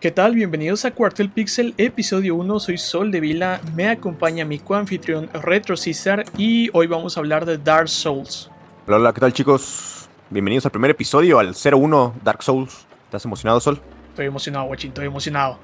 ¿Qué 0.00 0.12
tal? 0.12 0.34
Bienvenidos 0.34 0.84
a 0.84 0.92
Cuartel 0.92 1.28
Pixel, 1.28 1.74
episodio 1.76 2.36
1. 2.36 2.60
Soy 2.60 2.78
Sol 2.78 3.10
de 3.10 3.18
Vila, 3.20 3.60
me 3.74 3.88
acompaña 3.88 4.44
mi 4.44 4.60
coanfitrión 4.60 5.28
Retro 5.32 5.76
César 5.76 6.24
y 6.36 6.70
hoy 6.72 6.86
vamos 6.86 7.16
a 7.16 7.20
hablar 7.20 7.44
de 7.44 7.58
Dark 7.58 7.88
Souls. 7.88 8.48
Hola, 8.86 8.96
hola, 8.98 9.12
¿qué 9.12 9.20
tal 9.20 9.32
chicos? 9.32 10.08
Bienvenidos 10.30 10.64
al 10.66 10.70
primer 10.70 10.92
episodio, 10.92 11.40
al 11.40 11.52
01 11.54 12.14
Dark 12.22 12.42
Souls. 12.44 12.86
¿Estás 13.06 13.24
emocionado, 13.24 13.58
Sol? 13.60 13.80
Estoy 14.10 14.26
emocionado, 14.26 14.66
guachín, 14.66 14.88
estoy 14.90 15.06
emocionado. 15.06 15.58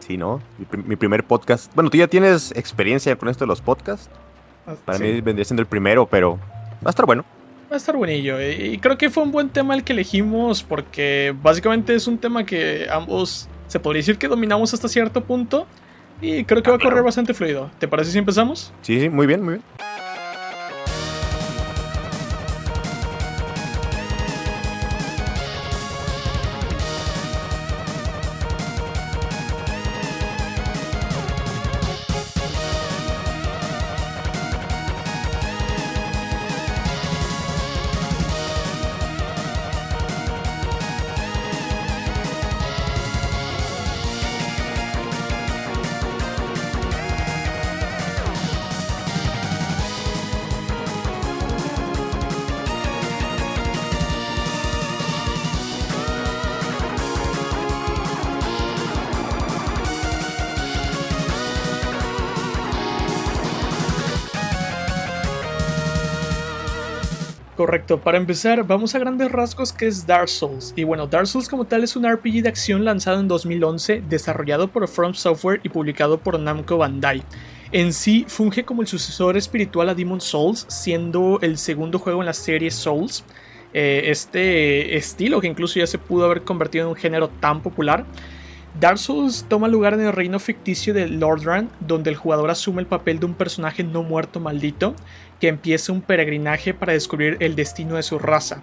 Sí, 0.00 0.16
¿no? 0.16 0.40
Mi, 0.58 0.64
pr- 0.66 0.84
mi 0.84 0.96
primer 0.96 1.22
podcast. 1.24 1.72
Bueno, 1.74 1.88
tú 1.90 1.98
ya 1.98 2.08
tienes 2.08 2.50
experiencia 2.56 3.14
con 3.16 3.28
esto 3.28 3.44
de 3.44 3.48
los 3.48 3.60
podcasts. 3.60 4.10
Para 4.84 4.98
Sí, 4.98 5.04
mí 5.04 5.20
vendría 5.20 5.44
siendo 5.44 5.62
el 5.62 5.68
primero, 5.68 6.04
pero 6.06 6.36
va 6.84 6.86
a 6.86 6.90
estar 6.90 7.06
bueno. 7.06 7.24
Va 7.70 7.74
a 7.74 7.76
estar 7.76 7.96
buenillo 7.96 8.38
eh, 8.40 8.72
y 8.72 8.78
creo 8.78 8.98
que 8.98 9.08
fue 9.10 9.22
un 9.22 9.30
buen 9.30 9.50
tema 9.50 9.74
el 9.74 9.84
que 9.84 9.92
elegimos 9.92 10.62
porque 10.62 11.34
básicamente 11.42 11.94
es 11.94 12.06
un 12.06 12.16
tema 12.18 12.44
que 12.44 12.86
ambos 12.90 13.46
se 13.68 13.78
podría 13.78 14.00
decir 14.00 14.18
que 14.18 14.28
dominamos 14.28 14.74
hasta 14.74 14.88
cierto 14.88 15.22
punto 15.24 15.66
y 16.20 16.44
creo 16.44 16.62
que 16.62 16.70
va 16.70 16.76
a 16.76 16.80
correr 16.80 17.02
bastante 17.02 17.32
fluido. 17.34 17.70
¿Te 17.78 17.86
parece 17.86 18.10
si 18.10 18.18
empezamos? 18.18 18.72
Sí, 18.82 19.00
sí, 19.00 19.08
muy 19.08 19.26
bien, 19.26 19.42
muy 19.42 19.54
bien. 19.54 19.62
Para 67.96 68.18
empezar, 68.18 68.66
vamos 68.66 68.94
a 68.94 68.98
grandes 68.98 69.32
rasgos 69.32 69.72
que 69.72 69.86
es 69.86 70.06
Dark 70.06 70.28
Souls. 70.28 70.74
Y 70.76 70.84
bueno, 70.84 71.06
Dark 71.06 71.26
Souls 71.26 71.48
como 71.48 71.64
tal 71.64 71.84
es 71.84 71.96
un 71.96 72.06
RPG 72.06 72.42
de 72.42 72.48
acción 72.50 72.84
lanzado 72.84 73.18
en 73.18 73.28
2011, 73.28 74.02
desarrollado 74.06 74.68
por 74.68 74.86
From 74.88 75.14
Software 75.14 75.60
y 75.64 75.70
publicado 75.70 76.18
por 76.18 76.38
Namco 76.38 76.76
Bandai. 76.76 77.22
En 77.72 77.94
sí, 77.94 78.26
funge 78.28 78.64
como 78.64 78.82
el 78.82 78.88
sucesor 78.88 79.38
espiritual 79.38 79.88
a 79.88 79.94
Demon 79.94 80.20
Souls, 80.20 80.66
siendo 80.68 81.38
el 81.40 81.56
segundo 81.56 81.98
juego 81.98 82.20
en 82.20 82.26
la 82.26 82.34
serie 82.34 82.70
Souls. 82.70 83.24
Eh, 83.72 84.02
este 84.06 84.96
estilo 84.96 85.40
que 85.40 85.46
incluso 85.46 85.78
ya 85.78 85.86
se 85.86 85.96
pudo 85.96 86.26
haber 86.26 86.42
convertido 86.42 86.84
en 86.84 86.90
un 86.90 86.96
género 86.96 87.28
tan 87.40 87.62
popular. 87.62 88.04
Dark 88.80 88.98
Souls 88.98 89.44
toma 89.48 89.66
lugar 89.66 89.94
en 89.94 90.00
el 90.00 90.12
reino 90.12 90.38
ficticio 90.38 90.94
de 90.94 91.08
Lordran, 91.08 91.68
donde 91.80 92.10
el 92.10 92.16
jugador 92.16 92.48
asume 92.50 92.80
el 92.80 92.86
papel 92.86 93.18
de 93.18 93.26
un 93.26 93.34
personaje 93.34 93.82
no 93.82 94.04
muerto 94.04 94.38
maldito 94.38 94.94
que 95.40 95.48
empieza 95.48 95.92
un 95.92 96.00
peregrinaje 96.00 96.74
para 96.74 96.92
descubrir 96.92 97.36
el 97.40 97.56
destino 97.56 97.96
de 97.96 98.04
su 98.04 98.20
raza. 98.20 98.62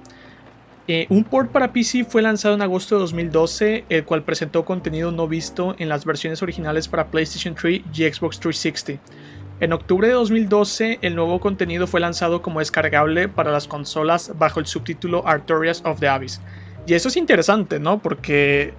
Eh, 0.87 1.05
un 1.09 1.25
port 1.25 1.51
para 1.51 1.73
PC 1.73 2.05
fue 2.05 2.21
lanzado 2.21 2.55
en 2.55 2.61
agosto 2.61 2.95
de 2.95 3.01
2012, 3.01 3.85
el 3.89 4.05
cual 4.05 4.23
presentó 4.23 4.63
contenido 4.63 5.11
no 5.11 5.27
visto 5.27 5.75
en 5.79 5.89
las 5.89 6.05
versiones 6.05 6.41
originales 6.41 6.87
para 6.87 7.07
PlayStation 7.07 7.53
3 7.53 7.81
y 7.93 8.03
Xbox 8.03 8.39
360. 8.39 9.01
En 9.59 9.73
octubre 9.73 10.07
de 10.07 10.13
2012, 10.13 10.99
el 11.01 11.15
nuevo 11.15 11.41
contenido 11.41 11.87
fue 11.87 11.99
lanzado 11.99 12.41
como 12.41 12.59
descargable 12.59 13.27
para 13.27 13.51
las 13.51 13.67
consolas 13.67 14.31
bajo 14.37 14.61
el 14.61 14.65
subtítulo 14.65 15.27
Artorias 15.27 15.81
of 15.83 15.99
the 15.99 16.07
Abyss. 16.07 16.39
Y 16.87 16.93
eso 16.93 17.09
es 17.09 17.17
interesante, 17.17 17.79
¿no? 17.79 17.99
Porque 17.99 18.73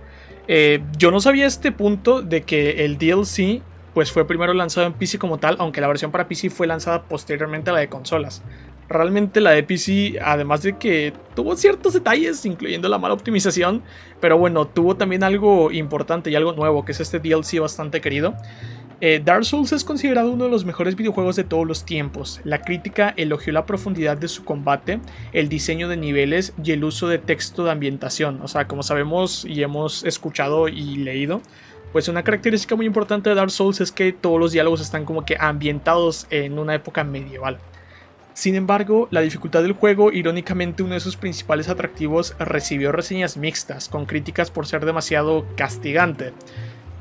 eh, 0.48 0.82
yo 0.98 1.10
no 1.10 1.20
sabía 1.20 1.46
este 1.46 1.72
punto 1.72 2.22
de 2.22 2.42
que 2.42 2.84
el 2.84 2.98
DLC 2.98 3.62
pues 3.94 4.12
fue 4.12 4.26
primero 4.26 4.52
lanzado 4.52 4.86
en 4.86 4.92
PC 4.92 5.18
como 5.18 5.38
tal, 5.38 5.56
aunque 5.58 5.80
la 5.80 5.88
versión 5.88 6.10
para 6.10 6.28
PC 6.28 6.50
fue 6.50 6.66
lanzada 6.66 7.04
posteriormente 7.04 7.70
a 7.70 7.72
la 7.72 7.80
de 7.80 7.88
consolas. 7.88 8.42
Realmente 8.90 9.40
la 9.40 9.52
de 9.52 9.62
PC, 9.62 10.18
además 10.22 10.62
de 10.62 10.76
que 10.76 11.14
tuvo 11.34 11.56
ciertos 11.56 11.94
detalles, 11.94 12.44
incluyendo 12.44 12.90
la 12.90 12.98
mala 12.98 13.14
optimización, 13.14 13.82
pero 14.20 14.36
bueno, 14.36 14.66
tuvo 14.66 14.96
también 14.96 15.24
algo 15.24 15.72
importante 15.72 16.30
y 16.30 16.34
algo 16.34 16.52
nuevo, 16.52 16.84
que 16.84 16.92
es 16.92 17.00
este 17.00 17.20
DLC 17.20 17.58
bastante 17.58 18.02
querido. 18.02 18.34
Eh, 19.02 19.20
Dark 19.22 19.44
Souls 19.44 19.72
es 19.72 19.84
considerado 19.84 20.30
uno 20.30 20.44
de 20.44 20.50
los 20.50 20.64
mejores 20.64 20.96
videojuegos 20.96 21.36
de 21.36 21.44
todos 21.44 21.66
los 21.66 21.84
tiempos. 21.84 22.40
La 22.44 22.62
crítica 22.62 23.12
elogió 23.18 23.52
la 23.52 23.66
profundidad 23.66 24.16
de 24.16 24.28
su 24.28 24.42
combate, 24.42 25.00
el 25.34 25.50
diseño 25.50 25.88
de 25.88 25.98
niveles 25.98 26.54
y 26.64 26.72
el 26.72 26.82
uso 26.82 27.06
de 27.06 27.18
texto 27.18 27.64
de 27.64 27.72
ambientación. 27.72 28.40
O 28.42 28.48
sea, 28.48 28.66
como 28.66 28.82
sabemos 28.82 29.44
y 29.44 29.62
hemos 29.62 30.02
escuchado 30.04 30.68
y 30.68 30.96
leído, 30.96 31.42
pues 31.92 32.08
una 32.08 32.22
característica 32.22 32.74
muy 32.74 32.86
importante 32.86 33.28
de 33.28 33.36
Dark 33.36 33.50
Souls 33.50 33.82
es 33.82 33.92
que 33.92 34.14
todos 34.14 34.40
los 34.40 34.52
diálogos 34.52 34.80
están 34.80 35.04
como 35.04 35.26
que 35.26 35.36
ambientados 35.38 36.26
en 36.30 36.58
una 36.58 36.74
época 36.74 37.04
medieval. 37.04 37.58
Sin 38.32 38.54
embargo, 38.54 39.08
la 39.10 39.22
dificultad 39.22 39.62
del 39.62 39.72
juego, 39.72 40.12
irónicamente 40.12 40.82
uno 40.82 40.92
de 40.92 41.00
sus 41.00 41.16
principales 41.16 41.70
atractivos, 41.70 42.34
recibió 42.38 42.92
reseñas 42.92 43.38
mixtas, 43.38 43.88
con 43.88 44.04
críticas 44.04 44.50
por 44.50 44.66
ser 44.66 44.84
demasiado 44.84 45.46
castigante. 45.56 46.34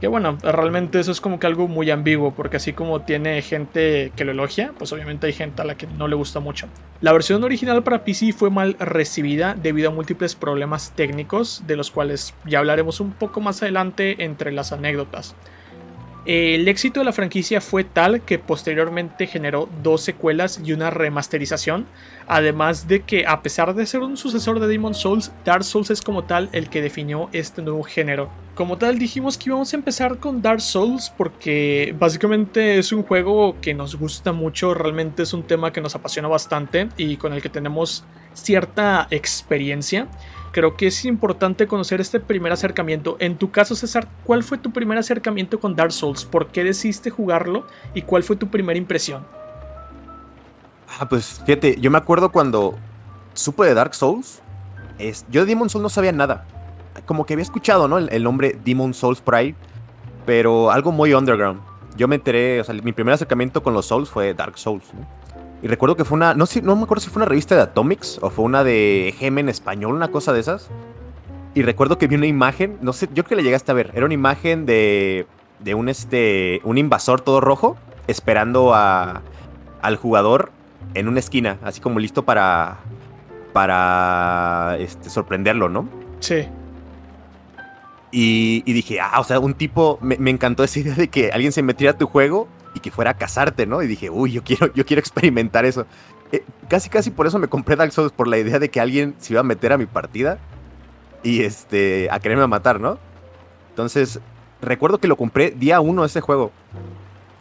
Que 0.01 0.07
bueno, 0.07 0.37
realmente 0.41 0.99
eso 0.99 1.11
es 1.11 1.21
como 1.21 1.39
que 1.39 1.47
algo 1.47 1.67
muy 1.67 1.89
ambiguo, 1.89 2.31
porque 2.31 2.57
así 2.57 2.73
como 2.73 3.01
tiene 3.01 3.41
gente 3.41 4.11
que 4.15 4.25
lo 4.25 4.31
elogia, 4.31 4.73
pues 4.77 4.91
obviamente 4.91 5.27
hay 5.27 5.33
gente 5.33 5.61
a 5.61 5.65
la 5.65 5.75
que 5.75 5.87
no 5.87 6.07
le 6.07 6.15
gusta 6.15 6.41
mucho. 6.41 6.67
La 7.01 7.13
versión 7.13 7.43
original 7.43 7.81
para 7.81 8.03
PC 8.03 8.33
fue 8.33 8.49
mal 8.49 8.75
recibida 8.79 9.55
debido 9.55 9.89
a 9.89 9.93
múltiples 9.93 10.35
problemas 10.35 10.91
técnicos, 10.95 11.63
de 11.65 11.77
los 11.77 11.91
cuales 11.91 12.33
ya 12.45 12.59
hablaremos 12.59 12.99
un 12.99 13.11
poco 13.11 13.39
más 13.39 13.61
adelante 13.61 14.23
entre 14.25 14.51
las 14.51 14.73
anécdotas. 14.73 15.35
El 16.25 16.67
éxito 16.67 17.01
de 17.01 17.05
la 17.05 17.13
franquicia 17.13 17.61
fue 17.61 17.83
tal 17.83 18.21
que 18.21 18.39
posteriormente 18.39 19.27
generó 19.27 19.69
dos 19.83 20.01
secuelas 20.01 20.59
y 20.63 20.73
una 20.73 20.89
remasterización, 20.89 21.85
además 22.27 22.87
de 22.87 23.03
que 23.03 23.27
a 23.27 23.43
pesar 23.43 23.75
de 23.75 23.85
ser 23.85 24.01
un 24.01 24.17
sucesor 24.17 24.59
de 24.59 24.65
Demon 24.65 24.95
Souls, 24.95 25.31
Dark 25.43 25.63
Souls 25.63 25.91
es 25.91 26.01
como 26.01 26.23
tal 26.23 26.49
el 26.51 26.67
que 26.69 26.81
definió 26.81 27.29
este 27.31 27.61
nuevo 27.61 27.83
género. 27.83 28.31
Como 28.55 28.79
tal 28.79 28.97
dijimos 28.97 29.37
que 29.37 29.51
íbamos 29.51 29.71
a 29.71 29.75
empezar 29.75 30.17
con 30.17 30.41
Dark 30.41 30.61
Souls 30.61 31.13
porque 31.15 31.93
básicamente 31.99 32.79
es 32.79 32.91
un 32.91 33.03
juego 33.03 33.57
que 33.61 33.75
nos 33.75 33.95
gusta 33.95 34.31
mucho, 34.31 34.73
realmente 34.73 35.21
es 35.21 35.33
un 35.33 35.43
tema 35.43 35.71
que 35.71 35.81
nos 35.81 35.93
apasiona 35.93 36.27
bastante 36.27 36.89
y 36.97 37.17
con 37.17 37.33
el 37.33 37.41
que 37.43 37.49
tenemos 37.49 38.03
cierta 38.33 39.07
experiencia 39.11 40.07
creo 40.55 40.77
que 40.77 40.87
es 40.87 41.03
importante 41.03 41.67
conocer 41.67 41.99
este 41.99 42.21
primer 42.21 42.53
acercamiento. 42.53 43.17
En 43.19 43.35
tu 43.35 43.51
caso, 43.51 43.75
César, 43.75 44.07
¿cuál 44.23 44.41
fue 44.41 44.57
tu 44.57 44.71
primer 44.71 44.97
acercamiento 44.97 45.59
con 45.59 45.75
Dark 45.75 45.91
Souls? 45.91 46.23
¿Por 46.23 46.47
qué 46.47 46.63
decidiste 46.63 47.09
jugarlo? 47.09 47.67
¿Y 47.93 48.03
cuál 48.03 48.23
fue 48.23 48.37
tu 48.37 48.47
primera 48.47 48.77
impresión? 48.77 49.25
Ah, 50.97 51.09
pues 51.09 51.41
fíjate, 51.45 51.75
yo 51.81 51.91
me 51.91 51.97
acuerdo 51.97 52.31
cuando 52.31 52.75
supe 53.33 53.65
de 53.65 53.73
Dark 53.73 53.93
Souls. 53.95 54.41
Es, 54.97 55.25
yo 55.29 55.41
de 55.41 55.47
Demon 55.47 55.69
Souls 55.69 55.83
no 55.83 55.89
sabía 55.89 56.13
nada. 56.13 56.45
Como 57.05 57.25
que 57.25 57.33
había 57.33 57.43
escuchado, 57.43 57.89
¿no? 57.89 57.97
El, 57.97 58.07
el 58.13 58.23
nombre 58.23 58.57
Demon 58.63 58.93
Souls 58.93 59.21
ahí. 59.33 59.55
Pero 60.25 60.71
algo 60.71 60.93
muy 60.93 61.13
underground. 61.13 61.59
Yo 61.97 62.07
me 62.07 62.15
enteré, 62.15 62.61
o 62.61 62.63
sea, 62.63 62.73
mi 62.75 62.93
primer 62.93 63.13
acercamiento 63.13 63.61
con 63.61 63.73
los 63.73 63.87
Souls 63.87 64.09
fue 64.09 64.33
Dark 64.33 64.57
Souls, 64.57 64.85
¿no? 64.93 65.05
Y 65.61 65.67
recuerdo 65.67 65.95
que 65.95 66.05
fue 66.05 66.15
una, 66.15 66.33
no 66.33 66.45
sé, 66.45 66.61
no 66.61 66.75
me 66.75 66.83
acuerdo 66.83 67.01
si 67.01 67.09
fue 67.09 67.21
una 67.21 67.29
revista 67.29 67.55
de 67.55 67.61
Atomics 67.61 68.19
o 68.21 68.29
fue 68.29 68.45
una 68.45 68.63
de 68.63 69.13
Gem 69.17 69.37
en 69.39 69.49
español, 69.49 69.95
una 69.95 70.09
cosa 70.09 70.33
de 70.33 70.39
esas. 70.39 70.69
Y 71.53 71.61
recuerdo 71.61 71.97
que 71.97 72.07
vi 72.07 72.15
una 72.15 72.27
imagen, 72.27 72.77
no 72.81 72.93
sé, 72.93 73.07
yo 73.07 73.23
creo 73.23 73.25
que 73.25 73.35
le 73.37 73.43
llegaste 73.43 73.71
a 73.71 73.75
ver, 73.75 73.91
era 73.95 74.05
una 74.05 74.13
imagen 74.13 74.65
de, 74.65 75.25
de 75.59 75.73
un, 75.73 75.87
este, 75.89 76.59
un 76.63 76.77
invasor 76.77 77.21
todo 77.21 77.39
rojo 77.39 77.77
esperando 78.07 78.73
a, 78.73 79.21
al 79.81 79.95
jugador 79.95 80.51
en 80.93 81.07
una 81.07 81.19
esquina, 81.19 81.57
así 81.63 81.79
como 81.79 81.99
listo 81.99 82.25
para, 82.25 82.77
para 83.53 84.75
este, 84.79 85.09
sorprenderlo, 85.09 85.69
¿no? 85.69 85.87
Sí. 86.19 86.45
Y, 88.11 88.63
y 88.65 88.73
dije, 88.73 88.99
ah, 88.99 89.19
o 89.19 89.23
sea, 89.23 89.39
un 89.39 89.53
tipo, 89.53 89.97
me, 90.01 90.17
me 90.17 90.31
encantó 90.31 90.63
esa 90.63 90.79
idea 90.79 90.95
de 90.95 91.07
que 91.07 91.31
alguien 91.31 91.51
se 91.51 91.63
metiera 91.63 91.93
a 91.93 91.97
tu 91.97 92.05
juego 92.05 92.47
y 92.75 92.81
que 92.81 92.91
fuera 92.91 93.11
a 93.11 93.13
casarte, 93.15 93.65
¿no? 93.65 93.81
Y 93.81 93.87
dije, 93.87 94.11
uy, 94.11 94.33
yo 94.33 94.43
quiero, 94.43 94.71
yo 94.73 94.85
quiero 94.85 94.99
experimentar 94.99 95.65
eso. 95.65 95.87
Eh, 96.31 96.43
casi, 96.67 96.89
casi 96.89 97.09
por 97.09 97.25
eso 97.25 97.39
me 97.39 97.47
compré 97.47 97.75
Dark 97.75 97.91
Souls, 97.91 98.11
por 98.11 98.27
la 98.27 98.37
idea 98.37 98.59
de 98.59 98.69
que 98.69 98.79
alguien 98.79 99.15
se 99.17 99.33
iba 99.33 99.39
a 99.39 99.43
meter 99.43 99.73
a 99.73 99.77
mi 99.77 99.85
partida 99.85 100.37
y 101.23 101.41
este, 101.41 102.09
a 102.11 102.19
quererme 102.19 102.45
matar, 102.45 102.79
¿no? 102.79 102.99
Entonces, 103.69 104.19
recuerdo 104.61 104.99
que 104.99 105.07
lo 105.07 105.15
compré 105.15 105.51
día 105.51 105.79
uno 105.79 106.05
ese 106.05 106.21
juego. 106.21 106.51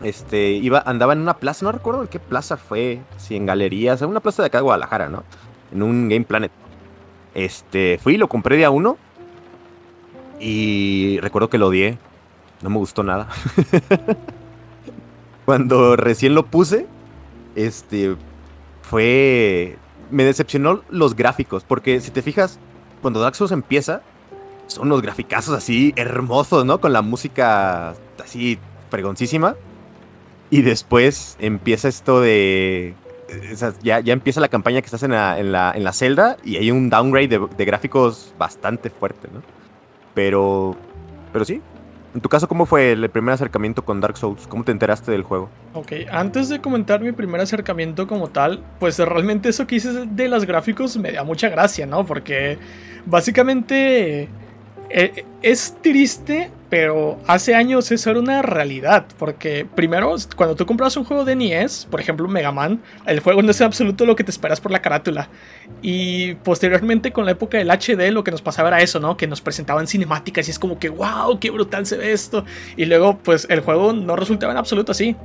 Este, 0.02 0.50
iba, 0.50 0.82
andaba 0.86 1.12
en 1.12 1.20
una 1.20 1.38
plaza, 1.38 1.64
no 1.64 1.72
recuerdo 1.72 2.02
en 2.02 2.08
qué 2.08 2.20
plaza 2.20 2.56
fue, 2.56 3.00
si 3.16 3.36
en 3.36 3.46
galerías, 3.46 4.02
en 4.02 4.08
una 4.08 4.20
plaza 4.20 4.42
de 4.42 4.46
acá 4.46 4.58
de 4.58 4.62
Guadalajara, 4.62 5.08
¿no? 5.08 5.24
En 5.72 5.82
un 5.82 6.08
Game 6.08 6.24
Planet. 6.24 6.52
Este, 7.34 7.98
fui 8.02 8.14
y 8.14 8.18
lo 8.18 8.28
compré 8.28 8.56
día 8.56 8.70
uno. 8.70 8.96
Y 10.38 11.18
recuerdo 11.20 11.48
que 11.48 11.58
lo 11.58 11.68
odié. 11.68 11.98
No 12.62 12.70
me 12.70 12.78
gustó 12.78 13.02
nada. 13.02 13.28
Cuando 15.44 15.96
recién 15.96 16.34
lo 16.34 16.46
puse, 16.46 16.86
este 17.54 18.16
fue. 18.82 19.76
Me 20.10 20.24
decepcionó 20.24 20.82
los 20.90 21.16
gráficos. 21.16 21.64
Porque 21.64 22.00
si 22.00 22.10
te 22.10 22.22
fijas, 22.22 22.58
cuando 23.02 23.20
Dark 23.20 23.36
Souls 23.36 23.52
empieza, 23.52 24.02
son 24.66 24.86
unos 24.86 25.02
graficazos 25.02 25.54
así 25.54 25.92
hermosos, 25.96 26.64
¿no? 26.64 26.80
Con 26.80 26.92
la 26.92 27.02
música 27.02 27.94
así 28.22 28.58
fregoncísima. 28.90 29.56
Y 30.50 30.62
después 30.62 31.36
empieza 31.40 31.88
esto 31.88 32.20
de. 32.20 32.94
ya, 33.82 34.00
ya, 34.00 34.12
empieza 34.12 34.40
la 34.40 34.48
campaña 34.48 34.80
que 34.80 34.86
estás 34.86 35.02
en 35.02 35.12
la, 35.12 35.38
en 35.38 35.52
la, 35.52 35.72
en 35.74 35.84
la 35.84 35.92
celda 35.92 36.36
y 36.44 36.56
hay 36.56 36.70
un 36.70 36.90
downgrade 36.90 37.28
de, 37.28 37.46
de, 37.56 37.64
gráficos 37.64 38.34
bastante 38.38 38.90
fuerte, 38.90 39.28
¿no? 39.32 39.42
Pero. 40.14 40.76
Pero 41.32 41.44
sí. 41.44 41.60
En 42.14 42.20
tu 42.20 42.28
caso, 42.28 42.46
¿cómo 42.46 42.64
fue 42.64 42.92
el 42.92 43.10
primer 43.10 43.34
acercamiento 43.34 43.84
con 43.84 44.00
Dark 44.00 44.16
Souls? 44.16 44.46
¿Cómo 44.46 44.62
te 44.62 44.70
enteraste 44.70 45.10
del 45.10 45.24
juego? 45.24 45.50
Ok, 45.72 45.92
antes 46.12 46.48
de 46.48 46.60
comentar 46.60 47.00
mi 47.00 47.10
primer 47.10 47.40
acercamiento 47.40 48.06
como 48.06 48.28
tal, 48.28 48.62
pues 48.78 49.00
realmente 49.00 49.48
eso 49.48 49.66
que 49.66 49.74
dices 49.74 49.96
de 50.14 50.28
los 50.28 50.44
gráficos 50.44 50.96
me 50.96 51.10
da 51.10 51.24
mucha 51.24 51.48
gracia, 51.48 51.86
¿no? 51.86 52.06
Porque 52.06 52.56
básicamente 53.04 54.28
eh, 54.96 55.24
es 55.42 55.74
triste, 55.82 56.52
pero 56.70 57.18
hace 57.26 57.56
años 57.56 57.90
eso 57.90 58.10
era 58.10 58.20
una 58.20 58.42
realidad. 58.42 59.06
Porque 59.18 59.66
primero, 59.74 60.14
cuando 60.36 60.54
tú 60.54 60.66
compras 60.66 60.96
un 60.96 61.02
juego 61.02 61.24
de 61.24 61.34
NES, 61.34 61.88
por 61.90 62.00
ejemplo 62.00 62.28
Mega 62.28 62.52
Man, 62.52 62.80
el 63.04 63.18
juego 63.18 63.42
no 63.42 63.50
es 63.50 63.60
en 63.60 63.66
absoluto 63.66 64.06
lo 64.06 64.14
que 64.14 64.22
te 64.22 64.30
esperas 64.30 64.60
por 64.60 64.70
la 64.70 64.80
carátula. 64.80 65.28
Y 65.82 66.34
posteriormente, 66.36 67.10
con 67.10 67.24
la 67.24 67.32
época 67.32 67.58
del 67.58 67.72
HD, 67.72 68.12
lo 68.12 68.22
que 68.22 68.30
nos 68.30 68.40
pasaba 68.40 68.68
era 68.68 68.82
eso, 68.82 69.00
¿no? 69.00 69.16
Que 69.16 69.26
nos 69.26 69.40
presentaban 69.40 69.88
cinemáticas 69.88 70.46
y 70.46 70.52
es 70.52 70.60
como 70.60 70.78
que, 70.78 70.90
wow, 70.90 71.40
qué 71.40 71.50
brutal 71.50 71.86
se 71.86 71.96
ve 71.96 72.12
esto. 72.12 72.44
Y 72.76 72.84
luego, 72.84 73.18
pues 73.18 73.48
el 73.50 73.62
juego 73.62 73.92
no 73.92 74.14
resultaba 74.14 74.52
en 74.52 74.58
absoluto 74.58 74.92
así. 74.92 75.16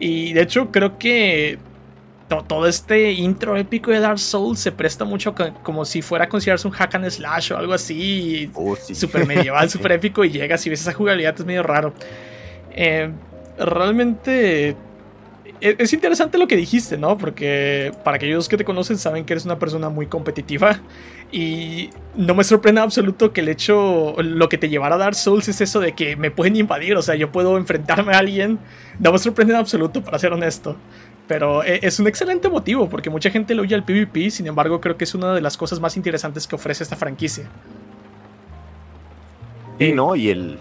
Y 0.00 0.32
de 0.32 0.42
hecho, 0.42 0.72
creo 0.72 0.98
que 0.98 1.60
todo 2.42 2.66
este 2.66 3.12
intro 3.12 3.56
épico 3.56 3.90
de 3.90 4.00
Dark 4.00 4.18
Souls 4.18 4.58
se 4.58 4.72
presta 4.72 5.04
mucho 5.04 5.34
como 5.62 5.84
si 5.84 6.02
fuera 6.02 6.24
a 6.24 6.28
considerarse 6.28 6.66
un 6.66 6.72
hack 6.72 6.94
and 6.96 7.08
slash 7.10 7.52
o 7.52 7.56
algo 7.56 7.72
así. 7.72 8.50
Oh, 8.54 8.76
super 8.76 9.26
medieval, 9.26 9.70
super 9.70 9.92
épico 9.92 10.24
y 10.24 10.30
llegas 10.30 10.66
y 10.66 10.70
ves 10.70 10.80
esa 10.80 10.92
jugabilidad, 10.92 11.34
es 11.38 11.44
medio 11.44 11.62
raro. 11.62 11.94
Eh, 12.72 13.10
realmente 13.58 14.76
e-, 15.60 15.76
es 15.78 15.92
interesante 15.92 16.36
lo 16.36 16.46
que 16.46 16.56
dijiste, 16.56 16.98
¿no? 16.98 17.16
Porque 17.16 17.92
para 18.04 18.16
aquellos 18.16 18.48
que 18.48 18.56
te 18.56 18.64
conocen 18.64 18.98
saben 18.98 19.24
que 19.24 19.32
eres 19.32 19.46
una 19.46 19.58
persona 19.58 19.88
muy 19.88 20.06
competitiva 20.06 20.80
y 21.32 21.90
no 22.16 22.34
me 22.34 22.44
sorprende 22.44 22.80
en 22.80 22.84
absoluto 22.84 23.32
que 23.32 23.40
el 23.40 23.48
hecho, 23.48 24.14
lo 24.18 24.48
que 24.50 24.58
te 24.58 24.68
llevara 24.68 24.96
a 24.96 24.98
Dark 24.98 25.14
Souls 25.14 25.48
es 25.48 25.60
eso 25.60 25.80
de 25.80 25.92
que 25.92 26.16
me 26.16 26.30
pueden 26.30 26.56
invadir, 26.56 26.96
o 26.96 27.02
sea, 27.02 27.14
yo 27.14 27.32
puedo 27.32 27.56
enfrentarme 27.56 28.12
a 28.14 28.18
alguien. 28.18 28.58
No 28.98 29.10
me 29.10 29.18
sorprende 29.18 29.54
en 29.54 29.60
absoluto, 29.60 30.02
para 30.04 30.18
ser 30.18 30.32
honesto. 30.32 30.76
Pero 31.26 31.64
eh, 31.64 31.80
es 31.82 31.98
un 31.98 32.06
excelente 32.06 32.48
motivo, 32.48 32.88
porque 32.88 33.08
mucha 33.10 33.30
gente 33.30 33.54
le 33.54 33.62
huye 33.62 33.74
al 33.74 33.84
PvP, 33.84 34.30
sin 34.30 34.46
embargo 34.46 34.80
creo 34.80 34.96
que 34.96 35.04
es 35.04 35.14
una 35.14 35.34
de 35.34 35.40
las 35.40 35.56
cosas 35.56 35.80
más 35.80 35.96
interesantes 35.96 36.46
que 36.46 36.54
ofrece 36.54 36.82
esta 36.82 36.96
franquicia. 36.96 37.48
Sí, 39.78 39.92
¿no? 39.92 40.14
Y 40.14 40.28
el, 40.28 40.58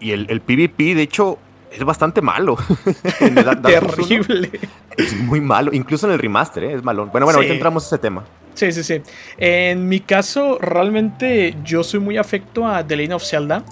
y 0.00 0.10
el, 0.10 0.26
el 0.28 0.40
PvP, 0.40 0.94
de 0.94 1.02
hecho, 1.02 1.38
es 1.70 1.84
bastante 1.84 2.20
malo. 2.20 2.56
Terrible. 3.62 4.50
Es 4.96 5.16
muy 5.16 5.40
malo, 5.40 5.72
incluso 5.72 6.06
en 6.06 6.12
el 6.12 6.18
remaster, 6.18 6.64
¿eh? 6.64 6.74
es 6.74 6.82
malo. 6.82 7.06
Bueno, 7.06 7.26
bueno, 7.26 7.38
ahorita 7.38 7.54
entramos 7.54 7.84
a 7.84 7.86
ese 7.86 7.98
tema. 7.98 8.24
Sí, 8.54 8.72
sí, 8.72 8.82
sí. 8.82 9.00
En 9.38 9.88
mi 9.88 10.00
caso, 10.00 10.58
realmente 10.60 11.56
yo 11.64 11.84
soy 11.84 12.00
muy 12.00 12.18
afecto 12.18 12.66
a 12.66 12.86
The 12.86 12.96
Legend 12.96 13.14
of 13.14 13.24
Zelda. 13.24 13.64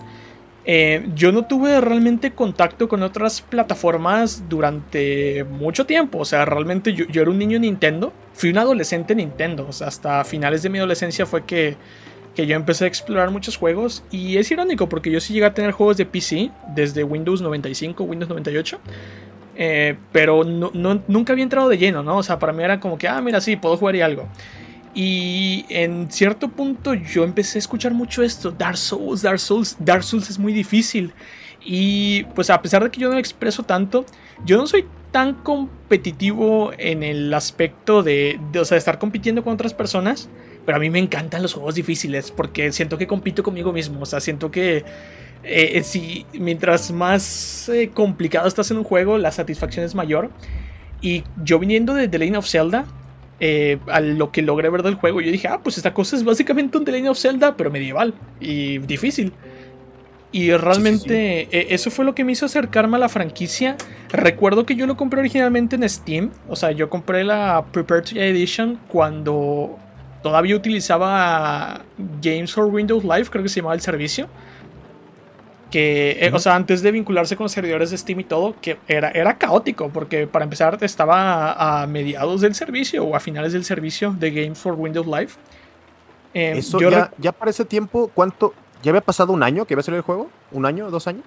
Eh, 0.71 1.09
yo 1.15 1.33
no 1.33 1.47
tuve 1.47 1.81
realmente 1.81 2.33
contacto 2.33 2.89
con 2.89 3.03
otras 3.03 3.41
plataformas 3.41 4.51
durante 4.51 5.43
mucho 5.45 5.87
tiempo. 5.87 6.19
O 6.19 6.27
sea, 6.27 6.45
realmente 6.45 6.93
yo, 6.93 7.07
era 7.11 7.31
un 7.31 7.39
niño 7.39 7.59
Nintendo. 7.59 8.13
Fui 8.35 8.51
un 8.51 8.59
adolescente 8.59 9.15
Nintendo. 9.15 9.67
O 9.67 9.73
sea, 9.73 9.87
hasta 9.87 10.23
finales 10.25 10.63
de 10.63 10.69
mi 10.69 10.77
adolescencia 10.77 11.25
fue 11.25 11.47
que, 11.47 11.79
que 12.35 12.47
yo 12.47 12.55
empecé 12.55 12.85
a 12.85 12.87
explorar 12.87 13.31
muchos 13.31 13.57
juegos. 13.57 14.05
Y 14.11 14.37
es 14.37 14.51
irónico 14.51 14.91
porque 14.91 15.11
yo 15.11 15.21
sí 15.21 15.33
llegué 15.33 15.47
a 15.47 15.55
tener 15.55 15.73
juegos 15.73 15.97
de 15.97 16.05
PC 16.05 16.51
desde 16.75 17.03
Windows 17.03 17.41
95, 17.41 18.05
Windows 18.05 18.29
98. 18.29 18.79
Eh, 19.57 19.97
pero 20.13 20.45
nunca 20.45 21.33
había 21.33 21.45
entrado 21.45 21.71
de 21.71 21.79
lleno, 21.79 22.03
¿no? 22.03 22.19
O 22.19 22.23
sea, 22.23 22.39
para 22.39 22.53
mí 22.53 22.63
era 22.63 22.79
como 22.79 22.99
que, 22.99 23.09
ah, 23.09 23.23
mira, 23.23 23.41
sí, 23.41 23.57
puedo 23.57 23.79
jugar 23.79 23.97
y 23.97 24.03
algo. 24.03 24.29
Y 25.01 25.65
en 25.69 26.11
cierto 26.11 26.49
punto 26.49 26.93
yo 26.93 27.23
empecé 27.23 27.59
a 27.59 27.61
escuchar 27.61 27.95
mucho 27.95 28.25
esto, 28.25 28.51
Dark 28.51 28.77
Souls, 28.77 29.23
Dark 29.23 29.39
Souls, 29.39 29.77
Dark 29.79 30.03
Souls 30.03 30.29
es 30.29 30.41
muy 30.41 30.53
difícil. 30.53 31.13
Y 31.65 32.25
pues 32.35 32.51
a 32.51 32.61
pesar 32.61 32.83
de 32.83 32.91
que 32.91 32.99
yo 32.99 33.09
no 33.09 33.17
expreso 33.17 33.63
tanto, 33.63 34.05
yo 34.45 34.57
no 34.57 34.67
soy 34.67 34.87
tan 35.13 35.35
competitivo 35.35 36.73
en 36.77 37.05
el 37.05 37.33
aspecto 37.33 38.03
de, 38.03 38.41
o 38.61 38.65
sea, 38.65 38.75
de 38.75 38.81
estar 38.81 38.99
compitiendo 38.99 39.45
con 39.45 39.53
otras 39.53 39.73
personas, 39.73 40.29
pero 40.67 40.79
a 40.79 40.81
mí 40.81 40.91
me 40.91 40.99
encantan 40.99 41.43
los 41.43 41.55
juegos 41.55 41.77
difíciles 41.77 42.33
porque 42.33 42.73
siento 42.73 42.99
que 42.99 43.07
compito 43.07 43.45
conmigo 43.45 43.73
mismo, 43.73 44.01
o 44.01 44.07
sea, 44.07 44.19
siento 44.19 44.51
que 44.51 44.85
eh, 45.45 45.81
si 45.85 46.27
mientras 46.33 46.91
más 46.91 47.69
eh, 47.69 47.91
complicado 47.95 48.49
estás 48.49 48.73
en 48.73 48.79
un 48.79 48.85
juego, 48.85 49.17
la 49.17 49.31
satisfacción 49.31 49.85
es 49.85 49.95
mayor. 49.95 50.33
Y 51.01 51.23
yo 51.45 51.61
viniendo 51.61 51.95
de 51.95 52.09
The 52.09 52.19
Legend 52.19 52.39
of 52.39 52.49
Zelda, 52.49 52.87
eh, 53.41 53.79
a 53.87 54.01
lo 54.01 54.33
que 54.33 54.43
logré 54.43 54.69
ver 54.69 54.83
del 54.83 54.95
juego, 54.95 55.21
yo 55.21 55.31
dije, 55.31 55.49
ah, 55.49 55.61
pues 55.63 55.77
esta 55.77 55.95
cosa 55.95 56.17
es 56.17 56.25
básicamente 56.25 56.77
un 56.77 56.85
The 56.85 56.93
Legend 56.93 57.11
of 57.11 57.19
Zelda, 57.19 57.57
pero 57.57 57.71
medieval 57.71 58.15
y 58.41 58.79
difícil. 58.79 59.33
Y 60.31 60.53
realmente 60.53 61.49
eh, 61.51 61.69
eso 61.71 61.91
fue 61.91 62.05
lo 62.05 62.15
que 62.15 62.23
me 62.23 62.33
hizo 62.33 62.47
acercarme 62.47 62.97
a 62.97 63.01
la 63.01 63.09
franquicia. 63.09 63.77
Recuerdo 64.11 64.67
que 64.67 64.75
yo 64.75 64.87
lo 64.87 64.97
compré 64.97 65.21
originalmente 65.21 65.77
en 65.77 65.89
Steam. 65.89 66.31
O 66.49 66.57
sea, 66.57 66.71
yo 66.73 66.91
compré 66.91 67.25
la 67.25 67.65
Prepared 67.73 68.15
Edition 68.15 68.79
cuando 68.89 69.79
todavía 70.23 70.55
utilizaba 70.55 71.83
Games 72.21 72.53
for 72.53 72.67
Windows 72.67 73.05
Live, 73.05 73.27
creo 73.31 73.43
que 73.43 73.49
se 73.49 73.61
llamaba 73.61 73.75
el 73.75 73.81
servicio 73.81 74.29
que, 75.71 76.19
eh, 76.21 76.31
o 76.33 76.39
sea, 76.39 76.55
antes 76.55 76.83
de 76.83 76.91
vincularse 76.91 77.37
con 77.37 77.49
servidores 77.49 77.91
de 77.91 77.99
Steam 77.99 78.21
y 78.21 78.25
todo, 78.25 78.55
que 78.61 78.79
era, 78.89 79.11
era 79.11 79.37
caótico, 79.37 79.91
porque 79.91 80.27
para 80.27 80.45
empezar 80.45 80.79
estaba 80.81 81.83
a, 81.83 81.87
mediados 81.87 82.41
del 82.41 82.55
servicio 82.55 83.05
o 83.05 83.15
a 83.15 83.21
finales 83.21 83.53
del 83.53 83.65
servicio 83.65 84.15
de 84.19 84.31
Games 84.31 84.59
for 84.59 84.75
Windows 84.75 85.07
Live. 85.07 85.31
Eh, 86.35 86.55
Eso 86.57 86.81
ya, 86.81 87.11
ya, 87.19 87.33
para 87.33 87.51
ese 87.51 87.65
tiempo, 87.65 88.11
¿cuánto? 88.15 88.55
¿Ya 88.83 88.91
había 88.91 89.01
pasado 89.01 89.33
un 89.33 89.43
año 89.43 89.65
que 89.67 89.75
iba 89.75 89.81
a 89.81 89.83
salir 89.83 89.99
el 89.99 90.03
juego? 90.03 90.31
¿Un 90.53 90.65
año? 90.65 90.91
¿Dos 90.91 91.07
años? 91.07 91.25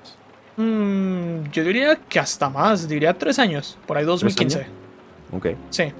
Mm, 0.57 1.49
yo 1.51 1.63
diría 1.63 1.95
que 1.95 2.19
hasta 2.19 2.49
más, 2.49 2.87
diría 2.87 3.17
tres 3.17 3.37
años, 3.37 3.77
por 3.85 3.97
ahí 3.97 4.05
2015. 4.05 4.65
Ok. 5.33 5.47
Sí. 5.69 5.93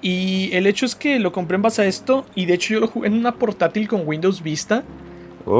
Y 0.00 0.50
el 0.52 0.66
hecho 0.66 0.86
es 0.86 0.94
que 0.94 1.18
lo 1.18 1.32
compré 1.32 1.56
en 1.56 1.62
base 1.62 1.82
a 1.82 1.86
esto, 1.86 2.24
y 2.34 2.46
de 2.46 2.54
hecho 2.54 2.74
yo 2.74 2.80
lo 2.80 2.88
jugué 2.88 3.08
en 3.08 3.14
una 3.14 3.32
portátil 3.32 3.88
con 3.88 4.06
Windows 4.06 4.42
Vista 4.42 4.84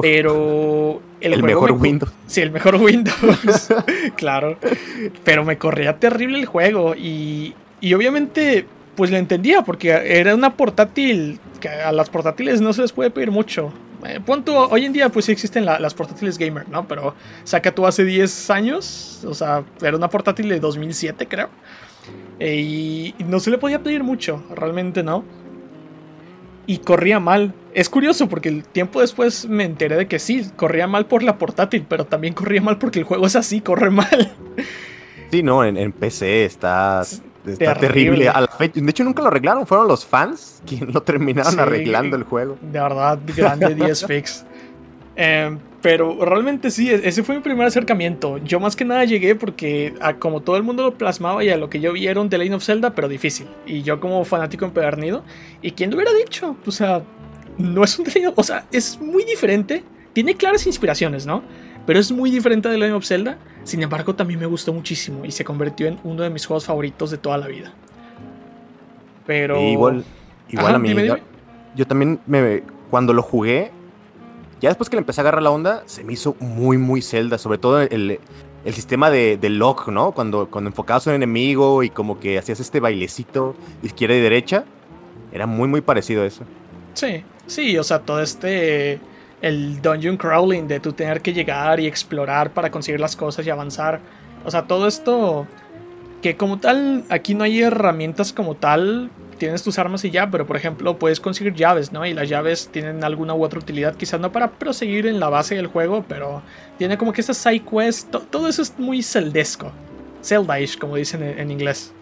pero 0.02 1.02
el, 1.33 1.43
mejor 1.43 1.73
Windows. 1.73 2.12
Sí, 2.26 2.40
el 2.40 2.50
mejor 2.50 2.76
Windows. 2.81 3.69
claro. 4.16 4.59
Pero 5.25 5.45
me 5.45 5.59
corría 5.59 5.99
terrible 5.99 6.38
el 6.38 6.47
juego. 6.47 6.95
Y, 6.95 7.54
y 7.81 7.95
obviamente, 7.95 8.66
pues 8.97 9.11
lo 9.11 9.16
entendía, 9.16 9.62
porque 9.62 9.90
era 9.90 10.35
una 10.35 10.57
portátil. 10.57 11.40
Que 11.61 11.69
a 11.69 11.93
las 11.93 12.11
portátiles 12.11 12.61
no 12.61 12.73
se 12.73 12.83
les 12.83 12.93
puede 12.93 13.11
pedir 13.11 13.31
mucho. 13.31 13.73
Eh, 14.07 14.21
punto, 14.21 14.69
hoy 14.69 14.85
en 14.85 14.93
día, 14.93 15.09
pues 15.09 15.25
sí 15.25 15.33
existen 15.33 15.64
las 15.64 15.95
portátiles 15.95 16.37
gamer, 16.37 16.69
¿no? 16.69 16.87
Pero 16.87 17.14
saca 17.45 17.75
tú 17.75 17.87
hace 17.87 18.04
10 18.04 18.50
años. 18.50 19.25
O 19.26 19.35
sea, 19.35 19.64
era 19.81 19.97
una 19.97 20.09
portátil 20.09 20.49
de 20.49 20.61
2007, 20.61 21.26
creo. 21.26 21.49
Eh, 22.38 22.57
y 22.57 23.14
no 23.25 23.40
se 23.40 23.50
le 23.50 23.57
podía 23.57 23.83
pedir 23.83 24.02
mucho, 24.02 24.43
realmente 24.54 25.02
no 25.02 25.25
y 26.66 26.78
corría 26.78 27.21
mal. 27.21 27.54
Es 27.73 27.88
curioso 27.88 28.28
porque 28.28 28.49
el 28.49 28.64
tiempo 28.64 29.00
después 29.00 29.47
me 29.49 29.64
enteré 29.64 29.97
de 29.97 30.06
que 30.06 30.18
sí, 30.18 30.50
corría 30.56 30.87
mal 30.87 31.06
por 31.06 31.23
la 31.23 31.38
portátil, 31.38 31.85
pero 31.88 32.04
también 32.04 32.35
corría 32.35 32.61
mal 32.61 32.78
porque 32.78 33.00
el 33.00 33.04
juego 33.04 33.26
es 33.26 33.37
así, 33.37 33.61
corre 33.61 33.90
mal. 33.90 34.33
Sí, 35.30 35.42
no, 35.42 35.64
en, 35.64 35.90
PC 35.90 36.44
está, 36.44 37.02
terrible. 37.59 38.30
de 38.73 38.90
hecho, 38.90 39.02
nunca 39.02 39.21
lo 39.23 39.28
arreglaron, 39.28 39.66
fueron 39.66 39.88
los 39.88 40.06
fans 40.06 40.62
quienes 40.64 40.94
lo 40.94 41.02
terminaron 41.02 41.59
arreglando 41.59 42.16
el 42.16 42.23
juego. 42.23 42.56
De 42.61 42.80
verdad, 42.80 43.18
grande 43.37 43.75
10 43.75 44.06
fix. 44.06 44.44
Eh, 45.16 45.56
pero 45.85 46.25
realmente 46.25 46.71
sí, 46.71 46.91
e-, 46.91 47.07
ese 47.07 47.23
fue 47.23 47.35
mi 47.35 47.43
primer 47.43 47.67
acercamiento. 47.67 48.38
Yo 48.38 48.59
más 48.59 48.75
que 48.75 48.87
nada 48.87 49.05
llegué 49.05 49.35
porque 49.35 49.93
como 50.19 50.41
todo 50.41 50.57
el 50.57 50.62
mundo 50.62 50.83
lo 50.83 50.95
plasmaba 50.95 51.45
y 51.45 51.50
a 51.50 51.59
lo 51.59 51.69
que 51.69 51.79
yo 51.79 51.93
vi 51.93 52.07
era 52.07 52.23
un 52.23 52.31
The 52.31 52.38
Legend 52.38 52.55
of 52.55 52.64
Zelda, 52.64 52.95
pero 52.95 53.07
difícil. 53.07 53.47
Y 53.67 53.83
yo 53.83 54.00
como 54.00 54.25
fanático 54.25 54.64
empedernido. 54.64 55.25
¿Y 55.61 55.73
quién 55.73 55.91
lo 55.91 55.97
hubiera 55.97 56.14
dicho? 56.14 56.57
O 56.64 56.71
sea, 56.71 57.03
no 57.59 57.85
es 57.85 57.99
un 57.99 58.07
The 58.07 58.12
Legend 58.12 58.33
of... 58.33 58.38
O 58.38 58.43
sea, 58.43 58.64
es 58.73 58.99
muy 58.99 59.25
diferente. 59.25 59.85
Tiene 60.14 60.35
claras 60.37 60.67
inspiraciones, 60.67 61.26
¿no? 61.26 61.43
Pero 61.85 62.00
es 62.00 62.11
muy 62.11 62.31
diferente 62.31 62.71
de 62.71 62.76
The 62.76 62.81
Legend 62.81 62.97
of 62.97 63.05
Zelda. 63.05 63.37
Sin 63.64 63.83
embargo, 63.83 64.14
también 64.14 64.41
me 64.41 64.47
gustó 64.47 64.73
muchísimo 64.73 65.26
y 65.26 65.33
se 65.33 65.45
convirtió 65.45 65.87
en 65.87 65.99
uno 66.03 66.23
de 66.23 66.31
mis 66.31 66.47
juegos 66.47 66.64
favoritos 66.64 67.11
de 67.11 67.19
toda 67.19 67.37
la 67.37 67.47
vida. 67.47 67.75
Pero... 69.26 69.61
igual, 69.61 70.03
igual 70.49 70.76
a 70.76 70.79
mí... 70.79 70.95
Yo, 70.95 71.17
yo 71.76 71.87
también 71.87 72.21
me... 72.26 72.62
Cuando 72.88 73.12
lo 73.12 73.21
jugué, 73.21 73.71
Ya 74.61 74.70
después 74.70 74.88
que 74.88 74.96
le 74.96 75.00
empecé 75.00 75.20
a 75.20 75.23
agarrar 75.23 75.42
la 75.42 75.50
onda, 75.50 75.82
se 75.87 76.04
me 76.04 76.12
hizo 76.12 76.37
muy, 76.40 76.78
muy 76.78 77.02
Zelda. 77.02 77.38
Sobre 77.38 77.58
todo 77.58 77.80
el, 77.80 78.18
el 78.64 78.75
sistema 78.75 79.11
de, 79.11 79.37
de, 79.37 79.50
lock, 79.50 79.88
¿no? 79.88 80.12
Cuando, 80.12 80.49
cuando 80.50 80.70
enfocabas 80.70 81.06
a 81.06 81.11
un 81.11 81.16
enemigo 81.16 81.82
y 81.82 81.90
como 81.90 82.18
que 82.18 82.38
hacías 82.38 82.61
este 82.61 82.80
bailecito 82.80 83.54
izquierda 83.82 84.16
y 84.16 84.20
derecha. 84.20 84.64
Era 85.32 85.46
muy, 85.46 85.68
muy 85.68 85.80
parecido 85.80 86.23
a 86.23 86.26
eso. 86.26 86.44
Sí, 86.94 87.25
sí, 87.46 87.76
o 87.76 87.84
sea, 87.84 88.00
todo 88.00 88.23
este. 88.23 89.00
El 89.42 89.82
dungeon 89.82 90.16
crawling 90.16 90.66
de 90.66 90.80
tú 90.80 90.94
tener 90.94 91.20
que 91.20 91.34
llegar 91.34 91.78
y 91.78 91.87
explorar 91.87 92.52
para 92.54 92.70
conseguir 92.70 93.00
las 93.00 93.14
cosas 93.16 93.46
y 93.46 93.50
avanzar. 93.50 94.00
O 94.44 94.50
sea, 94.50 94.62
todo 94.66 94.87
esto. 94.88 95.46
Que 96.23 96.37
como 96.38 96.58
tal, 96.58 97.04
aquí 97.11 97.34
no 97.34 97.44
hay 97.44 97.61
herramientas 97.61 98.32
como 98.32 98.54
tal 98.54 99.11
tienes 99.35 99.62
tus 99.62 99.79
armas 99.79 100.05
y 100.05 100.11
ya, 100.11 100.31
pero 100.31 100.47
por 100.47 100.57
ejemplo 100.57 100.99
puedes 100.99 101.21
conseguir 101.21 101.55
llaves, 101.55 101.93
¿no? 101.93 102.05
Y 102.07 102.14
las 102.14 102.29
llaves 102.29 102.69
tienen 102.73 103.05
alguna 103.05 103.35
u 103.35 103.45
otra 103.45 103.59
utilidad, 103.59 103.95
quizás 103.97 104.21
no 104.21 104.33
para 104.33 104.50
proseguir 104.53 105.07
en 105.07 105.21
la 105.21 105.29
base 105.29 105.55
del 105.55 105.67
juego, 105.67 106.05
pero 106.09 106.43
tiene 106.79 106.97
como 106.99 107.12
que 107.12 107.21
estas 107.21 107.38
side 107.38 107.62
quests, 107.62 108.09
todo 108.31 108.49
eso 108.49 108.62
es 108.62 108.79
muy 108.79 109.03
celdesco, 109.03 109.73
Zeldaish 110.23 110.79
como 110.79 110.97
dicen 110.97 111.23
en, 111.23 111.50
inglés. 111.50 111.93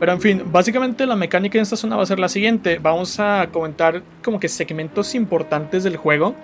Pero 0.00 0.12
en 0.12 0.20
fin, 0.20 0.42
básicamente 0.46 1.06
la 1.06 1.16
mecánica 1.16 1.58
en 1.58 1.62
esta 1.62 1.76
zona 1.76 1.96
va 1.96 2.02
a 2.02 2.06
ser 2.06 2.18
la 2.18 2.28
siguiente, 2.28 2.78
vamos 2.78 3.18
a 3.18 3.48
comentar 3.52 4.02
como 4.22 4.38
que 4.38 4.48
segmentos 4.48 5.14
importantes 5.14 5.84
del 5.84 5.96
juego 5.96 6.34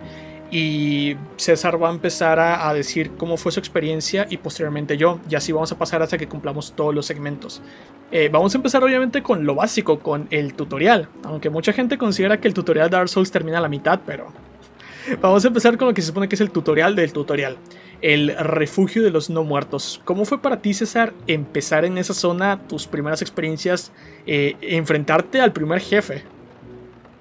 y 0.50 1.16
César 1.36 1.82
va 1.82 1.88
a 1.88 1.92
empezar 1.92 2.38
a, 2.38 2.72
decir 2.74 3.12
cómo 3.16 3.36
fue 3.36 3.52
su 3.52 3.60
experiencia 3.60 4.26
y 4.30 4.36
posteriormente 4.36 4.96
yo, 4.96 5.20
y 5.28 5.34
así 5.34 5.52
vamos 5.52 5.72
a 5.72 5.78
pasar 5.78 6.02
hasta 6.02 6.18
que 6.18 6.28
cumplamos 6.28 6.74
todos 6.74 6.94
los 6.94 7.06
segmentos. 7.06 7.62
Eh, 8.10 8.28
vamos 8.32 8.54
a 8.54 8.58
empezar 8.58 8.84
obviamente 8.84 9.22
con 9.22 9.44
lo 9.44 9.54
básico, 9.54 9.98
con 9.98 10.28
el 10.30 10.54
tutorial, 10.54 11.08
aunque 11.24 11.50
mucha 11.50 11.72
gente 11.72 11.98
considera 11.98 12.40
que 12.40 12.48
el 12.48 12.54
tutorial 12.54 12.90
de 12.90 12.96
Dark 12.96 13.08
Souls 13.08 13.30
termina 13.30 13.58
a 13.58 13.60
la 13.60 13.68
mitad, 13.68 14.00
pero 14.06 14.28
vamos 15.20 15.44
a 15.44 15.48
empezar 15.48 15.76
con 15.76 15.88
lo 15.88 15.94
que 15.94 16.02
se 16.02 16.08
supone 16.08 16.28
que 16.28 16.36
es 16.36 16.40
el 16.40 16.50
tutorial 16.50 16.94
del 16.94 17.12
tutorial, 17.12 17.56
el 18.00 18.36
refugio 18.36 19.02
de 19.02 19.10
los 19.10 19.30
no 19.30 19.44
muertos. 19.44 20.00
¿Cómo 20.04 20.24
fue 20.24 20.40
para 20.40 20.60
ti 20.60 20.74
César 20.74 21.12
empezar 21.26 21.84
en 21.84 21.98
esa 21.98 22.14
zona, 22.14 22.60
tus 22.68 22.86
primeras 22.86 23.22
experiencias, 23.22 23.92
eh, 24.26 24.56
enfrentarte 24.60 25.40
al 25.40 25.52
primer 25.52 25.80
jefe? 25.80 26.22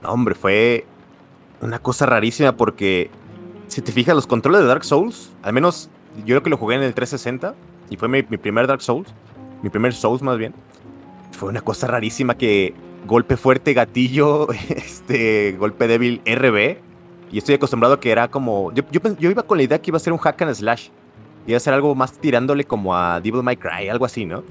Hombre, 0.04 0.36
fue 0.36 0.86
una 1.64 1.80
cosa 1.80 2.06
rarísima 2.06 2.56
porque 2.56 3.10
si 3.68 3.82
te 3.82 3.92
fijas, 3.92 4.16
los 4.16 4.28
controles 4.28 4.62
de 4.62 4.68
Dark 4.68 4.84
Souls, 4.84 5.32
al 5.42 5.54
menos 5.54 5.90
yo 6.18 6.26
creo 6.26 6.44
que 6.44 6.50
lo 6.50 6.58
jugué 6.58 6.76
en 6.76 6.84
el 6.84 6.94
360 6.94 7.56
y 7.90 7.98
fue 7.98 8.08
mi, 8.08 8.22
primer 8.22 8.68
Dark 8.68 8.82
Souls, 8.82 9.14
mi 9.62 9.70
primer 9.70 9.94
Souls 9.94 10.22
más 10.22 10.38
bien. 10.38 10.54
Fue 11.32 11.50
una 11.50 11.62
cosa 11.62 11.88
rarísima 11.88 12.36
que 12.36 12.74
golpe 13.08 13.38
fuerte, 13.38 13.74
gatillo, 13.74 14.48
este, 14.70 15.54
golpe 15.54 15.88
débil, 15.88 16.22
RB. 16.26 16.78
Y 17.32 17.40
estoy 17.40 17.56
acostumbrado 17.56 17.96
a 17.96 18.00
que 18.00 18.12
era 18.12 18.28
como. 18.28 18.72
Yo, 18.74 18.84
yo, 18.92 19.32
iba 19.32 19.42
con 19.42 19.58
la 19.58 19.64
idea 19.64 19.82
que 19.82 19.90
iba 19.90 19.98
a 19.98 20.00
ser 20.00 20.14
un 20.14 20.20
hack 20.20 20.40
and 20.44 20.54
slash. 20.54 20.90
Iba 21.48 21.58
a 21.58 21.60
ser 21.60 21.74
algo 21.74 21.96
más 21.96 22.14
tirándole 22.14 22.64
como 22.64 22.96
a 22.96 23.20
Devil 23.20 23.42
May 23.42 23.58
Cry, 23.58 23.90
algo 23.90 24.06
así, 24.06 24.26
¿no? 24.26 24.44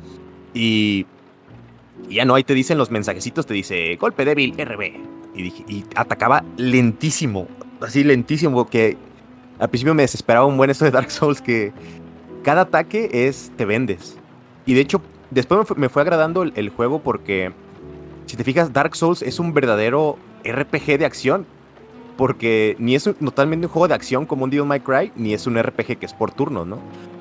Y, 0.52 1.06
y 2.08 2.16
ya 2.16 2.24
no, 2.24 2.34
ahí 2.34 2.44
te 2.44 2.54
dicen 2.54 2.78
los 2.78 2.90
mensajecitos, 2.90 3.46
te 3.46 3.54
dice 3.54 3.96
golpe 3.96 4.24
débil, 4.24 4.54
RB. 4.56 4.92
Y, 5.34 5.42
dije, 5.42 5.64
y 5.66 5.84
atacaba 5.94 6.44
lentísimo, 6.56 7.48
así 7.80 8.04
lentísimo, 8.04 8.66
que 8.68 8.96
al 9.58 9.70
principio 9.70 9.94
me 9.94 10.02
desesperaba 10.02 10.46
un 10.46 10.56
buen 10.56 10.70
eso 10.70 10.84
de 10.84 10.90
Dark 10.90 11.10
Souls 11.10 11.40
que 11.40 11.72
cada 12.42 12.62
ataque 12.62 13.08
es 13.12 13.52
te 13.56 13.64
vendes. 13.64 14.18
Y 14.66 14.74
de 14.74 14.80
hecho, 14.80 15.00
después 15.30 15.68
me 15.76 15.88
fue, 15.88 16.02
agradando 16.02 16.42
el, 16.42 16.68
juego 16.70 17.00
porque, 17.00 17.52
si 18.26 18.36
te 18.36 18.44
fijas, 18.44 18.72
Dark 18.72 18.94
Souls 18.96 19.22
es 19.22 19.38
un 19.38 19.54
verdadero 19.54 20.18
RPG 20.44 20.98
de 20.98 21.04
acción. 21.04 21.46
Porque 22.16 22.76
ni 22.78 22.94
es 22.94 23.04
totalmente 23.04 23.66
un 23.66 23.72
juego 23.72 23.88
de 23.88 23.94
acción 23.94 24.26
como 24.26 24.44
un 24.44 24.50
Devil 24.50 24.66
May 24.66 24.80
Cry, 24.80 25.12
ni 25.16 25.32
es 25.32 25.46
un 25.46 25.60
RPG 25.60 25.98
que 25.98 26.06
es 26.06 26.12
por 26.12 26.30
turno, 26.30 26.66
¿no? 26.66 26.78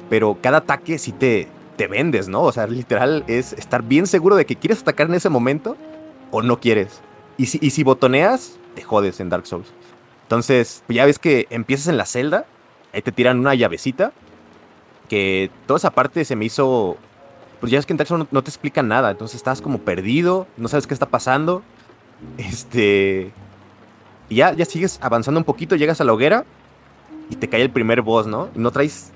Pero 0.10 0.38
cada 0.42 0.58
ataque 0.58 0.98
sí 0.98 1.14
te, 1.14 1.48
te 1.82 1.88
vendes, 1.88 2.28
¿no? 2.28 2.44
O 2.44 2.52
sea, 2.52 2.68
literal 2.68 3.24
es 3.26 3.54
estar 3.54 3.82
bien 3.82 4.06
seguro 4.06 4.36
de 4.36 4.46
que 4.46 4.56
quieres 4.56 4.82
atacar 4.82 5.08
en 5.08 5.16
ese 5.16 5.30
momento 5.30 5.76
o 6.30 6.44
no 6.44 6.60
quieres. 6.60 7.02
Y 7.38 7.48
si, 7.48 7.84
botoneas, 7.84 8.60
te 8.76 8.84
jodes 8.84 9.20
en 9.20 9.30
Dark 9.30 9.48
Souls. 9.48 9.74
Entonces, 10.22 10.84
pues 10.86 10.96
ya 10.96 11.08
ves 11.08 11.18
que 11.18 11.48
empiezas 11.50 11.88
en 11.88 11.98
la 11.98 12.06
celda, 12.06 12.46
ahí 12.94 13.02
te 13.02 13.12
tiran 13.12 13.40
una 13.40 13.56
llavecita, 13.56 14.12
que 15.10 15.50
toda 15.66 15.80
esa 15.80 15.90
parte 15.90 16.24
se 16.24 16.36
me 16.36 16.46
hizo... 16.46 16.98
Pues 17.60 17.72
ya 17.72 17.80
es 17.80 17.88
que 17.88 17.94
en 17.94 17.98
Dark 17.98 18.28
no, 18.30 18.44
te 18.44 18.52
explican 18.52 18.88
nada, 18.88 19.10
entonces 19.10 19.38
estás 19.38 19.60
como 19.60 19.80
perdido, 19.80 20.46
no 20.58 20.68
sabes 20.68 20.86
qué 20.86 20.94
está 20.94 21.08
pasando. 21.08 21.64
Este... 22.38 23.32
Y 24.30 24.36
ya, 24.36 24.54
ya 24.54 24.66
sigues 24.66 25.00
avanzando 25.02 25.40
un 25.40 25.46
poquito, 25.46 25.76
llegas 25.76 26.00
a 26.00 26.04
la 26.04 26.14
hoguera 26.14 26.46
y 27.32 27.38
te 27.38 27.48
cae 27.48 27.64
el 27.64 27.72
primer 27.72 28.04
boss, 28.04 28.28
¿no? 28.28 28.50
Y 28.56 28.60
no 28.60 28.70
traes 28.70 29.14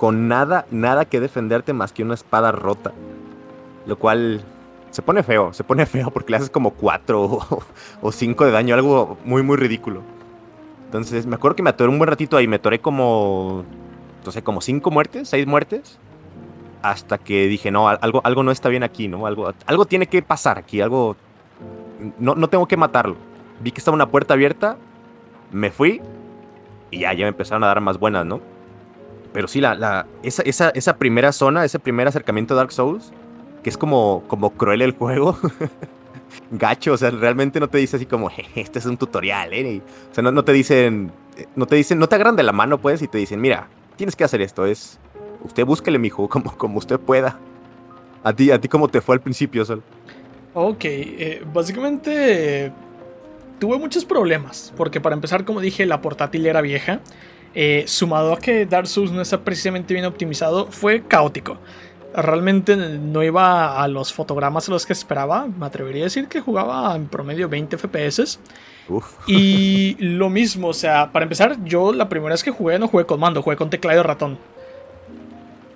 con 0.00 0.28
nada, 0.28 0.64
nada 0.70 1.04
que 1.04 1.20
defenderte 1.20 1.74
más 1.74 1.92
que 1.92 2.02
una 2.02 2.14
espada 2.14 2.52
rota. 2.52 2.92
Lo 3.84 3.98
cual 3.98 4.40
se 4.90 5.02
pone 5.02 5.22
feo, 5.22 5.52
se 5.52 5.62
pone 5.62 5.84
feo 5.94 6.10
porque 6.10 6.30
le 6.30 6.38
haces 6.38 6.48
como 6.48 6.70
4 6.70 7.38
o 8.00 8.10
5 8.10 8.46
de 8.46 8.50
daño, 8.50 8.74
algo 8.74 9.18
muy, 9.26 9.42
muy 9.42 9.58
ridículo. 9.58 10.00
Entonces, 10.86 11.26
me 11.26 11.34
acuerdo 11.34 11.54
que 11.54 11.62
me 11.62 11.68
atoré 11.68 11.90
un 11.90 11.98
buen 11.98 12.08
ratito 12.08 12.38
ahí, 12.38 12.48
me 12.48 12.56
atoré 12.56 12.78
como, 12.78 13.62
no 14.24 14.32
sé, 14.32 14.42
como 14.42 14.62
cinco 14.62 14.90
muertes, 14.90 15.28
seis 15.28 15.46
muertes, 15.46 15.98
hasta 16.80 17.18
que 17.18 17.46
dije, 17.46 17.70
no, 17.70 17.86
algo, 17.86 18.22
algo 18.24 18.42
no 18.42 18.52
está 18.52 18.70
bien 18.70 18.82
aquí, 18.82 19.06
¿no? 19.06 19.26
Algo, 19.26 19.52
algo 19.66 19.84
tiene 19.84 20.06
que 20.06 20.22
pasar 20.22 20.56
aquí, 20.56 20.80
algo, 20.80 21.14
no, 22.18 22.34
no 22.36 22.48
tengo 22.48 22.66
que 22.66 22.78
matarlo. 22.78 23.16
Vi 23.60 23.70
que 23.70 23.80
estaba 23.80 23.96
una 23.96 24.08
puerta 24.08 24.32
abierta, 24.32 24.78
me 25.52 25.70
fui 25.70 26.00
y 26.90 27.00
ya, 27.00 27.12
ya 27.12 27.26
me 27.26 27.28
empezaron 27.28 27.64
a 27.64 27.66
dar 27.66 27.82
más 27.82 27.98
buenas, 27.98 28.24
¿no? 28.24 28.40
Pero 29.32 29.48
sí, 29.48 29.60
la, 29.60 29.74
la, 29.74 30.06
esa, 30.22 30.42
esa, 30.42 30.70
esa 30.70 30.96
primera 30.96 31.32
zona, 31.32 31.64
ese 31.64 31.78
primer 31.78 32.08
acercamiento 32.08 32.54
a 32.54 32.56
Dark 32.56 32.72
Souls, 32.72 33.12
que 33.62 33.70
es 33.70 33.78
como, 33.78 34.24
como 34.26 34.50
cruel 34.50 34.82
el 34.82 34.92
juego. 34.92 35.38
gacho, 36.50 36.92
o 36.92 36.96
sea, 36.96 37.10
realmente 37.10 37.60
no 37.60 37.68
te 37.68 37.78
dice 37.78 37.96
así 37.96 38.06
como, 38.06 38.30
este 38.54 38.78
es 38.78 38.86
un 38.86 38.96
tutorial, 38.96 39.52
¿eh? 39.52 39.82
o 40.10 40.14
sea, 40.14 40.22
no, 40.22 40.44
te 40.44 40.52
dicen, 40.52 41.12
no 41.56 41.66
te 41.66 41.76
dicen, 41.76 41.98
no 41.98 42.08
te 42.08 42.14
agarran 42.14 42.36
de 42.36 42.42
la 42.42 42.52
mano, 42.52 42.78
pues, 42.78 43.02
y 43.02 43.08
te 43.08 43.18
dicen, 43.18 43.40
mira, 43.40 43.68
tienes 43.96 44.16
que 44.16 44.24
hacer 44.24 44.40
esto, 44.40 44.66
es, 44.66 44.98
usted 45.42 45.64
búsquele, 45.64 45.98
mijo, 45.98 46.28
como, 46.28 46.56
como 46.56 46.78
usted 46.78 46.98
pueda. 46.98 47.38
A 48.22 48.32
ti, 48.32 48.50
a 48.50 48.60
ti, 48.60 48.68
¿cómo 48.68 48.88
te 48.88 49.00
fue 49.00 49.14
al 49.14 49.20
principio, 49.20 49.64
Sol? 49.64 49.82
Ok, 50.52 50.84
eh, 50.84 51.42
básicamente 51.52 52.72
tuve 53.58 53.78
muchos 53.78 54.04
problemas, 54.04 54.72
porque 54.76 55.00
para 55.00 55.14
empezar, 55.14 55.44
como 55.44 55.60
dije, 55.60 55.86
la 55.86 56.02
portátil 56.02 56.46
era 56.46 56.60
vieja. 56.60 57.00
Eh, 57.54 57.84
sumado 57.86 58.32
a 58.32 58.38
que 58.38 58.64
Dark 58.64 58.86
Souls 58.86 59.10
no 59.10 59.22
está 59.22 59.40
precisamente 59.40 59.92
bien 59.92 60.06
optimizado, 60.06 60.66
fue 60.70 61.02
caótico 61.02 61.58
realmente 62.14 62.76
no 62.76 63.22
iba 63.22 63.82
a 63.82 63.88
los 63.88 64.12
fotogramas 64.12 64.68
a 64.68 64.72
los 64.72 64.86
que 64.86 64.92
esperaba. 64.92 65.46
Me 65.46 65.66
atrevería 65.66 66.02
a 66.02 66.04
decir 66.04 66.28
que 66.28 66.40
jugaba 66.40 66.94
en 66.94 67.06
promedio 67.06 67.48
20 67.48 67.76
FPS. 67.78 68.38
Y 69.26 69.96
lo 70.00 70.28
mismo, 70.28 70.68
o 70.68 70.74
sea, 70.74 71.12
para 71.12 71.24
empezar, 71.24 71.62
yo 71.64 71.92
la 71.92 72.08
primera 72.08 72.32
vez 72.32 72.42
que 72.42 72.50
jugué 72.50 72.78
no 72.78 72.88
jugué 72.88 73.06
con 73.06 73.20
mando, 73.20 73.42
jugué 73.42 73.56
con 73.56 73.70
teclado 73.70 74.00
y 74.00 74.02
ratón. 74.02 74.38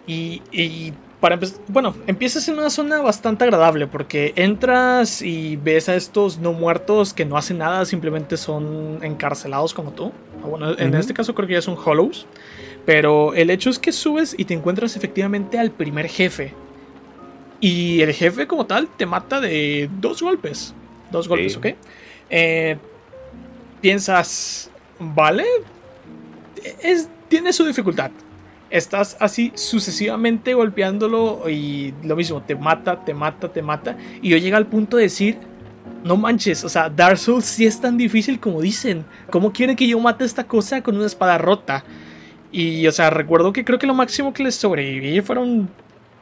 Y, 0.07 0.43
y 0.53 0.93
para 1.21 1.35
empezar, 1.35 1.61
bueno, 1.69 1.95
empiezas 2.07 2.47
en 2.49 2.59
una 2.59 2.69
zona 2.69 3.01
bastante 3.01 3.45
agradable 3.45 3.87
porque 3.87 4.33
entras 4.37 5.23
y 5.23 5.57
ves 5.57 5.89
a 5.89 5.95
estos 5.95 6.39
no 6.39 6.53
muertos 6.53 7.15
que 7.15 7.25
no 7.25 7.37
hacen 7.37 7.59
nada, 7.59 7.87
simplemente 7.87 8.37
son 8.37 8.99
encarcelados 9.03 9.73
como 9.73 9.93
tú. 9.93 10.13
Bueno, 10.45 10.79
en 10.79 10.95
este 10.95 11.15
caso 11.15 11.35
creo 11.35 11.49
que 11.49 11.55
ya 11.55 11.63
son 11.63 11.77
hollows. 11.77 12.27
Pero 12.87 13.35
el 13.35 13.51
hecho 13.51 13.71
es 13.71 13.79
que 13.79 13.93
subes 13.93 14.35
y 14.37 14.45
te 14.45 14.55
encuentras 14.55 14.97
efectivamente 14.97 15.59
al 15.59 15.71
primer 15.71 16.09
jefe. 16.09 16.53
Y 17.61 18.03
el 18.03 18.13
jefe 18.13 18.47
como 18.47 18.67
tal 18.67 18.89
te 18.89 19.07
mata 19.07 19.41
de 19.41 19.89
dos 20.01 20.23
golpes. 20.23 20.75
Dos 21.11 21.29
golpes, 21.29 21.57
¿ok? 21.57 21.69
Eh, 22.29 22.77
piensas, 23.81 24.71
vale, 24.99 25.45
es, 26.83 27.09
tiene 27.29 27.53
su 27.53 27.65
dificultad. 27.65 28.11
Estás 28.71 29.17
así 29.21 29.53
sucesivamente 29.55 30.53
golpeándolo 30.53 31.49
y 31.49 31.95
lo 32.03 32.17
mismo, 32.17 32.43
te 32.43 32.57
mata, 32.57 33.05
te 33.05 33.15
mata, 33.15 33.53
te 33.53 33.63
mata. 33.63 33.97
Y 34.21 34.31
yo 34.31 34.37
llega 34.37 34.57
al 34.57 34.67
punto 34.67 34.97
de 34.97 35.05
decir, 35.05 35.39
no 36.05 36.17
manches, 36.17 36.65
o 36.65 36.69
sea, 36.69 36.91
Dark 36.91 37.19
Souls 37.19 37.45
sí 37.45 37.67
es 37.67 37.81
tan 37.81 37.97
difícil 37.97 38.39
como 38.39 38.61
dicen. 38.61 39.05
¿Cómo 39.31 39.53
quieren 39.53 39.75
que 39.75 39.89
yo 39.89 39.99
mate 39.99 40.25
esta 40.25 40.45
cosa 40.45 40.83
con 40.83 40.97
una 40.97 41.07
espada 41.07 41.39
rota? 41.39 41.85
Y, 42.53 42.87
o 42.87 42.93
sea, 42.93 43.11
recuerdo 43.11 43.53
que 43.53 43.65
creo 43.65 43.79
que 43.79 43.87
lo 43.87 43.95
máximo 43.95 44.33
que 44.33 44.45
les 44.45 44.55
sobreviví 44.55 45.21
fueron 45.23 45.69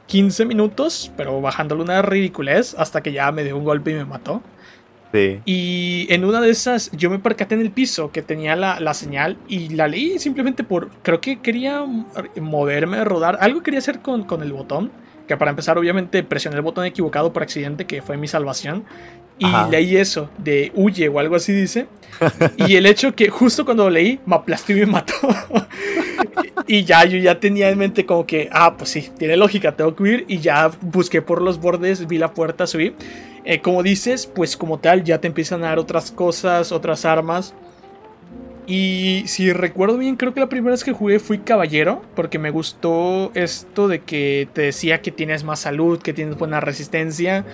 15 0.07 0.47
minutos, 0.47 1.12
pero 1.16 1.40
bajándole 1.40 1.83
una 1.83 2.00
ridiculez 2.00 2.75
hasta 2.78 3.02
que 3.02 3.12
ya 3.12 3.31
me 3.33 3.45
dio 3.45 3.57
un 3.57 3.64
golpe 3.64 3.90
y 3.90 3.95
me 3.95 4.04
mató. 4.04 4.42
Sí. 5.12 5.40
Y 5.45 6.07
en 6.09 6.25
una 6.25 6.40
de 6.40 6.49
esas 6.49 6.90
yo 6.92 7.11
me 7.11 7.19
percaté 7.19 7.54
en 7.54 7.61
el 7.61 7.71
piso 7.71 8.12
que 8.12 8.23
tenía 8.23 8.57
la, 8.57 8.95
señal 8.95 9.37
y 9.47 9.69
la 9.71 9.88
leí 9.88 10.19
simplemente 10.19 10.64
por... 10.64 10.88
Creo 11.02 11.21
que 11.21 11.40
quería 11.40 11.85
moverme, 12.40 13.04
rodar. 13.04 13.37
Algo 13.40 13.62
quería 13.62 13.81
hacer 13.81 14.00
con, 14.00 14.25
con 14.25 14.42
el 14.42 14.52
botón. 14.52 14.90
Que 15.28 15.37
para 15.37 15.50
empezar, 15.50 15.78
obviamente, 15.78 16.23
presioné 16.25 16.57
el 16.57 16.62
botón 16.62 16.85
equivocado 16.85 17.33
por 17.33 17.42
accidente, 17.42 17.87
que 17.87 18.02
fue 18.02 18.16
mi 18.16 18.26
salvación. 18.26 18.85
Y 19.38 19.46
leí 19.70 19.96
eso, 19.96 20.30
de 20.38 20.70
huye 20.74 21.08
o 21.08 21.18
algo 21.18 21.36
así 21.36 21.52
dice. 21.52 21.86
y 22.56 22.76
el 22.76 22.86
hecho 22.86 23.14
que 23.14 23.28
justo 23.28 23.64
cuando 23.64 23.84
lo 23.84 23.90
leí, 23.90 24.20
me 24.26 24.36
aplastó 24.36 24.72
y 24.72 24.76
me 24.76 24.86
mató. 24.86 25.14
y 26.66 26.84
ya, 26.84 27.04
yo 27.04 27.18
ya 27.18 27.40
tenía 27.40 27.70
en 27.70 27.78
mente 27.78 28.06
como 28.06 28.26
que, 28.26 28.48
ah, 28.52 28.76
pues 28.76 28.90
sí, 28.90 29.10
tiene 29.18 29.36
lógica, 29.36 29.72
tengo 29.72 29.96
que 29.96 30.02
huir. 30.02 30.24
Y 30.28 30.38
ya 30.38 30.70
busqué 30.80 31.22
por 31.22 31.42
los 31.42 31.60
bordes, 31.60 32.06
vi 32.06 32.18
la 32.18 32.32
puerta, 32.32 32.66
subí. 32.66 32.94
Eh, 33.44 33.60
como 33.60 33.82
dices, 33.82 34.26
pues 34.26 34.56
como 34.56 34.78
tal, 34.78 35.02
ya 35.02 35.20
te 35.20 35.26
empiezan 35.26 35.64
a 35.64 35.68
dar 35.68 35.78
otras 35.78 36.10
cosas, 36.10 36.70
otras 36.70 37.04
armas. 37.04 37.54
Y 38.66 39.24
si 39.26 39.52
recuerdo 39.52 39.98
bien, 39.98 40.16
creo 40.16 40.32
que 40.32 40.40
la 40.40 40.48
primera 40.48 40.70
vez 40.72 40.84
que 40.84 40.92
jugué 40.92 41.18
fui 41.18 41.38
caballero, 41.38 42.02
porque 42.14 42.38
me 42.38 42.50
gustó 42.50 43.32
esto 43.34 43.88
de 43.88 44.00
que 44.00 44.48
te 44.52 44.62
decía 44.62 45.02
que 45.02 45.10
tienes 45.10 45.42
más 45.42 45.60
salud, 45.60 46.00
que 46.00 46.12
tienes 46.12 46.38
buena 46.38 46.60
resistencia. 46.60 47.44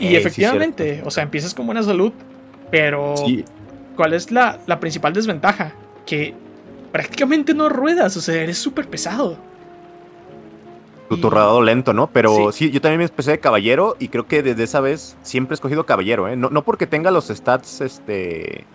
Y 0.00 0.16
efectivamente, 0.16 1.02
o 1.04 1.10
sea, 1.10 1.22
empiezas 1.22 1.54
con 1.54 1.66
buena 1.66 1.82
salud, 1.82 2.12
pero 2.70 3.14
¿cuál 3.96 4.14
es 4.14 4.30
la, 4.30 4.58
principal 4.80 5.12
desventaja? 5.12 5.72
Que 6.06 6.34
prácticamente 6.92 7.54
no 7.54 7.68
ruedas, 7.68 8.16
o 8.16 8.20
sea, 8.20 8.42
eres 8.42 8.58
súper 8.58 8.88
pesado. 8.88 9.36
Tu 11.08 11.16
torrado 11.16 11.62
lento, 11.62 11.94
¿no? 11.94 12.08
Pero 12.08 12.52
sí. 12.52 12.70
yo 12.70 12.82
también 12.82 12.98
me 12.98 13.04
empecé 13.04 13.30
de 13.30 13.40
caballero 13.40 13.96
y 13.98 14.08
creo 14.08 14.26
que 14.26 14.42
desde 14.42 14.64
esa 14.64 14.80
vez 14.80 15.16
siempre 15.22 15.54
he 15.54 15.56
escogido 15.56 15.86
caballero, 15.86 16.28
¿eh? 16.28 16.36
No, 16.36 16.50
no 16.50 16.62
porque 16.64 16.86
tenga 16.86 17.10
los 17.10 17.28
stats, 17.28 17.80
este 17.80 18.66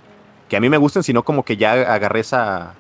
que 0.54 0.58
a 0.58 0.60
mí 0.60 0.70
me 0.70 0.78
gustan, 0.78 1.02
sino 1.02 1.24
como 1.24 1.44
que 1.44 1.58
ya 1.58 1.72
agarré 1.72 2.20
esa. 2.20 2.76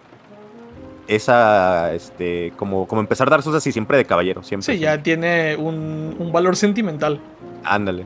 Esa, 1.07 1.91
este, 1.93 2.53
como, 2.55 2.87
como 2.87 3.01
empezar 3.01 3.27
a 3.27 3.31
dar 3.31 3.41
sus 3.41 3.55
así 3.55 3.71
siempre 3.71 3.97
de 3.97 4.05
caballero, 4.05 4.41
siempre. 4.41 4.73
Sí, 4.73 4.79
ya 4.79 5.01
tiene 5.03 5.55
un, 5.57 6.15
un 6.17 6.31
valor 6.31 6.55
sentimental. 6.55 7.19
Ándale. 7.63 8.05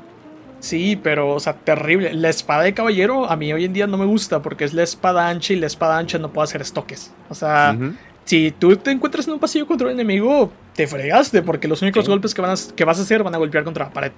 Sí, 0.67 0.99
pero, 1.01 1.29
o 1.29 1.39
sea, 1.39 1.53
terrible. 1.53 2.13
La 2.13 2.27
espada 2.27 2.63
de 2.63 2.73
caballero 2.73 3.31
a 3.31 3.37
mí 3.37 3.53
hoy 3.53 3.63
en 3.63 3.71
día 3.71 3.87
no 3.87 3.97
me 3.97 4.05
gusta 4.05 4.41
porque 4.41 4.65
es 4.65 4.73
la 4.73 4.83
espada 4.83 5.29
ancha 5.29 5.53
y 5.53 5.55
la 5.55 5.67
espada 5.67 5.97
ancha 5.97 6.17
no 6.17 6.33
puede 6.33 6.43
hacer 6.43 6.61
estoques. 6.61 7.13
O 7.29 7.35
sea, 7.35 7.77
si 8.25 8.51
tú 8.51 8.75
te 8.75 8.91
encuentras 8.91 9.25
en 9.27 9.35
un 9.35 9.39
pasillo 9.39 9.65
contra 9.65 9.87
un 9.87 9.93
enemigo, 9.93 10.51
te 10.75 10.85
fregaste 10.85 11.41
porque 11.41 11.69
los 11.69 11.81
únicos 11.81 12.09
golpes 12.09 12.35
que, 12.35 12.41
van 12.41 12.57
que 12.75 12.83
vas 12.83 12.99
a 12.99 13.03
hacer 13.03 13.23
van 13.23 13.33
a 13.33 13.37
golpear 13.37 13.63
contra 13.63 13.85
la 13.85 13.93
pared. 13.93 14.11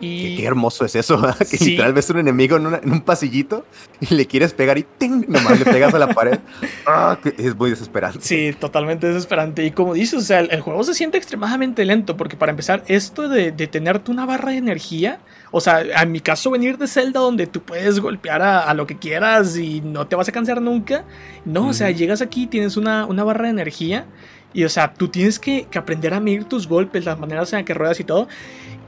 Qué, 0.00 0.44
hermoso 0.44 0.84
es 0.84 0.94
eso, 0.96 1.20
que 1.38 1.56
tal 1.56 1.66
literal 1.68 1.92
ves 1.92 2.10
un 2.10 2.18
enemigo 2.18 2.56
en, 2.56 2.66
un 2.66 3.00
pasillito 3.00 3.64
y 4.00 4.14
le 4.14 4.26
quieres 4.26 4.52
pegar 4.52 4.76
y 4.76 4.84
¡ting! 4.98 5.24
nomás 5.28 5.58
le 5.58 5.64
pegas 5.64 5.94
a 5.94 5.98
la 5.98 6.08
pared. 6.08 6.38
Ah, 6.86 7.18
es 7.38 7.56
muy 7.56 7.70
desesperante. 7.70 8.18
Sí, 8.20 8.54
totalmente 8.58 9.06
desesperante. 9.06 9.64
Y 9.64 9.70
como 9.70 9.94
dices, 9.94 10.14
o 10.14 10.20
sea, 10.20 10.40
el, 10.40 10.60
juego 10.60 10.84
se 10.84 10.92
siente 10.92 11.16
extremadamente 11.16 11.82
lento 11.84 12.14
porque 12.16 12.36
para 12.36 12.50
empezar, 12.50 12.84
esto 12.88 13.26
de, 13.28 13.52
de, 13.52 13.66
tenerte 13.66 14.10
una 14.10 14.26
barra 14.26 14.50
de 14.50 14.58
energía, 14.58 15.18
o 15.50 15.60
sea, 15.60 15.80
en 15.80 16.12
mi 16.12 16.20
caso 16.20 16.50
venir 16.50 16.76
de 16.76 16.86
Zelda 16.86 17.20
donde 17.20 17.46
tú 17.46 17.62
puedes 17.62 18.00
golpear 18.00 18.42
a, 18.42 18.74
lo 18.74 18.86
que 18.86 18.98
quieras 18.98 19.56
y 19.56 19.80
no 19.80 20.06
te 20.06 20.14
vas 20.14 20.28
a 20.28 20.32
cansar 20.32 20.60
nunca, 20.60 21.04
no, 21.46 21.68
o 21.68 21.72
sea, 21.72 21.90
llegas 21.90 22.20
aquí, 22.20 22.46
tienes 22.46 22.76
una, 22.76 23.06
una 23.06 23.24
barra 23.24 23.44
de 23.44 23.50
energía 23.50 24.06
y, 24.52 24.64
o 24.64 24.68
sea, 24.68 24.92
tú 24.92 25.08
tienes 25.08 25.38
que, 25.38 25.66
que 25.70 25.78
aprender 25.78 26.12
a 26.12 26.20
medir 26.20 26.44
tus 26.44 26.68
golpes, 26.68 27.04
las 27.04 27.18
maneras 27.18 27.52
en 27.52 27.60
las 27.60 27.66
que 27.66 27.74
ruedas 27.74 27.98
y 27.98 28.04
todo. 28.04 28.28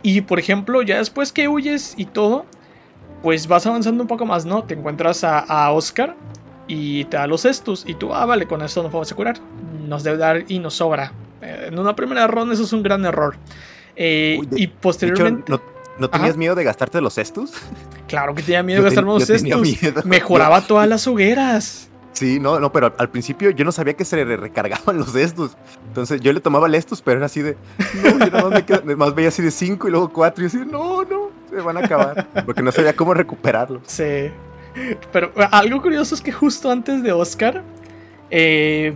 Y 0.07 0.21
por 0.21 0.39
ejemplo, 0.39 0.83
ya 0.83 0.99
después 0.99 1.33
que 1.33 1.49
huyes 1.49 1.95
y 1.97 2.05
todo, 2.05 2.47
pues 3.25 3.49
vas 3.49 3.67
avanzando 3.67 4.05
un 4.05 4.07
poco 4.07 4.25
más, 4.25 4.47
¿no? 4.47 4.63
Te 4.63 4.75
encuentras 4.75 5.25
a, 5.25 5.73
Oscar 5.73 6.15
y 6.69 7.07
te 7.07 7.17
da 7.17 7.27
los 7.27 7.41
cestos. 7.41 7.83
Y 7.89 7.95
tú, 7.95 8.15
ah, 8.15 8.25
vale, 8.25 8.47
con 8.47 8.63
esto 8.63 8.85
nos 8.85 8.93
vamos 8.93 9.11
a 9.11 9.17
curar. 9.17 9.41
Nos 9.85 10.05
debe 10.05 10.17
dar 10.17 10.45
y 10.47 10.61
nos 10.61 10.75
sobra. 10.75 11.13
Eh, 11.43 11.71
en 11.71 11.79
una 11.81 11.97
primera 11.97 12.25
ronda 12.29 12.55
eso 12.55 12.63
es 12.63 12.73
un 12.73 12.85
gran 12.85 13.05
error. 13.05 13.37
Eh, 13.97 14.39
y 14.53 14.69
posteriormente... 14.69 15.53
¿No, 15.99 16.09
tenías 16.09 16.37
miedo 16.37 16.55
de 16.55 16.63
gastarte 16.63 17.01
los 17.01 17.15
cestos? 17.15 17.51
Claro 18.07 18.33
que 18.33 18.45
tenía 18.45 18.63
miedo 18.63 18.83
de 18.83 18.85
gastarme 18.85 19.11
los 19.11 19.25
cestos. 19.25 20.05
Mejoraba 20.05 20.61
todas 20.69 20.89
las 20.89 21.05
hogueras. 21.09 21.89
Sí, 22.17 22.41
no, 22.41 22.59
no, 22.59 22.73
pero 22.73 22.95
al 22.97 23.11
principio 23.11 23.51
yo 23.51 23.67
no 23.67 23.73
sabía 23.73 23.93
que 23.93 24.07
se 24.07 24.25
le 24.25 24.37
recargaban 24.39 24.97
los 24.99 25.15
estos. 25.15 25.55
Entonces 25.89 26.21
yo 26.23 26.33
le 26.33 26.41
tomaba 26.41 26.67
el 26.67 26.75
estos, 26.75 27.03
pero 27.03 27.19
era 27.19 27.27
así 27.27 27.43
de. 27.43 27.57
No, 28.03 28.25
yo 28.25 28.31
nada 28.31 28.49
más, 28.49 28.85
me 28.85 28.97
más 28.97 29.15
veía 29.15 29.29
así 29.29 29.43
de 29.43 29.51
5 29.51 29.87
y 29.87 29.91
luego 29.91 30.11
4 30.11 30.45
y 30.45 30.47
así, 30.47 30.59
no, 30.59 31.05
no, 31.05 31.31
se 31.51 31.57
van 31.57 31.77
a 31.77 31.81
acabar. 31.81 32.27
Porque 32.47 32.63
no 32.63 32.73
sabía 32.73 32.97
cómo 32.97 33.13
recuperarlos. 33.13 33.83
Sí. 33.87 34.31
Pero 35.13 35.31
algo 35.51 35.83
curioso 35.83 36.15
es 36.15 36.23
que 36.23 36.33
justo 36.33 36.71
antes 36.71 37.03
de 37.03 37.13
Oscar, 37.13 37.63
eh, 38.31 38.95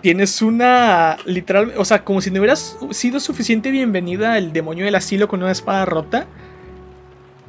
tienes 0.00 0.40
una. 0.40 1.18
Literal, 1.26 1.74
o 1.76 1.84
sea, 1.84 2.04
como 2.04 2.22
si 2.22 2.30
no 2.30 2.40
hubieras 2.40 2.78
sido 2.90 3.20
suficiente 3.20 3.70
bienvenida 3.70 4.38
el 4.38 4.54
demonio 4.54 4.86
del 4.86 4.94
asilo 4.94 5.28
con 5.28 5.42
una 5.42 5.52
espada 5.52 5.84
rota. 5.84 6.26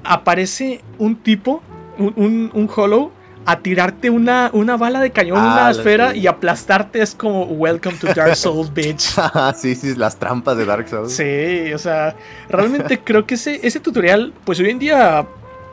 Aparece 0.03 0.81
un 0.97 1.15
tipo, 1.15 1.61
un, 1.97 2.51
un 2.53 2.69
hollow 2.75 3.11
a 3.45 3.59
tirarte 3.59 4.09
una, 4.09 4.49
una 4.53 4.77
bala 4.77 4.99
de 4.99 5.11
cañón 5.11 5.37
en 5.37 5.43
una 5.43 5.67
ah, 5.67 5.71
esfera 5.71 6.15
y 6.15 6.27
aplastarte 6.27 7.01
es 7.01 7.15
como 7.15 7.45
Welcome 7.45 7.97
to 7.97 8.13
Dark 8.13 8.35
Souls, 8.35 8.73
bitch. 8.73 9.15
sí, 9.55 9.75
sí, 9.75 9.95
las 9.95 10.17
trampas 10.17 10.57
de 10.57 10.65
Dark 10.65 10.87
Souls. 10.87 11.11
Sí, 11.11 11.73
o 11.73 11.77
sea, 11.77 12.15
realmente 12.49 12.99
creo 13.03 13.25
que 13.25 13.35
ese, 13.35 13.59
ese 13.63 13.79
tutorial, 13.79 14.33
pues 14.45 14.59
hoy 14.59 14.69
en 14.69 14.79
día 14.79 15.25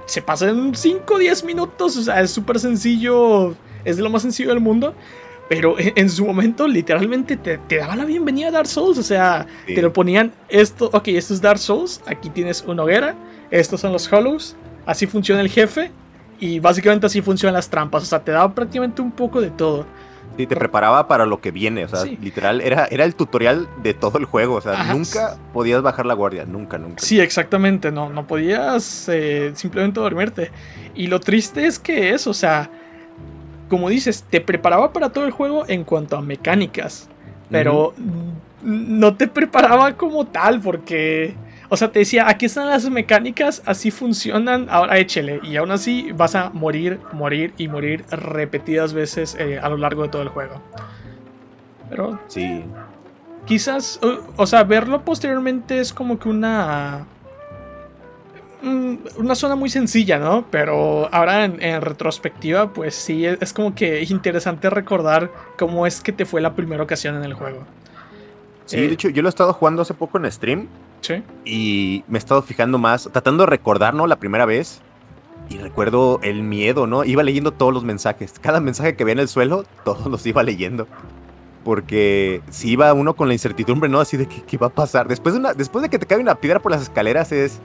se 0.07 0.22
pasa 0.22 0.48
en 0.48 0.74
5 0.74 1.14
o 1.14 1.18
10 1.18 1.44
minutos, 1.44 1.96
o 1.96 2.02
sea, 2.02 2.20
es 2.20 2.31
súper 2.31 2.59
sencillo, 2.59 3.54
es 3.85 3.96
de 3.96 4.02
lo 4.02 4.11
más 4.11 4.22
sencillo 4.22 4.50
del 4.50 4.61
mundo. 4.61 4.94
Pero 5.48 5.76
en, 5.78 6.11
su 6.11 6.26
momento, 6.26 6.68
literalmente 6.68 7.38
te, 7.38 7.57
te, 7.57 7.78
daba 7.78 7.96
la 7.96 8.04
bienvenida 8.04 8.48
a 8.48 8.50
Dark 8.50 8.66
Souls. 8.66 8.98
O 8.98 9.02
sea, 9.02 9.46
te 9.66 9.81
lo 9.81 9.94
ponían 9.94 10.31
esto. 10.50 10.90
Ok, 10.92 11.09
esto 11.09 11.33
es 11.33 11.40
Dark 11.40 11.59
Souls. 11.59 12.02
Aquí 12.04 12.28
tienes 12.28 12.62
una 12.66 12.83
hoguera. 12.83 13.14
Estos 13.50 13.81
son 13.81 13.94
los 13.94 14.12
Hollows. 14.12 14.57
Así 14.85 15.07
funciona 15.07 15.40
el 15.40 15.48
jefe. 15.48 15.90
Y 16.40 16.61
básicamente 16.61 17.07
así 17.07 17.20
funcionan 17.20 17.55
las 17.55 17.68
trampas. 17.68 18.03
O 18.03 18.07
sea, 18.07 18.20
te 18.20 18.33
daba 18.33 18.55
prácticamente 18.55 19.03
un 19.03 19.11
poco 19.11 19.40
de 19.40 19.51
todo. 19.51 19.87
Sí, 20.37 20.46
te 20.46 20.55
preparaba 20.55 21.09
para 21.09 21.27
lo 21.27 21.40
que 21.40 21.51
viene. 21.51 21.85
O 21.85 21.88
sea, 21.88 22.05
literal, 22.05 22.61
era, 22.61 22.87
era 22.87 23.05
el 23.05 23.16
tutorial 23.16 23.68
de 23.83 23.92
todo 23.92 24.18
el 24.18 24.24
juego. 24.24 24.55
O 24.55 24.61
sea, 24.61 24.85
nunca 24.85 25.37
podías 25.53 25.83
bajar 25.83 26.07
la 26.07 26.14
guardia. 26.14 26.44
Nunca, 26.44 26.79
nunca. 26.79 27.03
Sí, 27.03 27.20
exactamente. 27.20 27.90
No, 27.90 28.09
no 28.11 28.27
podías 28.27 29.09
eh, 29.09 29.51
simplemente 29.55 29.98
dormirte. 29.98 30.53
Y 30.94 31.09
lo 31.09 31.18
triste 31.18 31.66
es 31.66 31.81
que 31.81 32.11
es, 32.11 32.29
o 32.29 32.35
sea, 32.35 32.70
como 33.68 33.88
dices, 33.88 34.24
te 34.31 34.40
preparaba 34.40 34.92
para 34.92 35.11
todo 35.11 35.24
el 35.27 35.33
juego 35.33 35.64
en 35.66 35.83
cuanto 35.83 36.16
a 36.16 36.22
mecánicas. 36.22 37.09
Pero 37.51 37.94
no 38.62 39.16
te 39.16 39.27
preparaba 39.27 39.94
como 39.94 40.27
tal, 40.27 40.61
porque 40.61 41.35
o 41.70 41.76
sea, 41.76 41.92
te 41.92 41.98
decía, 41.98 42.28
aquí 42.28 42.46
están 42.46 42.68
las 42.68 42.88
mecánicas, 42.88 43.62
así 43.66 43.90
funcionan, 43.90 44.68
ahora 44.70 44.98
échele. 44.98 45.40
Y 45.42 45.57
aún 45.57 45.70
así 45.70 46.12
vas 46.12 46.35
a 46.35 46.50
morir, 46.50 46.98
morir 47.12 47.52
y 47.59 47.68
morir 47.68 48.04
repetidas 48.11 48.94
veces 48.94 49.37
eh, 49.38 49.59
a 49.59 49.68
lo 49.68 49.76
largo 49.76 50.02
de 50.02 50.09
todo 50.09 50.22
el 50.22 50.28
juego. 50.28 50.62
Pero... 51.90 52.18
Sí. 52.28 52.64
Quizás, 53.44 53.98
o, 54.37 54.46
sea, 54.46 54.64
verlo 54.64 55.02
posteriormente 55.02 55.81
es 55.81 55.92
como 55.92 56.18
que 56.18 56.28
una... 56.28 57.07
Una 58.61 59.35
zona 59.37 59.54
muy 59.54 59.70
sencilla, 59.70 60.18
¿no? 60.18 60.44
Pero 60.50 61.09
ahora 61.14 61.44
en, 61.44 61.81
retrospectiva, 61.81 62.72
pues 62.72 62.94
sí, 62.94 63.24
es 63.24 63.52
como 63.52 63.74
que 63.74 64.02
interesante 64.02 64.68
recordar 64.68 65.31
cómo 65.57 65.87
es 65.87 66.00
que 66.00 66.12
te 66.12 66.26
fue 66.26 66.40
la 66.40 66.54
primera 66.54 66.83
ocasión 66.83 67.14
en 67.16 67.22
el 67.22 67.35
juego. 67.35 67.64
Sí, 68.64 68.78
de 68.78 68.87
eh, 68.87 68.92
hecho, 68.92 69.11
yo 69.11 69.22
lo 69.22 69.28
he 69.28 69.31
estado 69.31 69.52
jugando 69.52 69.83
hace 69.83 69.94
poco 69.94 70.18
en 70.18 70.31
stream 70.31 70.68
y 71.45 72.05
me 72.09 72.19
he 72.19 72.21
estado 72.21 72.43
fijando 72.43 72.79
más, 72.79 73.09
tratando 73.13 73.45
de 73.45 73.51
recordar, 73.51 73.95
¿no? 73.95 74.07
La 74.07 74.17
primera 74.17 74.47
vez. 74.47 74.81
Y 75.51 75.57
recuerdo 75.57 76.21
el 76.23 76.43
miedo, 76.43 76.87
¿no? 76.87 77.05
Iba 77.05 77.23
leyendo 77.23 77.53
todos 77.53 77.73
los 77.73 77.83
mensajes. 77.83 78.35
Cada 78.39 78.61
mensaje 78.61 78.97
que 78.97 79.05
veía 79.05 79.15
en 79.15 79.19
el 79.21 79.29
suelo, 79.29 79.65
todos 79.85 80.07
los 80.07 80.27
iba 80.27 80.43
leyendo. 80.43 80.87
Porque 81.65 82.43
si 82.51 82.71
iba 82.71 82.93
uno 82.93 83.15
con 83.15 83.29
la 83.29 83.35
incertidumbre, 83.35 83.89
¿no? 83.89 84.01
Así 84.01 84.17
de 84.17 84.27
qué 84.27 84.59
va 84.59 84.69
a 84.69 84.71
pasar. 84.71 85.09
Después 85.09 85.35
de, 85.35 85.41
una, 85.41 85.55
después 85.55 85.83
de 85.83 85.89
que 85.89 85.99
te 85.99 86.07
cae 86.07 86.19
una 86.19 86.35
piedra 86.35 86.61
por 86.61 86.73
las 86.73 86.83
escaleras, 86.83 87.33
es. 87.33 87.61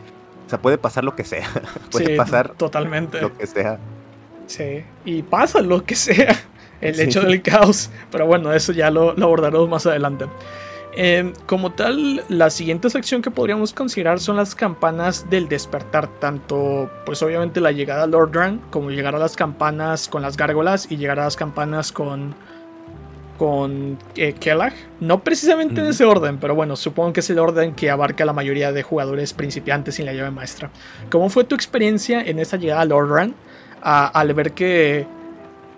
O 0.45 0.49
sea, 0.49 0.61
puede 0.61 0.77
pasar 0.77 1.03
lo 1.03 1.15
que 1.15 1.23
sea. 1.23 1.47
puede 1.91 2.15
pasar 2.15 2.53
totalmente. 2.53 3.21
lo 3.21 3.37
que 3.37 3.47
sea. 3.47 3.79
Sí, 4.47 4.83
y 5.05 5.23
pasa 5.23 5.61
lo 5.61 5.83
que 5.85 5.95
sea. 5.95 6.37
El 6.81 6.99
hecho 6.99 7.21
del 7.21 7.41
caos. 7.41 7.89
Pero 8.11 8.25
bueno, 8.25 8.51
eso 8.53 8.73
ya 8.73 8.89
lo, 8.89 9.13
lo 9.13 9.25
abordaremos 9.25 9.69
más 9.69 9.85
adelante. 9.85 10.25
Em, 10.95 11.33
como 11.47 11.71
tal, 11.71 12.23
la 12.29 12.51
siguiente 12.51 12.89
sección 12.89 13.23
que 13.23 13.31
podríamos 13.31 13.73
considerar 13.73 14.19
son 14.19 14.35
las 14.35 14.53
campanas 14.53 15.27
del 15.29 15.47
despertar, 15.47 16.07
tanto 16.19 16.91
pues 17.05 17.23
obviamente 17.23 17.61
la 17.61 17.71
llegada 17.71 18.03
a 18.03 18.07
Lordran 18.07 18.61
como 18.69 18.91
llegar 18.91 19.15
a 19.15 19.19
las 19.19 19.35
campanas 19.35 20.07
con 20.07 20.21
las 20.21 20.37
gárgolas 20.37 20.91
y 20.91 20.97
llegar 20.97 21.19
a 21.19 21.23
las 21.23 21.35
campanas 21.35 21.91
con 21.91 22.35
con 23.37 23.97
eh, 24.15 24.33
Kellag. 24.33 24.73
No 24.99 25.23
precisamente 25.23 25.81
en 25.81 25.87
ese 25.87 26.05
orden, 26.05 26.37
pero 26.37 26.53
bueno, 26.53 26.75
supongo 26.75 27.13
que 27.13 27.21
es 27.21 27.29
el 27.31 27.39
orden 27.39 27.73
que 27.73 27.89
abarca 27.89 28.25
la 28.25 28.33
mayoría 28.33 28.71
de 28.71 28.83
jugadores 28.83 29.33
principiantes 29.33 29.95
sin 29.95 30.05
la 30.05 30.13
llave 30.13 30.29
maestra. 30.29 30.69
¿Cómo 31.09 31.29
fue 31.29 31.43
tu 31.43 31.55
experiencia 31.55 32.21
en 32.21 32.37
esa 32.37 32.57
llegada 32.57 32.81
a 32.81 32.85
Lordran 32.85 33.33
al 33.81 34.33
ver 34.33 34.53
que 34.53 35.07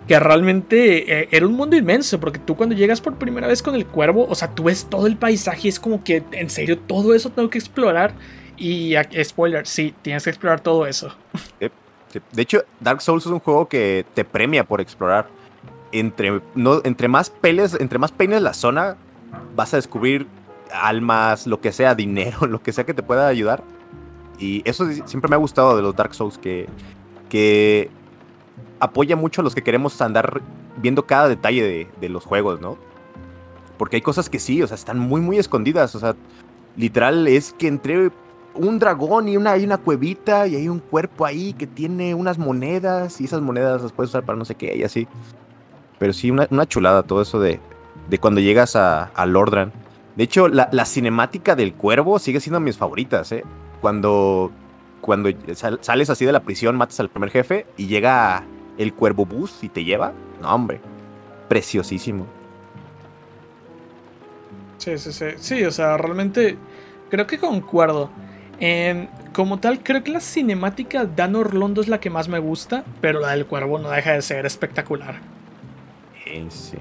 que 0.08 0.20
realmente 0.20 1.22
eh, 1.22 1.30
era 1.32 1.48
un 1.48 1.54
mundo 1.54 1.76
inmenso, 1.76 2.20
porque 2.20 2.40
tú 2.40 2.56
cuando 2.56 2.76
llegas 2.76 3.02
por 3.02 3.16
primera 3.16 3.48
vez 3.48 3.64
con 3.64 3.76
el 3.76 3.86
cuervo, 3.86 4.28
o 4.30 4.36
sea, 4.36 4.54
tú 4.54 4.66
ves 4.66 4.88
todo 4.90 5.08
el 5.08 5.18
paisaje, 5.18 5.68
es 5.68 5.80
como 5.80 6.04
que, 6.04 6.24
en 6.32 6.50
serio, 6.50 6.78
todo 6.78 7.14
eso 7.14 7.30
tengo 7.32 7.50
que 7.50 7.58
explorar. 7.58 8.14
Y 8.58 8.94
spoiler, 9.24 9.68
sí, 9.68 9.94
tienes 10.02 10.24
que 10.24 10.30
explorar 10.30 10.62
todo 10.62 10.86
eso. 10.86 11.16
De 12.32 12.42
hecho, 12.42 12.64
Dark 12.80 13.02
Souls 13.02 13.26
es 13.26 13.32
un 13.32 13.40
juego 13.40 13.68
que 13.68 14.06
te 14.14 14.24
premia 14.24 14.64
por 14.64 14.80
explorar. 14.80 15.28
Entre, 15.92 16.42
no, 16.56 16.82
entre 16.84 17.08
más 17.08 17.30
peles, 17.30 17.76
entre 17.80 18.00
más 18.00 18.12
peines 18.12 18.42
la 18.42 18.54
zona, 18.54 18.96
vas 19.56 19.74
a 19.74 19.78
descubrir 19.78 20.28
almas, 20.72 21.48
lo 21.48 21.60
que 21.60 21.72
sea, 21.72 21.96
dinero, 21.96 22.48
lo 22.48 22.62
que 22.62 22.72
sea 22.72 22.86
que 22.86 22.94
te 22.94 23.04
pueda 23.04 23.28
ayudar. 23.28 23.64
Y 24.40 24.62
eso 24.70 24.86
siempre 25.06 25.30
me 25.30 25.36
ha 25.36 25.40
gustado 25.40 25.76
de 25.76 25.82
los 25.82 25.96
Dark 25.96 26.14
Souls, 26.14 26.38
que, 26.38 26.68
que 27.30 27.90
apoya 28.80 29.16
mucho 29.16 29.42
a 29.42 29.44
los 29.44 29.56
que 29.56 29.62
queremos 29.62 30.02
andar 30.02 30.42
viendo 30.78 31.06
cada 31.06 31.28
detalle 31.28 31.90
de, 32.00 32.10
los 32.10 32.26
juegos, 32.26 32.62
¿no? 32.62 32.78
Porque 33.78 33.98
hay 33.98 34.02
cosas 34.02 34.30
que 34.30 34.40
sí, 34.40 34.62
o 34.62 34.68
sea, 34.68 34.76
están 34.76 35.00
muy, 35.00 35.22
muy 35.22 35.38
escondidas. 35.38 35.96
O 35.96 36.00
sea, 36.00 36.16
literal 36.78 37.28
es 37.28 37.54
que 37.54 37.68
entre 37.68 38.12
un 38.54 38.80
dragón 38.80 39.28
y 39.28 39.38
una, 39.38 39.52
hay 39.52 39.66
una 39.66 39.78
cuevita 39.78 40.48
y 40.48 40.56
hay 40.56 40.70
un 40.70 40.80
cuerpo 40.80 41.26
ahí 41.26 41.54
que 41.54 41.68
tiene 41.68 42.16
unas 42.16 42.38
monedas 42.38 43.20
y 43.20 43.26
esas 43.26 43.42
monedas 43.42 43.82
las 43.82 43.92
puedes 43.92 44.12
usar 44.12 44.24
para 44.24 44.38
no 44.38 44.46
sé 44.46 44.56
qué 44.56 44.76
y 44.76 44.84
así. 44.84 45.08
Pero 45.98 46.14
sí, 46.14 46.32
una, 46.32 46.66
chulada 46.66 47.04
todo 47.04 47.22
eso 47.22 47.40
de, 47.40 47.60
de 48.10 48.18
cuando 48.20 48.42
llegas 48.42 48.76
a, 48.76 49.06
a 49.06 49.26
Lordran. 49.26 49.72
De 50.16 50.24
hecho, 50.24 50.48
la, 50.48 50.70
la, 50.72 50.86
cinemática 50.86 51.56
del 51.56 51.74
cuervo 51.74 52.20
sigue 52.20 52.40
siendo 52.40 52.62
mis 52.62 52.78
favoritas, 52.78 53.32
¿eh? 53.34 53.44
Cuando, 53.82 54.52
cuando 55.02 55.30
sales 55.54 56.10
así 56.10 56.26
de 56.26 56.32
la 56.32 56.40
prisión, 56.40 56.78
matas 56.78 57.02
al 57.02 57.10
primer 57.10 57.32
jefe 57.32 57.66
y 57.76 57.88
llega 57.88 58.46
el 58.78 58.94
cuervo 58.94 59.26
bus 59.26 59.64
y 59.64 59.70
te 59.70 59.84
lleva. 59.84 60.14
No, 60.42 60.54
hombre. 60.54 60.80
Preciosísimo. 61.48 62.26
Sí, 64.78 64.98
sí, 64.98 65.12
sí. 65.12 65.26
Sí, 65.38 65.64
o 65.64 65.72
sea, 65.72 65.98
realmente 65.98 66.58
creo 67.10 67.28
que 67.28 67.38
concuerdo. 67.40 68.10
como 69.34 69.60
tal, 69.60 69.80
creo 69.84 70.04
que 70.04 70.12
la 70.12 70.20
cinemática 70.20 71.06
Dan 71.06 71.36
Orlondo 71.36 71.82
es 71.82 71.88
la 71.88 72.00
que 72.00 72.10
más 72.10 72.28
me 72.28 72.40
gusta, 72.40 72.84
pero 73.02 73.20
la 73.20 73.32
del 73.32 73.46
cuervo 73.46 73.80
no 73.80 73.90
deja 73.90 74.14
de 74.14 74.22
ser 74.22 74.46
espectacular. 74.46 75.16
sí. 76.50 76.78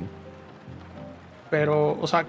Pero, 1.50 1.96
o 2.00 2.06
sea, 2.06 2.26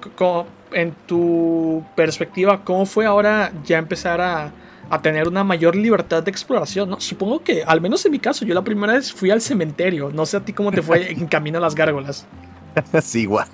en 0.72 0.92
tu 1.08 1.84
perspectiva, 1.96 2.64
¿cómo 2.64 2.86
fue 2.86 3.06
ahora 3.06 3.52
ya 3.64 3.80
empezar 3.80 4.22
a, 4.22 4.52
a 4.90 5.02
tener 5.02 5.28
una 5.28 5.44
mayor 5.44 5.76
libertad 5.76 6.24
de 6.24 6.32
exploración, 6.32 6.90
¿no? 6.90 7.00
Supongo 7.00 7.40
que, 7.40 7.64
al 7.64 7.82
menos 7.82 8.06
en 8.06 8.12
mi 8.12 8.20
caso, 8.20 8.46
yo 8.46 8.54
la 8.54 8.64
primera 8.64 8.94
vez 8.94 9.12
fui 9.12 9.32
al 9.32 9.42
cementerio. 9.42 10.12
No 10.14 10.26
sé 10.26 10.38
a 10.38 10.40
ti 10.42 10.54
cómo 10.54 10.72
te 10.72 10.82
fue 10.82 11.12
en 11.12 11.28
camino 11.28 11.58
a 11.58 11.62
las 11.62 11.76
gárgolas. 11.76 12.26
sí, 13.02 13.22
igual. 13.22 13.48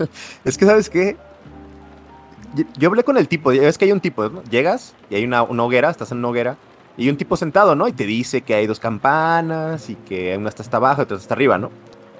Es 0.44 0.58
que, 0.58 0.66
¿sabes 0.66 0.90
qué? 0.90 1.18
Yo 2.78 2.90
hablé 2.90 3.04
con 3.04 3.18
el 3.18 3.28
tipo, 3.30 3.52
es 3.52 3.78
que 3.78 3.86
hay 3.86 3.92
un 3.94 4.02
tipo, 4.02 4.28
¿no? 4.28 4.44
Llegas 4.44 4.94
y 5.10 5.16
hay 5.16 5.24
una, 5.24 5.44
hoguera, 5.44 5.90
estás 5.90 6.12
en 6.12 6.18
una 6.18 6.28
hoguera, 6.28 6.58
y 6.98 7.04
hay 7.04 7.10
un 7.10 7.16
tipo 7.16 7.38
sentado, 7.38 7.76
¿no? 7.76 7.88
Y 7.88 7.94
te 7.94 8.06
dice 8.06 8.42
que 8.42 8.54
hay 8.54 8.68
dos 8.68 8.80
campanas 8.80 9.90
y 9.90 9.96
que 9.96 10.36
una 10.36 10.50
está 10.50 10.62
hasta 10.62 10.76
abajo 10.76 11.02
y 11.02 11.04
otra 11.04 11.16
está 11.16 11.34
arriba, 11.34 11.58
¿no? 11.58 11.72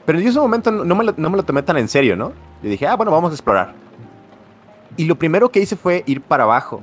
Pero 0.06 0.20
en 0.20 0.28
ese 0.28 0.40
momento 0.40 0.72
no 0.72 0.96
me, 0.96 1.04
lo, 1.04 1.14
no 1.18 1.30
me 1.30 1.36
lo 1.36 1.44
tomé 1.44 1.64
tan 1.64 1.78
en 1.78 1.90
serio, 1.90 2.16
¿no? 2.16 2.32
Yo 2.64 2.70
dije, 2.70 2.88
ah, 2.88 2.96
bueno, 2.96 3.12
vamos 3.12 3.32
a 3.32 3.34
explorar. 3.34 3.74
Y 4.96 5.04
lo 5.04 5.16
primero 5.16 5.50
que 5.50 5.60
hice 5.60 5.76
fue 5.76 6.04
ir 6.08 6.22
para 6.22 6.44
abajo 6.44 6.82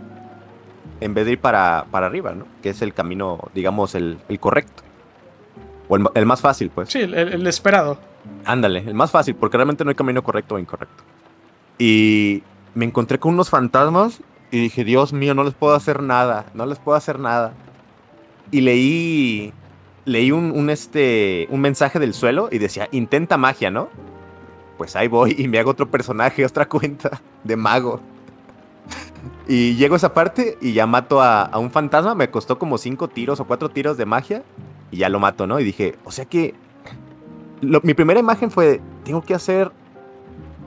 en 1.00 1.14
vez 1.14 1.26
de 1.26 1.32
ir 1.32 1.40
para, 1.40 1.86
para 1.90 2.06
arriba, 2.06 2.34
¿no? 2.34 2.46
Que 2.62 2.70
es 2.70 2.82
el 2.82 2.94
camino, 2.94 3.48
digamos, 3.54 3.94
el, 3.94 4.18
correcto. 4.40 4.82
O 5.88 5.96
el, 5.96 6.26
más 6.26 6.40
fácil, 6.40 6.70
pues. 6.70 6.90
Sí, 6.90 7.00
el, 7.00 7.46
esperado. 7.46 7.98
Ándale, 8.44 8.80
el 8.80 8.94
más 8.94 9.10
fácil, 9.10 9.34
porque 9.34 9.56
realmente 9.56 9.84
no 9.84 9.90
hay 9.90 9.96
camino 9.96 10.22
correcto 10.22 10.56
o 10.56 10.58
incorrecto. 10.58 11.02
Y 11.78 12.42
me 12.74 12.84
encontré 12.84 13.18
con 13.18 13.34
unos 13.34 13.48
fantasmas 13.48 14.20
y 14.50 14.60
dije, 14.60 14.84
Dios 14.84 15.12
mío, 15.12 15.34
no 15.34 15.44
les 15.44 15.54
puedo 15.54 15.74
hacer 15.74 16.02
nada, 16.02 16.46
no 16.54 16.66
les 16.66 16.78
puedo 16.78 16.96
hacer 16.96 17.18
nada. 17.18 17.52
Y 18.50 18.60
leí, 18.60 19.52
leí 20.04 20.30
un, 20.30 20.50
un, 20.50 20.70
este, 20.70 21.46
un 21.50 21.60
mensaje 21.60 21.98
del 21.98 22.12
suelo 22.12 22.48
y 22.50 22.58
decía, 22.58 22.88
intenta 22.90 23.36
magia, 23.36 23.70
¿no? 23.70 23.88
Pues 24.76 24.94
ahí 24.96 25.08
voy 25.08 25.34
y 25.38 25.48
me 25.48 25.58
hago 25.58 25.70
otro 25.70 25.90
personaje, 25.90 26.44
otra 26.46 26.68
cuenta 26.68 27.20
de 27.44 27.56
mago. 27.56 28.00
Y 29.48 29.76
llego 29.76 29.94
a 29.94 29.96
esa 29.96 30.12
parte 30.12 30.58
y 30.60 30.74
ya 30.74 30.86
mato 30.86 31.22
a, 31.22 31.50
un 31.58 31.70
fantasma. 31.70 32.14
Me 32.14 32.30
costó 32.30 32.58
como 32.58 32.76
cinco 32.76 33.08
tiros 33.08 33.40
o 33.40 33.46
cuatro 33.46 33.70
tiros 33.70 33.96
de 33.96 34.04
magia. 34.04 34.44
Y 34.90 34.98
ya 34.98 35.08
lo 35.08 35.18
mato, 35.18 35.46
¿no? 35.46 35.58
Y 35.58 35.64
dije, 35.64 35.96
o 36.04 36.12
sea 36.12 36.26
que. 36.26 36.54
mi 37.62 37.94
primera 37.94 38.20
imagen 38.20 38.50
fue: 38.50 38.82
¿tengo 39.04 39.22
que 39.22 39.34
hacer 39.34 39.72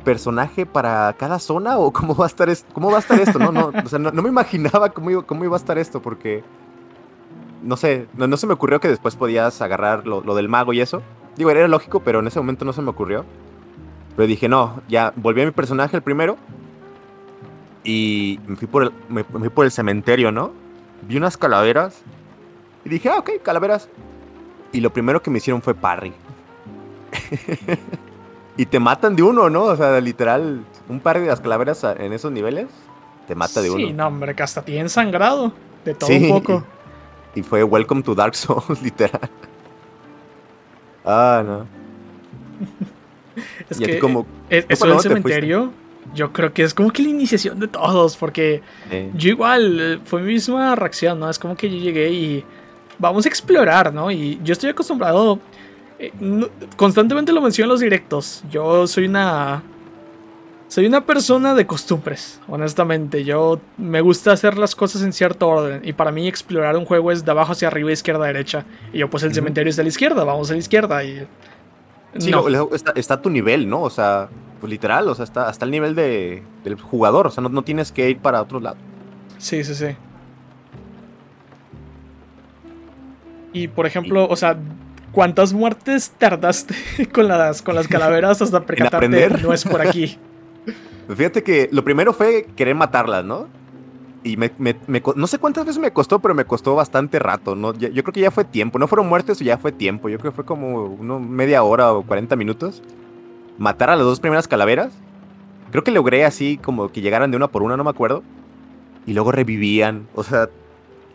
personaje 0.04 0.66
para 0.66 1.14
cada 1.14 1.38
zona? 1.38 1.78
¿O 1.78 1.94
cómo 1.94 2.16
va 2.16 2.26
a 2.26 2.28
estar, 2.28 2.50
esto? 2.50 2.68
cómo 2.74 2.90
va 2.90 2.98
a 2.98 3.02
estar 3.02 3.20
esto? 3.20 3.38
No, 3.38 3.52
no, 3.52 3.72
o 3.86 3.88
sea, 3.88 4.00
no, 4.00 4.12
me 4.12 4.30
imaginaba 4.30 4.90
cómo 4.90 5.12
iba, 5.12 5.22
cómo 5.22 5.46
iba 5.46 5.56
a 5.56 5.60
estar 5.60 5.78
esto, 5.78 6.02
porque. 6.02 6.44
No 7.62 7.78
sé, 7.78 8.08
no, 8.16 8.36
se 8.36 8.48
me 8.48 8.54
ocurrió 8.54 8.80
que 8.80 8.88
después 8.88 9.16
podías 9.16 9.62
agarrar 9.62 10.08
lo, 10.08 10.22
lo 10.22 10.34
del 10.34 10.50
mago 10.50 10.74
y 10.74 10.82
eso. 10.82 11.04
Digo, 11.38 11.52
era 11.52 11.68
lógico, 11.68 12.00
pero 12.00 12.20
en 12.20 12.26
ese 12.26 12.40
momento 12.40 12.66
no 12.66 12.74
se 12.74 12.82
me 12.82 12.90
ocurrió. 12.90 13.26
Pero 14.16 14.28
dije, 14.28 14.50
no, 14.50 14.82
ya 14.90 15.14
volví 15.16 15.44
a 15.44 15.46
mi 15.46 15.52
personaje 15.52 15.96
el 15.96 16.02
primero 16.02 16.38
y 17.84 18.40
me 18.48 18.56
fui 18.56 18.68
por 18.68 18.84
el, 18.84 18.92
me, 19.10 19.24
fui 19.24 19.50
por 19.50 19.66
el 19.66 19.72
cementerio, 19.72 20.32
¿no? 20.32 20.52
Vi 21.04 21.18
unas 21.18 21.38
calaveras. 21.38 22.02
Y 22.86 22.90
dije, 22.90 23.10
ah, 23.10 23.20
ok, 23.20 23.32
calaveras. 23.44 23.90
Y 24.72 24.82
lo 24.82 24.92
primero 24.92 25.22
que 25.22 25.30
me 25.30 25.38
hicieron 25.38 25.62
fue 25.62 25.74
parry. 25.74 26.14
y 28.58 28.66
te 28.66 28.80
matan 28.80 29.16
de 29.16 29.24
uno, 29.24 29.50
¿no? 29.50 29.64
O 29.64 29.76
sea, 29.76 30.00
literal, 30.00 30.64
un 30.90 31.00
parry 31.00 31.22
de 31.22 31.28
las 31.28 31.42
calaveras 31.42 31.84
en 31.84 32.14
esos 32.14 32.32
niveles 32.32 32.68
te 33.28 33.36
mata 33.36 33.62
de 33.62 33.70
uno. 33.70 33.86
Sí, 33.86 33.94
no, 33.94 34.08
hombre, 34.08 34.36
que 34.36 34.44
hasta 34.44 34.62
tiene 34.64 34.90
sangrado. 34.90 35.54
De 35.86 35.94
todo 35.94 36.10
un 36.10 36.30
poco. 36.30 36.64
Y 37.34 37.44
fue 37.44 37.64
Welcome 37.64 38.04
to 38.04 38.14
Dark 38.14 38.36
Souls, 38.36 38.82
literal. 38.84 39.30
Ah, 41.06 41.42
no. 41.46 41.66
es 43.70 43.80
que 43.80 43.98
como, 44.00 44.26
e, 44.50 44.66
eso 44.68 44.86
del 44.86 45.00
cementerio 45.00 45.72
yo 46.14 46.34
creo 46.34 46.54
que 46.54 46.64
es 46.64 46.74
como 46.74 46.92
que 46.92 47.04
la 47.04 47.10
iniciación 47.10 47.60
de 47.60 47.68
todos, 47.68 48.18
porque 48.18 48.62
yo 49.14 49.30
igual, 49.30 49.80
eh, 49.80 50.00
fue 50.04 50.22
mi 50.22 50.34
misma 50.34 50.76
reacción, 50.76 51.20
¿no? 51.20 51.30
Es 51.30 51.40
como 51.40 51.56
que 51.56 51.70
yo 51.70 51.78
llegué 51.78 52.12
y 52.12 52.44
vamos 53.00 53.26
a 53.26 53.30
explorar, 53.30 53.94
¿no? 53.94 54.12
Y 54.12 54.40
yo 54.44 54.54
estoy 54.54 54.70
acostumbrado, 54.70 55.40
eh, 56.00 56.12
constantemente 56.76 57.32
lo 57.32 57.42
menciono 57.42 57.66
en 57.66 57.70
los 57.72 57.80
directos, 57.80 58.44
yo 58.50 58.88
soy 58.88 59.06
una... 59.06 59.64
Soy 60.68 60.86
una 60.86 61.06
persona 61.06 61.54
de 61.54 61.68
costumbres, 61.68 62.40
honestamente. 62.48 63.26
Yo 63.26 63.60
me 63.76 64.00
gusta 64.00 64.32
hacer 64.32 64.58
las 64.58 64.74
cosas 64.74 65.02
en 65.02 65.12
cierto 65.12 65.50
orden. 65.50 65.82
Y 65.84 65.92
para 65.92 66.14
mí 66.14 66.30
explorar 66.30 66.78
un 66.78 66.86
juego 66.86 67.12
es 67.12 67.26
de 67.26 67.32
abajo 67.32 67.52
hacia 67.52 67.68
arriba, 67.68 67.92
izquierda, 67.92 68.26
derecha. 68.26 68.64
Y 68.94 69.00
yo 69.00 69.10
pues 69.10 69.24
el 69.24 69.34
cementerio 69.34 69.70
es 69.70 69.76
de 69.76 69.84
la 69.84 69.90
izquierda, 69.90 70.24
vamos 70.24 70.50
a 70.50 70.54
la 70.54 70.60
izquierda. 70.60 71.04
Y... 71.04 71.28
Sí, 72.18 72.32
está, 72.74 72.92
está 72.96 73.14
a 73.16 73.22
tu 73.22 73.30
nivel, 73.30 73.70
¿no? 73.70 73.82
O 73.82 73.90
sea, 73.90 74.30
pues 74.60 74.70
literal, 74.70 75.08
o 75.08 75.16
sea, 75.16 75.24
hasta, 75.24 75.48
hasta 75.48 75.66
el 75.66 75.72
nivel 75.72 75.96
de, 75.96 76.44
del 76.64 76.80
jugador, 76.80 77.28
o 77.28 77.30
sea, 77.32 77.44
no, 77.44 77.62
tienes 77.64 77.92
que 77.92 78.10
ir 78.10 78.20
para 78.20 78.42
otro 78.42 78.60
lado. 78.60 78.78
Sí, 79.38 79.64
sí, 79.64 79.74
sí. 79.74 79.96
Y 83.54 83.68
por 83.68 83.86
ejemplo, 83.86 84.28
o 84.30 84.36
sea, 84.36 84.58
¿cuántas 85.12 85.54
muertes 85.54 86.12
tardaste 86.18 86.76
con 87.14 87.28
las, 87.28 87.62
con 87.62 87.76
las 87.76 87.88
calaveras 87.88 88.42
hasta 88.42 88.62
percatarte 88.66 89.30
no 89.42 89.54
es 89.54 89.64
por 89.64 89.82
aquí? 89.82 90.18
Fíjate 91.16 91.44
que 91.44 91.70
lo 91.72 91.84
primero 91.84 92.14
fue 92.14 92.46
querer 92.56 92.76
matarlas, 92.76 93.26
¿no? 93.26 93.48
Y 94.24 94.38
me, 94.38 94.52
no 95.16 95.26
sé 95.26 95.40
cuántas 95.40 95.66
veces 95.66 95.82
me 95.82 95.92
costó, 95.92 96.20
pero 96.20 96.36
me 96.36 96.46
costó 96.46 96.76
bastante 96.76 97.18
rato, 97.18 97.56
¿no? 97.56 97.74
Yo, 97.74 97.90
creo 97.90 98.14
que 98.14 98.20
ya 98.20 98.30
fue 98.30 98.46
tiempo, 98.46 98.78
no 98.78 98.88
fueron 98.88 99.10
muertes 99.10 99.42
o 99.42 99.44
ya 99.44 99.58
fue 99.58 99.72
tiempo, 99.72 100.10
yo 100.10 100.20
creo 100.20 100.32
que 100.32 100.36
fue 100.36 100.46
como 100.46 100.86
uno, 100.86 101.20
media 101.20 101.64
hora 101.64 101.92
o 101.92 102.04
40 102.04 102.36
minutos 102.36 102.84
matar 103.58 103.90
a 103.90 103.96
las 103.96 104.06
dos 104.06 104.20
primeras 104.20 104.48
calaveras. 104.48 104.92
Creo 105.72 105.84
que 105.84 105.92
logré 105.92 106.26
así 106.26 106.58
como 106.58 106.92
que 106.92 107.02
llegaran 107.02 107.32
de 107.32 107.38
una 107.38 107.48
por 107.48 107.64
una, 107.64 107.78
no 107.78 107.84
me 107.84 107.90
acuerdo. 107.90 108.24
Y 109.06 109.14
luego 109.14 109.32
revivían. 109.32 110.08
O 110.16 110.24
sea, 110.24 110.50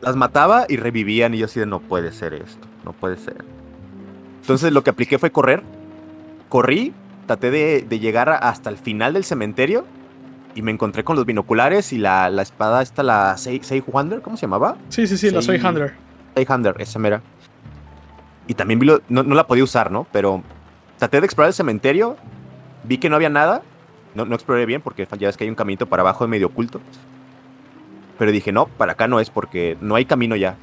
las 0.00 0.16
mataba 0.16 0.66
y 0.68 0.76
revivían 0.76 1.34
y 1.34 1.38
yo 1.38 1.46
así 1.46 1.60
de 1.60 1.66
no 1.66 1.80
puede 1.80 2.12
ser 2.12 2.34
esto, 2.34 2.66
no 2.84 2.92
puede 2.92 3.16
ser. 3.16 3.44
Entonces 4.40 4.72
lo 4.72 4.82
que 4.82 4.90
apliqué 4.90 5.18
fue 5.18 5.30
correr. 5.30 5.62
Corrí, 6.48 6.92
traté 7.26 7.50
de, 7.50 7.98
llegar 7.98 8.28
hasta 8.30 8.70
el 8.70 8.78
final 8.78 9.14
del 9.14 9.24
cementerio 9.24 9.84
y 10.56 10.62
me 10.62 10.72
encontré 10.72 11.04
con 11.04 11.16
los 11.16 11.26
binoculares 11.26 11.92
y 11.92 11.98
la, 11.98 12.28
espada 12.40 12.80
esta, 12.80 13.02
la 13.02 13.36
Sei 13.36 13.60
Hunter, 13.86 14.22
¿cómo 14.22 14.38
se 14.38 14.46
llamaba? 14.46 14.78
Sí, 14.88 15.06
sí, 15.06 15.18
sí, 15.18 15.30
la 15.30 15.42
Sei 15.42 15.60
Hunter. 15.62 15.94
Sei 16.34 16.46
Hunter, 16.48 16.74
esa 16.78 16.98
mera. 16.98 17.20
Y 18.48 18.54
también 18.54 18.80
vi 18.80 18.86
no, 18.86 19.22
no, 19.22 19.34
la 19.34 19.46
podía 19.46 19.64
usar, 19.64 19.90
¿no? 19.90 20.06
Pero 20.12 20.42
traté 20.98 21.20
de 21.20 21.26
explorar 21.26 21.48
el 21.48 21.54
cementerio, 21.54 22.16
vi 22.84 22.96
que 22.96 23.10
no 23.10 23.16
había 23.16 23.28
nada, 23.28 23.60
no, 24.14 24.24
no 24.24 24.34
exploré 24.34 24.64
bien 24.64 24.80
porque 24.80 25.06
ya 25.18 25.28
ves 25.28 25.36
que 25.36 25.44
hay 25.44 25.50
un 25.50 25.56
caminito 25.56 25.86
para 25.86 26.00
abajo 26.00 26.26
medio 26.26 26.46
oculto. 26.46 26.80
Pero 28.18 28.32
dije, 28.32 28.50
no, 28.50 28.64
para 28.66 28.92
acá 28.92 29.08
no 29.08 29.20
es 29.20 29.28
porque 29.28 29.76
no 29.82 29.94
hay 29.94 30.06
camino 30.06 30.36
ya. 30.36 30.56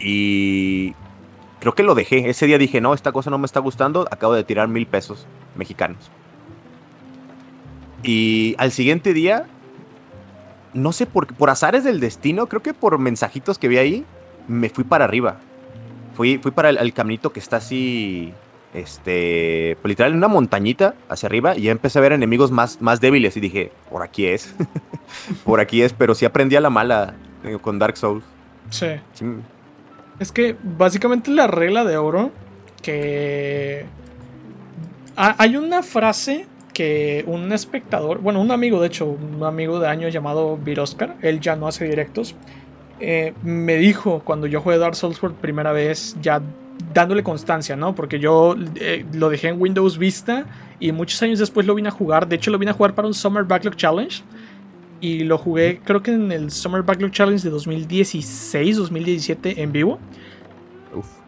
Y 0.00 0.92
creo 1.60 1.72
que 1.72 1.84
lo 1.84 1.94
dejé. 1.94 2.28
Ese 2.28 2.46
día 2.46 2.58
dije, 2.58 2.80
no, 2.80 2.94
esta 2.94 3.12
cosa 3.12 3.30
no 3.30 3.38
me 3.38 3.46
está 3.46 3.60
gustando, 3.60 4.08
acabo 4.10 4.32
de 4.34 4.42
tirar 4.42 4.66
mil 4.66 4.88
pesos 4.88 5.28
mexicanos. 5.54 6.10
Y 8.02 8.54
al 8.58 8.72
siguiente 8.72 9.12
día, 9.12 9.46
no 10.74 10.92
sé 10.92 11.06
por, 11.06 11.26
por 11.34 11.50
azares 11.50 11.84
del 11.84 12.00
destino, 12.00 12.46
creo 12.46 12.62
que 12.62 12.74
por 12.74 12.98
mensajitos 12.98 13.58
que 13.58 13.68
vi 13.68 13.78
ahí, 13.78 14.04
me 14.46 14.68
fui 14.68 14.84
para 14.84 15.04
arriba. 15.04 15.38
Fui, 16.14 16.38
fui 16.38 16.50
para 16.50 16.70
el, 16.70 16.92
caminito 16.92 17.32
que 17.32 17.38
está 17.38 17.58
así, 17.58 18.32
este, 18.74 19.76
pues 19.80 19.90
literal 19.90 20.12
en 20.12 20.18
una 20.18 20.28
montañita 20.28 20.94
hacia 21.08 21.28
arriba 21.28 21.56
y 21.56 21.62
ya 21.62 21.70
empecé 21.70 21.98
a 21.98 22.02
ver 22.02 22.12
enemigos 22.12 22.50
más, 22.50 22.80
más 22.80 23.00
débiles 23.00 23.36
y 23.36 23.40
dije, 23.40 23.70
por 23.88 24.02
aquí 24.02 24.26
es, 24.26 24.52
por 25.44 25.60
aquí 25.60 25.82
es, 25.82 25.92
pero 25.92 26.14
sí 26.16 26.24
aprendí 26.24 26.56
a 26.56 26.60
la 26.60 26.70
mala 26.70 27.14
eh, 27.44 27.58
con 27.60 27.78
Dark 27.78 27.96
Souls. 27.96 28.24
sí. 28.70 28.86
Es 30.18 30.32
que 30.32 30.56
básicamente 30.60 31.30
la 31.30 31.46
regla 31.46 31.84
de 31.84 31.96
oro 31.96 32.32
que... 32.82 33.86
hay 35.14 35.56
una 35.56 35.84
frase 35.84 36.46
que 36.78 37.24
un 37.26 37.52
espectador, 37.52 38.20
bueno, 38.20 38.40
un 38.40 38.52
amigo, 38.52 38.80
de 38.80 38.86
hecho, 38.86 39.06
un 39.06 39.42
amigo 39.42 39.80
de 39.80 39.88
años 39.88 40.12
llamado 40.12 40.56
Viroscar, 40.56 41.16
él 41.22 41.40
ya 41.40 41.56
no 41.56 41.66
hace 41.66 41.86
directos, 41.86 42.36
eh, 43.00 43.34
me 43.42 43.74
dijo 43.78 44.22
cuando 44.24 44.46
yo 44.46 44.60
jugué 44.60 44.78
Dark 44.78 44.94
Souls 44.94 45.18
por 45.18 45.34
primera 45.34 45.72
vez, 45.72 46.16
ya 46.22 46.40
dándole 46.94 47.24
constancia, 47.24 47.74
¿no? 47.74 47.96
Porque 47.96 48.20
yo 48.20 48.54
eh, 48.76 49.04
lo 49.12 49.28
dejé 49.28 49.48
en 49.48 49.60
Windows 49.60 49.98
Vista 49.98 50.46
y 50.78 50.92
muchos 50.92 51.20
años 51.20 51.40
después 51.40 51.66
lo 51.66 51.74
vine 51.74 51.88
a 51.88 51.90
jugar. 51.90 52.28
De 52.28 52.36
hecho, 52.36 52.52
lo 52.52 52.58
vine 52.58 52.70
a 52.70 52.74
jugar 52.74 52.94
para 52.94 53.08
un 53.08 53.14
Summer 53.14 53.42
Backlog 53.42 53.74
Challenge. 53.74 54.22
Y 55.00 55.24
lo 55.24 55.36
jugué, 55.36 55.80
creo 55.82 56.00
que 56.00 56.12
en 56.12 56.30
el 56.30 56.52
Summer 56.52 56.84
Backlog 56.84 57.10
Challenge 57.10 57.42
de 57.42 57.50
2016, 57.50 58.76
2017 58.76 59.62
en 59.62 59.72
vivo. 59.72 59.98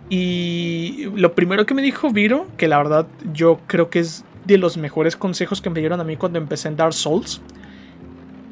Y 0.08 1.06
lo 1.16 1.34
primero 1.34 1.66
que 1.66 1.74
me 1.74 1.82
dijo 1.82 2.10
Viro, 2.10 2.46
que 2.56 2.68
la 2.68 2.78
verdad 2.78 3.08
yo 3.32 3.60
creo 3.66 3.90
que 3.90 4.00
es 4.00 4.24
de 4.50 4.58
los 4.58 4.76
mejores 4.76 5.16
consejos 5.16 5.60
que 5.60 5.70
me 5.70 5.80
dieron 5.80 6.00
a 6.00 6.04
mí 6.04 6.16
cuando 6.16 6.38
empecé 6.38 6.68
en 6.68 6.76
Dark 6.76 6.94
Souls. 6.94 7.40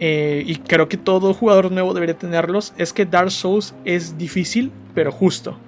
Eh, 0.00 0.44
y 0.46 0.56
creo 0.56 0.88
que 0.88 0.96
todo 0.96 1.34
jugador 1.34 1.72
nuevo 1.72 1.92
debería 1.92 2.16
tenerlos. 2.16 2.72
Es 2.76 2.92
que 2.92 3.04
Dark 3.04 3.30
Souls 3.30 3.74
es 3.84 4.16
difícil, 4.16 4.70
pero 4.94 5.10
justo. 5.10 5.58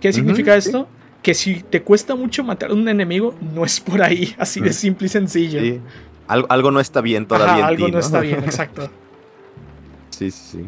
¿Qué 0.00 0.12
significa 0.12 0.56
esto? 0.56 0.88
Que 1.22 1.34
si 1.34 1.62
te 1.62 1.82
cuesta 1.82 2.16
mucho 2.16 2.42
matar 2.42 2.70
a 2.70 2.74
un 2.74 2.88
enemigo, 2.88 3.34
no 3.54 3.64
es 3.64 3.78
por 3.78 4.02
ahí, 4.02 4.34
así 4.38 4.60
de 4.60 4.72
simple 4.72 5.06
y 5.06 5.10
sencillo. 5.10 5.60
Sí. 5.60 5.80
algo 6.26 6.70
no 6.70 6.80
está 6.80 7.00
bien 7.00 7.26
todavía. 7.26 7.66
algo 7.66 7.88
no 7.88 7.98
está 7.98 8.20
bien, 8.20 8.38
exacto. 8.44 8.90
Sí, 10.10 10.30
sí, 10.30 10.58
sí. 10.58 10.66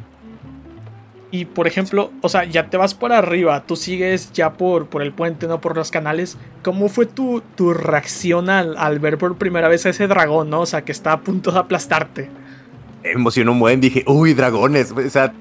Y 1.34 1.46
por 1.46 1.66
ejemplo, 1.66 2.12
o 2.20 2.28
sea, 2.28 2.44
ya 2.44 2.70
te 2.70 2.76
vas 2.76 2.94
por 2.94 3.12
arriba, 3.12 3.64
tú 3.66 3.74
sigues 3.74 4.30
ya 4.32 4.52
por, 4.52 4.86
por 4.86 5.02
el 5.02 5.12
puente, 5.12 5.48
no 5.48 5.60
por 5.60 5.76
los 5.76 5.90
canales. 5.90 6.38
¿Cómo 6.62 6.88
fue 6.88 7.06
tu, 7.06 7.42
tu 7.56 7.74
reacción 7.74 8.48
al, 8.48 8.98
ver 9.00 9.18
por 9.18 9.36
primera 9.36 9.66
vez 9.66 9.84
a 9.84 9.88
ese 9.88 10.06
dragón, 10.06 10.48
no? 10.48 10.60
O 10.60 10.66
sea, 10.66 10.84
que 10.84 10.92
está 10.92 11.10
a 11.10 11.20
punto 11.22 11.50
de 11.50 11.58
aplastarte. 11.58 12.30
Emocionó 13.02 13.50
un 13.50 13.58
buen, 13.58 13.80
dije, 13.80 14.04
uy, 14.06 14.32
dragones. 14.32 14.92
O 14.92 15.10
sea, 15.10 15.32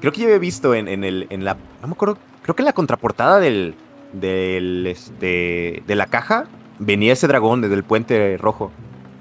creo 0.00 0.12
que 0.12 0.20
yo 0.20 0.26
había 0.28 0.38
visto 0.38 0.72
en, 0.72 0.86
el, 1.02 1.26
en 1.28 1.44
la. 1.44 1.54
No 1.82 1.88
me 1.88 1.94
acuerdo, 1.94 2.16
creo 2.42 2.54
que 2.54 2.62
en 2.62 2.66
la 2.66 2.72
contraportada 2.72 3.40
del. 3.40 3.74
del 4.12 4.86
este, 4.86 5.82
de 5.84 5.94
la 5.96 6.06
caja 6.06 6.46
venía 6.78 7.12
ese 7.12 7.26
dragón 7.26 7.60
desde 7.60 7.74
el 7.74 7.82
puente 7.82 8.36
rojo. 8.36 8.70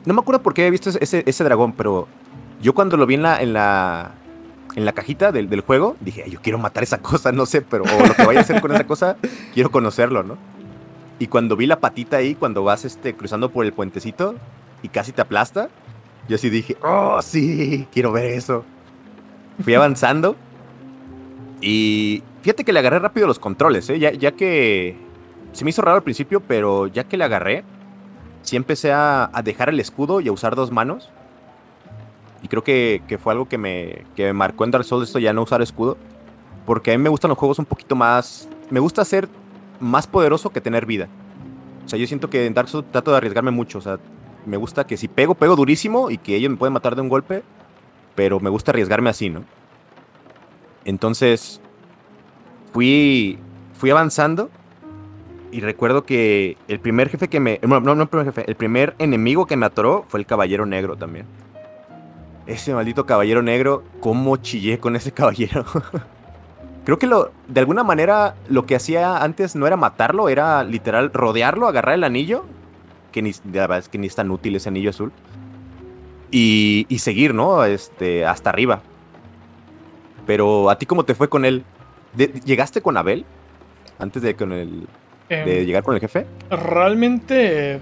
No 0.05 0.13
me 0.13 0.21
acuerdo 0.21 0.43
por 0.43 0.53
qué 0.53 0.61
había 0.61 0.69
visto 0.69 0.91
ese, 0.91 1.23
ese 1.25 1.43
dragón, 1.43 1.73
pero 1.73 2.07
yo 2.61 2.75
cuando 2.75 2.97
lo 2.97 3.07
vi 3.07 3.15
en 3.15 3.25
en 3.25 3.53
la 3.53 4.11
en 4.75 4.85
la 4.85 4.93
cajita 4.93 5.31
del, 5.31 5.49
del, 5.49 5.61
juego, 5.61 5.95
dije, 5.99 6.23
yo 6.29 6.41
quiero 6.41 6.57
matar 6.57 6.83
esa 6.83 6.97
cosa, 6.99 7.31
no 7.31 7.45
sé, 7.45 7.61
pero 7.61 7.83
lo 7.85 8.13
que 8.15 8.25
vaya 8.25 8.39
a 8.39 8.43
hacer 8.43 8.61
con 8.61 8.71
esa 8.71 8.85
cosa, 8.85 9.17
quiero 9.53 9.71
conocerlo, 9.71 10.23
¿no? 10.23 10.37
Y 11.19 11.27
cuando 11.27 11.55
vi 11.55 11.67
la 11.67 11.79
patita 11.79 12.17
ahí, 12.17 12.35
cuando 12.35 12.63
vas 12.63 12.85
este, 12.85 13.13
cruzando 13.15 13.49
por 13.49 13.65
el 13.65 13.73
puentecito 13.73 14.35
y 14.81 14.89
casi 14.89 15.11
te 15.11 15.21
aplasta, 15.21 15.69
yo 16.27 16.35
así 16.35 16.49
dije, 16.49 16.75
oh, 16.81 17.21
sí, 17.21 17.87
quiero 17.91 18.11
ver 18.11 18.25
eso. 18.25 18.65
Fui 19.63 19.75
avanzando 19.75 20.35
y 21.61 22.23
fíjate 22.41 22.63
que 22.63 22.73
le 22.73 22.79
agarré 22.79 22.99
rápido 22.99 23.27
los 23.27 23.39
controles, 23.39 23.89
¿eh? 23.89 23.99
ya, 23.99 24.11
ya 24.11 24.31
que 24.31 24.97
se 25.51 25.63
me 25.63 25.69
hizo 25.69 25.81
raro 25.83 25.97
al 25.97 26.03
principio, 26.03 26.41
pero 26.41 26.87
ya 26.87 27.03
que 27.03 27.17
le 27.17 27.23
agarré, 27.23 27.63
sí 28.41 28.55
empecé 28.55 28.91
a, 28.91 29.29
a 29.31 29.41
dejar 29.43 29.69
el 29.69 29.79
escudo 29.79 30.19
y 30.19 30.27
a 30.27 30.31
usar 30.31 30.55
dos 30.55 30.71
manos 30.71 31.11
y 32.43 32.49
creo 32.49 32.61
que, 32.61 33.01
fue 33.23 33.31
algo 33.31 33.47
que 33.47 33.57
me, 33.57 34.03
que 34.17 34.33
marcó 34.33 34.65
en 34.65 34.71
Dark 34.71 34.83
Souls 34.83 35.07
esto 35.07 35.17
ya 35.17 35.31
no 35.31 35.43
usar 35.43 35.61
escudo. 35.61 35.97
Porque 36.65 36.91
a 36.91 36.97
mí 36.97 37.01
me 37.01 37.09
gustan 37.09 37.29
los 37.29 37.37
juegos 37.37 37.57
un 37.57 37.65
poquito 37.65 37.95
más... 37.95 38.49
Me 38.69 38.81
gusta 38.81 39.03
ser 39.05 39.29
más 39.79 40.07
poderoso 40.07 40.49
que 40.49 40.59
tener 40.59 40.85
vida. 40.85 41.07
O 41.85 41.89
sea, 41.89 41.97
yo 41.97 42.05
siento 42.05 42.29
que 42.29 42.45
en 42.45 42.53
Dark 42.53 42.67
Souls 42.67 42.85
trato 42.91 43.11
de 43.11 43.17
arriesgarme 43.17 43.51
mucho. 43.51 43.77
O 43.77 43.81
sea, 43.81 43.97
me 44.45 44.57
gusta 44.57 44.85
que 44.85 44.97
si 44.97 45.07
pego, 45.07 45.35
pego 45.35 45.55
durísimo 45.55 46.11
y 46.11 46.17
que 46.17 46.35
ellos 46.35 46.51
me 46.51 46.57
pueden 46.57 46.73
matar 46.73 46.95
de 46.95 47.01
un 47.01 47.07
golpe. 47.07 47.43
Pero 48.13 48.41
me 48.41 48.49
gusta 48.49 48.71
arriesgarme 48.71 49.09
así, 49.09 49.29
¿no? 49.29 49.45
Entonces, 50.83 51.61
fui, 52.73 53.39
fui 53.73 53.89
avanzando 53.89 54.49
y 55.49 55.61
recuerdo 55.61 56.03
que 56.03 56.57
el 56.67 56.81
primer 56.81 57.07
jefe 57.07 57.29
que 57.29 57.39
me... 57.39 57.61
No 57.63 57.77
el 57.77 58.07
primer 58.09 58.25
jefe. 58.25 58.43
El 58.49 58.55
primer 58.55 58.95
enemigo 58.99 59.45
que 59.45 59.55
me 59.55 59.65
atoró 59.65 60.03
fue 60.09 60.19
el 60.19 60.25
Caballero 60.25 60.65
Negro 60.65 60.97
también. 60.97 61.25
Ese 62.45 62.73
maldito 62.73 63.05
caballero 63.05 63.41
negro, 63.41 63.83
cómo 63.99 64.37
chillé 64.37 64.79
con 64.79 64.95
ese 64.95 65.11
caballero. 65.13 65.65
Creo 66.85 66.99
que 66.99 67.07
lo, 67.07 67.31
de 67.47 67.59
alguna 67.61 67.83
manera 67.83 68.35
lo 68.49 68.65
que 68.65 68.75
hacía 68.75 69.23
antes 69.23 69.55
no 69.55 69.65
era 69.67 69.77
matarlo, 69.77 70.27
era 70.27 70.63
literal 70.63 71.13
rodearlo, 71.13 71.67
agarrar 71.67 71.95
el 71.95 72.03
anillo, 72.03 72.45
que 73.11 73.21
ni, 73.21 73.31
la 73.53 73.61
verdad 73.61 73.77
es 73.77 73.89
que 73.89 73.97
ni 73.97 74.07
es 74.07 74.15
tan 74.15 74.31
útil 74.31 74.55
ese 74.55 74.67
anillo 74.67 74.89
azul, 74.89 75.13
y, 76.29 76.85
y 76.89 76.99
seguir, 76.99 77.33
¿no? 77.33 77.63
Este, 77.63 78.25
hasta 78.25 78.49
arriba. 78.49 78.81
Pero 80.25 80.69
a 80.69 80.77
ti 80.77 80.85
cómo 80.85 81.05
te 81.05 81.15
fue 81.15 81.29
con 81.29 81.45
él? 81.45 81.63
¿Llegaste 82.45 82.81
con 82.81 82.97
Abel? 82.97 83.25
Antes 83.99 84.21
de, 84.21 84.35
con 84.35 84.51
el, 84.51 84.87
de 85.29 85.61
em, 85.61 85.65
llegar 85.65 85.83
con 85.83 85.95
el 85.95 86.01
jefe. 86.01 86.25
Realmente, 86.49 87.75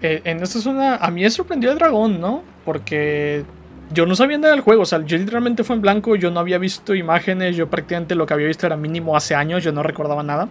eh, 0.00 0.20
en 0.24 0.42
esta 0.42 0.60
zona, 0.60 0.96
a 0.96 1.10
mí 1.10 1.22
me 1.22 1.30
sorprendió 1.30 1.70
el 1.72 1.78
dragón, 1.78 2.20
¿no? 2.20 2.42
Porque 2.64 3.44
yo 3.90 4.06
no 4.06 4.14
sabía 4.14 4.38
nada 4.38 4.52
del 4.52 4.62
juego, 4.62 4.82
o 4.82 4.86
sea, 4.86 5.04
yo 5.04 5.16
literalmente 5.16 5.64
fue 5.64 5.76
en 5.76 5.82
blanco, 5.82 6.16
yo 6.16 6.30
no 6.30 6.40
había 6.40 6.58
visto 6.58 6.94
imágenes, 6.94 7.56
yo 7.56 7.68
prácticamente 7.68 8.14
lo 8.14 8.26
que 8.26 8.34
había 8.34 8.46
visto 8.46 8.66
era 8.66 8.76
mínimo 8.76 9.16
hace 9.16 9.34
años, 9.34 9.64
yo 9.64 9.72
no 9.72 9.82
recordaba 9.82 10.22
nada. 10.22 10.48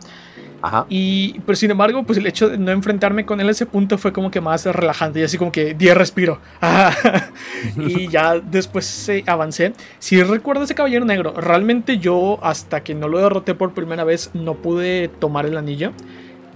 Ajá. 0.62 0.88
Y, 0.90 1.40
pero 1.42 1.56
sin 1.56 1.70
embargo, 1.70 2.04
pues 2.04 2.18
el 2.18 2.26
hecho 2.26 2.50
de 2.50 2.58
no 2.58 2.72
enfrentarme 2.72 3.26
con 3.26 3.40
él 3.40 3.48
a 3.48 3.52
ese 3.52 3.68
punto 3.68 3.98
fue 4.00 4.12
como 4.12 4.32
que 4.32 4.42
más 4.42 4.66
relajante 4.66 5.20
y 5.20 5.24
así 5.24 5.38
como 5.38 5.52
que 5.52 5.76
10 5.76 5.96
respiro. 5.96 6.40
y 7.78 8.08
ya 8.10 8.40
después 8.40 8.86
se 8.86 9.24
avancé. 9.28 9.74
Si 10.00 10.22
recuerdo 10.24 10.64
ese 10.64 10.74
caballero 10.74 11.06
negro, 11.06 11.34
realmente 11.34 12.00
yo 12.00 12.40
hasta 12.42 12.82
que 12.84 12.96
no 12.96 13.08
lo 13.08 13.20
derroté 13.20 13.54
por 13.54 13.74
primera 13.74 14.04
vez 14.04 14.32
no 14.34 14.56
pude 14.56 15.10
tomar 15.10 15.46
el 15.46 15.58
anillo. 15.58 15.92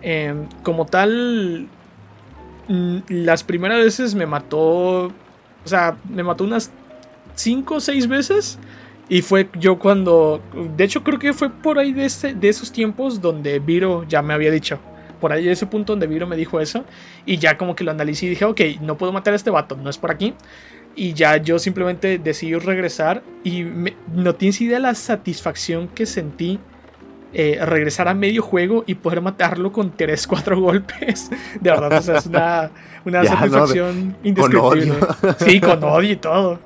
Em, 0.01 0.47
como 0.63 0.87
tal, 0.87 1.67
mm, 2.67 2.97
las 3.09 3.43
primeras 3.43 3.83
veces 3.83 4.15
me 4.15 4.25
mató 4.25 5.11
o 5.65 5.67
sea, 5.67 5.97
me 6.09 6.23
mató 6.23 6.43
unas 6.43 6.71
5 7.35 7.75
o 7.75 7.79
6 7.79 8.07
veces. 8.07 8.59
Y 9.09 9.21
fue 9.21 9.49
yo 9.59 9.77
cuando. 9.77 10.41
De 10.77 10.85
hecho, 10.85 11.03
creo 11.03 11.19
que 11.19 11.33
fue 11.33 11.49
por 11.49 11.79
ahí 11.79 11.91
de, 11.91 12.09
de 12.33 12.49
esos 12.49 12.71
tiempos 12.71 13.19
donde 13.19 13.59
Viro 13.59 14.05
ya 14.07 14.21
me 14.21 14.33
había 14.33 14.51
dicho. 14.51 14.79
Por 15.19 15.33
ahí 15.33 15.43
de 15.43 15.51
ese 15.51 15.65
punto 15.65 15.93
donde 15.93 16.07
Viro 16.07 16.27
me 16.27 16.37
dijo 16.37 16.59
eso. 16.61 16.85
Y 17.25 17.37
ya 17.37 17.57
como 17.57 17.75
que 17.75 17.83
lo 17.83 17.91
analicé 17.91 18.27
y 18.27 18.29
dije, 18.29 18.45
ok, 18.45 18.61
no 18.81 18.97
puedo 18.97 19.11
matar 19.11 19.33
a 19.33 19.35
este 19.35 19.49
vato, 19.49 19.75
no 19.75 19.89
es 19.89 19.97
por 19.97 20.11
aquí. 20.11 20.33
Y 20.95 21.13
ya 21.13 21.37
yo 21.37 21.59
simplemente 21.59 22.19
decidí 22.19 22.55
regresar. 22.55 23.21
Y 23.43 23.65
no 24.13 24.35
tienes 24.35 24.61
idea 24.61 24.77
de 24.77 24.83
la 24.83 24.95
satisfacción 24.95 25.89
que 25.89 26.05
sentí 26.05 26.59
eh, 27.33 27.57
regresar 27.65 28.07
a 28.09 28.13
medio 28.13 28.41
juego 28.41 28.83
y 28.85 28.95
poder 28.95 29.21
matarlo 29.21 29.71
con 29.71 29.95
3, 29.95 30.27
4 30.27 30.59
golpes. 30.59 31.29
De 31.59 31.69
verdad, 31.69 31.97
o 31.97 32.01
sea, 32.01 32.17
es 32.17 32.25
una, 32.25 32.71
una 33.05 33.25
satisfacción 33.25 34.17
indescriptible. 34.23 34.95
Sí, 35.39 35.61
con 35.61 35.83
odio 35.83 36.11
y 36.11 36.17
todo. 36.17 36.59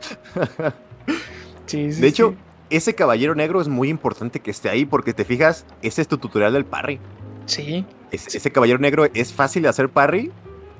de 1.72 2.08
hecho, 2.08 2.36
ese 2.70 2.96
caballero 2.96 3.36
negro 3.36 3.62
es 3.62 3.68
muy 3.68 3.90
importante 3.90 4.40
que 4.40 4.50
esté 4.52 4.70
ahí 4.70 4.86
porque 4.86 5.14
te 5.14 5.24
fijas, 5.24 5.66
ese 5.82 6.02
es 6.02 6.08
tu 6.08 6.18
tutorial 6.18 6.54
del 6.54 6.66
parry. 6.66 7.00
Sí. 7.46 7.86
ese 8.12 8.52
caballero 8.52 8.80
negro 8.80 9.06
es 9.14 9.32
fácil 9.32 9.62
de 9.62 9.70
hacer 9.70 9.90
parry 9.90 10.32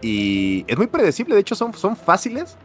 y 0.02 0.66
es 0.68 0.78
muy 0.78 0.88
predecible. 0.88 1.36
De 1.36 1.42
hecho, 1.42 1.54
son, 1.54 1.74
son 1.76 1.96
fáciles. 1.96 2.58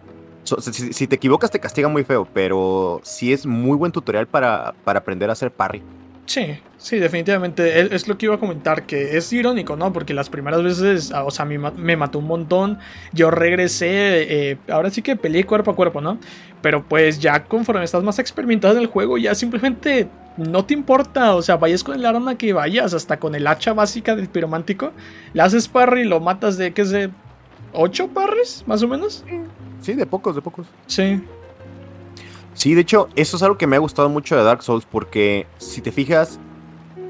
si, 0.44 0.92
si, 0.94 1.06
te 1.06 1.16
equivocas, 1.16 1.50
te 1.50 1.60
castiga 1.60 1.88
muy 1.88 2.04
feo, 2.04 2.26
pero 2.32 3.00
sí 3.04 3.32
es 3.32 3.44
muy 3.44 3.76
buen 3.76 3.92
tutorial 3.92 4.26
para, 4.26 4.74
para 4.84 5.00
aprender 5.00 5.28
a 5.28 5.34
hacer 5.34 5.50
parry. 5.50 5.82
Sí, 6.26 6.60
sí, 6.76 6.98
definitivamente. 6.98 7.94
Es 7.94 8.06
lo 8.06 8.16
que 8.16 8.26
iba 8.26 8.36
a 8.36 8.38
comentar, 8.38 8.86
que 8.86 9.16
es 9.16 9.32
irónico, 9.32 9.74
¿no? 9.74 9.92
Porque 9.92 10.14
las 10.14 10.30
primeras 10.30 10.62
veces, 10.62 11.10
ah, 11.12 11.24
o 11.24 11.30
sea, 11.32 11.44
me 11.44 11.96
mató 11.96 12.20
un 12.20 12.26
montón. 12.26 12.78
Yo 13.12 13.32
regresé, 13.32 14.50
eh, 14.50 14.58
ahora 14.68 14.90
sí 14.90 15.02
que 15.02 15.16
peleé 15.16 15.44
cuerpo 15.44 15.72
a 15.72 15.76
cuerpo, 15.76 16.00
¿no? 16.00 16.18
Pero 16.62 16.84
pues 16.86 17.18
ya 17.18 17.44
conforme 17.44 17.82
estás 17.82 18.04
más 18.04 18.20
experimentado 18.20 18.74
en 18.74 18.80
el 18.80 18.86
juego, 18.86 19.18
ya 19.18 19.34
simplemente 19.34 20.08
no 20.36 20.64
te 20.64 20.74
importa, 20.74 21.34
o 21.34 21.42
sea, 21.42 21.56
vayas 21.56 21.82
con 21.82 21.96
el 21.96 22.06
arma 22.06 22.36
que 22.36 22.52
vayas, 22.52 22.94
hasta 22.94 23.18
con 23.18 23.34
el 23.34 23.46
hacha 23.46 23.72
básica 23.72 24.14
del 24.14 24.28
piromántico, 24.28 24.92
le 25.32 25.42
haces 25.42 25.66
parry 25.68 26.02
y 26.02 26.04
lo 26.04 26.20
matas 26.20 26.56
de, 26.56 26.72
¿qué 26.72 26.84
sé? 26.84 27.10
¿Ocho 27.72 28.08
parries, 28.08 28.64
más 28.66 28.82
o 28.82 28.88
menos? 28.88 29.24
Sí, 29.80 29.94
de 29.94 30.06
pocos, 30.06 30.34
de 30.36 30.42
pocos. 30.42 30.66
Sí. 30.86 31.20
Sí, 32.54 32.74
de 32.74 32.82
hecho, 32.82 33.08
eso 33.16 33.36
es 33.36 33.42
algo 33.42 33.56
que 33.56 33.66
me 33.66 33.76
ha 33.76 33.78
gustado 33.78 34.08
mucho 34.08 34.36
de 34.36 34.42
Dark 34.42 34.62
Souls, 34.62 34.86
porque 34.86 35.46
si 35.58 35.80
te 35.80 35.92
fijas, 35.92 36.38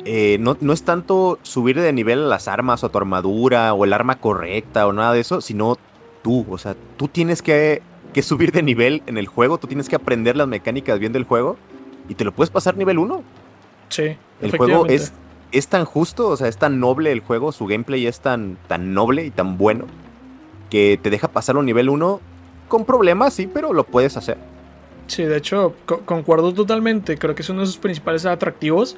eh, 0.04 0.38
no, 0.40 0.56
no, 0.60 0.72
es 0.72 0.82
tanto 0.82 1.38
subir 1.42 1.80
de 1.80 1.92
nivel 1.92 2.20
a 2.24 2.26
las 2.26 2.48
armas 2.48 2.82
o 2.82 2.86
a 2.86 2.88
tu 2.90 2.98
armadura 2.98 3.74
o 3.74 3.84
el 3.84 3.92
arma 3.92 4.16
correcta 4.16 4.86
o 4.86 4.92
nada 4.92 5.12
de 5.12 5.20
eso, 5.20 5.40
sino 5.40 5.76
tú, 6.22 6.46
o 6.50 6.58
sea, 6.58 6.76
tú 6.96 7.08
tienes 7.08 7.42
que, 7.42 7.82
que 8.12 8.22
subir 8.22 8.52
de 8.52 8.62
nivel 8.62 9.02
en 9.06 9.18
el 9.18 9.26
juego, 9.26 9.58
tú 9.58 9.66
tienes 9.66 9.88
que 9.88 9.96
aprender 9.96 10.36
las 10.36 10.48
mecánicas 10.48 10.98
bien 10.98 11.12
del 11.12 11.24
juego 11.24 11.56
y 12.08 12.14
te 12.14 12.24
lo 12.24 12.32
puedes 12.32 12.50
pasar 12.50 12.76
nivel 12.76 12.98
1. 12.98 13.22
Sí. 13.88 14.16
El 14.40 14.56
juego 14.56 14.86
es, 14.86 15.12
es 15.52 15.68
tan 15.68 15.84
justo, 15.84 16.28
o 16.28 16.36
sea, 16.36 16.48
es 16.48 16.56
tan 16.56 16.80
noble 16.80 17.12
el 17.12 17.20
juego, 17.20 17.52
su 17.52 17.66
gameplay 17.66 18.06
es 18.06 18.20
tan, 18.20 18.56
tan 18.68 18.94
noble 18.94 19.24
y 19.24 19.30
tan 19.30 19.58
bueno 19.58 19.86
que 20.70 20.98
te 21.02 21.10
deja 21.10 21.28
pasarlo 21.28 21.62
nivel 21.62 21.88
1 21.88 22.20
con 22.68 22.84
problemas, 22.84 23.34
sí, 23.34 23.48
pero 23.52 23.72
lo 23.72 23.84
puedes 23.84 24.16
hacer. 24.16 24.38
Sí, 25.10 25.24
de 25.24 25.38
hecho, 25.38 25.74
concuerdo 26.04 26.54
totalmente. 26.54 27.18
Creo 27.18 27.34
que 27.34 27.42
es 27.42 27.50
uno 27.50 27.62
de 27.62 27.66
sus 27.66 27.78
principales 27.78 28.26
atractivos. 28.26 28.96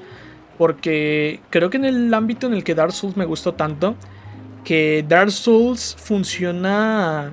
Porque 0.59 1.41
creo 1.49 1.71
que 1.71 1.79
en 1.79 1.87
el 1.87 2.13
ámbito 2.13 2.47
en 2.47 2.53
el 2.53 2.65
que 2.65 2.75
Dark 2.75 2.93
Souls 2.93 3.17
me 3.17 3.25
gustó 3.25 3.55
tanto, 3.55 3.97
que 4.63 5.03
Dark 5.09 5.31
Souls 5.31 5.97
funciona 5.99 7.33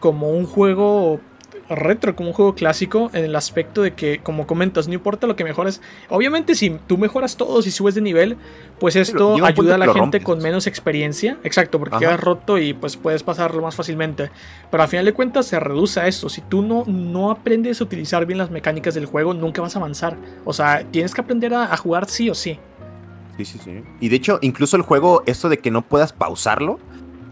como 0.00 0.30
un 0.32 0.46
juego 0.46 1.20
retro, 1.68 2.16
como 2.16 2.30
un 2.30 2.34
juego 2.34 2.54
clásico, 2.54 3.10
en 3.12 3.24
el 3.24 3.36
aspecto 3.36 3.82
de 3.82 3.94
que, 3.94 4.20
como 4.20 4.46
comentas, 4.46 4.88
no 4.88 4.94
importa 4.94 5.26
lo 5.26 5.36
que 5.36 5.44
mejores. 5.44 5.80
Obviamente, 6.08 6.54
si 6.54 6.70
tú 6.86 6.98
mejoras 6.98 7.36
todo, 7.36 7.62
si 7.62 7.70
subes 7.70 7.94
de 7.94 8.00
nivel, 8.00 8.36
pues 8.78 8.96
esto 8.96 9.44
ayuda 9.44 9.74
a 9.74 9.78
la 9.78 9.92
gente 9.92 10.20
con 10.20 10.38
menos 10.38 10.66
experiencia. 10.66 11.38
Exacto, 11.44 11.78
porque 11.78 11.98
quedas 11.98 12.20
roto 12.20 12.58
y 12.58 12.74
pues 12.74 12.96
puedes 12.96 13.22
pasarlo 13.22 13.62
más 13.62 13.74
fácilmente. 13.74 14.30
Pero 14.70 14.82
al 14.82 14.88
final 14.88 15.04
de 15.04 15.12
cuentas 15.12 15.46
se 15.46 15.60
reduce 15.60 16.00
a 16.00 16.06
esto. 16.06 16.28
Si 16.28 16.40
tú 16.40 16.62
no, 16.62 16.84
no 16.86 17.30
aprendes 17.30 17.80
a 17.80 17.84
utilizar 17.84 18.26
bien 18.26 18.38
las 18.38 18.50
mecánicas 18.50 18.94
del 18.94 19.06
juego, 19.06 19.34
nunca 19.34 19.62
vas 19.62 19.76
a 19.76 19.78
avanzar. 19.78 20.16
O 20.44 20.52
sea, 20.52 20.84
tienes 20.90 21.14
que 21.14 21.20
aprender 21.20 21.54
a, 21.54 21.72
a 21.72 21.76
jugar 21.76 22.08
sí 22.08 22.30
o 22.30 22.34
sí. 22.34 22.58
Sí, 23.36 23.44
sí, 23.44 23.60
sí. 23.62 23.82
Y 24.00 24.08
de 24.08 24.16
hecho, 24.16 24.38
incluso 24.42 24.76
el 24.76 24.82
juego, 24.82 25.22
esto 25.26 25.48
de 25.48 25.58
que 25.58 25.70
no 25.70 25.82
puedas 25.82 26.12
pausarlo, 26.12 26.80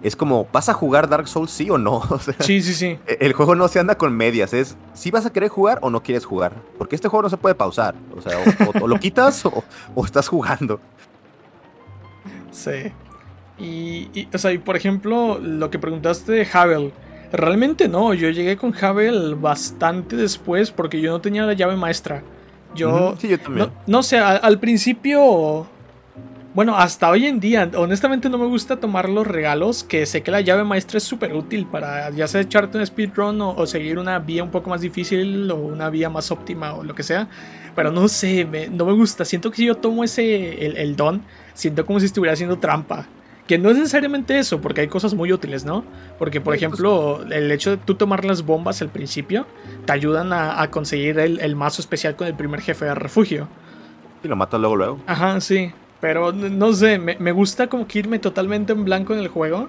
es 0.02 0.16
como, 0.16 0.46
¿vas 0.52 0.68
a 0.68 0.74
jugar 0.74 1.08
Dark 1.08 1.28
Souls 1.28 1.50
sí 1.50 1.70
o 1.70 1.78
no? 1.78 2.02
sí, 2.40 2.62
sí, 2.62 2.74
sí. 2.74 2.98
E, 3.06 3.18
el 3.20 3.32
juego 3.32 3.54
no 3.54 3.68
se 3.68 3.78
anda 3.78 3.96
con 3.96 4.12
medias, 4.14 4.52
es 4.52 4.76
si 4.94 5.10
vas 5.10 5.26
a 5.26 5.32
querer 5.32 5.48
jugar 5.48 5.78
o 5.82 5.90
no 5.90 6.02
quieres 6.02 6.24
jugar. 6.24 6.52
Porque 6.78 6.96
este 6.96 7.08
juego 7.08 7.24
no 7.24 7.30
se 7.30 7.36
puede 7.36 7.54
pausar. 7.54 7.94
O 8.16 8.22
sea, 8.22 8.38
o, 8.80 8.86
lo 8.86 8.98
quitas 8.98 9.44
o, 9.46 9.64
estás 10.04 10.28
jugando. 10.28 10.80
Sí. 12.50 12.92
Y, 13.58 14.28
o 14.34 14.38
sea, 14.38 14.52
y 14.52 14.58
por 14.58 14.76
ejemplo, 14.76 15.38
lo 15.38 15.70
que 15.70 15.78
preguntaste 15.78 16.32
de 16.32 16.48
Havel. 16.52 16.92
Realmente 17.32 17.88
no, 17.88 18.14
yo 18.14 18.30
llegué 18.30 18.56
con 18.56 18.72
Havel 18.80 19.34
bastante 19.34 20.14
después 20.14 20.70
porque 20.70 21.00
yo 21.00 21.10
no 21.10 21.20
tenía 21.20 21.44
la 21.44 21.54
llave 21.54 21.76
maestra. 21.76 22.22
Yo, 22.74 23.16
sí, 23.18 23.28
yo 23.28 23.40
también. 23.40 23.70
No, 23.86 24.02
sé, 24.02 24.18
al 24.18 24.60
principio 24.60 25.66
bueno, 26.56 26.74
hasta 26.74 27.10
hoy 27.10 27.26
en 27.26 27.38
día, 27.38 27.70
honestamente 27.76 28.30
no 28.30 28.38
me 28.38 28.46
gusta 28.46 28.80
tomar 28.80 29.10
los 29.10 29.26
regalos, 29.26 29.84
que 29.84 30.06
sé 30.06 30.22
que 30.22 30.30
la 30.30 30.40
llave 30.40 30.64
maestra 30.64 30.96
es 30.96 31.04
súper 31.04 31.34
útil 31.34 31.66
para 31.66 32.08
ya 32.08 32.26
sea 32.26 32.40
echarte 32.40 32.78
un 32.78 32.86
speedrun 32.86 33.42
o, 33.42 33.66
seguir 33.66 33.98
una 33.98 34.18
vía 34.20 34.42
un 34.42 34.50
poco 34.50 34.70
más 34.70 34.80
difícil 34.80 35.50
o 35.50 35.56
una 35.56 35.90
vía 35.90 36.08
más 36.08 36.30
óptima 36.30 36.72
o 36.72 36.82
lo 36.82 36.94
que 36.94 37.02
sea. 37.02 37.28
Pero 37.74 37.92
no 37.92 38.08
sé, 38.08 38.70
no 38.72 38.86
me 38.86 38.92
gusta. 38.94 39.26
Siento 39.26 39.50
que 39.50 39.58
si 39.58 39.66
yo 39.66 39.74
tomo 39.74 40.02
ese, 40.02 40.64
el, 40.64 40.96
don, 40.96 41.20
siento 41.52 41.84
como 41.84 42.00
si 42.00 42.06
estuviera 42.06 42.32
haciendo 42.32 42.56
trampa. 42.58 43.06
Que 43.46 43.58
no 43.58 43.68
es 43.68 43.76
necesariamente 43.76 44.38
eso, 44.38 44.62
porque 44.62 44.80
hay 44.80 44.88
cosas 44.88 45.12
muy 45.12 45.34
útiles, 45.34 45.66
¿no? 45.66 45.84
Porque, 46.18 46.40
por 46.40 46.54
ejemplo, 46.54 47.20
el 47.30 47.50
hecho 47.52 47.72
de 47.72 47.76
tú 47.76 47.96
tomar 47.96 48.24
las 48.24 48.46
bombas 48.46 48.80
al 48.80 48.88
principio 48.88 49.46
te 49.84 49.92
ayudan 49.92 50.32
a, 50.32 50.70
conseguir 50.70 51.18
el, 51.18 51.38
el, 51.40 51.54
mazo 51.54 51.82
especial 51.82 52.16
con 52.16 52.28
el 52.28 52.34
primer 52.34 52.62
jefe 52.62 52.86
de 52.86 52.94
refugio. 52.94 53.46
Y 54.24 54.28
lo 54.28 54.36
matas 54.36 54.58
luego, 54.58 54.76
luego. 54.76 55.00
Ajá, 55.06 55.38
sí. 55.42 55.70
Pero 56.00 56.32
no 56.32 56.72
sé, 56.72 56.98
me, 56.98 57.32
gusta 57.32 57.68
como 57.68 57.86
que 57.86 58.00
irme 58.00 58.18
totalmente 58.18 58.72
en 58.72 58.84
blanco 58.84 59.14
en 59.14 59.20
el 59.20 59.28
juego. 59.28 59.68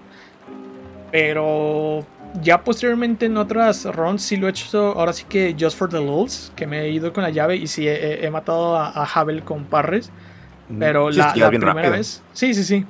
Pero 1.12 2.06
ya 2.42 2.63
posteriormente 2.63 3.28
en 3.28 3.38
otras 3.38 3.86
runs 3.86 4.24
sí 4.24 4.36
lo 4.36 4.48
he 4.48 4.50
hecho 4.50 5.00
ahora 5.00 5.13
sí 5.13 5.26
que 5.28 5.56
just 5.58 5.78
for 5.78 5.90
the 5.90 5.98
lulz, 5.98 6.52
que 6.56 6.68
me 6.68 6.82
he 6.82 6.92
ido 6.92 7.13
con 7.13 7.24
la 7.24 7.30
llave 7.30 7.56
y 7.56 7.68
sí 7.68 7.88
he, 7.88 8.30
matado 8.30 8.76
a, 8.76 9.06
Havel 9.06 9.44
con 9.44 9.66
parres. 9.66 10.12
Mm, 10.70 10.80
pero 10.80 11.10
la, 11.12 11.34
primera 11.50 11.90
vez... 11.90 12.22
Sí, 12.34 12.54
sí, 12.54 12.63
sí. 12.63 12.86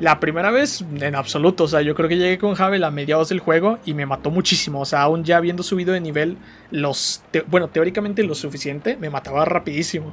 La 0.00 0.18
primera 0.18 0.50
vez, 0.50 0.84
en 1.00 1.14
absoluto. 1.14 1.64
O 1.64 1.68
sea, 1.68 1.80
yo 1.80 1.94
creo 1.94 2.08
que 2.08 2.16
llegué 2.16 2.38
con 2.38 2.60
Havel 2.60 2.82
a 2.82 2.90
mediados 2.90 3.28
del 3.28 3.38
juego 3.38 3.78
y 3.84 3.94
me 3.94 4.06
mató 4.06 4.30
muchísimo. 4.30 4.80
O 4.80 4.84
sea, 4.84 5.02
aún 5.02 5.22
ya 5.22 5.36
habiendo 5.36 5.62
subido 5.62 5.92
de 5.94 6.00
nivel 6.00 6.36
los... 6.72 7.22
bueno, 7.46 7.68
teóricamente 7.68 8.24
lo 8.24 8.34
suficiente, 8.34 8.96
me 8.96 9.10
mataba 9.10 9.44
rapidísimo. 9.44 10.12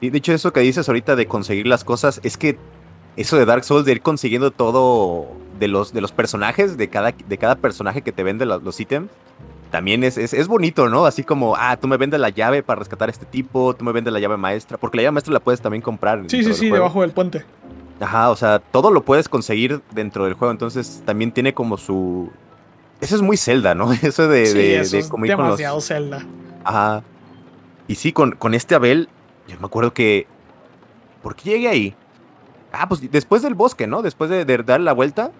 Y 0.00 0.10
de 0.10 0.18
hecho, 0.18 0.32
eso 0.32 0.52
que 0.52 0.60
dices 0.60 0.88
ahorita 0.88 1.16
de 1.16 1.26
conseguir 1.26 1.66
las 1.66 1.84
cosas, 1.84 2.20
es 2.22 2.36
que 2.36 2.58
eso 3.16 3.36
de 3.36 3.44
Dark 3.44 3.64
Souls, 3.64 3.84
de 3.84 3.92
ir 3.92 4.02
consiguiendo 4.02 4.50
todo 4.50 5.28
de 5.58 5.68
los, 5.68 5.92
de 5.92 6.00
los 6.00 6.12
personajes, 6.12 6.76
de 6.76 6.88
cada, 6.88 7.12
de 7.12 7.38
cada 7.38 7.56
personaje 7.56 8.02
que 8.02 8.12
te 8.12 8.22
vende 8.22 8.46
los, 8.46 8.80
ítems, 8.80 9.10
también 9.70 10.02
es, 10.02 10.16
es, 10.16 10.48
bonito, 10.48 10.88
¿no? 10.88 11.06
Así 11.06 11.22
como, 11.22 11.54
ah, 11.56 11.76
tú 11.76 11.86
me 11.86 11.96
vendes 11.96 12.18
la 12.18 12.30
llave 12.30 12.62
para 12.62 12.80
rescatar 12.80 13.08
a 13.08 13.12
este 13.12 13.26
tipo, 13.26 13.74
tú 13.74 13.84
me 13.84 13.92
vendes 13.92 14.12
la 14.12 14.20
llave 14.20 14.36
maestra, 14.36 14.78
porque 14.78 14.96
la 14.96 15.02
llave 15.04 15.12
maestra 15.12 15.34
la 15.34 15.40
puedes 15.40 15.60
también 15.60 15.82
comprar. 15.82 16.24
Sí, 16.28 16.42
sí, 16.42 16.54
sí, 16.54 16.70
debajo 16.70 17.02
del 17.02 17.12
puente. 17.12 17.44
Ajá, 18.00 18.30
o 18.30 18.36
sea, 18.36 18.58
todo 18.58 18.90
lo 18.90 19.04
puedes 19.04 19.28
conseguir 19.28 19.82
dentro 19.92 20.24
del 20.24 20.34
juego, 20.34 20.50
entonces 20.50 21.02
también 21.04 21.32
tiene 21.32 21.52
como 21.52 21.76
su... 21.76 22.30
Eso 23.00 23.16
es 23.16 23.22
muy 23.22 23.36
Zelda, 23.36 23.74
¿no? 23.74 23.92
Eso 24.02 24.28
de... 24.28 24.46
Sí, 24.46 24.72
eso 24.72 24.96
es 24.96 25.10
demasiado 25.10 25.80
Zelda. 25.80 26.26
Ajá. 26.64 27.02
Y 27.86 27.96
sí, 27.96 28.12
con, 28.12 28.32
con 28.32 28.54
este 28.54 28.74
Abel, 28.74 29.08
yo 29.50 29.60
me 29.60 29.66
acuerdo 29.66 29.92
que. 29.92 30.26
¿Por 31.22 31.36
qué 31.36 31.50
llegué 31.50 31.68
ahí? 31.68 31.94
Ah, 32.72 32.88
pues 32.88 33.10
después 33.10 33.42
del 33.42 33.54
bosque, 33.54 33.86
¿no? 33.86 34.02
Después 34.02 34.30
de, 34.30 34.44
dar 34.44 34.80
la 34.80 34.92
vuelta. 34.92 35.32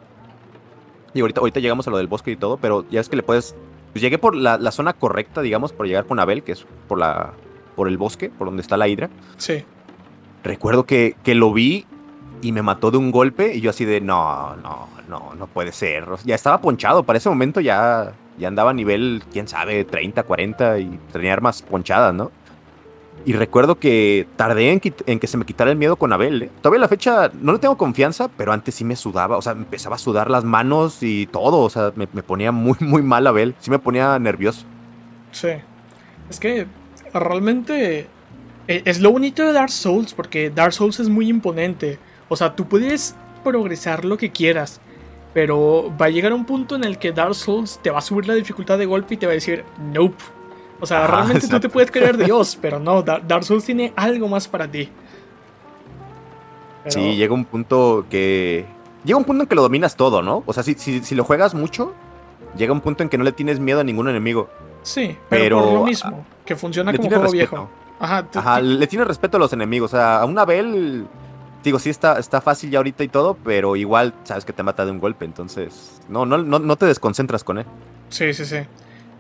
Y 1.14 1.20
ahorita, 1.20 1.40
ahorita 1.40 1.60
llegamos 1.60 1.86
a 1.88 1.90
lo 1.90 1.98
del 1.98 2.06
bosque 2.06 2.32
y 2.32 2.36
todo, 2.36 2.56
pero 2.56 2.84
ya 2.90 3.00
es 3.00 3.08
que 3.08 3.16
le 3.16 3.22
puedes. 3.22 3.54
Pues 3.92 4.02
llegué 4.02 4.18
por 4.18 4.36
la, 4.36 4.58
zona 4.70 4.92
correcta, 4.92 5.40
digamos, 5.42 5.72
por 5.72 5.86
llegar 5.86 6.06
con 6.06 6.20
Abel, 6.20 6.42
que 6.42 6.52
es 6.52 6.66
por 6.86 6.98
la. 6.98 7.32
por 7.76 7.88
el 7.88 7.98
bosque, 7.98 8.30
por 8.30 8.48
donde 8.48 8.62
está 8.62 8.76
la 8.76 8.88
hidra. 8.88 9.10
Sí. 9.36 9.64
Recuerdo 10.42 10.84
que, 10.84 11.16
que 11.22 11.34
lo 11.34 11.52
vi 11.52 11.86
y 12.42 12.52
me 12.52 12.62
mató 12.62 12.90
de 12.90 12.98
un 12.98 13.10
golpe. 13.10 13.54
Y 13.54 13.60
yo 13.60 13.70
así 13.70 13.84
de 13.84 14.00
no, 14.00 14.56
no, 14.56 14.88
no, 15.08 15.34
no 15.34 15.46
puede 15.46 15.72
ser. 15.72 16.06
Ya 16.24 16.34
estaba 16.34 16.60
ponchado. 16.60 17.02
Para 17.02 17.18
ese 17.18 17.28
momento 17.28 17.60
ya, 17.60 18.12
ya 18.38 18.48
andaba 18.48 18.70
a 18.70 18.74
nivel, 18.74 19.22
quién 19.32 19.48
sabe, 19.48 19.84
30, 19.84 20.22
40 20.22 20.78
y 20.78 20.98
tenía 21.12 21.32
armas 21.32 21.62
ponchadas, 21.62 22.14
¿no? 22.14 22.30
Y 23.26 23.34
recuerdo 23.34 23.78
que 23.78 24.26
tardé 24.36 24.70
en, 24.70 24.80
que 24.80 25.26
se 25.26 25.36
me 25.36 25.44
quitara 25.44 25.70
el 25.70 25.76
miedo 25.76 25.96
con 25.96 26.12
Abel. 26.12 26.44
¿eh? 26.44 26.50
Todavía 26.62 26.80
la 26.80 26.88
fecha 26.88 27.30
no 27.40 27.52
le 27.52 27.58
tengo 27.58 27.76
confianza, 27.76 28.28
pero 28.28 28.52
antes 28.52 28.74
sí 28.74 28.84
me 28.84 28.96
sudaba. 28.96 29.36
O 29.36 29.42
sea, 29.42 29.54
me 29.54 29.62
empezaba 29.62 29.96
a 29.96 29.98
sudar 29.98 30.30
las 30.30 30.44
manos 30.44 31.02
y 31.02 31.26
todo. 31.26 31.58
O 31.58 31.70
sea, 31.70 31.92
me, 31.96 32.06
ponía 32.06 32.50
muy, 32.50 32.76
muy 32.80 33.02
mal 33.02 33.26
Abel. 33.26 33.54
Sí 33.58 33.70
me 33.70 33.78
ponía 33.78 34.18
nervioso. 34.18 34.64
Sí. 35.32 35.50
Es 36.30 36.40
que 36.40 36.66
realmente 37.12 38.08
e, 38.66 38.82
es 38.84 39.00
lo 39.00 39.12
bonito 39.12 39.44
de 39.44 39.52
Dark 39.52 39.70
Souls, 39.70 40.14
porque 40.14 40.48
Dark 40.48 40.72
Souls 40.72 40.98
es 40.98 41.08
muy 41.08 41.28
imponente. 41.28 41.98
O 42.28 42.36
sea, 42.36 42.56
tú 42.56 42.68
puedes 42.68 43.16
progresar 43.44 44.06
lo 44.06 44.16
que 44.16 44.30
quieras, 44.30 44.80
pero 45.34 45.92
va 46.00 46.06
a 46.06 46.10
llegar 46.10 46.32
un 46.32 46.46
punto 46.46 46.74
en 46.74 46.84
el 46.84 46.98
que 46.98 47.12
Dark 47.12 47.34
Souls 47.34 47.80
te 47.82 47.90
va 47.90 47.98
a 47.98 48.02
subir 48.02 48.26
la 48.26 48.34
dificultad 48.34 48.78
de 48.78 48.86
golpe 48.86 49.14
y 49.14 49.16
te 49.18 49.26
va 49.26 49.32
a 49.32 49.34
decir, 49.34 49.64
nope 49.92 50.39
o 50.80 50.86
sea, 50.86 51.06
realmente 51.06 51.46
tú 51.46 51.60
te 51.60 51.68
puedes 51.68 51.90
creer 51.90 52.16
Dios, 52.16 52.58
pero 52.62 52.78
no, 52.78 53.02
Dark 53.02 53.44
Souls 53.44 53.64
tiene 53.64 53.92
algo 53.96 54.28
más 54.28 54.48
para 54.48 54.68
ti. 54.70 54.88
Sí, 56.86 57.16
llega 57.16 57.34
un 57.34 57.44
punto 57.44 58.06
que. 58.08 58.64
Llega 59.04 59.18
un 59.18 59.24
punto 59.24 59.42
en 59.42 59.48
que 59.48 59.54
lo 59.54 59.62
dominas 59.62 59.96
todo, 59.96 60.22
¿no? 60.22 60.42
O 60.46 60.52
sea, 60.52 60.62
si, 60.62 60.74
si, 60.74 61.14
lo 61.14 61.24
juegas 61.24 61.54
mucho, 61.54 61.94
llega 62.56 62.72
un 62.72 62.80
punto 62.80 63.02
en 63.02 63.08
que 63.08 63.16
no 63.16 63.24
le 63.24 63.32
tienes 63.32 63.58
miedo 63.58 63.80
a 63.80 63.84
ningún 63.84 64.08
enemigo. 64.08 64.48
Sí, 64.82 65.16
pero, 65.28 65.62
por 65.62 65.72
lo 65.72 65.84
mismo, 65.84 66.24
que 66.44 66.56
funciona 66.56 66.92
como 66.92 67.08
juego 67.08 67.30
viejo. 67.30 67.68
Ajá, 67.98 68.26
Ajá 68.34 68.60
le 68.60 68.86
tienes 68.86 69.06
respeto 69.06 69.36
a 69.36 69.40
los 69.40 69.52
enemigos. 69.52 69.92
O 69.92 69.96
sea, 69.96 70.20
a 70.20 70.24
una 70.24 70.44
Bell, 70.44 71.06
digo, 71.62 71.78
sí 71.78 71.90
está, 71.90 72.18
está 72.18 72.40
fácil 72.40 72.70
ya 72.70 72.78
ahorita 72.78 73.04
y 73.04 73.08
todo, 73.08 73.36
pero 73.42 73.76
igual 73.76 74.14
sabes 74.24 74.44
que 74.44 74.52
te 74.52 74.62
mata 74.62 74.84
de 74.84 74.90
un 74.90 75.00
golpe, 75.00 75.24
entonces 75.26 76.00
no, 76.08 76.24
no, 76.24 76.38
no, 76.38 76.58
no 76.58 76.76
te 76.76 76.86
desconcentras 76.86 77.44
con 77.44 77.58
él. 77.58 77.66
Sí, 78.08 78.32
sí, 78.34 78.44
sí. 78.44 78.58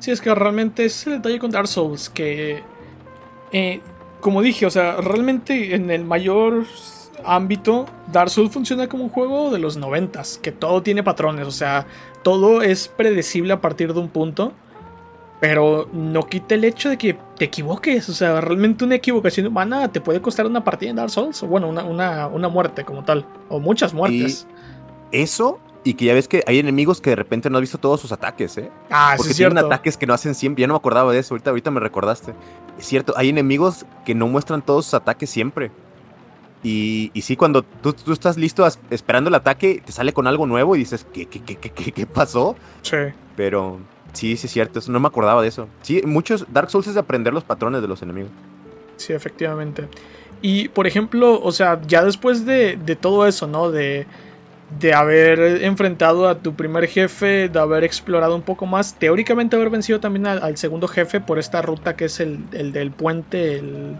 Sí, 0.00 0.10
es 0.10 0.20
que 0.20 0.34
realmente 0.34 0.84
es 0.84 1.06
el 1.06 1.14
detalle 1.14 1.38
con 1.38 1.50
Dark 1.50 1.68
Souls, 1.68 2.08
que... 2.08 2.62
Eh, 3.52 3.80
como 4.20 4.42
dije, 4.42 4.66
o 4.66 4.70
sea, 4.70 4.96
realmente 4.96 5.74
en 5.74 5.90
el 5.90 6.04
mayor 6.04 6.66
ámbito, 7.24 7.86
Dark 8.12 8.30
Souls 8.30 8.52
funciona 8.52 8.88
como 8.88 9.04
un 9.04 9.10
juego 9.10 9.50
de 9.50 9.58
los 9.58 9.76
noventas, 9.76 10.38
que 10.42 10.52
todo 10.52 10.82
tiene 10.82 11.02
patrones, 11.02 11.46
o 11.46 11.50
sea, 11.50 11.86
todo 12.22 12.62
es 12.62 12.88
predecible 12.88 13.52
a 13.52 13.60
partir 13.60 13.92
de 13.92 14.00
un 14.00 14.08
punto. 14.08 14.52
Pero 15.40 15.88
no 15.94 16.26
quita 16.26 16.54
el 16.54 16.64
hecho 16.64 16.90
de 16.90 16.98
que 16.98 17.16
te 17.38 17.46
equivoques. 17.46 18.10
O 18.10 18.12
sea, 18.12 18.42
realmente 18.42 18.84
una 18.84 18.96
equivocación 18.96 19.46
humana 19.46 19.90
te 19.90 19.98
puede 20.02 20.20
costar 20.20 20.44
una 20.44 20.62
partida 20.62 20.90
en 20.90 20.96
Dark 20.96 21.08
Souls. 21.08 21.42
O 21.42 21.46
bueno, 21.46 21.66
una, 21.66 22.26
una, 22.26 22.48
muerte 22.48 22.84
como 22.84 23.04
tal. 23.04 23.24
O 23.48 23.58
muchas 23.58 23.94
muertes. 23.94 24.46
eso, 25.12 25.58
y 25.82 25.94
que 25.94 26.04
ya 26.04 26.14
ves 26.14 26.28
que 26.28 26.44
hay 26.46 26.58
enemigos 26.58 27.00
que 27.00 27.10
de 27.10 27.16
repente 27.16 27.48
no 27.48 27.56
has 27.56 27.62
visto 27.62 27.78
todos 27.78 28.00
sus 28.00 28.12
ataques, 28.12 28.58
¿eh? 28.58 28.70
Ah, 28.90 29.14
Porque 29.16 29.32
sí, 29.32 29.38
tienen 29.38 29.58
ataques 29.58 29.96
que 29.96 30.06
no 30.06 30.12
hacen 30.12 30.34
siempre. 30.34 30.60
Ya 30.60 30.66
no 30.66 30.74
me 30.74 30.78
acordaba 30.78 31.12
de 31.12 31.18
eso. 31.18 31.34
Ahorita, 31.34 31.50
ahorita 31.50 31.70
me 31.70 31.80
recordaste. 31.80 32.34
Es 32.78 32.86
cierto, 32.86 33.14
hay 33.16 33.30
enemigos 33.30 33.86
que 34.04 34.14
no 34.14 34.26
muestran 34.26 34.60
todos 34.62 34.84
sus 34.84 34.94
ataques 34.94 35.30
siempre. 35.30 35.70
Y, 36.62 37.10
y 37.14 37.22
sí, 37.22 37.36
cuando 37.36 37.62
tú, 37.62 37.94
tú, 37.94 38.12
estás 38.12 38.36
listo 38.36 38.66
esperando 38.90 39.28
el 39.28 39.34
ataque, 39.34 39.82
te 39.84 39.92
sale 39.92 40.12
con 40.12 40.26
algo 40.26 40.46
nuevo 40.46 40.76
y 40.76 40.80
dices, 40.80 41.06
¿qué, 41.10 41.24
qué, 41.24 41.40
qué, 41.40 41.56
qué, 41.56 41.92
qué 41.92 42.06
pasó? 42.06 42.54
Sí. 42.82 42.96
Pero 43.34 43.78
sí, 44.12 44.36
sí 44.36 44.46
es 44.46 44.52
cierto, 44.52 44.80
eso, 44.80 44.92
no 44.92 45.00
me 45.00 45.08
acordaba 45.08 45.40
de 45.40 45.48
eso. 45.48 45.68
Sí, 45.80 46.02
muchos 46.04 46.44
Dark 46.52 46.70
Souls 46.70 46.86
es 46.86 46.94
de 46.94 47.00
aprender 47.00 47.32
los 47.32 47.44
patrones 47.44 47.80
de 47.80 47.88
los 47.88 48.02
enemigos. 48.02 48.30
Sí, 48.98 49.14
efectivamente. 49.14 49.88
Y, 50.42 50.68
por 50.68 50.86
ejemplo, 50.86 51.40
o 51.40 51.52
sea, 51.52 51.80
ya 51.86 52.04
después 52.04 52.44
de, 52.44 52.76
de 52.76 52.96
todo 52.96 53.26
eso, 53.26 53.46
¿no? 53.46 53.70
De, 53.70 54.06
de 54.78 54.94
haber 54.94 55.64
enfrentado 55.64 56.28
a 56.28 56.36
tu 56.36 56.54
primer 56.54 56.86
jefe, 56.86 57.48
de 57.48 57.58
haber 57.58 57.84
explorado 57.84 58.36
un 58.36 58.42
poco 58.42 58.66
más, 58.66 58.94
teóricamente 58.94 59.56
haber 59.56 59.70
vencido 59.70 60.00
también 60.00 60.26
al, 60.26 60.56
segundo 60.56 60.86
jefe 60.86 61.20
por 61.20 61.38
esta 61.38 61.60
ruta 61.60 61.96
que 61.96 62.04
es 62.04 62.20
el, 62.20 62.44
el 62.52 62.72
del 62.72 62.92
puente, 62.92 63.56
el, 63.58 63.96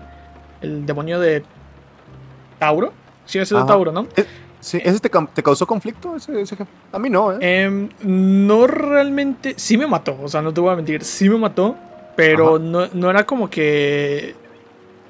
el 0.63 0.87
demonio 0.87 1.19
de 1.19 1.43
Tauro. 2.59 2.93
Sí, 3.25 3.39
ese 3.39 3.55
es 3.55 3.61
de 3.61 3.67
Tauro, 3.67 3.91
¿no? 3.93 4.07
Eh, 4.17 4.25
sí, 4.61 4.81
¿ese 4.85 5.01
te, 5.01 5.11
causó 5.11 5.67
conflicto? 5.67 6.17
Ese, 6.17 6.57
A 6.93 6.99
mí 6.99 7.11
no, 7.11 7.33
¿eh? 7.33 7.63
Em, 7.63 7.89
no 8.03 8.67
realmente. 8.67 9.55
Sí 9.57 9.77
me 9.77 9.87
mató, 9.87 10.19
o 10.23 10.29
sea, 10.29 10.43
no 10.43 10.53
te 10.53 10.61
voy 10.61 10.73
a 10.73 10.77
mentir. 10.77 11.05
Sí 11.05 11.29
me 11.29 11.39
mató, 11.39 11.77
pero 12.17 12.59
no, 12.59 12.89
no, 12.93 13.11
era 13.11 13.25
como 13.25 13.49
que 13.49 14.35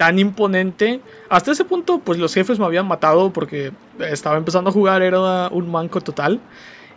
tan 0.00 0.18
imponente. 0.18 1.02
Hasta 1.28 1.52
ese 1.52 1.66
punto, 1.66 1.98
pues 1.98 2.18
los 2.18 2.32
jefes 2.32 2.58
me 2.58 2.64
habían 2.64 2.88
matado 2.88 3.34
porque 3.34 3.70
estaba 3.98 4.38
empezando 4.38 4.70
a 4.70 4.72
jugar, 4.72 5.02
era 5.02 5.48
un 5.48 5.70
manco 5.70 6.00
total. 6.00 6.40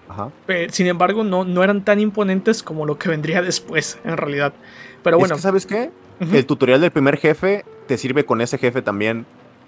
Ajá. 0.07 0.29
sin 0.69 0.87
embargo, 0.87 1.25
no, 1.25 1.43
no 1.43 1.63
eran 1.63 1.83
tan 1.83 1.99
imponentes 1.99 2.63
como 2.63 2.85
lo 2.85 2.97
que 2.97 3.09
vendría 3.09 3.41
después, 3.51 3.99
en 4.05 4.15
realidad. 4.15 4.53
Pero 5.03 5.19
bueno. 5.19 5.37
¿Sabes 5.37 5.65
qué? 5.65 5.91
El 6.21 6.45
tutorial 6.45 6.79
del 6.79 6.91
primer 6.91 7.17
jefe 7.17 7.65
te 7.87 7.97
sirve 7.97 8.23
con 8.23 8.39
ese 8.39 8.57
jefe 8.57 8.81
también 8.81 9.25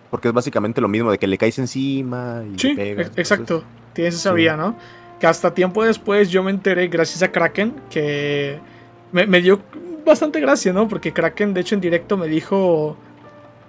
porque 0.10 0.30
es 0.30 0.34
básicamente 0.34 0.80
lo 0.80 0.88
mismo 0.88 1.12
de 1.12 1.18
que 1.18 1.28
le 1.28 1.38
caes 1.38 1.60
encima 1.60 2.42
y 2.50 2.58
sí, 2.58 2.74
exacto. 3.18 3.66
Tienes 3.92 4.16
esa 4.16 4.32
vía, 4.32 4.56
¿no? 4.56 4.78
Que 5.20 5.28
hasta 5.28 5.54
tiempo 5.54 5.84
después 5.84 6.30
yo 6.30 6.42
me 6.42 6.52
enteré, 6.52 6.88
gracias 6.88 7.22
a 7.22 7.34
Kraken, 7.34 7.74
que 7.90 8.60
me, 9.12 9.42
dio 9.42 9.60
bastante 10.06 10.40
gracia, 10.40 10.72
¿no? 10.72 10.88
Porque 10.88 11.12
Kraken, 11.12 11.54
de 11.54 11.60
hecho, 11.60 11.76
en 11.76 11.82
directo 11.82 12.16
me 12.16 12.28
dijo 12.28 12.96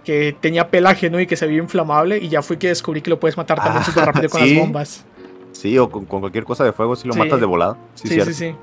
que 0.06 0.36
tenía 0.40 0.70
pelaje, 0.70 1.10
¿no? 1.10 1.20
Y 1.20 1.26
que 1.26 1.36
se 1.36 1.46
veía 1.46 1.58
inflamable. 1.58 2.18
Y 2.18 2.28
ya 2.28 2.40
fui 2.40 2.56
que 2.56 2.68
descubrí 2.68 3.02
que 3.02 3.10
lo 3.10 3.18
puedes 3.18 3.36
matar 3.36 3.58
también 3.58 3.82
ah, 3.82 3.84
súper 3.84 4.04
rápido 4.04 4.30
con 4.30 4.40
las 4.48 4.54
bombas. 4.54 5.04
Sí, 5.50 5.76
o 5.78 5.90
con, 5.90 6.04
cualquier 6.04 6.44
cosa 6.44 6.64
de 6.64 6.72
fuego 6.72 6.94
si 6.94 7.08
lo 7.08 7.14
matas 7.14 7.40
de 7.40 7.46
volado. 7.46 7.76
Sí, 7.94 8.08
sí, 8.08 8.20
sí, 8.20 8.34
sí, 8.34 8.54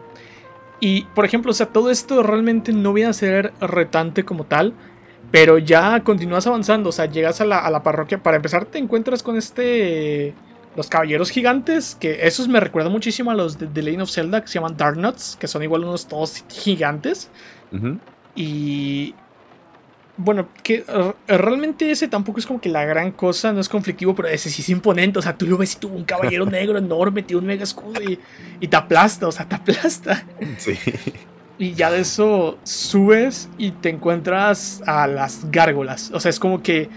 Y, 0.80 1.04
por 1.14 1.26
ejemplo, 1.26 1.52
o 1.52 1.54
sea, 1.54 1.66
todo 1.66 1.92
esto 1.92 2.24
realmente 2.24 2.72
no 2.72 2.94
viene 2.94 3.10
a 3.10 3.14
ser 3.14 3.52
retante 3.60 4.24
como 4.24 4.46
tal. 4.46 4.74
Pero 5.32 5.58
ya 5.58 6.02
continúas 6.04 6.48
avanzando, 6.48 6.90
o 6.90 6.92
sea, 6.94 7.08
llegas 7.08 7.42
a 7.42 7.46
la, 7.46 7.84
parroquia. 7.84 8.24
Para 8.24 8.38
empezar, 8.38 8.66
te 8.66 8.78
encuentras 8.78 9.22
con 9.22 9.38
este. 9.38 10.34
Los 10.78 10.88
caballeros 10.88 11.30
gigantes, 11.30 11.96
que 12.00 12.26
esos 12.26 12.48
me 12.48 12.60
recuerdan 12.60 12.92
muchísimo 12.92 13.30
a 13.30 13.36
los 13.36 13.60
de 13.60 13.68
The 13.68 13.84
Lane 13.84 14.02
of 14.02 14.10
Zelda, 14.10 14.42
que 14.42 14.48
se 14.48 14.56
llaman 14.56 14.76
Darknuts, 14.76 15.38
que 15.40 15.48
son 15.48 15.62
igual 15.62 15.84
unos 15.84 16.08
todos 16.08 16.44
gigantes. 16.48 17.30
Y. 18.36 19.14
Bueno, 20.16 20.48
que 20.62 20.86
realmente 21.28 21.90
ese 21.90 22.08
tampoco 22.08 22.40
es 22.40 22.46
como 22.46 22.62
que 22.62 22.70
la 22.70 22.86
gran 22.86 23.12
cosa, 23.12 23.52
no 23.52 23.60
es 23.60 23.68
conflictivo, 23.68 24.14
pero 24.14 24.28
ese 24.28 24.50
sí 24.50 24.62
es 24.62 24.70
imponente. 24.70 25.20
O 25.20 25.22
sea, 25.22 25.36
tú 25.38 25.48
lo 25.48 25.58
ves 25.58 25.74
y 25.74 25.80
tú, 25.80 25.88
un 25.88 26.04
caballero 26.04 26.46
negro 26.50 26.78
enorme, 26.78 27.24
tiene 27.24 27.42
un 27.42 27.48
mega 27.48 27.64
escudo 27.64 28.02
y, 28.02 28.20
y 28.60 28.68
te 28.68 28.78
aplasta, 28.78 29.28
o 29.28 29.32
sea, 29.32 29.48
te 29.48 29.56
aplasta. 29.56 30.24
Sí. 30.58 30.78
Y 31.58 31.74
ya 31.74 31.92
de 31.92 32.02
eso 32.02 32.58
subes 32.64 33.50
y 33.58 33.72
te 33.72 33.90
encuentras 33.90 34.82
a 34.86 35.08
las 35.08 35.50
gárgolas. 35.52 36.12
O 36.14 36.20
sea, 36.20 36.30
es 36.30 36.40
como 36.40 36.62
que 36.62 36.90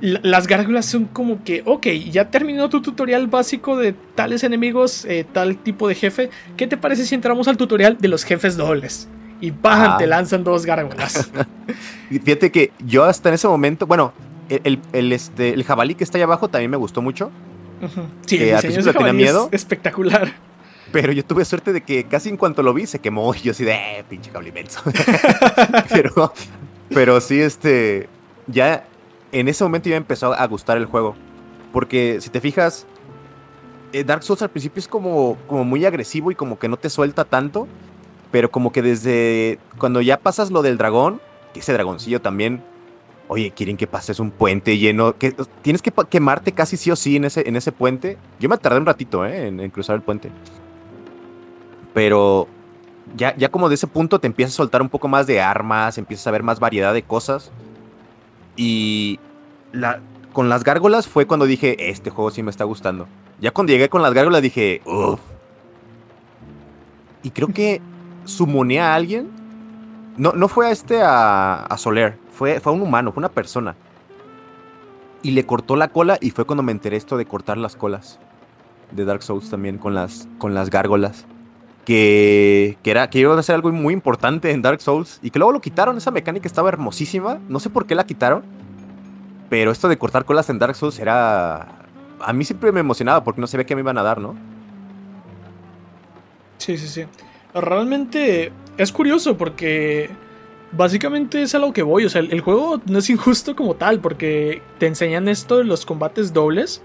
las 0.00 0.46
gárgolas 0.46 0.86
son 0.86 1.06
como 1.06 1.42
que, 1.42 1.62
ok, 1.64 1.86
ya 2.10 2.30
terminó 2.30 2.68
tu 2.68 2.80
tutorial 2.80 3.26
básico 3.26 3.76
de 3.76 3.94
tales 4.14 4.44
enemigos, 4.44 5.04
eh, 5.04 5.26
tal 5.30 5.56
tipo 5.58 5.88
de 5.88 5.94
jefe. 5.94 6.30
¿Qué 6.56 6.66
te 6.66 6.76
parece 6.76 7.04
si 7.04 7.14
entramos 7.14 7.48
al 7.48 7.56
tutorial 7.56 7.98
de 7.98 8.08
los 8.08 8.24
jefes 8.24 8.56
dobles? 8.56 9.08
Y 9.40 9.52
¡pam! 9.52 9.98
te 9.98 10.04
ah. 10.04 10.08
lanzan 10.08 10.44
dos 10.44 10.66
gárgolas. 10.66 11.30
Fíjate 12.08 12.50
que 12.50 12.72
yo 12.84 13.04
hasta 13.04 13.28
en 13.28 13.36
ese 13.36 13.48
momento, 13.48 13.86
bueno, 13.86 14.12
el, 14.48 15.12
este, 15.12 15.54
el 15.54 15.64
jabalí 15.64 15.94
que 15.94 16.04
está 16.04 16.18
ahí 16.18 16.22
abajo 16.22 16.48
también 16.48 16.70
me 16.70 16.76
gustó 16.76 17.02
mucho. 17.02 17.30
Sí, 18.26 18.36
el 18.36 18.60
diseño 18.60 18.92
tenía 18.92 19.12
miedo. 19.12 19.48
espectacular. 19.52 20.32
Pero 20.90 21.12
yo 21.12 21.24
tuve 21.24 21.44
suerte 21.44 21.72
de 21.72 21.82
que 21.82 22.04
casi 22.04 22.30
en 22.30 22.36
cuanto 22.36 22.62
lo 22.62 22.72
vi 22.72 22.86
se 22.86 22.98
quemó 22.98 23.34
y 23.34 23.40
yo 23.40 23.52
así 23.52 23.64
de, 23.64 23.74
eh, 23.74 24.04
pinche 24.08 24.30
cable 24.30 24.48
inmenso. 24.48 24.80
pero, 25.90 26.32
pero 26.88 27.20
sí, 27.20 27.40
este, 27.40 28.08
ya 28.46 28.84
en 29.32 29.48
ese 29.48 29.64
momento 29.64 29.88
ya 29.90 29.96
empezó 29.96 30.32
a 30.32 30.46
gustar 30.46 30.78
el 30.78 30.86
juego. 30.86 31.14
Porque 31.72 32.18
si 32.20 32.30
te 32.30 32.40
fijas, 32.40 32.86
eh, 33.92 34.02
Dark 34.02 34.22
Souls 34.22 34.40
al 34.40 34.50
principio 34.50 34.80
es 34.80 34.88
como, 34.88 35.36
como 35.46 35.64
muy 35.64 35.84
agresivo 35.84 36.30
y 36.30 36.34
como 36.34 36.58
que 36.58 36.68
no 36.68 36.78
te 36.78 36.88
suelta 36.88 37.24
tanto. 37.24 37.68
Pero 38.30 38.50
como 38.50 38.72
que 38.72 38.82
desde 38.82 39.58
cuando 39.78 40.00
ya 40.00 40.18
pasas 40.18 40.50
lo 40.50 40.62
del 40.62 40.78
dragón, 40.78 41.20
que 41.54 41.60
ese 41.60 41.72
dragoncillo 41.72 42.20
también, 42.20 42.62
oye, 43.28 43.52
quieren 43.52 43.76
que 43.76 43.86
pases 43.86 44.20
un 44.20 44.30
puente 44.30 44.76
lleno, 44.78 45.16
que 45.16 45.34
tienes 45.62 45.82
que 45.82 45.92
quemarte 46.10 46.52
casi 46.52 46.76
sí 46.76 46.90
o 46.90 46.96
sí 46.96 47.16
en 47.16 47.24
ese, 47.24 47.48
en 47.48 47.56
ese 47.56 47.72
puente. 47.72 48.18
Yo 48.38 48.48
me 48.48 48.58
tardé 48.58 48.78
un 48.78 48.86
ratito 48.86 49.24
¿eh? 49.24 49.46
en 49.48 49.70
cruzar 49.70 49.96
el 49.96 50.02
puente. 50.02 50.30
Pero 51.94 52.48
ya, 53.16 53.36
ya 53.36 53.48
como 53.48 53.68
de 53.68 53.76
ese 53.76 53.86
punto 53.86 54.18
te 54.18 54.26
empiezas 54.26 54.54
a 54.54 54.56
soltar 54.56 54.82
un 54.82 54.88
poco 54.88 55.08
más 55.08 55.26
de 55.26 55.40
armas, 55.40 55.98
empiezas 55.98 56.26
a 56.26 56.30
ver 56.30 56.42
más 56.42 56.60
variedad 56.60 56.92
de 56.92 57.02
cosas. 57.02 57.50
Y 58.56 59.18
la, 59.72 60.00
con 60.32 60.48
las 60.48 60.64
gárgolas 60.64 61.06
fue 61.06 61.26
cuando 61.26 61.46
dije, 61.46 61.90
este 61.90 62.10
juego 62.10 62.30
sí 62.30 62.42
me 62.42 62.50
está 62.50 62.64
gustando. 62.64 63.06
Ya 63.40 63.52
cuando 63.52 63.72
llegué 63.72 63.88
con 63.88 64.02
las 64.02 64.12
gárgolas 64.12 64.42
dije. 64.42 64.82
Y 67.22 67.30
creo 67.30 67.48
que 67.48 67.80
sumoné 68.28 68.80
a 68.80 68.94
alguien. 68.94 69.30
No, 70.16 70.32
no 70.32 70.48
fue 70.48 70.66
a 70.66 70.70
este 70.70 71.00
a, 71.02 71.64
a 71.64 71.76
Soler, 71.76 72.18
fue, 72.32 72.60
fue 72.60 72.72
a 72.72 72.74
un 72.74 72.82
humano, 72.82 73.12
fue 73.12 73.20
una 73.20 73.28
persona. 73.28 73.76
Y 75.22 75.32
le 75.32 75.46
cortó 75.46 75.76
la 75.76 75.88
cola 75.88 76.18
y 76.20 76.30
fue 76.30 76.44
cuando 76.44 76.62
me 76.62 76.72
enteré 76.72 76.96
esto 76.96 77.16
de 77.16 77.26
cortar 77.26 77.56
las 77.56 77.76
colas. 77.76 78.18
De 78.90 79.04
Dark 79.04 79.22
Souls 79.22 79.50
también 79.50 79.78
con 79.78 79.94
las, 79.94 80.28
con 80.38 80.54
las 80.54 80.70
gárgolas 80.70 81.26
que, 81.88 82.76
que, 82.82 82.90
era, 82.90 83.08
que 83.08 83.18
iba 83.18 83.38
a 83.38 83.42
ser 83.42 83.54
algo 83.54 83.72
muy 83.72 83.94
importante 83.94 84.50
en 84.50 84.60
Dark 84.60 84.82
Souls 84.82 85.20
y 85.22 85.30
que 85.30 85.38
luego 85.38 85.52
lo 85.52 85.62
quitaron. 85.62 85.96
Esa 85.96 86.10
mecánica 86.10 86.46
estaba 86.46 86.68
hermosísima. 86.68 87.38
No 87.48 87.60
sé 87.60 87.70
por 87.70 87.86
qué 87.86 87.94
la 87.94 88.04
quitaron. 88.04 88.42
Pero 89.48 89.70
esto 89.70 89.88
de 89.88 89.96
cortar 89.96 90.26
colas 90.26 90.50
en 90.50 90.58
Dark 90.58 90.74
Souls 90.76 90.98
era. 90.98 91.66
A 92.20 92.32
mí 92.34 92.44
siempre 92.44 92.72
me 92.72 92.80
emocionaba 92.80 93.24
porque 93.24 93.40
no 93.40 93.46
sabía 93.46 93.64
qué 93.64 93.74
me 93.74 93.80
iban 93.80 93.96
a 93.96 94.02
dar, 94.02 94.20
¿no? 94.20 94.34
Sí, 96.58 96.76
sí, 96.76 96.88
sí. 96.88 97.06
Realmente 97.54 98.52
es 98.76 98.92
curioso 98.92 99.36
porque 99.36 100.10
básicamente 100.72 101.42
es 101.42 101.54
a 101.54 101.58
lo 101.58 101.72
que 101.72 101.82
voy. 101.82 102.04
O 102.04 102.08
sea, 102.10 102.20
el, 102.20 102.32
el 102.32 102.40
juego 102.40 102.80
no 102.86 102.98
es 102.98 103.10
injusto 103.10 103.56
como 103.56 103.74
tal 103.74 104.00
porque 104.00 104.62
te 104.78 104.86
enseñan 104.86 105.28
esto 105.28 105.58
de 105.58 105.64
los 105.64 105.86
combates 105.86 106.32
dobles. 106.32 106.82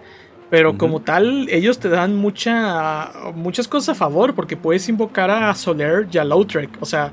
Pero 0.54 0.78
como 0.78 1.02
tal, 1.02 1.50
ellos 1.50 1.80
te 1.80 1.90
dan 1.90 2.16
mucha, 2.16 3.12
muchas 3.34 3.68
cosas 3.68 3.90
a 3.90 3.96
favor 3.96 4.36
porque 4.36 4.56
puedes 4.56 4.88
invocar 4.88 5.32
a 5.32 5.56
Soler 5.56 6.08
y 6.12 6.20
a 6.20 6.24
Lautrec. 6.24 6.70
O 6.80 6.86
sea, 6.86 7.12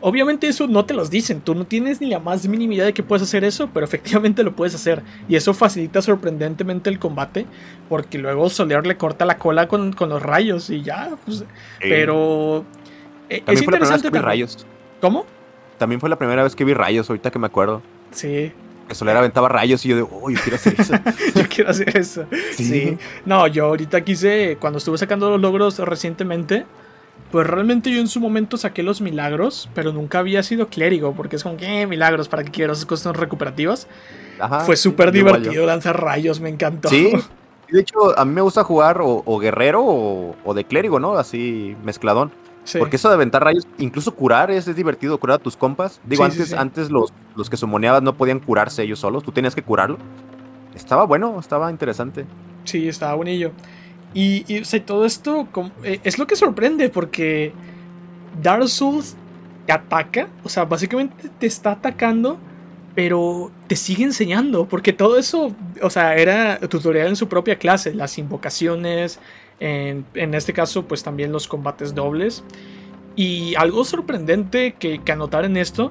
obviamente 0.00 0.46
eso 0.46 0.68
no 0.68 0.84
te 0.84 0.94
los 0.94 1.10
dicen. 1.10 1.40
Tú 1.40 1.56
no 1.56 1.64
tienes 1.64 2.00
ni 2.00 2.06
la 2.06 2.20
más 2.20 2.46
mínima 2.46 2.74
idea 2.74 2.84
de 2.84 2.94
que 2.94 3.02
puedes 3.02 3.24
hacer 3.24 3.42
eso, 3.42 3.70
pero 3.74 3.84
efectivamente 3.86 4.44
lo 4.44 4.54
puedes 4.54 4.76
hacer. 4.76 5.02
Y 5.28 5.34
eso 5.34 5.52
facilita 5.52 6.00
sorprendentemente 6.00 6.88
el 6.88 7.00
combate 7.00 7.46
porque 7.88 8.18
luego 8.18 8.48
Soler 8.48 8.86
le 8.86 8.96
corta 8.96 9.24
la 9.24 9.36
cola 9.36 9.66
con, 9.66 9.92
los 9.98 10.22
rayos 10.22 10.70
y 10.70 10.82
ya. 10.82 11.10
Pues, 11.24 11.42
pero 11.80 12.64
eh, 13.28 13.42
es 13.46 13.62
interesante. 13.62 14.10
que 14.10 14.18
vi 14.18 14.24
rayos. 14.24 14.66
¿Cómo? 15.00 15.26
También 15.78 16.00
fue 16.00 16.08
la 16.08 16.16
primera 16.16 16.42
vez 16.42 16.56
que 16.56 16.64
vi 16.64 16.74
rayos, 16.74 17.08
ahorita 17.10 17.30
que 17.30 17.38
me 17.38 17.46
acuerdo. 17.46 17.82
Sí, 18.10 18.52
que 18.86 18.94
Soler 18.94 19.16
aventaba 19.16 19.48
rayos 19.48 19.84
y 19.84 19.88
yo 19.90 19.96
de, 19.96 20.02
oh, 20.02 20.30
yo 20.30 20.38
quiero 20.40 20.56
hacer 20.56 20.80
eso. 20.80 20.94
yo 21.34 21.48
quiero 21.48 21.70
hacer 21.70 21.96
eso. 21.96 22.26
¿Sí? 22.52 22.96
No, 23.24 23.46
yo 23.46 23.66
ahorita 23.66 24.02
quise, 24.02 24.56
cuando 24.60 24.78
estuve 24.78 24.98
sacando 24.98 25.30
los 25.30 25.40
logros 25.40 25.78
recientemente, 25.78 26.66
pues 27.32 27.46
realmente 27.46 27.90
yo 27.90 28.00
en 28.00 28.08
su 28.08 28.20
momento 28.20 28.56
saqué 28.56 28.82
los 28.82 29.00
milagros, 29.00 29.68
pero 29.74 29.92
nunca 29.92 30.20
había 30.20 30.42
sido 30.42 30.68
clérigo, 30.68 31.14
porque 31.14 31.36
es 31.36 31.42
como 31.42 31.56
que 31.56 31.82
eh, 31.82 31.86
milagros, 31.86 32.28
¿para 32.28 32.44
qué 32.44 32.50
quiero? 32.50 32.72
Esas 32.72 32.86
cosas 32.86 33.16
recuperativas. 33.16 33.88
Ajá, 34.38 34.60
Fue 34.60 34.76
súper 34.76 35.12
divertido 35.12 35.66
lanzar 35.66 36.00
rayos, 36.00 36.40
me 36.40 36.48
encantó. 36.48 36.88
Sí. 36.88 37.12
De 37.70 37.80
hecho, 37.80 38.16
a 38.16 38.24
mí 38.24 38.32
me 38.32 38.42
gusta 38.42 38.62
jugar 38.62 39.00
o, 39.02 39.38
guerrero 39.40 39.82
o, 39.84 40.36
o, 40.44 40.54
de 40.54 40.62
clérigo, 40.62 41.00
¿no? 41.00 41.18
Así 41.18 41.76
mezcladón. 41.82 42.30
Porque 42.78 42.96
eso 42.96 43.08
de 43.08 43.14
aventar 43.14 43.44
rayos, 43.44 43.66
incluso 43.78 44.14
curar 44.14 44.50
es, 44.50 44.74
divertido, 44.74 45.18
curar 45.18 45.36
a 45.36 45.42
tus 45.42 45.56
compas. 45.56 46.00
Digo, 46.04 46.24
antes, 46.24 46.52
antes 46.52 46.90
los, 46.90 47.12
los 47.36 47.48
que 47.48 47.56
sumoneabas 47.56 48.02
no 48.02 48.16
podían 48.16 48.40
curarse 48.40 48.82
ellos 48.82 48.98
solos, 48.98 49.22
tú 49.22 49.32
tenías 49.32 49.54
que 49.54 49.62
curarlo. 49.62 49.98
Estaba 50.74 51.06
bueno, 51.06 51.38
estaba 51.38 51.70
interesante. 51.70 52.26
Sí, 52.64 52.88
estaba 52.88 53.14
bonillo. 53.14 53.52
Y, 54.14 54.44
y 54.48 54.62
todo 54.80 55.04
esto 55.04 55.48
eh, 55.82 56.00
es 56.02 56.18
lo 56.18 56.26
que 56.26 56.36
sorprende 56.36 56.88
porque 56.88 57.52
Dark 58.42 58.68
Souls 58.68 59.16
te 59.66 59.72
ataca, 59.72 60.28
o 60.42 60.48
sea, 60.48 60.64
básicamente 60.64 61.28
te 61.38 61.46
está 61.46 61.72
atacando, 61.72 62.38
pero 62.94 63.50
te 63.66 63.76
sigue 63.76 64.04
enseñando, 64.04 64.66
porque 64.66 64.92
todo 64.92 65.18
eso, 65.18 65.54
o 65.82 65.90
sea, 65.90 66.16
era 66.16 66.58
tutorial 66.60 67.08
en 67.08 67.16
su 67.16 67.28
propia 67.28 67.58
clase, 67.58 67.94
las 67.94 68.16
invocaciones, 68.16 69.18
en, 69.60 70.34
este 70.34 70.52
caso, 70.52 70.86
pues 70.86 71.02
también 71.02 71.32
los 71.32 71.48
combates 71.48 71.94
dobles. 71.94 72.44
Y 73.14 73.54
algo 73.56 73.84
sorprendente 73.84 74.74
que, 74.78 75.00
anotar 75.10 75.44
en 75.44 75.56
esto, 75.56 75.90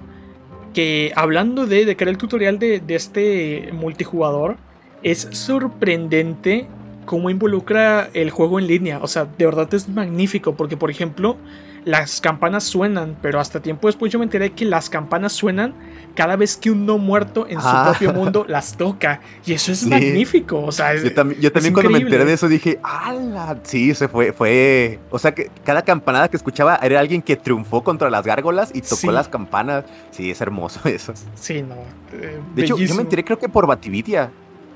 que 0.74 1.12
hablando 1.16 1.66
de, 1.66 1.96
crear 1.96 2.10
el 2.10 2.18
tutorial 2.18 2.60
de, 2.60 2.80
de 2.80 2.96
este 2.96 3.70
multijugador, 3.74 4.58
es 5.04 5.28
sorprendente 5.32 6.68
cómo 7.06 7.30
involucra 7.30 8.10
el 8.14 8.30
juego 8.30 8.60
en 8.60 8.68
línea. 8.68 9.00
O 9.02 9.08
sea, 9.08 9.26
de 9.26 9.46
verdad 9.46 9.74
es 9.74 9.88
magnífico, 9.88 10.56
porque 10.56 10.78
por 10.78 10.92
ejemplo, 10.92 11.38
las 11.86 12.20
campanas 12.20 12.64
suenan, 12.64 13.16
pero 13.22 13.40
hasta 13.40 13.62
tiempo 13.62 13.88
después 13.88 14.12
yo 14.12 14.18
me 14.18 14.26
enteré 14.26 14.52
que 14.52 14.66
las 14.66 14.90
campanas 14.90 15.34
suenan 15.34 15.76
cada 16.16 16.36
vez 16.36 16.58
que 16.58 16.72
un 16.72 16.86
no 16.86 16.98
muerto 16.98 17.46
en 17.48 17.62
su 17.62 17.68
ah. 17.68 17.90
propio 17.90 18.12
mundo 18.12 18.44
las 18.50 18.76
toca. 18.76 19.22
Y 19.46 19.54
eso 19.54 19.72
es 19.72 19.86
magnífico. 19.86 20.64
O 20.64 20.72
sea, 20.72 20.96
yo, 20.96 21.14
también 21.14 21.74
cuando 21.74 21.92
me 21.92 22.00
enteré 22.00 22.26
de 22.26 22.34
eso 22.34 22.48
dije, 22.48 22.80
¡ala! 22.82 23.60
Sí, 23.64 23.94
se 23.94 24.08
fue, 24.08 24.34
fue. 24.34 25.00
O 25.12 25.20
sea 25.20 25.36
que 25.36 25.52
cada 25.64 25.84
campanada 25.84 26.28
que 26.28 26.38
escuchaba 26.38 26.80
era 26.82 27.00
alguien 27.00 27.22
que 27.22 27.36
triunfó 27.36 27.84
contra 27.84 28.10
las 28.10 28.26
gárgolas 28.26 28.72
y 28.74 28.82
tocó 28.82 29.12
las 29.12 29.28
campanas. 29.28 29.86
Sí, 30.10 30.32
es 30.32 30.42
hermoso 30.42 30.80
eso. 30.86 31.14
Sí, 31.36 31.62
no. 31.62 31.76
Eh, 32.14 32.40
de 32.56 32.64
hecho, 32.64 32.78
yo 32.78 32.96
me 32.96 33.02
enteré 33.04 33.24
creo 33.24 33.38
que 33.38 33.48
por 33.48 33.68
Bativitia. 33.68 34.32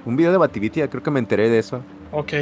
Un 0.06 0.16
video 0.16 0.32
de 0.32 0.38
Bativitia, 0.38 0.88
creo 0.90 1.02
que 1.02 1.12
me 1.12 1.20
enteré 1.20 1.50
de 1.50 1.58
eso. 1.58 1.82
Ok. 2.12 2.34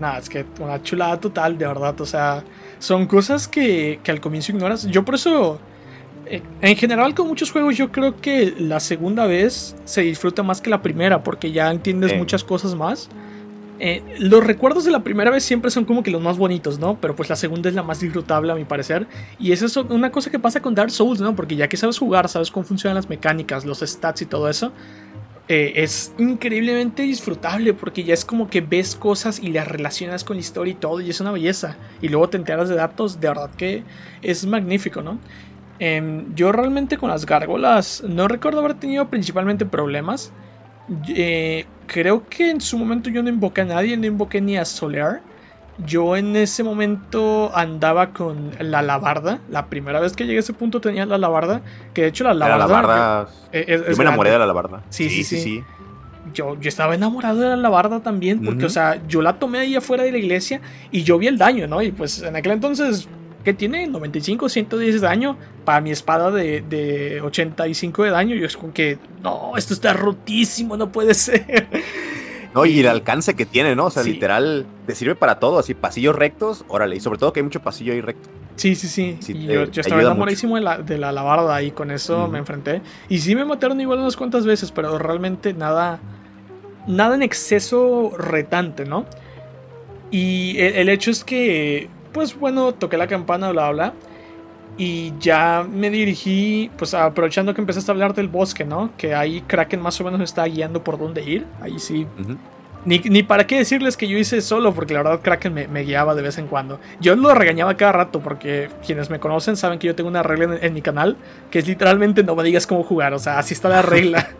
Nada, 0.00 0.18
es 0.18 0.28
que 0.28 0.44
una 0.58 0.82
chulada 0.82 1.20
total, 1.20 1.58
de 1.58 1.66
verdad. 1.66 2.00
O 2.00 2.06
sea, 2.06 2.42
son 2.82 3.06
cosas 3.06 3.46
que, 3.46 4.00
que 4.02 4.10
al 4.10 4.20
comienzo 4.20 4.50
ignoras. 4.50 4.88
Yo 4.88 5.04
por 5.04 5.14
eso, 5.14 5.60
eh, 6.26 6.42
en 6.62 6.76
general 6.76 7.14
con 7.14 7.28
muchos 7.28 7.52
juegos, 7.52 7.76
yo 7.76 7.92
creo 7.92 8.16
que 8.20 8.52
la 8.58 8.80
segunda 8.80 9.24
vez 9.26 9.76
se 9.84 10.00
disfruta 10.00 10.42
más 10.42 10.60
que 10.60 10.68
la 10.68 10.82
primera, 10.82 11.22
porque 11.22 11.52
ya 11.52 11.70
entiendes 11.70 12.16
muchas 12.18 12.42
cosas 12.42 12.74
más. 12.74 13.08
Eh, 13.78 14.02
los 14.18 14.44
recuerdos 14.44 14.84
de 14.84 14.90
la 14.90 15.04
primera 15.04 15.30
vez 15.30 15.44
siempre 15.44 15.70
son 15.70 15.84
como 15.84 16.02
que 16.02 16.10
los 16.10 16.20
más 16.20 16.38
bonitos, 16.38 16.80
¿no? 16.80 16.98
Pero 17.00 17.14
pues 17.14 17.28
la 17.28 17.36
segunda 17.36 17.68
es 17.68 17.76
la 17.76 17.84
más 17.84 18.00
disfrutable 18.00 18.50
a 18.50 18.56
mi 18.56 18.64
parecer. 18.64 19.06
Y 19.38 19.52
eso 19.52 19.66
es 19.66 19.76
una 19.76 20.10
cosa 20.10 20.32
que 20.32 20.40
pasa 20.40 20.60
con 20.60 20.74
Dark 20.74 20.90
Souls, 20.90 21.20
¿no? 21.20 21.36
Porque 21.36 21.54
ya 21.54 21.68
que 21.68 21.76
sabes 21.76 21.98
jugar, 21.98 22.28
sabes 22.28 22.50
cómo 22.50 22.66
funcionan 22.66 22.96
las 22.96 23.08
mecánicas, 23.08 23.64
los 23.64 23.78
stats 23.78 24.22
y 24.22 24.26
todo 24.26 24.48
eso, 24.48 24.72
eh, 25.52 25.82
es 25.82 26.14
increíblemente 26.16 27.02
disfrutable 27.02 27.74
porque 27.74 28.04
ya 28.04 28.14
es 28.14 28.24
como 28.24 28.48
que 28.48 28.62
ves 28.62 28.96
cosas 28.96 29.38
y 29.38 29.48
las 29.48 29.68
relacionas 29.68 30.24
con 30.24 30.36
la 30.36 30.40
historia 30.40 30.72
y 30.72 30.76
todo 30.76 30.98
y 31.02 31.10
es 31.10 31.20
una 31.20 31.30
belleza. 31.30 31.76
Y 32.00 32.08
luego 32.08 32.30
te 32.30 32.38
enteras 32.38 32.70
de 32.70 32.74
datos, 32.74 33.20
de 33.20 33.28
verdad 33.28 33.50
que 33.54 33.82
es 34.22 34.46
magnífico, 34.46 35.02
¿no? 35.02 35.18
Em, 35.78 36.34
yo 36.34 36.52
realmente 36.52 36.96
con 36.96 37.10
las 37.10 37.26
gárgolas 37.26 38.02
no 38.02 38.28
recuerdo 38.28 38.60
haber 38.60 38.74
tenido 38.74 39.10
principalmente 39.10 39.66
problemas. 39.66 40.32
Creo 41.86 42.26
que 42.30 42.48
en 42.48 42.62
su 42.62 42.78
momento 42.78 43.10
yo 43.10 43.22
no 43.22 43.28
invoqué 43.28 43.60
a 43.60 43.66
nadie, 43.66 43.94
no 43.98 44.06
invoqué 44.06 44.40
ni 44.40 44.56
a 44.56 44.64
Solear. 44.64 45.20
Yo 45.78 46.16
en 46.16 46.36
ese 46.36 46.62
momento 46.62 47.50
andaba 47.54 48.10
con 48.10 48.50
la 48.60 48.80
alabarda. 48.80 49.40
La 49.50 49.66
primera 49.66 50.00
vez 50.00 50.14
que 50.14 50.24
llegué 50.24 50.38
a 50.38 50.40
ese 50.40 50.52
punto 50.52 50.80
tenía 50.80 51.06
la 51.06 51.14
alabarda. 51.14 51.62
Que 51.94 52.02
de 52.02 52.08
hecho 52.08 52.24
la 52.24 52.30
alabarda. 52.30 53.28
yo 53.52 53.96
me 53.96 54.02
enamoré 54.02 54.30
de 54.30 54.38
la 54.38 54.44
alabarda. 54.44 54.82
Sí 54.90 55.08
sí, 55.08 55.24
sí, 55.24 55.64
Yo, 56.34 56.58
yo 56.60 56.68
estaba 56.68 56.94
enamorado 56.94 57.40
de 57.40 57.46
la 57.46 57.54
alabarda 57.54 58.00
también. 58.00 58.44
Porque, 58.44 58.66
o 58.66 58.70
sea, 58.70 59.00
yo 59.08 59.22
la 59.22 59.38
tomé 59.38 59.60
ahí 59.60 59.74
afuera 59.74 60.04
de 60.04 60.12
la 60.12 60.18
iglesia 60.18 60.60
y 60.90 61.04
yo 61.04 61.18
vi 61.18 61.26
el 61.26 61.38
daño, 61.38 61.66
¿no? 61.66 61.80
Y 61.80 61.90
pues 61.90 62.22
en 62.22 62.36
aquel 62.36 62.52
entonces, 62.52 63.08
¿qué 63.42 63.54
tiene? 63.54 63.86
95, 63.86 64.48
110 64.50 64.94
de 64.94 65.00
daño. 65.00 65.36
Para 65.64 65.80
mi 65.80 65.90
espada 65.90 66.30
de, 66.30 66.60
de 66.60 67.20
85 67.22 68.02
de 68.02 68.10
daño. 68.10 68.36
Yo 68.36 68.46
es 68.46 68.56
como 68.56 68.74
que, 68.74 68.98
no, 69.22 69.56
esto 69.56 69.72
está 69.72 69.94
rotísimo, 69.94 70.76
no 70.76 70.92
puede 70.92 71.14
ser. 71.14 71.66
No, 72.54 72.66
y 72.66 72.80
el 72.80 72.86
alcance 72.86 73.34
que 73.34 73.46
tiene, 73.46 73.74
¿no? 73.74 73.86
O 73.86 73.90
sea, 73.90 74.02
literal, 74.02 74.66
te 74.86 74.94
sirve 74.94 75.14
para 75.14 75.38
todo, 75.38 75.58
así, 75.58 75.74
pasillos 75.74 76.14
rectos, 76.14 76.64
órale, 76.68 76.96
y 76.96 77.00
sobre 77.00 77.18
todo 77.18 77.32
que 77.32 77.40
hay 77.40 77.44
mucho 77.44 77.60
pasillo 77.60 77.92
ahí 77.92 78.00
recto. 78.00 78.28
Sí, 78.56 78.74
sí, 78.74 78.88
sí. 78.88 79.46
yo, 79.46 79.62
estaba 79.62 80.02
enamoradísimo 80.02 80.56
de 80.56 80.60
la, 80.60 80.78
de 80.78 80.98
la 80.98 81.08
alabarda 81.08 81.62
y 81.62 81.70
con 81.70 81.90
eso 81.90 82.28
me 82.28 82.38
enfrenté. 82.38 82.82
Y 83.08 83.18
sí 83.18 83.34
me 83.34 83.44
mataron 83.44 83.80
igual 83.80 84.00
unas 84.00 84.16
cuantas 84.16 84.44
veces, 84.44 84.70
pero 84.70 84.98
realmente 84.98 85.54
nada, 85.54 86.00
nada 86.86 87.14
en 87.14 87.22
exceso 87.22 88.12
retante, 88.18 88.84
¿no? 88.84 89.06
Y 90.10 90.58
el, 90.58 90.90
hecho 90.90 91.10
es 91.10 91.24
que, 91.24 91.88
pues 92.12 92.38
bueno, 92.38 92.74
toqué 92.74 92.98
la 92.98 93.06
campana, 93.06 93.50
bla, 93.50 93.70
bla. 93.70 93.94
Y 94.78 95.12
ya 95.20 95.66
me 95.70 95.90
dirigí, 95.90 96.70
pues 96.78 96.94
aprovechando 96.94 97.54
que 97.54 97.60
empezaste 97.60 97.90
a 97.90 97.92
hablar 97.92 98.14
del 98.14 98.28
bosque, 98.28 98.64
¿no? 98.64 98.90
Que 98.96 99.14
ahí 99.14 99.42
Kraken 99.42 99.80
más 99.80 100.00
o 100.00 100.04
menos 100.04 100.18
me 100.18 100.24
está 100.24 100.44
guiando 100.44 100.82
por 100.82 100.98
dónde 100.98 101.22
ir. 101.22 101.46
Ahí 101.60 101.78
sí. 101.78 102.06
ni, 102.86 103.22
para 103.22 103.46
qué 103.46 103.58
decirles 103.58 103.98
que 103.98 104.08
yo 104.08 104.16
hice 104.16 104.40
solo, 104.40 104.72
porque 104.72 104.94
la 104.94 105.02
verdad 105.02 105.20
Kraken 105.20 105.52
me, 105.70 105.82
guiaba 105.82 106.14
de 106.14 106.22
vez 106.22 106.38
en 106.38 106.46
cuando. 106.46 106.80
Yo 107.00 107.14
lo 107.16 107.34
regañaba 107.34 107.76
cada 107.76 107.92
rato, 107.92 108.20
porque 108.20 108.70
quienes 108.84 109.10
me 109.10 109.20
conocen 109.20 109.58
saben 109.58 109.78
que 109.78 109.88
yo 109.88 109.94
tengo 109.94 110.08
una 110.08 110.22
regla 110.22 110.58
en, 110.62 110.72
mi 110.72 110.80
canal, 110.80 111.18
que 111.50 111.58
es 111.58 111.68
literalmente 111.68 112.22
no 112.22 112.34
me 112.34 112.42
digas 112.42 112.66
cómo 112.66 112.82
jugar, 112.82 113.12
o 113.12 113.18
sea, 113.18 113.38
así 113.38 113.52
está 113.52 113.68
la 113.68 113.82
regla. 113.82 114.30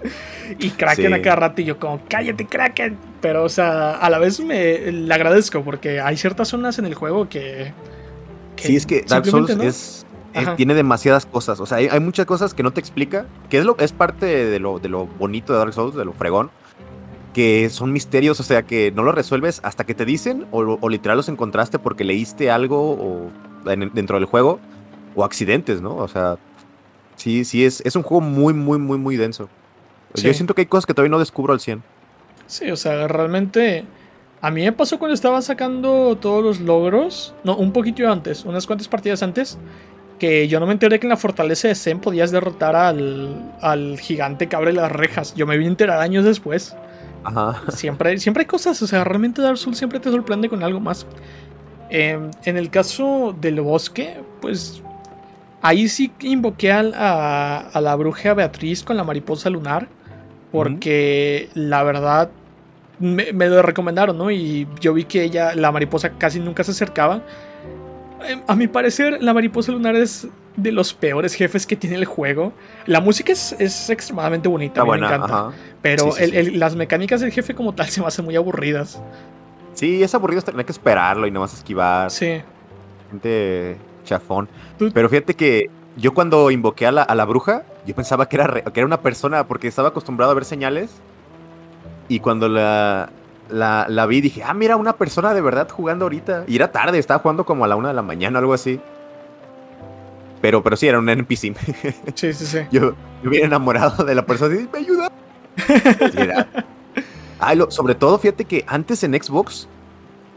y 0.58 0.70
Kraken 0.70 1.12
a 1.12 1.20
cada 1.20 1.36
rato 1.36 1.60
y 1.60 1.66
yo 1.66 1.78
como, 1.78 2.00
cállate 2.08 2.46
Kraken. 2.46 2.96
Pero, 3.20 3.44
o 3.44 3.50
sea, 3.50 3.98
a 3.98 4.08
la 4.08 4.18
vez 4.18 4.40
me 4.40 4.90
le 4.90 5.12
agradezco, 5.12 5.62
porque 5.62 6.00
hay 6.00 6.16
ciertas 6.16 6.48
zonas 6.48 6.78
en 6.78 6.86
el 6.86 6.94
juego 6.94 7.28
que... 7.28 7.74
sí, 8.56 8.76
es 8.76 8.86
que 8.86 9.02
Dark 9.02 9.26
Souls 9.26 9.50
es 9.50 10.06
tiene 10.56 10.74
demasiadas 10.74 11.26
cosas. 11.26 11.60
O 11.60 11.66
sea, 11.66 11.78
hay, 11.78 12.00
muchas 12.00 12.26
cosas 12.26 12.54
que 12.54 12.62
no 12.62 12.72
te 12.72 12.80
explica, 12.80 13.26
que 13.50 13.58
es, 13.58 13.64
lo, 13.64 13.76
es 13.78 13.92
parte 13.92 14.26
de 14.26 14.58
lo, 14.58 14.78
de 14.78 14.88
lo 14.88 15.06
bonito 15.06 15.52
de 15.52 15.58
Dark 15.58 15.74
Souls, 15.74 15.94
de 15.94 16.04
lo 16.04 16.12
fregón, 16.12 16.50
que 17.32 17.70
son 17.70 17.92
misterios, 17.92 18.40
o 18.40 18.42
sea, 18.42 18.62
que 18.62 18.92
no 18.92 19.02
lo 19.02 19.12
resuelves 19.12 19.60
hasta 19.62 19.84
que 19.84 19.94
te 19.94 20.04
dicen, 20.04 20.46
o, 20.50 20.88
literal 20.88 21.16
los 21.16 21.28
encontraste 21.28 21.78
porque 21.78 22.04
leíste 22.04 22.50
algo 22.50 22.92
o 22.92 23.30
dentro 23.64 24.16
del 24.16 24.26
juego, 24.26 24.60
o 25.14 25.24
accidentes, 25.24 25.80
¿no? 25.80 25.96
O 25.96 26.08
sea, 26.08 26.38
sí, 27.16 27.44
sí, 27.44 27.64
es, 27.64 27.80
es 27.84 27.96
un 27.96 28.02
juego 28.02 28.20
muy, 28.20 28.54
muy, 28.54 28.78
muy, 28.78 28.98
muy 28.98 29.16
denso. 29.16 29.48
Yo 30.14 30.34
siento 30.34 30.54
que 30.54 30.62
hay 30.62 30.66
cosas 30.66 30.84
que 30.84 30.92
todavía 30.92 31.10
no 31.10 31.18
descubro 31.18 31.52
al 31.52 31.60
100. 31.60 31.82
Sí, 32.46 32.70
o 32.70 32.76
sea, 32.76 33.08
realmente... 33.08 33.84
A 34.42 34.50
mí 34.50 34.64
me 34.64 34.72
pasó 34.72 34.98
cuando 34.98 35.14
estaba 35.14 35.40
sacando 35.40 36.16
todos 36.16 36.42
los 36.42 36.60
logros, 36.60 37.32
no, 37.44 37.56
un 37.56 37.72
poquito 37.72 38.10
antes, 38.10 38.44
unas 38.44 38.66
cuantas 38.66 38.88
partidas 38.88 39.22
antes, 39.22 39.56
que 40.18 40.48
yo 40.48 40.60
no 40.60 40.66
me 40.66 40.72
enteré 40.72 41.00
que 41.00 41.06
en 41.06 41.10
la 41.10 41.16
fortaleza 41.16 41.68
de 41.68 41.74
Zen 41.74 42.00
podías 42.00 42.30
derrotar 42.30 42.76
al, 42.76 43.98
gigante 43.98 44.48
que 44.48 44.56
abre 44.56 44.72
las 44.72 44.90
rejas. 44.90 45.34
Yo 45.34 45.46
me 45.46 45.56
vi 45.56 45.64
a 45.64 45.68
enterar 45.68 46.00
años 46.00 46.24
después. 46.24 46.76
Ajá. 47.24 47.62
Siempre, 47.70 48.18
siempre 48.18 48.42
hay 48.42 48.46
cosas, 48.46 48.80
o 48.82 48.86
sea, 48.86 49.04
realmente 49.04 49.42
Dark 49.42 49.58
Souls 49.58 49.78
siempre 49.78 50.00
te 50.00 50.10
sorprende 50.10 50.48
con 50.48 50.62
algo 50.62 50.80
más. 50.80 51.06
Em, 51.90 52.30
en 52.44 52.56
el 52.56 52.70
caso 52.70 53.34
del 53.40 53.60
bosque, 53.60 54.16
pues 54.40 54.82
ahí 55.60 55.88
sí 55.88 56.12
invoqué 56.20 56.72
a, 56.72 57.70
la 57.74 57.94
bruja 57.96 58.34
Beatriz 58.34 58.82
con 58.82 58.96
la 58.96 59.04
mariposa 59.04 59.50
lunar. 59.50 59.88
Porque 60.50 61.48
la 61.54 61.82
verdad 61.82 62.30
me, 62.98 63.32
me, 63.32 63.48
lo 63.48 63.62
recomendaron, 63.62 64.18
¿no? 64.18 64.30
Y 64.30 64.68
yo 64.80 64.92
vi 64.92 65.04
que 65.04 65.24
ella, 65.24 65.54
la 65.54 65.72
mariposa, 65.72 66.10
casi 66.18 66.40
nunca 66.40 66.62
se 66.62 66.72
acercaba. 66.72 67.22
Em, 68.24 68.40
a 68.46 68.54
mi 68.54 68.68
parecer, 68.68 69.22
la 69.22 69.34
mariposa 69.34 69.72
lunar 69.72 69.96
es 69.96 70.28
de 70.56 70.72
los 70.72 70.92
peores 70.92 71.34
jefes 71.34 71.66
que 71.66 71.76
tiene 71.76 71.96
el 71.96 72.04
juego. 72.04 72.52
La 72.86 73.00
música 73.00 73.32
es, 73.32 73.90
extremadamente 73.90 74.48
bonita, 74.48 74.84
me 74.84 74.96
encanta. 74.96 75.50
Pero 75.80 76.10
las 76.52 76.76
mecánicas 76.76 77.20
del 77.20 77.32
jefe 77.32 77.54
como 77.54 77.74
tal 77.74 77.88
se 77.88 78.00
me 78.00 78.06
hacen 78.06 78.24
muy 78.24 78.36
aburridas. 78.36 79.00
Sí, 79.74 80.02
es 80.02 80.14
aburrido 80.14 80.42
tener 80.42 80.64
que 80.66 80.72
esperarlo 80.72 81.26
y 81.26 81.30
no 81.30 81.40
vas 81.40 81.54
a 81.54 81.56
esquivar. 81.56 82.10
Sí. 82.10 82.42
Gente 83.10 83.76
chafón. 84.04 84.48
Pero 84.92 85.08
fíjate 85.08 85.34
que 85.34 85.70
yo 85.96 86.12
cuando 86.12 86.50
invoqué 86.50 86.86
a 86.86 86.92
la, 86.92 87.24
bruja, 87.24 87.64
yo 87.86 87.94
pensaba 87.94 88.28
que 88.28 88.36
era, 88.36 88.62
que 88.62 88.80
era 88.80 88.86
una 88.86 89.00
persona 89.00 89.46
porque 89.46 89.68
estaba 89.68 89.88
acostumbrado 89.88 90.32
a 90.32 90.34
ver 90.34 90.44
señales. 90.44 90.90
Y 92.08 92.20
cuando 92.20 92.48
la, 92.48 93.10
la, 93.52 93.86
la, 93.88 94.06
vi 94.06 94.18
y 94.18 94.20
dije, 94.22 94.42
ah, 94.44 94.54
mira, 94.54 94.76
una 94.76 94.94
persona 94.94 95.34
de 95.34 95.40
verdad 95.40 95.68
jugando 95.68 96.04
ahorita. 96.06 96.44
Y 96.46 96.56
era 96.56 96.72
tarde, 96.72 96.98
estaba 96.98 97.20
jugando 97.20 97.44
como 97.44 97.64
a 97.64 97.68
la 97.68 97.76
una 97.76 97.88
de 97.88 97.94
la 97.94 98.02
mañana, 98.02 98.38
algo 98.38 98.54
así. 98.54 98.80
Pero, 100.40 100.62
pero 100.62 100.76
sí, 100.76 100.88
era 100.88 100.98
un 100.98 101.08
NPC. 101.08 101.54
Sí, 102.14 102.32
sí, 102.32 102.46
sí. 102.46 102.58
Yo, 102.70 102.94
yo 103.22 103.30
bien 103.30 103.44
enamorado 103.44 104.04
de 104.04 104.14
la 104.14 104.26
persona 104.26 104.54
y 104.56 104.68
me 104.72 104.78
ayuda. 104.80 105.10
sobre 107.70 107.94
todo, 107.94 108.18
fíjate 108.18 108.44
que 108.44 108.64
antes 108.66 109.04
en 109.04 109.14
Xbox 109.14 109.68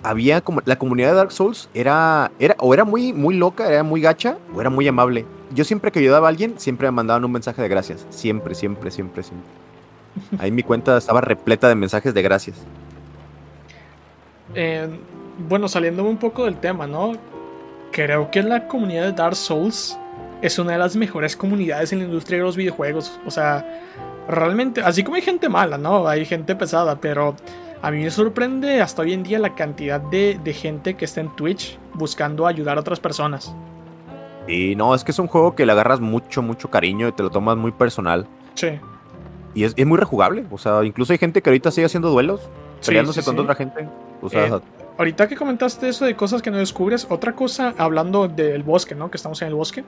había 0.04 0.42
como 0.42 0.62
la 0.66 0.78
comunidad 0.78 1.10
de 1.10 1.16
Dark 1.16 1.32
Souls 1.32 1.70
era, 1.74 2.32
era 2.38 2.56
o 2.60 2.74
era 2.74 2.86
muy, 2.86 3.12
muy 3.12 3.36
loca, 3.36 3.68
era 3.68 3.82
muy 3.84 4.02
gacha, 4.02 4.38
o 4.54 4.62
era 4.62 4.70
muy 4.70 4.88
amable. 4.88 5.26
Yo 5.54 5.64
siempre 5.64 5.92
que 5.92 6.00
ayudaba 6.00 6.28
a 6.28 6.30
alguien, 6.30 6.54
siempre 6.58 6.88
me 6.88 6.92
mandaban 6.92 7.26
un 7.26 7.32
mensaje 7.32 7.62
de 7.62 7.68
gracias. 7.68 8.06
Siempre, 8.12 8.54
siempre, 8.54 8.92
siempre, 8.92 9.24
siempre. 9.24 9.50
Ahí 10.38 10.52
mi 10.52 10.64
cuenta 10.64 10.98
estaba 10.98 11.22
repleta 11.22 11.68
de 11.68 11.76
mensajes 11.76 12.14
de 12.14 12.22
gracias. 12.22 12.58
Eh, 14.56 14.88
bueno, 15.50 15.68
saliendo 15.68 16.04
un 16.04 16.18
poco 16.18 16.46
del 16.46 16.58
tema, 16.58 16.88
¿no? 16.88 17.14
Creo 17.92 18.32
que 18.32 18.42
la 18.42 18.68
comunidad 18.68 19.04
de 19.04 19.12
Dark 19.12 19.36
Souls 19.36 19.98
es 20.42 20.60
una 20.60 20.74
de 20.74 20.78
las 20.78 20.96
mejores 20.96 21.36
comunidades 21.36 21.92
en 21.94 22.00
la 22.00 22.06
industria 22.06 22.40
de 22.40 22.46
los 22.46 22.56
videojuegos. 22.56 23.20
O 23.26 23.32
sea, 23.32 23.66
realmente, 24.28 24.82
así 24.82 25.04
como 25.04 25.16
hay 25.16 25.22
gente 25.22 25.50
mala, 25.50 25.78
¿no? 25.78 26.08
Hay 26.08 26.26
gente 26.26 26.56
pesada, 26.56 27.00
pero 27.00 27.36
a 27.82 27.92
mí 27.92 28.04
me 28.04 28.12
sorprende 28.12 28.82
hasta 28.82 29.02
hoy 29.02 29.14
en 29.14 29.24
día 29.24 29.40
la 29.40 29.56
cantidad 29.56 30.00
de, 30.00 30.40
gente 30.54 30.96
que 30.96 31.06
está 31.06 31.22
en 31.22 31.36
Twitch 31.36 31.78
buscando 31.94 32.48
ayudar 32.48 32.78
a 32.78 32.82
otras 32.82 33.00
personas. 33.00 33.54
Y 34.48 34.76
no, 34.76 34.94
es 34.94 35.04
que 35.04 35.12
es 35.12 35.20
un 35.20 35.28
juego 35.28 35.56
que 35.56 35.66
le 35.66 35.72
agarras 35.72 36.00
mucho, 36.00 36.42
mucho 36.42 36.70
cariño 36.70 37.08
y 37.08 37.12
te 37.12 37.24
lo 37.24 37.32
tomas 37.32 37.58
muy 37.58 37.72
personal. 37.72 38.28
Sí. 38.54 38.80
Y 39.54 39.64
es, 39.64 39.86
muy 39.86 39.98
rejugable. 39.98 40.46
O 40.52 40.58
sea, 40.58 40.84
incluso 40.84 41.14
hay 41.14 41.20
gente 41.20 41.42
que 41.42 41.50
ahorita 41.50 41.72
sigue 41.72 41.86
haciendo 41.86 42.10
duelos, 42.10 42.42
peleándose 42.86 43.24
con 43.24 43.40
otra 43.40 43.56
gente. 43.56 43.88
O 44.26 44.30
sea, 44.30 44.48
eh, 44.48 44.60
ahorita 44.98 45.28
que 45.28 45.36
comentaste 45.36 45.90
eso 45.90 46.06
de 46.06 46.16
cosas 46.16 46.42
que 46.42 46.52
no 46.52 46.58
descubres, 46.58 47.08
otra 47.10 47.34
cosa, 47.34 47.74
hablando 47.78 48.28
del 48.28 48.64
bosque, 48.64 48.96
¿no? 48.96 49.10
Que 49.10 49.18
estamos 49.18 49.42
en 49.42 49.50
el 49.50 49.56
bosque. 49.56 49.84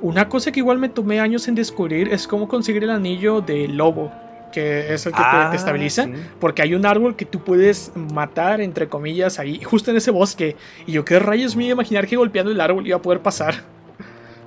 Una 0.00 0.28
cosa 0.28 0.50
que 0.50 0.60
igual 0.60 0.78
me 0.78 0.88
tomé 0.88 1.20
años 1.20 1.46
en 1.48 1.54
descubrir 1.54 2.08
es 2.08 2.26
cómo 2.26 2.48
conseguir 2.48 2.84
el 2.84 2.90
anillo 2.90 3.40
de 3.40 3.68
lobo, 3.68 4.10
que 4.50 4.94
es 4.94 5.06
el 5.06 5.12
que 5.12 5.18
te, 5.18 5.24
ah, 5.24 5.52
estabiliza, 5.54 6.08
porque 6.40 6.62
hay 6.62 6.74
un 6.74 6.86
árbol 6.86 7.16
que 7.16 7.26
tú 7.26 7.40
puedes 7.44 7.92
matar, 7.94 8.60
entre 8.60 8.88
comillas, 8.88 9.38
ahí, 9.38 9.62
justo 9.62 9.90
en 9.90 9.98
ese 9.98 10.10
bosque. 10.10 10.56
Y 10.86 10.92
yo, 10.92 11.04
qué 11.04 11.18
rayos 11.18 11.54
me 11.54 11.64
iba 11.64 11.72
a 11.72 11.74
imaginar 11.74 12.06
que 12.06 12.16
golpeando 12.16 12.50
el 12.50 12.60
árbol 12.60 12.86
iba 12.86 12.96
a 12.96 13.02
poder 13.02 13.20
pasar. 13.20 13.62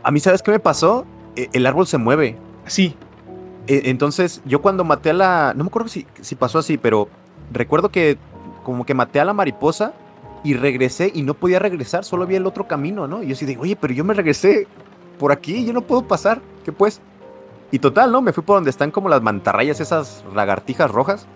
A 0.01 0.11
mí, 0.11 0.19
¿sabes 0.19 0.41
qué 0.41 0.51
me 0.51 0.59
pasó? 0.59 1.05
E, 1.35 1.49
el 1.53 1.65
árbol 1.65 1.87
se 1.87 1.97
mueve. 1.97 2.37
Sí. 2.65 2.95
E, 3.67 3.83
entonces, 3.85 4.41
yo 4.45 4.61
cuando 4.61 4.83
maté 4.83 5.11
a 5.11 5.13
la. 5.13 5.53
No 5.55 5.63
me 5.63 5.67
acuerdo 5.67 5.87
si, 5.87 6.07
si 6.19 6.35
pasó 6.35 6.59
así, 6.59 6.77
pero 6.77 7.07
recuerdo 7.51 7.89
que 7.89 8.17
como 8.63 8.85
que 8.85 8.93
maté 8.93 9.19
a 9.19 9.25
la 9.25 9.33
mariposa 9.33 9.93
y 10.43 10.55
regresé 10.55 11.11
y 11.13 11.23
no 11.23 11.33
podía 11.33 11.59
regresar, 11.59 12.03
solo 12.03 12.23
había 12.23 12.37
el 12.37 12.45
otro 12.45 12.67
camino, 12.67 13.07
¿no? 13.07 13.23
Y 13.23 13.27
yo 13.27 13.33
así 13.33 13.45
de, 13.45 13.57
oye, 13.57 13.75
pero 13.75 13.93
yo 13.93 14.03
me 14.03 14.13
regresé 14.13 14.67
por 15.17 15.31
aquí, 15.31 15.65
yo 15.65 15.73
no 15.73 15.81
puedo 15.81 16.05
pasar, 16.07 16.41
¿qué 16.65 16.71
pues? 16.71 17.01
Y 17.71 17.79
total, 17.79 18.11
¿no? 18.11 18.21
Me 18.21 18.33
fui 18.33 18.43
por 18.43 18.57
donde 18.57 18.69
están 18.69 18.91
como 18.91 19.09
las 19.09 19.21
mantarrayas, 19.21 19.79
esas 19.79 20.23
lagartijas 20.35 20.91
rojas. 20.91 21.27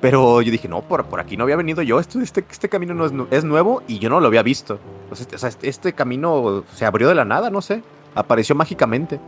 Pero 0.00 0.42
yo 0.42 0.50
dije, 0.50 0.68
no, 0.68 0.80
por, 0.82 1.04
por 1.04 1.20
aquí 1.20 1.36
no 1.36 1.44
había 1.44 1.56
venido 1.56 1.82
yo, 1.82 2.00
este, 2.00 2.20
este, 2.22 2.44
este 2.50 2.68
camino 2.68 2.94
no 2.94 3.06
es, 3.06 3.12
es, 3.30 3.44
nuevo 3.44 3.82
y 3.86 3.98
yo 3.98 4.08
no 4.10 4.20
lo 4.20 4.26
había 4.26 4.42
visto. 4.42 4.78
Este, 5.12 5.36
o 5.36 5.38
sea, 5.38 5.48
este, 5.48 5.68
este, 5.68 5.92
camino 5.92 6.64
se 6.72 6.86
abrió 6.86 7.08
de 7.08 7.14
la 7.14 7.24
nada, 7.24 7.50
no 7.50 7.62
sé, 7.62 7.82
apareció 8.14 8.54
mágicamente. 8.54 9.20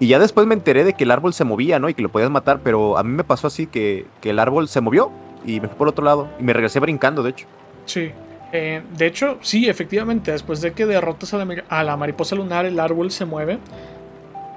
Y 0.00 0.08
ya 0.08 0.18
después 0.18 0.46
me 0.46 0.54
enteré 0.54 0.82
de 0.82 0.94
que 0.94 1.04
el 1.04 1.12
árbol 1.12 1.32
se 1.32 1.44
movía, 1.44 1.78
¿no? 1.78 1.88
Y 1.88 1.94
que 1.94 2.02
lo 2.02 2.08
podías 2.08 2.30
matar, 2.30 2.60
pero 2.64 2.98
a 2.98 3.04
mí 3.04 3.12
me 3.12 3.22
pasó 3.22 3.46
así 3.46 3.66
que, 3.66 4.06
que 4.20 4.30
el 4.30 4.40
árbol 4.40 4.66
se 4.68 4.80
movió 4.80 5.12
y 5.44 5.60
me 5.60 5.68
fui 5.68 5.76
por 5.76 5.88
otro 5.88 6.04
lado. 6.04 6.28
Y 6.38 6.42
me 6.42 6.52
regresé 6.52 6.80
brincando, 6.80 7.22
de 7.22 7.30
hecho. 7.30 7.46
Sí. 7.86 8.12
Eh, 8.52 8.82
de 8.96 9.06
hecho, 9.06 9.38
sí, 9.42 9.68
efectivamente, 9.68 10.30
después 10.30 10.60
de 10.60 10.72
que 10.72 10.86
derrotas 10.86 11.34
a 11.34 11.82
la, 11.82 11.96
mariposa 11.96 12.36
lunar, 12.36 12.66
el 12.66 12.78
árbol 12.78 13.10
se 13.10 13.24
mueve. 13.24 13.58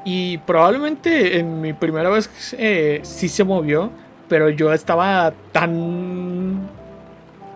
Y 0.05 0.37
probablemente 0.39 1.39
en 1.39 1.61
mi 1.61 1.73
primera 1.73 2.09
vez 2.09 2.29
eh, 2.57 2.99
sí 3.03 3.27
se 3.27 3.43
movió, 3.43 3.91
pero 4.29 4.49
yo 4.49 4.71
estaba 4.71 5.33
tan 5.51 6.69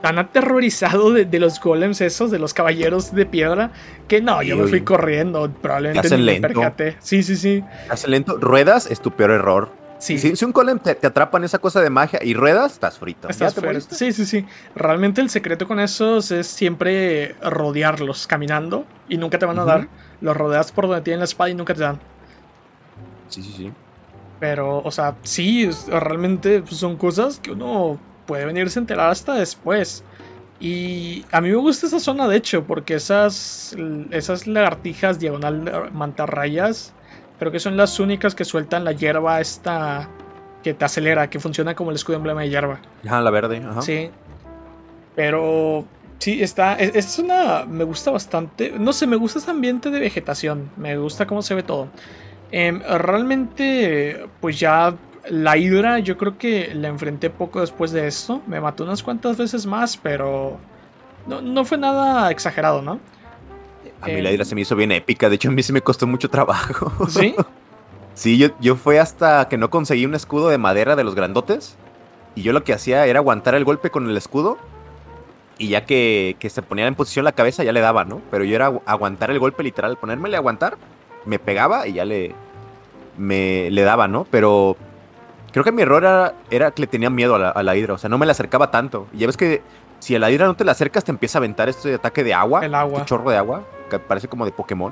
tan 0.02 0.18
aterrorizado 0.18 1.12
de, 1.12 1.40
los 1.40 1.62
golems 1.62 2.02
esos, 2.02 2.32
de 2.32 2.40
los 2.40 2.54
caballeros 2.54 3.14
de 3.14 3.26
piedra, 3.26 3.72
que 4.08 4.20
no, 4.20 4.42
yo 4.42 4.58
me 4.58 4.68
fui 4.68 4.82
corriendo, 4.82 5.50
probablemente 5.62 6.18
ni 6.18 6.24
me 6.24 6.42
percaté. 6.42 6.98
Sí, 7.00 7.24
sí, 7.24 7.36
sí. 7.36 7.64
Hace 7.88 8.10
lento. 8.10 8.38
Ruedas 8.38 8.90
es 8.90 9.00
tu 9.00 9.12
peor 9.12 9.32
error. 9.32 9.70
Si, 10.02 10.44
un 10.44 10.52
golem 10.52 10.80
te, 10.80 10.92
atrapa 11.06 11.38
en 11.38 11.44
esa 11.44 11.60
cosa 11.60 11.80
de 11.80 11.92
magia 11.92 12.20
y 12.24 12.34
ruedas, 12.34 12.74
estás 12.74 12.98
frito. 12.98 13.30
Estás 13.30 13.54
sí, 13.90 14.12
sí, 14.12 14.26
sí. 14.26 14.46
Realmente 14.76 15.22
el 15.22 15.30
secreto 15.30 15.68
con 15.68 15.80
esos 15.80 16.32
es 16.32 16.48
siempre 16.48 17.36
rodearlos 17.40 18.26
caminando 18.26 18.86
y 19.08 19.18
nunca 19.18 19.38
te 19.38 19.46
van 19.46 19.60
a 19.60 19.64
dar. 19.64 19.88
Los 20.20 20.36
rodeas 20.36 20.72
por 20.72 20.88
donde 20.88 21.02
tienen 21.02 21.20
la 21.20 21.26
espada 21.26 21.52
y 21.52 21.54
nunca 21.54 21.76
te 21.76 21.82
dan. 21.82 22.00
Sí, 23.30 23.44
sí, 23.44 23.54
sí. 23.56 23.72
Pero, 24.40 24.80
o 24.80 24.90
sea, 24.90 25.16
sí, 25.22 25.70
realmente 25.88 26.64
son 26.66 26.98
cosas 26.98 27.40
que 27.40 27.52
uno 27.52 28.00
puede 28.26 28.46
venirse 28.46 28.80
a 28.80 28.82
enterar 28.82 29.12
hasta 29.12 29.36
después. 29.36 30.04
Y 30.60 31.26
a 31.32 31.42
mí 31.42 31.50
me 31.50 31.56
gusta 31.56 31.86
esa 31.86 32.00
zona, 32.00 32.28
de 32.28 32.38
hecho, 32.38 32.64
porque 32.64 32.96
esas, 32.96 33.76
esas 34.10 34.48
lagartijas 34.48 35.20
diagonal 35.20 35.92
mantarrayas 35.94 36.94
Creo 37.42 37.52
que 37.52 37.60
son 37.60 37.76
las 37.76 38.00
únicas 38.00 38.36
que 38.36 38.46
sueltan 38.46 38.84
la 38.84 38.92
hierba 38.92 39.42
esta 39.42 40.08
que 40.62 40.76
te 40.76 40.86
acelera, 40.86 41.28
que 41.28 41.40
funciona 41.40 41.74
como 41.74 41.90
el 41.90 41.96
escudo 41.96 42.18
emblema 42.18 42.42
de 42.42 42.50
hierba. 42.50 42.80
Ajá, 43.04 43.20
la 43.20 43.32
verde, 43.32 43.58
ajá. 43.68 43.82
Sí. 43.82 44.12
Pero 45.16 45.84
sí, 46.20 46.44
está. 46.44 46.76
Es, 46.76 46.96
es, 46.96 47.18
una. 47.18 47.66
Me 47.66 47.84
gusta 47.84 48.12
bastante. 48.12 48.76
No 48.78 48.94
sé, 48.94 49.08
me 49.08 49.16
gusta 49.16 49.40
ese 49.40 49.50
ambiente 49.50 49.90
de 49.90 50.00
vegetación. 50.00 50.70
Me 50.78 50.96
gusta 50.98 51.26
cómo 51.26 51.42
se 51.42 51.56
ve 51.56 51.64
todo. 51.64 51.88
Em, 52.52 52.80
realmente, 52.80 54.24
pues 54.40 54.60
ya 54.60 54.94
la 55.28 55.58
hidra, 55.58 55.98
yo 55.98 56.20
creo 56.20 56.38
que 56.38 56.76
la 56.76 56.90
enfrenté 56.90 57.32
poco 57.32 57.62
después 57.62 57.92
de 57.92 58.06
esto. 58.06 58.44
Me 58.46 58.62
mató 58.62 58.84
unas 58.84 59.02
cuantas 59.02 59.38
veces 59.38 59.66
más, 59.66 59.98
pero. 59.98 60.60
No, 61.26 61.42
no 61.42 61.66
fue 61.66 61.80
nada 61.80 62.30
exagerado, 62.30 62.84
¿no? 62.84 63.00
A 64.02 64.08
mí 64.08 64.22
la 64.22 64.32
ira 64.32 64.46
se 64.46 64.56
me 64.56 64.62
hizo 64.62 64.76
bien 64.76 64.92
épica, 64.92 65.30
de 65.30 65.36
hecho 65.36 65.50
a 65.50 65.52
mí 65.52 65.62
sí 65.62 65.72
me 65.74 65.82
costó 65.82 66.08
mucho 66.08 66.30
trabajo. 66.30 66.92
¿Sí? 67.08 67.36
sí, 68.14 68.38
yo, 68.38 68.50
yo 68.60 68.76
fue 68.76 69.00
hasta 69.00 69.48
que 69.48 69.58
no 69.58 69.70
conseguí 69.70 70.06
un 70.06 70.16
escudo 70.16 70.50
de 70.50 70.58
madera 70.58 70.96
de 70.96 71.04
los 71.04 71.16
grandotes. 71.16 71.78
Y 72.34 72.44
yo 72.44 72.54
lo 72.54 72.64
que 72.64 72.74
hacía 72.74 73.06
era 73.06 73.20
aguantar 73.20 73.56
el 73.56 73.66
golpe 73.66 73.90
con 73.90 74.10
el 74.10 74.18
escudo. 74.18 74.58
Y 75.58 75.68
ya 75.70 75.86
que, 75.86 76.38
que 76.40 76.50
se 76.50 76.62
ponía 76.62 76.88
en 76.88 76.96
posición 76.96 77.26
la 77.26 77.34
cabeza, 77.34 77.64
ya 77.64 77.72
le 77.72 77.82
daba, 77.82 78.04
¿no? 78.04 78.22
Pero 78.32 78.44
yo 78.44 78.56
era 78.56 78.72
aguantar 78.86 79.30
el 79.30 79.38
golpe 79.38 79.64
literal, 79.64 79.98
ponérmele 79.98 80.36
a 80.36 80.40
aguantar, 80.40 80.78
me 81.26 81.38
pegaba 81.38 81.88
y 81.88 81.94
ya 81.94 82.06
le, 82.06 82.34
me, 83.18 83.70
le 83.70 83.82
daba, 83.84 84.08
¿no? 84.08 84.26
Pero 84.32 84.76
creo 85.52 85.64
que 85.64 85.72
mi 85.72 85.84
error 85.84 86.04
era, 86.04 86.34
era 86.50 86.72
que 86.72 86.82
le 86.82 86.88
tenía 86.88 87.12
miedo 87.12 87.36
a 87.36 87.40
la, 87.40 87.50
a 87.50 87.62
la 87.62 87.76
hidra, 87.76 87.94
o 87.94 87.98
sea, 88.00 88.10
no 88.10 88.18
me 88.18 88.26
la 88.26 88.32
acercaba 88.32 88.72
tanto. 88.72 89.08
Y 89.14 89.20
ya 89.20 89.28
ves 89.28 89.38
que 89.38 89.62
si 90.02 90.16
a 90.16 90.20
la 90.20 90.32
hidra 90.32 90.48
no 90.48 90.56
te 90.56 90.66
la 90.66 90.72
acercas, 90.72 91.04
te 91.04 91.12
empieza 91.12 91.38
a 91.38 91.40
aventar 91.40 91.70
este 91.70 91.94
ataque 91.94 92.24
de 92.24 92.34
agua. 92.34 92.66
El 92.66 92.74
agua. 92.74 92.98
Este 92.98 93.10
chorro 93.10 93.30
de 93.30 93.38
agua, 93.38 93.64
que 93.88 94.00
parece 94.00 94.28
como 94.28 94.46
de 94.46 94.52
Pokémon. 94.52 94.92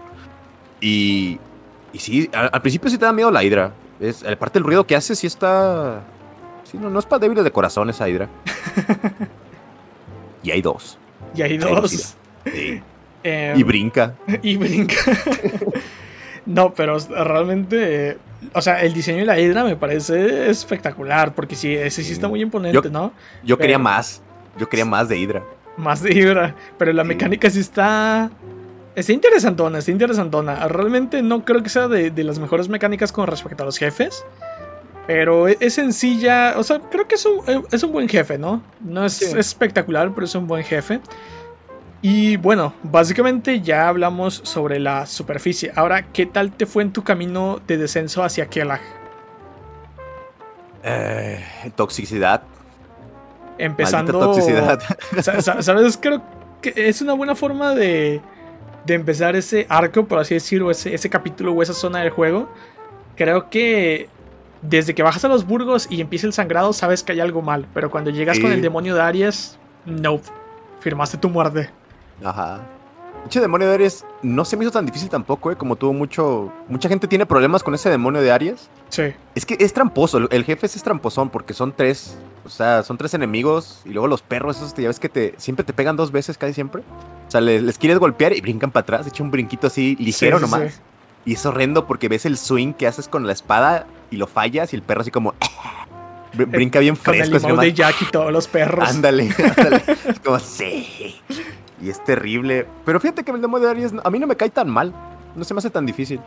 Y, 0.79 1.39
y 1.91 1.97
sí, 1.97 2.29
al, 2.31 2.61
principio 2.61 2.91
sí 2.91 2.97
te 2.99 3.05
da 3.05 3.11
miedo 3.11 3.31
la 3.31 3.43
hidra. 3.43 3.71
Es, 3.99 4.23
aparte 4.23 4.59
el 4.59 4.65
ruido 4.65 4.85
que 4.85 4.95
hace 4.95 5.15
sí 5.15 5.25
está... 5.25 6.03
Sí, 6.63 6.77
no, 6.77 6.91
no 6.91 6.99
es 6.99 7.07
para 7.07 7.21
débiles 7.21 7.43
de 7.43 7.51
corazón 7.51 7.89
esa 7.89 8.07
hidra. 8.07 8.29
y 10.43 10.51
hay 10.51 10.61
dos. 10.61 10.99
Y 11.33 11.41
hay 11.41 11.57
dos. 11.57 12.15
Em, 13.23 13.59
y 13.59 13.63
brinca. 13.63 14.13
Y 14.43 14.57
brinca. 14.57 14.95
no, 16.45 16.71
pero 16.75 16.99
realmente... 16.99 18.19
o 18.53 18.61
sea, 18.61 18.83
el 18.83 18.93
diseño 18.93 19.17
de 19.17 19.25
la 19.25 19.39
hidra 19.39 19.63
me 19.63 19.75
parece 19.75 20.51
espectacular, 20.51 21.33
porque 21.33 21.55
sí, 21.55 21.73
ese 21.73 22.03
sí 22.03 22.13
está 22.13 22.27
muy 22.27 22.43
imponente, 22.43 22.91
¿no? 22.91 23.11
Yo 23.43 23.57
quería 23.57 23.79
más. 23.79 24.21
Yo 24.59 24.67
quería 24.67 24.85
más 24.85 25.07
de 25.07 25.17
Hydra. 25.17 25.43
Más 25.77 26.03
de 26.03 26.13
Hydra. 26.13 26.55
Pero 26.77 26.91
la 26.93 27.03
mecánica 27.03 27.49
sí 27.49 27.61
está. 27.61 28.29
Está 28.95 29.13
interesantona, 29.13 29.79
está 29.79 29.91
interesantona. 29.91 30.67
Realmente 30.67 31.21
no 31.21 31.45
creo 31.45 31.63
que 31.63 31.69
sea 31.69 31.87
de, 31.87 32.11
las 32.23 32.39
mejores 32.39 32.67
mecánicas 32.67 33.11
con 33.13 33.25
respecto 33.27 33.63
a 33.63 33.65
los 33.65 33.77
jefes. 33.77 34.25
Pero 35.07 35.47
e, 35.47 35.57
es 35.61 35.75
sencilla. 35.75 36.55
O 36.57 36.63
sea, 36.63 36.79
creo 36.79 37.07
que 37.07 37.15
es 37.15 37.25
un, 37.25 37.39
eh, 37.47 37.63
es 37.71 37.81
un 37.83 37.93
buen 37.93 38.09
jefe, 38.09 38.37
¿no? 38.37 38.61
No 38.81 39.05
es 39.05 39.21
espectacular, 39.21 40.11
pero 40.13 40.25
es 40.25 40.35
un 40.35 40.45
buen 40.45 40.63
jefe. 40.65 40.99
Y 42.01 42.37
bueno, 42.37 42.73
básicamente 42.83 43.61
ya 43.61 43.87
hablamos 43.87 44.41
sobre 44.43 44.79
la 44.79 45.05
superficie. 45.05 45.71
Ahora, 45.75 46.11
¿qué 46.11 46.25
tal 46.25 46.51
te 46.51 46.65
fue 46.65 46.83
en 46.83 46.91
tu 46.91 47.03
camino 47.03 47.61
de 47.67 47.77
descenso 47.77 48.23
hacia 48.23 48.47
Kelag? 48.47 48.81
Eh, 50.83 51.43
toxicidad 51.75 52.43
empezando. 53.59 54.17
toxicidad. 54.17 54.79
¿Sabes? 55.61 55.97
Creo 55.97 56.21
que 56.61 56.73
es 56.75 57.01
una 57.01 57.13
buena 57.13 57.35
forma 57.35 57.75
de, 57.75 58.21
de 58.85 58.93
empezar 58.93 59.35
ese 59.35 59.65
arco, 59.69 60.05
por 60.05 60.19
así 60.19 60.33
decirlo, 60.33 60.71
ese, 60.71 60.93
ese 60.93 61.09
capítulo 61.09 61.53
o 61.53 61.61
esa 61.61 61.73
zona 61.73 61.99
del 61.99 62.09
juego. 62.09 62.49
Creo 63.15 63.49
que 63.49 64.09
desde 64.61 64.93
que 64.93 65.03
bajas 65.03 65.23
a 65.25 65.27
los 65.27 65.45
burgos 65.45 65.87
y 65.89 66.01
empieza 66.01 66.27
el 66.27 66.33
sangrado, 66.33 66.73
sabes 66.73 67.03
que 67.03 67.11
hay 67.11 67.19
algo 67.19 67.41
mal. 67.41 67.67
Pero 67.73 67.91
cuando 67.91 68.09
llegas 68.09 68.39
con 68.39 68.51
el 68.51 68.61
demonio 68.61 68.95
de 68.95 69.01
Aries, 69.01 69.57
no. 69.85 70.19
Firmaste 70.79 71.17
tu 71.17 71.29
muerte. 71.29 71.69
Ajá. 72.23 72.61
Ese 73.29 73.41
demonio 73.41 73.67
de 73.67 73.73
Aries 73.73 74.05
no 74.21 74.45
se 74.45 74.55
me 74.55 74.63
hizo 74.63 74.71
tan 74.71 74.85
difícil 74.85 75.09
tampoco, 75.09 75.51
¿eh? 75.51 75.55
Como 75.55 75.75
tuvo 75.75 75.93
mucho. 75.93 76.51
Mucha 76.67 76.87
gente 76.87 77.07
tiene 77.07 77.25
problemas 77.25 77.63
con 77.63 77.75
ese 77.75 77.89
demonio 77.89 78.21
de 78.21 78.31
Aries. 78.31 78.69
Sí. 78.89 79.13
Es 79.35 79.45
que 79.45 79.57
es 79.59 79.73
tramposo. 79.73 80.29
El 80.29 80.43
jefe 80.45 80.65
es 80.65 80.81
tramposón 80.83 81.29
porque 81.29 81.53
son 81.53 81.73
tres 81.73 82.17
O 82.45 82.49
sea, 82.49 82.83
son 82.83 82.97
tres 82.97 83.13
enemigos 83.13 83.81
y 83.85 83.89
luego 83.89 84.07
los 84.07 84.21
perros, 84.21 84.57
esos 84.57 84.73
ya 84.75 84.87
ves 84.87 84.99
que 84.99 85.09
te 85.09 85.33
siempre 85.37 85.63
te 85.63 85.73
pegan 85.73 85.95
dos 85.95 86.11
veces, 86.11 86.37
casi 86.37 86.53
siempre. 86.53 86.83
O 87.27 87.31
sea, 87.31 87.41
les, 87.41 87.77
quieres 87.77 87.99
golpear 87.99 88.33
y 88.33 88.41
brincan 88.41 88.71
para 88.71 88.83
atrás, 88.83 89.07
echa 89.07 89.23
un 89.23 89.31
brinquito 89.31 89.67
así 89.67 89.95
ligero 89.99 90.39
nomás. 90.39 90.81
Y 91.25 91.33
es 91.33 91.45
horrendo 91.45 91.85
porque 91.85 92.07
ves 92.09 92.25
el 92.25 92.37
swing 92.37 92.73
que 92.73 92.87
haces 92.87 93.07
con 93.07 93.27
la 93.27 93.33
espada 93.33 93.85
y 94.09 94.17
lo 94.17 94.25
fallas 94.25 94.73
y 94.73 94.75
el 94.75 94.81
perro 94.81 95.01
así 95.01 95.11
como... 95.11 95.35
brinca 96.33 96.79
bien 96.79 96.95
fresco. 96.95 97.39
Con 97.41 97.51
el 97.51 97.57
de 97.57 97.73
Jack 97.73 98.01
y 98.01 98.05
todos 98.05 98.31
los 98.31 98.47
perros. 98.47 98.87
Ándale, 98.87 99.29
ándale. 99.37 99.83
es 100.07 100.19
como, 100.19 100.39
sí. 100.39 101.19
Y 101.81 101.89
es 101.89 102.03
terrible. 102.03 102.67
Pero 102.85 102.99
fíjate 102.99 103.23
que 103.23 103.31
el 103.31 103.41
demo 103.41 103.59
de 103.59 103.69
Aries 103.69 103.93
a 104.03 104.09
mí 104.09 104.19
no 104.19 104.27
me 104.27 104.35
cae 104.35 104.49
tan 104.49 104.69
mal. 104.69 104.93
No 105.35 105.43
se 105.43 105.53
me 105.53 105.59
hace 105.59 105.69
tan 105.69 105.85
difícil. 105.85 106.19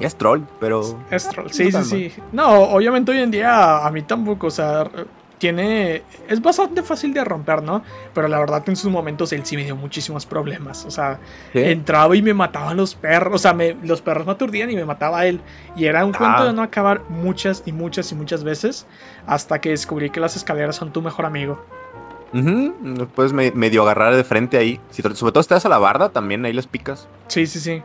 Es 0.00 0.16
troll, 0.16 0.42
pero. 0.60 0.98
Es 1.10 1.28
troll, 1.28 1.50
sí, 1.50 1.70
sí, 1.70 1.84
sí. 1.84 2.12
No, 2.32 2.48
obviamente 2.48 3.12
hoy 3.12 3.18
en 3.18 3.30
día 3.30 3.86
a 3.86 3.90
mí 3.90 4.02
tampoco, 4.02 4.48
o 4.48 4.50
sea, 4.50 4.90
tiene. 5.38 6.02
Es 6.28 6.40
bastante 6.40 6.82
fácil 6.82 7.12
de 7.14 7.24
romper, 7.24 7.62
¿no? 7.62 7.82
Pero 8.14 8.28
la 8.28 8.38
verdad 8.38 8.62
que 8.62 8.70
en 8.70 8.76
sus 8.76 8.90
momentos 8.90 9.32
él 9.32 9.44
sí 9.44 9.56
me 9.56 9.64
dio 9.64 9.74
muchísimos 9.74 10.26
problemas. 10.26 10.84
O 10.84 10.90
sea, 10.90 11.18
entraba 11.52 12.14
y 12.16 12.22
me 12.22 12.34
mataban 12.34 12.76
los 12.76 12.94
perros. 12.94 13.34
O 13.34 13.38
sea, 13.38 13.52
me, 13.52 13.74
los 13.82 14.02
perros 14.02 14.26
me 14.26 14.32
aturdían 14.32 14.70
y 14.70 14.76
me 14.76 14.84
mataba 14.84 15.26
él. 15.26 15.40
Y 15.74 15.86
era 15.86 16.04
un 16.04 16.12
cuento 16.12 16.42
ah. 16.42 16.44
de 16.44 16.52
no 16.52 16.62
acabar 16.62 17.02
muchas 17.08 17.62
y 17.66 17.72
muchas 17.72 18.12
y 18.12 18.14
muchas 18.14 18.44
veces. 18.44 18.86
Hasta 19.26 19.60
que 19.60 19.70
descubrí 19.70 20.10
que 20.10 20.20
las 20.20 20.36
escaleras 20.36 20.76
son 20.76 20.92
tu 20.92 21.02
mejor 21.02 21.26
amigo. 21.26 21.64
Puedes 23.14 23.32
medio 23.32 23.82
agarrar 23.82 24.14
de 24.14 24.24
frente 24.24 24.56
ahí. 24.56 24.80
Si, 24.90 25.02
sobre 25.02 25.32
todo 25.32 25.40
estás 25.40 25.66
a 25.66 25.68
la 25.68 25.78
barda, 25.78 26.08
también 26.08 26.44
ahí 26.44 26.52
les 26.52 26.66
picas. 26.66 27.08
Sí, 27.26 27.46
sí, 27.46 27.60
sí. 27.60 27.82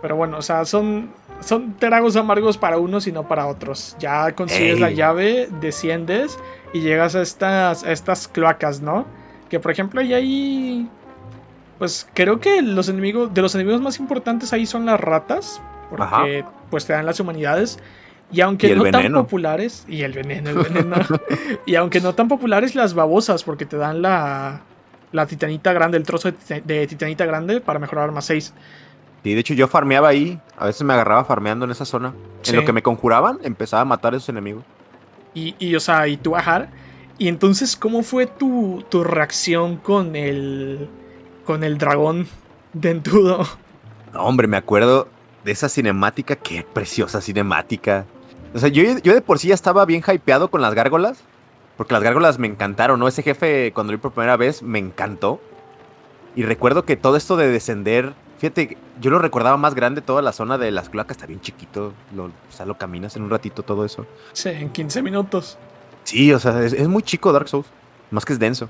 Pero 0.00 0.16
bueno, 0.16 0.38
o 0.38 0.42
sea, 0.42 0.64
son, 0.64 1.10
son 1.40 1.76
tragos 1.76 2.16
amargos 2.16 2.56
para 2.56 2.78
unos 2.78 3.06
y 3.06 3.12
no 3.12 3.26
para 3.26 3.46
otros. 3.46 3.96
Ya 3.98 4.32
consigues 4.32 4.78
la 4.78 4.90
llave, 4.90 5.48
desciendes 5.60 6.38
y 6.72 6.80
llegas 6.80 7.14
a 7.14 7.22
estas, 7.22 7.82
estas 7.82 8.28
cloacas, 8.28 8.80
¿no? 8.80 9.06
Que 9.48 9.58
por 9.60 9.72
ejemplo, 9.72 10.00
ahí 10.00 10.14
hay. 10.14 10.88
Pues 11.78 12.08
creo 12.14 12.40
que 12.40 12.62
los 12.62 12.88
enemigos. 12.88 13.32
De 13.34 13.42
los 13.42 13.54
enemigos 13.54 13.80
más 13.80 13.98
importantes 13.98 14.52
ahí 14.52 14.66
son 14.66 14.86
las 14.86 15.00
ratas. 15.00 15.60
Porque 15.90 16.44
pues 16.70 16.86
te 16.86 16.92
dan 16.92 17.06
las 17.06 17.18
humanidades. 17.18 17.78
Y 18.30 18.42
aunque 18.42 18.76
no 18.76 18.84
tan 18.90 19.12
populares, 19.12 19.84
y 19.88 20.02
el 20.02 20.12
veneno, 20.12 20.50
el 20.50 20.58
veneno, 20.58 20.96
y 21.66 21.76
aunque 21.76 22.00
no 22.00 22.14
tan 22.14 22.28
populares 22.28 22.74
las 22.74 22.92
babosas, 22.92 23.42
porque 23.42 23.64
te 23.64 23.78
dan 23.78 24.02
la, 24.02 24.60
la 25.12 25.26
titanita 25.26 25.72
grande, 25.72 25.96
el 25.96 26.04
trozo 26.04 26.30
de, 26.30 26.86
titanita 26.86 27.24
grande 27.24 27.60
para 27.60 27.78
mejorar 27.78 28.04
arma 28.04 28.20
6. 28.20 28.52
Y 29.24 29.34
de 29.34 29.40
hecho 29.40 29.54
yo 29.54 29.68
farmeaba 29.68 30.08
ahí, 30.08 30.40
a 30.56 30.66
veces 30.66 30.82
me 30.82 30.94
agarraba 30.94 31.24
farmeando 31.24 31.64
en 31.64 31.70
esa 31.70 31.84
zona. 31.84 32.14
En 32.46 32.56
lo 32.56 32.64
que 32.64 32.72
me 32.72 32.82
conjuraban, 32.82 33.38
empezaba 33.42 33.82
a 33.82 33.84
matar 33.84 34.14
a 34.14 34.16
esos 34.16 34.28
enemigos. 34.28 34.64
Y, 35.34 35.54
y 35.58 35.74
o 35.74 35.80
sea, 35.80 36.06
y 36.08 36.16
tú 36.16 36.30
bajar. 36.30 36.70
Y 37.18 37.28
entonces, 37.28 37.76
¿cómo 37.76 38.02
fue 38.02 38.26
tu, 38.26 38.84
tu 38.88 39.04
reacción 39.04 39.76
con 39.76 40.16
el, 40.16 40.88
con 41.44 41.64
el 41.64 41.76
dragón 41.76 42.28
dentudo? 42.72 43.46
No, 44.12 44.22
hombre, 44.22 44.46
me 44.46 44.56
acuerdo 44.56 45.08
de 45.44 45.52
esa 45.52 45.68
cinemática, 45.68 46.36
qué 46.36 46.64
preciosa 46.72 47.20
cinemática. 47.20 48.06
O 48.54 48.58
sea, 48.58 48.68
yo, 48.68 48.82
yo 49.02 49.14
de 49.14 49.20
por 49.20 49.38
sí 49.38 49.48
ya 49.48 49.54
estaba 49.54 49.84
bien 49.84 50.02
hypeado 50.06 50.48
con 50.48 50.62
las 50.62 50.74
gárgolas. 50.74 51.22
Porque 51.76 51.94
las 51.94 52.02
gárgolas 52.02 52.40
me 52.40 52.48
encantaron, 52.48 52.98
¿no? 52.98 53.06
Ese 53.06 53.22
jefe, 53.22 53.72
cuando 53.72 53.92
lo 53.92 53.98
vi 53.98 54.02
por 54.02 54.12
primera 54.12 54.36
vez, 54.36 54.64
me 54.64 54.80
encantó. 54.80 55.40
Y 56.34 56.42
recuerdo 56.42 56.84
que 56.84 56.96
todo 56.96 57.16
esto 57.16 57.36
de 57.36 57.48
descender. 57.48 58.14
Fíjate, 58.38 58.76
yo 59.00 59.10
lo 59.10 59.18
recordaba 59.18 59.56
más 59.56 59.74
grande, 59.74 60.00
toda 60.00 60.22
la 60.22 60.32
zona 60.32 60.58
de 60.58 60.70
las 60.70 60.88
cloacas 60.88 61.16
está 61.16 61.26
bien 61.26 61.40
chiquito. 61.40 61.92
Lo, 62.14 62.26
o 62.26 62.30
sea, 62.50 62.66
lo 62.66 62.78
caminas 62.78 63.16
en 63.16 63.22
un 63.22 63.30
ratito 63.30 63.62
todo 63.62 63.84
eso. 63.84 64.06
Sí, 64.32 64.50
en 64.50 64.70
15 64.70 65.02
minutos. 65.02 65.58
Sí, 66.04 66.32
o 66.32 66.38
sea, 66.38 66.62
es, 66.62 66.72
es 66.72 66.88
muy 66.88 67.02
chico 67.02 67.32
Dark 67.32 67.48
Souls. 67.48 67.66
Más 68.10 68.24
que 68.24 68.32
es 68.32 68.38
denso. 68.38 68.68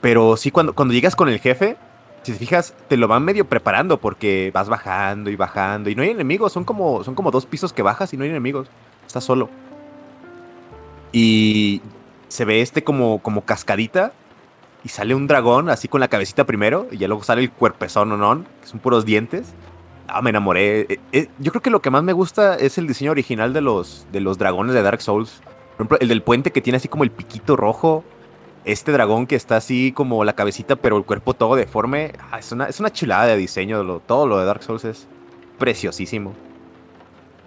Pero 0.00 0.36
sí, 0.36 0.50
cuando, 0.50 0.74
cuando 0.74 0.92
llegas 0.92 1.16
con 1.16 1.28
el 1.28 1.38
jefe, 1.38 1.76
si 2.22 2.32
te 2.32 2.38
fijas, 2.38 2.74
te 2.88 2.96
lo 2.96 3.08
van 3.08 3.24
medio 3.24 3.44
preparando 3.44 3.98
porque 3.98 4.50
vas 4.52 4.68
bajando 4.68 5.30
y 5.30 5.36
bajando 5.36 5.90
y 5.90 5.94
no 5.94 6.02
hay 6.02 6.10
enemigos, 6.10 6.52
son 6.52 6.64
como, 6.64 7.04
son 7.04 7.14
como 7.14 7.30
dos 7.30 7.46
pisos 7.46 7.72
que 7.72 7.82
bajas 7.82 8.12
y 8.12 8.16
no 8.16 8.24
hay 8.24 8.30
enemigos, 8.30 8.68
estás 9.06 9.24
solo. 9.24 9.48
Y 11.12 11.80
se 12.28 12.44
ve 12.44 12.62
este 12.62 12.82
como, 12.82 13.20
como 13.20 13.44
cascadita 13.44 14.12
y 14.86 14.88
sale 14.88 15.16
un 15.16 15.26
dragón 15.26 15.68
así 15.68 15.88
con 15.88 16.00
la 16.00 16.06
cabecita 16.06 16.46
primero 16.46 16.86
y 16.92 16.98
ya 16.98 17.08
luego 17.08 17.24
sale 17.24 17.42
el 17.42 17.50
cuerpezón, 17.50 18.08
¿no? 18.08 18.16
no 18.16 18.44
que 18.60 18.68
son 18.68 18.78
puros 18.78 19.04
dientes. 19.04 19.52
Ah, 20.06 20.22
me 20.22 20.30
enamoré. 20.30 20.82
Eh, 20.82 21.00
eh, 21.10 21.28
yo 21.40 21.50
creo 21.50 21.60
que 21.60 21.70
lo 21.70 21.82
que 21.82 21.90
más 21.90 22.04
me 22.04 22.12
gusta 22.12 22.54
es 22.54 22.78
el 22.78 22.86
diseño 22.86 23.10
original 23.10 23.52
de 23.52 23.62
los, 23.62 24.06
de 24.12 24.20
los 24.20 24.38
dragones 24.38 24.76
de 24.76 24.82
Dark 24.82 25.02
Souls. 25.02 25.40
Por 25.40 25.74
ejemplo, 25.74 25.98
el 26.00 26.06
del 26.06 26.22
puente 26.22 26.52
que 26.52 26.60
tiene 26.60 26.76
así 26.76 26.86
como 26.86 27.02
el 27.02 27.10
piquito 27.10 27.56
rojo 27.56 28.04
este 28.64 28.92
dragón 28.92 29.26
que 29.26 29.34
está 29.34 29.56
así 29.56 29.90
como 29.90 30.24
la 30.24 30.34
cabecita, 30.34 30.76
pero 30.76 30.96
el 30.98 31.04
cuerpo 31.04 31.34
todo 31.34 31.56
deforme, 31.56 32.12
ah, 32.30 32.38
es, 32.38 32.52
una, 32.52 32.66
es 32.66 32.78
una 32.78 32.92
chulada 32.92 33.26
de 33.26 33.36
diseño. 33.36 34.00
todo 34.06 34.28
lo 34.28 34.38
de 34.38 34.44
Dark 34.44 34.62
Souls 34.62 34.84
es 34.84 35.08
preciosísimo. 35.58 36.32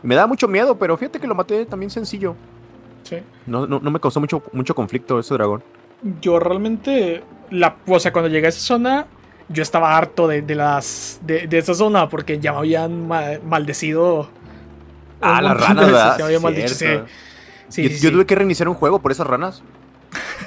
Me 0.04 0.16
da 0.16 0.28
mucho 0.28 0.50
miedo, 0.50 0.78
pero 0.78 0.98
fíjate 0.98 1.22
que 1.22 1.28
lo 1.28 1.36
maté 1.36 1.66
también 1.66 1.90
sencillo. 1.90 2.36
Sí. 3.04 3.20
No, 3.46 3.66
me 3.66 4.00
causó 4.02 4.20
mucho, 4.20 4.44
mucho 4.52 4.76
conflicto 4.76 5.18
ese 5.20 5.34
dragón. 5.36 5.64
Yo 6.22 6.40
realmente, 6.40 7.24
la, 7.50 7.76
o 7.86 8.00
sea, 8.00 8.14
cuando 8.14 8.30
llegué 8.30 8.48
a 8.48 8.50
esa 8.50 8.60
zona, 8.60 9.06
yo 9.50 9.64
estaba 9.64 9.98
harto 9.98 10.28
de, 10.28 10.44
las 10.56 11.20
de, 11.24 11.48
esa 11.52 11.74
zona 11.74 12.08
porque 12.08 12.40
ya 12.40 12.54
me 12.54 12.60
habían 12.60 13.08
maldecido. 13.08 14.30
Ah, 15.22 15.42
las 15.42 15.60
ranas, 15.60 15.86
¿verdad? 15.86 16.18
yo 17.78 18.12
tuve 18.12 18.26
que 18.26 18.36
reiniciar 18.36 18.70
un 18.70 18.76
juego 18.76 19.00
por 19.00 19.12
esas 19.12 19.28
ranas. 19.28 19.64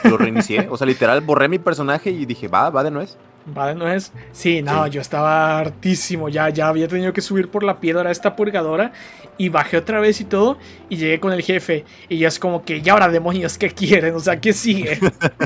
Lo 0.05 0.17
reinicié. 0.17 0.67
O 0.71 0.77
sea, 0.77 0.87
literal, 0.87 1.21
borré 1.21 1.49
mi 1.49 1.59
personaje 1.59 2.11
y 2.11 2.25
dije, 2.27 2.49
va, 2.49 2.71
va 2.71 2.83
de 2.83 2.91
nuez. 2.91 3.19
Va 3.57 3.69
de 3.69 3.75
nuez. 3.75 4.13
Sí, 4.33 4.63
no, 4.63 4.87
yo 4.87 5.01
estaba 5.01 5.59
hartísimo. 5.59 6.29
Ya, 6.29 6.49
ya 6.51 6.69
había 6.69 6.87
tenido 6.89 7.13
que 7.13 7.21
subir 7.21 7.49
por 7.49 7.65
la 7.65 7.81
piedra 7.81 8.11
esta 8.11 8.37
purgadora. 8.37 8.93
Y 9.39 9.49
bajé 9.49 9.79
otra 9.79 10.01
vez 10.01 10.21
y 10.21 10.25
todo. 10.25 10.59
Y 10.89 10.97
llegué 10.97 11.19
con 11.19 11.33
el 11.33 11.43
jefe. 11.43 11.85
Y 12.09 12.19
ya 12.19 12.29
es 12.29 12.39
como 12.39 12.65
que, 12.65 12.83
ya 12.83 12.93
ahora 12.93 13.09
demonios, 13.09 13.59
¿qué 13.59 13.71
quieren? 13.71 14.15
O 14.15 14.21
sea, 14.21 14.41
¿qué 14.41 14.53
sigue? 14.53 14.99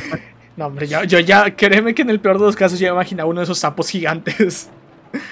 no, 0.57 0.67
hombre, 0.67 0.87
yo, 0.87 1.05
yo 1.05 1.19
ya, 1.21 1.57
créeme 1.57 1.95
que 1.95 2.03
en 2.03 2.11
el 2.11 2.21
peor 2.21 2.39
de 2.39 2.45
los 2.45 2.57
casos 2.57 2.79
ya 2.79 2.89
imaginaba 2.89 3.29
uno 3.29 3.41
de 3.41 3.45
esos 3.45 3.59
sapos 3.59 3.89
gigantes. 3.89 4.69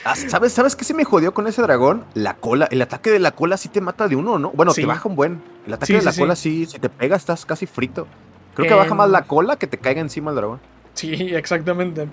Ah, 0.04 0.14
¿Sabes, 0.14 0.52
¿Sabes 0.52 0.76
qué 0.76 0.84
se 0.84 0.94
me 0.94 1.04
jodió 1.04 1.34
con 1.34 1.46
ese 1.46 1.60
dragón? 1.60 2.04
La 2.14 2.34
cola. 2.34 2.66
El 2.70 2.80
ataque 2.80 3.10
de 3.10 3.18
la 3.18 3.32
cola 3.32 3.58
sí 3.58 3.68
te 3.68 3.82
mata 3.82 4.08
de 4.08 4.16
uno, 4.16 4.38
¿no? 4.38 4.50
Bueno, 4.52 4.72
te 4.72 4.86
baja 4.86 5.08
un 5.08 5.16
buen. 5.16 5.42
El 5.66 5.74
ataque 5.74 5.94
de 5.94 6.02
la 6.02 6.12
cola 6.12 6.36
sí, 6.36 6.64
si 6.64 6.78
te 6.78 6.88
pega, 6.88 7.16
estás 7.16 7.44
casi 7.44 7.66
frito. 7.66 8.06
Creo 8.54 8.68
que 8.68 8.74
baja 8.74 8.94
más 8.94 9.10
la 9.10 9.22
cola 9.22 9.56
que 9.56 9.66
te 9.66 9.78
caiga 9.78 10.00
encima 10.00 10.30
el 10.30 10.36
dragón. 10.36 10.60
Sí, 10.94 11.12
exactamente. 11.34 12.08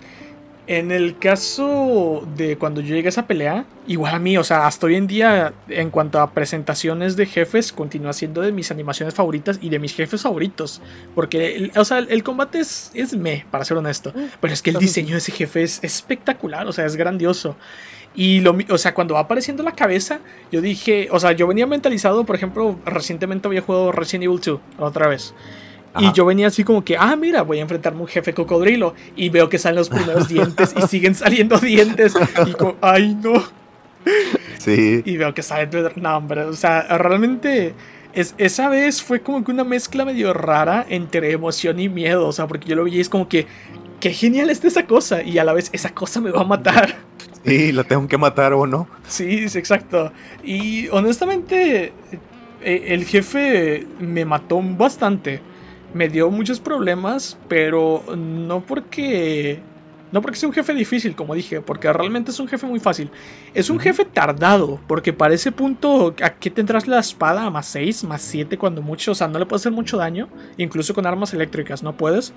En 0.72 0.90
el 0.90 1.18
caso 1.18 2.26
de 2.38 2.58
cuando 2.58 2.80
yo 2.80 2.96
llegué 2.96 3.10
a 3.10 3.10
esa 3.10 3.28
pelea, 3.28 3.66
igual 3.88 4.16
a 4.16 4.20
mí, 4.20 4.38
o 4.38 4.44
sea, 4.46 4.68
hasta 4.68 4.88
hoy 4.88 4.96
en 4.96 5.06
día, 5.06 5.54
en 5.68 5.90
cuanto 5.90 6.22
a 6.22 6.32
presentaciones 6.32 7.18
de 7.18 7.26
jefes, 7.26 7.74
continúa 7.74 8.14
siendo 8.14 8.40
de 8.40 8.54
mis 8.54 8.72
animaciones 8.72 9.14
favoritas 9.14 9.60
y 9.62 9.68
de 9.68 9.80
mis 9.80 9.94
jefes 9.94 10.22
favoritos. 10.22 10.82
Porque, 11.14 11.72
o 11.76 11.84
sea, 11.84 11.98
el, 11.98 12.24
combate 12.24 12.62
es, 12.62 12.90
es 12.94 13.14
me, 13.18 13.46
para 13.52 13.66
ser 13.66 13.76
honesto. 13.76 14.14
Pero 14.40 14.54
es 14.54 14.62
que 14.62 14.70
el 14.70 14.78
diseño 14.78 15.12
de 15.12 15.18
ese 15.18 15.34
jefe 15.34 15.62
es 15.62 15.84
espectacular, 15.84 16.66
o 16.66 16.72
sea, 16.72 16.86
es 16.86 16.96
grandioso. 16.96 17.58
Y 18.16 18.40
lo, 18.40 18.58
o 18.70 18.78
sea, 18.78 18.94
cuando 18.94 19.16
va 19.16 19.20
apareciendo 19.20 19.64
la 19.64 19.74
cabeza, 19.74 20.22
yo 20.54 20.62
dije, 20.62 21.10
o 21.12 21.20
sea, 21.20 21.34
yo 21.34 21.48
venía 21.48 21.68
mentalizado, 21.68 22.24
por 22.24 22.38
ejemplo, 22.38 22.80
recientemente 22.86 23.46
había 23.46 23.62
jugado 23.62 23.92
Resident 23.92 24.24
Evil 24.24 24.40
2 24.40 24.60
otra 24.80 25.10
vez. 25.10 25.34
Y 26.00 26.12
yo 26.14 26.26
venía 26.26 26.48
así 26.48 26.64
como 26.64 26.84
que, 26.84 26.96
ah, 26.98 27.16
mira, 27.16 27.42
voy 27.42 27.60
a 27.60 27.62
enfrentarme 27.62 28.00
a 28.00 28.02
un 28.04 28.08
jefe 28.08 28.34
cocodrilo. 28.34 28.94
Y 29.16 29.30
veo 29.30 29.50
que 29.50 29.58
salen 29.58 29.78
los 29.78 29.90
primeros 29.90 30.28
dientes 30.30 30.74
y 30.78 30.82
siguen 30.88 31.16
saliendo 31.16 31.58
dientes. 31.58 32.14
Y 32.46 32.54
como, 32.54 32.76
ay, 32.82 33.16
no. 33.16 33.44
Sí. 34.58 35.02
Y 35.06 35.18
veo 35.18 35.34
que 35.34 35.44
sale. 35.44 35.70
No, 35.98 36.18
hombre, 36.18 36.44
o 36.44 36.54
sea, 36.54 36.84
realmente. 36.98 37.74
Es, 38.14 38.36
esa 38.38 38.68
vez 38.68 39.02
fue 39.02 39.22
como 39.22 39.44
que 39.44 39.52
una 39.52 39.64
mezcla 39.64 40.04
medio 40.04 40.34
rara 40.34 40.86
entre 40.90 41.32
emoción 41.32 41.80
y 41.80 41.90
miedo. 41.90 42.28
O 42.28 42.32
sea, 42.32 42.48
porque 42.48 42.68
yo 42.68 42.76
lo 42.76 42.84
vi 42.84 42.98
y 42.98 43.00
es 43.00 43.10
como 43.10 43.28
que, 43.28 43.48
qué 44.00 44.12
genial 44.12 44.50
está 44.50 44.68
esa 44.68 44.86
cosa. 44.86 45.24
Y 45.24 45.40
a 45.40 45.44
la 45.44 45.54
vez, 45.54 45.70
esa 45.74 45.94
cosa 45.94 46.22
me 46.22 46.32
va 46.32 46.42
a 46.42 46.46
matar. 46.46 46.96
Sí, 47.46 47.72
la 47.72 47.84
tengo 47.84 48.08
que 48.08 48.18
matar 48.18 48.54
o 48.54 48.68
no. 48.68 48.88
Sí, 49.08 49.50
sí, 49.50 49.58
exacto. 49.58 50.12
Y 50.44 50.88
honestamente, 50.90 51.92
eh, 52.62 52.84
el 52.88 53.06
jefe 53.06 53.88
me 54.00 54.26
mató 54.26 54.62
bastante 54.62 55.42
me 55.94 56.10
dio 56.10 56.30
muchos 56.30 56.60
problemas, 56.60 57.38
pero 57.48 58.04
no 58.16 58.62
porque 58.62 59.62
no 60.12 60.22
porque 60.22 60.38
sea 60.38 60.50
un 60.50 60.54
jefe 60.54 60.74
difícil, 60.74 61.16
como 61.16 61.34
dije, 61.34 61.62
porque 61.62 61.92
realmente 61.92 62.32
es 62.32 62.40
un 62.40 62.48
jefe 62.48 62.68
muy 62.68 62.80
fácil. 62.80 63.10
Es 63.54 63.70
un 63.70 63.80
jefe 63.80 64.04
tardado, 64.04 64.80
porque 64.88 65.14
para 65.14 65.34
ese 65.34 65.52
punto, 65.52 66.14
aquí 66.22 66.50
tendrás 66.50 66.88
la 66.88 67.00
espada 67.00 67.50
más 67.50 67.68
6, 67.68 68.04
más 68.04 68.22
7 68.22 68.58
cuando 68.58 68.82
mucho, 68.82 69.14
o 69.14 69.16
sea, 69.16 69.30
no 69.30 69.40
le 69.40 69.46
puede 69.46 69.62
hacer 69.62 69.72
mucho 69.72 69.98
daño, 69.98 70.28
incluso 70.58 70.94
con 70.94 71.06
armas 71.06 71.34
eléctricas, 71.34 71.82
no 71.82 71.96
puedes. 71.96 72.34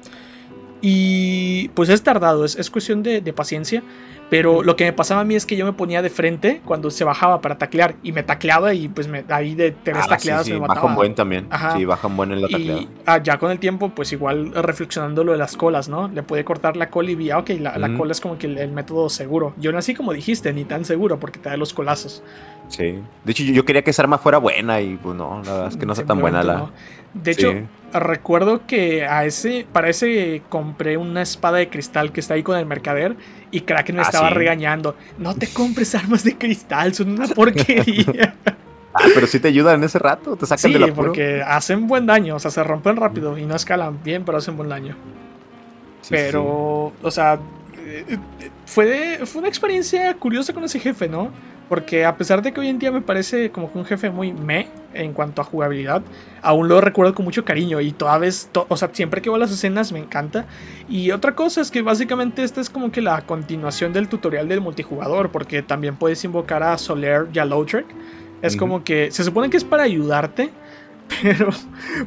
Y 0.86 1.68
pues 1.70 1.88
es 1.88 2.02
tardado, 2.02 2.44
es, 2.44 2.56
es 2.56 2.70
cuestión 2.70 3.02
de, 3.02 3.22
de 3.22 3.32
paciencia. 3.32 3.82
Pero 4.28 4.62
lo 4.62 4.74
que 4.76 4.84
me 4.84 4.92
pasaba 4.92 5.20
a 5.20 5.24
mí 5.24 5.34
es 5.34 5.46
que 5.46 5.54
yo 5.56 5.64
me 5.64 5.72
ponía 5.74 6.02
de 6.02 6.10
frente 6.10 6.60
cuando 6.64 6.90
se 6.90 7.04
bajaba 7.04 7.40
para 7.40 7.56
taclear 7.56 7.94
y 8.02 8.12
me 8.12 8.22
tacleaba 8.22 8.74
y 8.74 8.88
pues 8.88 9.06
me, 9.06 9.24
ahí 9.28 9.54
de 9.54 9.70
tres 9.70 9.98
Ah, 10.02 10.06
tacleadas 10.08 10.44
sí, 10.44 10.50
sí, 10.50 10.54
me 10.54 10.60
mataba. 10.60 10.80
Bajan 10.82 10.96
buen 10.96 11.14
también. 11.14 11.46
Ajá. 11.50 11.76
Sí, 11.76 11.84
bajan 11.84 12.16
buen 12.16 12.32
en 12.32 12.42
la 12.42 12.48
tacleada. 12.48 12.80
Y 12.80 12.88
ah, 13.06 13.22
ya 13.22 13.38
con 13.38 13.50
el 13.50 13.58
tiempo, 13.58 13.90
pues 13.90 14.12
igual 14.12 14.52
reflexionando 14.54 15.24
lo 15.24 15.32
de 15.32 15.38
las 15.38 15.56
colas, 15.56 15.88
¿no? 15.88 16.08
Le 16.08 16.22
puede 16.22 16.44
cortar 16.44 16.76
la 16.76 16.90
cola 16.90 17.10
y 17.10 17.14
vi, 17.14 17.30
ah, 17.30 17.38
ok, 17.38 17.50
la, 17.60 17.78
la 17.78 17.88
Ujú. 17.88 17.98
cola 17.98 18.12
es 18.12 18.20
como 18.20 18.36
que 18.38 18.46
el, 18.46 18.58
el 18.58 18.72
método 18.72 19.08
seguro. 19.08 19.54
Yo 19.58 19.72
no 19.72 19.78
así 19.78 19.94
como 19.94 20.12
dijiste, 20.12 20.52
ni 20.52 20.64
tan 20.64 20.84
seguro 20.84 21.18
porque 21.20 21.38
te 21.38 21.48
da 21.50 21.56
los 21.56 21.72
colazos. 21.72 22.22
Sí. 22.68 22.98
De 23.24 23.30
hecho, 23.32 23.44
yo, 23.44 23.52
yo 23.52 23.64
quería 23.64 23.82
que 23.82 23.90
esa 23.90 24.02
arma 24.02 24.18
fuera 24.18 24.38
buena 24.38 24.80
y 24.80 24.96
pues 24.96 25.14
no, 25.16 25.42
la 25.44 25.52
verdad 25.52 25.68
es 25.68 25.76
que 25.76 25.86
no 25.86 25.92
está 25.92 26.06
tan 26.06 26.20
buena 26.20 26.42
la. 26.42 26.54
No. 26.54 26.70
De 27.12 27.30
hecho, 27.30 27.52
Sí. 27.52 27.58
Recuerdo 28.00 28.66
que 28.66 29.04
a 29.06 29.24
ese, 29.24 29.66
para 29.72 29.88
ese 29.88 30.42
compré 30.48 30.96
una 30.96 31.22
espada 31.22 31.58
de 31.58 31.68
cristal 31.68 32.12
que 32.12 32.20
está 32.20 32.34
ahí 32.34 32.42
con 32.42 32.56
el 32.58 32.66
mercader 32.66 33.16
y 33.50 33.60
Kraken 33.62 33.96
me 33.96 34.02
Ah, 34.02 34.06
estaba 34.06 34.28
sí. 34.28 34.34
regañando. 34.34 34.96
No 35.18 35.34
te 35.34 35.46
compres 35.52 35.94
armas 35.94 36.24
de 36.24 36.36
cristal, 36.36 36.94
son 36.94 37.10
una 37.10 37.26
porquería. 37.28 38.34
Ah, 38.96 39.06
pero 39.12 39.26
sí 39.26 39.40
te 39.40 39.48
ayudan 39.48 39.74
en 39.80 39.82
ese 39.84 39.98
rato, 39.98 40.36
te 40.36 40.46
sacan 40.46 40.70
sí, 40.70 40.72
del 40.72 40.84
apuro. 40.84 41.08
porque 41.08 41.42
hacen 41.44 41.88
buen 41.88 42.06
daño, 42.06 42.36
o 42.36 42.38
sea, 42.38 42.52
se 42.52 42.62
rompen 42.62 42.94
rápido 42.94 43.36
y 43.36 43.44
no 43.44 43.56
escalan 43.56 44.00
bien, 44.04 44.24
pero 44.24 44.38
hacen 44.38 44.56
buen 44.56 44.68
daño. 44.68 44.94
Sí, 46.00 46.10
sí. 46.10 46.14
Pero, 46.14 46.92
o 47.02 47.10
sea, 47.10 47.40
eh, 47.76 48.04
eh, 48.08 48.50
fue, 48.66 49.18
fue 49.24 49.40
una 49.40 49.48
experiencia 49.48 50.14
curiosa 50.14 50.52
con 50.52 50.62
ese 50.62 50.78
jefe, 50.78 51.08
¿no? 51.08 51.30
Porque 51.74 52.04
a 52.04 52.16
pesar 52.16 52.40
de 52.40 52.52
que 52.52 52.60
hoy 52.60 52.68
en 52.68 52.78
día 52.78 52.92
me 52.92 53.00
parece 53.00 53.50
como 53.50 53.72
que 53.72 53.78
un 53.78 53.84
jefe 53.84 54.08
muy 54.08 54.32
me 54.32 54.68
en 54.92 55.12
cuanto 55.12 55.42
a 55.42 55.44
jugabilidad, 55.44 56.02
aún 56.40 56.68
lo 56.68 56.80
recuerdo 56.80 57.12
con 57.16 57.24
mucho 57.24 57.44
cariño 57.44 57.80
y 57.80 57.90
toda 57.90 58.16
vez, 58.18 58.48
to- 58.52 58.64
o 58.68 58.76
sea, 58.76 58.90
siempre 58.92 59.20
que 59.20 59.28
veo 59.28 59.38
las 59.38 59.50
escenas 59.50 59.90
me 59.90 59.98
encanta. 59.98 60.46
Y 60.88 61.10
otra 61.10 61.34
cosa 61.34 61.60
es 61.62 61.72
que 61.72 61.82
básicamente 61.82 62.44
esta 62.44 62.60
es 62.60 62.70
como 62.70 62.92
que 62.92 63.00
la 63.00 63.22
continuación 63.22 63.92
del 63.92 64.06
tutorial 64.06 64.46
del 64.46 64.60
multijugador, 64.60 65.30
porque 65.32 65.62
también 65.64 65.96
puedes 65.96 66.22
invocar 66.22 66.62
a 66.62 66.78
Soler 66.78 67.26
y 67.32 67.40
a 67.40 67.44
Lautrec. 67.44 67.86
Es 68.40 68.54
como 68.56 68.84
que 68.84 69.10
se 69.10 69.24
supone 69.24 69.50
que 69.50 69.56
es 69.56 69.64
para 69.64 69.82
ayudarte, 69.82 70.50
pero 71.22 71.48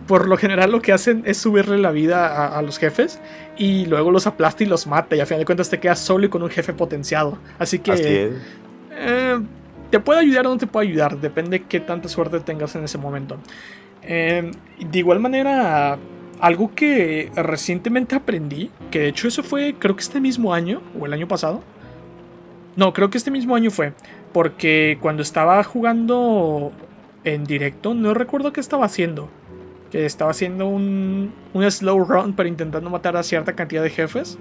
por 0.07 0.29
lo 0.29 0.37
general 0.37 0.71
lo 0.71 0.81
que 0.81 0.93
hacen 0.93 1.23
es 1.25 1.37
subirle 1.37 1.77
la 1.77 1.91
vida 1.91 2.25
a, 2.27 2.57
a 2.57 2.61
los 2.61 2.77
jefes 2.77 3.19
y 3.57 3.85
luego 3.85 4.11
los 4.11 4.27
aplasta 4.27 4.63
y 4.63 4.67
los 4.67 4.87
mata 4.87 5.15
y 5.17 5.19
a 5.19 5.25
final 5.25 5.39
de 5.39 5.45
cuentas 5.45 5.69
te 5.69 5.79
quedas 5.81 5.99
solo 5.99 6.25
y 6.25 6.29
con 6.29 6.41
un 6.41 6.49
jefe 6.49 6.71
potenciado. 6.71 7.37
Así 7.59 7.79
que 7.79 7.91
Así. 7.91 8.29
Eh, 8.97 9.39
te 9.89 9.99
puede 9.99 10.21
ayudar 10.21 10.47
o 10.47 10.49
no 10.49 10.57
te 10.57 10.67
puede 10.67 10.87
ayudar, 10.87 11.19
depende 11.19 11.63
qué 11.63 11.79
tanta 11.79 12.09
suerte 12.09 12.39
tengas 12.39 12.75
en 12.75 12.83
ese 12.83 12.97
momento. 12.97 13.37
Eh, 14.03 14.51
de 14.79 14.99
igual 14.99 15.19
manera, 15.19 15.97
algo 16.39 16.73
que 16.75 17.31
recientemente 17.35 18.15
aprendí, 18.15 18.71
que 18.91 18.99
de 18.99 19.07
hecho 19.09 19.27
eso 19.27 19.43
fue 19.43 19.75
creo 19.77 19.95
que 19.95 20.01
este 20.01 20.19
mismo 20.19 20.53
año 20.53 20.81
o 20.99 21.05
el 21.05 21.13
año 21.13 21.27
pasado. 21.27 21.61
No, 22.75 22.93
creo 22.93 23.09
que 23.09 23.17
este 23.17 23.31
mismo 23.31 23.55
año 23.55 23.71
fue, 23.71 23.93
porque 24.33 24.97
cuando 25.01 25.23
estaba 25.23 25.63
jugando 25.63 26.71
en 27.23 27.43
directo, 27.43 27.93
no 27.93 28.13
recuerdo 28.13 28.53
qué 28.53 28.59
estaba 28.59 28.85
haciendo. 28.85 29.29
Que 29.91 30.05
estaba 30.05 30.31
haciendo 30.31 30.67
un, 30.67 31.33
un 31.53 31.71
slow 31.71 32.03
run, 32.03 32.33
pero 32.33 32.47
intentando 32.47 32.89
matar 32.89 33.17
a 33.17 33.23
cierta 33.23 33.55
cantidad 33.55 33.81
de 33.81 33.89
jefes. 33.89 34.37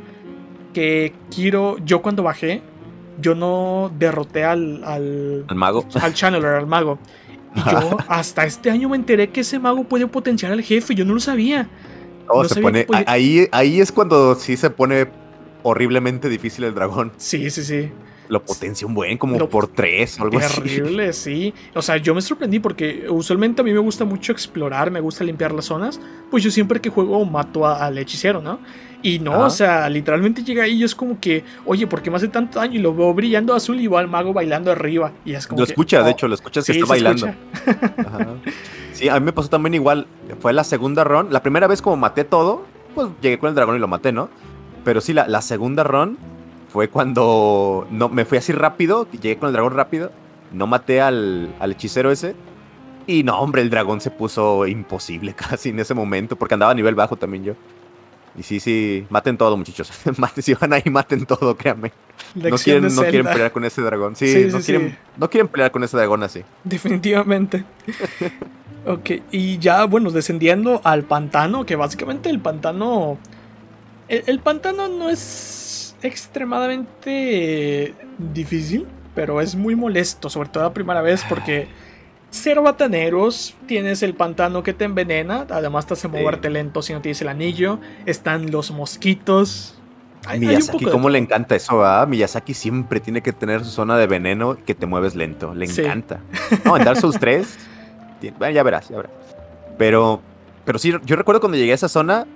Que 0.74 1.14
quiero, 1.34 1.78
yo 1.78 2.02
cuando 2.02 2.22
bajé, 2.22 2.62
yo 3.20 3.34
no 3.34 3.90
derroté 3.98 4.44
al, 4.44 4.82
al, 4.84 5.44
mago. 5.54 5.86
al 6.00 6.14
channeler, 6.14 6.54
al 6.54 6.66
mago. 6.66 6.98
Y 7.54 7.60
yo 7.70 7.96
hasta 8.08 8.44
este 8.44 8.70
año 8.70 8.88
me 8.88 8.96
enteré 8.96 9.30
que 9.30 9.40
ese 9.40 9.58
mago 9.58 9.84
puede 9.84 10.06
potenciar 10.06 10.52
al 10.52 10.62
jefe, 10.62 10.94
yo 10.94 11.04
no 11.04 11.14
lo 11.14 11.20
sabía. 11.20 11.68
Oh, 12.28 12.42
no 12.42 12.48
se 12.48 12.60
pone. 12.60 12.84
podía- 12.84 13.04
Ahí, 13.06 13.48
ahí 13.52 13.80
es 13.80 13.92
cuando 13.92 14.34
sí 14.34 14.56
se 14.56 14.68
pone 14.70 15.06
horriblemente 15.62 16.28
difícil 16.28 16.64
el 16.64 16.74
dragón. 16.74 17.12
Sí, 17.16 17.50
sí, 17.50 17.64
sí. 17.64 17.90
Lo 18.28 18.42
potencia 18.44 18.86
un 18.86 18.94
buen, 18.94 19.18
como 19.18 19.38
Lo- 19.38 19.48
por 19.48 19.68
tres 19.68 20.18
o 20.20 20.24
algo 20.24 20.38
así. 20.38 20.60
Terrible, 20.60 21.12
sí. 21.14 21.54
O 21.74 21.82
sea, 21.82 21.96
yo 21.98 22.14
me 22.14 22.20
sorprendí 22.22 22.58
porque 22.58 23.06
usualmente 23.08 23.60
a 23.60 23.64
mí 23.64 23.72
me 23.72 23.78
gusta 23.78 24.04
mucho 24.04 24.32
explorar, 24.32 24.90
me 24.90 25.00
gusta 25.00 25.24
limpiar 25.24 25.52
las 25.52 25.66
zonas. 25.66 26.00
Pues 26.30 26.42
yo 26.42 26.50
siempre 26.50 26.80
que 26.80 26.90
juego 26.90 27.24
mato 27.24 27.66
a- 27.66 27.84
al 27.86 27.98
hechicero, 27.98 28.40
¿no? 28.42 28.58
Y 29.02 29.18
no, 29.20 29.34
Ajá. 29.34 29.44
o 29.44 29.50
sea, 29.50 29.88
literalmente 29.88 30.42
llega 30.42 30.64
ahí 30.64 30.72
y 30.80 30.82
es 30.84 30.94
como 30.94 31.20
que, 31.20 31.44
oye, 31.64 31.86
¿por 31.86 32.02
qué 32.02 32.10
me 32.10 32.16
hace 32.16 32.26
tanto 32.28 32.58
daño? 32.58 32.74
Y 32.74 32.78
lo 32.82 32.92
veo 32.94 33.14
brillando 33.14 33.54
azul 33.54 33.78
y 33.78 33.86
va 33.86 34.00
el 34.00 34.08
mago 34.08 34.32
bailando 34.32 34.72
arriba. 34.72 35.12
Y 35.24 35.34
es 35.34 35.46
como 35.46 35.60
Lo 35.60 35.66
que, 35.66 35.72
escucha, 35.72 35.98
de 36.02 36.08
oh, 36.08 36.12
hecho, 36.12 36.26
lo 36.26 36.34
escuchas 36.34 36.64
que 36.64 36.72
está 36.72 36.86
bailando. 36.86 37.26
escucha. 37.26 37.94
Ajá. 37.98 38.26
Sí, 38.92 39.08
a 39.08 39.20
mí 39.20 39.26
me 39.26 39.32
pasó 39.32 39.48
también 39.48 39.74
igual. 39.74 40.06
Fue 40.40 40.52
la 40.52 40.64
segunda 40.64 41.04
run. 41.04 41.28
La 41.30 41.42
primera 41.42 41.66
vez 41.68 41.82
como 41.82 41.96
maté 41.96 42.24
todo, 42.24 42.64
pues 42.94 43.08
llegué 43.20 43.38
con 43.38 43.50
el 43.50 43.54
dragón 43.54 43.76
y 43.76 43.78
lo 43.78 43.86
maté, 43.86 44.10
¿no? 44.10 44.28
Pero 44.82 45.00
sí, 45.00 45.12
la, 45.12 45.28
la 45.28 45.42
segunda 45.42 45.84
run 45.84 46.16
fue 46.76 46.88
cuando 46.88 47.86
no, 47.90 48.10
me 48.10 48.26
fui 48.26 48.36
así 48.36 48.52
rápido, 48.52 49.08
llegué 49.10 49.38
con 49.38 49.46
el 49.46 49.54
dragón 49.54 49.72
rápido, 49.72 50.12
no 50.52 50.66
maté 50.66 51.00
al, 51.00 51.54
al 51.58 51.72
hechicero 51.72 52.10
ese. 52.10 52.34
Y 53.06 53.22
no, 53.22 53.38
hombre, 53.40 53.62
el 53.62 53.70
dragón 53.70 54.02
se 54.02 54.10
puso 54.10 54.66
imposible 54.66 55.32
casi 55.48 55.70
en 55.70 55.80
ese 55.80 55.94
momento, 55.94 56.36
porque 56.36 56.52
andaba 56.52 56.72
a 56.72 56.74
nivel 56.74 56.94
bajo 56.94 57.16
también 57.16 57.44
yo. 57.44 57.54
Y 58.36 58.42
sí, 58.42 58.60
sí, 58.60 59.06
maten 59.08 59.38
todo, 59.38 59.56
muchachos. 59.56 59.90
maten, 60.18 60.42
si 60.42 60.52
van 60.52 60.74
ahí, 60.74 60.82
maten 60.90 61.24
todo, 61.24 61.56
créanme. 61.56 61.92
No 62.34 62.58
quieren, 62.58 62.94
no 62.94 63.02
quieren 63.04 63.24
pelear 63.24 63.52
con 63.52 63.64
ese 63.64 63.80
dragón. 63.80 64.14
Sí, 64.14 64.30
Sí, 64.30 64.48
no, 64.52 64.60
sí, 64.60 64.66
quieren, 64.66 64.90
sí. 64.90 64.96
no 65.16 65.30
quieren 65.30 65.48
pelear 65.48 65.70
con 65.70 65.82
ese 65.82 65.96
dragón 65.96 66.24
así. 66.24 66.42
Definitivamente. 66.62 67.64
ok, 68.86 69.10
y 69.30 69.56
ya, 69.56 69.86
bueno, 69.86 70.10
descendiendo 70.10 70.82
al 70.84 71.04
pantano, 71.04 71.64
que 71.64 71.74
básicamente 71.74 72.28
el 72.28 72.40
pantano. 72.40 73.16
El, 74.08 74.24
el 74.26 74.40
pantano 74.40 74.88
no 74.88 75.08
es 75.08 75.65
extremadamente 76.02 77.94
difícil, 78.18 78.86
pero 79.14 79.40
es 79.40 79.54
muy 79.54 79.74
molesto, 79.74 80.28
sobre 80.30 80.48
todo 80.48 80.64
la 80.64 80.72
primera 80.74 81.00
vez, 81.02 81.24
porque 81.28 81.68
ser 82.30 82.60
bataneros, 82.60 83.54
tienes 83.66 84.02
el 84.02 84.14
pantano 84.14 84.62
que 84.62 84.72
te 84.74 84.84
envenena, 84.84 85.46
además 85.50 85.86
te 85.86 85.94
hace 85.94 86.08
moverte 86.08 86.50
lento 86.50 86.82
si 86.82 86.92
no 86.92 87.00
tienes 87.00 87.20
el 87.22 87.28
anillo, 87.28 87.78
están 88.04 88.50
los 88.50 88.70
mosquitos. 88.70 89.72
Hay- 90.26 90.40
Miyazaki, 90.40 90.84
de 90.84 90.90
¿cómo 90.90 91.08
le 91.08 91.18
encanta 91.18 91.54
eso? 91.54 91.84
Ah? 91.84 92.04
Miyazaki 92.06 92.52
siempre 92.52 92.98
tiene 93.00 93.22
que 93.22 93.32
tener 93.32 93.64
su 93.64 93.70
zona 93.70 93.96
de 93.96 94.06
veneno 94.08 94.56
que 94.66 94.74
te 94.74 94.84
mueves 94.86 95.14
lento. 95.14 95.54
Le 95.54 95.66
Sí. 95.68 95.82
encanta. 95.82 96.20
No, 96.64 96.76
en 96.76 96.84
Dark 96.84 96.98
Souls 97.00 97.18
3. 97.20 97.56
ti- 98.20 98.32
Bueno, 98.36 98.52
ya 98.52 98.62
verás, 98.64 98.88
ya 98.88 98.96
verás. 98.96 99.12
Pero, 99.78 100.20
pero 100.64 100.78
sí, 100.80 100.92
yo 101.04 101.16
recuerdo 101.16 101.40
cuando 101.40 101.56
llegué 101.56 101.70
a 101.72 101.76
esa 101.76 101.88
zona, 101.88 102.26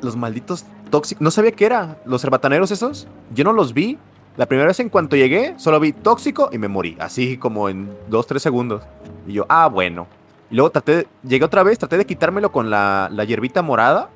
los 0.00 0.16
malditos 0.16 0.64
tóxicos. 0.90 1.20
No 1.20 1.30
sabía 1.30 1.52
qué 1.52 1.66
era. 1.66 1.98
Los 2.04 2.24
herbataneros 2.24 2.70
esos. 2.70 3.06
Yo 3.34 3.44
no 3.44 3.52
los 3.52 3.72
vi. 3.72 3.98
La 4.36 4.46
primera 4.46 4.68
vez 4.68 4.78
en 4.80 4.88
cuanto 4.88 5.16
llegué, 5.16 5.54
solo 5.58 5.80
vi 5.80 5.92
tóxico 5.92 6.48
y 6.52 6.58
me 6.58 6.68
morí. 6.68 6.96
Así 7.00 7.36
como 7.38 7.68
en 7.68 7.90
2-3 8.08 8.38
segundos. 8.38 8.82
Y 9.26 9.32
yo, 9.34 9.46
ah, 9.48 9.66
bueno. 9.66 10.06
Y 10.50 10.54
luego 10.54 10.70
traté, 10.70 11.08
llegué 11.24 11.44
otra 11.44 11.62
vez, 11.62 11.78
traté 11.78 11.98
de 11.98 12.06
quitármelo 12.06 12.52
con 12.52 12.70
la, 12.70 13.08
la 13.12 13.24
hierbita 13.24 13.62
morada. 13.62 14.10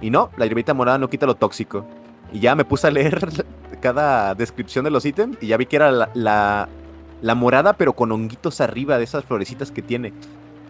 Y 0.00 0.10
no, 0.10 0.30
la 0.36 0.46
hierbita 0.46 0.74
morada 0.74 0.98
no 0.98 1.08
quita 1.08 1.26
lo 1.26 1.36
tóxico. 1.36 1.86
Y 2.32 2.40
ya 2.40 2.54
me 2.54 2.64
puse 2.64 2.86
a 2.86 2.90
leer 2.90 3.18
cada 3.80 4.34
descripción 4.34 4.84
de 4.84 4.90
los 4.90 5.04
ítems 5.04 5.38
y 5.40 5.48
ya 5.48 5.56
vi 5.56 5.66
que 5.66 5.76
era 5.76 5.90
la, 5.90 6.68
la 7.22 7.34
morada, 7.34 7.72
pero 7.74 7.94
con 7.94 8.12
honguitos 8.12 8.60
arriba 8.60 8.98
de 8.98 9.04
esas 9.04 9.24
florecitas 9.24 9.70
que 9.70 9.82
tiene. 9.82 10.12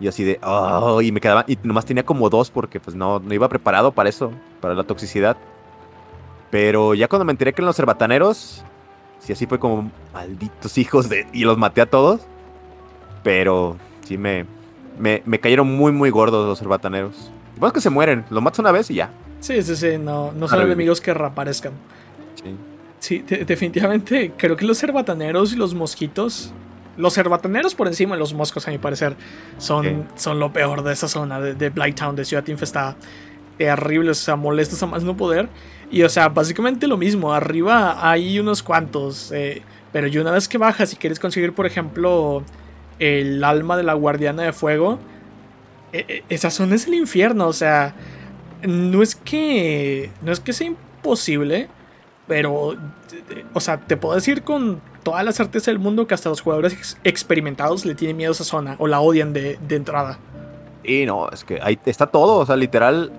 Y 0.00 0.08
así 0.08 0.24
de, 0.24 0.40
oh, 0.42 1.02
y 1.02 1.12
me 1.12 1.20
quedaba, 1.20 1.44
y 1.46 1.58
nomás 1.62 1.84
tenía 1.84 2.04
como 2.04 2.30
dos 2.30 2.50
porque 2.50 2.80
pues 2.80 2.96
no, 2.96 3.18
no 3.20 3.34
iba 3.34 3.48
preparado 3.48 3.92
para 3.92 4.08
eso, 4.08 4.32
para 4.60 4.74
la 4.74 4.84
toxicidad. 4.84 5.36
Pero 6.50 6.94
ya 6.94 7.06
cuando 7.06 7.24
me 7.26 7.32
enteré 7.32 7.52
que 7.52 7.60
eran 7.60 7.66
los 7.66 7.78
herbataneros, 7.78 8.64
sí, 9.18 9.32
así 9.32 9.46
fue 9.46 9.58
como, 9.58 9.90
malditos 10.12 10.78
hijos 10.78 11.08
de, 11.08 11.26
y 11.32 11.44
los 11.44 11.58
maté 11.58 11.82
a 11.82 11.86
todos. 11.86 12.22
Pero 13.22 13.76
sí 14.06 14.16
me, 14.16 14.46
me, 14.98 15.22
me 15.26 15.38
cayeron 15.38 15.68
muy, 15.76 15.92
muy 15.92 16.10
gordos 16.10 16.48
los 16.48 16.60
herbataneros. 16.62 17.30
Y 17.56 17.60
bueno, 17.60 17.68
es 17.68 17.74
que 17.74 17.80
se 17.80 17.90
mueren, 17.90 18.24
los 18.30 18.42
matas 18.42 18.58
una 18.60 18.72
vez 18.72 18.90
y 18.90 18.94
ya. 18.94 19.10
Sí, 19.40 19.62
sí, 19.62 19.76
sí, 19.76 19.98
no, 19.98 20.32
no 20.32 20.48
son 20.48 20.62
enemigos 20.62 21.00
que 21.00 21.12
reaparezcan. 21.14 21.72
Sí. 22.42 22.56
Sí, 22.98 23.18
de- 23.20 23.44
definitivamente 23.44 24.32
creo 24.36 24.56
que 24.56 24.64
los 24.66 24.78
cerbataneros 24.78 25.52
y 25.52 25.56
los 25.56 25.74
mosquitos. 25.74 26.52
Los 27.00 27.14
cerbataneros 27.14 27.74
por 27.74 27.86
encima 27.86 28.14
de 28.14 28.20
los 28.20 28.34
moscos, 28.34 28.68
a 28.68 28.70
mi 28.70 28.78
parecer, 28.78 29.16
son, 29.58 30.06
son 30.16 30.38
lo 30.38 30.52
peor 30.52 30.82
de 30.82 30.92
esa 30.92 31.08
zona 31.08 31.40
de, 31.40 31.54
de 31.54 31.70
Blighttown, 31.70 32.14
de 32.14 32.24
Ciudad 32.24 32.46
Infestada. 32.46 32.96
Terribles, 33.58 34.20
o 34.20 34.24
sea, 34.24 34.36
molestos 34.36 34.82
a 34.82 34.86
más 34.86 35.02
no 35.02 35.16
poder. 35.16 35.48
Y, 35.90 36.02
o 36.02 36.08
sea, 36.08 36.28
básicamente 36.28 36.86
lo 36.86 36.96
mismo. 36.96 37.32
Arriba 37.32 38.08
hay 38.08 38.38
unos 38.38 38.62
cuantos. 38.62 39.32
eh, 39.32 39.62
pero 39.92 40.06
y 40.06 40.18
una 40.18 40.30
vez 40.30 40.48
que 40.48 40.58
bajas 40.58 40.92
y 40.92 40.96
quieres 40.96 41.18
conseguir, 41.18 41.52
por 41.52 41.66
ejemplo, 41.66 42.44
el 42.98 43.42
alma 43.42 43.76
de 43.76 43.82
la 43.82 43.94
guardiana 43.94 44.42
de 44.44 44.52
fuego, 44.52 44.98
eh, 45.92 46.22
esa 46.28 46.50
zona 46.50 46.76
es 46.76 46.86
el 46.86 46.94
infierno. 46.94 47.48
O 47.48 47.52
sea, 47.52 47.94
no 48.62 49.02
es 49.02 49.14
que. 49.16 50.10
No 50.22 50.32
es 50.32 50.40
que 50.40 50.52
sea 50.52 50.68
imposible. 50.68 51.68
Pero, 52.30 52.76
o 53.54 53.60
sea, 53.60 53.80
te 53.80 53.96
puedo 53.96 54.14
decir 54.14 54.42
con 54.44 54.80
toda 55.02 55.24
la 55.24 55.32
certeza 55.32 55.72
del 55.72 55.80
mundo 55.80 56.06
que 56.06 56.14
hasta 56.14 56.28
los 56.28 56.40
jugadores 56.40 56.72
ex- 56.74 56.96
experimentados 57.02 57.84
le 57.84 57.96
tienen 57.96 58.16
miedo 58.16 58.30
a 58.30 58.34
esa 58.34 58.44
zona 58.44 58.76
o 58.78 58.86
la 58.86 59.00
odian 59.00 59.32
de, 59.32 59.58
de 59.66 59.74
entrada. 59.74 60.16
Y 60.84 61.06
no, 61.06 61.28
es 61.30 61.42
que 61.42 61.58
ahí 61.60 61.76
está 61.86 62.06
todo, 62.06 62.36
o 62.38 62.46
sea, 62.46 62.54
literal. 62.54 63.10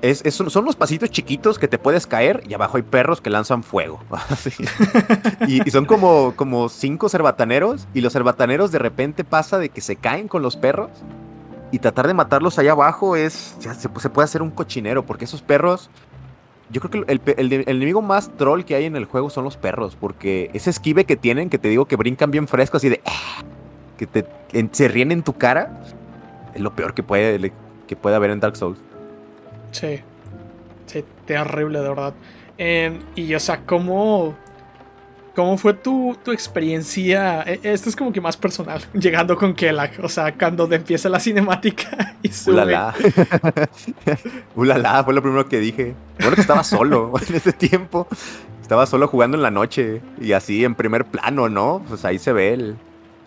Es, 0.00 0.24
es- 0.24 0.34
son 0.36 0.62
unos 0.62 0.76
pasitos 0.76 1.10
chiquitos 1.10 1.58
que 1.58 1.66
te 1.66 1.76
puedes 1.76 2.06
caer 2.06 2.44
y 2.48 2.54
abajo 2.54 2.76
hay 2.76 2.84
perros 2.84 3.20
que 3.20 3.30
lanzan 3.30 3.64
fuego. 3.64 3.98
Y, 5.48 5.68
son 5.72 5.84
como, 5.86 6.34
como 6.36 6.68
cinco 6.68 7.08
cerbataneros 7.08 7.88
y 7.94 8.00
los 8.00 8.12
cerbataneros 8.12 8.70
de 8.70 8.78
repente 8.78 9.24
pasa 9.24 9.58
de 9.58 9.70
que 9.70 9.80
se 9.80 9.96
caen 9.96 10.28
con 10.28 10.42
los 10.42 10.56
perros 10.56 10.90
y 11.72 11.78
tratar 11.80 12.06
de 12.06 12.14
matarlos 12.14 12.58
allá 12.60 12.72
abajo 12.72 13.16
es, 13.16 13.56
ya 13.60 13.74
se 13.74 13.88
puede 13.88 14.24
hacer 14.24 14.40
un 14.42 14.50
cochinero 14.50 15.04
porque 15.04 15.24
esos 15.24 15.42
perros, 15.42 15.90
yo 16.70 16.80
creo 16.80 17.04
que 17.06 17.12
el, 17.12 17.52
enemigo 17.52 18.02
más 18.02 18.30
troll 18.36 18.64
que 18.64 18.74
hay 18.74 18.84
en 18.84 18.96
el 18.96 19.04
juego 19.04 19.30
son 19.30 19.44
los 19.44 19.56
perros 19.56 19.96
porque 19.98 20.50
ese 20.52 20.70
esquive 20.70 21.04
que 21.04 21.16
tienen, 21.16 21.48
que 21.48 21.58
te 21.58 21.68
digo 21.68 21.86
que 21.86 21.96
brincan 21.96 22.30
bien 22.30 22.48
fresco 22.48 22.76
así 22.76 22.88
de... 22.88 23.00
"Ah", 23.04 23.42
que 23.96 24.06
te 24.06 24.26
se 24.72 24.88
ríen 24.88 25.12
en 25.12 25.22
tu 25.22 25.32
cara, 25.32 25.80
es 26.54 26.60
lo 26.60 26.74
peor 26.74 26.94
que 26.94 27.02
puede, 27.02 27.52
que 27.86 27.96
puede 27.96 28.16
haber 28.16 28.30
en 28.30 28.40
Dark 28.40 28.56
Souls. 28.56 28.78
Sí. 29.70 30.00
Sí, 30.86 31.04
terrible, 31.26 31.80
de 31.80 31.88
verdad. 31.88 32.14
Eh, 32.58 32.98
y, 33.14 33.34
o 33.34 33.40
sea, 33.40 33.60
¿cómo, 33.66 34.34
cómo 35.36 35.56
fue 35.58 35.74
tu, 35.74 36.16
tu 36.24 36.32
experiencia? 36.32 37.42
E- 37.42 37.60
Esto 37.62 37.88
es 37.90 37.94
como 37.94 38.10
que 38.12 38.20
más 38.20 38.36
personal, 38.36 38.80
llegando 38.94 39.36
con 39.36 39.54
Kellag. 39.54 39.92
O 40.02 40.08
sea, 40.08 40.34
cuando 40.36 40.68
empieza 40.72 41.08
la 41.08 41.20
cinemática 41.20 42.16
y 42.22 42.28
sube. 42.30 42.54
Ulala. 42.54 42.94
Ulala, 44.56 45.04
fue 45.04 45.14
lo 45.14 45.22
primero 45.22 45.46
que 45.48 45.60
dije. 45.60 45.94
Bueno 46.18 46.34
que 46.34 46.40
estaba 46.40 46.64
solo 46.64 47.12
en 47.28 47.34
ese 47.36 47.52
tiempo. 47.52 48.08
Estaba 48.62 48.86
solo 48.86 49.06
jugando 49.06 49.36
en 49.36 49.42
la 49.44 49.50
noche 49.52 50.00
y 50.20 50.32
así 50.32 50.64
en 50.64 50.74
primer 50.74 51.04
plano, 51.04 51.48
¿no? 51.48 51.84
Pues 51.86 52.04
ahí 52.04 52.18
se 52.18 52.32
ve 52.32 52.52
el, 52.54 52.76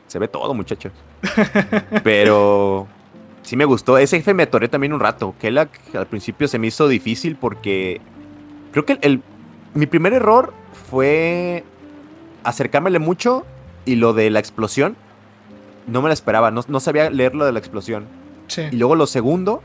se 0.07 0.19
ve 0.19 0.27
todo, 0.27 0.53
muchachos. 0.53 0.91
Pero 2.03 2.87
sí 3.43 3.55
me 3.55 3.63
gustó. 3.65 3.97
Ese 3.97 4.17
jefe 4.17 4.33
me 4.33 4.43
atoré 4.43 4.67
también 4.67 4.91
un 4.93 4.99
rato. 4.99 5.33
Kellag 5.39 5.69
al 5.93 6.07
principio 6.07 6.47
se 6.49 6.59
me 6.59 6.67
hizo 6.67 6.87
difícil 6.89 7.35
porque 7.37 8.01
creo 8.71 8.85
que 8.85 8.93
el, 8.93 8.99
el- 9.03 9.21
mi 9.75 9.85
primer 9.85 10.13
error 10.13 10.53
fue 10.89 11.63
acercármele 12.43 12.99
mucho 12.99 13.45
y 13.85 13.95
lo 13.95 14.13
de 14.13 14.29
la 14.29 14.39
explosión. 14.39 14.95
No 15.87 16.01
me 16.01 16.09
la 16.09 16.13
esperaba, 16.13 16.51
no, 16.51 16.61
no 16.67 16.79
sabía 16.79 17.09
leer 17.09 17.35
lo 17.35 17.45
de 17.45 17.51
la 17.51 17.59
explosión. 17.59 18.05
Sí. 18.47 18.63
Y 18.71 18.75
luego 18.75 18.95
lo 18.95 19.07
segundo 19.07 19.61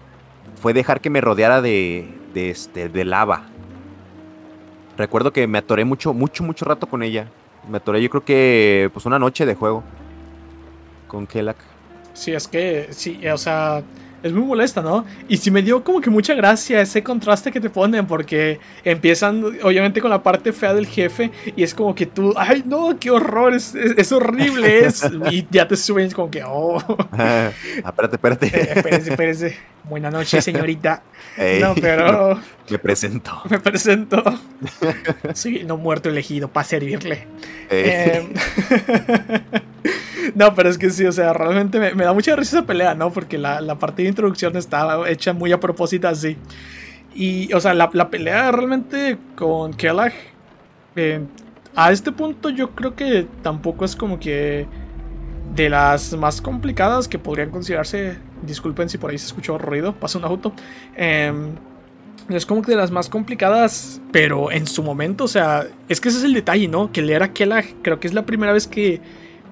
fue 0.60 0.72
dejar 0.72 1.00
que 1.00 1.10
me 1.10 1.20
rodeara 1.20 1.60
de, 1.60 2.08
de, 2.32 2.50
este, 2.50 2.88
de 2.88 3.04
lava. 3.04 3.44
Recuerdo 4.96 5.32
que 5.32 5.46
me 5.46 5.58
atoré 5.58 5.84
mucho, 5.84 6.14
mucho, 6.14 6.44
mucho 6.44 6.64
rato 6.64 6.86
con 6.86 7.02
ella. 7.02 7.28
Me 7.68 7.78
atoré 7.78 8.02
yo 8.02 8.10
creo 8.10 8.24
que 8.24 8.90
pues 8.92 9.06
una 9.06 9.18
noche 9.18 9.46
de 9.46 9.54
juego. 9.54 9.82
Con 11.08 11.26
Kelak. 11.26 11.56
Sí, 12.12 12.32
es 12.32 12.46
que, 12.46 12.88
sí, 12.90 13.26
o 13.28 13.36
sea, 13.36 13.82
es 14.24 14.32
muy 14.32 14.42
molesta, 14.42 14.82
¿no? 14.82 15.04
Y 15.28 15.36
sí 15.36 15.50
me 15.52 15.62
dio 15.62 15.84
como 15.84 16.00
que 16.00 16.10
mucha 16.10 16.34
gracia 16.34 16.80
ese 16.80 17.02
contraste 17.04 17.52
que 17.52 17.60
te 17.60 17.70
ponen, 17.70 18.06
porque 18.06 18.58
empiezan, 18.82 19.44
obviamente, 19.62 20.00
con 20.00 20.10
la 20.10 20.22
parte 20.22 20.52
fea 20.52 20.74
del 20.74 20.86
jefe, 20.88 21.30
y 21.54 21.62
es 21.62 21.74
como 21.74 21.94
que 21.94 22.06
tú, 22.06 22.34
ay, 22.36 22.64
no, 22.66 22.98
qué 22.98 23.10
horror, 23.10 23.54
es, 23.54 23.74
es- 23.76 23.94
es 23.96 24.10
horrible, 24.10 24.86
es, 24.86 25.02
y 25.30 25.46
ya 25.50 25.68
te 25.68 25.76
suben, 25.76 26.10
como 26.10 26.30
que, 26.30 26.42
oh, 26.44 26.82
Ah, 27.12 27.50
espérate, 27.86 28.16
espérate. 28.16 28.46
eh, 28.46 28.72
espérese, 28.76 29.10
espérese, 29.10 29.56
buena 29.84 30.10
noche, 30.10 30.40
señorita. 30.42 31.02
No, 31.60 31.74
pero 31.74 32.40
Me 32.70 32.78
presento. 32.78 33.42
me 33.50 33.58
presento. 33.60 34.22
Soy 35.34 35.64
no 35.64 35.76
muerto 35.76 36.08
elegido 36.08 36.48
para 36.48 36.64
servirle. 36.64 37.26
no, 40.34 40.54
pero 40.54 40.68
es 40.68 40.78
que 40.78 40.90
sí, 40.90 41.04
o 41.04 41.12
sea, 41.12 41.32
realmente 41.32 41.78
me, 41.78 41.94
me 41.94 42.04
da 42.04 42.12
mucha 42.12 42.34
risa 42.36 42.58
esa 42.58 42.66
pelea, 42.66 42.94
¿no? 42.94 43.10
Porque 43.12 43.38
la, 43.38 43.60
la 43.60 43.78
parte 43.78 44.02
de 44.02 44.08
introducción 44.08 44.56
estaba 44.56 45.08
hecha 45.08 45.32
muy 45.32 45.52
a 45.52 45.60
propósito 45.60 46.08
así. 46.08 46.36
Y, 47.14 47.52
o 47.52 47.60
sea, 47.60 47.74
la, 47.74 47.90
la 47.92 48.10
pelea 48.10 48.50
realmente 48.50 49.18
con 49.36 49.72
Kellag, 49.74 50.12
eh, 50.96 51.20
a 51.76 51.92
este 51.92 52.12
punto 52.12 52.50
yo 52.50 52.70
creo 52.70 52.94
que 52.94 53.26
tampoco 53.42 53.84
es 53.84 53.94
como 53.96 54.18
que 54.18 54.66
de 55.54 55.68
las 55.68 56.12
más 56.14 56.40
complicadas 56.40 57.06
que 57.06 57.18
podrían 57.18 57.50
considerarse, 57.50 58.16
disculpen 58.42 58.88
si 58.88 58.98
por 58.98 59.10
ahí 59.10 59.18
se 59.18 59.26
escuchó 59.26 59.58
ruido, 59.58 59.94
pasa 59.94 60.18
un 60.18 60.24
auto. 60.24 60.52
Em, 60.96 61.52
es 62.28 62.46
como 62.46 62.62
que 62.62 62.72
de 62.72 62.76
las 62.76 62.90
más 62.90 63.08
complicadas, 63.08 64.00
pero 64.10 64.50
en 64.50 64.66
su 64.66 64.82
momento, 64.82 65.24
o 65.24 65.28
sea, 65.28 65.66
es 65.88 66.00
que 66.00 66.08
ese 66.08 66.18
es 66.18 66.24
el 66.24 66.32
detalle, 66.32 66.68
¿no? 66.68 66.90
Que 66.90 67.02
leer 67.02 67.22
a 67.22 67.32
Kellag 67.32 67.66
creo 67.82 68.00
que 68.00 68.08
es 68.08 68.14
la 68.14 68.24
primera 68.24 68.52
vez 68.52 68.66
que, 68.66 69.00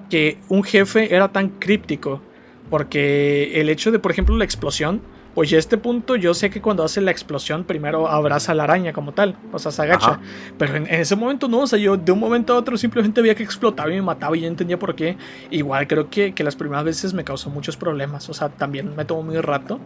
que 0.09 0.37
un 0.49 0.63
jefe 0.63 1.15
era 1.15 1.31
tan 1.31 1.49
críptico. 1.49 2.21
Porque 2.69 3.59
el 3.59 3.69
hecho 3.69 3.91
de, 3.91 3.99
por 3.99 4.11
ejemplo, 4.11 4.35
la 4.37 4.45
explosión, 4.45 5.01
pues 5.35 5.51
a 5.53 5.57
este 5.57 5.77
punto 5.77 6.15
yo 6.15 6.33
sé 6.33 6.49
que 6.49 6.61
cuando 6.61 6.83
hace 6.83 7.01
la 7.01 7.11
explosión 7.11 7.63
primero 7.63 8.07
abraza 8.07 8.51
a 8.51 8.55
la 8.55 8.63
araña 8.63 8.93
como 8.93 9.13
tal, 9.13 9.35
o 9.51 9.59
sea, 9.59 9.71
se 9.71 9.81
agacha. 9.81 10.11
Ajá. 10.11 10.21
Pero 10.57 10.75
en, 10.75 10.87
en 10.87 11.01
ese 11.01 11.15
momento 11.15 11.47
no, 11.47 11.61
o 11.61 11.67
sea, 11.67 11.79
yo 11.79 11.97
de 11.97 12.11
un 12.11 12.19
momento 12.19 12.53
a 12.53 12.57
otro 12.57 12.77
simplemente 12.77 13.21
veía 13.21 13.35
que 13.35 13.43
explotaba 13.43 13.91
y 13.91 13.95
me 13.95 14.01
mataba 14.01 14.37
y 14.37 14.41
yo 14.41 14.47
entendía 14.47 14.77
por 14.77 14.95
qué. 14.95 15.17
Igual 15.51 15.87
creo 15.87 16.09
que, 16.09 16.33
que 16.33 16.43
las 16.43 16.55
primeras 16.55 16.85
veces 16.85 17.13
me 17.13 17.23
causó 17.23 17.49
muchos 17.49 17.77
problemas, 17.77 18.29
o 18.29 18.33
sea, 18.33 18.49
también 18.49 18.95
me 18.95 19.05
tomó 19.05 19.23
muy 19.23 19.39
rato. 19.41 19.79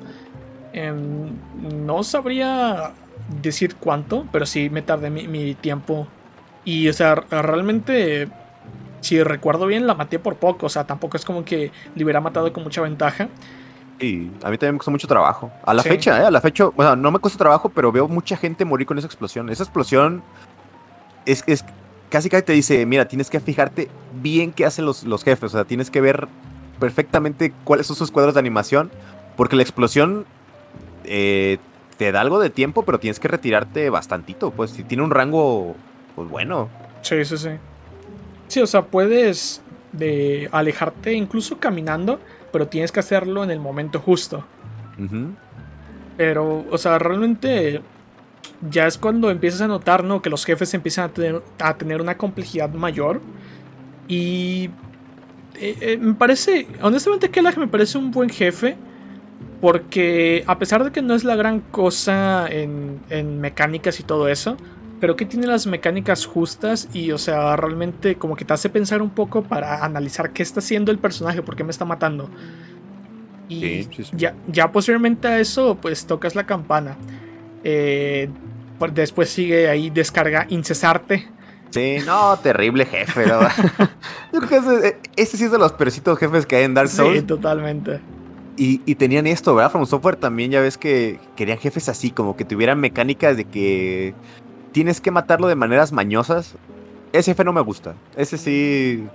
Em, 0.74 1.32
no 1.86 2.04
sabría 2.04 2.94
decir 3.42 3.76
cuánto, 3.76 4.28
pero 4.32 4.46
sí 4.46 4.70
me 4.70 4.82
tardé 4.82 5.10
mi, 5.10 5.28
mi 5.28 5.56
tiempo. 5.56 6.08
Y, 6.66 6.90
o 6.90 6.94
sea, 6.94 7.16
realmente, 7.16 8.28
si 9.02 9.22
recuerdo 9.24 9.66
bien, 9.68 9.88
la 9.88 9.94
maté 9.96 10.20
por 10.20 10.36
poco. 10.36 10.66
O 10.66 10.70
sea, 10.70 10.86
tampoco 10.86 11.18
es 11.18 11.26
como 11.26 11.44
que 11.46 11.72
le 11.96 12.04
hubiera 12.04 12.20
matado 12.22 12.52
con 12.54 12.64
mucha 12.64 12.82
ventaja. 12.82 13.30
Y 14.00 14.28
a 14.44 14.50
mí 14.52 14.58
también 14.58 14.74
me 14.74 14.78
costó 14.78 14.92
mucho 14.92 15.08
trabajo. 15.08 15.52
A 15.66 15.74
la 15.74 15.82
Sí. 15.84 15.90
fecha, 15.90 16.22
¿eh? 16.22 16.26
A 16.26 16.32
la 16.32 16.40
fecha, 16.42 16.66
bueno, 16.68 16.96
no 16.96 17.12
me 17.12 17.20
cuesta 17.20 17.38
trabajo, 17.40 17.70
pero 17.70 17.92
veo 17.92 18.08
mucha 18.08 18.38
gente 18.38 18.64
morir 18.66 18.86
con 18.86 18.98
esa 18.98 19.08
explosión. 19.08 19.50
Esa 19.50 19.64
explosión 19.64 20.22
es, 21.26 21.44
es 21.48 21.66
casi 22.10 22.30
casi 22.30 22.44
te 22.44 22.54
dice, 22.54 22.86
mira, 22.86 23.08
tienes 23.08 23.30
que 23.30 23.40
fijarte 23.40 23.90
bien 24.22 24.52
qué 24.52 24.66
hacen 24.66 24.86
los, 24.86 25.04
los 25.04 25.24
jefes. 25.24 25.46
O 25.54 25.58
sea, 25.58 25.66
tienes 25.66 25.90
que 25.90 26.00
ver 26.02 26.28
perfectamente 26.80 27.52
cuáles 27.64 27.88
son 27.88 27.96
sus 27.96 28.12
cuadros 28.12 28.36
de 28.36 28.40
animación. 28.40 28.92
Porque 29.36 29.56
la 29.56 29.62
explosión 29.64 30.26
eh, 31.04 31.58
te 31.98 32.12
da 32.12 32.22
algo 32.22 32.40
de 32.40 32.50
tiempo, 32.52 32.84
pero 32.84 33.00
tienes 33.00 33.20
que 33.20 33.28
retirarte 33.28 33.90
bastantito. 33.90 34.52
Pues 34.52 34.72
si 34.72 34.84
tiene 34.84 35.04
un 35.04 35.10
rango, 35.12 35.76
pues 36.16 36.30
bueno. 36.30 36.70
Sí, 37.02 37.24
sí, 37.26 37.38
sí. 37.38 37.50
Sí, 38.48 38.62
o 38.62 38.68
sea, 38.68 38.84
puedes 38.84 39.62
de 39.92 40.50
alejarte 40.52 41.14
incluso 41.14 41.60
caminando, 41.60 42.20
pero 42.52 42.68
tienes 42.68 42.92
que 42.92 43.00
hacerlo 43.00 43.44
en 43.44 43.52
el 43.52 43.60
momento 43.60 44.00
justo. 44.00 44.46
Pero, 46.18 46.66
o 46.72 46.78
sea, 46.78 46.98
realmente 46.98 47.82
ya 48.70 48.88
es 48.88 48.98
cuando 48.98 49.30
empiezas 49.30 49.62
a 49.62 49.68
notar, 49.68 50.04
¿no? 50.04 50.22
Que 50.22 50.30
los 50.30 50.46
jefes 50.46 50.74
empiezan 50.74 51.06
a 51.06 51.14
tener, 51.14 51.42
a 51.60 51.78
tener 51.78 52.02
una 52.02 52.18
complejidad 52.18 52.72
mayor. 52.74 53.22
Y 54.08 54.70
eh, 55.60 55.78
eh, 55.82 55.98
me 55.98 56.14
parece, 56.16 56.68
honestamente, 56.82 57.30
Kellag 57.30 57.58
me 57.58 57.68
parece 57.68 57.98
un 57.98 58.12
buen 58.12 58.30
jefe. 58.30 58.78
Porque 59.62 60.44
a 60.46 60.60
pesar 60.60 60.84
de 60.84 60.92
que 60.92 61.02
no 61.02 61.16
es 61.16 61.24
la 61.24 61.36
gran 61.36 61.62
cosa 61.62 62.48
en, 62.48 63.00
en 63.10 63.42
mecánicas 63.42 64.00
y 64.00 64.04
todo 64.04 64.28
eso, 64.28 64.56
creo 65.00 65.16
que 65.16 65.26
tiene 65.26 65.48
las 65.48 65.68
mecánicas 65.68 66.26
justas 66.26 66.90
y, 66.94 67.12
o 67.12 67.18
sea, 67.18 67.56
realmente 67.56 68.16
como 68.16 68.36
que 68.36 68.46
te 68.46 68.54
hace 68.54 68.70
pensar 68.70 69.02
un 69.02 69.10
poco 69.10 69.44
para 69.44 69.84
analizar 69.84 70.32
qué 70.32 70.44
está 70.44 70.60
haciendo 70.60 70.92
el 70.92 71.00
personaje, 71.00 71.42
por 71.42 71.56
qué 71.56 71.64
me 71.64 71.72
está 71.72 71.86
matando. 71.86 72.30
Y 73.50 73.60
Sí, 73.60 73.90
sí, 73.96 74.04
sí. 74.04 74.12
Ya, 74.14 74.36
ya 74.48 74.72
posteriormente 74.72 75.28
a 75.28 75.40
eso, 75.40 75.76
pues 75.76 76.06
tocas 76.06 76.36
la 76.36 76.46
campana. 76.46 76.98
Eh, 77.64 78.30
pues, 78.78 78.94
después 78.94 79.30
sigue 79.30 79.70
ahí 79.70 79.90
descarga 79.90 80.46
incesarte. 80.50 81.28
Sí, 81.70 81.98
no, 82.06 82.38
terrible 82.38 82.86
jefe, 82.86 83.26
¿no? 83.26 83.40
Yo 84.34 84.40
creo 84.40 84.50
que 84.50 84.58
ese, 84.58 84.98
ese 85.16 85.38
sí 85.38 85.44
es 85.46 85.52
de 85.52 85.58
los 85.58 85.74
perecitos 85.74 86.18
jefes 86.18 86.46
que 86.46 86.58
hay 86.58 86.64
en 86.64 86.74
Dark 86.74 86.90
Souls. 86.90 87.20
Sí, 87.20 87.26
totalmente. 87.26 88.00
Y, 88.56 88.82
y 88.86 88.96
tenían 88.96 89.28
esto, 89.28 89.54
¿verdad? 89.54 89.72
From 89.72 89.86
Software 89.86 90.16
también, 90.16 90.50
ya 90.50 90.62
ves 90.62 90.78
que 90.78 91.20
querían 91.36 91.60
jefes 91.60 91.90
así, 91.90 92.10
como 92.10 92.36
que 92.36 92.46
tuvieran 92.46 92.80
mecánicas 92.80 93.38
de 93.38 93.46
que 93.46 94.16
tienes 94.72 95.02
que 95.02 95.12
matarlo 95.12 95.48
de 95.48 95.56
maneras 95.56 95.92
mañosas. 95.92 96.56
Ese 97.14 97.32
jefe 97.32 97.44
no 97.44 97.54
me 97.54 97.62
gusta. 97.62 97.96
Ese 98.16 98.38
sí, 98.38 99.06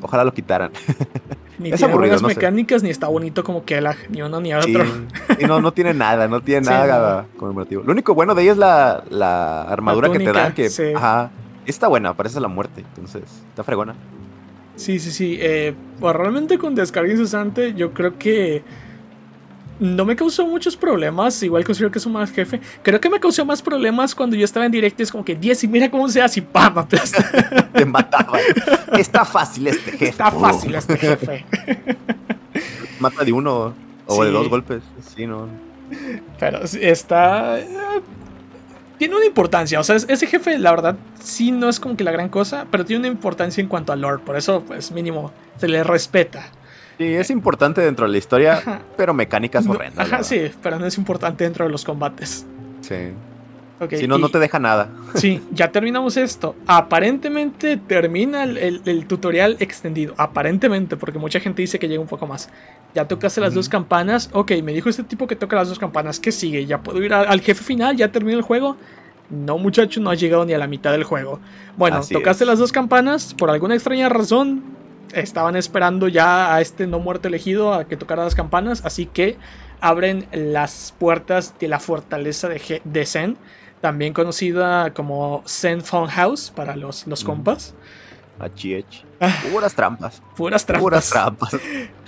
ojalá 0.00 0.24
lo 0.24 0.32
quitaran. 0.34 0.70
Ni 1.58 1.70
Es 1.70 1.76
tiene 1.78 1.92
aburrido, 1.92 2.14
buenas 2.16 2.22
no 2.22 2.28
sé. 2.28 2.34
mecánicas, 2.34 2.82
ni 2.82 2.90
está 2.90 3.08
bonito 3.08 3.44
como 3.44 3.64
Kellag, 3.64 3.96
ni 4.10 4.22
uno 4.22 4.40
ni 4.40 4.50
Sí, 4.62 4.74
otro. 4.74 4.84
y 5.38 5.44
no, 5.44 5.60
no 5.60 5.72
tiene 5.72 5.94
nada, 5.94 6.26
no 6.26 6.40
tiene 6.40 6.62
Sí, 6.64 6.70
nada 6.70 7.26
conmemorativo. 7.36 7.82
Lo 7.84 7.92
único 7.92 8.14
bueno 8.14 8.34
de 8.34 8.42
ella 8.42 8.52
es 8.52 8.58
la, 8.58 9.04
la 9.10 9.62
armadura 9.62 10.10
que 10.10 10.18
te 10.18 10.32
dan, 10.32 10.54
que 10.54 10.70
sí. 10.70 10.92
ajá, 10.94 11.30
está 11.66 11.86
buena, 11.88 12.14
parece 12.14 12.40
la 12.40 12.48
muerte, 12.48 12.80
entonces 12.80 13.22
está 13.50 13.62
fregona. 13.62 13.94
Sí, 14.76 14.98
sí, 14.98 15.12
sí. 15.12 15.36
eh, 15.40 15.74
pues 16.00 16.16
realmente 16.16 16.58
con 16.58 16.74
descarga 16.74 17.12
incesante, 17.12 17.74
yo 17.74 17.92
creo 17.92 18.18
que 18.18 18.64
no 19.80 20.04
me 20.04 20.16
causó 20.16 20.46
muchos 20.46 20.76
problemas. 20.76 21.42
Igual 21.42 21.64
considero 21.64 21.90
que 21.90 21.98
es 21.98 22.06
un 22.06 22.12
mal 22.12 22.28
jefe. 22.28 22.60
Creo 22.82 23.00
que 23.00 23.10
me 23.10 23.20
causó 23.20 23.44
más 23.44 23.62
problemas 23.62 24.14
cuando 24.14 24.36
yo 24.36 24.44
estaba 24.44 24.66
en 24.66 24.72
directo. 24.72 25.02
Es 25.02 25.10
como 25.10 25.24
que 25.24 25.34
10 25.34 25.64
y 25.64 25.68
mira 25.68 25.90
cómo 25.90 26.08
se 26.08 26.22
hace 26.22 26.40
y 26.40 26.42
¡pam! 26.42 26.78
aplasta. 26.78 27.68
Te 27.72 27.84
mataban. 27.84 28.40
está 28.98 29.24
fácil 29.24 29.68
este 29.68 29.92
jefe. 29.92 30.08
Está 30.08 30.30
fácil 30.30 30.74
este 30.74 30.96
jefe. 30.96 31.44
Mata 33.00 33.24
de 33.24 33.32
uno 33.32 33.74
o 34.06 34.24
de 34.24 34.30
dos 34.30 34.48
golpes. 34.48 34.82
Sí, 35.14 35.26
no. 35.26 35.48
Pero 36.38 36.60
está. 36.62 37.58
Eh, 37.58 37.66
tiene 38.98 39.16
una 39.16 39.26
importancia. 39.26 39.80
O 39.80 39.84
sea, 39.84 39.96
ese 39.96 40.26
jefe, 40.26 40.58
la 40.58 40.70
verdad, 40.70 40.96
sí 41.20 41.50
no 41.50 41.68
es 41.68 41.80
como 41.80 41.96
que 41.96 42.04
la 42.04 42.12
gran 42.12 42.28
cosa, 42.28 42.66
pero 42.70 42.84
tiene 42.84 43.00
una 43.00 43.08
importancia 43.08 43.60
en 43.60 43.66
cuanto 43.66 43.92
a 43.92 43.96
lore. 43.96 44.22
Por 44.24 44.36
eso, 44.36 44.62
pues, 44.64 44.92
mínimo, 44.92 45.32
se 45.58 45.66
le 45.66 45.82
respeta. 45.82 46.44
Sí, 46.98 47.04
es 47.04 47.30
importante 47.30 47.80
dentro 47.80 48.06
de 48.06 48.12
la 48.12 48.18
historia, 48.18 48.82
pero 48.96 49.14
mecánicas 49.14 49.66
horrendas. 49.66 50.06
ajá, 50.06 50.22
sí, 50.22 50.50
pero 50.62 50.78
no 50.78 50.86
es 50.86 50.96
importante 50.98 51.44
dentro 51.44 51.64
de 51.64 51.70
los 51.70 51.84
combates. 51.84 52.46
Sí. 52.80 53.12
si 53.96 54.06
no, 54.06 54.18
no 54.18 54.28
te 54.28 54.38
deja 54.38 54.58
nada. 54.58 54.90
Sí, 55.14 55.42
ya 55.52 55.70
terminamos 55.70 56.16
esto. 56.16 56.54
Aparentemente 56.66 57.76
termina 57.76 58.44
el, 58.44 59.06
tutorial 59.06 59.56
extendido. 59.60 60.14
Aparentemente, 60.16 60.96
porque 60.96 61.18
mucha 61.18 61.40
gente 61.40 61.62
dice 61.62 61.78
que 61.78 61.88
llega 61.88 62.00
un 62.00 62.08
poco 62.08 62.26
más. 62.26 62.48
Ya 62.94 63.06
tocaste 63.06 63.40
las 63.40 63.54
dos 63.54 63.68
campanas. 63.68 64.30
Ok, 64.32 64.52
me 64.62 64.72
dijo 64.72 64.88
este 64.88 65.04
tipo 65.04 65.26
que 65.26 65.36
toca 65.36 65.56
las 65.56 65.68
dos 65.68 65.78
campanas. 65.78 66.18
¿Qué 66.20 66.32
sigue? 66.32 66.64
¿Ya 66.66 66.82
puedo 66.82 67.02
ir 67.02 67.12
al 67.12 67.40
jefe 67.40 67.62
final? 67.62 67.96
¿Ya 67.96 68.10
terminó 68.10 68.36
el 68.36 68.42
juego? 68.42 68.76
No, 69.32 69.56
muchacho, 69.56 69.98
no 70.00 70.10
has 70.10 70.20
llegado 70.20 70.44
ni 70.44 70.52
a 70.52 70.58
la 70.58 70.66
mitad 70.66 70.92
del 70.92 71.04
juego. 71.04 71.40
Bueno, 71.76 72.02
tocaste 72.10 72.44
las 72.44 72.58
dos 72.58 72.70
campanas. 72.70 73.34
Por 73.34 73.50
alguna 73.50 73.74
extraña 73.74 74.10
razón, 74.10 74.62
estaban 75.12 75.56
esperando 75.56 76.08
ya 76.08 76.54
a 76.54 76.60
este 76.60 76.86
no 76.86 76.98
muerto 76.98 77.28
elegido 77.28 77.72
a 77.72 77.84
que 77.84 77.96
tocara 77.96 78.24
las 78.24 78.34
campanas. 78.34 78.84
Así 78.84 79.06
que 79.06 79.36
abren 79.80 80.26
las 80.32 80.94
puertas 80.98 81.54
de 81.58 81.68
la 81.68 81.80
fortaleza 81.80 82.48
de, 82.48 82.82
de 82.84 83.06
Zen. 83.06 83.36
También 83.80 84.12
conocida 84.12 84.92
como 84.94 85.42
Zen 85.46 85.82
Phone 85.82 86.08
House 86.10 86.52
para 86.54 86.76
los, 86.76 87.06
los 87.06 87.24
compas. 87.24 87.74
Puras 89.52 89.74
trampas. 89.74 90.22
Puras 90.36 90.66
trampas. 90.66 90.82
Puras 90.82 91.10
trampas. 91.10 91.56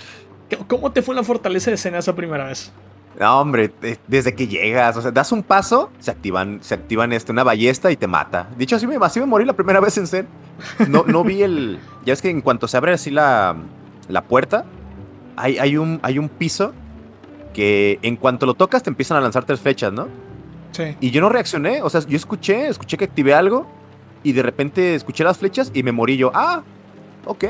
¿Cómo 0.67 0.91
te 0.91 1.01
fue 1.01 1.15
la 1.15 1.23
fortaleza 1.23 1.71
de 1.71 1.77
Zen 1.77 1.95
esa 1.95 2.15
primera 2.15 2.45
vez? 2.45 2.71
No, 3.19 3.39
hombre, 3.39 3.71
desde 4.07 4.35
que 4.35 4.47
llegas, 4.47 4.97
o 4.97 5.01
sea, 5.01 5.11
das 5.11 5.31
un 5.31 5.41
paso, 5.41 5.89
se 5.99 6.11
activan, 6.11 6.59
se 6.61 6.73
activan 6.73 7.13
este, 7.13 7.31
una 7.31 7.43
ballesta 7.43 7.91
y 7.91 7.95
te 7.95 8.07
mata. 8.07 8.49
Dicho 8.57 8.75
así 8.75 8.85
me, 8.87 8.97
así 9.01 9.19
me 9.19 9.25
morí 9.25 9.45
la 9.45 9.53
primera 9.53 9.79
vez 9.81 9.97
en 9.97 10.07
Zen. 10.07 10.27
No, 10.89 11.03
no 11.07 11.23
vi 11.23 11.41
el. 11.41 11.79
Ya 12.05 12.13
es 12.13 12.21
que 12.21 12.29
en 12.29 12.41
cuanto 12.41 12.67
se 12.67 12.77
abre 12.77 12.93
así 12.93 13.11
la, 13.11 13.55
la 14.09 14.23
puerta, 14.23 14.65
hay, 15.37 15.57
hay, 15.57 15.77
un, 15.77 15.99
hay 16.03 16.19
un 16.19 16.27
piso 16.27 16.73
que 17.53 17.99
en 18.01 18.17
cuanto 18.17 18.45
lo 18.45 18.53
tocas 18.53 18.83
te 18.83 18.89
empiezan 18.89 19.17
a 19.17 19.21
lanzar 19.21 19.45
tres 19.45 19.61
flechas, 19.61 19.93
¿no? 19.93 20.09
Sí. 20.71 20.95
Y 20.99 21.11
yo 21.11 21.21
no 21.21 21.29
reaccioné, 21.29 21.81
o 21.81 21.89
sea, 21.89 22.01
yo 22.01 22.17
escuché, 22.17 22.67
escuché 22.67 22.97
que 22.97 23.05
activé 23.05 23.33
algo 23.33 23.65
y 24.23 24.33
de 24.33 24.43
repente 24.43 24.93
escuché 24.93 25.23
las 25.23 25.37
flechas 25.37 25.71
y 25.73 25.83
me 25.83 25.93
morí 25.93 26.17
yo. 26.17 26.31
Ah, 26.33 26.63
ok. 27.25 27.45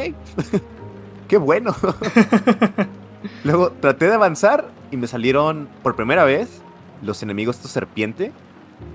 Qué 1.28 1.38
bueno. 1.38 1.76
Luego 3.43 3.72
traté 3.72 4.07
de 4.07 4.13
avanzar 4.13 4.70
y 4.91 4.97
me 4.97 5.07
salieron 5.07 5.68
por 5.84 5.95
primera 5.95 6.24
vez 6.24 6.61
los 7.01 7.22
enemigos 7.24 7.57
estos 7.57 7.72
serpiente 7.72 8.32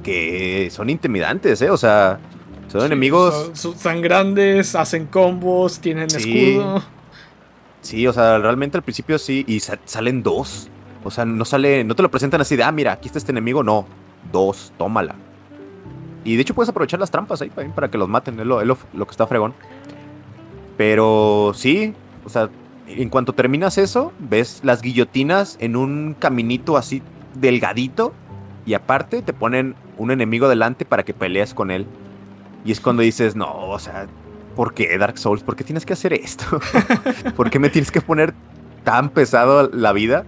que 0.03 0.68
son 0.71 0.91
intimidantes, 0.91 1.61
¿eh? 1.62 1.71
O 1.71 1.77
sea, 1.77 2.18
son 2.68 2.85
enemigos... 2.85 3.51
Son, 3.55 4.01
grandes, 4.01 4.75
hacen 4.75 5.07
combos, 5.07 5.81
tienen 5.81 6.05
escudo. 6.05 6.83
Sí, 7.81 8.07
o 8.07 8.12
sea, 8.12 8.39
realmente 8.39 8.77
al 8.77 8.83
principio 8.83 9.18
sí, 9.18 9.45
y 9.49 9.61
salen 9.61 10.23
dos. 10.23 10.68
O 11.03 11.11
sea, 11.11 11.25
no 11.25 11.45
sale, 11.45 11.83
no 11.83 11.95
te 11.97 12.03
lo 12.03 12.11
presentan 12.11 12.41
así 12.41 12.57
de, 12.57 12.62
ah, 12.62 12.73
mira, 12.73 12.93
aquí 12.93 13.09
está 13.09 13.18
este 13.18 13.33
enemigo, 13.33 13.62
no. 13.62 13.87
Dos, 14.31 14.73
tómala. 14.77 15.14
Y 16.25 16.37
de 16.37 16.43
hecho 16.43 16.55
puedes 16.55 16.68
aprovechar 16.68 17.01
las 17.01 17.11
trampas 17.11 17.41
ahí 17.41 17.51
para, 17.51 17.91
que 17.91 17.97
los 17.97 18.09
maten, 18.09 18.39
es 18.39 18.47
lo, 18.47 18.62
lo 18.62 18.77
que 18.77 19.11
está 19.11 19.27
fregón. 19.27 19.55
Pero 20.77 21.53
sí, 21.55 21.95
o 22.25 22.29
sea, 22.29 22.51
en 22.97 23.09
cuanto 23.09 23.32
terminas 23.32 23.78
eso, 23.78 24.12
ves 24.18 24.61
las 24.62 24.82
guillotinas 24.82 25.57
en 25.61 25.76
un 25.76 26.14
caminito 26.18 26.76
así 26.76 27.03
delgadito 27.34 28.12
y 28.66 28.74
aparte 28.74 29.22
te 29.22 29.32
ponen 29.32 29.74
un 29.97 30.11
enemigo 30.11 30.49
delante 30.49 30.84
para 30.84 31.03
que 31.03 31.14
pelees 31.14 31.55
con 31.55 31.70
él. 31.70 31.86
Y 32.64 32.72
es 32.72 32.80
cuando 32.80 33.03
dices, 33.03 33.36
no, 33.36 33.68
o 33.68 33.78
sea, 33.78 34.07
¿por 34.55 34.74
qué 34.74 34.97
Dark 34.99 35.18
Souls? 35.18 35.43
¿Por 35.43 35.57
qué 35.57 35.64
tienes 35.64 35.86
que 35.86 35.93
hacer 35.93 36.12
esto? 36.12 36.45
¿Por 37.36 37.51
qué 37.51 37.59
me 37.59 37.70
tienes 37.70 37.91
que 37.91 38.01
poner 38.01 38.34
tan 38.84 39.11
pesado 39.11 39.70
la 39.72 39.93
vida? 39.93 40.24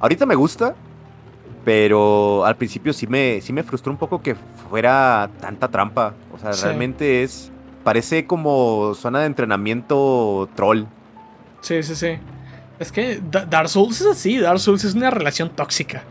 Ahorita 0.00 0.26
me 0.26 0.34
gusta, 0.34 0.74
pero 1.64 2.44
al 2.44 2.56
principio 2.56 2.92
sí 2.92 3.06
me, 3.06 3.40
sí 3.40 3.52
me 3.52 3.62
frustró 3.62 3.90
un 3.90 3.98
poco 3.98 4.22
que 4.22 4.34
fuera 4.68 5.30
tanta 5.40 5.68
trampa. 5.68 6.14
O 6.32 6.38
sea, 6.38 6.52
realmente 6.52 7.22
es. 7.22 7.50
Parece 7.82 8.26
como 8.26 8.94
zona 8.94 9.20
de 9.20 9.26
entrenamiento 9.26 10.48
troll. 10.54 10.84
Sí, 11.60 11.82
sí, 11.82 11.94
sí. 11.94 12.18
Es 12.78 12.92
que 12.92 13.20
Dark 13.30 13.68
Souls 13.68 14.00
es 14.00 14.06
así, 14.06 14.38
Dark 14.38 14.60
Souls 14.60 14.84
es 14.84 14.94
una 14.94 15.10
relación 15.10 15.50
tóxica. 15.50 16.04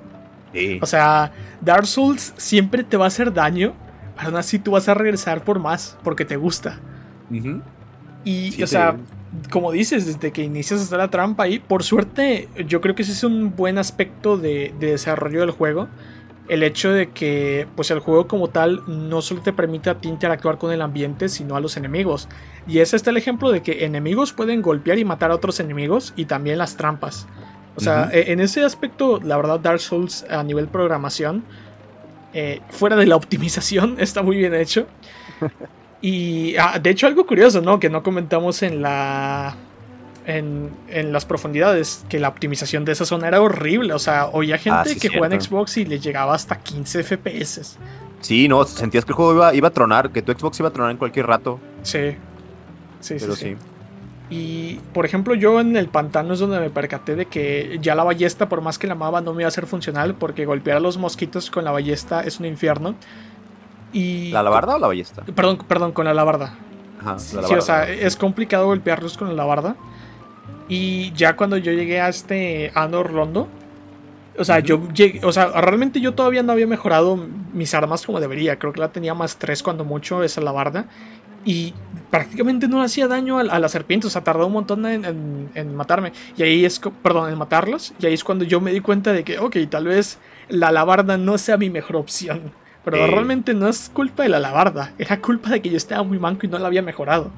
Sí. 0.54 0.80
O 0.82 0.86
sea, 0.86 1.32
Dark 1.62 1.86
Souls 1.86 2.34
siempre 2.38 2.84
te 2.84 2.98
va 2.98 3.06
a 3.06 3.08
hacer 3.08 3.34
daño, 3.34 3.74
pero 4.16 4.30
aún 4.30 4.38
así 4.38 4.58
tú 4.58 4.72
vas 4.72 4.88
a 4.90 4.94
regresar 4.94 5.44
por 5.44 5.60
más, 5.60 5.98
porque 6.04 6.26
te 6.26 6.38
gusta. 6.38 6.80
Y, 8.24 8.64
o 8.64 8.68
sea, 8.68 8.96
como 9.52 9.72
dices, 9.72 10.06
desde 10.06 10.32
que 10.32 10.44
inicias 10.44 10.82
hasta 10.82 10.98
la 10.98 11.10
trampa 11.10 11.44
ahí, 11.44 11.60
por 11.60 11.84
suerte, 11.84 12.50
yo 12.68 12.82
creo 12.82 12.96
que 12.96 13.04
ese 13.04 13.12
es 13.12 13.24
un 13.24 13.56
buen 13.56 13.78
aspecto 13.78 14.38
de, 14.38 14.74
de 14.80 14.92
desarrollo 14.92 15.42
del 15.42 15.52
juego 15.52 15.88
el 16.48 16.64
hecho 16.64 16.92
de 16.92 17.10
que 17.10 17.68
pues 17.76 17.92
el 17.92 18.00
juego 18.00 18.28
como 18.28 18.50
tal 18.50 18.82
no 18.88 19.22
solo 19.22 19.42
te 19.42 19.54
permite 19.54 19.90
a 19.90 19.96
ti 19.96 20.10
interactuar 20.10 20.58
con 20.58 20.72
el 20.72 20.82
ambiente, 20.82 21.30
sino 21.30 21.56
a 21.56 21.60
los 21.60 21.78
enemigos. 21.78 22.28
Y 22.68 22.80
ese 22.80 22.96
está 22.96 23.10
el 23.10 23.18
ejemplo 23.18 23.52
de 23.52 23.62
que 23.62 23.86
enemigos 23.86 24.34
pueden 24.34 24.62
golpear 24.62 25.00
y 25.00 25.06
matar 25.06 25.32
a 25.32 25.36
otros 25.36 25.60
enemigos 25.60 26.14
y 26.16 26.26
también 26.26 26.58
las 26.58 26.78
trampas. 26.78 27.28
O 27.76 27.82
sea, 27.82 28.10
e, 28.12 28.32
en 28.32 28.40
ese 28.40 28.64
aspecto, 28.64 29.20
la 29.22 29.36
verdad, 29.38 29.60
Dark 29.60 29.80
Souls 29.80 30.26
a 30.30 30.44
nivel 30.44 30.68
programación, 30.68 31.44
eh, 32.34 32.62
fuera 32.70 32.96
de 32.96 33.06
la 33.06 33.16
optimización, 33.16 33.96
está 34.00 34.22
muy 34.22 34.38
bien 34.38 34.54
hecho. 34.54 34.88
Y 36.02 36.56
ah, 36.58 36.78
de 36.78 36.92
hecho 36.92 37.08
algo 37.08 37.26
curioso, 37.26 37.62
¿no? 37.62 37.80
Que 37.80 37.90
no 37.90 38.04
comentamos 38.04 38.62
en 38.62 38.84
la 38.84 39.56
en, 40.26 40.72
las 41.12 41.26
profundidades, 41.26 42.06
que 42.10 42.20
la 42.20 42.30
optimización 42.30 42.86
de 42.86 42.92
esa 42.92 43.06
zona 43.06 43.28
era 43.28 43.42
horrible. 43.42 43.94
O 43.94 44.00
sea, 44.00 44.28
oía 44.28 44.58
gente 44.58 44.92
ah, 44.92 45.00
que 45.00 45.10
juega 45.10 45.36
en 45.36 45.42
Xbox 45.42 45.78
y 45.78 45.86
le 45.86 46.00
llegaba 46.00 46.34
hasta 46.34 46.58
15 46.60 47.04
FPS. 47.04 47.78
Sí, 48.22 48.48
no, 48.48 48.64
sentías 48.66 49.06
que 49.06 49.12
el 49.12 49.16
juego 49.16 49.34
iba, 49.34 49.54
iba, 49.54 49.68
a 49.68 49.72
tronar, 49.72 50.12
que 50.12 50.22
tu 50.22 50.32
Xbox 50.32 50.60
iba 50.60 50.70
a 50.70 50.74
tronar 50.74 50.92
en 50.92 50.98
cualquier 50.98 51.28
rato. 51.28 51.60
Sí. 51.84 52.16
Sí, 53.00 53.20
sí, 53.20 53.32
sí. 53.36 53.56
Y, 54.30 54.80
por 54.94 55.06
ejemplo, 55.06 55.36
yo 55.36 55.60
en 55.60 55.78
el 55.78 55.88
pantano 55.88 56.34
es 56.34 56.40
donde 56.40 56.60
me 56.60 56.72
percaté 56.72 57.16
de 57.16 57.28
que 57.28 57.78
ya 57.82 57.94
la 57.94 58.04
ballesta, 58.04 58.50
por 58.50 58.62
más 58.62 58.80
que 58.80 58.88
la 58.88 58.94
amaba, 58.94 59.22
no 59.22 59.34
me 59.34 59.44
iba 59.44 59.48
a 59.48 59.52
ser 59.52 59.68
funcional 59.68 60.16
porque 60.16 60.46
golpear 60.46 60.78
a 60.78 60.80
los 60.80 60.98
mosquitos 60.98 61.52
con 61.52 61.64
la 61.64 61.72
ballesta 61.72 62.22
es 62.22 62.40
un 62.40 62.48
infierno. 62.48 62.96
Y 63.94 64.32
¿La 64.32 64.40
alabarda 64.40 64.76
o 64.76 64.80
la 64.80 64.88
ballesta? 64.88 65.24
Perdón, 65.24 65.60
perdón, 65.68 65.92
con 65.92 66.06
la 66.06 66.12
alabarda. 66.12 66.56
Ajá, 67.00 67.20
sí, 67.20 67.38
o 67.38 67.62
sea, 67.62 67.88
es 67.88 68.16
complicado 68.16 68.66
golpearlos 68.66 69.16
con 69.18 69.28
la 69.28 69.34
alabarda. 69.34 69.76
Y 70.68 71.12
ya 71.14 71.36
cuando 71.36 71.58
yo 71.58 71.72
llegué 71.72 72.02
a 72.02 72.10
este 72.10 72.72
Anor 72.74 73.12
Rondo, 73.12 73.48
o 74.38 74.44
sea, 74.44 74.60
yo 74.60 74.88
llegué, 74.94 75.26
o 75.26 75.32
sea, 75.32 75.48
realmente 75.62 76.02
yo 76.02 76.14
todavía 76.14 76.44
no 76.44 76.52
había 76.52 76.68
mejorado 76.68 77.18
mis 77.54 77.74
armas 77.74 78.06
como 78.06 78.20
debería. 78.20 78.58
Creo 78.60 78.74
que 78.74 78.80
la 78.80 78.92
tenía 78.92 79.14
más 79.14 79.38
3 79.38 79.64
cuando 79.64 79.86
mucho, 79.86 80.24
esa 80.24 80.42
alabarda. 80.42 80.86
Y 81.46 81.74
prácticamente 82.10 82.68
no 82.68 82.80
le 82.80 82.86
hacía 82.86 83.08
daño 83.08 83.38
a, 83.38 83.44
la 83.44 83.70
serpiente, 83.70 84.08
o 84.08 84.10
sea, 84.10 84.24
tardó 84.24 84.48
un 84.48 84.54
montón 84.54 84.86
en, 84.86 85.76
matarme. 85.76 86.12
Y 86.36 86.44
ahí 86.44 86.66
es, 86.66 86.82
perdón, 87.04 87.32
en 87.32 87.38
matarlos. 87.38 87.94
Y 88.00 88.08
ahí 88.08 88.14
es 88.14 88.24
cuando 88.24 88.44
yo 88.44 88.60
me 88.60 88.74
di 88.74 88.80
cuenta 88.80 89.14
de 89.14 89.24
que, 89.24 89.38
ok, 89.38 89.56
tal 89.70 89.86
vez 89.86 90.18
la 90.50 90.70
alabarda 90.70 91.18
no 91.18 91.38
sea 91.38 91.58
mi 91.58 91.70
mejor 91.70 91.98
opción. 91.98 92.52
Pero 92.84 93.08
realmente 93.08 93.56
no 93.56 93.68
es 93.68 93.90
culpa 93.92 94.24
de 94.24 94.30
la 94.30 94.38
alabarda, 94.38 94.94
era 95.00 95.20
culpa 95.20 95.50
de 95.50 95.60
que 95.60 95.72
yo 95.72 95.78
estaba 95.78 96.04
muy 96.04 96.20
manco 96.20 96.46
y 96.46 96.50
no 96.50 96.60
la 96.60 96.68
había 96.68 96.84
mejorado. 96.84 97.32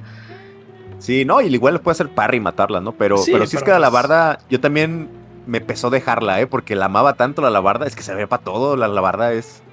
Sí, 0.99 1.25
no, 1.25 1.41
y 1.41 1.53
igual 1.53 1.79
puede 1.81 1.93
hacer 1.93 2.09
parry 2.09 2.37
y 2.37 2.41
matarla, 2.41 2.81
¿no? 2.81 2.91
Pero, 2.93 3.17
sí, 3.17 3.31
pero 3.31 3.45
si 3.45 3.57
es 3.57 3.63
que 3.63 3.69
la 3.69 3.77
alabarda, 3.77 4.39
yo 4.49 4.59
también 4.59 5.09
me 5.45 5.61
pesó 5.61 5.89
dejarla, 5.89 6.41
¿eh? 6.41 6.47
Porque 6.47 6.75
la 6.75 6.85
amaba 6.85 7.13
tanto 7.13 7.41
la 7.41 7.49
alabarda, 7.49 7.85
es 7.85 7.95
que 7.95 8.03
se 8.03 8.13
ve 8.13 8.27
para 8.27 8.43
todo, 8.43 8.75
la 8.75 8.85
alabarda 8.85 9.33
es... 9.33 9.63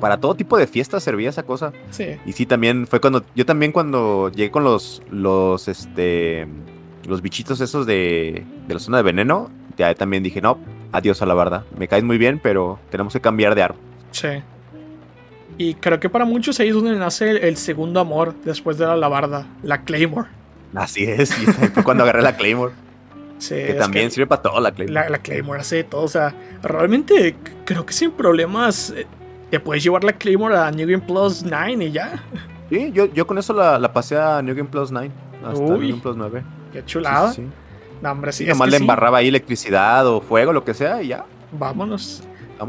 Para 0.00 0.18
todo 0.18 0.34
tipo 0.34 0.56
de 0.56 0.66
fiestas 0.66 1.02
servía 1.02 1.28
esa 1.28 1.42
cosa. 1.42 1.72
Sí. 1.90 2.16
Y 2.24 2.32
sí, 2.32 2.46
también 2.46 2.86
fue 2.86 3.00
cuando... 3.00 3.22
Yo 3.34 3.44
también 3.44 3.72
cuando 3.72 4.30
llegué 4.30 4.50
con 4.50 4.64
los... 4.64 5.02
Los, 5.10 5.68
este... 5.68 6.48
Los 7.06 7.20
bichitos 7.22 7.60
esos 7.60 7.86
de, 7.86 8.46
de 8.66 8.74
la 8.74 8.80
zona 8.80 8.98
de 8.98 9.02
veneno, 9.02 9.50
ya 9.76 9.94
también 9.94 10.22
dije, 10.22 10.40
no, 10.40 10.58
adiós 10.92 11.22
a 11.22 11.26
la 11.26 11.64
Me 11.76 11.88
caes 11.88 12.04
muy 12.04 12.18
bien, 12.18 12.40
pero 12.42 12.78
tenemos 12.90 13.12
que 13.12 13.20
cambiar 13.20 13.54
de 13.54 13.62
arma. 13.62 13.78
Sí. 14.10 14.28
Y 15.58 15.74
creo 15.74 16.00
que 16.00 16.08
para 16.08 16.24
muchos 16.24 16.58
ahí 16.60 16.68
es 16.68 16.74
donde 16.74 16.96
nace 16.96 17.48
el, 17.48 17.56
segundo 17.56 18.00
amor 18.00 18.34
después 18.44 18.78
de 18.78 18.86
la 18.86 18.94
alabarda, 18.94 19.46
la 19.62 19.82
Claymore. 19.84 20.28
Así 20.74 21.04
es, 21.04 21.30
y 21.38 21.46
fue 21.46 21.82
cuando 21.82 22.04
agarré 22.04 22.22
la 22.22 22.36
Claymore. 22.36 22.72
Sí, 23.40 23.54
que 23.54 23.72
también 23.72 24.10
sirve 24.10 24.26
para 24.26 24.42
todo 24.42 24.60
la 24.60 24.70
Claymore. 24.70 25.08
La, 25.08 25.18
Claymore 25.18 25.60
hace 25.60 25.82
todo, 25.82 26.02
o 26.02 26.08
sea, 26.08 26.34
realmente 26.62 27.34
creo 27.64 27.86
que 27.86 27.94
sin 27.94 28.10
problemas 28.10 28.90
eh, 28.94 29.06
te 29.50 29.58
puedes 29.58 29.82
llevar 29.82 30.04
la 30.04 30.12
Claymore 30.12 30.58
a 30.58 30.70
New 30.70 30.86
Game 30.86 31.02
Plus 31.02 31.42
9 31.42 31.86
y 31.86 31.90
ya. 31.90 32.22
Sí, 32.68 32.92
yo, 32.92 33.06
yo 33.06 33.26
con 33.26 33.38
eso 33.38 33.54
la, 33.54 33.92
pasé 33.94 34.18
a 34.18 34.42
New 34.42 34.54
Game 34.54 34.68
Plus 34.68 34.92
9, 34.92 35.10
hasta 35.42 35.58
New 35.58 35.80
Game 35.80 36.02
Plus 36.02 36.16
9. 36.18 36.44
Qué 36.70 36.84
chulada. 36.84 37.32
Sí, 37.32 37.46
No, 38.02 38.12
hombre, 38.12 38.30
sí. 38.32 38.44
nomás 38.44 38.68
le 38.68 38.76
embarraba 38.76 39.16
ahí 39.16 39.28
electricidad 39.28 40.06
o 40.06 40.20
fuego, 40.20 40.52
lo 40.52 40.62
que 40.62 40.74
sea, 40.74 41.02
y 41.02 41.08
ya. 41.08 41.24
Vámonos. 41.52 42.22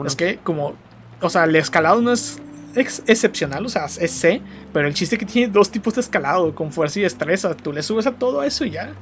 Es 0.06 0.16
que 0.16 0.40
como, 0.42 0.76
o 1.20 1.30
sea, 1.30 1.44
el 1.44 1.56
escalado 1.58 2.02
no 2.02 2.14
es 2.14 2.40
excepcional, 2.76 3.66
o 3.66 3.70
sea, 3.70 3.86
es 3.86 4.12
C, 4.12 4.42
pero 4.74 4.88
el 4.88 4.94
chiste 4.94 5.16
es 5.16 5.20
que 5.20 5.26
tiene 5.26 5.52
dos 5.52 5.70
tipos 5.70 5.96
de 5.96 6.02
escalado, 6.02 6.54
con 6.56 6.72
fuerza 6.72 7.00
y 7.00 7.04
destreza. 7.04 7.56
Tú 7.56 7.74
le 7.74 7.84
subes 7.84 8.08
a 8.08 8.12
todo 8.12 8.44
eso 8.44 8.66
y 8.66 8.72
ya. 8.72 8.94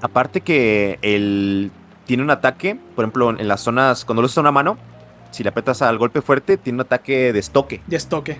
Aparte 0.00 0.40
que 0.40 0.98
él 1.02 1.70
tiene 2.06 2.22
un 2.22 2.30
ataque, 2.30 2.78
por 2.94 3.04
ejemplo, 3.04 3.30
en 3.30 3.48
las 3.48 3.60
zonas, 3.60 4.04
cuando 4.04 4.22
lo 4.22 4.26
usas 4.26 4.38
a 4.38 4.40
una 4.42 4.52
mano, 4.52 4.78
si 5.30 5.42
le 5.42 5.48
apretas 5.48 5.82
al 5.82 5.98
golpe 5.98 6.22
fuerte, 6.22 6.56
tiene 6.56 6.76
un 6.76 6.80
ataque 6.82 7.32
de 7.32 7.38
estoque. 7.38 7.80
De 7.86 7.96
estoque. 7.96 8.38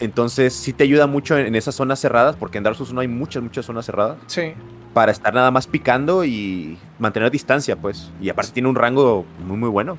Entonces 0.00 0.52
sí 0.52 0.72
te 0.72 0.82
ayuda 0.82 1.06
mucho 1.06 1.38
en, 1.38 1.54
esas 1.54 1.76
zonas 1.76 2.00
cerradas, 2.00 2.34
porque 2.34 2.58
en 2.58 2.64
Dark 2.64 2.76
Souls 2.76 2.92
no 2.92 3.00
hay 3.00 3.08
muchas, 3.08 3.42
muchas 3.42 3.64
zonas 3.64 3.86
cerradas. 3.86 4.18
Sí. 4.26 4.54
Para 4.94 5.12
estar 5.12 5.32
nada 5.32 5.52
más 5.52 5.68
picando 5.68 6.24
y 6.24 6.76
mantener 6.98 7.30
distancia, 7.30 7.76
pues. 7.76 8.10
Y 8.20 8.28
aparte 8.28 8.52
tiene 8.52 8.68
un 8.68 8.74
rango 8.74 9.24
muy, 9.46 9.56
muy 9.56 9.68
bueno. 9.68 9.98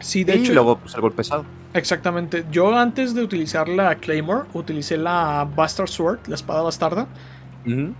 Sí, 0.00 0.24
de 0.24 0.34
hecho. 0.34 0.52
Y 0.52 0.54
luego, 0.54 0.78
pues, 0.78 0.94
el 0.94 1.00
golpe 1.00 1.18
pesado. 1.18 1.44
Exactamente. 1.74 2.44
Yo 2.50 2.76
antes 2.76 3.14
de 3.14 3.22
utilizar 3.22 3.68
la 3.68 3.94
Claymore, 3.96 4.46
utilicé 4.54 4.96
la 4.96 5.48
Bastard 5.54 5.88
Sword, 5.88 6.18
la 6.26 6.34
espada 6.34 6.62
bastarda. 6.62 7.06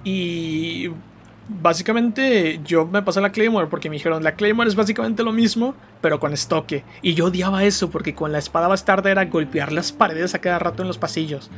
Y 0.04 0.90
básicamente 1.48 2.60
yo 2.64 2.86
me 2.86 3.02
pasé 3.02 3.20
la 3.20 3.30
Claymore 3.30 3.66
porque 3.66 3.90
me 3.90 3.96
dijeron, 3.96 4.24
la 4.24 4.32
Claymore 4.32 4.68
es 4.68 4.74
básicamente 4.74 5.22
lo 5.22 5.32
mismo, 5.32 5.74
pero 6.00 6.18
con 6.18 6.32
estoque. 6.32 6.82
Y 7.02 7.14
yo 7.14 7.26
odiaba 7.26 7.62
eso 7.64 7.90
porque 7.90 8.14
con 8.14 8.32
la 8.32 8.38
espada 8.38 8.68
bastarda 8.68 9.10
era 9.10 9.26
golpear 9.26 9.72
las 9.72 9.92
paredes 9.92 10.34
a 10.34 10.38
cada 10.38 10.58
rato 10.58 10.82
en 10.82 10.88
los 10.88 10.98
pasillos. 10.98 11.50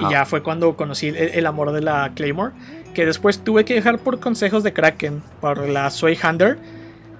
Y 0.00 0.10
ya 0.10 0.26
fue 0.26 0.42
cuando 0.42 0.76
conocí 0.76 1.08
el, 1.08 1.46
amor 1.46 1.72
de 1.72 1.80
la 1.80 2.12
Claymore, 2.14 2.52
que 2.94 3.06
después 3.06 3.40
tuve 3.42 3.64
que 3.64 3.74
dejar 3.74 3.98
por 3.98 4.20
consejos 4.20 4.62
de 4.62 4.72
Kraken, 4.72 5.22
por 5.40 5.68
la 5.68 5.90
Sway 5.90 6.18
Hander 6.22 6.58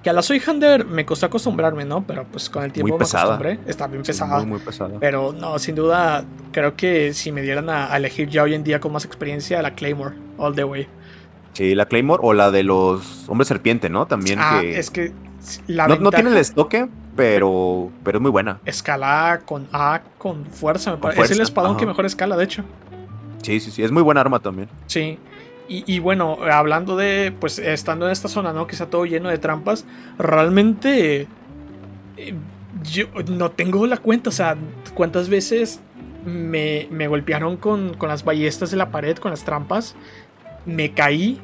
que 0.03 0.09
a 0.09 0.13
la 0.13 0.21
Soy 0.21 0.41
Hunter 0.45 0.85
me 0.85 1.05
costó 1.05 1.27
acostumbrarme, 1.27 1.85
¿no? 1.85 2.03
Pero 2.05 2.25
pues 2.25 2.49
con 2.49 2.63
el 2.63 2.71
tiempo 2.71 2.97
me 2.97 3.05
acostumbré. 3.05 3.59
Está 3.65 3.87
bien 3.87 4.03
pesada. 4.03 4.37
muy, 4.37 4.45
muy 4.45 4.59
pesada. 4.59 4.97
Pero 4.99 5.33
no, 5.33 5.59
sin 5.59 5.75
duda, 5.75 6.25
creo 6.51 6.75
que 6.75 7.13
si 7.13 7.31
me 7.31 7.41
dieran 7.41 7.69
a, 7.69 7.95
elegir 7.95 8.29
ya 8.29 8.43
hoy 8.43 8.53
en 8.53 8.63
día 8.63 8.79
con 8.79 8.91
más 8.91 9.05
experiencia, 9.05 9.61
la 9.61 9.75
Claymore, 9.75 10.15
all 10.37 10.55
the 10.55 10.63
way. 10.63 10.87
Sí, 11.53 11.75
la 11.75 11.85
Claymore 11.85 12.21
o 12.23 12.33
la 12.33 12.49
de 12.49 12.63
los 12.63 13.27
hombres 13.29 13.47
serpiente, 13.47 13.89
¿no? 13.89 14.07
También 14.07 14.39
ah, 14.41 14.61
es 14.63 14.89
que 14.89 15.11
la 15.67 15.87
no, 15.87 15.97
no, 15.97 16.11
tiene 16.11 16.29
el 16.31 16.37
estoque, 16.37 16.87
pero, 17.15 17.91
pero 18.03 18.17
es 18.17 18.21
muy 18.21 18.31
buena. 18.31 18.59
Escala 18.65 19.41
con 19.45 19.67
A, 19.73 20.01
con 20.17 20.45
fuerza, 20.45 20.91
me 20.91 20.97
parece. 20.97 21.23
Es 21.23 21.31
el 21.31 21.41
espadón 21.41 21.77
que 21.77 21.85
mejor 21.85 22.05
escala, 22.05 22.37
de 22.37 22.43
hecho. 22.45 22.63
Sí, 23.43 23.59
sí, 23.59 23.71
sí, 23.71 23.83
es 23.83 23.91
muy 23.91 24.03
buena 24.03 24.21
arma 24.21 24.39
también. 24.39 24.69
Sí. 24.87 25.17
Y, 25.73 25.99
bueno, 25.99 26.37
hablando 26.51 26.97
de, 26.97 27.33
pues 27.39 27.57
estando 27.57 28.05
en 28.05 28.11
esta 28.11 28.27
zona, 28.27 28.51
¿no? 28.51 28.67
Que 28.67 28.73
está 28.73 28.87
todo 28.87 29.05
lleno 29.05 29.29
de 29.29 29.37
trampas, 29.37 29.85
realmente 30.17 31.27
eh, 32.17 32.33
yo 32.83 33.05
no 33.29 33.51
tengo 33.51 33.87
la 33.87 33.95
cuenta, 33.95 34.31
o 34.31 34.33
sea, 34.33 34.57
cuántas 34.93 35.29
veces 35.29 35.79
me, 36.25 37.07
golpearon 37.07 37.55
con, 37.55 37.95
las 38.01 38.25
ballestas 38.25 38.71
de 38.71 38.75
la 38.75 38.91
pared, 38.91 39.15
con 39.15 39.31
las 39.31 39.45
trampas, 39.45 39.95
me 40.65 40.91
caí, 40.91 41.39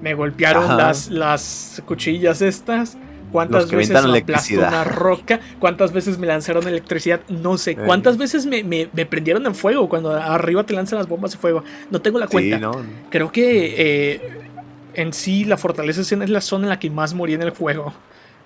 me 0.00 0.14
golpearon 0.14 0.78
las, 0.78 1.10
las 1.10 1.82
cuchillas 1.84 2.40
estas, 2.40 2.96
¿Cuántas 3.36 3.70
veces 3.70 3.94
aplastó 3.94 4.54
una 4.54 4.84
roca? 4.84 5.40
¿Cuántas 5.58 5.92
veces 5.92 6.16
me 6.16 6.26
lanzaron 6.26 6.66
electricidad? 6.66 7.20
No 7.28 7.58
sé. 7.58 7.76
¿Cuántas 7.76 8.16
veces 8.16 8.46
me, 8.46 8.86
prendieron 9.04 9.44
en 9.44 9.54
fuego 9.54 9.90
cuando 9.90 10.10
arriba 10.10 10.64
te 10.64 10.72
lanzan 10.72 10.98
las 10.98 11.06
bombas 11.06 11.32
de 11.32 11.36
fuego? 11.36 11.62
No 11.90 12.00
tengo 12.00 12.18
la 12.18 12.28
cuenta. 12.28 12.70
Creo 13.10 13.30
que 13.30 13.74
eh, 13.76 14.40
en 14.94 15.12
sí 15.12 15.44
la 15.44 15.58
fortaleza 15.58 16.00
es 16.00 16.30
la 16.30 16.40
zona 16.40 16.64
en 16.64 16.70
la 16.70 16.78
que 16.78 16.88
más 16.88 17.12
morí 17.12 17.34
en 17.34 17.42
el 17.42 17.50
juego. 17.50 17.92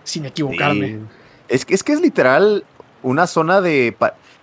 Sin 0.03 0.27
equivocarme. 0.27 0.99
Es, 1.49 1.65
que, 1.65 1.75
es 1.75 1.85
que 1.85 1.93
es 1.93 2.01
literal 2.01 2.65
una 3.05 3.29
zona 3.29 3.61
de... 3.61 3.95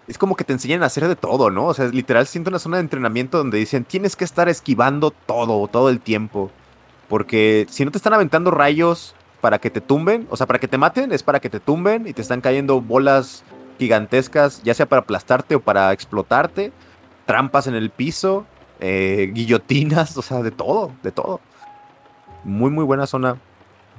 Es 0.07 0.17
como 0.17 0.37
que 0.37 0.45
te 0.45 0.53
enseñan 0.53 0.81
a 0.81 0.85
hacer 0.85 1.09
de 1.09 1.17
todo, 1.17 1.49
¿no? 1.49 1.65
O 1.65 1.73
sea, 1.73 1.87
literal 1.87 2.25
siento 2.25 2.49
una 2.49 2.59
zona 2.59 2.77
de 2.77 2.83
entrenamiento 2.83 3.37
donde 3.37 3.57
dicen 3.57 3.83
tienes 3.83 4.15
que 4.15 4.23
estar 4.23 4.47
esquivando 4.47 5.11
todo, 5.11 5.67
todo 5.67 5.89
el 5.89 5.99
tiempo. 5.99 6.51
Porque 7.09 7.67
si 7.69 7.83
no 7.83 7.91
te 7.91 7.97
están 7.97 8.13
aventando 8.13 8.49
rayos 8.49 9.13
para 9.41 9.59
que 9.59 9.69
te 9.69 9.81
tumben, 9.81 10.27
o 10.29 10.37
sea, 10.37 10.47
para 10.47 10.59
que 10.59 10.67
te 10.67 10.77
maten, 10.77 11.11
es 11.11 11.23
para 11.23 11.39
que 11.39 11.49
te 11.49 11.59
tumben 11.59 12.07
y 12.07 12.13
te 12.13 12.21
están 12.21 12.41
cayendo 12.41 12.81
bolas 12.81 13.43
gigantescas, 13.77 14.61
ya 14.63 14.73
sea 14.73 14.87
para 14.87 15.01
aplastarte 15.01 15.55
o 15.55 15.59
para 15.59 15.91
explotarte, 15.93 16.71
trampas 17.25 17.67
en 17.67 17.75
el 17.75 17.89
piso, 17.89 18.45
eh, 18.79 19.29
guillotinas, 19.33 20.17
o 20.17 20.21
sea, 20.21 20.41
de 20.41 20.51
todo, 20.51 20.91
de 21.03 21.11
todo. 21.11 21.39
Muy, 22.43 22.71
muy 22.71 22.83
buena 22.83 23.05
zona. 23.07 23.37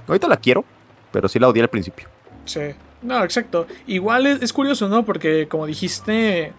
Ahorita 0.06 0.28
la 0.28 0.39
quiero, 0.39 0.65
pero 1.12 1.28
sí 1.28 1.39
la 1.39 1.48
odié 1.48 1.62
al 1.62 1.69
principio. 1.69 2.09
Sí, 2.44 2.60
no, 3.02 3.23
exacto. 3.23 3.66
Igual 3.86 4.27
es, 4.27 4.52
curioso, 4.52 4.89
¿no? 4.89 5.05
Porque 5.05 5.48
como 5.48 5.66
dijiste 5.66 6.52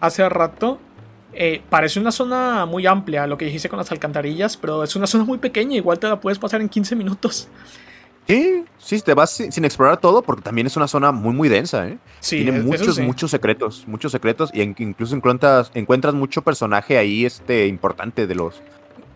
hace 0.00 0.28
rato, 0.28 0.78
eh, 1.32 1.62
parece 1.70 1.98
una 1.98 2.12
zona 2.12 2.66
muy 2.66 2.86
amplia, 2.86 3.26
lo 3.26 3.38
que 3.38 3.46
dijiste 3.46 3.68
con 3.68 3.78
las 3.78 3.90
alcantarillas, 3.90 4.56
pero 4.56 4.84
es 4.84 4.94
una 4.96 5.06
zona 5.06 5.24
muy 5.24 5.38
pequeña, 5.38 5.76
igual 5.76 5.98
te 5.98 6.08
la 6.08 6.20
puedes 6.20 6.38
pasar 6.38 6.60
en 6.60 6.68
15 6.68 6.96
minutos. 6.96 7.48
Sí, 8.30 8.64
sí, 8.78 9.00
te 9.00 9.14
vas 9.14 9.30
sin, 9.30 9.64
explorar 9.64 9.98
todo 9.98 10.22
porque 10.22 10.42
también 10.42 10.66
es 10.66 10.76
una 10.76 10.86
zona 10.86 11.10
muy, 11.12 11.34
muy 11.34 11.48
densa, 11.48 11.88
¿eh? 11.88 11.98
Tiene 12.20 12.52
muchos, 12.52 12.98
muchos 12.98 13.30
secretos, 13.30 13.84
muchos 13.86 14.12
secretos 14.12 14.50
y 14.52 14.62
incluso 14.62 15.16
encuentras, 15.16 15.70
encuentras 15.74 16.14
mucho 16.14 16.42
personaje 16.42 16.96
ahí 16.96 17.24
este, 17.24 17.66
importante 17.66 18.26
de 18.26 18.34
los, 18.34 18.62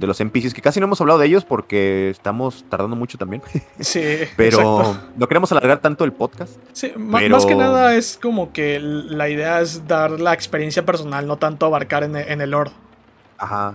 de 0.01 0.07
los 0.07 0.21
NPCs, 0.21 0.53
que 0.53 0.63
casi 0.63 0.81
no 0.81 0.87
hemos 0.87 1.01
hablado 1.01 1.21
de 1.21 1.27
ellos 1.27 1.45
porque 1.45 2.11
estamos 2.11 2.65
tardando 2.69 2.97
mucho 2.97 3.17
también. 3.19 3.43
Sí. 3.79 4.03
Pero 4.37 4.97
no 5.17 5.29
queremos 5.29 5.53
alargar 5.53 5.81
tanto 5.81 6.05
el 6.05 6.13
podcast. 6.13 6.57
Sí, 6.73 6.93
más 6.97 7.47
que 7.47 7.55
nada 7.55 7.95
es 7.95 8.19
como 8.21 8.53
que 8.53 8.81
la 8.81 9.29
idea 9.29 9.61
es 9.61 9.87
dar 9.87 10.11
la 10.13 10.33
experiencia 10.33 10.85
personal, 10.85 11.27
no 11.27 11.37
tanto 11.37 11.67
abarcar 11.67 12.03
en, 12.03 12.17
en 12.17 12.41
el 12.41 12.51
lore. 12.51 12.73
Ajá. 13.39 13.75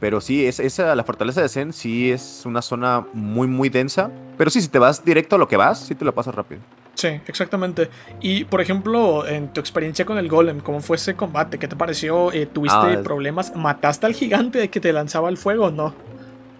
Pero 0.00 0.22
sí, 0.22 0.46
es, 0.46 0.58
esa, 0.60 0.94
la 0.94 1.04
fortaleza 1.04 1.42
de 1.42 1.48
Zen 1.50 1.74
sí 1.74 2.10
es 2.10 2.42
una 2.46 2.62
zona 2.62 3.06
muy, 3.12 3.46
muy 3.46 3.68
densa. 3.68 4.10
Pero 4.38 4.50
sí, 4.50 4.62
si 4.62 4.68
te 4.68 4.78
vas 4.78 5.04
directo 5.04 5.36
a 5.36 5.38
lo 5.38 5.46
que 5.46 5.58
vas, 5.58 5.78
sí 5.78 5.94
te 5.94 6.06
lo 6.06 6.14
pasas 6.14 6.34
rápido. 6.34 6.62
Sí, 6.94 7.08
exactamente. 7.26 7.90
Y 8.20 8.44
por 8.44 8.62
ejemplo, 8.62 9.26
en 9.26 9.52
tu 9.52 9.60
experiencia 9.60 10.06
con 10.06 10.16
el 10.16 10.28
golem, 10.28 10.60
¿cómo 10.60 10.80
fue 10.80 10.96
ese 10.96 11.14
combate? 11.14 11.58
¿Qué 11.58 11.68
te 11.68 11.76
pareció? 11.76 12.32
Eh, 12.32 12.46
¿Tuviste 12.46 12.78
ah, 12.78 13.00
problemas? 13.04 13.54
¿Mataste 13.54 14.06
al 14.06 14.14
gigante 14.14 14.70
que 14.70 14.80
te 14.80 14.92
lanzaba 14.92 15.28
el 15.28 15.36
fuego 15.36 15.66
o 15.66 15.70
no? 15.70 15.94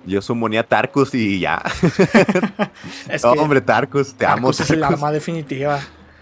Yo 0.04 0.20
sumonía 0.20 0.60
a 0.60 0.64
Tarkus 0.64 1.14
y 1.14 1.40
ya. 1.40 1.62
no, 3.22 3.32
hombre, 3.32 3.62
Tarkus, 3.62 4.14
te 4.14 4.26
amo. 4.26 4.48
Tarkus 4.48 4.60
es 4.60 4.70
el 4.70 4.84
arma 4.84 5.10
definitiva. 5.12 5.80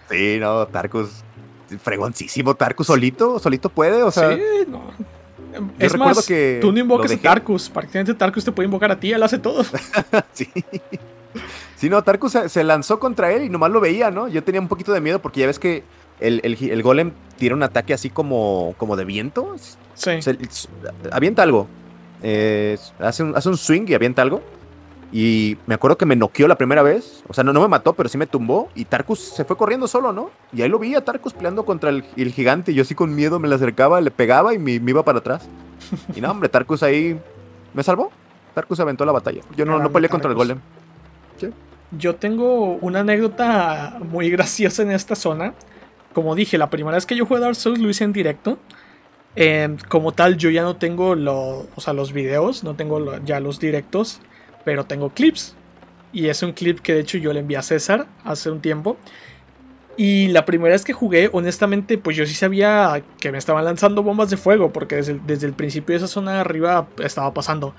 Sí, 0.08 0.38
no, 0.40 0.66
Tarkus, 0.66 1.24
fregoncísimo. 1.82 2.54
Tarkus 2.54 2.86
solito, 2.86 3.40
solito 3.40 3.68
puede, 3.68 4.02
o 4.04 4.10
sea. 4.10 4.34
Sí, 4.34 4.40
no 4.68 5.17
es 5.78 5.96
más, 5.96 6.26
que 6.26 6.58
tú 6.60 6.72
no 6.72 6.78
invocas 6.78 7.12
a 7.12 7.16
Tarkus. 7.16 7.68
Prácticamente 7.68 8.14
Tarkus 8.14 8.44
te 8.44 8.52
puede 8.52 8.66
invocar 8.66 8.90
a 8.90 8.98
ti, 8.98 9.12
él 9.12 9.22
hace 9.22 9.38
todo. 9.38 9.64
sí. 10.32 10.48
Sí, 11.76 11.88
no, 11.88 12.02
Tarkus 12.02 12.36
se, 12.46 12.64
lanzó 12.64 12.98
contra 12.98 13.32
él 13.32 13.44
y 13.44 13.48
nomás 13.48 13.70
lo 13.70 13.80
veía, 13.80 14.10
¿no? 14.10 14.28
Yo 14.28 14.42
tenía 14.42 14.60
un 14.60 14.68
poquito 14.68 14.92
de 14.92 15.00
miedo 15.00 15.20
porque 15.20 15.40
ya 15.40 15.46
ves 15.46 15.58
que 15.58 15.84
el, 16.20 16.82
golem 16.82 17.12
tira 17.36 17.54
un 17.54 17.62
ataque 17.62 17.94
así 17.94 18.10
como, 18.10 18.74
como 18.78 18.96
de 18.96 19.04
viento. 19.04 19.54
Sí. 19.94 20.10
avienta 21.12 21.42
algo. 21.42 21.68
hace, 23.00 23.22
un, 23.22 23.36
hace 23.36 23.48
un 23.48 23.56
swing 23.56 23.84
y 23.86 23.94
avienta 23.94 24.22
algo. 24.22 24.42
Y 25.10 25.56
me 25.66 25.74
acuerdo 25.74 25.96
que 25.96 26.04
me 26.04 26.16
noqueó 26.16 26.46
la 26.48 26.58
primera 26.58 26.82
vez. 26.82 27.24
O 27.28 27.34
sea, 27.34 27.42
no, 27.42 27.52
no 27.52 27.62
me 27.62 27.68
mató, 27.68 27.94
pero 27.94 28.08
sí 28.08 28.18
me 28.18 28.26
tumbó. 28.26 28.68
Y 28.74 28.84
Tarkus 28.84 29.18
se 29.18 29.44
fue 29.44 29.56
corriendo 29.56 29.88
solo, 29.88 30.12
¿no? 30.12 30.30
Y 30.52 30.62
ahí 30.62 30.68
lo 30.68 30.78
vi 30.78 30.94
a 30.94 31.04
Tarkus 31.04 31.32
peleando 31.32 31.64
contra 31.64 31.90
el, 31.90 32.02
gigante. 32.32 32.72
Y 32.72 32.74
yo 32.74 32.82
así 32.82 32.94
con 32.94 33.14
miedo 33.14 33.38
me 33.38 33.48
le 33.48 33.54
acercaba, 33.54 34.00
le 34.00 34.10
pegaba 34.10 34.52
y 34.52 34.58
me, 34.58 34.72
iba 34.72 35.04
para 35.04 35.18
atrás. 35.18 35.48
Y 36.14 36.20
no, 36.20 36.30
hombre, 36.30 36.48
Tarkus 36.48 36.82
ahí 36.82 37.18
me 37.72 37.82
salvó. 37.82 38.10
Tarkus 38.54 38.80
aventó 38.80 39.04
la 39.04 39.12
batalla. 39.12 39.40
Yo 39.56 39.64
no, 39.64 39.78
no 39.78 39.90
peleé 39.90 40.10
contra 40.10 40.30
el 40.30 40.36
golem. 40.36 40.60
Yo 41.92 42.16
tengo 42.16 42.74
una 42.76 43.00
anécdota 43.00 43.96
muy 44.00 44.28
graciosa 44.28 44.82
en 44.82 44.90
esta 44.90 45.14
zona. 45.14 45.54
Como 46.12 46.34
dije, 46.34 46.58
la 46.58 46.68
primera 46.68 46.96
vez 46.96 47.06
que 47.06 47.16
yo 47.16 47.24
jugué 47.24 47.40
Dark 47.40 47.54
Souls 47.54 47.78
lo 47.78 47.88
hice 47.88 48.04
en 48.04 48.12
directo. 48.12 48.58
Eh, 49.36 49.74
como 49.88 50.12
tal, 50.12 50.36
yo 50.36 50.50
ya 50.50 50.62
no 50.62 50.76
tengo 50.76 51.12
o 51.12 51.80
sea, 51.80 51.94
los 51.94 52.12
videos, 52.12 52.62
no 52.64 52.74
tengo 52.74 53.18
ya 53.24 53.40
los 53.40 53.58
directos 53.58 54.20
pero 54.64 54.84
tengo 54.84 55.10
clips. 55.10 55.54
Y 56.12 56.28
es 56.28 56.42
un 56.42 56.52
clip 56.52 56.80
que 56.80 56.94
de 56.94 57.00
hecho 57.00 57.18
yo 57.18 57.32
le 57.32 57.40
envié 57.40 57.58
a 57.58 57.62
César 57.62 58.06
hace 58.24 58.50
un 58.50 58.60
tiempo. 58.60 58.96
Y 59.98 60.28
la 60.28 60.44
primera 60.44 60.72
vez 60.72 60.84
que 60.84 60.92
jugué, 60.92 61.28
honestamente, 61.32 61.98
pues 61.98 62.16
yo 62.16 62.24
sí 62.24 62.32
sabía 62.32 63.02
que 63.18 63.32
me 63.32 63.38
estaban 63.38 63.64
lanzando 63.64 64.04
bombas 64.04 64.30
de 64.30 64.36
fuego, 64.36 64.72
porque 64.72 64.94
desde 64.94 65.46
el, 65.46 65.54
principio 65.54 65.92
de 65.92 65.96
esa 65.96 66.06
zona 66.06 66.40
arriba 66.40 66.86
estaba 67.02 67.34
pasando. 67.34 67.74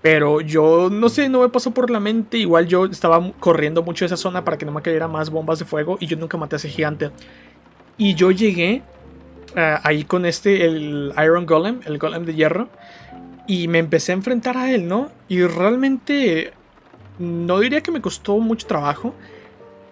Pero 0.00 0.40
yo 0.40 0.88
no 0.88 1.08
sé, 1.08 1.28
no 1.28 1.40
me 1.40 1.48
pasó 1.48 1.72
por 1.72 1.90
la 1.90 1.98
mente. 1.98 2.38
Igual 2.38 2.68
yo 2.68 2.84
estaba 2.84 3.32
corriendo 3.40 3.82
mucho 3.82 4.04
esa 4.04 4.16
zona 4.16 4.44
para 4.44 4.56
que 4.56 4.64
no 4.64 4.70
me 4.70 4.82
cayera 4.82 5.08
más 5.08 5.30
bombas 5.30 5.58
de 5.58 5.64
fuego. 5.64 5.96
Y 5.98 6.06
yo 6.06 6.16
nunca 6.16 6.36
maté 6.36 6.54
a 6.54 6.58
ese 6.58 6.68
gigante. 6.68 7.10
Y 7.96 8.14
yo 8.14 8.30
llegué 8.30 8.82
eh, 9.56 9.78
ahí 9.82 10.04
con 10.04 10.26
este, 10.26 10.66
el 10.66 11.12
Iron 11.24 11.44
Golem, 11.44 11.80
el 11.86 11.98
Golem 11.98 12.24
de 12.24 12.34
hierro. 12.34 12.68
Y 13.46 13.68
me 13.68 13.78
empecé 13.78 14.12
a 14.12 14.14
enfrentar 14.14 14.56
a 14.56 14.70
él, 14.72 14.88
¿no? 14.88 15.10
Y 15.28 15.42
realmente 15.42 16.52
no 17.18 17.60
diría 17.60 17.82
que 17.82 17.90
me 17.90 18.00
costó 18.00 18.38
mucho 18.38 18.66
trabajo. 18.66 19.14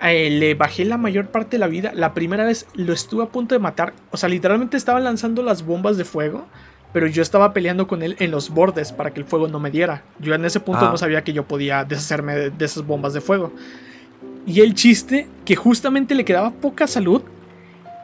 eh, 0.04 0.30
le 0.30 0.54
bajé 0.54 0.84
la 0.84 0.96
mayor 0.96 1.28
parte 1.28 1.50
de 1.52 1.58
la 1.58 1.68
vida. 1.68 1.92
La 1.94 2.12
primera 2.12 2.44
vez 2.44 2.66
lo 2.74 2.92
estuve 2.92 3.22
a 3.22 3.26
punto 3.26 3.54
de 3.54 3.60
matar. 3.60 3.92
O 4.10 4.16
sea, 4.16 4.28
literalmente 4.28 4.76
estaba 4.76 4.98
lanzando 4.98 5.42
las 5.44 5.64
bombas 5.64 5.96
de 5.96 6.04
fuego. 6.04 6.46
Pero 6.92 7.06
yo 7.06 7.22
estaba 7.22 7.52
peleando 7.54 7.86
con 7.86 8.02
él 8.02 8.16
en 8.18 8.30
los 8.32 8.50
bordes 8.50 8.92
para 8.92 9.12
que 9.14 9.20
el 9.20 9.26
fuego 9.26 9.46
no 9.48 9.60
me 9.60 9.70
diera. 9.70 10.02
Yo 10.18 10.34
en 10.34 10.44
ese 10.44 10.60
punto 10.60 10.86
Ah. 10.86 10.90
no 10.90 10.98
sabía 10.98 11.22
que 11.24 11.32
yo 11.32 11.44
podía 11.44 11.84
deshacerme 11.84 12.34
de, 12.34 12.50
de 12.50 12.64
esas 12.64 12.84
bombas 12.86 13.14
de 13.14 13.20
fuego. 13.20 13.52
Y 14.44 14.60
el 14.60 14.74
chiste, 14.74 15.28
que 15.44 15.54
justamente 15.56 16.14
le 16.16 16.24
quedaba 16.24 16.50
poca 16.50 16.86
salud 16.86 17.22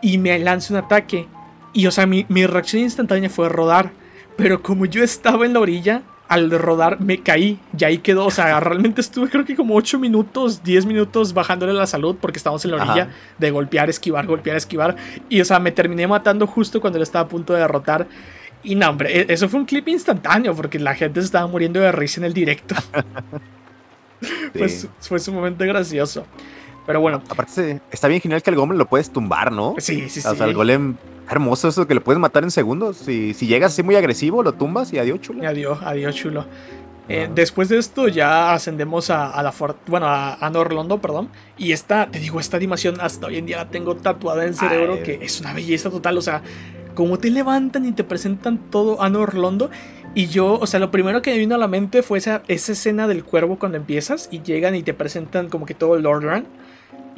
y 0.00 0.18
me 0.18 0.38
lanza 0.38 0.72
un 0.72 0.78
ataque. 0.78 1.26
Y 1.74 1.86
o 1.86 1.90
sea, 1.90 2.06
mi, 2.06 2.24
mi 2.28 2.46
reacción 2.46 2.82
instantánea 2.82 3.28
fue 3.28 3.48
rodar. 3.48 3.90
Pero 4.38 4.62
como 4.62 4.86
yo 4.86 5.02
estaba 5.04 5.44
en 5.44 5.52
la 5.52 5.60
orilla, 5.60 6.02
al 6.28 6.50
rodar 6.50 7.00
me 7.00 7.18
caí. 7.22 7.58
Y 7.78 7.84
ahí 7.84 7.98
quedó. 7.98 8.24
O 8.24 8.30
sea, 8.30 8.58
realmente 8.60 9.00
estuve 9.02 9.28
creo 9.28 9.44
que 9.44 9.54
como 9.56 9.74
8 9.74 9.98
minutos, 9.98 10.62
10 10.62 10.86
minutos 10.86 11.34
bajándole 11.34 11.74
la 11.74 11.86
salud 11.86 12.16
porque 12.20 12.38
estábamos 12.38 12.64
en 12.64 12.70
la 12.70 12.76
orilla 12.78 13.02
Ajá. 13.02 13.08
de 13.38 13.50
golpear, 13.50 13.90
esquivar, 13.90 14.26
golpear, 14.26 14.56
esquivar. 14.56 14.96
Y 15.28 15.40
o 15.40 15.44
sea, 15.44 15.58
me 15.58 15.72
terminé 15.72 16.06
matando 16.06 16.46
justo 16.46 16.80
cuando 16.80 16.98
lo 16.98 17.02
estaba 17.02 17.26
a 17.26 17.28
punto 17.28 17.52
de 17.52 17.60
derrotar. 17.60 18.06
Y 18.62 18.74
no, 18.74 18.88
hombre, 18.90 19.20
e- 19.20 19.26
eso 19.32 19.48
fue 19.48 19.60
un 19.60 19.66
clip 19.66 19.86
instantáneo 19.88 20.54
porque 20.54 20.78
la 20.78 20.94
gente 20.94 21.20
se 21.20 21.26
estaba 21.26 21.46
muriendo 21.46 21.80
de 21.80 21.92
risa 21.92 22.20
en 22.20 22.24
el 22.24 22.32
directo. 22.32 22.74
Pues 24.52 24.80
Sí. 24.80 24.88
fue 25.00 25.18
sumamente 25.20 25.64
gracioso. 25.66 26.26
Pero 26.88 27.02
bueno, 27.02 27.22
Aparte, 27.28 27.82
está 27.90 28.08
bien 28.08 28.22
genial 28.22 28.42
que 28.42 28.48
el 28.48 28.56
golem 28.56 28.78
lo 28.78 28.86
puedes 28.86 29.10
tumbar, 29.10 29.52
¿no? 29.52 29.74
sí, 29.76 30.08
sí, 30.08 30.22
sí. 30.22 30.26
O 30.26 30.34
sea, 30.34 30.46
el 30.46 30.54
golem, 30.54 30.96
hermoso 31.30 31.68
eso 31.68 31.86
que 31.86 31.92
lo 31.92 32.02
puedes 32.02 32.18
matar 32.18 32.44
en 32.44 32.50
segundos. 32.50 32.96
Si, 32.96 33.34
si 33.34 33.46
llegas 33.46 33.72
así 33.74 33.82
muy 33.82 33.94
agresivo, 33.94 34.42
lo 34.42 34.54
tumbas 34.54 34.90
y 34.94 34.98
adiós, 34.98 35.20
chulo. 35.20 35.46
Adiós, 35.46 35.78
adiós, 35.82 36.14
chulo. 36.16 36.46
Eh, 37.10 37.28
después 37.34 37.68
de 37.68 37.76
esto 37.76 38.08
ya 38.08 38.54
ascendemos 38.54 39.10
a, 39.10 39.30
a 39.30 39.42
la 39.42 39.52
fort 39.52 39.76
bueno 39.86 40.06
a, 40.06 40.36
a 40.36 40.48
Norlondo, 40.48 40.98
perdón. 40.98 41.28
Y 41.58 41.72
esta, 41.72 42.10
te 42.10 42.20
digo, 42.20 42.40
esta 42.40 42.56
animación 42.56 43.02
hasta 43.02 43.26
hoy 43.26 43.36
en 43.36 43.44
día 43.44 43.58
la 43.58 43.68
tengo 43.68 43.94
tatuada 43.96 44.44
en 44.44 44.48
el 44.48 44.54
cerebro, 44.54 44.94
Ay. 44.94 45.02
que 45.02 45.18
es 45.20 45.42
una 45.42 45.52
belleza 45.52 45.90
total. 45.90 46.16
O 46.16 46.22
sea, 46.22 46.40
como 46.94 47.18
te 47.18 47.28
levantan 47.28 47.84
y 47.84 47.92
te 47.92 48.02
presentan 48.02 48.56
todo 48.70 49.02
a 49.02 49.10
Norlondo. 49.10 49.68
Y 50.14 50.28
yo, 50.28 50.58
o 50.58 50.66
sea, 50.66 50.80
lo 50.80 50.90
primero 50.90 51.20
que 51.20 51.32
me 51.32 51.36
vino 51.36 51.54
a 51.54 51.58
la 51.58 51.68
mente 51.68 52.02
fue 52.02 52.16
esa, 52.16 52.42
esa 52.48 52.72
escena 52.72 53.06
del 53.06 53.24
cuervo 53.24 53.58
cuando 53.58 53.76
empiezas 53.76 54.30
y 54.32 54.40
llegan 54.40 54.74
y 54.74 54.82
te 54.82 54.94
presentan 54.94 55.50
como 55.50 55.66
que 55.66 55.74
todo 55.74 55.94
el 55.94 56.04
Lordran. 56.04 56.46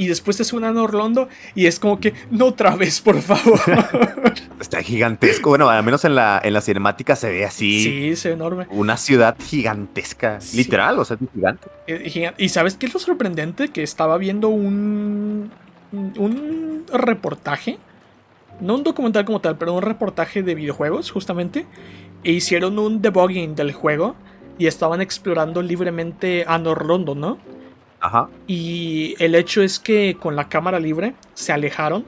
Y 0.00 0.08
después 0.08 0.38
te 0.38 0.44
suena 0.44 0.70
a 0.70 1.28
y 1.54 1.66
es 1.66 1.78
como 1.78 2.00
que, 2.00 2.14
no 2.30 2.46
otra 2.46 2.74
vez, 2.74 3.02
por 3.02 3.20
favor. 3.20 3.60
Está 4.58 4.82
gigantesco. 4.82 5.50
Bueno, 5.50 5.68
al 5.68 5.84
menos 5.84 6.06
en 6.06 6.14
la, 6.14 6.40
en 6.42 6.54
la 6.54 6.62
cinemática 6.62 7.14
se 7.16 7.30
ve 7.30 7.44
así. 7.44 7.84
sí, 7.84 8.16
se 8.16 8.28
ve 8.30 8.34
enorme. 8.34 8.66
Una 8.70 8.96
ciudad 8.96 9.36
gigantesca. 9.38 10.40
Sí. 10.40 10.56
Literal, 10.56 10.98
o 10.98 11.04
sea, 11.04 11.18
es 11.20 11.28
gigante. 11.34 11.68
Eh, 11.86 12.32
¿Y 12.38 12.48
sabes 12.48 12.76
qué 12.76 12.86
es 12.86 12.94
lo 12.94 12.98
sorprendente? 12.98 13.68
Que 13.68 13.82
estaba 13.82 14.16
viendo 14.16 14.48
un, 14.48 15.50
un 15.92 16.86
reportaje, 16.90 17.76
no 18.58 18.76
un 18.76 18.84
documental 18.84 19.26
como 19.26 19.42
tal, 19.42 19.58
pero 19.58 19.74
un 19.74 19.82
reportaje 19.82 20.42
de 20.42 20.54
videojuegos 20.54 21.10
justamente, 21.10 21.66
e 22.24 22.32
hicieron 22.32 22.78
un 22.78 23.02
debugging 23.02 23.54
del 23.54 23.74
juego 23.74 24.16
y 24.56 24.66
estaban 24.66 25.02
explorando 25.02 25.60
libremente 25.60 26.46
a 26.48 26.56
Norlondo, 26.56 27.14
¿no? 27.14 27.36
Ajá. 28.00 28.28
Y 28.46 29.14
el 29.18 29.34
hecho 29.34 29.62
es 29.62 29.78
que 29.78 30.16
con 30.18 30.36
la 30.36 30.48
cámara 30.48 30.80
libre 30.80 31.14
se 31.34 31.52
alejaron 31.52 32.04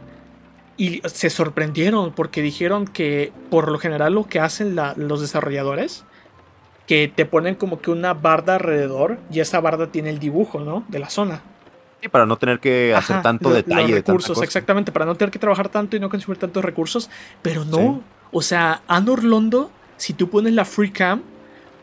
y 0.76 1.02
se 1.04 1.28
sorprendieron 1.30 2.12
porque 2.12 2.40
dijeron 2.42 2.86
que 2.86 3.32
por 3.50 3.70
lo 3.70 3.78
general 3.78 4.14
lo 4.14 4.26
que 4.26 4.40
hacen 4.40 4.74
la- 4.74 4.94
los 4.96 5.20
desarrolladores, 5.20 6.04
que 6.86 7.12
te 7.14 7.26
ponen 7.26 7.54
como 7.54 7.80
que 7.80 7.90
una 7.90 8.14
barda 8.14 8.54
alrededor 8.54 9.18
y 9.30 9.40
esa 9.40 9.60
barda 9.60 9.88
tiene 9.88 10.10
el 10.10 10.18
dibujo, 10.18 10.60
¿no? 10.60 10.84
De 10.88 10.98
la 10.98 11.10
zona. 11.10 11.42
Sí, 12.00 12.08
para 12.08 12.26
no 12.26 12.36
tener 12.36 12.58
que 12.58 12.94
hacer 12.94 13.16
Ajá, 13.16 13.22
tanto 13.22 13.50
lo- 13.50 13.54
detalle 13.54 13.82
Los 13.82 13.90
de 13.90 13.96
recursos, 13.96 14.30
cosa. 14.30 14.44
exactamente, 14.44 14.90
para 14.90 15.04
no 15.04 15.14
tener 15.14 15.30
que 15.30 15.38
trabajar 15.38 15.68
tanto 15.68 15.96
y 15.96 16.00
no 16.00 16.08
consumir 16.10 16.38
tantos 16.38 16.64
recursos. 16.64 17.08
Pero 17.42 17.64
no, 17.64 17.76
Sí. 17.76 18.00
o 18.32 18.42
sea, 18.42 18.82
Anor 18.88 19.22
Londo, 19.22 19.70
si 19.98 20.12
tú 20.14 20.28
pones 20.28 20.52
la 20.54 20.64
free 20.64 20.90
cam, 20.90 21.22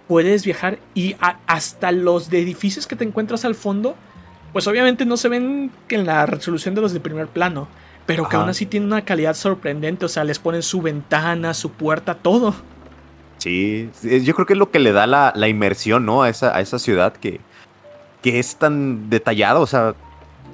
puedes 0.10 0.44
viajar 0.44 0.80
y 0.94 1.15
a- 1.22 1.38
hasta 1.48 1.94
los 1.94 2.30
de 2.30 2.41
edificios 2.41 2.86
que 2.88 2.98
te 2.98 3.06
encuentras 3.06 3.45
al 3.45 3.56
fondo, 3.56 3.95
pues 4.52 4.68
obviamente 4.68 5.06
no 5.06 5.15
se 5.15 5.30
ven 5.30 5.72
en 5.88 6.06
la 6.06 6.26
resolución 6.26 6.76
de 6.76 6.81
los 6.81 6.91
de 6.91 6.99
primer 6.99 7.27
plano. 7.27 7.69
Pero 8.07 8.27
que 8.27 8.36
aún 8.36 8.49
así 8.49 8.65
tienen 8.65 8.88
una 8.91 9.06
calidad 9.06 9.36
sorprendente, 9.36 10.03
o 10.03 10.10
sea, 10.10 10.23
les 10.23 10.40
ponen 10.40 10.64
su 10.64 10.81
ventana, 10.81 11.53
su 11.53 11.69
puerta, 11.72 12.15
todo. 12.15 12.56
Sí, 13.38 13.90
sí, 13.94 14.23
yo 14.23 14.34
creo 14.34 14.48
que 14.48 14.53
es 14.53 14.60
lo 14.60 14.72
que 14.72 14.80
le 14.80 14.91
da 14.91 15.06
la, 15.06 15.31
la 15.36 15.48
inmersión, 15.48 16.07
¿no? 16.07 16.23
A 16.23 16.30
esa, 16.30 16.56
a 16.57 16.60
esa 16.60 16.80
ciudad 16.80 17.14
que, 17.14 17.40
que 18.23 18.40
es 18.40 18.56
tan 18.56 19.11
detallada, 19.11 19.60
o 19.60 19.68
sea, 19.68 19.94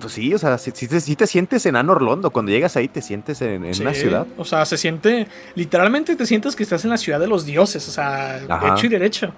pues 0.06 0.14
sí, 0.14 0.32
o 0.36 0.38
sea, 0.38 0.60
si, 0.60 0.72
te, 0.72 1.00
sí 1.02 1.16
te 1.16 1.26
sientes 1.26 1.66
en 1.66 1.76
Anor 1.76 2.04
Londo, 2.04 2.30
cuando 2.30 2.52
llegas 2.52 2.76
ahí 2.78 2.88
te 2.88 3.02
sientes 3.02 3.42
en, 3.42 3.66
en 3.66 3.82
una 3.82 3.92
ciudad. 3.96 4.28
O 4.38 4.46
sea, 4.46 4.64
se 4.66 4.78
siente. 4.78 5.28
Literalmente 5.56 6.16
te 6.16 6.28
sientes 6.28 6.56
que 6.56 6.62
estás 6.62 6.84
en 6.84 6.92
la 6.92 6.98
ciudad 6.98 7.20
de 7.20 7.26
los 7.26 7.44
dioses. 7.44 7.88
O 7.88 7.92
sea, 7.92 8.40
Ajá. 8.48 8.74
hecho 8.76 8.86
y 8.86 8.90
derecho. 8.90 9.32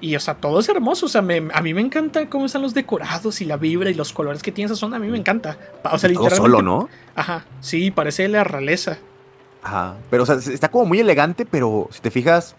Y, 0.00 0.16
o 0.16 0.20
sea, 0.20 0.32
todo 0.34 0.60
es 0.60 0.68
hermoso. 0.70 1.04
O 1.04 1.08
sea, 1.10 1.20
me- 1.20 1.48
a 1.52 1.60
mí 1.60 1.74
me 1.74 1.82
encanta 1.82 2.30
cómo 2.30 2.46
están 2.46 2.62
los 2.62 2.72
decorados 2.72 3.42
y 3.42 3.44
la 3.44 3.58
vibra 3.58 3.90
y 3.90 3.94
los 3.94 4.14
colores 4.14 4.42
que 4.42 4.52
tiene 4.52 4.66
esa 4.66 4.76
zona. 4.76 4.96
A 4.96 5.00
mí 5.00 5.08
me 5.08 5.18
encanta. 5.18 5.58
O 5.84 5.98
sea, 5.98 6.08
Todo 6.10 6.24
literalmente. 6.24 6.36
solo, 6.36 6.62
¿no? 6.62 6.88
Ajá. 7.14 7.44
Sí, 7.60 7.90
parece 7.90 8.26
la 8.28 8.42
realeza. 8.42 8.96
Ajá. 9.62 9.96
Pero, 10.08 10.22
o 10.22 10.26
sea, 10.26 10.36
está 10.36 10.70
como 10.70 10.86
muy 10.86 11.00
elegante, 11.00 11.44
pero 11.44 11.88
si 11.90 12.00
te 12.00 12.10
fijas, 12.10 12.56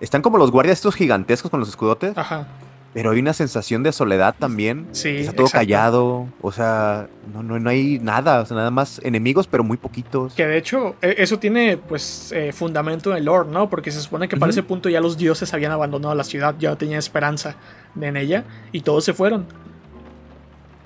están 0.00 0.22
como 0.22 0.38
los 0.38 0.50
guardias 0.50 0.78
estos 0.78 0.94
gigantescos 0.94 1.50
con 1.50 1.60
los 1.60 1.68
escudotes, 1.68 2.16
Ajá. 2.16 2.46
Pero 2.94 3.10
hay 3.10 3.18
una 3.18 3.32
sensación 3.32 3.82
de 3.82 3.90
soledad 3.90 4.36
también. 4.38 4.86
Sí. 4.92 5.08
Está 5.08 5.32
todo 5.32 5.46
exacto. 5.46 5.66
callado, 5.66 6.28
o 6.40 6.52
sea, 6.52 7.08
no, 7.32 7.42
no, 7.42 7.58
no 7.58 7.68
hay 7.68 7.98
nada, 7.98 8.40
o 8.40 8.46
sea, 8.46 8.56
nada 8.56 8.70
más 8.70 9.00
enemigos, 9.02 9.48
pero 9.48 9.64
muy 9.64 9.76
poquitos. 9.76 10.34
Que 10.34 10.46
de 10.46 10.56
hecho, 10.56 10.94
e- 11.02 11.16
eso 11.18 11.40
tiene, 11.40 11.76
pues, 11.76 12.30
eh, 12.32 12.52
fundamento 12.52 13.10
en 13.10 13.18
el 13.18 13.24
lore, 13.24 13.50
¿no? 13.50 13.68
Porque 13.68 13.90
se 13.90 14.00
supone 14.00 14.28
que 14.28 14.36
para 14.36 14.50
ese 14.50 14.62
punto 14.62 14.88
ya 14.88 15.00
los 15.00 15.18
dioses 15.18 15.52
habían 15.52 15.72
abandonado 15.72 16.14
la 16.14 16.22
ciudad, 16.22 16.54
ya 16.58 16.70
no 16.70 16.78
tenían 16.78 17.00
esperanza 17.00 17.56
en 18.00 18.16
ella, 18.16 18.44
y 18.70 18.82
todos 18.82 19.04
se 19.04 19.12
fueron. 19.12 19.46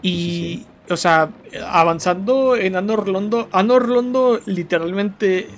Y, 0.01 0.65
o 0.89 0.97
sea, 0.97 1.29
avanzando 1.69 2.57
en 2.57 2.75
Anor 2.77 3.07
Londo, 3.07 3.49
Anor 3.53 3.87
Londo 3.89 4.41
literalmente 4.47 5.49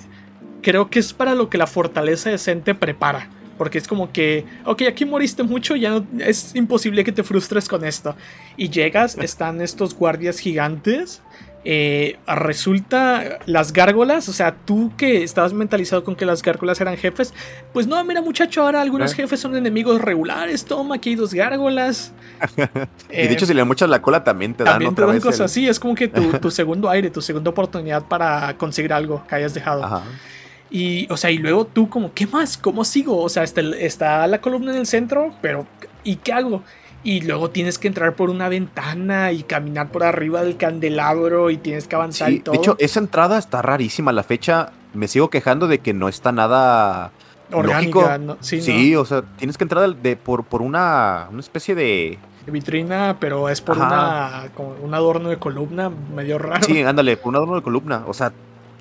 creo 0.61 0.89
que 0.89 0.99
es 0.99 1.13
para 1.13 1.33
lo 1.33 1.49
que 1.49 1.57
la 1.57 1.67
fortaleza 1.67 2.29
decente 2.29 2.75
prepara. 2.75 3.29
Porque 3.61 3.77
es 3.77 3.87
como 3.87 4.11
que, 4.11 4.43
ok, 4.65 4.81
aquí 4.89 5.05
moriste 5.05 5.43
mucho, 5.43 5.75
ya 5.75 5.91
no, 5.91 6.03
es 6.17 6.55
imposible 6.55 7.03
que 7.03 7.11
te 7.11 7.21
frustres 7.21 7.67
con 7.67 7.85
esto. 7.85 8.15
Y 8.57 8.69
llegas, 8.69 9.15
están 9.21 9.61
estos 9.61 9.93
guardias 9.93 10.39
gigantes. 10.39 11.21
eh, 11.63 12.17
resulta 12.25 13.37
las 13.45 13.71
gárgolas, 13.71 14.27
o 14.29 14.33
sea, 14.33 14.55
tú 14.65 14.91
que 14.97 15.21
estabas 15.21 15.53
mentalizado 15.53 16.03
con 16.03 16.15
que 16.15 16.25
las 16.25 16.41
gárgolas 16.41 16.81
eran 16.81 16.97
jefes, 16.97 17.35
pues 17.71 17.85
no, 17.85 18.03
mira 18.03 18.19
muchacho, 18.23 18.63
ahora 18.63 18.81
algunos 18.81 19.11
¿Eh? 19.11 19.17
jefes 19.17 19.39
son 19.39 19.55
enemigos 19.55 20.01
regulares, 20.01 20.65
toma, 20.65 20.95
aquí 20.95 21.09
hay 21.09 21.15
dos 21.17 21.35
gárgolas. 21.35 22.13
y 23.11 23.27
de 23.27 23.31
hecho, 23.33 23.45
si 23.45 23.53
le 23.53 23.63
muchas 23.63 23.89
la 23.89 24.01
cola, 24.01 24.23
también 24.23 24.55
te 24.55 24.63
dan 24.63 24.73
también 24.73 24.89
te 24.95 25.03
otra 25.03 25.05
dan 25.05 25.15
vez 25.17 25.23
el- 25.23 25.29
cosas 25.31 25.51
así, 25.51 25.67
es 25.67 25.79
como 25.79 25.93
que 25.93 26.07
tu, 26.07 26.31
tu 26.39 26.49
segundo 26.61 26.89
aire, 26.89 27.11
tu 27.11 27.21
segunda 27.21 27.51
oportunidad 27.51 28.01
para 28.07 28.57
conseguir 28.57 28.91
algo 28.91 29.23
que 29.29 29.35
hayas 29.35 29.53
dejado. 29.53 29.83
Ajá. 29.85 30.01
Y, 30.71 31.11
o 31.11 31.17
sea, 31.17 31.29
y 31.31 31.37
luego 31.37 31.65
tú 31.65 31.89
como, 31.89 32.13
¿qué 32.13 32.25
más? 32.27 32.57
¿Cómo 32.57 32.85
sigo? 32.85 33.17
O 33.21 33.27
sea, 33.29 33.43
está, 33.43 33.59
está 33.61 34.25
la 34.27 34.39
columna 34.39 34.71
en 34.71 34.77
el 34.77 34.85
centro, 34.87 35.33
pero 35.41 35.67
¿y 36.03 36.15
qué 36.15 36.31
hago? 36.33 36.63
Y 37.03 37.21
luego 37.21 37.49
tienes 37.49 37.77
que 37.77 37.87
entrar 37.89 38.15
por 38.15 38.29
una 38.29 38.47
ventana 38.47 39.31
y 39.33 39.43
caminar 39.43 39.89
por 39.91 40.03
arriba 40.03 40.43
del 40.43 40.55
candelabro 40.55 41.49
y 41.49 41.57
tienes 41.57 41.87
que 41.87 41.95
avanzar 41.95 42.31
y 42.31 42.39
todo. 42.39 42.53
de 42.53 42.59
hecho, 42.59 42.75
esa 42.79 42.99
entrada 42.99 43.37
está 43.37 43.61
rarísima. 43.61 44.11
La 44.13 44.23
fecha 44.23 44.71
me 44.93 45.07
sigo 45.07 45.29
quejando 45.29 45.67
de 45.67 45.79
que 45.79 45.93
no 45.93 46.07
está 46.07 46.31
nada 46.31 47.11
orgánica, 47.51 48.17
lógico. 48.17 48.17
¿no? 48.19 48.37
Sí, 48.39 48.61
Sí, 48.61 48.91
¿no? 48.93 49.01
o 49.01 49.05
sea, 49.05 49.23
tienes 49.37 49.57
que 49.57 49.63
entrar 49.65 49.89
de, 49.89 50.09
de- 50.09 50.15
por, 50.15 50.43
por 50.45 50.61
una, 50.61 51.27
una 51.31 51.39
especie 51.41 51.75
de. 51.75 52.17
De 52.45 52.51
vitrina, 52.51 53.17
pero 53.19 53.49
es 53.49 53.61
por 53.61 53.77
Ajá. 53.81 53.87
una 54.45 54.49
como 54.55 54.75
un 54.81 54.93
adorno 54.93 55.29
de 55.29 55.37
columna 55.37 55.89
medio 55.89 56.37
raro. 56.37 56.63
Sí, 56.63 56.81
ándale, 56.83 57.17
por 57.17 57.29
un 57.29 57.35
adorno 57.35 57.55
de 57.55 57.61
columna. 57.61 58.03
O 58.07 58.13
sea, 58.13 58.31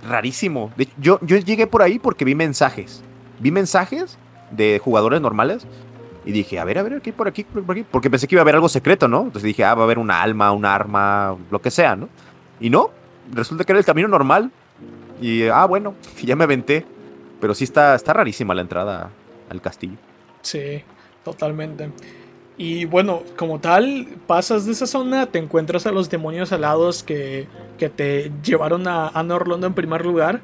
rarísimo. 0.08 0.72
Yo, 0.98 1.18
yo 1.22 1.36
llegué 1.36 1.66
por 1.66 1.82
ahí 1.82 1.98
porque 1.98 2.24
vi 2.24 2.34
mensajes. 2.34 3.02
Vi 3.38 3.50
mensajes 3.50 4.18
de 4.50 4.80
jugadores 4.82 5.20
normales. 5.20 5.66
Y 6.24 6.32
dije, 6.32 6.58
a 6.58 6.64
ver, 6.64 6.78
a 6.78 6.82
ver, 6.82 6.94
aquí, 6.94 7.12
por 7.12 7.28
aquí, 7.28 7.44
por 7.44 7.72
aquí. 7.72 7.84
Porque 7.90 8.10
pensé 8.10 8.28
que 8.28 8.34
iba 8.34 8.40
a 8.40 8.44
haber 8.44 8.54
algo 8.54 8.68
secreto, 8.68 9.08
¿no? 9.08 9.22
Entonces 9.22 9.44
dije, 9.44 9.64
ah, 9.64 9.74
va 9.74 9.82
a 9.82 9.84
haber 9.84 9.98
una 9.98 10.20
alma, 10.20 10.52
un 10.52 10.66
arma, 10.66 11.36
lo 11.50 11.62
que 11.62 11.70
sea, 11.70 11.96
¿no? 11.96 12.08
Y 12.60 12.68
no, 12.68 12.90
resulta 13.32 13.64
que 13.64 13.72
era 13.72 13.78
el 13.78 13.86
camino 13.86 14.06
normal. 14.06 14.50
Y, 15.20 15.44
ah, 15.44 15.64
bueno, 15.64 15.94
ya 16.22 16.36
me 16.36 16.44
aventé. 16.44 16.84
Pero 17.40 17.54
sí 17.54 17.64
está, 17.64 17.94
está 17.94 18.12
rarísima 18.12 18.54
la 18.54 18.60
entrada 18.60 19.10
al 19.48 19.62
castillo. 19.62 19.96
Sí, 20.42 20.82
totalmente. 21.24 21.90
Y 22.62 22.84
bueno, 22.84 23.22
como 23.38 23.58
tal, 23.58 24.06
pasas 24.26 24.66
de 24.66 24.72
esa 24.72 24.86
zona, 24.86 25.24
te 25.24 25.38
encuentras 25.38 25.86
a 25.86 25.92
los 25.92 26.10
demonios 26.10 26.52
alados 26.52 27.02
que, 27.02 27.46
que 27.78 27.88
te 27.88 28.30
llevaron 28.44 28.86
a, 28.86 29.08
a 29.08 29.22
Norlondo 29.22 29.66
en 29.66 29.72
primer 29.72 30.04
lugar. 30.04 30.42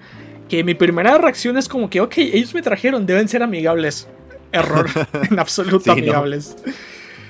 Que 0.49 0.65
mi 0.65 0.73
primera 0.73 1.19
reacción 1.19 1.59
es 1.59 1.69
como 1.69 1.91
que, 1.91 2.01
ok, 2.01 2.15
ellos 2.17 2.55
me 2.55 2.63
trajeron, 2.63 3.05
deben 3.05 3.29
ser 3.29 3.43
amigables. 3.43 4.09
Error, 4.51 4.89
en 5.31 5.39
absoluto 5.39 5.81
Sí, 5.81 5.91
¿no? 5.91 5.93
amigables. 5.93 6.57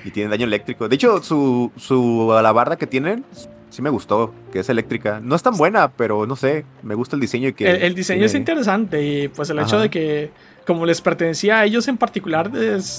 Y 0.04 0.12
tienen 0.12 0.30
daño 0.30 0.44
eléctrico. 0.44 0.88
De 0.88 0.94
hecho, 0.94 1.20
su, 1.20 1.72
su 1.76 2.32
alabarda 2.32 2.76
que 2.76 2.86
tienen 2.86 3.24
sí 3.70 3.82
me 3.82 3.90
gustó, 3.90 4.32
que 4.52 4.60
es 4.60 4.68
eléctrica. 4.68 5.18
No 5.20 5.34
es 5.34 5.42
tan 5.42 5.56
buena, 5.56 5.90
pero 5.90 6.26
no 6.26 6.36
sé, 6.36 6.64
me 6.84 6.94
gusta 6.94 7.16
el 7.16 7.20
diseño 7.20 7.48
y 7.48 7.54
que... 7.54 7.68
El, 7.68 7.96
diseño 7.96 8.24
es 8.24 8.34
interesante 8.34 9.02
y 9.02 9.28
pues 9.28 9.50
el 9.50 9.58
hecho 9.58 9.80
de 9.80 9.90
que 9.90 10.30
como 10.66 10.84
les 10.86 11.00
pertenecía 11.00 11.60
a 11.60 11.64
ellos 11.64 11.88
en 11.88 11.96
particular, 11.96 12.50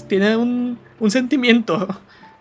tiene 0.08 0.38
un, 0.38 0.80
un 1.00 1.12
sentimiento. 1.12 1.88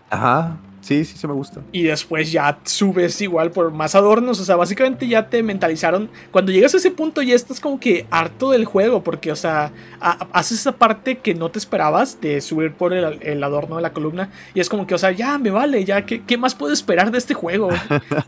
Ajá, 0.09 0.59
Sí, 0.87 1.05
sí, 1.05 1.19
se 1.19 1.27
me 1.27 1.33
gusta. 1.33 1.63
Y 1.73 1.83
después 1.83 2.31
ya 2.31 2.61
subes 2.63 3.21
igual 3.21 3.51
por 3.51 3.73
más 3.73 3.97
adornos. 3.97 4.39
O 4.39 4.45
sea, 4.45 4.55
básicamente 4.55 5.09
ya 5.09 5.29
te 5.29 5.43
mentalizaron. 5.43 6.09
Cuando 6.31 6.53
llegas 6.53 6.75
a 6.75 6.77
ese 6.77 6.93
punto 6.93 7.23
ya 7.23 7.35
estás 7.35 7.59
como 7.59 7.81
que 7.81 8.07
harto 8.09 8.53
del 8.53 8.67
juego. 8.67 9.03
Porque, 9.03 9.33
o 9.33 9.37
sea, 9.37 9.73
haces 10.01 10.61
esa 10.61 10.71
parte 10.71 11.19
que 11.19 11.35
no 11.35 11.51
te 11.51 11.59
esperabas 11.59 12.21
de 12.21 12.41
subir 12.41 12.73
por 12.73 12.93
el, 12.93 13.43
adorno 13.43 13.75
de 13.75 13.83
la 13.83 13.93
columna. 13.93 14.31
Y 14.55 14.61
es 14.61 14.69
como 14.69 14.87
que, 14.87 14.95
o 14.95 14.99
sea, 14.99 15.11
ya 15.11 15.39
me 15.39 15.51
vale, 15.51 15.85
ya, 15.85 16.07
¿qué, 16.07 16.39
más 16.39 16.55
puedo 16.55 16.73
esperar 16.73 17.11
de 17.11 17.19
este 17.19 17.35
juego? 17.35 17.71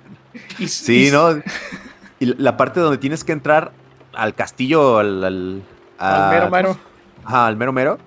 sí, 0.66 1.10
¿no? 1.12 1.40
Y 2.20 2.26
la 2.42 2.56
parte 2.56 2.80
donde 2.80 2.98
tienes 2.98 3.22
que 3.22 3.30
entrar 3.30 3.70
al 4.12 4.34
castillo, 4.34 4.98
al. 4.98 5.22
Al, 5.22 5.62
al 5.98 6.30
mero 6.30 6.50
mero. 6.50 6.78
Ajá, 7.24 7.46
al 7.46 7.56
mero 7.56 7.72
mero. 7.72 7.98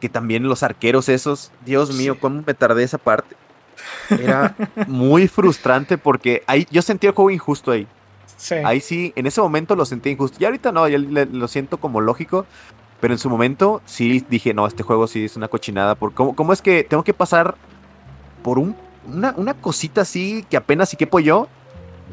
Que 0.00 0.08
también 0.08 0.44
los 0.44 0.62
arqueros 0.62 1.08
esos. 1.08 1.50
Dios 1.64 1.94
mío, 1.94 2.18
cómo 2.20 2.42
me 2.46 2.54
tardé 2.54 2.84
esa 2.84 2.98
parte. 2.98 3.36
Era 4.10 4.54
muy 4.86 5.28
frustrante 5.28 5.98
porque 5.98 6.42
ahí 6.46 6.66
yo 6.70 6.82
sentí 6.82 7.06
el 7.06 7.14
juego 7.14 7.30
injusto 7.30 7.72
ahí. 7.72 7.86
Ahí 8.64 8.80
sí, 8.80 9.12
en 9.16 9.26
ese 9.26 9.40
momento 9.40 9.74
lo 9.74 9.84
sentí 9.84 10.10
injusto. 10.10 10.38
Y 10.40 10.44
ahorita 10.44 10.70
no, 10.70 10.86
ya 10.88 10.98
lo 10.98 11.48
siento 11.48 11.78
como 11.78 12.00
lógico. 12.00 12.46
Pero 13.00 13.14
en 13.14 13.18
su 13.18 13.30
momento 13.30 13.80
sí 13.86 14.24
dije, 14.28 14.54
no, 14.54 14.66
este 14.66 14.82
juego 14.82 15.06
sí 15.06 15.24
es 15.24 15.36
una 15.36 15.48
cochinada. 15.48 15.94
Por, 15.94 16.14
¿cómo, 16.14 16.52
es 16.52 16.62
que 16.62 16.84
tengo 16.84 17.04
que 17.04 17.14
pasar 17.14 17.54
por 18.42 18.58
un, 18.58 18.76
una, 19.06 19.54
cosita 19.54 20.00
así 20.00 20.44
que 20.50 20.56
apenas 20.56 20.88
sí 20.88 20.96
quepo 20.96 21.20
yo? 21.20 21.48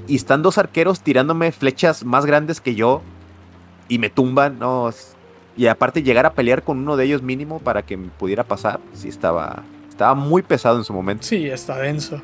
Y 0.07 0.15
están 0.15 0.43
dos 0.43 0.57
arqueros 0.57 1.01
tirándome 1.01 1.51
flechas 1.51 2.03
más 2.03 2.26
grandes 2.26 2.61
que 2.61 2.76
yo 2.76 3.01
y 3.87 3.99
me 3.99 4.09
tumban, 4.09 4.59
no. 4.59 4.89
Y 5.57 5.67
aparte 5.67 6.03
llegar 6.03 6.25
a 6.25 6.33
pelear 6.33 6.63
con 6.63 6.79
uno 6.79 6.97
de 6.97 7.05
ellos 7.05 7.21
mínimo 7.21 7.59
para 7.59 7.83
que 7.83 7.97
me 7.97 8.09
pudiera 8.09 8.43
pasar, 8.43 8.79
sí 8.93 9.07
estaba, 9.07 9.63
estaba 9.89 10.13
muy 10.13 10.41
pesado 10.41 10.77
en 10.77 10.83
su 10.83 10.93
momento. 10.93 11.23
Sí, 11.23 11.47
está 11.47 11.77
denso. 11.77 12.21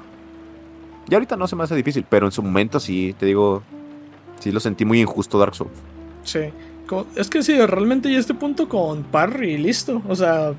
Y 1.10 1.14
ahorita 1.14 1.36
no 1.36 1.48
se 1.48 1.56
me 1.56 1.64
hace 1.64 1.76
difícil, 1.76 2.06
pero 2.08 2.26
en 2.26 2.32
su 2.32 2.44
momento 2.44 2.80
sí, 2.80 3.16
te 3.18 3.26
digo, 3.26 3.64
sí 4.40 4.52
lo 4.52 4.60
sentí 4.60 4.86
muy 4.86 5.02
injusto 5.02 5.40
Dark 5.40 5.56
Souls. 5.56 5.72
Sí. 6.24 6.52
Es 7.16 7.30
que 7.30 7.42
sí, 7.42 7.58
realmente 7.66 8.12
ya 8.12 8.20
este 8.20 8.34
punto 8.34 8.68
con 8.68 9.04
Parry, 9.04 9.58
listo. 9.58 10.02
O 10.10 10.16
sea, 10.16 10.54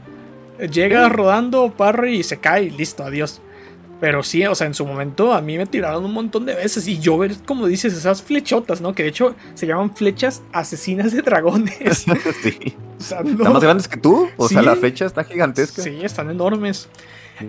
llega 0.58 1.08
rodando 1.08 1.70
Parry 1.70 2.20
y 2.20 2.22
se 2.22 2.38
cae, 2.38 2.70
listo, 2.70 3.04
adiós. 3.04 3.40
Pero 4.02 4.24
sí, 4.24 4.44
o 4.44 4.54
sea, 4.56 4.66
en 4.66 4.74
su 4.74 4.84
momento 4.84 5.32
a 5.32 5.40
mí 5.40 5.56
me 5.56 5.64
tiraron 5.64 6.04
un 6.04 6.12
montón 6.12 6.44
de 6.44 6.56
veces 6.56 6.88
y 6.88 6.98
yo 6.98 7.16
ver, 7.18 7.36
como 7.46 7.68
dices, 7.68 7.94
esas 7.94 8.20
flechotas, 8.20 8.80
¿no? 8.80 8.96
Que 8.96 9.04
de 9.04 9.10
hecho 9.10 9.36
se 9.54 9.64
llaman 9.64 9.94
flechas 9.94 10.42
asesinas 10.52 11.12
de 11.12 11.22
dragones. 11.22 12.04
sí. 12.42 12.74
¿Están 12.98 13.38
más 13.38 13.62
grandes 13.62 13.86
que 13.86 13.96
tú? 13.98 14.28
O 14.36 14.48
sea, 14.48 14.60
la 14.60 14.74
fecha 14.74 15.06
está 15.06 15.22
gigantesca. 15.22 15.82
Sí, 15.82 16.00
están 16.02 16.30
enormes. 16.30 16.88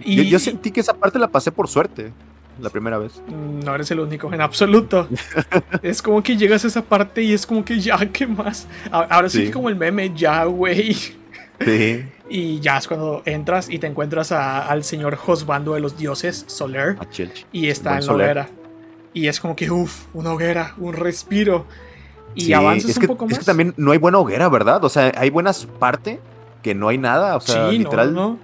Y... 0.05 0.29
Yo, 0.29 0.37
sentí 0.37 0.69
que 0.69 0.81
esa 0.81 0.93
parte 0.93 1.17
la 1.17 1.27
pasé 1.27 1.51
por 1.51 1.67
suerte. 1.67 2.13
La 2.61 2.69
primera 2.69 2.99
vez. 2.99 3.19
No 3.65 3.73
eres 3.73 3.89
el 3.89 4.01
único, 4.01 4.31
en 4.31 4.41
absoluto. 4.41 5.09
es 5.81 6.03
como 6.03 6.21
que 6.21 6.37
llegas 6.37 6.63
a 6.65 6.67
esa 6.67 6.83
parte 6.83 7.23
y 7.23 7.33
es 7.33 7.47
como 7.47 7.65
que 7.65 7.79
ya, 7.79 7.97
¿qué 8.11 8.27
más? 8.27 8.67
Ahora 8.91 9.27
sí, 9.27 9.49
como 9.49 9.69
el 9.69 9.75
meme, 9.75 10.11
ya, 10.15 10.45
güey. 10.45 10.93
Sí. 10.93 12.05
Y 12.29 12.59
ya 12.61 12.77
es 12.77 12.87
cuando 12.87 13.21
entras 13.25 13.69
y 13.69 13.79
te 13.79 13.87
encuentras 13.87 14.31
al 14.31 14.83
señor 14.83 15.15
Josbando 15.15 15.73
de 15.73 15.81
los 15.81 15.97
dioses, 15.97 16.45
Soler. 16.47 16.97
Y 17.51 17.67
está 17.67 17.97
en 17.97 18.07
la 18.07 18.13
hoguera. 18.13 18.49
Y 19.13 19.27
es 19.27 19.39
como 19.39 19.55
que, 19.55 19.69
uff, 19.69 20.05
una 20.13 20.31
hoguera, 20.31 20.73
un 20.77 20.93
respiro 20.93 21.65
y 22.35 22.53
avances 22.53 22.97
un 22.97 23.07
poco 23.07 23.25
más. 23.25 23.33
Es 23.33 23.39
que 23.39 23.45
también 23.45 23.73
no 23.77 23.91
hay 23.91 23.97
buena 23.97 24.17
hoguera, 24.17 24.49
¿verdad? 24.49 24.83
O 24.83 24.89
sea, 24.89 25.11
hay 25.15 25.29
buenas 25.29 25.65
partes 25.65 26.19
que 26.61 26.73
no 26.73 26.87
hay 26.87 26.97
nada. 26.97 27.35
O 27.35 27.41
sea, 27.41 27.69
literal. 27.69 28.13
No, 28.13 28.39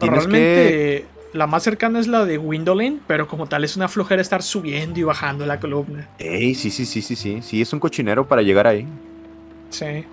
Realmente 0.00 1.06
la 1.32 1.46
más 1.46 1.62
cercana 1.62 1.98
es 1.98 2.06
la 2.06 2.24
de 2.24 2.38
Windolin, 2.38 3.00
pero 3.06 3.26
como 3.26 3.46
tal 3.46 3.64
es 3.64 3.76
una 3.76 3.88
flojera 3.88 4.22
estar 4.22 4.42
subiendo 4.42 5.00
y 5.00 5.02
bajando 5.02 5.46
la 5.46 5.58
columna. 5.58 6.08
Ey, 6.18 6.54
sí, 6.54 6.70
sí, 6.70 6.86
sí, 6.86 7.02
sí, 7.02 7.16
sí. 7.16 7.40
Sí, 7.42 7.60
es 7.60 7.72
un 7.72 7.80
cochinero 7.80 8.26
para 8.26 8.42
llegar 8.42 8.66
ahí. 8.66 8.86
Sí. 9.70 10.04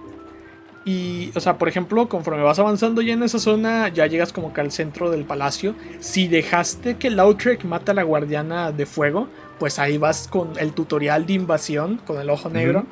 Y, 0.83 1.31
o 1.35 1.39
sea, 1.39 1.57
por 1.57 1.67
ejemplo, 1.67 2.09
conforme 2.09 2.41
vas 2.41 2.57
avanzando 2.57 3.01
ya 3.01 3.13
en 3.13 3.21
esa 3.21 3.37
zona, 3.37 3.89
ya 3.89 4.07
llegas 4.07 4.33
como 4.33 4.51
que 4.51 4.61
al 4.61 4.71
centro 4.71 5.11
del 5.11 5.25
palacio. 5.25 5.75
Si 5.99 6.27
dejaste 6.27 6.97
que 6.97 7.11
Lautrec 7.11 7.63
mata 7.65 7.91
a 7.91 7.95
la 7.95 8.03
guardiana 8.03 8.71
de 8.71 8.85
fuego, 8.85 9.27
pues 9.59 9.77
ahí 9.77 9.99
vas 9.99 10.27
con 10.27 10.57
el 10.57 10.73
tutorial 10.73 11.27
de 11.27 11.33
invasión, 11.33 12.01
con 12.05 12.19
el 12.19 12.29
ojo 12.31 12.49
negro 12.49 12.85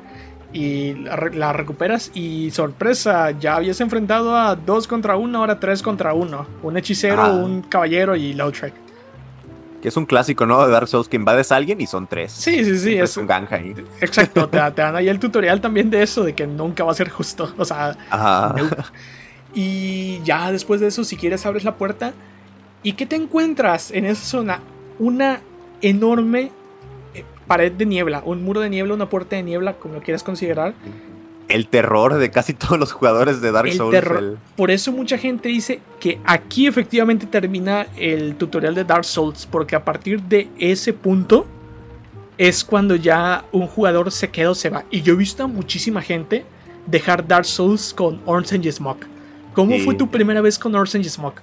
y 0.52 0.94
la, 0.94 1.52
recuperas 1.52 2.10
y 2.14 2.50
sorpresa, 2.50 3.30
ya 3.32 3.56
habías 3.56 3.80
enfrentado 3.80 4.36
a 4.36 4.56
dos 4.56 4.86
contra 4.86 5.16
uno, 5.16 5.38
ahora 5.38 5.60
tres 5.60 5.82
contra 5.82 6.14
uno. 6.14 6.46
Un 6.62 6.76
hechicero, 6.76 7.22
ah. 7.22 7.32
un 7.32 7.62
caballero 7.62 8.16
y 8.16 8.32
Lautrec. 8.32 8.74
Que 9.82 9.88
es 9.88 9.96
un 9.96 10.06
clásico, 10.06 10.46
¿no? 10.46 10.64
De 10.64 10.72
Dark 10.72 10.88
Souls 10.88 11.08
que 11.08 11.16
invades 11.16 11.52
a 11.52 11.56
alguien 11.56 11.80
y 11.80 11.86
son 11.86 12.06
tres. 12.06 12.32
Sí, 12.32 12.64
sí, 12.64 12.78
sí. 12.78 12.94
Es 12.96 13.16
un 13.16 13.26
ganja 13.26 13.56
ahí. 13.56 13.74
Exacto, 14.00 14.48
te, 14.50 14.58
dan 14.58 14.96
ahí 14.96 15.08
el 15.08 15.18
tutorial 15.18 15.60
también 15.60 15.90
de 15.90 16.02
eso, 16.02 16.22
de 16.24 16.34
que 16.34 16.46
nunca 16.46 16.84
va 16.84 16.92
a 16.92 16.94
ser 16.94 17.08
justo. 17.08 17.52
O 17.56 17.64
sea, 17.64 17.96
y 19.54 20.20
ya 20.22 20.52
después 20.52 20.80
de 20.80 20.88
eso, 20.88 21.04
si 21.04 21.16
quieres, 21.16 21.46
abres 21.46 21.64
la 21.64 21.76
puerta. 21.76 22.12
¿Y 22.82 22.92
qué 22.94 23.06
te 23.06 23.16
encuentras 23.16 23.90
en 23.90 24.06
esa 24.06 24.24
zona? 24.24 24.60
Una 24.98 25.40
enorme 25.82 26.52
pared 27.46 27.72
de 27.72 27.84
niebla, 27.84 28.22
un 28.24 28.44
muro 28.44 28.60
de 28.60 28.70
niebla, 28.70 28.94
una 28.94 29.08
puerta 29.08 29.34
de 29.34 29.42
niebla, 29.42 29.74
como 29.74 29.94
lo 29.94 30.02
quieras 30.02 30.22
considerar. 30.22 30.74
El 31.50 31.66
terror 31.68 32.14
de 32.14 32.30
casi 32.30 32.54
todos 32.54 32.78
los 32.78 32.92
jugadores 32.92 33.40
de 33.40 33.52
Dark 33.52 33.72
Souls. 33.72 33.98
Por 34.56 34.70
eso 34.70 34.92
mucha 34.92 35.18
gente 35.18 35.48
dice 35.48 35.80
que 35.98 36.20
aquí 36.24 36.66
efectivamente 36.66 37.26
termina 37.26 37.86
el 37.96 38.36
tutorial 38.36 38.74
de 38.74 38.84
Dark 38.84 39.04
Souls, 39.04 39.46
porque 39.46 39.76
a 39.76 39.84
partir 39.84 40.22
de 40.22 40.48
ese 40.58 40.92
punto 40.92 41.46
es 42.38 42.64
cuando 42.64 42.96
ya 42.96 43.44
un 43.52 43.66
jugador 43.66 44.10
se 44.10 44.30
queda 44.30 44.50
o 44.50 44.54
se 44.54 44.70
va. 44.70 44.84
Y 44.90 45.02
yo 45.02 45.12
he 45.12 45.16
visto 45.16 45.44
a 45.44 45.46
muchísima 45.46 46.00
gente 46.00 46.44
dejar 46.86 47.26
Dark 47.26 47.44
Souls 47.44 47.92
con 47.92 48.20
Orange 48.24 48.54
and 48.54 48.70
Smoke. 48.70 49.06
¿Cómo 49.52 49.78
fue 49.80 49.94
tu 49.94 50.10
primera 50.10 50.40
vez 50.40 50.58
con 50.58 50.74
Orange 50.74 50.98
and 50.98 51.06
Smoke? 51.06 51.42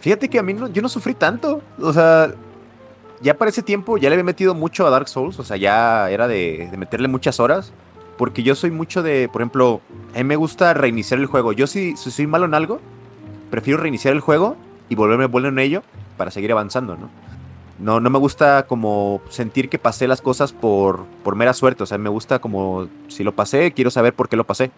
Fíjate 0.00 0.28
que 0.28 0.38
a 0.38 0.42
mí 0.42 0.52
no, 0.52 0.68
yo 0.68 0.82
no 0.82 0.88
sufrí 0.88 1.14
tanto. 1.14 1.62
O 1.78 1.92
sea, 1.92 2.34
ya 3.20 3.36
para 3.36 3.50
ese 3.50 3.62
tiempo 3.62 3.98
ya 3.98 4.08
le 4.08 4.14
había 4.14 4.24
metido 4.24 4.54
mucho 4.54 4.86
a 4.86 4.90
Dark 4.90 5.08
Souls, 5.08 5.38
o 5.38 5.44
sea, 5.44 5.56
ya 5.56 6.10
era 6.10 6.26
de, 6.26 6.70
meterle 6.76 7.08
muchas 7.08 7.38
horas. 7.38 7.72
Porque 8.20 8.42
yo 8.42 8.54
soy 8.54 8.70
mucho 8.70 9.02
de, 9.02 9.30
por 9.32 9.40
ejemplo, 9.40 9.80
a 10.14 10.18
mí 10.18 10.24
me 10.24 10.36
gusta 10.36 10.74
reiniciar 10.74 11.18
el 11.18 11.24
juego. 11.24 11.54
Yo 11.54 11.66
si, 11.66 11.96
soy 11.96 12.26
malo 12.26 12.44
en 12.44 12.52
algo, 12.52 12.78
prefiero 13.50 13.80
reiniciar 13.80 14.12
el 14.12 14.20
juego 14.20 14.58
y 14.90 14.94
volverme 14.94 15.24
bueno 15.24 15.48
en 15.48 15.58
ello 15.58 15.82
para 16.18 16.30
seguir 16.30 16.52
avanzando, 16.52 16.98
¿no? 16.98 17.08
No, 17.78 17.98
no 17.98 18.10
me 18.10 18.18
gusta 18.18 18.66
como 18.66 19.22
sentir 19.30 19.70
que 19.70 19.78
pasé 19.78 20.06
las 20.06 20.20
cosas 20.20 20.52
por, 20.52 21.06
por 21.24 21.34
mera 21.34 21.54
suerte. 21.54 21.82
O 21.82 21.86
sea, 21.86 21.96
me 21.96 22.10
gusta 22.10 22.40
como 22.40 22.88
si 23.08 23.24
lo 23.24 23.34
pasé, 23.34 23.72
quiero 23.72 23.90
saber 23.90 24.12
por 24.12 24.28
qué 24.28 24.36
lo 24.36 24.44
pasé. 24.44 24.70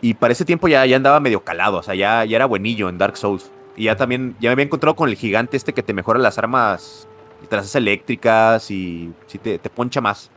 Y 0.00 0.14
para 0.14 0.30
ese 0.30 0.44
tiempo 0.44 0.68
ya, 0.68 0.86
ya 0.86 0.94
andaba 0.94 1.18
medio 1.18 1.42
calado, 1.42 1.78
o 1.78 1.82
sea, 1.82 1.96
ya, 1.96 2.24
ya 2.24 2.36
era 2.36 2.46
buenillo 2.46 2.88
en 2.88 2.98
Dark 2.98 3.16
Souls. 3.16 3.50
Y 3.76 3.86
ya 3.86 3.96
también, 3.96 4.36
ya 4.38 4.50
me 4.50 4.52
había 4.52 4.66
encontrado 4.66 4.94
con 4.94 5.08
el 5.08 5.16
gigante 5.16 5.56
este 5.56 5.72
que 5.72 5.82
te 5.82 5.92
mejora 5.92 6.20
las 6.20 6.38
armas 6.38 7.08
y 7.42 7.78
eléctricas 7.78 8.70
y 8.70 9.12
si 9.26 9.38
te, 9.38 9.58
poncha 9.58 10.00
más. 10.00 10.30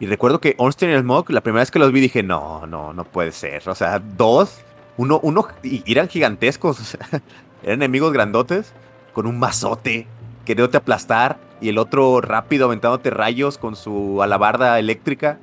Y 0.00 0.06
recuerdo 0.06 0.40
que 0.40 0.54
Ornstein 0.58 0.92
y 0.92 0.94
el 0.94 1.00
Smog, 1.00 1.30
la 1.30 1.40
primera 1.40 1.62
vez 1.62 1.70
que 1.70 1.78
los 1.78 1.92
vi 1.92 2.00
dije, 2.00 2.22
no, 2.22 2.66
no, 2.66 2.92
no 2.92 3.04
puede 3.04 3.32
ser. 3.32 3.68
O 3.68 3.74
sea, 3.74 3.98
dos, 3.98 4.60
uno, 4.96 5.18
uno, 5.22 5.48
y 5.62 5.90
eran 5.90 6.08
gigantescos, 6.08 6.96
eran 7.62 7.82
enemigos 7.82 8.12
grandotes, 8.12 8.72
con 9.12 9.26
un 9.26 9.38
mazote, 9.38 10.06
queriéndote 10.44 10.76
aplastar, 10.76 11.38
y 11.60 11.68
el 11.68 11.78
otro 11.78 12.20
rápido 12.20 12.66
aventándote 12.66 13.10
rayos 13.10 13.58
con 13.58 13.74
su 13.74 14.22
alabarda 14.22 14.78
eléctrica. 14.78 15.38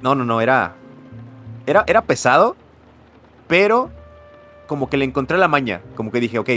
No, 0.00 0.14
no, 0.14 0.24
no, 0.24 0.40
era, 0.40 0.74
era, 1.66 1.84
era 1.86 2.02
pesado, 2.02 2.56
pero 3.46 3.90
como 4.66 4.88
que 4.88 4.96
le 4.96 5.04
encontré 5.04 5.36
la 5.36 5.48
maña, 5.48 5.82
como 5.96 6.10
que 6.10 6.20
dije, 6.20 6.38
ok, 6.38 6.50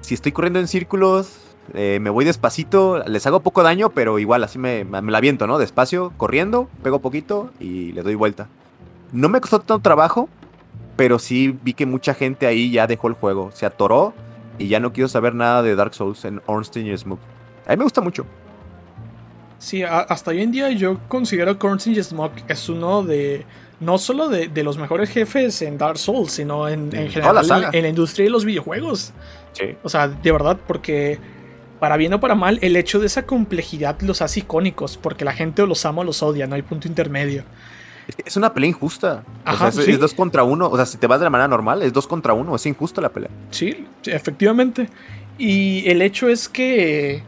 si 0.00 0.14
estoy 0.14 0.32
corriendo 0.32 0.60
en 0.60 0.68
círculos, 0.68 1.45
eh, 1.74 1.98
me 2.00 2.10
voy 2.10 2.24
despacito, 2.24 3.02
les 3.06 3.26
hago 3.26 3.40
poco 3.40 3.62
daño, 3.62 3.90
pero 3.90 4.18
igual 4.18 4.44
así 4.44 4.58
me, 4.58 4.84
me, 4.84 5.10
la 5.10 5.18
aviento, 5.18 5.46
¿no? 5.46 5.58
Despacio, 5.58 6.12
corriendo, 6.16 6.68
pego 6.82 7.00
poquito 7.00 7.50
y 7.60 7.92
le 7.92 8.02
doy 8.02 8.14
vuelta. 8.14 8.48
No 9.12 9.28
me 9.28 9.40
costó 9.40 9.58
tanto 9.58 9.78
trabajo, 9.80 10.28
pero 10.96 11.18
sí 11.18 11.56
vi 11.62 11.74
que 11.74 11.86
mucha 11.86 12.14
gente 12.14 12.46
ahí 12.46 12.70
ya 12.70 12.86
dejó 12.86 13.08
el 13.08 13.14
juego, 13.14 13.50
se 13.52 13.66
atoró 13.66 14.14
y 14.58 14.68
ya 14.68 14.80
no 14.80 14.92
quiero 14.92 15.08
saber 15.08 15.34
nada 15.34 15.62
de 15.62 15.76
Dark 15.76 15.94
Souls 15.94 16.24
en 16.24 16.40
Ornstein 16.46 16.86
y 16.86 16.96
Smoke. 16.96 17.20
A 17.66 17.70
mí 17.70 17.76
me 17.76 17.84
gusta 17.84 18.00
mucho. 18.00 18.26
Sí, 19.58 19.82
hasta 19.82 20.30
hoy 20.30 20.42
en 20.42 20.52
día 20.52 20.70
yo 20.70 20.98
considero 21.08 21.58
que 21.58 21.66
Ornstein 21.66 21.96
y 21.96 22.02
Smoke 22.02 22.44
es 22.48 22.68
uno 22.68 23.02
de 23.02 23.44
no 23.80 23.98
solo 23.98 24.28
de, 24.28 24.62
los 24.62 24.78
mejores 24.78 25.10
jefes 25.10 25.60
en 25.62 25.76
Dark 25.76 25.98
Souls, 25.98 26.32
sino 26.32 26.68
en, 26.68 26.90
general 26.90 27.68
en, 27.72 27.82
la 27.82 27.88
industria 27.88 28.24
de 28.24 28.30
los 28.30 28.44
videojuegos. 28.44 29.12
Sí. 29.52 29.74
O 29.82 29.88
sea, 29.88 30.08
de 30.08 30.32
verdad, 30.32 30.58
porque 30.66 31.18
para 31.78 31.96
bien 31.96 32.12
o 32.14 32.20
para 32.20 32.34
mal, 32.34 32.58
el 32.62 32.76
hecho 32.76 32.98
de 32.98 33.06
esa 33.06 33.26
complejidad 33.26 34.00
los 34.00 34.22
hace 34.22 34.40
icónicos, 34.40 34.96
porque 34.96 35.24
la 35.24 35.32
gente 35.32 35.62
o 35.62 35.66
los 35.66 35.84
ama 35.84 36.02
o 36.02 36.04
los 36.04 36.22
odia, 36.22 36.46
no 36.46 36.54
hay 36.54 36.62
punto 36.62 36.88
intermedio. 36.88 37.44
Es 38.24 38.36
una 38.36 38.54
pelea 38.54 38.70
injusta. 38.70 39.24
o 39.46 39.56
sea, 39.56 39.68
es, 39.68 39.98
dos 39.98 40.14
contra 40.14 40.44
uno. 40.44 40.68
O 40.68 40.76
sea, 40.76 40.86
si 40.86 40.96
te 40.96 41.06
vas 41.06 41.18
de 41.18 41.24
la 41.24 41.30
manera 41.30 41.48
normal, 41.48 41.82
es 41.82 41.92
dos 41.92 42.06
contra 42.06 42.34
uno. 42.34 42.54
Es 42.54 42.64
injusta 42.66 43.00
la 43.00 43.08
pelea. 43.08 43.30
Sí, 43.50 43.84
efectivamente. 44.04 44.88
Y 45.38 45.88
el 45.88 46.00
hecho 46.02 46.28
es 46.28 46.48
que 46.48 47.22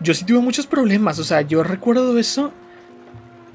yo 0.00 0.14
sí 0.14 0.24
tuve 0.24 0.40
muchos 0.40 0.66
problemas. 0.66 1.18
O 1.18 1.24
sea, 1.24 1.42
yo 1.42 1.62
recuerdo 1.62 2.16
eso. 2.18 2.52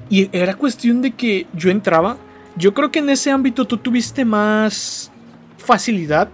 Y 0.08 0.28
era 0.36 0.54
cuestión 0.54 1.02
de 1.02 1.10
que 1.10 1.46
yo 1.54 1.70
entraba. 1.70 2.18
Yo 2.56 2.72
creo 2.72 2.92
que 2.92 3.00
en 3.00 3.10
ese 3.10 3.32
ámbito 3.32 3.64
tú 3.64 3.78
tuviste 3.78 4.24
más 4.24 5.10
facilidad 5.58 6.28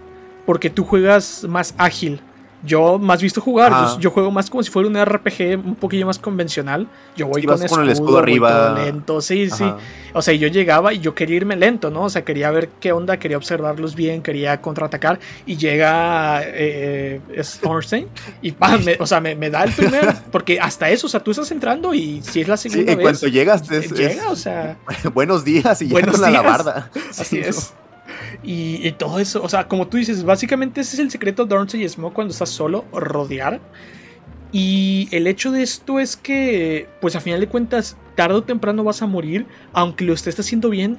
porque 0.45 0.69
tú 0.69 0.83
juegas 0.83 1.45
más 1.49 1.73
ágil. 1.77 2.21
Yo 2.63 2.99
más 2.99 3.21
visto 3.21 3.41
jugar, 3.41 3.99
yo, 3.99 4.11
juego 4.11 4.29
más 4.29 4.49
como 4.49 4.61
si 4.61 4.69
fuera 4.69 4.87
un 4.87 5.03
RPG 5.03 5.59
un 5.65 5.75
poquillo 5.75 6.05
más 6.05 6.19
convencional. 6.19 6.87
Yo 7.15 7.27
voy 7.27 7.43
con, 7.43 7.61
escudo, 7.61 7.81
el 7.81 7.89
escudo 7.89 8.19
arriba. 8.19 8.75
lento, 8.75 9.21
sí, 9.21 9.49
sí. 9.49 9.65
O 10.13 10.21
sea, 10.21 10.33
yo 10.33 10.47
llegaba 10.47 10.93
y 10.93 10.99
yo 10.99 11.15
quería 11.15 11.37
irme 11.37 11.55
lento, 11.55 11.89
¿no? 11.89 12.03
O 12.03 12.09
sea, 12.09 12.23
quería 12.23 12.51
ver 12.51 12.69
qué 12.79 12.91
onda, 12.91 13.17
quería 13.17 13.37
observarlos 13.37 13.95
bien, 13.95 14.21
quería 14.21 14.61
contraatacar. 14.61 15.19
Y 15.45 15.57
llega 15.57 16.41
eh, 16.43 17.21
Stormstein 17.39 18.07
y 18.41 18.51
¡pam! 18.51 18.81
o 18.99 19.07
sea, 19.07 19.21
me, 19.21 19.49
da 19.49 19.63
el 19.63 19.71
primer. 19.71 20.15
Porque 20.31 20.59
hasta 20.59 20.89
eso, 20.89 21.07
o 21.07 21.09
sea, 21.09 21.21
tú 21.21 21.31
estás 21.31 21.51
entrando 21.51 21.93
y 21.93 22.21
si 22.21 22.41
es 22.41 22.47
la 22.47 22.57
segunda 22.57 22.91
sí, 22.91 22.97
vez. 22.97 23.03
cuanto 23.03 23.27
llegas, 23.27 23.67
llega, 23.67 24.29
o 24.29 24.35
sea. 24.35 24.77
buenos 25.13 25.43
días 25.43 25.81
y 25.81 25.87
buenos 25.87 26.17
días. 26.17 26.31
la 26.31 26.41
barda. 26.41 26.91
Así 27.17 27.39
es. 27.39 27.73
Y, 28.43 28.91
todo 28.93 29.19
eso, 29.19 29.41
o 29.43 29.49
sea, 29.49 29.67
como 29.67 29.87
tú 29.87 29.97
dices, 29.97 30.23
básicamente 30.23 30.81
ese 30.81 30.95
es 30.95 30.99
el 30.99 31.11
secreto 31.11 31.45
de 31.45 31.55
Orange 31.55 31.77
y 31.77 31.87
Smoke 31.87 32.13
cuando 32.13 32.31
estás 32.31 32.49
solo, 32.49 32.85
rodear. 32.91 33.59
Y 34.51 35.07
el 35.11 35.27
hecho 35.27 35.51
de 35.51 35.63
esto 35.63 35.99
es 35.99 36.17
que, 36.17 36.89
pues 36.99 37.15
a 37.15 37.21
final 37.21 37.39
de 37.39 37.47
cuentas, 37.47 37.97
tarde 38.15 38.35
o 38.35 38.43
temprano 38.43 38.83
vas 38.83 39.01
a 39.01 39.07
morir, 39.07 39.45
aunque 39.73 40.03
lo 40.03 40.13
estés 40.13 40.39
haciendo 40.39 40.69
bien. 40.69 40.97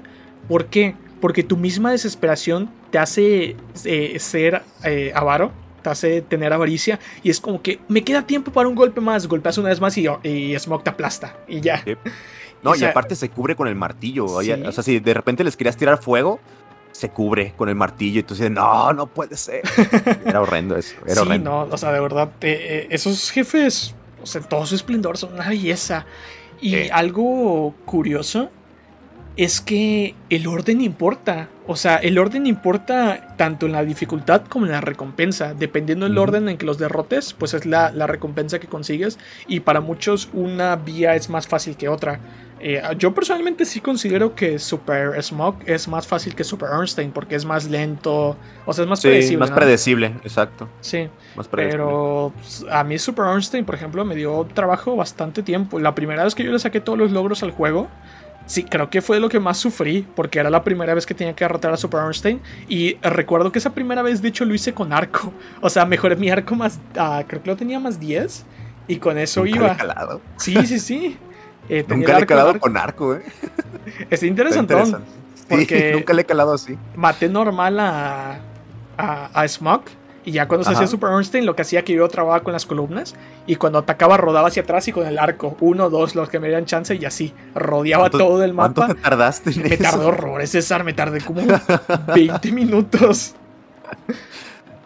¿Por 0.48 0.66
qué? 0.66 0.94
Porque 1.20 1.42
tu 1.42 1.56
misma 1.56 1.90
desesperación 1.90 2.70
te 2.90 2.98
hace 2.98 3.56
eh, 3.84 4.16
ser 4.18 4.62
eh, 4.84 5.12
avaro, 5.14 5.52
te 5.82 5.90
hace 5.90 6.22
tener 6.22 6.52
avaricia, 6.52 6.98
y 7.22 7.30
es 7.30 7.40
como 7.40 7.60
que 7.60 7.80
me 7.88 8.02
queda 8.02 8.26
tiempo 8.26 8.52
para 8.52 8.68
un 8.68 8.74
golpe 8.74 9.00
más, 9.00 9.26
golpeas 9.26 9.58
una 9.58 9.68
vez 9.68 9.80
más 9.80 9.96
y, 9.98 10.06
y 10.22 10.58
Smoke 10.58 10.84
te 10.84 10.90
aplasta, 10.90 11.36
y 11.46 11.60
ya. 11.60 11.84
No, 12.62 12.76
y 12.76 12.84
aparte 12.84 13.16
se 13.16 13.28
cubre 13.28 13.56
con 13.56 13.66
el 13.66 13.74
martillo. 13.74 14.26
O 14.26 14.42
sea, 14.42 14.84
si 14.84 15.00
de 15.00 15.14
repente 15.14 15.42
les 15.42 15.56
querías 15.56 15.76
tirar 15.76 16.00
fuego, 16.00 16.40
se 16.92 17.08
cubre 17.10 17.54
con 17.56 17.68
el 17.68 17.74
martillo 17.74 18.20
y 18.20 18.22
tú 18.22 18.34
dices, 18.34 18.50
no, 18.50 18.92
no 18.92 19.06
puede 19.06 19.36
ser. 19.36 19.62
Era 20.24 20.40
horrendo 20.40 20.76
eso. 20.76 20.94
Era 21.06 21.22
sí, 21.22 21.38
no, 21.38 21.62
o 21.62 21.76
sea, 21.76 21.92
de 21.92 22.00
verdad, 22.00 22.30
eh, 22.42 22.86
esos 22.90 23.30
jefes, 23.30 23.94
o 24.22 24.26
sea, 24.26 24.40
todo 24.42 24.66
su 24.66 24.74
esplendor 24.74 25.18
son 25.18 25.34
una 25.34 25.48
belleza. 25.48 26.06
Y 26.60 26.90
algo 26.90 27.74
curioso 27.84 28.48
es 29.36 29.60
que 29.60 30.14
el 30.30 30.46
orden 30.46 30.80
importa. 30.80 31.48
O 31.66 31.76
sea, 31.76 31.96
el 31.96 32.18
orden 32.18 32.46
importa 32.46 33.34
tanto 33.36 33.66
en 33.66 33.72
la 33.72 33.84
dificultad 33.84 34.42
como 34.48 34.66
en 34.66 34.72
la 34.72 34.80
recompensa. 34.80 35.54
Dependiendo 35.54 36.06
del 36.06 36.18
orden 36.18 36.48
en 36.48 36.58
que 36.58 36.66
los 36.66 36.78
derrotes, 36.78 37.32
pues 37.32 37.54
es 37.54 37.66
la, 37.66 37.90
la 37.90 38.06
recompensa 38.06 38.60
que 38.60 38.68
consigues. 38.68 39.18
Y 39.48 39.60
para 39.60 39.80
muchos 39.80 40.28
una 40.32 40.76
vía 40.76 41.14
es 41.14 41.30
más 41.30 41.48
fácil 41.48 41.76
que 41.76 41.88
otra. 41.88 42.20
Eh, 42.64 42.80
yo 42.96 43.12
personalmente 43.12 43.64
sí 43.64 43.80
considero 43.80 44.36
que 44.36 44.56
Super 44.60 45.20
Smog 45.20 45.56
es 45.66 45.88
más 45.88 46.06
fácil 46.06 46.36
que 46.36 46.44
Super 46.44 46.68
Ornstein 46.70 47.10
porque 47.10 47.34
es 47.34 47.44
más 47.44 47.68
lento, 47.68 48.36
o 48.64 48.72
sea, 48.72 48.84
es 48.84 48.88
más 48.88 49.00
sí, 49.00 49.08
predecible. 49.08 49.38
Más 49.38 49.50
predecible, 49.50 50.06
exacto. 50.22 50.68
Sí, 50.80 51.08
pero 51.50 52.32
a 52.70 52.84
mí 52.84 52.98
Super 53.00 53.24
Ornstein, 53.24 53.64
por 53.64 53.74
ejemplo, 53.74 54.04
me 54.04 54.14
dio 54.14 54.46
trabajo 54.54 54.94
bastante 54.94 55.42
tiempo. 55.42 55.80
La 55.80 55.96
primera 55.96 56.22
vez 56.22 56.36
que 56.36 56.44
yo 56.44 56.52
le 56.52 56.58
saqué 56.60 56.80
todos 56.80 56.96
los 56.96 57.10
logros 57.10 57.42
al 57.42 57.50
juego, 57.50 57.88
sí, 58.46 58.62
creo 58.62 58.90
que 58.90 59.02
fue 59.02 59.18
lo 59.18 59.28
que 59.28 59.40
más 59.40 59.58
sufrí 59.58 60.06
porque 60.14 60.38
era 60.38 60.48
la 60.48 60.62
primera 60.62 60.94
vez 60.94 61.04
que 61.04 61.14
tenía 61.14 61.34
que 61.34 61.44
derrotar 61.44 61.72
a 61.72 61.76
Super 61.76 62.02
Ornstein. 62.02 62.40
Y 62.68 62.94
recuerdo 63.02 63.50
que 63.50 63.58
esa 63.58 63.74
primera 63.74 64.02
vez, 64.02 64.22
de 64.22 64.28
hecho, 64.28 64.44
lo 64.44 64.54
hice 64.54 64.72
con 64.72 64.92
arco. 64.92 65.32
O 65.60 65.68
sea, 65.68 65.84
mejoré 65.84 66.14
mi 66.14 66.30
arco 66.30 66.54
más, 66.54 66.78
ah, 66.96 67.24
creo 67.26 67.42
que 67.42 67.50
lo 67.50 67.56
tenía 67.56 67.80
más 67.80 67.98
10 67.98 68.46
y 68.86 68.96
con 68.98 69.18
eso 69.18 69.46
iba. 69.46 69.76
Sí, 70.36 70.54
sí, 70.64 70.78
sí. 70.78 71.18
Eh, 71.68 71.84
nunca 71.88 72.18
le 72.18 72.24
he 72.24 72.26
calado 72.26 72.58
con 72.58 72.76
arco, 72.76 73.14
eh. 73.14 73.22
Está 74.10 74.26
interesante. 74.26 74.74
porque 75.48 75.92
nunca 75.94 76.12
le 76.12 76.22
he 76.22 76.24
calado 76.24 76.52
así. 76.52 76.76
Maté 76.96 77.28
normal 77.28 77.78
a, 77.80 78.40
a, 78.96 79.48
Smog. 79.48 79.82
Y 80.24 80.30
ya 80.30 80.46
cuando 80.46 80.64
se 80.64 80.72
hacía 80.72 80.86
Super 80.86 81.10
Ornstein, 81.10 81.44
lo 81.44 81.56
que 81.56 81.62
hacía 81.62 81.82
que 81.82 81.94
yo 81.94 82.06
trabajaba 82.06 82.44
con 82.44 82.52
las 82.52 82.64
columnas. 82.64 83.14
Y 83.46 83.56
cuando 83.56 83.80
atacaba, 83.80 84.16
rodaba 84.16 84.48
hacia 84.48 84.62
atrás 84.62 84.86
y 84.86 84.92
con 84.92 85.04
el 85.04 85.18
arco. 85.18 85.56
Uno, 85.60 85.90
dos, 85.90 86.14
los 86.14 86.28
que 86.28 86.38
me 86.38 86.46
dieran 86.46 86.64
chance 86.64 86.94
y 86.94 87.04
así. 87.04 87.34
Rodeaba 87.56 88.08
todo 88.08 88.44
el 88.44 88.54
mapa. 88.54 88.74
¿Cuánto 88.74 88.94
te 88.94 89.00
tardaste 89.00 89.50
en 89.50 89.68
Me 89.68 89.76
tardó 89.76 90.08
horrores, 90.08 90.50
César. 90.50 90.84
Me 90.84 90.92
tardé 90.92 91.22
como 91.22 91.42
20 92.14 92.52
minutos. 92.52 93.34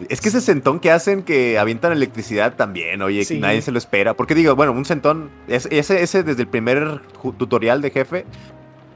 Es 0.09 0.21
que 0.21 0.29
ese 0.29 0.41
sentón 0.41 0.79
que 0.79 0.91
hacen 0.91 1.23
que 1.23 1.57
avientan 1.57 1.91
electricidad 1.91 2.55
también, 2.55 3.01
oye, 3.01 3.25
nadie 3.39 3.61
se 3.61 3.71
lo 3.71 3.77
espera. 3.77 4.13
Porque 4.13 4.35
digo, 4.35 4.55
bueno, 4.55 4.71
un 4.71 4.85
sentón, 4.85 5.29
ese, 5.47 5.75
ese 5.79 6.23
desde 6.23 6.41
el 6.41 6.47
primer 6.47 7.01
tutorial 7.37 7.81
de 7.81 7.89
jefe 7.91 8.25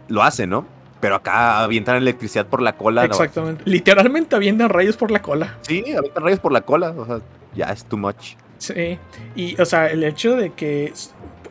lo 0.07 0.21
hace, 0.23 0.45
¿no? 0.45 0.65
Pero 0.99 1.15
acá 1.15 1.63
avientan 1.63 1.97
electricidad 1.97 2.45
por 2.45 2.61
la 2.61 2.77
cola. 2.77 3.05
Exactamente. 3.05 3.63
Literalmente 3.65 4.35
avientan 4.35 4.69
rayos 4.69 4.95
por 4.97 5.09
la 5.09 5.21
cola. 5.21 5.57
Sí, 5.61 5.83
avientan 5.97 6.23
rayos 6.23 6.39
por 6.39 6.51
la 6.51 6.61
cola. 6.61 6.91
O 6.91 7.05
sea, 7.05 7.19
ya 7.55 7.65
es 7.65 7.83
too 7.85 7.97
much. 7.97 8.35
Sí. 8.59 8.99
Y, 9.35 9.59
o 9.59 9.65
sea, 9.65 9.87
el 9.87 10.03
hecho 10.03 10.35
de 10.35 10.51
que 10.51 10.93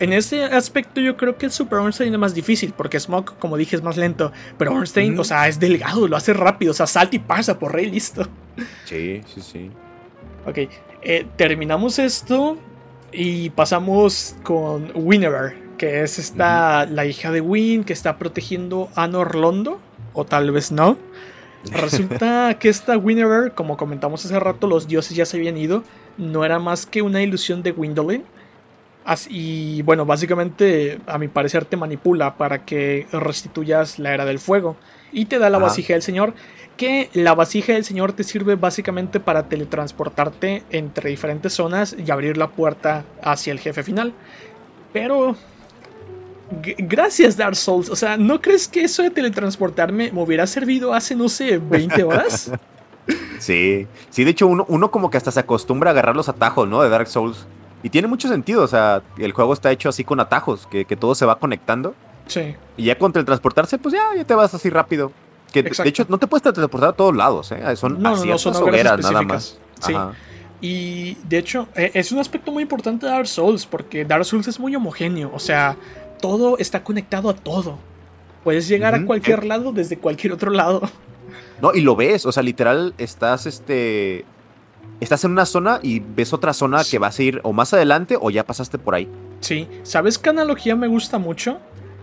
en 0.00 0.14
ese 0.14 0.44
aspecto 0.44 1.00
yo 1.00 1.16
creo 1.16 1.36
que 1.36 1.46
el 1.46 1.52
Super 1.52 1.78
Ornstein 1.78 2.12
es 2.12 2.18
más 2.18 2.34
difícil, 2.34 2.72
porque 2.74 2.98
Smoke, 2.98 3.38
como 3.38 3.58
dije, 3.58 3.76
es 3.76 3.82
más 3.82 3.98
lento. 3.98 4.32
Pero 4.56 4.72
Ornstein, 4.72 5.18
o 5.18 5.24
sea, 5.24 5.46
es 5.46 5.60
delgado, 5.60 6.08
lo 6.08 6.16
hace 6.16 6.32
rápido, 6.32 6.72
o 6.72 6.74
sea, 6.74 6.86
salta 6.86 7.16
y 7.16 7.18
pasa 7.18 7.58
por 7.58 7.74
rey, 7.74 7.86
listo. 7.86 8.26
Sí, 8.86 9.20
sí, 9.26 9.40
sí. 9.42 9.70
Ok, 10.46 10.58
eh, 11.02 11.26
terminamos 11.36 11.98
esto 11.98 12.56
y 13.12 13.50
pasamos 13.50 14.36
con 14.42 14.90
Winnever, 14.94 15.54
que 15.76 16.02
es 16.02 16.18
esta, 16.18 16.86
la 16.86 17.04
hija 17.04 17.30
de 17.30 17.42
Win, 17.42 17.84
que 17.84 17.92
está 17.92 18.16
protegiendo 18.16 18.88
a 18.94 19.06
Norlondo, 19.06 19.80
o 20.14 20.24
tal 20.24 20.50
vez 20.50 20.72
no. 20.72 20.96
Resulta 21.72 22.54
que 22.58 22.70
esta 22.70 22.96
Winnever, 22.96 23.52
como 23.52 23.76
comentamos 23.76 24.24
hace 24.24 24.40
rato, 24.40 24.66
los 24.66 24.88
dioses 24.88 25.14
ya 25.14 25.26
se 25.26 25.36
habían 25.36 25.58
ido, 25.58 25.84
no 26.16 26.46
era 26.46 26.58
más 26.58 26.86
que 26.86 27.02
una 27.02 27.22
ilusión 27.22 27.62
de 27.62 27.72
Gwendolyn 27.72 28.24
y 29.28 29.82
bueno, 29.82 30.06
básicamente, 30.06 31.00
a 31.06 31.18
mi 31.18 31.28
parecer, 31.28 31.64
te 31.64 31.76
manipula 31.76 32.36
para 32.36 32.64
que 32.64 33.06
restituyas 33.12 33.98
la 33.98 34.14
era 34.14 34.24
del 34.24 34.38
fuego. 34.38 34.76
Y 35.12 35.24
te 35.24 35.38
da 35.38 35.50
la 35.50 35.58
vasija 35.58 35.94
del 35.94 36.02
Señor. 36.02 36.34
Que 36.76 37.10
la 37.12 37.34
vasija 37.34 37.72
del 37.72 37.84
Señor 37.84 38.12
te 38.12 38.24
sirve 38.24 38.54
básicamente 38.54 39.20
para 39.20 39.48
teletransportarte 39.48 40.62
entre 40.70 41.10
diferentes 41.10 41.52
zonas 41.52 41.94
y 41.98 42.10
abrir 42.10 42.36
la 42.36 42.48
puerta 42.48 43.04
hacia 43.22 43.52
el 43.52 43.58
jefe 43.58 43.82
final. 43.82 44.12
Pero. 44.92 45.36
Gracias, 46.78 47.36
Dark 47.36 47.56
Souls. 47.56 47.90
O 47.90 47.96
sea, 47.96 48.16
¿no 48.16 48.40
crees 48.40 48.66
que 48.66 48.82
eso 48.82 49.02
de 49.02 49.10
teletransportarme 49.10 50.10
me 50.10 50.22
hubiera 50.22 50.46
servido 50.46 50.94
hace, 50.94 51.14
no 51.14 51.28
sé, 51.28 51.58
20 51.58 52.02
horas? 52.02 52.50
sí, 53.38 53.86
sí, 54.10 54.24
de 54.24 54.30
hecho, 54.30 54.48
uno, 54.48 54.64
uno 54.68 54.90
como 54.90 55.10
que 55.10 55.16
hasta 55.16 55.30
se 55.30 55.38
acostumbra 55.38 55.90
a 55.90 55.92
agarrar 55.92 56.16
los 56.16 56.28
atajos, 56.28 56.68
¿no? 56.68 56.82
De 56.82 56.88
Dark 56.88 57.06
Souls. 57.06 57.46
Y 57.82 57.90
tiene 57.90 58.08
mucho 58.08 58.28
sentido, 58.28 58.62
o 58.62 58.68
sea, 58.68 59.02
el 59.18 59.32
juego 59.32 59.52
está 59.52 59.70
hecho 59.70 59.88
así 59.88 60.04
con 60.04 60.20
atajos, 60.20 60.66
que, 60.66 60.84
todo 60.96 61.14
se 61.14 61.24
va 61.24 61.38
conectando. 61.38 61.94
Sí. 62.26 62.54
Y 62.76 62.84
ya 62.84 62.98
contra 62.98 63.20
el 63.20 63.26
transportarse, 63.26 63.78
pues 63.78 63.94
ya, 63.94 64.02
ya 64.16 64.24
te 64.24 64.34
vas 64.34 64.54
así 64.54 64.70
rápido. 64.70 65.12
Que 65.52 65.62
de 65.62 65.88
hecho 65.88 66.06
no 66.08 66.18
te 66.18 66.26
puedes 66.26 66.42
transportar 66.42 66.90
a 66.90 66.92
todos 66.92 67.16
lados, 67.16 67.50
¿eh? 67.50 67.74
Son 67.74 68.00
no, 68.00 68.24
no, 68.24 68.38
son 68.38 68.54
hogueras 68.54 69.00
nada 69.00 69.22
más. 69.22 69.58
Sí. 69.80 69.94
Y 70.60 71.14
de 71.26 71.38
hecho, 71.38 71.68
e, 71.74 71.90
es 71.94 72.12
un 72.12 72.18
aspecto 72.18 72.52
muy 72.52 72.62
importante 72.62 73.06
de 73.06 73.12
Dark 73.12 73.26
Souls, 73.26 73.66
porque 73.66 74.04
Dark 74.04 74.24
Souls 74.24 74.46
es 74.46 74.60
muy 74.60 74.76
homogéneo, 74.76 75.30
o 75.34 75.38
sea, 75.38 75.76
todo 76.20 76.58
está 76.58 76.84
conectado 76.84 77.30
a 77.30 77.34
todo. 77.34 77.78
Puedes 78.44 78.68
llegar 78.68 78.94
a 78.94 79.04
cualquier 79.04 79.44
lado 79.44 79.72
desde 79.72 79.98
cualquier 79.98 80.32
otro 80.32 80.50
lado. 80.50 80.82
No, 81.60 81.74
y 81.74 81.80
lo 81.80 81.96
ves, 81.96 82.26
o 82.26 82.32
sea, 82.32 82.42
literal, 82.42 82.94
estás 82.98 83.46
este 83.46 84.24
estás 85.00 85.24
en 85.24 85.32
una 85.32 85.46
zona 85.46 85.80
y 85.82 86.00
ves 86.00 86.32
otra 86.32 86.52
zona 86.52 86.82
que 86.84 86.98
vas 86.98 87.18
a 87.18 87.22
ir 87.22 87.40
o 87.44 87.52
más 87.52 87.72
adelante 87.72 88.16
o 88.20 88.30
ya 88.30 88.44
pasaste 88.44 88.78
por 88.78 88.94
ahí. 88.94 89.08
Sí, 89.40 89.68
¿sabes 89.82 90.18
qué 90.18 90.30
analogía 90.30 90.76
me 90.76 90.88
gusta 90.88 91.18
mucho? 91.18 91.58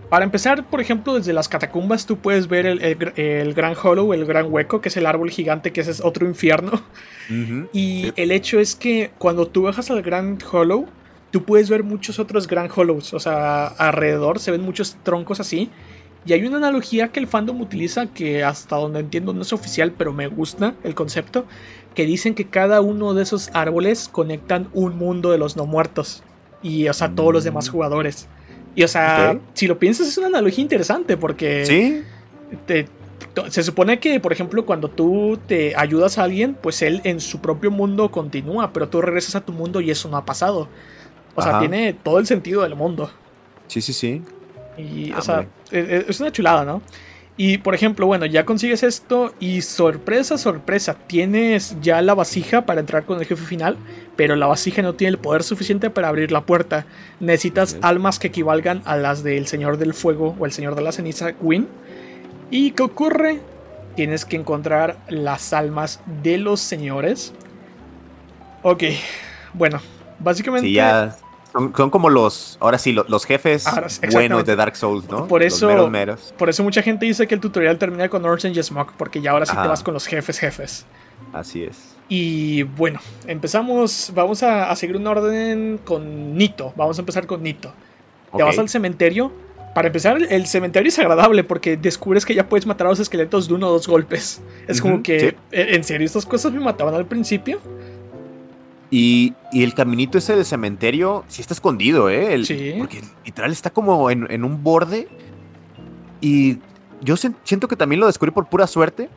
Para 0.08 0.24
empezar, 0.24 0.64
por 0.68 0.80
ejemplo, 0.80 1.14
desde 1.14 1.34
las 1.34 1.48
catacumbas 1.48 2.06
tú 2.06 2.16
puedes 2.16 2.48
ver 2.48 2.64
el, 2.66 3.54
gran 3.54 3.74
hollow, 3.80 4.14
el 4.14 4.24
gran 4.24 4.50
hueco, 4.50 4.80
que 4.80 4.88
es 4.88 4.96
el 4.96 5.04
árbol 5.04 5.30
gigante, 5.30 5.70
que 5.70 5.82
ese 5.82 5.90
es 5.90 6.00
otro 6.02 6.26
infierno. 6.26 6.82
y 7.74 8.12
el 8.16 8.32
hecho 8.32 8.58
es 8.58 8.74
que 8.74 9.10
cuando 9.18 9.46
tú 9.46 9.62
bajas 9.62 9.90
al 9.90 10.00
gran 10.02 10.38
hollow, 10.50 10.86
tú 11.30 11.44
puedes 11.44 11.68
ver 11.68 11.84
muchos 11.84 12.18
otros 12.18 12.46
gran 12.46 12.70
hollows. 12.74 13.12
O 13.12 13.20
sea, 13.20 13.66
alrededor 13.66 14.38
se 14.38 14.50
ven 14.50 14.62
muchos 14.62 14.96
troncos 15.02 15.40
así. 15.40 15.70
Y 16.24 16.32
hay 16.32 16.44
una 16.46 16.56
analogía 16.56 17.08
que 17.08 17.20
el 17.20 17.26
fandom 17.26 17.60
utiliza 17.60 18.06
que 18.06 18.44
hasta 18.44 18.76
donde 18.76 19.00
entiendo 19.00 19.34
no 19.34 19.42
es 19.42 19.52
oficial, 19.52 19.92
pero 19.96 20.12
me 20.12 20.26
gusta 20.26 20.74
el 20.84 20.94
concepto, 20.94 21.46
que 21.94 22.06
dicen 22.06 22.34
que 22.34 22.46
cada 22.46 22.80
uno 22.80 23.14
de 23.14 23.22
esos 23.22 23.50
árboles 23.54 24.08
conectan 24.10 24.68
un 24.72 24.96
mundo 24.96 25.30
de 25.30 25.38
los 25.38 25.56
no 25.56 25.66
muertos. 25.66 26.22
Y, 26.62 26.88
o 26.88 26.92
sea, 26.92 27.10
todos 27.14 27.32
los 27.32 27.44
demás 27.44 27.68
Mm. 27.68 27.72
jugadores. 27.72 28.28
Y, 28.74 28.82
o 28.84 28.88
sea, 28.88 29.38
si 29.54 29.66
lo 29.66 29.78
piensas 29.78 30.06
es 30.08 30.18
una 30.18 30.28
analogía 30.28 30.62
interesante 30.62 31.16
porque 31.16 31.64
Sí, 31.66 32.02
te- 32.66 32.86
se 33.50 33.62
supone 33.62 33.98
que, 34.00 34.20
por 34.20 34.32
ejemplo, 34.32 34.64
cuando 34.66 34.88
tú 34.88 35.38
te 35.46 35.74
ayudas 35.76 36.18
a 36.18 36.24
alguien, 36.24 36.54
pues 36.60 36.82
él 36.82 37.00
en 37.04 37.20
su 37.20 37.40
propio 37.40 37.70
mundo 37.70 38.10
continúa, 38.10 38.72
pero 38.72 38.88
tú 38.88 39.00
regresas 39.00 39.34
a 39.36 39.40
tu 39.40 39.52
mundo 39.52 39.80
y 39.80 39.90
eso 39.90 40.08
no 40.08 40.16
ha 40.16 40.24
pasado. 40.24 40.68
O 41.34 41.42
sea, 41.42 41.58
tiene 41.60 41.92
todo 41.92 42.18
el 42.18 42.26
sentido 42.26 42.62
del 42.62 42.74
mundo. 42.74 43.10
sí, 43.68 43.80
sí, 43.80 43.92
sí. 43.92 44.22
Y, 44.76 45.12
Ah, 45.12 45.18
o 45.18 45.22
sea, 45.22 45.34
hombre. 45.40 45.48
e- 45.72 45.78
e- 45.96 46.04
es 46.08 46.20
una 46.20 46.30
chulada, 46.32 46.64
¿no? 46.64 46.80
Y, 47.40 47.58
por 47.58 47.76
ejemplo, 47.76 48.04
bueno, 48.04 48.26
ya 48.26 48.44
consigues 48.44 48.82
esto 48.82 49.32
y 49.38 49.62
sorpresa, 49.62 50.36
sorpresa, 50.36 50.94
tienes 51.06 51.76
ya 51.80 52.02
la 52.02 52.14
vasija 52.14 52.66
para 52.66 52.80
entrar 52.80 53.04
con 53.04 53.20
el 53.20 53.26
jefe 53.26 53.44
final, 53.44 53.76
pero 54.16 54.34
la 54.34 54.48
vasija 54.48 54.82
no 54.82 54.96
tiene 54.96 55.10
el 55.10 55.18
poder 55.18 55.44
suficiente 55.44 55.88
para 55.88 56.08
abrir 56.08 56.32
la 56.32 56.40
puerta. 56.40 56.86
Necesitas 57.20 57.78
almas 57.80 58.18
que 58.18 58.26
equivalgan 58.26 58.82
a 58.86 58.96
las 58.96 59.22
del 59.22 59.46
Señor 59.46 59.76
del 59.76 59.94
Fuego 59.94 60.34
o 60.36 60.46
el 60.46 60.52
Señor 60.52 60.74
de 60.74 60.82
la 60.82 60.90
Ceniza, 60.90 61.30
Gwyn. 61.30 61.68
¿Y 62.50 62.72
qué 62.72 62.82
ocurre? 62.82 63.38
Tienes 63.94 64.24
que 64.24 64.34
encontrar 64.34 64.98
las 65.08 65.52
almas 65.52 66.00
de 66.24 66.38
los 66.38 66.58
señores. 66.58 67.32
Ok, 68.64 68.82
bueno, 69.54 69.80
básicamente... 70.18 70.66
Sí, 70.66 70.74
ya. 70.74 71.16
Son, 71.52 71.72
son 71.74 71.90
como 71.90 72.10
los, 72.10 72.58
ahora 72.60 72.76
sí, 72.78 72.92
lo- 72.92 73.04
los, 73.08 73.24
jefes 73.24 73.66
Ahora, 73.66 73.86
buenos 74.12 74.44
de 74.44 74.54
Dark 74.54 74.76
Souls, 74.76 75.08
¿no? 75.08 75.26
Por 75.26 75.42
Los 75.42 75.54
eso- 75.54 75.66
meros, 75.66 75.90
meros. 75.90 76.34
Por 76.36 76.48
eso 76.50 76.62
mucha 76.62 76.82
gente 76.82 77.06
dice 77.06 77.26
que 77.26 77.34
el 77.34 77.40
tutorial 77.40 77.78
termina 77.78 78.08
con 78.08 78.24
Orange 78.24 78.62
Smog, 78.62 78.92
porque 78.98 79.20
ya 79.22 79.30
ahora 79.30 79.46
sí 79.46 79.52
te 79.56 79.66
vas 79.68 79.82
con 79.82 79.94
los 79.94 80.06
jefes 80.06 80.38
jefes. 80.38 80.84
Así 81.32 81.64
es. 81.64 81.96
Y 82.08 82.62
bueno, 82.62 83.00
empezamos, 83.26 84.12
vamos 84.14 84.42
a, 84.42 84.70
a 84.70 84.76
seguir 84.76 84.96
un 84.96 85.06
orden 85.06 85.78
con 85.84 86.34
Nito. 86.36 86.72
Vamos 86.76 86.98
a 86.98 87.02
empezar 87.02 87.26
con 87.26 87.42
Nito. 87.42 87.72
Te 88.30 88.42
Ok. 88.42 88.48
vas 88.48 88.58
al 88.58 88.68
cementerio. 88.68 89.32
Para 89.74 89.88
empezar, 89.88 90.18
el- 90.30 90.46
cementerio 90.46 90.88
es 90.88 90.98
agradable 90.98 91.44
porque 91.44 91.76
descubres 91.76 92.24
que 92.24 92.34
ya 92.34 92.48
puedes 92.48 92.66
matar 92.66 92.86
a 92.86 92.90
los 92.90 93.00
esqueletos 93.00 93.46
de 93.48 93.54
uno 93.54 93.68
o 93.68 93.72
dos 93.72 93.86
golpes. 93.86 94.40
Es 94.66 94.80
como 94.80 95.02
que, 95.02 95.20
sí. 95.30 95.36
¿en 95.52 95.74
en 95.76 95.84
serio 95.84 96.04
estas 96.06 96.24
cosas 96.26 96.52
me 96.52 96.60
mataban 96.60 96.94
al 96.94 97.06
principio? 97.06 97.60
Y, 98.90 99.34
y 99.52 99.64
el 99.64 99.74
caminito 99.74 100.16
ese 100.18 100.34
del 100.34 100.44
cementerio 100.46 101.24
sí 101.28 101.42
está 101.42 101.52
escondido, 101.54 102.08
¿eh? 102.08 102.32
El- 102.34 102.46
Sí. 102.46 102.74
Porque 102.78 103.02
literal 103.24 103.52
está 103.52 103.70
como 103.70 104.10
en, 104.10 104.26
en 104.30 104.44
un 104.44 104.62
borde. 104.62 105.08
Y 106.20 106.58
yo 107.02 107.16
siento 107.16 107.68
que 107.68 107.76
también 107.76 108.00
lo 108.00 108.06
descubrí 108.06 108.30
por 108.32 108.46
pura 108.48 108.66
suerte. 108.66 109.08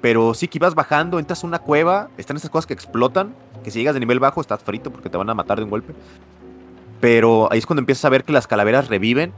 Pero 0.00 0.34
sí 0.34 0.48
que 0.48 0.58
ibas 0.58 0.74
bajando, 0.74 1.18
entras 1.20 1.44
a 1.44 1.46
una 1.46 1.60
cueva, 1.60 2.08
están 2.16 2.36
esas 2.36 2.50
cosas 2.50 2.66
que 2.66 2.74
explotan. 2.74 3.34
Que 3.62 3.70
si 3.70 3.78
llegas 3.78 3.94
de 3.94 4.00
nivel 4.00 4.18
bajo 4.20 4.40
estás 4.40 4.62
frito 4.62 4.90
porque 4.92 5.08
te 5.08 5.16
van 5.16 5.30
a 5.30 5.34
matar 5.34 5.58
de 5.58 5.64
un 5.64 5.70
golpe. 5.70 5.94
Pero 7.00 7.48
ahí 7.52 7.58
es 7.58 7.66
cuando 7.66 7.80
empiezas 7.80 8.04
a 8.04 8.08
ver 8.08 8.24
que 8.24 8.32
las 8.32 8.46
calaveras 8.46 8.88
reviven. 8.88 9.32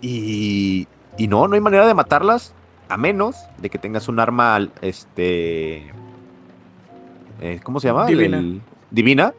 Y, 0.00 0.86
y 1.18 1.28
no, 1.28 1.46
no 1.48 1.54
hay 1.54 1.60
manera 1.60 1.86
de 1.86 1.94
matarlas. 1.94 2.54
A 2.88 2.96
menos 2.96 3.36
de 3.58 3.70
que 3.70 3.78
tengas 3.78 4.08
un 4.08 4.18
arma, 4.18 4.68
este... 4.82 5.92
eh, 7.40 7.60
¿Cómo 7.62 7.80
se 7.80 7.88
llama? 7.88 8.06
Divina. 8.06 8.38
el- 8.38 8.60
divina. 8.90 9.34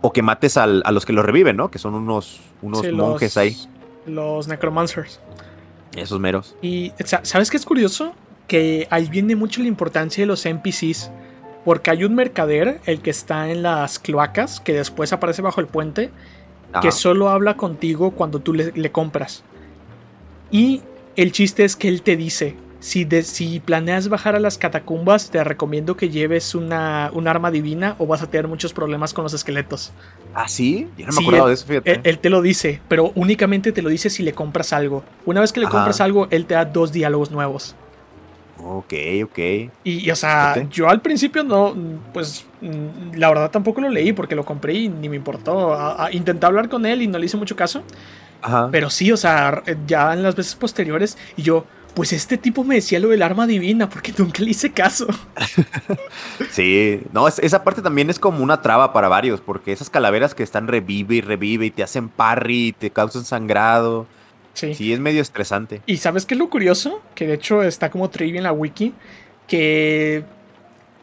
O 0.00 0.12
que 0.12 0.22
mates 0.22 0.56
al- 0.56 0.82
a 0.84 0.90
los 0.92 1.06
que 1.06 1.12
lo 1.12 1.22
reviven, 1.22 1.56
¿no? 1.56 1.70
Que 1.70 1.78
son 1.78 1.94
unos, 1.94 2.40
unos 2.60 2.80
Sí, 2.80 2.90
monjes 2.92 3.30
los- 3.32 3.36
ahí. 3.36 3.56
Los 4.06 4.48
Necromancers. 4.48 5.20
Esos 5.96 6.18
meros. 6.18 6.56
Y 6.62 6.92
sa- 7.04 7.24
¿sabes 7.24 7.50
qué 7.50 7.56
es 7.56 7.64
curioso? 7.64 8.12
Que 8.48 8.88
ahí 8.90 9.08
viene 9.08 9.36
mucho 9.36 9.60
la 9.62 9.68
importancia 9.68 10.22
de 10.22 10.26
los 10.26 10.44
NPCs. 10.44 11.10
Porque 11.64 11.90
hay 11.92 12.02
un 12.02 12.16
mercader, 12.16 12.80
el 12.86 13.00
que 13.00 13.10
está 13.10 13.48
en 13.50 13.62
las 13.62 14.00
cloacas, 14.00 14.58
que 14.58 14.72
después 14.72 15.12
aparece 15.12 15.42
bajo 15.42 15.60
el 15.60 15.68
puente, 15.68 16.10
Ajá. 16.72 16.80
que 16.80 16.90
solo 16.90 17.28
habla 17.28 17.56
contigo 17.56 18.10
cuando 18.10 18.40
tú 18.40 18.52
le, 18.54 18.72
le 18.72 18.90
compras. 18.90 19.44
Y 20.50 20.82
el 21.14 21.30
chiste 21.30 21.64
es 21.64 21.76
que 21.76 21.86
él 21.88 22.02
te 22.02 22.16
dice, 22.16 22.56
si, 22.82 23.04
de- 23.04 23.22
si 23.22 23.60
planeas 23.60 24.08
bajar 24.08 24.34
a 24.34 24.40
las 24.40 24.58
catacumbas, 24.58 25.30
te 25.30 25.42
recomiendo 25.44 25.96
que 25.96 26.08
lleves 26.10 26.56
una, 26.56 27.10
un 27.14 27.28
arma 27.28 27.52
divina 27.52 27.94
o 27.98 28.06
vas 28.08 28.22
a 28.22 28.26
tener 28.26 28.48
muchos 28.48 28.72
problemas 28.72 29.14
con 29.14 29.22
los 29.22 29.32
esqueletos. 29.34 29.92
Ah, 30.34 30.48
sí. 30.48 30.88
Yo 30.98 31.06
no 31.06 31.12
me 31.12 31.18
Sí, 31.18 31.22
acordaba 31.22 31.44
él- 31.44 31.48
de 31.50 31.54
eso, 31.54 31.66
fíjate. 31.66 31.90
Él, 31.92 32.00
él 32.02 32.18
te 32.18 32.28
lo 32.28 32.42
dice, 32.42 32.80
pero 32.88 33.12
únicamente 33.14 33.70
te 33.70 33.82
lo 33.82 33.88
dice 33.88 34.10
si 34.10 34.24
le 34.24 34.32
compras 34.32 34.72
algo. 34.72 35.04
Una 35.26 35.40
vez 35.40 35.52
que 35.52 35.60
le 35.60 35.66
Ajá. 35.66 35.76
compras 35.76 36.00
algo, 36.00 36.26
él 36.30 36.44
te 36.46 36.54
da 36.54 36.64
dos 36.64 36.90
diálogos 36.92 37.30
nuevos. 37.30 37.76
Ok, 38.64 38.92
ok. 39.24 39.38
Y, 39.38 39.70
y, 39.84 40.10
o 40.10 40.16
sea, 40.16 40.66
yo 40.70 40.88
al 40.88 41.00
principio 41.00 41.42
no, 41.42 41.74
pues 42.12 42.44
mm, 42.60 43.16
la 43.16 43.28
verdad 43.28 43.50
tampoco 43.50 43.80
lo 43.80 43.88
leí 43.88 44.12
porque 44.12 44.34
lo 44.34 44.44
compré 44.44 44.74
y 44.74 44.88
ni 44.88 45.08
me 45.08 45.16
importó. 45.16 45.72
A- 45.72 46.06
a- 46.06 46.12
intenté 46.12 46.46
hablar 46.46 46.68
con 46.68 46.84
él 46.86 47.02
y 47.02 47.06
no 47.06 47.18
le 47.18 47.26
hice 47.26 47.36
mucho 47.36 47.56
caso. 47.56 47.82
Ajá. 48.40 48.68
Pero 48.72 48.90
sí, 48.90 49.10
o 49.12 49.16
sea, 49.16 49.62
ya 49.86 50.12
en 50.12 50.22
las 50.22 50.34
veces 50.34 50.54
posteriores, 50.56 51.16
y 51.36 51.42
yo, 51.42 51.64
pues 51.94 52.12
este 52.12 52.38
tipo 52.38 52.64
me 52.64 52.76
decía 52.76 52.98
lo 53.00 53.08
del 53.08 53.22
arma 53.22 53.46
divina 53.46 53.88
porque 53.88 54.12
nunca 54.16 54.42
le 54.42 54.50
hice 54.50 54.72
caso. 54.72 55.06
Sí, 56.50 57.00
no, 57.12 57.28
es- 57.28 57.38
esa 57.38 57.64
parte 57.64 57.82
también 57.82 58.10
es 58.10 58.18
como 58.18 58.42
una 58.42 58.60
traba 58.62 58.92
para 58.92 59.08
varios, 59.08 59.40
porque 59.40 59.72
esas 59.72 59.88
calaveras 59.90 60.34
que 60.34 60.42
están 60.42 60.68
revive 60.68 61.16
y 61.16 61.20
revive 61.20 61.66
y 61.66 61.70
te 61.70 61.82
hacen 61.82 62.08
parry 62.08 62.68
y 62.68 62.72
te 62.72 62.90
causan 62.90 63.24
sangrado. 63.24 64.06
Sí. 64.54 64.74
Sí, 64.74 64.92
es 64.92 65.00
medio 65.00 65.22
estresante. 65.22 65.80
Y 65.86 65.96
¿sabes 65.96 66.26
qué 66.26 66.34
es 66.34 66.38
lo 66.38 66.50
curioso? 66.50 67.00
Que 67.14 67.26
de 67.26 67.34
hecho 67.34 67.62
está 67.62 67.90
como 67.90 68.10
trivia 68.10 68.38
en 68.38 68.44
la 68.44 68.52
wiki, 68.52 68.92
que 69.48 70.24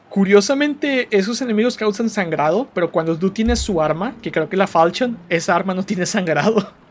curiosamente 0.10 1.08
esos 1.12 1.42
enemigos 1.42 1.76
causan 1.78 2.10
sangrado, 2.10 2.68
pero 2.74 2.92
cuando 2.92 3.18
tú 3.18 3.32
tienes 3.32 3.60
su 3.60 3.82
arma, 3.82 4.14
que 4.22 4.32
creo 4.32 4.50
que 4.50 4.56
es 4.56 4.60
la 4.60 4.68
Falchion, 4.68 5.18
esa 5.30 5.56
arma 5.56 5.74
no 5.74 5.84
tiene 5.84 6.06
sangrado. 6.06 6.72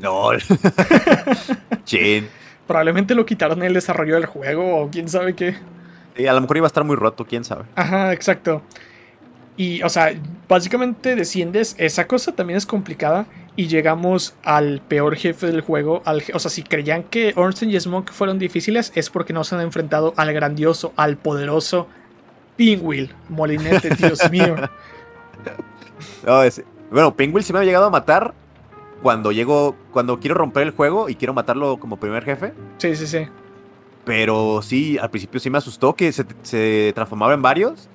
No. 0.00 0.28
Chin. 1.84 2.28
Probablemente 2.68 3.16
lo 3.16 3.26
quitaron 3.26 3.58
en 3.58 3.64
el 3.64 3.74
desarrollo 3.74 4.14
del 4.14 4.26
juego 4.26 4.76
o 4.82 4.88
quién 4.90 5.08
sabe 5.08 5.34
qué. 5.34 5.56
Sí, 6.16 6.26
a 6.28 6.32
lo 6.32 6.40
mejor 6.40 6.58
iba 6.58 6.66
a 6.66 6.68
estar 6.68 6.84
muy 6.84 6.94
roto, 6.94 7.24
quién 7.24 7.42
sabe. 7.44 7.64
Ajá, 7.74 8.12
exacto. 8.12 8.62
Y, 9.56 9.82
o 9.82 9.88
sea, 9.88 10.12
básicamente 10.48 11.16
desciendes, 11.16 11.74
esa 11.78 12.06
cosa 12.06 12.30
también 12.36 12.56
es 12.58 12.66
complicada. 12.66 13.26
Y 13.56 13.66
llegamos 13.66 14.36
al 14.44 14.80
peor 14.86 15.16
jefe 15.16 15.48
del 15.48 15.62
juego. 15.62 16.00
Al, 16.04 16.22
o 16.32 16.38
sea, 16.38 16.48
si 16.48 16.62
creían 16.62 17.02
que 17.02 17.32
Ornstein 17.34 17.72
y 17.72 17.80
Smoke 17.80 18.12
fueron 18.12 18.38
difíciles, 18.38 18.92
es 18.94 19.10
porque 19.10 19.32
no 19.32 19.42
se 19.42 19.56
han 19.56 19.62
enfrentado 19.62 20.14
al 20.16 20.32
grandioso, 20.32 20.92
al 20.94 21.16
poderoso 21.16 21.88
Pinwheel. 22.56 23.12
Molinete, 23.28 23.90
Dios 23.96 24.30
mío. 24.30 24.54
No, 26.24 26.42
es- 26.42 26.62
Bueno, 26.90 27.14
Penguin 27.16 27.42
sí 27.42 27.52
me 27.52 27.58
ha 27.58 27.64
llegado 27.64 27.86
a 27.86 27.90
matar 27.90 28.34
cuando 29.02 29.32
llego, 29.32 29.76
cuando 29.92 30.18
quiero 30.20 30.34
romper 30.34 30.64
el 30.64 30.70
juego 30.72 31.08
y 31.08 31.14
quiero 31.14 31.34
matarlo 31.34 31.78
como 31.78 31.98
primer 31.98 32.24
jefe. 32.24 32.54
Sí, 32.78 32.96
sí, 32.96 33.06
sí. 33.06 33.26
Pero 34.04 34.60
sí, 34.62 34.98
al 34.98 35.10
principio 35.10 35.38
sí 35.38 35.50
me 35.50 35.58
asustó 35.58 35.94
que 35.94 36.12
se, 36.12 36.24
se 36.42 36.92
transformaba 36.94 37.34
en 37.34 37.42
varios. 37.42 37.88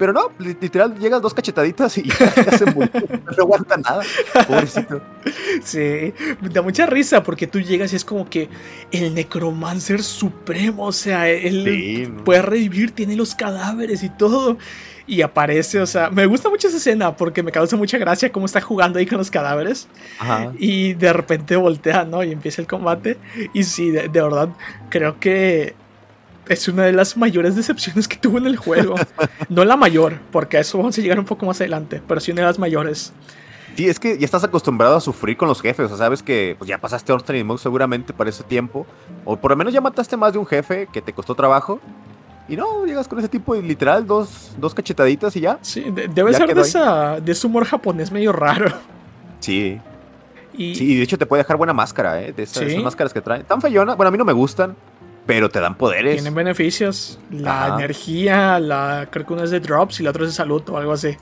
Pero 0.00 0.14
no, 0.14 0.30
li- 0.38 0.56
literal, 0.58 0.98
llegas 0.98 1.20
dos 1.20 1.34
cachetaditas 1.34 1.98
y 1.98 2.04
ya 2.08 2.58
se 2.58 2.64
murió. 2.64 2.90
No 3.36 3.42
aguanta 3.44 3.76
nada. 3.76 4.02
Pobrecito. 4.48 5.00
Sí, 5.62 6.12
da 6.40 6.62
mucha 6.62 6.86
risa 6.86 7.22
porque 7.22 7.46
tú 7.46 7.60
llegas 7.60 7.92
y 7.92 7.96
es 7.96 8.04
como 8.04 8.28
que 8.28 8.48
el 8.90 9.14
necromancer 9.14 10.02
supremo, 10.02 10.86
o 10.86 10.92
sea, 10.92 11.28
él 11.28 12.14
puede 12.24 12.40
revivir, 12.40 12.92
tiene 12.92 13.14
los 13.14 13.34
cadáveres 13.34 14.02
y 14.02 14.08
todo. 14.08 14.56
Y 15.06 15.22
aparece, 15.22 15.80
o 15.80 15.86
sea, 15.86 16.08
me 16.08 16.24
gusta 16.24 16.48
mucho 16.48 16.68
esa 16.68 16.76
escena 16.78 17.16
porque 17.16 17.42
me 17.42 17.50
causa 17.52 17.76
mucha 17.76 17.98
gracia 17.98 18.32
cómo 18.32 18.46
está 18.46 18.60
jugando 18.60 18.98
ahí 19.00 19.06
con 19.06 19.18
los 19.18 19.30
cadáveres. 19.30 19.86
Ajá. 20.18 20.52
Y 20.56 20.94
de 20.94 21.12
repente 21.12 21.56
voltea, 21.56 22.04
¿no? 22.04 22.24
Y 22.24 22.32
empieza 22.32 22.62
el 22.62 22.68
combate. 22.68 23.18
Y 23.52 23.64
sí, 23.64 23.90
de, 23.90 24.08
de 24.08 24.22
verdad, 24.22 24.48
creo 24.88 25.18
que 25.20 25.74
es 26.50 26.68
una 26.68 26.82
de 26.84 26.92
las 26.92 27.16
mayores 27.16 27.56
decepciones 27.56 28.06
que 28.08 28.16
tuvo 28.16 28.38
en 28.38 28.46
el 28.46 28.56
juego. 28.56 28.94
No 29.48 29.64
la 29.64 29.76
mayor, 29.76 30.18
porque 30.30 30.58
a 30.58 30.60
eso 30.60 30.78
vamos 30.78 30.96
a 30.96 31.00
llegar 31.00 31.18
un 31.18 31.24
poco 31.24 31.44
más 31.46 31.60
adelante, 31.60 32.00
pero 32.06 32.20
sí 32.20 32.30
una 32.30 32.42
de 32.42 32.46
las 32.48 32.58
mayores. 32.58 33.12
Sí, 33.76 33.88
es 33.88 33.98
que 33.98 34.16
ya 34.18 34.24
estás 34.24 34.44
acostumbrado 34.44 34.96
a 34.96 35.00
sufrir 35.00 35.36
con 35.36 35.48
los 35.48 35.60
jefes. 35.62 35.86
O 35.86 35.88
sea, 35.88 35.96
sabes 35.96 36.22
que 36.22 36.54
pues, 36.58 36.68
ya 36.68 36.78
pasaste 36.78 37.12
Ornstein 37.12 37.40
y 37.40 37.44
Monk 37.44 37.58
seguramente 37.58 38.12
para 38.12 38.30
ese 38.30 38.42
tiempo. 38.44 38.86
O 39.24 39.36
por 39.36 39.50
lo 39.52 39.56
menos 39.56 39.72
ya 39.72 39.80
mataste 39.80 40.16
más 40.16 40.32
de 40.34 40.38
un 40.38 40.46
jefe 40.46 40.86
que 40.92 41.00
te 41.02 41.12
costó 41.12 41.34
trabajo. 41.34 41.80
Y 42.48 42.56
no, 42.56 42.84
llegas 42.84 43.08
con 43.08 43.18
ese 43.18 43.28
tipo 43.28 43.54
y 43.56 43.62
literal 43.62 44.06
dos, 44.06 44.52
dos 44.58 44.74
cachetaditas 44.74 45.34
y 45.36 45.40
ya. 45.40 45.58
Sí, 45.62 45.80
de- 45.90 46.08
debe 46.08 46.32
Ya 46.32 46.38
ser 46.38 46.54
de, 46.54 46.60
esa, 46.62 47.20
de 47.20 47.32
ese 47.32 47.46
humor 47.46 47.64
japonés 47.64 48.10
medio 48.12 48.32
raro. 48.32 48.72
Sí. 49.40 49.80
Y 50.52 50.74
Sí, 50.74 50.92
y 50.92 50.96
de 50.96 51.02
hecho 51.02 51.16
te 51.16 51.26
puede 51.26 51.42
dejar 51.42 51.56
buena 51.56 51.72
máscara, 51.72 52.20
¿eh? 52.22 52.32
De 52.32 52.42
esas, 52.42 52.58
Sí. 52.58 52.64
esas 52.72 52.82
máscaras 52.84 53.12
que 53.12 53.20
traen. 53.20 53.44
Tan 53.44 53.60
feyona. 53.60 53.94
Bueno, 53.94 54.08
a 54.08 54.12
mí 54.12 54.18
no 54.18 54.24
me 54.24 54.32
gustan, 54.32 54.76
pero 55.30 55.48
te 55.48 55.60
dan 55.60 55.76
poderes. 55.76 56.14
tienen 56.14 56.34
beneficios. 56.34 57.20
La 57.30 57.66
Ajá. 57.66 57.74
energía, 57.76 58.58
la 58.58 59.06
creo 59.12 59.24
que 59.24 59.32
una 59.32 59.44
es 59.44 59.52
de 59.52 59.60
drops 59.60 60.00
y 60.00 60.02
la 60.02 60.10
otra 60.10 60.24
es 60.24 60.30
de 60.30 60.34
salud 60.34 60.68
o 60.68 60.76
algo 60.76 60.92
así. 60.92 61.16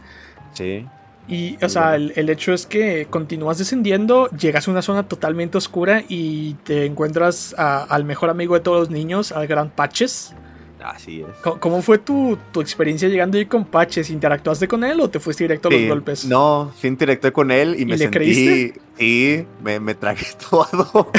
Sí. 0.54 0.86
Y, 1.28 1.62
o 1.62 1.68
sea, 1.68 1.94
el, 1.94 2.14
el, 2.16 2.30
hecho 2.30 2.54
es 2.54 2.64
que 2.64 3.06
continúas 3.10 3.58
descendiendo, 3.58 4.30
llegas 4.30 4.66
a 4.66 4.70
una 4.70 4.80
zona 4.80 5.06
totalmente 5.06 5.58
oscura 5.58 6.02
y 6.08 6.54
te 6.64 6.86
encuentras 6.86 7.54
a, 7.58 7.82
al 7.84 8.04
mejor 8.04 8.30
amigo 8.30 8.54
de 8.54 8.60
todos 8.60 8.80
los 8.80 8.90
niños, 8.90 9.30
al 9.30 9.46
gran 9.46 9.68
Patches. 9.68 10.34
Así 10.84 11.22
es. 11.22 11.26
¿Cómo, 11.58 11.82
fue 11.82 11.98
tu, 11.98 12.38
tu, 12.52 12.60
experiencia 12.60 13.08
llegando 13.08 13.36
ahí 13.38 13.46
con 13.46 13.64
Patches? 13.64 14.10
¿Interactuaste 14.10 14.68
con 14.68 14.84
él 14.84 15.00
o 15.00 15.10
te 15.10 15.18
fuiste 15.18 15.44
directo 15.44 15.68
a 15.68 15.72
los 15.72 15.88
golpes? 15.88 16.24
No, 16.24 16.72
sí 16.78 16.86
interactué 16.86 17.32
con 17.32 17.50
él 17.50 17.74
y, 17.78 17.84
me 17.84 17.92
le 17.92 17.98
sentí. 17.98 18.18
Creíste? 18.18 18.80
Sí, 18.96 19.46
me, 19.62 19.80
me 19.80 19.94
tragué 19.94 20.26
todo. 20.50 21.10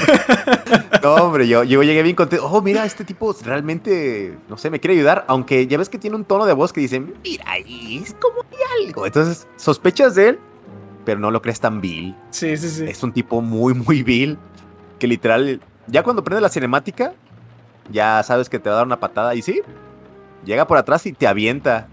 no, 1.03 1.15
hombre, 1.15 1.47
yo, 1.47 1.63
yo 1.63 1.83
llegué 1.83 2.03
bien 2.03 2.15
contento. 2.15 2.45
Oh, 2.45 2.61
mira, 2.61 2.85
este 2.85 3.03
tipo 3.03 3.35
realmente, 3.43 4.37
no 4.47 4.57
sé, 4.57 4.69
me 4.69 4.79
quiere 4.79 4.95
ayudar. 4.95 5.25
Aunque 5.27 5.67
ya 5.67 5.77
ves 5.77 5.89
que 5.89 5.97
tiene 5.97 6.15
un 6.15 6.25
tono 6.25 6.45
de 6.45 6.53
voz 6.53 6.73
que 6.73 6.81
dice, 6.81 6.99
mira, 6.99 7.57
es 7.57 8.15
como 8.19 8.41
hay 8.51 8.87
algo. 8.87 9.05
Entonces, 9.05 9.47
sospechas 9.57 10.15
de 10.15 10.29
él, 10.29 10.39
pero 11.05 11.19
no 11.19 11.31
lo 11.31 11.41
crees 11.41 11.59
tan 11.59 11.81
vil. 11.81 12.15
Sí, 12.31 12.55
sí, 12.57 12.69
sí. 12.69 12.85
Es 12.85 13.03
un 13.03 13.11
tipo 13.11 13.41
muy, 13.41 13.73
muy 13.73 14.03
vil. 14.03 14.37
Que 14.99 15.07
literal, 15.07 15.61
ya 15.87 16.03
cuando 16.03 16.23
prende 16.23 16.41
la 16.41 16.49
cinemática, 16.49 17.13
ya 17.91 18.21
sabes 18.23 18.49
que 18.49 18.59
te 18.59 18.69
va 18.69 18.75
a 18.75 18.77
dar 18.77 18.85
una 18.85 18.99
patada 18.99 19.35
y 19.35 19.41
sí, 19.41 19.61
llega 20.45 20.67
por 20.67 20.77
atrás 20.77 21.05
y 21.05 21.13
te 21.13 21.27
avienta. 21.27 21.87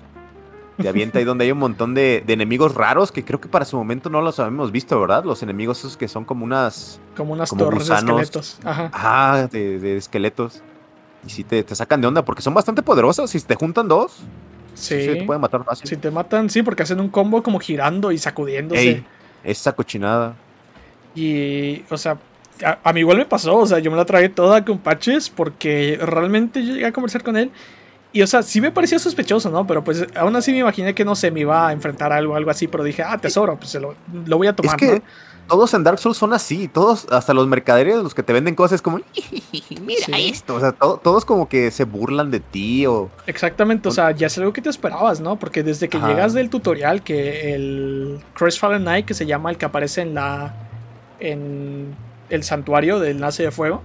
Te 0.80 0.88
avienta 0.88 1.18
ahí 1.18 1.24
donde 1.24 1.44
hay 1.44 1.52
un 1.52 1.58
montón 1.58 1.94
de, 1.94 2.22
de, 2.26 2.32
enemigos 2.34 2.74
raros 2.74 3.10
que 3.10 3.24
creo 3.24 3.40
que 3.40 3.48
para 3.48 3.64
su 3.64 3.76
momento 3.76 4.10
no 4.10 4.20
los 4.20 4.38
habíamos 4.38 4.72
visto, 4.72 5.00
¿verdad? 5.00 5.24
Los 5.24 5.42
enemigos 5.42 5.78
esos 5.78 5.96
que 5.96 6.06
son 6.06 6.24
como 6.24 6.44
unas... 6.44 7.00
Como 7.16 7.32
unas 7.32 7.48
como 7.48 7.64
torres 7.64 7.80
gusanos. 7.80 8.16
de 8.16 8.22
esqueletos. 8.22 8.58
Ajá. 8.62 8.90
Ah, 8.92 9.48
de, 9.50 9.78
de, 9.78 9.96
esqueletos. 9.96 10.62
Y 11.26 11.30
sí 11.30 11.44
te, 11.44 11.62
te, 11.62 11.74
sacan 11.74 12.00
de 12.02 12.06
onda 12.06 12.24
porque 12.24 12.42
son 12.42 12.52
bastante 12.52 12.82
poderosos. 12.82 13.30
Si 13.30 13.40
te 13.40 13.54
juntan 13.54 13.88
dos, 13.88 14.18
sí, 14.74 15.00
sí 15.00 15.18
te 15.18 15.24
pueden 15.24 15.40
matar 15.40 15.64
fácil. 15.64 15.88
Si 15.88 15.96
te 15.96 16.10
matan, 16.10 16.50
sí, 16.50 16.62
porque 16.62 16.82
hacen 16.82 17.00
un 17.00 17.08
combo 17.08 17.42
como 17.42 17.58
girando 17.58 18.12
y 18.12 18.18
sacudiéndose. 18.18 18.88
Ey, 18.88 19.06
esa 19.42 19.72
cochinada. 19.74 20.34
Y, 21.14 21.84
o 21.88 21.96
sea, 21.96 22.18
a, 22.64 22.78
a, 22.82 22.92
mí 22.92 23.00
igual 23.00 23.18
me 23.18 23.24
pasó, 23.26 23.56
o 23.58 23.66
sea, 23.66 23.78
yo 23.78 23.90
me 23.90 23.96
la 23.96 24.04
tragué 24.04 24.28
toda 24.28 24.64
con 24.64 24.78
Patches 24.78 25.30
porque 25.30 25.98
realmente 26.02 26.64
yo 26.64 26.74
llegué 26.74 26.86
a 26.86 26.92
conversar 26.92 27.22
con 27.22 27.36
él. 27.36 27.50
Y, 28.12 28.22
o 28.22 28.26
sea, 28.26 28.42
sí 28.42 28.62
me 28.62 28.70
parecía 28.70 28.98
sospechoso, 28.98 29.50
¿no? 29.50 29.66
Pero 29.66 29.84
pues 29.84 30.06
aún 30.14 30.34
así 30.36 30.50
me 30.52 30.58
imaginé 30.58 30.94
que 30.94 31.04
no 31.04 31.14
se 31.14 31.30
me 31.30 31.40
iba 31.40 31.68
a 31.68 31.72
enfrentar 31.72 32.12
algo, 32.12 32.34
algo 32.34 32.50
así, 32.50 32.66
pero 32.66 32.82
dije, 32.82 33.02
ah, 33.02 33.18
tesoro, 33.18 33.56
pues 33.58 33.74
lo, 33.74 33.94
lo 34.24 34.38
voy 34.38 34.46
a 34.46 34.54
tomar, 34.56 34.74
es 34.74 34.88
que 34.88 34.94
¿no? 34.96 35.02
Todos 35.48 35.74
en 35.74 35.84
Dark 35.84 35.98
Souls 36.00 36.16
son 36.16 36.32
así, 36.32 36.66
todos, 36.66 37.06
hasta 37.10 37.32
los 37.32 37.46
mercaderes, 37.46 37.96
los 37.96 38.14
que 38.14 38.22
te 38.24 38.32
venden 38.32 38.54
cosas, 38.56 38.80
como, 38.82 38.98
mira 39.82 40.06
Sí. 40.06 40.12
esto, 40.30 40.54
o 40.56 40.60
sea, 40.60 40.72
to- 40.72 40.98
todos 41.00 41.24
como 41.24 41.48
que 41.48 41.70
se 41.70 41.84
burlan 41.84 42.30
de 42.32 42.40
ti 42.40 42.84
o... 42.86 43.10
Exactamente, 43.28 43.88
o 43.88 43.92
sea, 43.92 44.10
ya 44.12 44.26
es 44.28 44.38
algo 44.38 44.52
que 44.52 44.62
te 44.62 44.70
esperabas, 44.70 45.20
¿no? 45.20 45.38
Porque 45.38 45.62
desde 45.62 45.88
que 45.88 45.98
Ajá. 45.98 46.08
llegas 46.08 46.32
del 46.32 46.48
tutorial, 46.50 47.02
que 47.02 47.54
el 47.54 48.18
Crestfallen 48.34 48.82
Knight, 48.82 49.06
que 49.06 49.14
se 49.14 49.26
llama 49.26 49.50
el 49.50 49.56
que 49.58 49.66
aparece 49.66 50.00
en 50.00 50.14
la. 50.14 50.54
en 51.20 51.94
el 52.30 52.42
santuario 52.42 52.98
del 53.00 53.20
Nace 53.20 53.42
de 53.44 53.50
Fuego, 53.50 53.82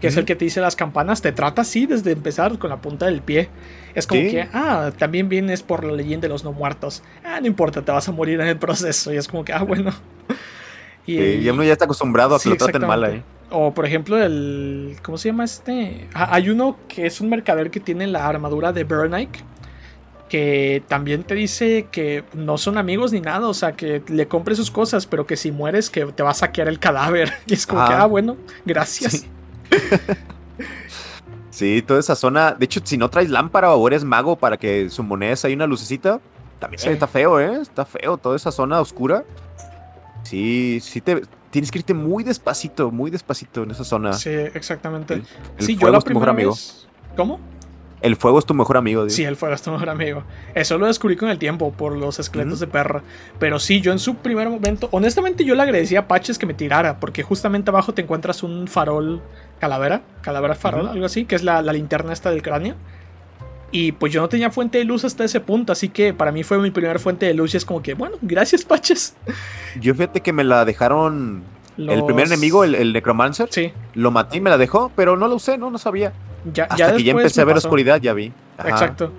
que 0.00 0.06
es 0.06 0.16
el 0.16 0.24
que 0.24 0.34
te 0.36 0.44
dice 0.46 0.60
las 0.60 0.76
campanas, 0.76 1.20
te 1.22 1.32
trata 1.32 1.62
así 1.62 1.86
desde 1.86 2.12
empezar 2.12 2.58
con 2.58 2.70
la 2.70 2.76
punta 2.78 3.06
del 3.06 3.20
pie. 3.20 3.48
Es 3.94 4.06
como 4.06 4.20
Sí. 4.22 4.30
que, 4.30 4.48
ah, 4.52 4.92
también 4.98 5.28
vienes 5.28 5.62
por 5.62 5.84
la 5.84 5.92
leyenda 5.92 6.22
de 6.26 6.28
los 6.30 6.42
no 6.44 6.52
muertos. 6.52 7.02
Ah, 7.24 7.38
no 7.40 7.46
importa, 7.46 7.82
te 7.82 7.92
vas 7.92 8.08
a 8.08 8.12
morir 8.12 8.40
en 8.40 8.46
el 8.46 8.56
proceso. 8.56 9.12
Y 9.12 9.16
es 9.16 9.28
como 9.28 9.44
que, 9.44 9.52
ah, 9.52 9.62
bueno. 9.62 9.92
Y, 11.06 11.16
Sí, 11.42 11.48
uno 11.48 11.64
ya 11.64 11.72
está 11.72 11.86
acostumbrado 11.86 12.34
a 12.34 12.38
que 12.38 12.42
Sí, 12.44 12.48
lo 12.50 12.56
traten 12.56 12.86
mal 12.86 13.02
ahí. 13.02 13.22
O 13.50 13.72
por 13.74 13.84
ejemplo, 13.86 14.22
el. 14.22 14.96
¿Cómo 15.02 15.18
se 15.18 15.30
llama 15.30 15.44
este? 15.44 16.06
Ah, 16.14 16.28
hay 16.32 16.50
uno 16.50 16.76
que 16.88 17.06
es 17.06 17.20
un 17.20 17.28
mercader 17.30 17.70
que 17.70 17.80
tiene 17.80 18.06
la 18.06 18.28
armadura 18.28 18.72
de 18.72 18.84
Burnick. 18.84 19.42
Que 20.30 20.82
también 20.88 21.24
te 21.24 21.34
dice 21.34 21.88
que 21.90 22.24
no 22.34 22.56
son 22.56 22.78
amigos 22.78 23.12
ni 23.12 23.20
nada. 23.20 23.48
O 23.48 23.54
sea, 23.54 23.72
que 23.72 24.02
le 24.08 24.28
compres 24.28 24.56
sus 24.56 24.70
cosas, 24.70 25.06
pero 25.06 25.26
que 25.26 25.36
si 25.36 25.50
mueres, 25.52 25.90
que 25.90 26.06
te 26.06 26.22
va 26.22 26.30
a 26.30 26.34
saquear 26.34 26.68
el 26.68 26.78
cadáver. 26.78 27.30
Y 27.46 27.52
es 27.54 27.66
como 27.66 27.84
que, 27.84 27.92
Ajá. 27.92 28.02
ah, 28.04 28.06
bueno, 28.06 28.36
gracias. 28.64 29.12
Sí. 29.12 29.28
Sí, 31.50 31.82
toda 31.82 32.00
esa 32.00 32.14
zona. 32.14 32.52
De 32.52 32.64
hecho, 32.64 32.80
si 32.82 32.96
no 32.96 33.10
traes 33.10 33.28
lámpara 33.28 33.74
o 33.74 33.86
eres 33.86 34.02
mago 34.04 34.36
para 34.36 34.56
que 34.56 34.88
sumones 34.88 35.44
ahí 35.44 35.52
una 35.52 35.66
lucecita, 35.66 36.20
también 36.58 36.78
Sí. 36.80 36.88
está 36.88 37.06
feo, 37.06 37.38
¿eh? 37.40 37.60
Está 37.60 37.84
feo 37.84 38.16
toda 38.16 38.36
esa 38.36 38.50
zona 38.50 38.80
oscura. 38.80 39.24
Sí, 40.22 40.78
sí 40.82 41.00
te 41.02 41.22
tienes 41.50 41.70
que 41.70 41.78
irte 41.80 41.92
muy 41.92 42.22
despacito, 42.24 42.90
muy 42.90 43.10
despacito 43.10 43.64
en 43.64 43.72
esa 43.72 43.84
zona. 43.84 44.12
Sí, 44.14 44.30
exactamente. 44.30 45.14
El, 45.14 45.24
el 45.58 45.66
sí, 45.66 45.76
yo 45.76 45.90
la 45.90 45.98
es 45.98 46.04
tu 46.04 46.10
mejor 46.10 46.22
primera 46.28 46.30
amigo. 46.30 46.52
vez. 46.52 46.86
¿Cómo? 47.16 47.40
El 48.02 48.16
fuego 48.16 48.38
es 48.38 48.46
tu 48.46 48.54
mejor 48.54 48.76
amigo. 48.76 49.04
digo. 49.04 49.14
Sí, 49.14 49.24
el 49.24 49.36
fuego 49.36 49.54
es 49.54 49.62
tu 49.62 49.70
mejor 49.70 49.90
amigo. 49.90 50.24
Eso 50.54 50.78
lo 50.78 50.86
descubrí 50.86 51.16
con 51.16 51.28
el 51.28 51.38
tiempo 51.38 51.72
por 51.72 51.96
los 51.96 52.18
esqueletos 52.18 52.60
de 52.60 52.66
perra. 52.66 53.02
Pero 53.38 53.58
sí, 53.58 53.80
yo 53.80 53.92
en 53.92 53.98
su 53.98 54.16
primer 54.16 54.48
momento, 54.48 54.88
honestamente 54.92 55.44
yo 55.44 55.54
le 55.54 55.62
agradecí 55.62 55.96
a 55.96 56.08
Patches 56.08 56.38
que 56.38 56.46
me 56.46 56.54
tirara, 56.54 56.98
porque 56.98 57.22
justamente 57.22 57.70
abajo 57.70 57.92
te 57.92 58.02
encuentras 58.02 58.42
un 58.42 58.68
farol 58.68 59.20
calavera, 59.58 60.02
calavera 60.22 60.54
farol, 60.54 60.88
algo 60.88 61.04
así, 61.04 61.26
que 61.26 61.34
es 61.34 61.42
la, 61.42 61.60
la 61.60 61.72
linterna 61.72 62.12
esta 62.12 62.30
del 62.30 62.42
cráneo. 62.42 62.74
Y 63.72 63.92
pues 63.92 64.12
yo 64.12 64.20
no 64.20 64.28
tenía 64.28 64.50
fuente 64.50 64.78
de 64.78 64.84
luz 64.84 65.04
hasta 65.04 65.24
ese 65.24 65.40
punto, 65.40 65.72
así 65.72 65.88
que 65.90 66.12
para 66.12 66.32
mí 66.32 66.42
fue 66.42 66.58
mi 66.58 66.70
primera 66.70 66.98
fuente 66.98 67.26
de 67.26 67.34
luz 67.34 67.54
y 67.54 67.56
es 67.58 67.64
como 67.64 67.82
que, 67.82 67.94
bueno, 67.94 68.16
gracias 68.20 68.64
Patches. 68.64 69.14
Yo 69.80 69.94
fíjate 69.94 70.20
que 70.20 70.32
me 70.32 70.42
la 70.42 70.64
dejaron. 70.64 71.44
El 71.76 72.04
primer 72.04 72.26
enemigo, 72.26 72.62
el, 72.64 72.74
el 72.74 72.92
Necromancer, 72.92 73.48
Sí, 73.50 73.72
lo 73.94 74.10
maté 74.10 74.38
y 74.38 74.40
me 74.40 74.50
la 74.50 74.58
dejó, 74.58 74.92
pero 74.94 75.16
no 75.16 75.28
lo 75.28 75.36
usé, 75.36 75.56
no, 75.56 75.70
no 75.70 75.78
sabía. 75.78 76.12
Ya, 76.52 76.64
Hasta 76.64 76.76
ya 76.76 76.96
que 76.96 77.02
ya 77.04 77.12
empecé 77.12 77.40
a 77.40 77.44
ver 77.44 77.54
pasó. 77.56 77.68
oscuridad, 77.68 78.00
ya 78.00 78.12
vi. 78.14 78.32
Ajá. 78.58 78.68
Exacto. 78.70 79.12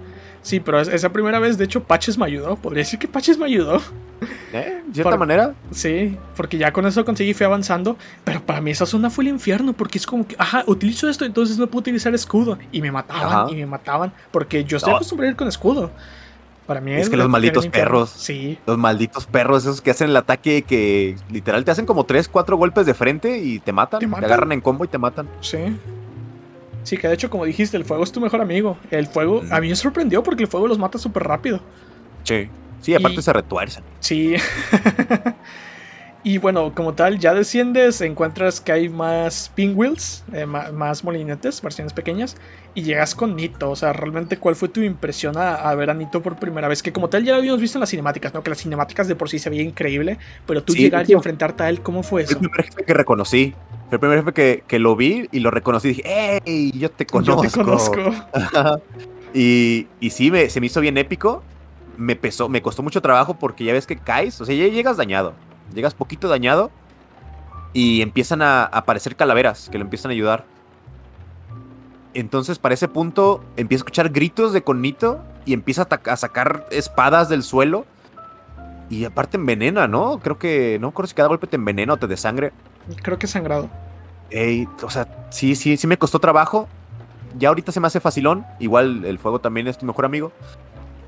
Sí, 0.44 0.60
pero 0.60 0.80
es- 0.82 0.88
esa 0.88 1.10
primera 1.10 1.38
vez, 1.40 1.58
de 1.60 1.66
hecho, 1.66 1.84
Patches 1.84 2.18
me 2.18 2.26
ayudó. 2.26 2.56
Podría 2.56 2.80
decir 2.80 2.98
que 2.98 3.08
Patches 3.08 3.38
me 3.38 3.46
ayudó. 3.46 3.80
¿Eh? 4.54 4.82
De 4.88 4.94
cierta 4.94 5.12
Por- 5.12 5.20
manera. 5.20 5.54
Sí, 5.72 6.18
porque 6.36 6.58
ya 6.58 6.74
con 6.74 6.86
eso 6.88 7.06
conseguí, 7.06 7.34
fui 7.36 7.46
avanzando. 7.46 7.96
Pero 8.24 8.42
para 8.42 8.60
mí 8.60 8.72
esa 8.72 8.86
zona 8.88 9.10
fue 9.12 9.24
el 9.24 9.30
infierno, 9.30 9.74
porque 9.74 10.00
es 10.00 10.06
como 10.08 10.26
que, 10.28 10.36
ajá, 10.40 10.64
utilizo 10.66 11.08
esto, 11.10 11.26
entonces 11.26 11.58
no 11.60 11.68
puedo 11.68 11.82
utilizar 11.82 12.14
escudo. 12.16 12.58
Y 12.72 12.82
me 12.82 12.92
mataban, 12.92 13.26
Ajá. 13.26 13.48
y 13.52 13.56
me 13.56 13.66
mataban, 13.68 14.12
porque 14.32 14.64
yo 14.64 14.78
estoy 14.78 14.92
No. 14.92 14.96
acostumbrado 14.98 15.30
a 15.30 15.32
ir 15.32 15.38
con 15.38 15.48
escudo. 15.48 15.92
Para 16.66 16.80
mí 16.82 16.94
Es 16.94 17.10
que 17.10 17.18
los 17.18 17.28
malditos 17.30 17.68
perros. 17.68 18.10
Sí, 18.12 18.58
Los 18.66 18.78
malditos 18.78 19.26
perros, 19.28 19.64
esos 19.64 19.82
que 19.82 19.92
hacen 19.92 20.10
el 20.10 20.16
ataque 20.18 20.62
que 20.62 21.18
literal 21.30 21.66
te 21.66 21.72
hacen 21.72 21.86
como 21.86 22.06
3, 22.06 22.28
4 22.30 22.56
golpes 22.56 22.86
de 22.86 22.94
frente 22.94 23.40
y 23.40 23.60
te 23.60 23.74
matan. 23.74 24.00
Te 24.00 24.06
Te, 24.06 24.10
matan. 24.10 24.26
agarran 24.26 24.52
en 24.54 24.62
combo 24.62 24.86
y 24.86 24.88
te 24.88 24.98
matan. 24.98 25.28
sí. 25.42 25.58
Sí, 26.84 26.98
que 26.98 27.08
de 27.08 27.14
hecho, 27.14 27.30
como 27.30 27.46
dijiste, 27.46 27.78
el 27.78 27.86
fuego 27.86 28.04
es 28.04 28.12
tu 28.12 28.20
mejor 28.20 28.42
amigo. 28.42 28.78
El 28.90 29.08
fuego, 29.08 29.44
a 29.52 29.60
mí 29.62 29.70
me 29.70 29.76
sorprendió 29.76 30.24
porque 30.24 30.44
el 30.44 30.50
fuego 30.50 30.68
los 30.68 30.80
mata 30.80 30.98
súper 30.98 31.24
rápido. 31.24 31.62
Sí. 32.24 32.50
Sí, 32.82 32.96
aparte 32.96 33.20
Y- 33.20 33.24
se 33.24 33.34
retuercen. 33.34 33.84
Sí. 34.00 34.36
y 36.24 36.38
bueno, 36.38 36.74
como 36.76 36.94
tal, 36.94 37.18
ya 37.20 37.34
desciendes, 37.34 38.00
encuentras 38.02 38.62
que 38.62 38.72
hay 38.72 38.90
más 38.90 39.52
pinwheels, 39.56 40.24
eh, 40.34 40.46
ma- 40.46 40.72
más 40.72 41.04
molinetes, 41.04 41.62
versiones 41.62 41.94
pequeñas, 41.94 42.36
y 42.76 42.84
llegas 42.84 43.16
con 43.16 43.36
Nito. 43.36 43.72
O 43.72 43.76
sea, 43.76 43.92
realmente, 43.94 44.38
¿cuál 44.38 44.56
fue 44.56 44.70
tu 44.70 44.82
impresión 44.82 45.38
a, 45.38 45.56
a 45.56 45.74
ver 45.76 45.90
a 45.90 45.94
Nito 45.94 46.22
por 46.22 46.38
primera 46.38 46.68
vez? 46.68 46.84
Que 46.84 46.94
como 46.94 47.10
tal 47.10 47.24
ya 47.24 47.34
lo 47.34 47.40
habíamos 47.40 47.60
visto 47.60 47.78
en 47.78 47.82
las 47.82 47.90
cinemáticas, 47.90 48.34
¿no? 48.34 48.44
Que 48.44 48.52
las 48.52 48.60
cinemáticas 48.60 49.08
de 49.08 49.16
por 49.16 49.30
sí 49.30 49.40
se 49.40 49.50
veía 49.50 49.64
increíble, 49.64 50.20
pero 50.46 50.64
tú 50.64 50.74
Sí, 50.74 50.80
llegar 50.80 51.10
y 51.10 51.14
enfrentarte 51.14 51.64
a 51.64 51.70
él, 51.70 51.82
¿cómo 51.82 52.04
fue 52.04 52.22
Fue 52.24 52.24
eso? 52.24 52.34
el 52.36 52.50
primer 52.50 52.66
jefe 52.66 52.84
que 52.86 52.94
reconocí. 52.94 53.56
Fue 53.90 53.96
el 53.96 54.00
primer 54.00 54.20
jefe 54.20 54.34
que, 54.34 54.64
que 54.68 54.80
lo 54.80 54.96
vi 54.96 55.28
y 55.32 55.40
lo 55.40 55.50
reconocí. 55.52 55.88
Dije, 55.90 56.40
¡Ey! 56.46 56.72
Yo 56.78 56.90
te 56.92 57.06
conozco. 57.06 57.44
Yo 57.44 57.50
te 57.50 57.58
conozco. 57.58 58.00
y, 59.34 59.88
y 60.00 60.10
sí, 60.12 60.32
me, 60.32 60.50
se 60.50 60.60
me 60.60 60.68
hizo 60.68 60.82
bien 60.82 60.98
épico. 60.98 61.44
Me 61.98 62.16
pesó, 62.16 62.48
me 62.48 62.62
costó 62.62 62.84
mucho 62.84 63.02
trabajo 63.02 63.34
porque 63.36 63.64
ya 63.64 63.74
ves 63.74 63.86
que 63.86 63.98
caes, 63.98 64.40
o 64.42 64.46
sea, 64.46 64.56
ya 64.56 64.68
llegas 64.68 64.98
dañado. 64.98 65.34
Llegas 65.74 65.94
poquito 65.94 66.28
dañado 66.28 66.72
y 67.74 68.02
empiezan 68.02 68.42
a, 68.42 68.64
aparecer 68.64 69.16
calaveras 69.16 69.70
que 69.70 69.78
lo 69.78 69.84
empiezan 69.84 70.12
a 70.12 70.14
ayudar. 70.14 70.46
Entonces, 72.14 72.60
para 72.60 72.74
ese 72.74 72.88
punto, 72.88 73.44
empieza 73.56 73.82
a 73.82 73.84
escuchar 73.84 74.10
gritos 74.10 74.52
de 74.52 74.64
Conito 74.64 75.22
y 75.46 75.54
empieza 75.54 75.88
a 76.06 76.18
sacar 76.18 76.68
espadas 76.72 77.30
del 77.30 77.44
suelo. 77.44 77.86
Y 78.90 79.06
aparte 79.06 79.38
envenena, 79.38 79.88
¿no? 79.88 80.20
Creo 80.20 80.38
que, 80.38 80.78
no 80.82 80.92
creo 80.92 81.08
si 81.08 81.14
cada 81.14 81.30
golpe 81.30 81.48
te 81.48 81.56
envenena 81.56 81.94
o 81.94 81.98
te 81.98 82.08
desangre. 82.08 82.52
Creo 83.02 83.18
que 83.18 83.28
sangrado. 83.28 83.70
Ey, 84.30 84.68
o 84.84 84.90
sea, 84.90 85.28
sí, 85.30 85.56
sí, 85.56 85.78
sí 85.78 85.88
me 85.88 85.98
costó 85.98 86.20
trabajo. 86.20 86.68
Ya 87.38 87.48
ahorita 87.48 87.72
se 87.72 87.80
me 87.80 87.88
hace 87.88 88.02
facilón. 88.02 88.46
Igual 88.60 89.06
el 89.06 89.18
fuego 89.18 89.40
también 89.40 89.68
es 89.70 89.78
tu 89.78 89.86
mejor 89.86 90.04
amigo. 90.04 90.34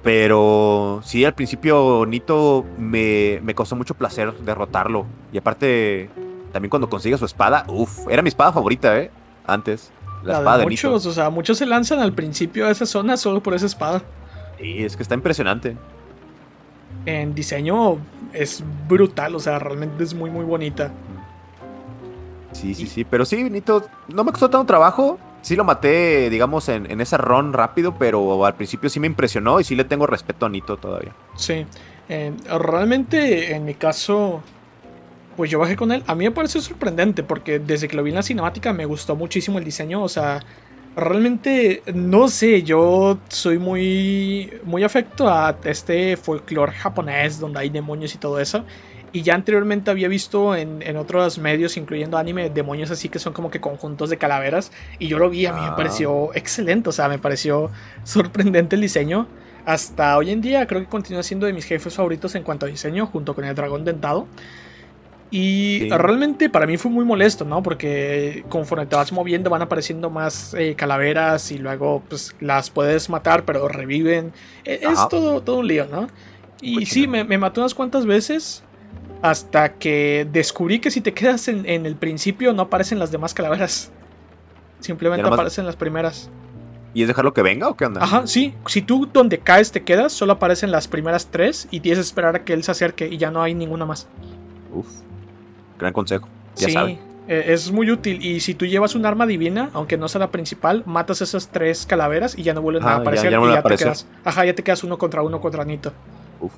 Pero 0.04 1.00
sí, 1.04 1.24
al 1.24 1.34
principio 1.34 2.06
Nito 2.06 2.66
me, 2.78 3.40
me 3.42 3.56
costó 3.56 3.76
mucho 3.76 3.96
placer 3.96 4.34
derrotarlo. 4.40 5.06
Y 5.32 5.38
aparte, 5.38 6.10
también 6.52 6.70
cuando 6.70 6.90
consigue 6.90 7.18
su 7.18 7.26
espada, 7.26 7.66
uff, 7.70 8.08
era 8.10 8.22
mi 8.22 8.28
espada 8.30 8.52
favorita, 8.52 8.98
¿eh? 9.00 9.12
Antes. 9.48 9.92
La, 10.24 10.34
La 10.34 10.40
espada 10.40 10.58
de 10.58 10.64
de, 10.66 10.70
Nito. 10.70 10.90
muchos, 10.90 11.06
o 11.06 11.14
sea, 11.14 11.30
muchos 11.30 11.58
se 11.58 11.66
lanzan 11.66 12.00
al 12.00 12.14
principio 12.14 12.66
de 12.66 12.72
esa 12.74 12.86
zona 12.86 13.16
solo 13.18 13.42
por 13.42 13.54
esa 13.54 13.66
espada. 13.66 14.02
Sí, 14.60 14.84
es 14.84 14.96
que 14.98 15.04
está 15.04 15.16
impresionante. 15.16 15.78
En 17.06 17.34
diseño 17.34 17.98
es 18.34 18.64
brutal, 18.88 19.36
o 19.36 19.40
sea, 19.40 19.60
realmente 19.60 20.04
es 20.04 20.14
muy, 20.14 20.30
muy 20.30 20.46
bonita. 20.46 20.92
Sí, 22.52 22.74
sí, 22.76 22.88
sí. 22.88 23.04
Pero 23.04 23.26
sí, 23.26 23.50
Nito, 23.50 23.86
no 24.10 24.24
me 24.24 24.32
costó 24.32 24.50
tanto 24.50 24.66
trabajo. 24.68 25.18
Sí 25.44 25.56
lo 25.56 25.64
maté, 25.64 26.32
digamos, 26.32 26.68
en, 26.70 26.90
en 26.90 27.00
esa 27.00 27.18
run 27.18 27.54
rápido, 27.54 27.96
pero 28.00 28.46
al 28.46 28.56
principio 28.56 28.90
sí 28.90 29.00
me 29.00 29.08
impresionó 29.08 29.60
y 29.60 29.64
sí 29.64 29.76
le 29.76 29.84
tengo 29.84 30.08
respeto 30.08 30.48
a 30.48 30.50
Nito 30.50 30.78
todavía. 30.78 31.14
Sí. 31.36 31.66
Eh, 32.10 32.34
realmente, 32.60 33.54
en 33.54 33.66
mi 33.66 33.76
caso, 33.76 34.42
pues 35.36 35.52
yo 35.52 35.60
bajé 35.60 35.76
con 35.76 35.92
él. 35.92 36.04
A 36.08 36.16
mí 36.16 36.26
me 36.26 36.32
pareció 36.32 36.62
sorprendente 36.62 37.24
porque 37.24 37.60
desde 37.60 37.88
que 37.88 37.96
lo 37.96 38.04
vi 38.04 38.12
en 38.12 38.16
la 38.16 38.24
cinemática 38.24 38.74
me 38.74 38.86
gustó 38.86 39.16
muchísimo 39.16 39.60
el 39.60 39.66
diseño. 39.66 40.02
O 40.04 40.10
sea, 40.10 40.42
realmente 40.96 41.84
no 41.94 42.28
sé, 42.28 42.64
yo 42.64 43.20
soy 43.30 43.58
muy, 43.58 44.54
muy 44.64 44.84
afecto 44.84 45.28
a 45.28 45.58
este 45.64 46.18
folclore 46.18 46.72
japonés 46.72 47.40
donde 47.40 47.60
hay 47.60 47.70
demonios 47.70 48.16
y 48.16 48.18
todo 48.18 48.40
eso. 48.40 48.64
Y 49.14 49.22
ya 49.22 49.36
anteriormente 49.36 49.92
había 49.92 50.08
visto 50.08 50.56
en, 50.56 50.82
en, 50.82 50.98
otros 50.98 51.38
medios, 51.38 51.78
incluyendo 51.78 52.18
anime, 52.18 52.50
demonios 52.50 52.90
así 52.92 53.08
que 53.10 53.20
son 53.20 53.32
como 53.32 53.50
que 53.52 53.62
conjuntos 53.62 54.10
de 54.10 54.18
calaveras. 54.18 54.72
Y 55.00 55.08
yo 55.08 55.20
lo 55.20 55.30
vi, 55.30 55.46
a 55.46 55.54
mí 55.54 55.62
me 55.62 55.68
Ah. 55.68 55.76
pareció 55.76 56.34
excelente, 56.34 56.90
o 56.90 56.92
sea, 56.92 57.08
me 57.08 57.20
pareció 57.20 57.70
sorprendente 58.04 58.76
el 58.76 58.82
diseño. 58.82 59.28
Hasta 59.66 60.18
hoy 60.18 60.32
en 60.32 60.42
día 60.42 60.66
creo 60.68 60.82
que 60.82 60.88
continúa 60.88 61.22
siendo 61.24 61.46
de 61.46 61.54
mis 61.54 61.64
jefes 61.66 61.94
favoritos 61.96 62.34
en 62.36 62.44
cuanto 62.44 62.66
a 62.66 62.70
diseño, 62.70 63.06
junto 63.06 63.34
con 63.36 63.46
el 63.46 63.54
dragón 63.56 63.86
dentado. 63.86 64.28
Y 65.32 65.80
Sí. 65.82 65.90
realmente 65.90 66.50
para 66.50 66.68
mí 66.68 66.78
fue 66.78 66.92
muy 66.92 67.06
molesto, 67.06 67.44
¿no? 67.46 67.64
Porque 67.64 68.44
conforme 68.50 68.86
te 68.86 68.96
vas 68.96 69.12
moviendo 69.12 69.50
van 69.50 69.62
apareciendo 69.64 70.10
más 70.12 70.54
eh, 70.54 70.76
calaveras 70.76 71.52
y 71.52 71.58
luego 71.58 72.04
pues 72.08 72.36
las 72.40 72.70
puedes 72.70 73.10
matar 73.10 73.44
pero 73.46 73.68
reviven. 73.68 74.32
E- 74.64 74.80
Es 74.84 75.08
todo, 75.10 75.42
todo 75.42 75.58
un 75.60 75.68
lío, 75.68 75.88
¿no? 75.88 76.08
Y 76.62 76.76
Cochino. 76.76 76.92
sí, 76.94 77.08
me, 77.08 77.24
me 77.24 77.38
mató 77.40 77.62
unas 77.62 77.74
cuantas 77.74 78.06
veces 78.06 78.64
hasta 79.22 79.74
que 79.74 80.28
descubrí 80.32 80.80
que 80.80 80.92
si 80.92 81.02
te 81.02 81.14
quedas 81.14 81.48
en, 81.48 81.66
en 81.68 81.86
el 81.86 81.96
principio 81.96 82.54
no 82.54 82.64
aparecen 82.64 83.00
las 83.00 83.12
demás 83.12 83.34
calaveras. 83.34 83.92
Simplemente 84.80 85.28
aparecen 85.28 85.66
las 85.66 85.76
primeras. 85.78 86.30
¿Y 86.94 87.02
es 87.02 87.08
dejarlo 87.08 87.34
que 87.34 87.42
venga 87.42 87.70
o 87.70 87.76
qué 87.76 87.86
onda? 87.86 88.04
Ajá, 88.04 88.28
sí. 88.28 88.54
Si 88.68 88.82
tú 88.82 89.10
donde 89.12 89.40
caes 89.40 89.72
te 89.72 89.84
quedas, 89.84 90.12
solo 90.14 90.34
aparecen 90.34 90.72
las 90.72 90.88
primeras 90.88 91.28
tres 91.28 91.68
y 91.72 91.80
tienes 91.80 91.98
que 92.00 92.04
esperar 92.04 92.36
a 92.36 92.44
que 92.44 92.54
él 92.54 92.64
se 92.64 92.72
acerque 92.72 93.08
y 93.08 93.18
ya 93.18 93.32
no 93.32 93.42
hay 93.42 93.56
ninguna 93.56 93.86
más. 93.86 94.08
Uf. 94.74 94.88
Gran 95.80 95.92
consejo. 95.94 96.28
Ya 96.58 96.68
sí, 96.68 97.00
eh, 97.28 97.46
es 97.48 97.72
muy 97.72 97.90
útil. 97.90 98.24
Y 98.24 98.42
si 98.42 98.54
tú 98.54 98.66
llevas 98.68 98.94
un 98.94 99.06
arma 99.08 99.26
divina, 99.26 99.70
aunque 99.74 99.98
no 99.98 100.08
sea 100.08 100.20
la 100.20 100.30
principal, 100.30 100.84
matas 100.86 101.22
esas 101.22 101.48
tres 101.48 101.86
calaveras 101.88 102.38
y 102.38 102.44
ya 102.44 102.54
no 102.54 102.62
vuelven 102.62 102.84
Ah, 102.84 102.92
a 102.92 102.96
aparecer. 102.98 103.32
ya 103.32 103.38
no 103.40 103.50
y 103.50 103.54
ya 103.54 103.64
te 103.64 103.76
quedas. 103.76 104.06
Ajá, 104.24 104.46
ya 104.46 104.54
te 104.54 104.62
quedas 104.64 104.84
uno 104.84 104.98
contra 105.00 105.24
uno 105.24 105.40
contra 105.42 105.64
Nito. 105.66 105.94
Uf. 106.42 106.52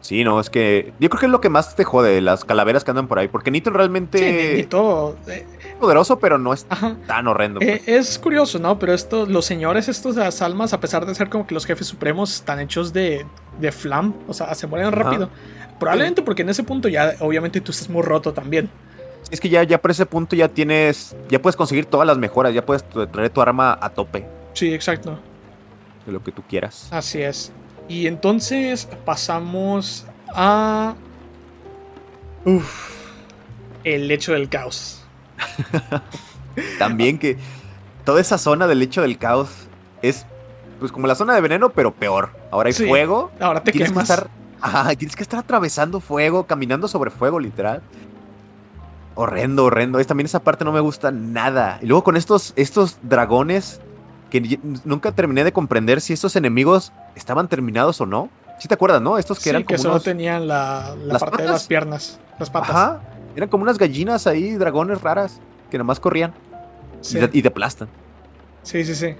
Sí, 0.00 0.24
no, 0.24 0.40
es 0.40 0.48
que 0.48 0.92
yo 0.98 1.10
creo 1.10 1.20
que 1.20 1.26
es 1.26 1.32
lo 1.32 1.40
que 1.42 1.50
más 1.50 1.76
te 1.76 1.84
jode, 1.84 2.20
las 2.22 2.44
calaveras 2.44 2.84
que 2.84 2.90
andan 2.90 3.06
por 3.06 3.18
ahí, 3.18 3.28
porque 3.28 3.50
Nito 3.50 3.70
realmente 3.70 4.18
Sí, 4.52 4.56
Nito. 4.62 5.14
eh, 5.28 5.46
es 5.60 5.74
poderoso, 5.76 6.18
pero 6.18 6.38
no 6.38 6.54
es 6.54 6.66
ajá. 6.70 6.96
tan 7.06 7.28
horrendo. 7.28 7.60
Eh, 7.60 7.82
pues. 7.84 8.10
es 8.10 8.18
curioso, 8.18 8.58
¿no? 8.58 8.78
Pero 8.78 8.94
estos, 8.94 9.28
los 9.28 9.44
señores, 9.44 9.88
estos 9.88 10.14
de 10.16 10.22
las 10.24 10.40
almas, 10.40 10.72
a 10.72 10.80
pesar 10.80 11.04
de 11.04 11.14
ser 11.14 11.28
como 11.28 11.46
que 11.46 11.52
los 11.54 11.66
jefes 11.66 11.86
supremos, 11.86 12.34
están 12.36 12.60
hechos 12.60 12.92
de, 12.94 13.26
de 13.60 13.72
flam. 13.72 14.14
O 14.26 14.32
sea, 14.32 14.54
se 14.54 14.66
mueren 14.66 14.88
Ajá. 14.88 14.96
rápido. 14.96 15.28
Probablemente 15.78 16.22
porque 16.22 16.42
en 16.42 16.48
ese 16.48 16.62
punto 16.62 16.88
ya, 16.88 17.14
obviamente, 17.20 17.60
tú 17.60 17.70
estás 17.72 17.88
muy 17.90 18.02
roto 18.02 18.32
también. 18.32 18.70
Es 19.30 19.38
que 19.38 19.50
ya, 19.50 19.62
ya 19.64 19.78
por 19.78 19.90
ese 19.90 20.06
punto 20.06 20.34
ya 20.34 20.48
tienes, 20.48 21.14
ya 21.28 21.40
puedes 21.42 21.56
conseguir 21.56 21.84
todas 21.84 22.06
las 22.06 22.16
mejoras, 22.16 22.54
ya 22.54 22.64
puedes 22.64 22.84
tra- 22.88 23.08
traer 23.10 23.28
tu 23.30 23.40
arma 23.42 23.78
a 23.80 23.90
tope 23.90 24.26
Sí, 24.54 24.72
exacto. 24.74 25.18
de 26.06 26.12
lo 26.12 26.22
que 26.24 26.32
tú 26.32 26.42
quieras. 26.48 26.88
Así 26.90 27.20
es. 27.22 27.52
Y 27.90 28.06
entonces 28.06 28.88
pasamos 29.04 30.06
a. 30.32 30.94
Uf. 32.44 32.94
El 33.82 34.06
lecho 34.06 34.32
del 34.32 34.48
caos. 34.48 35.04
También 36.78 37.18
que 37.18 37.36
toda 38.04 38.20
esa 38.20 38.38
zona 38.38 38.68
del 38.68 38.78
lecho 38.78 39.02
del 39.02 39.18
caos 39.18 39.50
es 40.02 40.24
pues 40.78 40.92
como 40.92 41.08
la 41.08 41.16
zona 41.16 41.34
de 41.34 41.40
veneno, 41.40 41.70
pero 41.70 41.92
peor. 41.92 42.30
Ahora 42.52 42.68
hay 42.68 42.72
Sí. 42.74 42.86
fuego. 42.86 43.32
Ahora 43.40 43.64
te 43.64 43.72
tienes 43.72 43.90
que 43.90 43.94
quemas. 43.94 44.08
estar, 44.08 44.96
tienes 44.96 45.16
que 45.16 45.22
estar 45.24 45.40
atravesando 45.40 45.98
fuego, 46.00 46.46
caminando 46.46 46.86
sobre 46.86 47.10
fuego, 47.10 47.40
literal. 47.40 47.82
Horrendo, 49.16 49.64
horrendo. 49.64 49.98
Es, 49.98 50.06
también 50.06 50.26
esa 50.26 50.44
parte 50.44 50.64
no 50.64 50.70
me 50.70 50.80
gusta 50.80 51.10
nada. 51.10 51.80
Y 51.82 51.86
luego 51.86 52.04
con 52.04 52.16
estos, 52.16 52.52
estos 52.54 52.98
dragones 53.02 53.80
que 54.30 54.58
nunca 54.84 55.12
terminé 55.12 55.44
de 55.44 55.52
comprender 55.52 56.00
si 56.00 56.12
estos 56.12 56.36
enemigos 56.36 56.92
estaban 57.14 57.48
terminados 57.48 58.00
o 58.00 58.06
no. 58.06 58.30
Si 58.58 58.68
te 58.68 58.74
acuerdas, 58.74 59.00
¿no? 59.02 59.18
Estos 59.18 59.38
que 59.38 59.44
Sí, 59.44 59.50
eran 59.50 59.62
que 59.62 59.74
como 59.74 59.78
solo 59.78 59.94
unos- 59.94 60.04
tenían 60.04 60.46
la, 60.48 60.94
la 61.04 61.12
¿Las 61.14 61.20
parte 61.20 61.36
de 61.38 61.42
patas? 61.44 61.52
las 61.62 61.66
piernas. 61.66 62.20
Las 62.38 62.50
patas. 62.50 62.70
Ajá. 62.70 63.00
Eran 63.36 63.48
como 63.48 63.62
unas 63.62 63.78
gallinas 63.78 64.26
ahí, 64.26 64.52
dragones 64.56 65.00
raras, 65.02 65.40
que 65.70 65.78
nomás 65.78 65.98
corrían 66.00 66.32
Sí. 67.00 67.16
y, 67.18 67.20
te, 67.26 67.38
y 67.38 67.42
te 67.42 67.48
aplastan. 67.48 67.88
Sí, 68.62 68.84
sí, 68.84 68.94
sí. 68.94 69.14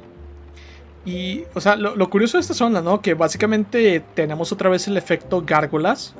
Y, 1.04 1.44
o 1.54 1.60
sea, 1.60 1.76
lo, 1.76 1.96
lo 1.96 2.10
curioso 2.10 2.36
de 2.36 2.42
esta 2.42 2.52
zona, 2.54 2.82
¿no? 2.82 3.00
Que 3.00 3.14
básicamente 3.14 4.04
tenemos 4.14 4.52
otra 4.52 4.68
vez 4.68 4.86
el 4.88 4.96
efecto 4.96 5.42
gárgolas. 5.44 6.14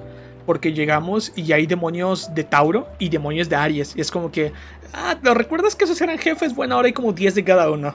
Porque 0.47 0.73
llegamos 0.73 1.33
y 1.37 1.53
hay 1.53 1.67
demonios 1.67 2.35
de 2.35 2.43
Tauro 2.45 2.89
y 2.99 3.11
demonios 3.11 3.49
de 3.51 3.57
Aries. 3.57 3.95
Y 3.95 4.01
es 4.01 4.11
como 4.11 4.33
que, 4.33 4.53
ah, 4.95 5.15
¿lo 5.23 5.35
recuerdas 5.35 5.77
que 5.77 5.85
esos 5.85 6.01
eran 6.01 6.17
jefes? 6.19 6.55
Bueno, 6.57 6.75
ahora 6.77 6.87
hay 6.87 6.93
como 6.95 7.13
10 7.13 7.35
de 7.35 7.45
cada 7.45 7.71
uno. 7.71 7.95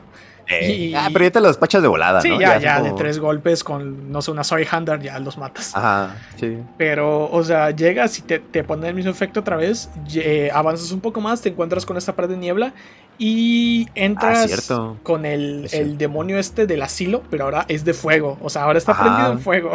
Y- 0.49 0.93
Ah, 0.95 1.09
pero 1.11 1.25
ya 1.25 1.31
te 1.31 1.39
los 1.39 1.49
despachas 1.51 1.81
de 1.81 1.87
volada, 1.87 2.21
sí, 2.21 2.29
¿no? 2.29 2.39
ya, 2.39 2.53
son 2.53 2.61
ya, 2.61 2.81
de 2.81 2.91
tres 2.93 3.19
golpes 3.19 3.63
con, 3.63 4.11
no 4.11 4.21
sé, 4.21 4.31
una 4.31 4.43
Sorry 4.43 4.67
Hander, 4.69 5.01
ya 5.01 5.17
los 5.19 5.37
matas. 5.37 5.75
Ajá, 5.75 6.15
sí. 6.39 6.57
Pero, 6.77 7.29
o 7.31 7.43
sea, 7.43 7.71
llegas 7.71 8.17
y 8.19 8.21
te, 8.21 8.39
te 8.39 8.63
pone 8.63 8.87
el 8.87 8.93
mismo 8.95 9.11
efecto 9.11 9.39
otra 9.39 9.55
vez. 9.57 9.89
ye- 10.07 10.51
avanzas 10.51 10.91
un 10.91 10.99
poco 11.01 11.19
más, 11.21 11.41
te 11.41 11.49
encuentras 11.49 11.85
con 11.85 11.97
esta 11.97 12.15
pared 12.15 12.29
de 12.29 12.37
niebla. 12.37 12.73
Y 13.17 13.87
entras 13.95 14.69
Ah, 14.71 14.93
con 15.03 15.25
el, 15.25 15.69
el 15.71 15.97
demonio 15.97 16.37
este 16.37 16.67
del 16.67 16.81
asilo, 16.81 17.23
pero 17.29 17.45
ahora 17.45 17.65
es 17.69 17.85
de 17.85 17.93
fuego. 17.93 18.37
O 18.41 18.49
sea, 18.49 18.63
ahora 18.63 18.77
está 18.77 18.91
Ajá. 18.91 19.03
prendido 19.03 19.31
en 19.31 19.39
fuego. 19.39 19.71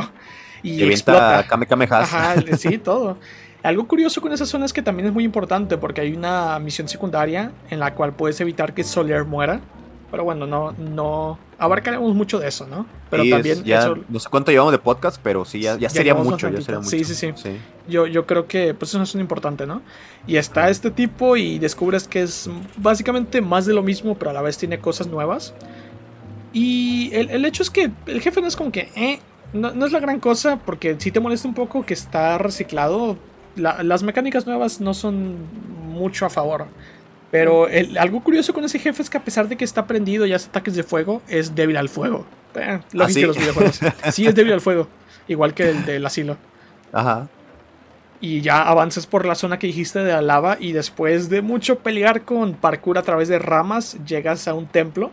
Y 0.62 0.82
explota. 0.84 1.46
Kame 1.48 1.66
Kame. 1.66 1.88
Ajá, 1.90 2.34
sí, 2.58 2.76
todo. 2.76 3.16
Algo 3.62 3.86
curioso 3.88 4.20
con 4.20 4.32
esa 4.32 4.44
zona 4.46 4.66
es 4.66 4.72
que 4.74 4.82
también 4.82 5.08
es 5.08 5.12
muy 5.14 5.24
importante 5.24 5.76
porque 5.78 6.02
hay 6.02 6.12
una 6.12 6.58
misión 6.58 6.86
secundaria 6.88 7.50
en 7.70 7.80
la 7.80 7.94
cual 7.94 8.12
puedes 8.12 8.38
evitar 8.42 8.74
que 8.74 8.84
Soler 8.84 9.24
muera. 9.24 9.60
Pero 10.10 10.24
bueno, 10.24 10.46
no, 10.46 10.72
no 10.72 11.38
abarcaremos 11.58 12.14
mucho 12.14 12.38
de 12.40 12.48
eso, 12.48 12.66
¿no? 12.66 12.84
Pero 13.10 13.22
Sí, 13.22 13.28
es- 13.28 13.34
también 13.34 13.64
ya, 13.64 13.78
eso 13.80 13.98
no 14.08 14.18
sé 14.18 14.28
cuánto 14.28 14.50
llevamos 14.50 14.72
de 14.72 14.78
podcast, 14.78 15.20
pero 15.22 15.44
sí, 15.44 15.60
ya, 15.60 15.74
ya 15.74 15.78
Ya 15.82 15.90
sería 15.90 16.14
mucho, 16.14 16.48
ya 16.48 16.60
sería 16.60 16.82
Sí, 16.82 16.96
mucho. 16.98 17.14
sí, 17.14 17.32
sí. 17.36 17.56
Yo, 17.88 18.06
yo 18.06 18.26
creo 18.26 18.46
que 18.48 18.74
pues 18.74 18.92
eso 18.92 19.02
es 19.02 19.14
importante, 19.14 19.66
¿no? 19.66 19.82
Y 20.26 20.36
está 20.36 20.68
este 20.68 20.90
tipo 20.90 21.36
y 21.36 21.58
descubres 21.60 22.08
que 22.08 22.22
es 22.22 22.50
básicamente 22.76 23.40
más 23.40 23.66
de 23.66 23.74
lo 23.74 23.82
mismo, 23.82 24.16
pero 24.16 24.30
a 24.30 24.34
la 24.34 24.42
vez 24.42 24.58
tiene 24.58 24.80
cosas 24.80 25.06
nuevas. 25.06 25.54
Y 26.52 27.10
el, 27.14 27.30
el 27.30 27.44
hecho 27.44 27.62
es 27.62 27.70
que 27.70 27.90
el 28.06 28.20
jefe 28.20 28.40
no 28.40 28.48
es 28.48 28.56
como 28.56 28.72
que, 28.72 28.90
eh, 28.96 29.20
no, 29.52 29.72
no 29.72 29.86
es 29.86 29.92
la 29.92 30.00
gran 30.00 30.18
cosa, 30.20 30.56
porque 30.64 30.96
sí 30.98 31.10
te 31.12 31.20
molesta 31.20 31.46
un 31.46 31.54
poco 31.54 31.84
que 31.86 31.94
está 31.94 32.38
reciclado. 32.38 33.16
La- 33.56 33.82
las 33.82 34.02
mecánicas 34.02 34.46
nuevas 34.46 34.80
no 34.80 34.94
son 34.94 35.36
mucho 35.88 36.26
a 36.26 36.30
favor. 36.30 36.66
Pero 37.30 37.68
el- 37.68 37.96
algo 37.98 38.22
curioso 38.22 38.52
con 38.52 38.64
ese 38.64 38.78
jefe 38.78 39.02
es 39.02 39.08
que 39.10 39.18
a 39.18 39.24
pesar 39.24 39.48
de 39.48 39.56
que 39.56 39.64
está 39.64 39.86
prendido 39.86 40.26
y 40.26 40.32
hace 40.32 40.48
ataques 40.48 40.74
de 40.74 40.82
fuego, 40.82 41.22
es 41.28 41.54
débil 41.54 41.76
al 41.76 41.88
fuego. 41.88 42.26
Eh, 42.56 42.80
lógica 42.92 43.04
¿Ah, 43.04 43.08
sí? 43.08 43.22
los 43.22 43.36
videojuegos. 43.38 43.80
Sí, 44.12 44.26
es 44.26 44.34
débil 44.34 44.52
al 44.52 44.60
fuego. 44.60 44.88
Igual 45.28 45.54
que 45.54 45.70
el 45.70 45.84
del 45.86 46.04
asilo 46.04 46.36
Ajá. 46.92 47.28
y 48.20 48.40
ya 48.40 48.62
avanzas 48.62 49.06
por 49.06 49.24
la 49.26 49.36
zona 49.36 49.60
que 49.60 49.68
dijiste 49.68 50.00
de 50.00 50.12
la 50.12 50.22
lava 50.22 50.56
y 50.58 50.72
después 50.72 51.28
de 51.30 51.40
mucho 51.40 51.78
pelear 51.78 52.22
con 52.22 52.54
parkour 52.54 52.98
a 52.98 53.02
través 53.02 53.28
de 53.28 53.38
ramas 53.38 53.96
llegas 54.04 54.48
a 54.48 54.54
un 54.54 54.66
templo. 54.66 55.12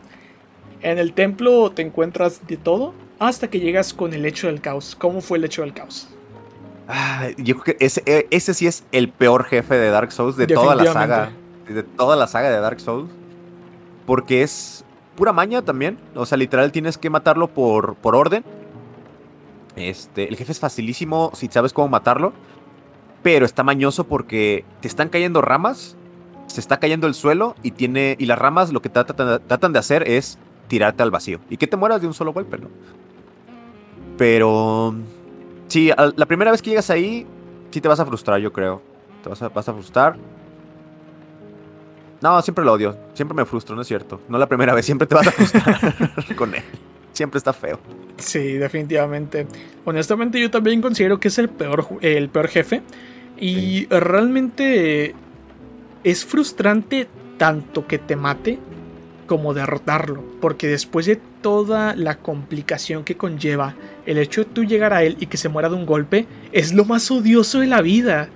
En 0.81 0.97
el 0.97 1.13
templo 1.13 1.71
te 1.71 1.83
encuentras 1.83 2.47
de 2.47 2.57
todo 2.57 2.95
hasta 3.19 3.47
que 3.49 3.59
llegas 3.59 3.93
con 3.93 4.13
el 4.13 4.25
hecho 4.25 4.47
del 4.47 4.59
caos. 4.61 4.95
¿Cómo 4.97 5.21
fue 5.21 5.37
el 5.37 5.43
hecho 5.45 5.61
del 5.61 5.73
caos? 5.73 6.09
Ah, 6.87 7.27
yo 7.37 7.59
creo 7.59 7.77
que 7.77 7.85
ese, 7.85 8.01
eh, 8.07 8.27
ese 8.31 8.53
sí 8.55 8.65
es 8.65 8.83
el 8.91 9.09
peor 9.09 9.45
jefe 9.45 9.75
de 9.75 9.89
Dark 9.91 10.11
Souls 10.11 10.35
de 10.37 10.47
toda 10.47 10.73
la 10.73 10.91
saga. 10.93 11.31
De 11.67 11.83
toda 11.83 12.15
la 12.15 12.27
saga 12.27 12.49
de 12.49 12.59
Dark 12.59 12.79
Souls. 12.79 13.09
Porque 14.05 14.41
es 14.41 14.85
pura 15.15 15.33
maña 15.33 15.61
también. 15.61 15.97
O 16.15 16.25
sea, 16.25 16.37
literal 16.37 16.71
tienes 16.71 16.97
que 16.97 17.09
matarlo 17.09 17.47
por, 17.47 17.95
por 17.95 18.15
orden. 18.15 18.43
Este, 19.75 20.27
el 20.27 20.35
jefe 20.35 20.51
es 20.51 20.59
facilísimo 20.59 21.31
si 21.33 21.47
sabes 21.47 21.73
cómo 21.73 21.89
matarlo. 21.89 22.33
Pero 23.23 23.45
está 23.45 23.63
mañoso 23.63 24.05
porque 24.05 24.63
te 24.81 24.87
están 24.87 25.09
cayendo 25.09 25.41
ramas. 25.41 25.97
Se 26.47 26.61
está 26.61 26.79
cayendo 26.79 27.07
el 27.07 27.13
suelo 27.13 27.55
y 27.63 27.71
tiene. 27.71 28.15
Y 28.19 28.25
las 28.25 28.39
ramas 28.39 28.71
lo 28.71 28.81
que 28.81 28.89
tratan, 28.89 29.41
tratan 29.47 29.73
de 29.73 29.79
hacer 29.79 30.07
es 30.07 30.37
tirarte 30.67 31.03
al 31.03 31.11
vacío. 31.11 31.39
Y 31.49 31.57
que 31.57 31.67
te 31.67 31.75
mueras 31.75 32.01
de 32.01 32.07
un 32.07 32.13
solo 32.13 32.31
golpe, 32.31 32.57
¿no? 32.57 32.69
Pero. 34.17 34.95
Sí, 35.67 35.91
la 36.15 36.25
primera 36.25 36.51
vez 36.51 36.61
que 36.61 36.69
llegas 36.69 36.89
ahí, 36.89 37.27
sí 37.71 37.81
te 37.81 37.89
vas 37.89 37.99
a 37.99 38.05
frustrar, 38.05 38.39
yo 38.39 38.53
creo. 38.53 38.81
Te 39.21 39.29
vas 39.29 39.41
a, 39.41 39.49
vas 39.49 39.67
a 39.67 39.73
frustrar. 39.73 40.17
No, 42.21 42.41
siempre 42.41 42.65
lo 42.65 42.73
odio. 42.73 42.97
Siempre 43.13 43.35
me 43.35 43.45
frustro, 43.45 43.75
no 43.75 43.81
es 43.81 43.87
cierto. 43.87 44.21
No 44.27 44.37
la 44.37 44.47
primera 44.47 44.73
vez, 44.73 44.85
siempre 44.85 45.07
te 45.07 45.15
vas 45.15 45.27
a 45.27 45.31
frustrar 45.31 45.95
con 46.35 46.55
él. 46.55 46.63
Siempre 47.13 47.37
está 47.37 47.53
feo. 47.53 47.79
Sí, 48.17 48.53
definitivamente. 48.53 49.47
Honestamente 49.85 50.39
yo 50.39 50.51
también 50.51 50.81
considero 50.81 51.19
que 51.19 51.29
es 51.29 51.37
el 51.37 51.49
peor, 51.49 51.87
el 52.01 52.29
peor 52.29 52.47
jefe. 52.47 52.81
Y 53.39 53.85
realmente 53.87 55.15
es 56.03 56.25
frustrante 56.25 57.07
tanto 57.37 57.85
que 57.85 57.99
te 57.99 58.15
mate 58.15 58.59
como 59.27 59.53
derrotarlo. 59.53 60.23
Porque 60.41 60.67
después 60.67 61.05
de 61.05 61.19
toda 61.41 61.95
la 61.95 62.17
complicación 62.17 63.03
que 63.03 63.17
conlleva 63.17 63.75
el 64.05 64.17
hecho 64.17 64.43
de 64.43 64.49
tú 64.51 64.63
llegar 64.63 64.93
a 64.93 65.03
él 65.03 65.17
y 65.19 65.27
que 65.27 65.37
se 65.37 65.49
muera 65.49 65.69
de 65.69 65.75
un 65.75 65.85
golpe 65.85 66.27
es 66.51 66.73
lo 66.73 66.85
más 66.85 67.11
odioso 67.11 67.59
de 67.59 67.67
la 67.67 67.81
vida. 67.81 68.29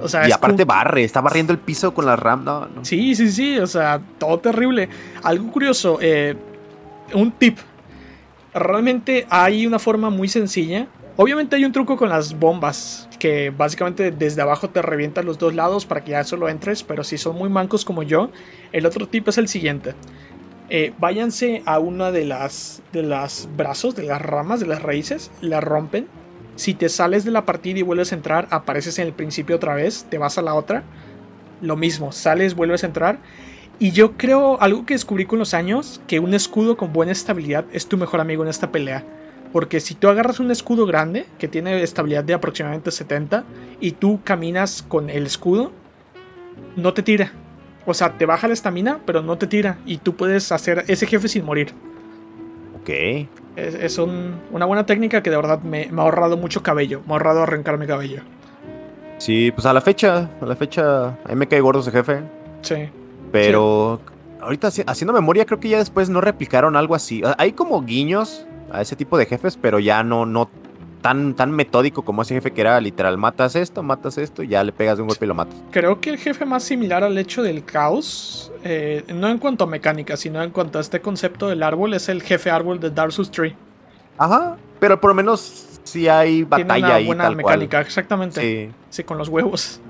O 0.00 0.08
sea, 0.08 0.28
y 0.28 0.32
aparte 0.32 0.64
barre, 0.64 1.04
está 1.04 1.20
barriendo 1.20 1.52
el 1.52 1.58
piso 1.58 1.94
con 1.94 2.06
la 2.06 2.16
RAM. 2.16 2.44
No, 2.44 2.66
no. 2.66 2.84
Sí, 2.84 3.14
sí, 3.14 3.30
sí, 3.30 3.58
o 3.58 3.66
sea, 3.66 4.00
todo 4.18 4.38
terrible. 4.38 4.88
Algo 5.22 5.50
curioso, 5.50 5.98
eh, 6.00 6.36
un 7.14 7.30
tip. 7.32 7.58
Realmente 8.54 9.26
hay 9.30 9.66
una 9.66 9.78
forma 9.78 10.10
muy 10.10 10.28
sencilla. 10.28 10.86
Obviamente 11.16 11.56
hay 11.56 11.64
un 11.64 11.72
truco 11.72 11.96
con 11.96 12.08
las 12.08 12.38
bombas, 12.38 13.08
que 13.18 13.50
básicamente 13.50 14.12
desde 14.12 14.40
abajo 14.42 14.70
te 14.70 14.82
revientan 14.82 15.26
los 15.26 15.38
dos 15.38 15.54
lados 15.54 15.84
para 15.84 16.02
que 16.04 16.12
ya 16.12 16.24
solo 16.24 16.48
entres, 16.48 16.82
pero 16.84 17.02
si 17.02 17.18
son 17.18 17.36
muy 17.36 17.48
mancos 17.48 17.84
como 17.84 18.04
yo, 18.04 18.30
el 18.72 18.86
otro 18.86 19.08
tip 19.08 19.26
es 19.28 19.38
el 19.38 19.48
siguiente. 19.48 19.94
Eh, 20.70 20.92
váyanse 20.98 21.62
a 21.66 21.78
una 21.78 22.12
de 22.12 22.24
las, 22.24 22.82
de 22.92 23.02
las 23.02 23.48
brazos, 23.56 23.96
de 23.96 24.02
las 24.04 24.20
ramas, 24.20 24.60
de 24.60 24.66
las 24.66 24.82
raíces, 24.82 25.30
la 25.40 25.60
rompen. 25.60 26.06
Si 26.58 26.74
te 26.74 26.88
sales 26.88 27.24
de 27.24 27.30
la 27.30 27.46
partida 27.46 27.78
y 27.78 27.82
vuelves 27.82 28.10
a 28.10 28.16
entrar, 28.16 28.48
apareces 28.50 28.98
en 28.98 29.06
el 29.06 29.12
principio 29.12 29.54
otra 29.54 29.76
vez, 29.76 30.06
te 30.10 30.18
vas 30.18 30.38
a 30.38 30.42
la 30.42 30.54
otra. 30.54 30.82
Lo 31.60 31.76
mismo, 31.76 32.10
sales, 32.10 32.56
vuelves 32.56 32.82
a 32.82 32.88
entrar. 32.88 33.20
Y 33.78 33.92
yo 33.92 34.16
creo, 34.16 34.60
algo 34.60 34.84
que 34.84 34.94
descubrí 34.94 35.24
con 35.24 35.38
los 35.38 35.54
años, 35.54 36.00
que 36.08 36.18
un 36.18 36.34
escudo 36.34 36.76
con 36.76 36.92
buena 36.92 37.12
estabilidad 37.12 37.64
es 37.72 37.86
tu 37.86 37.96
mejor 37.96 38.20
amigo 38.20 38.42
en 38.42 38.48
esta 38.48 38.72
pelea. 38.72 39.04
Porque 39.52 39.78
si 39.78 39.94
tú 39.94 40.08
agarras 40.08 40.40
un 40.40 40.50
escudo 40.50 40.84
grande, 40.84 41.26
que 41.38 41.46
tiene 41.46 41.80
estabilidad 41.80 42.24
de 42.24 42.34
aproximadamente 42.34 42.90
70, 42.90 43.44
y 43.80 43.92
tú 43.92 44.18
caminas 44.24 44.82
con 44.82 45.10
el 45.10 45.26
escudo, 45.26 45.70
no 46.74 46.92
te 46.92 47.04
tira. 47.04 47.30
O 47.86 47.94
sea, 47.94 48.18
te 48.18 48.26
baja 48.26 48.48
la 48.48 48.54
estamina, 48.54 48.98
pero 49.06 49.22
no 49.22 49.38
te 49.38 49.46
tira. 49.46 49.78
Y 49.86 49.98
tú 49.98 50.16
puedes 50.16 50.50
hacer 50.50 50.84
ese 50.88 51.06
jefe 51.06 51.28
sin 51.28 51.44
morir. 51.44 51.72
Ok. 52.88 53.28
Es, 53.56 53.98
una 53.98 54.64
buena 54.64 54.86
técnica 54.86 55.22
que 55.22 55.30
de 55.30 55.36
verdad 55.36 55.60
me, 55.60 55.90
ha 55.94 56.00
ahorrado 56.00 56.38
mucho 56.38 56.62
cabello. 56.62 57.02
Me 57.06 57.12
ha 57.12 57.16
ahorrado 57.16 57.42
arrancarme 57.42 57.86
cabello. 57.86 58.22
Sí, 59.18 59.50
pues 59.50 59.66
a 59.66 59.74
la 59.74 59.80
fecha, 59.80 60.30
a 60.40 60.46
la 60.46 60.56
fecha, 60.56 61.08
a 61.08 61.28
mí 61.28 61.34
me 61.34 61.48
cae 61.48 61.60
gordo 61.60 61.80
ese 61.80 61.90
jefe. 61.90 62.22
Sí. 62.62 62.88
Pero 63.30 64.00
ahorita 64.40 64.68
haciendo 64.86 65.12
memoria, 65.12 65.44
creo 65.44 65.60
que 65.60 65.68
ya 65.68 65.78
después 65.78 66.08
no 66.08 66.20
replicaron 66.20 66.76
algo 66.76 66.94
así. 66.94 67.20
Hay 67.36 67.52
como 67.52 67.82
guiños 67.82 68.46
a 68.70 68.80
ese 68.80 68.96
tipo 68.96 69.18
de 69.18 69.26
jefes, 69.26 69.58
pero 69.60 69.80
ya 69.80 70.02
no, 70.02 70.24
no 70.24 70.48
tan, 71.00 71.34
tan 71.34 71.50
metódico 71.50 72.02
como 72.02 72.22
ese 72.22 72.34
jefe 72.34 72.52
que 72.52 72.60
era 72.60 72.80
literal, 72.80 73.18
matas 73.18 73.56
esto, 73.56 73.82
matas 73.82 74.18
esto, 74.18 74.42
y 74.42 74.48
ya 74.48 74.64
le 74.64 74.72
pegas 74.72 74.96
de 74.96 75.02
un 75.02 75.08
golpe 75.08 75.24
y 75.24 75.28
lo 75.28 75.34
matas. 75.34 75.54
Creo 75.70 76.00
que 76.00 76.10
el 76.10 76.18
jefe 76.18 76.44
más 76.44 76.64
similar 76.64 77.04
al 77.04 77.16
hecho 77.18 77.42
del 77.42 77.64
caos, 77.64 78.52
eh, 78.64 79.04
no 79.14 79.28
en 79.28 79.38
cuanto 79.38 79.64
a 79.64 79.66
mecánica, 79.66 80.16
sino 80.16 80.42
en 80.42 80.50
cuanto 80.50 80.78
a 80.78 80.80
este 80.80 81.00
concepto 81.00 81.48
del 81.48 81.62
árbol, 81.62 81.94
es 81.94 82.08
el 82.08 82.22
jefe 82.22 82.50
árbol 82.50 82.80
de 82.80 82.90
Dark 82.90 83.12
Souls 83.12 83.30
3. 83.30 83.54
Ajá, 84.18 84.56
pero 84.80 85.00
por 85.00 85.10
lo 85.10 85.14
menos 85.14 85.80
sí 85.84 86.08
hay 86.08 86.42
batalla 86.42 86.74
Tiene 86.74 86.88
una 86.88 87.06
buena 87.06 87.30
mecánica, 87.30 87.80
exactamente. 87.80 88.40
Sí. 88.40 88.72
sí. 88.90 89.04
con 89.04 89.18
los 89.18 89.28
huevos. 89.28 89.80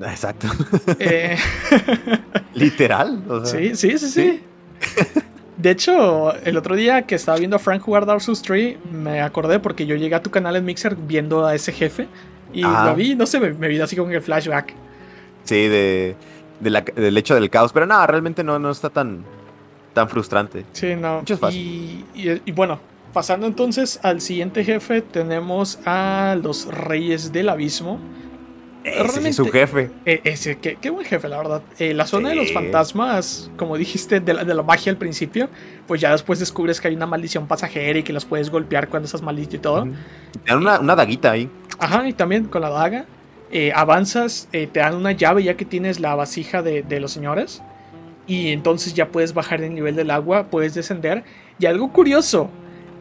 Exacto. 0.00 0.46
Eh, 0.98 1.36
Literal. 2.54 3.22
sí, 3.44 3.74
sí, 3.74 3.98
sí, 3.98 4.08
sí. 4.08 4.44
De 5.58 5.70
hecho, 5.70 6.32
el 6.44 6.56
otro 6.56 6.76
día 6.76 7.02
que 7.02 7.16
estaba 7.16 7.36
viendo 7.36 7.56
a 7.56 7.58
Frank 7.58 7.82
jugar 7.82 8.06
Dark 8.06 8.22
Souls 8.22 8.42
3, 8.42 8.76
me 8.92 9.20
acordé 9.20 9.58
porque 9.58 9.86
yo 9.86 9.96
llegué 9.96 10.14
a 10.14 10.22
tu 10.22 10.30
canal 10.30 10.54
en 10.54 10.64
Mixer 10.64 10.94
viendo 10.94 11.44
a 11.44 11.54
ese 11.54 11.72
jefe 11.72 12.06
y 12.52 12.62
lo 12.62 12.94
vi, 12.94 13.14
no 13.14 13.26
sé, 13.26 13.40
me, 13.40 13.52
me 13.52 13.68
vi 13.68 13.80
así 13.80 13.96
como 13.96 14.10
el 14.10 14.22
flashback. 14.22 14.72
Sí, 15.44 15.68
de, 15.68 16.16
del 16.60 17.16
hecho 17.16 17.34
del 17.34 17.50
caos, 17.50 17.72
pero 17.72 17.86
nada, 17.86 18.06
realmente 18.06 18.42
no, 18.44 18.58
no 18.58 18.70
está 18.70 18.90
tan, 18.90 19.24
tan 19.94 20.08
frustrante. 20.08 20.64
Sí, 20.72 20.94
no. 20.94 21.22
Y, 21.50 22.04
y, 22.14 22.52
bueno, 22.52 22.78
pasando 23.12 23.46
entonces 23.46 24.00
al 24.02 24.20
siguiente 24.20 24.64
jefe, 24.64 25.02
tenemos 25.02 25.78
a 25.84 26.36
los 26.42 26.66
Reyes 26.66 27.32
del 27.32 27.48
Abismo. 27.48 27.98
Ese 28.84 29.28
es 29.28 29.36
su 29.36 29.46
jefe. 29.46 29.90
Eh, 30.06 30.20
ese, 30.24 30.58
qué, 30.58 30.90
buen 30.90 31.04
jefe, 31.04 31.28
la 31.28 31.38
verdad. 31.38 31.62
Eh, 31.78 31.94
la 31.94 32.06
zona 32.06 32.30
de 32.30 32.36
los 32.36 32.52
fantasmas, 32.52 33.50
como 33.56 33.76
dijiste, 33.76 34.20
de 34.20 34.34
la, 34.34 34.62
magia 34.62 34.92
al 34.92 34.98
principio, 34.98 35.48
pues 35.86 36.00
ya 36.00 36.12
después 36.12 36.38
descubres 36.38 36.80
que 36.80 36.88
hay 36.88 36.94
una 36.94 37.06
maldición 37.06 37.46
pasajera 37.46 37.98
y 37.98 38.02
que 38.02 38.12
los 38.12 38.24
puedes 38.24 38.50
golpear 38.50 38.88
cuando 38.88 39.06
estás 39.06 39.22
maldito 39.22 39.56
y 39.56 39.58
todo. 39.58 39.84
Te 40.44 40.52
dan 40.52 40.58
una, 40.58 40.96
daguita 40.96 41.32
ahí. 41.32 41.50
Ajá, 41.78 42.08
y 42.08 42.12
también 42.12 42.44
con 42.44 42.62
la 42.62 42.70
daga. 42.70 43.06
Eh, 43.50 43.72
avanzas, 43.74 44.48
te 44.50 44.66
dan 44.66 44.94
una 44.94 45.12
llave 45.12 45.42
ya 45.42 45.56
que 45.56 45.64
tienes 45.64 46.00
la 46.00 46.14
vasija 46.14 46.62
de, 46.62 46.82
de 46.82 47.00
los 47.00 47.12
señores. 47.12 47.62
Y 48.26 48.48
entonces 48.48 48.92
ya 48.94 49.08
puedes 49.08 49.32
bajar 49.32 49.62
el 49.62 49.74
nivel 49.74 49.96
del 49.96 50.10
agua, 50.10 50.48
puedes 50.50 50.74
descender. 50.74 51.24
Y 51.58 51.64
algo 51.66 51.92
curioso, 51.92 52.50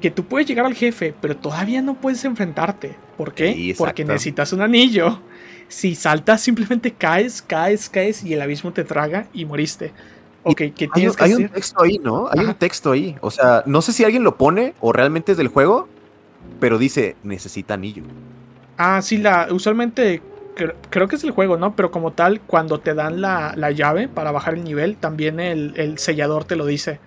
que 0.02 0.12
tú 0.12 0.26
puedes 0.26 0.48
llegar 0.48 0.66
al 0.66 0.74
jefe, 0.74 1.14
pero 1.20 1.36
todavía 1.36 1.82
no 1.82 1.96
puedes 1.96 2.24
enfrentarte. 2.24 2.96
¿Por 3.18 3.34
qué? 3.34 3.76
Porque 3.78 4.06
necesitas 4.06 4.54
un 4.54 4.62
anillo. 4.62 5.20
Si 5.68 5.96
saltas, 5.96 6.42
simplemente 6.42 6.94
caes, 6.94 7.42
caes, 7.42 7.90
caes 7.90 8.24
y 8.24 8.34
el 8.34 8.42
abismo 8.42 8.72
te 8.72 8.84
traga 8.84 9.28
y 9.34 9.46
moriste. 9.46 9.92
Ok, 10.44 10.58
¿qué 10.76 10.88
tienes 10.94 11.14
hay, 11.14 11.18
que 11.18 11.24
hay 11.24 11.34
un 11.34 11.50
texto 11.50 11.84
ahí, 11.84 12.00
¿no? 12.02 12.30
Hay 12.32 12.40
un 12.46 12.54
texto 12.54 12.92
ahí. 12.92 13.18
O 13.22 13.32
sea, 13.32 13.64
no 13.66 13.82
sé 13.82 13.92
si 13.92 14.06
alguien 14.06 14.24
lo 14.24 14.38
pone 14.38 14.74
o 14.80 14.94
realmente 14.94 15.34
es 15.34 15.38
del 15.38 15.50
juego, 15.50 15.90
pero 16.60 16.78
dice, 16.78 17.18
necesita 17.24 17.74
anillo. 17.74 18.04
Ah, 18.78 19.02
sí, 19.02 19.18
la, 19.18 19.48
usualmente 19.52 20.22
creo, 20.90 21.08
que 21.08 21.16
es 21.16 21.24
el 21.24 21.32
juego, 21.32 21.58
¿no? 21.58 21.76
Pero 21.76 21.92
como 21.92 22.12
tal, 22.12 22.42
cuando 22.42 22.80
te 22.80 22.94
dan 22.94 23.22
la, 23.22 23.72
llave 23.72 24.08
para 24.08 24.32
bajar 24.32 24.56
el 24.56 24.64
nivel, 24.64 24.98
también 24.98 25.40
el, 25.40 25.98
sellador 25.98 26.46
te 26.46 26.56
lo 26.56 26.66
dice. 26.66 27.00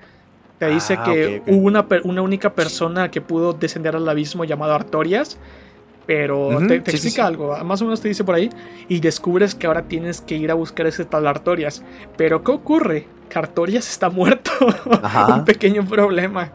Te 0.58 0.68
dice 0.68 0.96
ah, 0.98 1.04
que 1.04 1.42
hubo 1.46 1.66
una, 1.66 1.86
una, 2.04 2.20
única 2.20 2.52
persona 2.52 3.10
que 3.10 3.22
pudo 3.22 3.54
descender 3.54 3.96
al 3.96 4.06
abismo 4.06 4.44
llamado 4.44 4.74
Artorias 4.74 5.38
pero 6.10 6.58
te, 6.66 6.74
explica 6.74 7.24
algo, 7.24 7.56
más 7.64 7.80
o 7.82 7.84
menos 7.84 8.00
te 8.00 8.08
dice 8.08 8.24
por 8.24 8.34
ahí, 8.34 8.50
y 8.88 8.98
descubres 8.98 9.54
que 9.54 9.68
ahora 9.68 9.82
tienes 9.82 10.20
que 10.20 10.34
ir 10.34 10.50
a 10.50 10.54
buscar 10.54 10.88
ese 10.88 11.04
tal 11.04 11.24
Artorias. 11.28 11.84
Pero 12.16 12.42
¿qué 12.42 12.50
ocurre? 12.50 13.06
Que 13.28 13.38
Artorias 13.38 13.88
está 13.88 14.10
muerto. 14.10 14.50
Un 15.28 15.44
pequeño 15.44 15.86
problema. 15.86 16.50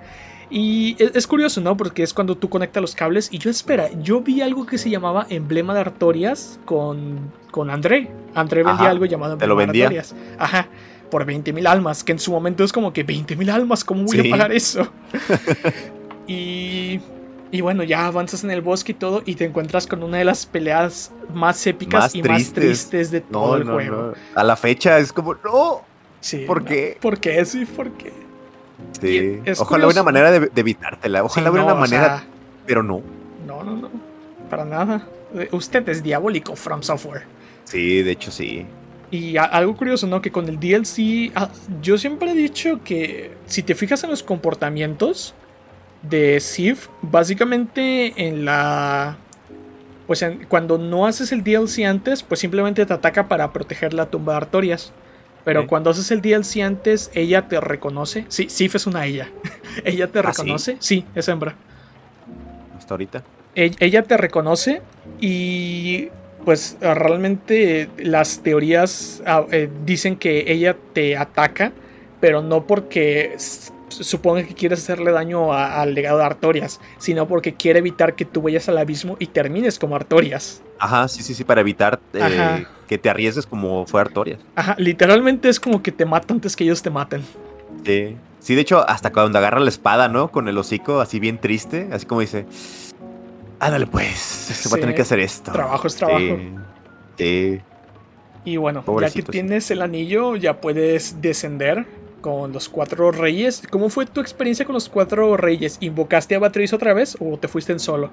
Y 0.50 0.98
es, 1.00 1.26
curioso, 1.26 1.62
¿no? 1.62 1.78
Porque 1.78 2.04
es 2.04 2.14
cuando 2.14 2.36
tú 2.36 2.50
conectas 2.50 2.82
los 2.82 2.96
cables. 2.96 3.30
Y 3.32 3.38
yo, 3.38 3.50
espera, 3.50 3.90
yo 4.02 4.20
vi 4.20 4.42
algo 4.42 4.66
que 4.66 4.78
se 4.78 4.90
llamaba 4.90 5.26
emblema 5.30 5.74
de 5.74 5.80
Artorias 5.80 6.60
con, 6.66 7.32
con 7.50 7.70
André. 7.70 8.10
André 8.34 8.62
vendía 8.62 8.90
algo 8.90 9.06
llamado 9.06 9.34
emblema 9.36 9.72
de 9.72 9.84
Artorias. 9.84 10.14
Ajá. 10.38 10.68
Por 11.10 11.24
20 11.24 11.54
mil 11.54 11.66
almas. 11.66 12.04
Que 12.04 12.12
en 12.12 12.20
su 12.20 12.30
momento 12.30 12.66
es 12.66 12.74
como 12.74 12.92
que 12.92 13.04
20 13.04 13.38
mil 13.38 13.50
almas, 13.50 13.86
¿cómo 13.86 14.04
voy 14.04 14.20
a 14.20 14.30
pagar 14.30 14.52
eso? 14.52 14.86
y 16.28 17.00
y 17.56 17.62
bueno, 17.62 17.84
ya 17.84 18.06
avanzas 18.08 18.44
en 18.44 18.52
el 18.52 18.62
bosque 18.62 18.92
y 18.92 18.96
todo 18.96 19.24
y 19.26 19.36
te 19.36 19.46
encuentras 19.46 19.88
con 19.88 20.04
una 20.04 20.18
de 20.18 20.26
las 20.26 20.46
peleas 20.46 21.14
más 21.34 21.66
épicas 21.66 22.14
y 22.14 22.22
más 22.22 22.52
tristes 22.52 23.12
de 23.12 23.22
todo 23.22 23.56
el 23.56 23.64
juego. 23.64 24.14
A 24.36 24.44
la 24.44 24.58
fecha 24.58 24.98
es 25.00 25.14
como, 25.14 25.36
no. 25.36 25.84
Sí, 26.20 26.40
¿Por 26.46 26.66
qué? 26.66 26.98
¿Por 27.00 27.18
qué? 27.18 27.46
Sí, 27.46 27.66
¿por 27.66 27.92
qué? 27.92 28.12
Sí. 29.00 29.42
Ojalá 29.58 29.86
hubiera 29.86 30.02
una 30.02 30.12
manera 30.12 30.32
de, 30.32 30.52
evitártela. 30.54 31.24
Ojalá 31.24 31.50
hubiera 31.50 31.66
una 31.66 31.76
manera. 31.76 32.24
pero 32.66 32.84
no. 32.84 33.02
No, 33.48 33.64
no, 33.64 33.76
no. 33.78 33.90
Para 34.50 34.66
nada. 34.66 35.08
Usted 35.52 35.88
es 35.88 36.04
diabólico, 36.04 36.58
From 36.58 36.84
Software. 36.84 37.24
Sí, 37.64 38.04
de 38.04 38.12
hecho 38.12 38.32
sí. 38.32 38.66
Y 39.12 39.38
algo 39.38 39.78
curioso, 39.78 40.08
¿no? 40.08 40.22
Que 40.22 40.32
con 40.32 40.50
el 40.50 40.60
DLC, 40.60 41.32
ah, 41.36 41.50
yo 41.82 41.98
siempre 41.98 42.32
he 42.32 42.36
dicho 42.36 42.82
que 42.84 43.32
si 43.46 43.64
te 43.64 43.76
fijas 43.76 44.04
en 44.04 44.10
los 44.10 44.24
comportamientos, 44.24 45.36
de 46.10 46.40
Sif, 46.40 46.88
básicamente 47.02 48.28
en 48.28 48.46
la... 48.46 49.18
Pues 50.08 50.24
cuando 50.48 50.78
no 50.78 51.08
haces 51.08 51.32
el 51.32 51.44
DLC 51.44 51.84
antes, 51.86 52.22
pues 52.22 52.40
simplemente 52.40 52.86
te 52.86 52.94
ataca 52.94 53.28
para 53.28 53.52
proteger 53.52 53.94
la 53.94 54.06
tumba 54.06 54.34
de 54.34 54.38
Artorias. 54.38 54.94
Pero 55.44 55.68
cuando 55.68 55.92
haces 55.92 56.10
el 56.12 56.22
DLC 56.22 56.62
antes, 56.64 57.12
ella 57.14 57.48
te 57.48 57.60
reconoce. 57.62 58.26
Sí, 58.30 58.50
Sif 58.50 58.76
es 58.76 58.88
una 58.88 59.06
ella. 59.06 59.30
ella 59.86 60.08
te 60.08 60.20
¿Ah, 60.20 60.24
reconoce. 60.24 60.78
sí? 60.80 61.06
es 61.14 61.28
hembra. 61.28 61.56
Hasta 62.78 62.94
ahorita. 62.96 63.24
E, 63.56 63.72
ella 63.80 64.04
te 64.04 64.18
reconoce 64.18 64.82
y 65.20 66.10
pues 66.44 66.78
realmente 66.82 67.90
las 67.98 68.40
teorías 68.40 69.24
ah, 69.26 69.46
eh, 69.52 69.70
dicen 69.86 70.18
que 70.18 70.52
ella 70.52 70.76
te 70.94 71.16
ataca, 71.16 71.72
pero 72.20 72.42
no 72.42 72.68
porque 72.68 73.36
supongo 73.90 74.38
que 74.38 74.54
quieres 74.54 74.80
hacerle 74.80 75.12
daño 75.12 75.54
al 75.54 75.94
legado 75.94 76.20
de 76.20 76.26
Artorias, 76.26 76.80
sino 76.98 77.28
porque 77.28 77.54
quiere 77.54 77.80
evitar 77.80 78.16
que 78.16 78.26
tú 78.26 78.42
vayas 78.42 78.68
al 78.70 78.78
abismo 78.78 79.16
y 79.20 79.28
termines 79.28 79.80
como 79.80 79.96
Artorias. 79.96 80.62
Ajá, 80.80 81.08
sí, 81.08 81.24
sí, 81.24 81.34
sí, 81.34 81.44
para 81.44 81.62
evitar 81.62 82.00
eh, 82.14 82.66
que 82.88 82.98
te 82.98 83.10
arriesgues 83.10 83.46
como 83.46 83.86
fue 83.86 84.02
Artorias. 84.02 84.40
Ajá, 84.56 84.76
literalmente 84.78 85.50
es 85.50 85.60
como 85.60 85.82
que 85.82 85.92
te 85.92 86.06
mata 86.06 86.34
antes 86.34 86.56
que 86.56 86.64
ellos 86.64 86.82
te 86.82 86.90
maten. 86.90 87.24
Sí. 87.86 88.18
Sí, 88.46 88.54
de 88.54 88.62
hecho, 88.62 88.88
hasta 88.88 89.12
cuando 89.12 89.40
agarra 89.40 89.60
la 89.60 89.70
espada, 89.70 90.08
¿no? 90.08 90.30
Con 90.32 90.48
el 90.48 90.56
hocico 90.56 91.02
así 91.02 91.20
bien 91.20 91.40
triste, 91.40 91.90
así 91.92 92.06
como 92.06 92.22
dice, 92.22 92.46
ándale 93.60 93.88
pues, 93.88 94.16
se 94.16 94.70
va 94.70 94.78
a 94.78 94.80
tener 94.80 94.94
que 94.94 95.02
hacer 95.02 95.20
esto. 95.20 95.52
Trabajo 95.52 95.88
es 95.88 95.96
trabajo. 95.96 96.38
Sí. 97.18 97.60
Y 98.44 98.58
bueno, 98.58 98.84
ya 99.02 99.10
que 99.10 99.24
tienes 99.24 99.72
el 99.72 99.82
anillo, 99.82 100.36
ya 100.36 100.62
puedes 100.62 101.20
descender 101.24 101.88
con 102.26 102.52
los 102.52 102.70
cuatro 102.70 103.12
reyes. 103.12 103.62
¿Cómo 103.70 103.88
fue 103.90 104.08
tu 104.08 104.20
experiencia 104.20 104.66
con 104.66 104.74
los 104.74 104.90
cuatro 104.90 105.38
reyes? 105.38 105.78
¿Invocaste 105.80 106.34
a 106.34 106.40
Beatriz 106.40 106.74
otra 106.74 106.92
vez 106.92 107.16
o 107.20 107.38
te 107.38 107.48
fuiste 107.48 107.72
en 107.72 107.80
solo? 107.80 108.10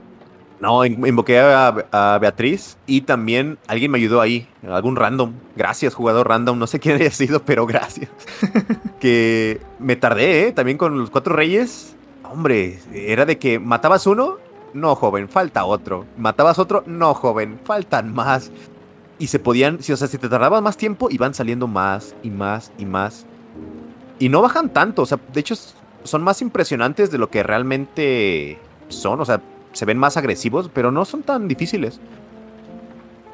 No, 0.60 0.84
invoqué 0.84 1.39
a, 1.40 2.18
Beatriz 2.20 2.76
y 2.86 3.01
también 3.01 3.56
alguien 3.66 3.90
me 3.90 3.97
ayudó 3.97 4.20
ahí, 4.20 4.47
algún 4.68 4.97
random. 4.97 5.32
Gracias, 5.56 5.94
jugador 5.94 6.28
random, 6.28 6.59
no 6.59 6.66
sé 6.66 6.78
quién 6.78 6.97
haya 6.97 7.10
sido, 7.10 7.43
pero 7.43 7.64
gracias. 7.64 8.10
que 9.01 9.62
me 9.78 9.97
tardé, 9.97 10.48
¿eh? 10.48 10.52
También 10.52 10.76
con 10.76 10.98
los 10.98 11.09
cuatro 11.09 11.34
reyes. 11.34 11.97
Hombre, 12.22 12.80
era 12.93 13.24
de 13.24 13.39
que 13.39 13.59
matabas 13.59 14.06
uno, 14.06 14.36
no 14.74 14.94
joven, 14.94 15.30
falta 15.30 15.64
otro. 15.64 16.05
Matabas 16.18 16.59
otro, 16.59 16.84
no 16.86 17.14
joven, 17.14 17.59
faltan 17.64 18.12
más. 18.12 18.51
Y 19.18 19.28
se 19.28 19.39
podían, 19.39 19.82
si, 19.82 19.94
o 19.94 19.97
sea, 19.97 20.06
si 20.06 20.18
te 20.18 20.28
tardabas 20.28 20.60
más 20.60 20.76
tiempo, 20.76 21.09
iban 21.10 21.32
saliendo 21.32 21.66
más 21.66 22.14
y 22.22 22.28
más 22.28 22.72
y 22.76 22.84
más. 22.84 23.24
Y 24.23 24.28
no 24.28 24.40
bajan 24.40 24.69
tanto, 24.69 25.03
o 25.03 25.07
sea, 25.07 25.19
de 25.32 25.40
hecho 25.40 25.57
son 26.05 26.23
más 26.23 26.43
impresionantes 26.43 27.11
de 27.11 27.19
lo 27.19 27.28
que 27.28 27.43
realmente 27.43 28.57
son, 28.86 29.20
o 29.20 29.24
sea, 29.24 29.40
se 29.73 29.85
ven 29.85 29.99
más 29.99 30.16
agresivos, 30.16 30.70
pero 30.73 30.93
no 30.93 31.05
son 31.05 31.24
tan 31.24 31.49
difíciles. 31.49 31.99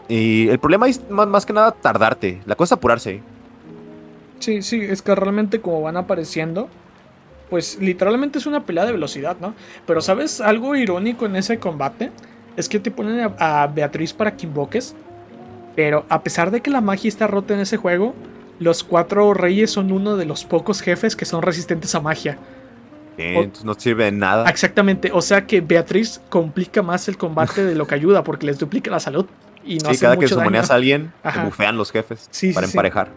Y 0.09 0.49
el 0.49 0.59
problema 0.59 0.89
es 0.89 1.03
más, 1.11 1.45
que 1.45 1.53
nada 1.53 1.73
tardarte. 1.73 2.41
La 2.47 2.55
cosa 2.55 2.75
es 2.75 2.79
apurarse. 2.79 3.21
Sí, 4.39 4.63
sí, 4.63 4.81
es 4.81 5.03
que 5.03 5.15
realmente 5.15 5.61
como 5.61 5.83
van 5.83 5.99
apareciendo, 5.99 6.71
pues 7.51 7.77
literalmente 7.79 8.39
es 8.39 8.47
una 8.47 8.65
pelea 8.65 8.87
de 8.87 8.93
velocidad, 8.93 9.37
¿no? 9.43 9.53
Pero 9.87 10.01
¿sabes 10.01 10.41
algo 10.41 10.75
irónico 10.75 11.27
en 11.27 11.37
ese 11.37 11.59
combate? 11.59 12.13
Es 12.57 12.67
que 12.67 12.81
te 12.81 12.91
ponen 12.91 13.31
a, 13.39 13.67
Beatriz 13.67 14.15
para 14.15 14.39
que 14.39 14.47
invoques. 14.47 14.95
Pero 15.77 16.07
a 16.09 16.23
pesar 16.23 16.51
de 16.51 16.63
que 16.63 16.71
la 16.71 16.81
magia 16.81 17.09
está 17.09 17.27
rota 17.27 17.53
en 17.53 17.61
ese 17.61 17.77
juego, 17.77 18.15
los 18.59 18.85
cuatro 18.85 19.35
reyes 19.35 19.71
son 19.71 19.93
uno 19.93 20.17
de 20.17 20.27
los 20.27 20.45
pocos 20.45 20.81
jefes 20.81 21.17
que 21.17 21.25
son 21.25 21.43
resistentes 21.43 21.95
a 21.95 22.01
magia 22.01 22.39
entonces 23.19 23.65
no 23.65 23.75
sirve 23.75 24.05
de 24.05 24.13
nada. 24.13 24.49
Exactamente, 24.49 25.11
o 25.13 25.21
sea 25.21 25.47
que 25.47 25.61
Beatriz 25.61 26.21
complica 26.29 26.83
más 26.83 27.09
el 27.09 27.19
combate 27.19 27.65
de 27.65 27.75
lo 27.75 27.87
que 27.87 27.95
ayuda 27.95 28.23
porque 28.23 28.47
les 28.47 28.59
duplica 28.59 28.91
la 28.91 29.01
salud. 29.01 29.27
Y 29.65 29.79
no 29.79 29.93
sí, 29.93 29.99
cada 29.99 30.17
que 30.17 30.29
sumoneas 30.29 30.71
a 30.71 30.77
alguien, 30.77 31.13
te 31.23 31.41
bufean 31.41 31.77
los 31.77 31.91
jefes 31.91 32.31
para 32.55 32.67
emparejar. 32.67 33.09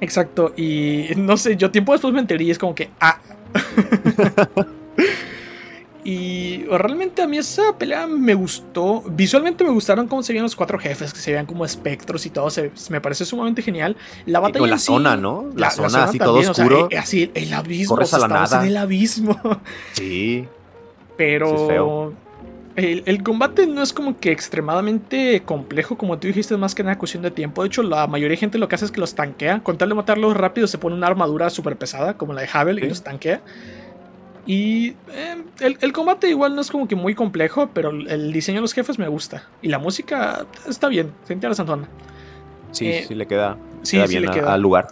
Exacto, 0.00 0.52
y 0.56 1.08
no 1.16 1.36
sé, 1.36 1.56
yo 1.56 1.70
tiempo 1.70 1.92
después 1.92 2.12
me 2.12 2.20
enteré 2.20 2.44
y 2.44 2.50
es 2.50 2.58
como 2.58 2.74
que, 2.74 2.90
ah. 3.00 3.18
Y 6.08 6.62
realmente 6.66 7.20
a 7.20 7.26
mí 7.26 7.36
esa 7.36 7.76
pelea 7.76 8.06
me 8.06 8.34
gustó. 8.34 9.02
Visualmente 9.10 9.64
me 9.64 9.70
gustaron 9.70 10.06
cómo 10.06 10.22
se 10.22 10.32
veían 10.32 10.44
los 10.44 10.54
cuatro 10.54 10.78
jefes, 10.78 11.12
que 11.12 11.18
se 11.18 11.32
veían 11.32 11.46
como 11.46 11.64
espectros 11.64 12.24
y 12.26 12.30
todo. 12.30 12.48
Se, 12.48 12.70
me 12.90 13.00
parece 13.00 13.24
sumamente 13.24 13.60
genial. 13.60 13.96
La 14.24 14.38
batalla. 14.38 14.64
Y 14.64 14.70
la 14.70 14.78
zona, 14.78 15.16
¿no? 15.16 15.50
La, 15.56 15.72
zona, 15.72 16.04
así 16.04 16.20
todo 16.20 16.38
oscuro. 16.38 16.86
Eh, 16.92 16.96
así 16.96 17.32
el 17.34 17.52
abismo. 17.52 17.96
Corres 17.96 18.14
a 18.14 18.20
la 18.20 18.28
nada. 18.28 18.60
en 18.60 18.68
el 18.68 18.76
abismo. 18.76 19.36
Sí. 19.94 20.46
Pero. 21.16 22.14
El, 22.76 23.22
combate 23.24 23.66
no 23.66 23.82
es 23.82 23.92
como 23.92 24.20
que 24.20 24.30
extremadamente 24.30 25.42
complejo, 25.44 25.98
como 25.98 26.18
tú 26.18 26.28
dijiste, 26.28 26.54
es 26.54 26.60
más 26.60 26.76
que 26.76 26.84
nada 26.84 26.98
cuestión 26.98 27.24
de 27.24 27.32
tiempo. 27.32 27.62
De 27.62 27.68
hecho, 27.68 27.82
la 27.82 28.06
mayoría 28.06 28.34
de 28.34 28.36
gente 28.36 28.58
lo 28.58 28.68
que 28.68 28.76
hace 28.76 28.84
es 28.84 28.92
que 28.92 29.00
los 29.00 29.16
tanquea. 29.16 29.58
Con 29.64 29.76
tal 29.76 29.88
de 29.88 29.96
matarlos 29.96 30.36
rápido, 30.36 30.68
se 30.68 30.78
pone 30.78 30.94
una 30.94 31.08
armadura 31.08 31.50
súper 31.50 31.76
pesada, 31.76 32.16
como 32.16 32.32
la 32.32 32.42
de 32.42 32.48
Havel, 32.52 32.78
y 32.78 32.88
los 32.88 33.02
tanquea. 33.02 33.40
Y 34.46 34.90
eh, 35.10 35.44
el, 35.58 35.92
combate 35.92 36.28
igual 36.30 36.54
no 36.54 36.60
es 36.60 36.70
como 36.70 36.86
que 36.86 36.94
muy 36.94 37.16
complejo, 37.16 37.68
pero 37.74 37.90
el 37.90 38.32
diseño 38.32 38.58
de 38.58 38.62
los 38.62 38.72
jefes 38.72 38.96
me 38.96 39.08
gusta. 39.08 39.48
Y 39.60 39.68
la 39.68 39.80
música 39.80 40.46
está 40.68 40.88
bien, 40.88 41.12
se 41.24 41.32
interesante. 41.32 41.88
Sí, 42.70 42.86
eh, 42.86 43.04
sí 43.08 43.14
le 43.16 43.26
queda, 43.26 43.58
sí, 43.82 43.98
bien 44.08 44.26
le 44.26 44.30
queda. 44.30 44.54
al 44.54 44.62
lugar. 44.62 44.88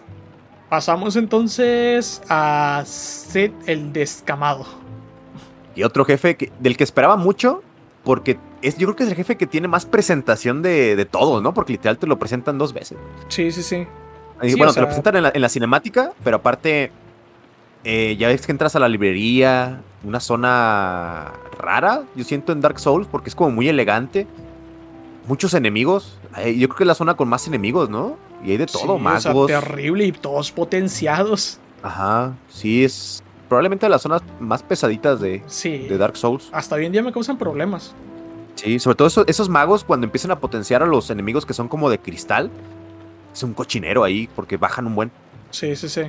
Pasamos 0.69 1.15
entonces 1.15 2.21
a 2.29 2.83
Seth 2.85 3.53
el 3.69 3.93
Descamado. 3.93 4.67
Y 5.77 5.85
otro 5.85 6.05
jefe 6.05 6.37
del 6.59 6.77
que 6.77 6.83
esperaba 6.83 7.17
mucho, 7.17 7.63
porque 8.03 8.39
es, 8.61 8.77
yo 8.77 8.89
creo 8.89 8.97
que 8.97 9.03
es 9.05 9.11
el 9.11 9.17
jefe 9.17 9.37
que 9.37 9.47
tiene 9.47 9.69
más 9.69 9.87
presentación 9.87 10.63
de, 10.63 10.97
de 10.97 11.05
todos, 11.05 11.43
¿no? 11.43 11.55
Porque 11.55 11.75
literal 11.75 11.97
te 11.99 12.09
lo 12.09 12.19
presentan 12.19 12.59
dos 12.59 12.73
veces. 12.73 12.99
Sí, 13.29 13.53
sí, 13.53 13.63
sí. 13.63 13.87
bueno, 14.57 14.73
te 14.73 14.81
lo 14.81 14.87
presentan 14.87 15.31
en 15.33 15.41
la 15.41 15.49
cinemática, 15.49 16.13
pero 16.25 16.39
aparte 16.39 16.91
eh, 17.85 18.17
ya 18.19 18.29
ves 18.29 18.47
que 18.47 18.53
entras 18.53 18.75
a 18.77 18.79
la 18.79 18.89
librería, 18.89 19.81
una 20.03 20.21
zona 20.21 21.33
rara, 21.59 22.05
yo 22.15 22.25
siento 22.25 22.53
en 22.53 22.61
Dark 22.61 22.79
Souls, 22.81 23.07
porque 23.07 23.29
es 23.29 23.35
como 23.35 23.51
muy 23.51 23.69
elegante. 23.69 24.27
Muchos 25.27 25.55
enemigos. 25.55 26.19
yo 26.37 26.69
creo 26.69 26.77
que 26.77 26.85
es 26.85 26.89
la 26.89 26.95
zona 26.95 27.15
con 27.15 27.29
más 27.29 27.47
enemigos, 27.47 27.89
¿no? 27.89 28.17
Y 28.45 28.51
hay 28.51 28.57
de 28.59 28.67
todo, 28.67 28.99
más 28.99 29.25
magos. 29.25 29.47
terrible 29.47 30.05
y 30.05 30.13
todos 30.13 30.53
potenciados. 30.53 31.59
Ajá, 31.83 32.35
sí, 32.49 32.85
es 32.85 33.23
probablemente 33.49 33.89
las 33.89 34.03
zonas 34.03 34.23
más 34.41 34.63
pesaditas 34.63 35.21
de, 35.21 35.43
de 35.63 35.99
Dark 35.99 36.17
Souls. 36.17 36.49
Hasta 36.53 36.75
hoy 36.75 36.87
en 36.87 36.93
día 36.93 37.03
me 37.03 37.13
causan 37.13 37.39
problemas. 37.39 37.95
Sí, 38.55 38.79
sobre 38.79 38.97
todo 38.97 39.25
esos 39.27 39.49
magos 39.49 39.85
cuando 39.85 40.05
empiezan 40.05 40.31
a 40.31 40.39
potenciar 40.39 40.83
a 40.83 40.87
los 40.87 41.11
enemigos 41.11 41.45
que 41.45 41.55
son 41.55 41.69
como 41.69 41.91
de 41.91 41.99
cristal. 41.99 42.51
Es 43.33 43.43
un 43.43 43.53
cochinero 43.53 44.05
ahí 44.05 44.29
porque 44.35 44.57
bajan 44.57 44.87
un 44.87 44.95
buen. 44.95 45.11
Sí, 45.51 45.75
sí, 45.77 45.89
sí. 45.89 46.03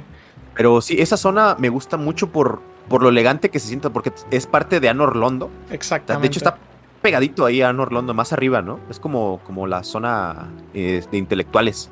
Pero 0.56 0.82
sí, 0.82 0.96
esa 1.00 1.18
zona 1.18 1.56
me 1.60 1.70
gusta 1.70 1.98
mucho 1.98 2.28
por, 2.28 2.62
por 2.88 3.04
lo 3.04 3.10
elegante 3.10 3.50
que 3.50 3.60
se 3.60 3.68
siente, 3.68 3.90
porque 3.90 4.12
es 4.32 4.48
parte 4.48 4.80
de 4.80 4.90
Anor 4.90 5.16
Londo. 5.16 5.50
Exactamente. 5.70 6.22
De 6.22 6.28
hecho, 6.28 6.40
está 6.40 6.58
pegadito 7.02 7.46
ahí 7.46 7.62
a 7.62 7.70
Anor 7.70 7.92
Londo, 7.92 8.14
más 8.14 8.34
arriba, 8.34 8.62
¿no? 8.62 8.80
Es 8.90 9.00
como, 9.00 9.42
como 9.46 9.68
la 9.68 9.84
zona 9.84 10.48
eh, 10.74 11.04
de 11.12 11.18
intelectuales. 11.18 11.92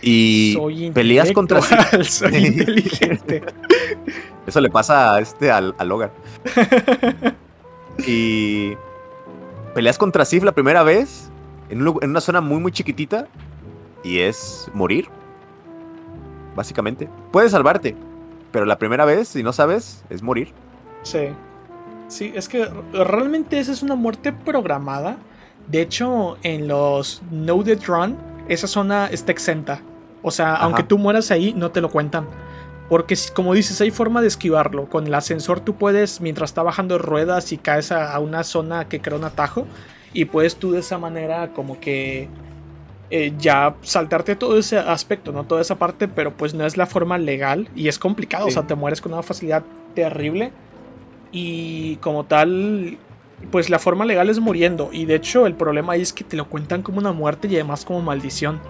Y 0.00 0.90
peleas 0.92 1.30
contra 1.32 1.60
soy 1.60 2.36
inteligente. 2.46 3.42
Eso 4.46 4.60
le 4.60 4.70
pasa 4.70 5.14
a 5.14 5.20
este 5.20 5.50
al, 5.50 5.74
Logan. 5.84 6.10
y 8.06 8.72
peleas 9.74 9.98
contra 9.98 10.24
Sif 10.24 10.42
la 10.42 10.52
primera 10.52 10.82
vez 10.82 11.30
en, 11.70 11.80
en, 11.80 12.10
una 12.10 12.20
zona 12.20 12.40
muy 12.40 12.58
muy 12.58 12.72
chiquitita 12.72 13.28
y 14.02 14.18
es 14.18 14.68
morir 14.74 15.08
básicamente. 16.54 17.08
Puedes 17.30 17.52
salvarte, 17.52 17.96
pero 18.50 18.64
la 18.64 18.78
primera 18.78 19.04
vez, 19.04 19.28
si 19.28 19.42
no 19.42 19.52
sabes, 19.52 20.04
es 20.10 20.22
morir. 20.22 20.52
Sí. 21.02 21.28
Sí, 22.08 22.32
es 22.34 22.48
que 22.48 22.68
realmente 22.92 23.58
esa 23.58 23.72
es 23.72 23.82
una 23.82 23.94
muerte 23.94 24.32
programada. 24.32 25.16
De 25.68 25.80
hecho, 25.80 26.36
en 26.42 26.68
los 26.68 27.22
No 27.30 27.62
Dead 27.62 27.80
Run, 27.86 28.16
esa 28.48 28.66
zona 28.66 29.06
está 29.06 29.32
exenta. 29.32 29.80
O 30.22 30.30
sea, 30.30 30.54
aunque 30.54 30.82
tú 30.82 30.98
mueras 30.98 31.30
ahí, 31.30 31.54
no 31.54 31.70
te 31.70 31.80
lo 31.80 31.90
cuentan. 31.90 32.26
Porque, 32.88 33.16
como 33.34 33.54
dices, 33.54 33.80
hay 33.80 33.90
forma 33.90 34.20
de 34.20 34.28
esquivarlo. 34.28 34.88
Con 34.90 35.06
el 35.06 35.14
ascensor 35.14 35.60
tú 35.60 35.76
puedes, 35.76 36.20
mientras 36.20 36.50
está 36.50 36.62
bajando 36.62 36.98
ruedas 36.98 37.50
y 37.52 37.58
caes 37.58 37.90
a, 37.90 38.12
a 38.12 38.18
una 38.18 38.44
zona 38.44 38.88
que 38.88 39.00
crea 39.00 39.16
un 39.16 39.24
atajo, 39.24 39.66
y 40.12 40.26
puedes 40.26 40.56
tú 40.56 40.72
de 40.72 40.80
esa 40.80 40.98
manera 40.98 41.52
como 41.54 41.80
que 41.80 42.28
eh, 43.10 43.32
ya 43.38 43.74
saltarte 43.82 44.36
todo 44.36 44.58
ese 44.58 44.78
aspecto, 44.78 45.32
¿no? 45.32 45.44
Toda 45.44 45.60
esa 45.60 45.76
parte, 45.78 46.08
pero 46.08 46.32
pues 46.32 46.54
no 46.54 46.64
es 46.66 46.76
la 46.76 46.86
forma 46.86 47.18
legal 47.18 47.68
y 47.74 47.88
es 47.88 47.98
complicado, 47.98 48.46
o 48.46 48.50
sea, 48.50 48.66
te 48.66 48.74
mueres 48.74 49.00
con 49.00 49.12
una 49.12 49.22
facilidad 49.22 49.62
terrible 49.94 50.52
y 51.30 51.96
como 51.96 52.24
tal, 52.24 52.98
pues 53.50 53.70
la 53.70 53.78
forma 53.78 54.04
legal 54.04 54.30
es 54.30 54.38
muriendo 54.38 54.90
y 54.92 55.04
de 55.04 55.16
hecho 55.16 55.46
el 55.46 55.54
problema 55.54 55.94
ahí 55.94 56.02
es 56.02 56.12
que 56.12 56.24
te 56.24 56.36
lo 56.36 56.48
cuentan 56.48 56.82
como 56.82 56.98
una 56.98 57.12
muerte 57.12 57.48
y 57.48 57.54
además 57.54 57.84
como 57.84 58.00
maldición. 58.00 58.60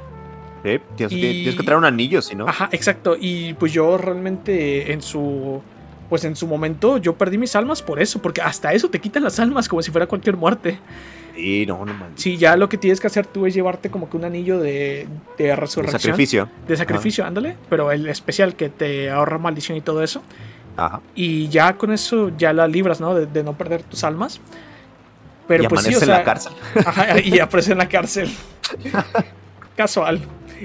Sí, 0.63 0.81
tienes, 0.97 1.57
que 1.57 1.63
traer 1.65 1.79
un 1.79 1.85
anillo, 1.85 2.23
si 2.23 2.37
no. 2.37 2.47
Ajá, 2.49 2.69
exacto. 2.71 3.17
Y 3.19 3.55
pues 3.55 3.73
yo 3.73 3.99
realmente 3.99 4.93
en 4.93 5.03
su. 5.03 5.61
Pues 6.09 6.25
en 6.25 6.37
su 6.37 6.47
momento 6.47 6.99
yo 6.99 7.15
perdí 7.15 7.39
mis 7.39 7.57
almas 7.57 7.81
por 7.81 8.01
eso, 8.01 8.21
porque 8.21 8.43
hasta 8.43 8.73
eso 8.75 8.91
te 8.91 9.01
quitan 9.01 9.25
las 9.25 9.41
almas 9.41 9.69
como 9.69 9.83
si 9.83 9.91
fuera 9.91 10.07
cualquier 10.07 10.37
muerte. 10.37 10.79
Sí, 11.35 11.65
no, 11.67 11.85
no 11.85 11.95
Sí, 12.17 12.37
ya 12.37 12.57
lo 12.57 12.69
que 12.69 12.77
tienes 12.77 13.01
que 13.01 13.07
hacer 13.07 13.27
tú 13.27 13.47
es 13.47 13.55
llevarte 13.55 13.91
como 13.91 14.09
que 14.11 14.17
un 14.17 14.25
anillo 14.25 14.61
de, 14.61 15.07
de 15.39 15.57
resurrección. 15.57 15.99
De 15.99 16.03
sacrificio. 16.03 16.49
De 16.67 16.77
sacrificio, 16.77 17.25
ándale. 17.25 17.57
Pero 17.69 17.91
el 17.91 18.07
especial 18.09 18.55
que 18.55 18.69
te 18.69 19.11
ahorra 19.11 19.39
maldición 19.39 19.77
y 19.79 19.81
todo 19.81 20.03
eso. 20.03 20.23
Ajá. 20.77 21.01
Y 21.15 21.49
ya 21.49 21.77
con 21.77 21.93
eso 21.93 22.31
ya 22.37 22.53
la 22.53 22.67
libras, 22.69 23.01
¿no? 23.01 23.15
De, 23.15 23.43
no 23.43 23.57
perder 23.57 23.83
tus 23.83 24.05
almas. 24.05 24.41
Pero 25.49 25.65
y 25.65 25.69
pues 25.69 25.83
sí, 25.83 25.95
o 25.95 25.99
sea, 25.99 26.07
en 26.07 26.21
la 26.21 26.25
cárcel. 26.25 26.53
Ajá, 26.85 27.21
y 27.21 27.39
aparece 27.39 27.73
en 27.73 27.79
la 27.79 27.89
cárcel. 27.89 28.31
Casual. 29.77 30.21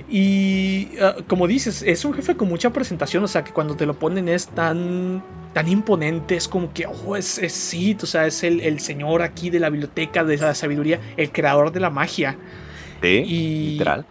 Y 0.09 0.89
ah, 1.01 1.15
como 1.27 1.47
dices, 1.47 1.81
es 1.81 2.05
un 2.05 2.13
jefe 2.13 2.35
con 2.35 2.47
mucha 2.49 2.71
presentación, 2.71 3.23
o 3.23 3.27
sea, 3.27 3.43
que 3.43 3.51
cuando 3.51 3.75
te 3.75 3.85
lo 3.85 3.97
ponen 3.97 4.29
es 4.29 4.47
tan, 4.47 5.23
tan 5.53 5.67
imponente, 5.67 6.35
es 6.35 6.47
como 6.47 6.73
que, 6.73 6.85
oh, 6.85 7.15
es, 7.15 7.37
es 7.37 7.53
Sid, 7.53 8.03
o 8.03 8.05
sea, 8.05 8.27
es 8.27 8.43
el, 8.43 8.79
señor 8.79 9.21
aquí 9.21 9.49
de 9.49 9.59
la 9.59 9.69
biblioteca, 9.69 10.23
de 10.23 10.37
la 10.37 10.53
sabiduría, 10.53 10.99
el 11.17 11.31
creador 11.31 11.71
de 11.71 11.79
la 11.79 11.89
magia. 11.89 12.37
Sí, 13.01 13.07
y, 13.07 13.71
literal. 13.71 14.05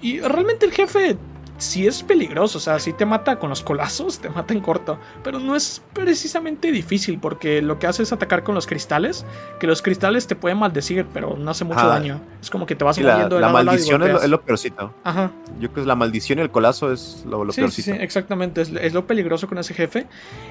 Y 0.00 0.20
realmente 0.20 0.66
el 0.66 0.72
jefe 0.72 1.16
sí 1.62 1.86
es 1.86 2.02
peligroso, 2.02 2.58
o 2.58 2.60
sea, 2.60 2.78
sí 2.78 2.92
te 2.92 3.06
mata 3.06 3.38
con 3.38 3.48
los 3.50 3.62
colazos, 3.62 4.18
te 4.18 4.28
mata 4.28 4.52
en 4.52 4.60
corto, 4.60 4.98
pero 5.22 5.38
no 5.38 5.54
es 5.56 5.80
precisamente 5.92 6.72
difícil 6.72 7.18
porque 7.20 7.62
lo 7.62 7.78
que 7.78 7.86
hace 7.86 8.02
es 8.02 8.12
atacar 8.12 8.42
con 8.42 8.54
los 8.54 8.66
cristales, 8.66 9.24
que 9.60 9.66
los 9.66 9.80
cristales 9.82 10.26
te 10.26 10.34
pueden 10.36 10.58
maldecir, 10.58 11.06
pero 11.12 11.36
no 11.36 11.50
hace 11.50 11.64
mucho 11.64 11.80
Ah. 11.80 11.86
daño. 11.86 12.20
Es 12.40 12.50
como 12.50 12.66
que 12.66 12.74
te 12.74 12.84
vas 12.84 12.96
Sí, 12.96 13.02
la, 13.02 13.12
moviendo 13.12 13.36
de 13.36 13.40
la 13.42 13.46
lado 13.48 13.58
a 13.58 13.62
lado 13.64 13.74
y 13.74 13.78
maldición 13.78 14.02
es 14.02 14.12
lo, 14.12 14.22
es 14.22 14.28
lo 14.28 14.40
peorcito. 14.42 14.94
Ajá. 15.04 15.30
Yo 15.60 15.70
creo 15.72 15.84
que 15.84 15.88
la 15.88 15.94
maldición 15.96 16.38
y 16.38 16.42
el 16.42 16.50
colazo 16.50 16.92
es 16.92 17.24
lo, 17.28 17.44
lo 17.44 17.52
Sí, 17.52 17.56
sí, 17.56 17.60
peorcito. 17.62 17.96
sí, 17.96 18.02
exactamente. 18.02 18.60
Es, 18.62 18.70
es 18.70 18.92
lo 18.92 19.06
peligroso 19.06 19.46
con 19.48 19.58
ese 19.58 19.72
jefe. 19.74 20.06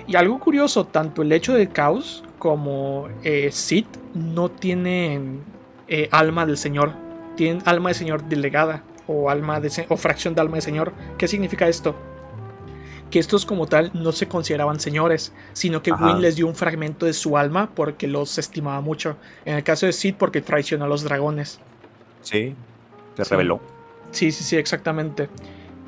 Y 0.07 0.15
algo 0.15 0.39
curioso, 0.39 0.85
tanto 0.85 1.21
el 1.21 1.31
hecho 1.31 1.53
del 1.53 1.69
caos 1.69 2.23
como 2.39 3.07
eh, 3.23 3.49
Sid 3.51 3.85
no 4.13 4.49
tienen 4.49 5.41
eh, 5.87 6.07
alma 6.11 6.45
del 6.45 6.57
Señor. 6.57 6.93
Tienen 7.35 7.61
alma 7.65 7.89
de 7.89 7.95
Señor 7.95 8.23
delegada 8.23 8.83
o, 9.11 9.29
alma 9.29 9.59
de, 9.59 9.85
o 9.89 9.97
fracción 9.97 10.33
de 10.35 10.41
alma 10.41 10.55
de 10.55 10.61
Señor. 10.61 10.93
¿Qué 11.17 11.27
significa 11.27 11.67
esto? 11.67 11.95
Que 13.09 13.19
estos 13.19 13.45
como 13.45 13.67
tal 13.67 13.91
no 13.93 14.11
se 14.13 14.27
consideraban 14.27 14.79
señores, 14.79 15.33
sino 15.53 15.83
que 15.83 15.91
Ajá. 15.91 16.05
Wynn 16.05 16.21
les 16.21 16.37
dio 16.37 16.47
un 16.47 16.55
fragmento 16.55 17.05
de 17.05 17.13
su 17.13 17.37
alma 17.37 17.69
porque 17.75 18.07
los 18.07 18.37
estimaba 18.37 18.79
mucho. 18.81 19.17
En 19.43 19.55
el 19.57 19.63
caso 19.63 19.85
de 19.85 19.91
Sid 19.93 20.15
porque 20.17 20.41
traicionó 20.41 20.85
a 20.85 20.87
los 20.87 21.03
dragones. 21.03 21.59
Sí, 22.21 22.55
se 23.17 23.25
Sí. 23.25 23.29
reveló. 23.31 23.59
Sí, 24.11 24.31
sí, 24.31 24.43
sí, 24.45 24.55
exactamente. 24.55 25.27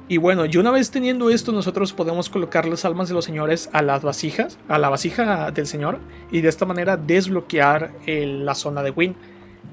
Y 0.10 0.18
bueno, 0.18 0.45
y 0.45 0.58
una 0.58 0.70
vez 0.72 0.91
teniendo 0.91 1.30
esto, 1.30 1.54
nosotros 1.54 1.94
podemos 1.94 2.30
colocar 2.30 2.66
las 2.68 2.84
almas 2.84 3.08
de 3.08 3.14
los 3.16 3.24
señores 3.24 3.70
a 3.72 3.82
las 3.82 4.02
vasijas, 4.04 4.58
a 4.68 4.78
la 4.78 4.90
vasija 4.90 5.50
del 5.52 5.66
señor, 5.66 6.00
y 6.30 6.41
de 6.41 6.50
esta 6.50 6.66
manera 6.66 6.98
desbloquear 6.98 7.94
eh, 8.06 8.26
la 8.28 8.54
zona 8.54 8.84
de 8.84 8.91
Win. 8.91 9.16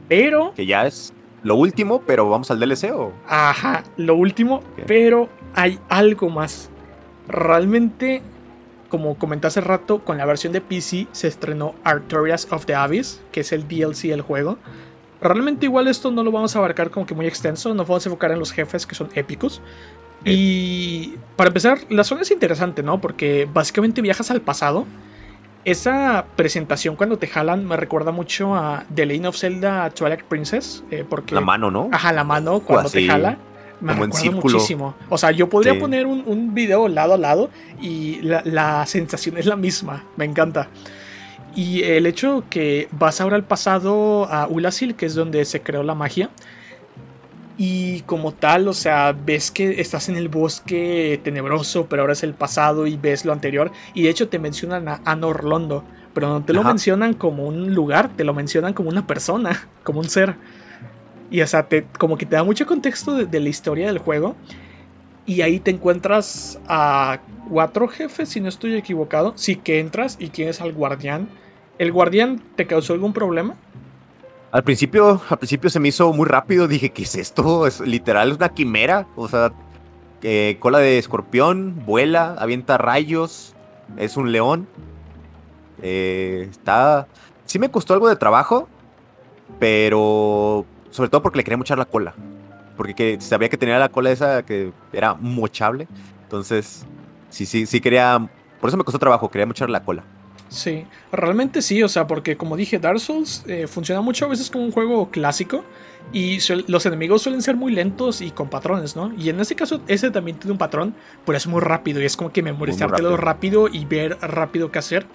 Pero, 0.08 0.52
Que 0.54 0.66
ya 0.66 0.86
es 0.86 1.12
lo 1.42 1.54
último, 1.54 2.02
pero 2.06 2.28
vamos 2.28 2.50
al 2.50 2.60
DLC 2.60 2.92
o. 2.92 3.12
ajá, 3.26 3.84
lo 3.96 4.14
último, 4.14 4.62
pero 4.86 5.28
hay 5.54 5.78
algo 5.88 6.28
más. 6.28 6.70
Realmente, 7.28 8.22
como 8.88 9.16
comenté 9.16 9.46
hace 9.46 9.60
rato, 9.60 10.00
con 10.04 10.18
la 10.18 10.26
versión 10.26 10.52
de 10.52 10.60
PC 10.60 11.06
se 11.12 11.28
estrenó 11.28 11.74
Artorias 11.84 12.48
of 12.50 12.66
the 12.66 12.74
Abyss, 12.74 13.20
que 13.32 13.40
es 13.40 13.52
el 13.52 13.68
DLC 13.68 14.08
del 14.08 14.22
juego. 14.22 14.58
Realmente 15.20 15.66
igual 15.66 15.86
esto 15.88 16.10
no 16.10 16.22
lo 16.22 16.32
vamos 16.32 16.56
a 16.56 16.58
abarcar 16.58 16.90
como 16.90 17.06
que 17.06 17.14
muy 17.14 17.26
extenso, 17.26 17.74
nos 17.74 17.86
vamos 17.86 18.06
a 18.06 18.08
enfocar 18.08 18.32
en 18.32 18.38
los 18.38 18.52
jefes 18.52 18.86
que 18.86 18.94
son 18.94 19.10
épicos. 19.14 19.60
Y 20.24 21.14
para 21.36 21.48
empezar, 21.48 21.78
la 21.88 22.04
zona 22.04 22.22
es 22.22 22.30
interesante, 22.30 22.82
¿no? 22.82 23.00
Porque 23.00 23.48
básicamente 23.52 24.02
viajas 24.02 24.30
al 24.30 24.40
pasado. 24.42 24.84
Esa 25.64 26.24
presentación 26.36 26.96
cuando 26.96 27.18
te 27.18 27.26
jalan 27.26 27.66
me 27.66 27.76
recuerda 27.76 28.12
mucho 28.12 28.54
a 28.54 28.84
The 28.94 29.04
Legend 29.04 29.26
of 29.26 29.36
Zelda 29.36 29.90
Twilight 29.90 30.22
Princess. 30.24 30.82
eh, 30.90 31.04
porque, 31.08 31.34
La 31.34 31.40
mano, 31.42 31.70
¿no? 31.70 31.88
Ajá, 31.92 32.12
la 32.12 32.24
mano 32.24 32.60
cuando 32.60 32.88
te 32.88 32.98
así, 32.98 33.06
jala. 33.06 33.36
Me 33.80 33.92
recuerda 33.94 34.30
muchísimo. 34.32 34.94
O 35.08 35.16
sea, 35.18 35.30
yo 35.30 35.48
podría 35.48 35.72
Sí. 35.74 35.78
poner 35.78 36.06
un, 36.06 36.22
un 36.26 36.54
video 36.54 36.88
lado 36.88 37.14
a 37.14 37.18
lado 37.18 37.50
y 37.80 38.20
la, 38.22 38.42
la 38.44 38.84
sensación 38.86 39.36
es 39.38 39.46
la 39.46 39.56
misma. 39.56 40.04
Me 40.16 40.24
encanta. 40.24 40.68
Y 41.54 41.82
el 41.82 42.06
hecho 42.06 42.44
que 42.48 42.88
vas 42.92 43.20
ahora 43.20 43.36
al 43.36 43.44
pasado 43.44 44.26
a 44.30 44.46
Ulasil, 44.48 44.94
que 44.94 45.06
es 45.06 45.14
donde 45.14 45.44
se 45.44 45.60
creó 45.62 45.82
la 45.82 45.94
magia. 45.94 46.30
Y 47.62 48.00
como 48.06 48.32
tal, 48.32 48.68
o 48.68 48.72
sea, 48.72 49.12
ves 49.12 49.50
que 49.50 49.82
estás 49.82 50.08
en 50.08 50.16
el 50.16 50.30
bosque 50.30 51.20
tenebroso, 51.22 51.88
pero 51.90 52.00
ahora 52.00 52.14
es 52.14 52.22
el 52.22 52.32
pasado 52.32 52.86
y 52.86 52.96
ves 52.96 53.26
lo 53.26 53.34
anterior. 53.34 53.70
Y 53.92 54.04
de 54.04 54.08
hecho 54.08 54.30
te 54.30 54.38
mencionan 54.38 54.88
a 54.88 55.02
Anor 55.04 55.44
Londo, 55.44 55.84
pero 56.14 56.30
no 56.30 56.42
te 56.42 56.54
lo 56.54 56.60
Ajá. 56.60 56.70
mencionan 56.70 57.12
como 57.12 57.46
un 57.46 57.74
lugar, 57.74 58.16
te 58.16 58.24
lo 58.24 58.32
mencionan 58.32 58.72
como 58.72 58.88
una 58.88 59.06
persona, 59.06 59.68
como 59.84 60.00
un 60.00 60.08
ser. 60.08 60.36
Y 61.30 61.42
o 61.42 61.46
sea, 61.46 61.64
te, 61.68 61.84
como 61.98 62.16
que 62.16 62.24
te 62.24 62.34
da 62.34 62.44
mucho 62.44 62.64
contexto 62.64 63.14
de, 63.14 63.26
de 63.26 63.40
la 63.40 63.50
historia 63.50 63.88
del 63.88 63.98
juego. 63.98 64.36
Y 65.26 65.42
ahí 65.42 65.60
te 65.60 65.70
encuentras 65.70 66.58
a 66.66 67.20
cuatro 67.50 67.88
jefes, 67.88 68.30
si 68.30 68.40
no 68.40 68.48
estoy 68.48 68.74
equivocado. 68.74 69.34
Sí 69.36 69.56
que 69.56 69.80
entras 69.80 70.16
y 70.18 70.28
tienes 70.28 70.62
al 70.62 70.72
guardián. 70.72 71.28
¿El 71.78 71.92
guardián 71.92 72.42
te 72.56 72.66
causó 72.66 72.94
algún 72.94 73.12
problema? 73.12 73.56
Al 74.52 74.64
principio, 74.64 75.20
al 75.28 75.38
principio 75.38 75.70
se 75.70 75.78
me 75.78 75.88
hizo 75.88 76.12
muy 76.12 76.26
rápido. 76.26 76.66
Dije, 76.66 76.90
¿qué 76.90 77.02
es 77.04 77.14
esto? 77.14 77.66
Es 77.66 77.80
literal, 77.80 78.30
es 78.30 78.36
una 78.36 78.48
quimera. 78.48 79.06
O 79.16 79.28
sea, 79.28 79.52
eh, 80.22 80.56
cola 80.58 80.78
de 80.78 80.98
escorpión, 80.98 81.84
vuela, 81.86 82.34
avienta 82.38 82.76
rayos. 82.76 83.54
Es 83.96 84.16
un 84.16 84.32
león. 84.32 84.66
Eh, 85.82 86.48
está. 86.50 87.06
Sí 87.44 87.58
me 87.58 87.70
costó 87.70 87.94
algo 87.94 88.08
de 88.08 88.16
trabajo. 88.16 88.68
Pero. 89.58 90.64
Sobre 90.90 91.08
todo 91.08 91.22
porque 91.22 91.38
le 91.38 91.44
quería 91.44 91.56
mochar 91.56 91.78
la 91.78 91.84
cola. 91.84 92.14
Porque 92.76 92.94
que- 92.94 93.20
sabía 93.20 93.48
que 93.48 93.56
tenía 93.56 93.78
la 93.78 93.88
cola 93.90 94.10
esa 94.10 94.42
que 94.44 94.72
era 94.92 95.14
mochable. 95.14 95.86
Entonces, 96.24 96.84
sí, 97.28 97.46
sí, 97.46 97.66
sí 97.66 97.80
quería. 97.80 98.28
Por 98.60 98.68
eso 98.68 98.76
me 98.76 98.84
costó 98.84 98.98
trabajo, 98.98 99.30
quería 99.30 99.46
mochar 99.46 99.70
la 99.70 99.84
cola. 99.84 100.02
Sí, 100.50 100.84
realmente 101.12 101.62
sí, 101.62 101.80
o 101.82 101.88
sea, 101.88 102.08
porque 102.08 102.36
como 102.36 102.56
dije, 102.56 102.80
Dark 102.80 102.98
Souls 102.98 103.44
eh, 103.46 103.68
funciona 103.68 104.00
mucho 104.00 104.24
a 104.24 104.28
veces 104.28 104.50
como 104.50 104.64
un 104.64 104.72
juego 104.72 105.08
clásico 105.08 105.64
y 106.12 106.38
los 106.66 106.84
enemigos 106.86 107.22
suelen 107.22 107.40
ser 107.40 107.54
muy 107.54 107.72
lentos 107.72 108.20
y 108.20 108.32
con 108.32 108.50
patrones, 108.50 108.96
¿no? 108.96 109.12
Y 109.16 109.28
en 109.28 109.38
este 109.38 109.54
caso, 109.54 109.80
ese 109.86 110.10
también 110.10 110.38
tiene 110.38 110.50
un 110.50 110.58
patrón, 110.58 110.94
pero 111.24 111.38
es 111.38 111.46
muy 111.46 111.60
rápido 111.60 112.02
y 112.02 112.04
es 112.04 112.16
como 112.16 112.32
que 112.32 112.42
memorizártelo 112.42 113.16
rápido. 113.16 113.68
y 113.68 113.84
ver 113.84 114.18
rápido 114.20 114.72
qué 114.72 114.80
hacer. 114.80 115.06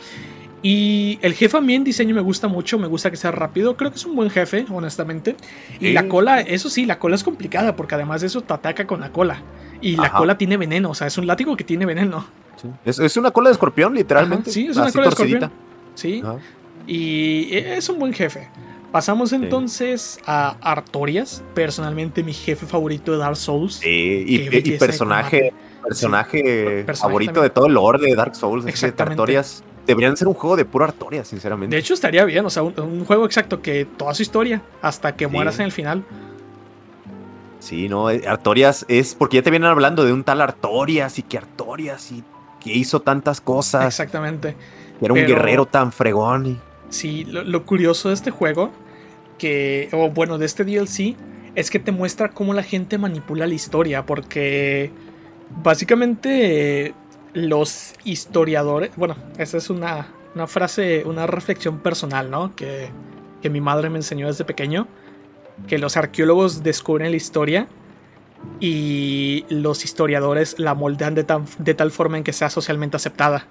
Y 0.64 1.20
el 1.22 1.34
jefe 1.34 1.58
a 1.58 1.62
mí 1.62 1.76
en 1.76 1.84
diseño 1.84 2.16
me 2.16 2.22
gusta 2.22 2.48
mucho, 2.48 2.80
me 2.80 2.88
gusta 2.88 3.12
que 3.12 3.18
sea 3.18 3.32
rápido, 3.32 3.76
creo 3.76 3.92
que 3.92 3.98
es 3.98 4.06
un 4.06 4.16
buen 4.16 4.30
jefe, 4.30 4.66
honestamente. 4.72 5.36
Y 5.82 5.92
la 5.92 6.08
cola, 6.08 6.40
eso 6.40 6.70
sí, 6.70 6.86
la 6.86 6.98
cola 6.98 7.16
es 7.16 7.24
complicada 7.26 7.76
porque 7.76 7.96
además 7.96 8.22
de 8.22 8.28
eso 8.28 8.42
te 8.42 8.54
ataca 8.54 8.88
con 8.88 9.02
la 9.02 9.12
cola. 9.12 9.44
Y 9.82 9.98
la 9.98 10.14
cola 10.14 10.38
tiene 10.38 10.56
veneno, 10.56 10.92
o 10.92 10.96
sea, 10.96 11.08
es 11.08 11.18
un 11.18 11.28
látigo 11.28 11.58
que 11.58 11.66
tiene 11.66 11.86
veneno. 11.86 12.26
Sí. 12.84 12.90
Es, 12.90 13.00
es 13.00 13.18
una 13.18 13.32
cola 13.32 13.50
de 13.50 13.54
escorpión, 13.54 13.94
literalmente. 13.94 14.50
Ajá, 14.50 14.54
sí, 14.54 14.68
es 14.68 14.76
una 14.78 14.86
así 14.88 14.94
cola 14.98 15.10
de 15.10 15.16
torcidita. 15.16 15.52
Sí, 15.96 16.22
Ajá. 16.24 16.38
y 16.88 17.48
es 17.56 17.88
un 17.90 18.00
buen 18.00 18.14
jefe. 18.14 18.50
Pasamos 18.92 19.34
entonces 19.34 20.20
a 20.26 20.56
Artorias, 20.62 21.44
personalmente 21.54 22.24
mi 22.24 22.32
jefe 22.34 22.66
favorito 22.66 23.12
de 23.12 23.18
Dark 23.18 23.36
Souls. 23.36 23.76
Sí, 23.76 24.24
y, 24.26 24.36
y 24.58 24.78
personaje, 24.78 25.52
personaje 25.84 26.86
favorito 26.96 27.34
también. 27.34 27.44
de 27.44 27.50
todo 27.50 27.66
el 27.68 27.74
lore 27.74 28.00
de 28.00 28.16
Dark 28.16 28.36
Souls. 28.36 28.66
Exactamente. 28.66 29.14
Artorias. 29.22 29.64
Deberían 29.86 30.16
ser 30.18 30.28
un 30.30 30.34
juego 30.34 30.56
de 30.56 30.66
puro 30.66 30.86
Artorias, 30.86 31.28
sinceramente. 31.28 31.76
De 31.76 31.80
hecho, 31.80 31.94
estaría 31.94 32.24
bien, 32.26 32.46
o 32.46 32.50
sea, 32.50 32.64
un, 32.64 32.74
un 32.80 33.06
juego 33.06 33.26
exacto 33.26 33.62
que 33.62 33.86
toda 33.86 34.14
su 34.16 34.22
historia 34.24 34.62
hasta 34.82 35.16
que 35.16 35.26
Sí. 35.26 35.32
mueras 35.32 35.60
en 35.60 35.66
el 35.66 35.72
final. 35.72 36.04
Sí, 37.60 37.90
no, 37.90 38.10
eh, 38.10 38.24
Artorias 38.28 38.86
es 38.88 39.16
porque 39.16 39.38
ya 39.38 39.44
te 39.44 39.50
vienen 39.52 39.70
hablando 39.70 40.04
de 40.06 40.14
un 40.14 40.24
tal 40.24 40.42
Artorias 40.42 41.18
y 41.20 41.24
que 41.24 41.38
Artorias 41.38 42.12
y 42.12 42.24
que 42.66 42.74
hizo 42.74 43.00
tantas 43.02 43.40
cosas. 43.40 43.86
Exactamente. 43.86 44.56
era 45.02 45.14
un 45.14 45.20
pero- 45.20 45.28
guerrero 45.36 45.66
tan 45.68 45.92
fregón. 45.92 46.46
y- 46.48 46.60
Sí, 46.90 47.24
lo, 47.26 47.44
lo 47.44 47.66
curioso 47.66 48.10
de 48.10 48.16
este 48.16 48.32
juego, 48.32 48.72
que, 49.38 49.88
o 49.92 50.10
bueno, 50.10 50.38
de 50.38 50.46
este 50.48 50.64
DLC, 50.66 51.16
es 51.56 51.70
que 51.70 51.80
te 51.80 51.92
muestra 51.92 52.30
cómo 52.30 52.54
la 52.54 52.64
gente 52.64 52.98
manipula 52.98 53.46
la 53.48 53.54
historia, 53.54 54.06
porque 54.06 54.92
básicamente 55.64 56.88
eh, 56.88 56.94
los 57.34 57.94
historiadores, 58.04 58.92
bueno, 58.96 59.16
esa 59.38 59.58
es 59.58 59.70
una, 59.70 60.08
una 60.36 60.48
frase, 60.48 61.04
una 61.06 61.28
reflexión 61.28 61.80
personal, 61.80 62.30
¿no? 62.32 62.56
Que, 62.56 62.90
que 63.42 63.50
mi 63.50 63.62
madre 63.62 63.90
me 63.90 63.98
enseñó 63.98 64.28
desde 64.28 64.46
pequeño, 64.46 64.88
que 65.68 65.78
los 65.78 65.98
arqueólogos 65.98 66.64
descubren 66.64 67.12
la 67.12 67.18
historia 67.18 67.68
y 68.60 69.46
los 69.50 69.84
historiadores 69.86 70.56
la 70.60 70.74
moldean 70.74 71.16
de, 71.16 71.24
tan- 71.24 71.46
de 71.60 71.74
tal 71.74 71.92
forma 71.92 72.18
en 72.18 72.24
que 72.24 72.34
sea 72.34 72.50
socialmente 72.50 72.98
aceptada. 72.98 73.48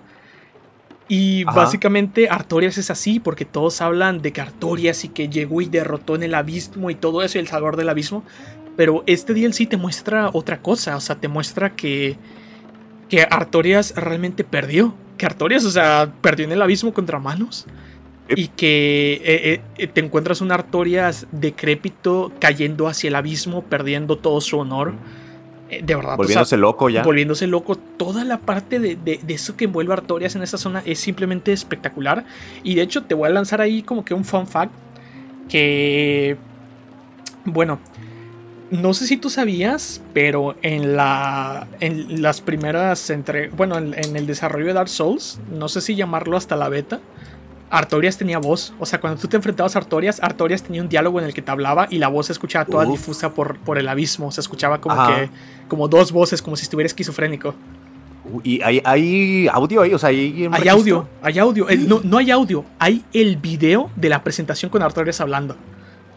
Y 1.08 1.42
Ajá. 1.46 1.56
básicamente 1.60 2.28
Artorias 2.30 2.78
es 2.78 2.90
así, 2.90 3.20
porque 3.20 3.44
todos 3.44 3.80
hablan 3.82 4.22
de 4.22 4.32
que 4.32 4.40
Artorias 4.40 5.04
y 5.04 5.08
que 5.08 5.28
llegó 5.28 5.60
y 5.60 5.66
derrotó 5.66 6.14
en 6.14 6.22
el 6.22 6.34
abismo 6.34 6.88
y 6.90 6.94
todo 6.94 7.22
eso, 7.22 7.36
y 7.38 7.42
el 7.42 7.48
salvador 7.48 7.76
del 7.76 7.90
abismo. 7.90 8.24
Pero 8.76 9.04
este 9.06 9.34
DLC 9.34 9.68
te 9.68 9.76
muestra 9.76 10.30
otra 10.32 10.62
cosa, 10.62 10.96
o 10.96 11.00
sea, 11.00 11.16
te 11.16 11.28
muestra 11.28 11.76
que, 11.76 12.16
que 13.08 13.22
Artorias 13.22 13.94
realmente 13.96 14.44
perdió. 14.44 14.94
Que 15.18 15.26
Artorias, 15.26 15.64
o 15.64 15.70
sea, 15.70 16.12
perdió 16.22 16.46
en 16.46 16.52
el 16.52 16.62
abismo 16.62 16.92
contra 16.94 17.18
manos. 17.20 17.66
Y 18.28 18.48
que 18.48 19.20
eh, 19.24 19.60
eh, 19.76 19.86
te 19.86 20.00
encuentras 20.00 20.40
un 20.40 20.50
Artorias 20.50 21.26
decrépito 21.32 22.32
cayendo 22.38 22.88
hacia 22.88 23.08
el 23.08 23.16
abismo, 23.16 23.62
perdiendo 23.64 24.16
todo 24.16 24.40
su 24.40 24.58
honor. 24.58 24.94
Eh, 25.68 25.82
de 25.84 25.94
verdad, 25.94 26.12
o 26.12 26.14
sea, 26.14 26.16
Volviéndose 26.16 26.56
loco 26.56 26.88
ya. 26.88 27.02
volviéndose 27.02 27.46
loco. 27.46 27.76
Toda 27.76 28.24
la 28.24 28.38
parte 28.38 28.78
de, 28.80 28.96
de- 28.96 29.20
de 29.22 29.34
eso 29.34 29.56
que 29.56 29.64
envuelve 29.66 29.92
a 29.92 29.96
Artorias 29.96 30.34
en 30.36 30.42
esta 30.42 30.56
zona 30.56 30.82
es 30.86 30.98
simplemente 31.00 31.52
espectacular. 31.52 32.24
Y 32.62 32.74
de 32.76 32.82
hecho, 32.82 33.02
te 33.04 33.14
voy 33.14 33.28
a 33.28 33.32
lanzar 33.32 33.60
ahí 33.60 33.82
como 33.82 34.04
que 34.04 34.14
un 34.14 34.24
fun 34.24 34.46
fact. 34.46 34.72
Que. 35.48 36.36
Bueno. 37.44 37.78
No 38.70 38.92
sé 38.94 39.06
si 39.06 39.18
tú 39.18 39.28
sabías, 39.30 40.00
pero 40.14 40.56
en 40.62 40.96
la. 40.96 41.66
En 41.80 42.22
las 42.22 42.40
primeras 42.40 43.10
entre. 43.10 43.48
Bueno, 43.50 43.76
en, 43.76 43.92
en 43.94 44.16
el 44.16 44.26
desarrollo 44.26 44.66
de 44.66 44.72
Dark 44.72 44.88
Souls. 44.88 45.38
No 45.52 45.68
sé 45.68 45.80
si 45.82 45.94
llamarlo 45.94 46.36
hasta 46.38 46.56
la 46.56 46.68
beta. 46.70 47.00
Artorias 47.78 48.16
tenía 48.16 48.38
voz. 48.38 48.72
O 48.78 48.86
sea, 48.86 49.00
cuando 49.00 49.20
tú 49.20 49.28
te 49.28 49.36
enfrentabas 49.36 49.76
a 49.76 49.80
Artorias, 49.80 50.22
Artorias 50.22 50.62
tenía 50.62 50.82
un 50.82 50.88
diálogo 50.88 51.18
en 51.18 51.26
el 51.26 51.34
que 51.34 51.42
te 51.42 51.50
hablaba 51.50 51.86
y 51.90 51.98
la 51.98 52.08
voz 52.08 52.26
se 52.26 52.32
escuchaba 52.32 52.64
toda 52.64 52.84
Uf. 52.84 52.92
difusa 52.92 53.34
por, 53.34 53.58
por 53.58 53.78
el 53.78 53.88
abismo. 53.88 54.30
Se 54.32 54.40
escuchaba 54.40 54.80
como 54.80 55.00
Ajá. 55.00 55.14
que. 55.14 55.30
como 55.68 55.88
dos 55.88 56.12
voces, 56.12 56.40
como 56.40 56.56
si 56.56 56.62
estuviera 56.62 56.86
esquizofrénico. 56.86 57.54
Y 58.42 58.62
hay, 58.62 58.80
hay 58.84 59.48
audio 59.48 59.82
ahí, 59.82 59.92
o 59.92 59.98
sea, 59.98 60.08
hay, 60.08 60.48
Hay 60.50 60.68
audio, 60.68 61.06
hay 61.22 61.38
audio. 61.38 61.66
No, 61.86 62.00
no 62.04 62.18
hay 62.18 62.30
audio, 62.30 62.64
hay 62.78 63.04
el 63.12 63.36
video 63.36 63.90
de 63.96 64.08
la 64.08 64.24
presentación 64.24 64.70
con 64.70 64.82
Artorias 64.82 65.20
hablando. 65.20 65.56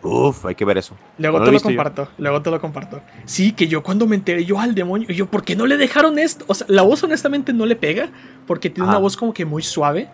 Uf, 0.03 0.45
hay 0.45 0.55
que 0.55 0.63
ver 0.63 0.77
eso. 0.77 0.95
Luego 1.17 1.39
No 1.39 1.43
te 1.43 1.47
lo 1.47 1.53
visto 1.53 1.69
yo. 1.69 1.75
comparto, 1.75 2.07
luego 2.17 2.41
te 2.41 2.51
lo 2.51 2.61
comparto. 2.61 3.01
Sí, 3.25 3.51
que 3.51 3.67
yo 3.67 3.84
cuando 3.84 4.07
me 4.07 4.15
enteré, 4.15 4.45
yo 4.45 4.59
al 4.59 4.73
demonio, 4.73 5.09
yo, 5.09 5.25
¿por 5.25 5.43
qué 5.43 5.55
no 5.55 5.65
le 5.65 5.75
dejaron 5.75 6.17
esto? 6.17 6.45
O 6.47 6.53
sea, 6.53 6.65
la 6.69 6.84
voz 6.84 7.03
honestamente 7.03 7.51
no 7.51 7.65
le 7.65 7.75
pega, 7.75 8.09
porque 8.45 8.69
tiene 8.69 8.88
una 8.88 8.99
voz 8.99 9.17
como 9.17 9.34
que 9.34 9.43
muy 9.43 9.63
suave, 9.63 10.07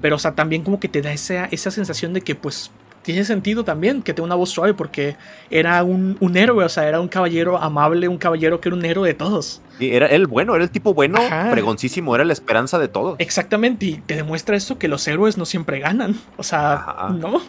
pero 0.00 0.16
o 0.16 0.18
sea, 0.18 0.32
también 0.34 0.62
como 0.62 0.78
que 0.80 0.88
te 0.88 1.02
da 1.02 1.12
esa, 1.12 1.46
esa 1.46 1.70
sensación 1.70 2.12
de 2.12 2.20
que 2.20 2.34
pues 2.34 2.70
tiene 3.02 3.24
sentido 3.24 3.64
también 3.64 4.02
que 4.02 4.12
tenga 4.12 4.26
una 4.26 4.34
voz 4.34 4.50
suave, 4.50 4.74
porque 4.74 5.16
era 5.50 5.82
un, 5.82 6.18
un 6.20 6.36
héroe, 6.36 6.64
o 6.64 6.68
sea, 6.68 6.86
era 6.86 7.00
un 7.00 7.08
caballero 7.08 7.56
amable, 7.56 8.08
un 8.08 8.18
caballero 8.18 8.60
que 8.60 8.68
era 8.68 8.76
un 8.76 8.84
héroe 8.84 9.08
de 9.08 9.14
todos. 9.14 9.62
Sí, 9.78 9.90
era 9.90 10.06
el 10.06 10.26
bueno, 10.26 10.54
era 10.54 10.64
el 10.64 10.70
tipo 10.70 10.92
bueno, 10.92 11.18
Ajá. 11.18 11.50
pregoncísimo, 11.50 12.14
era 12.14 12.24
la 12.24 12.34
esperanza 12.34 12.78
de 12.78 12.88
todos. 12.88 13.16
Exactamente, 13.18 13.86
y 13.86 13.94
te 14.04 14.16
demuestra 14.16 14.54
esto 14.54 14.78
que 14.78 14.86
los 14.88 15.08
héroes 15.08 15.38
no 15.38 15.46
siempre 15.46 15.78
ganan, 15.80 16.14
o 16.36 16.42
sea, 16.42 16.74
Ajá. 16.74 17.08
no. 17.08 17.40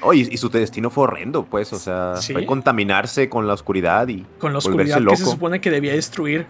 Oh, 0.00 0.14
y, 0.14 0.20
y 0.30 0.36
su 0.38 0.48
destino 0.48 0.88
fue 0.90 1.04
horrendo, 1.04 1.44
pues, 1.44 1.72
o 1.74 1.78
sea, 1.78 2.14
Sí. 2.16 2.32
fue 2.32 2.46
contaminarse 2.46 3.28
con 3.28 3.46
la 3.46 3.52
oscuridad 3.54 4.06
y... 4.08 4.24
Con 4.38 4.52
la 4.52 4.58
oscuridad 4.58 5.02
que 5.04 5.16
se 5.16 5.24
supone 5.26 5.60
que 5.60 5.70
debía 5.70 5.92
destruir. 5.92 6.46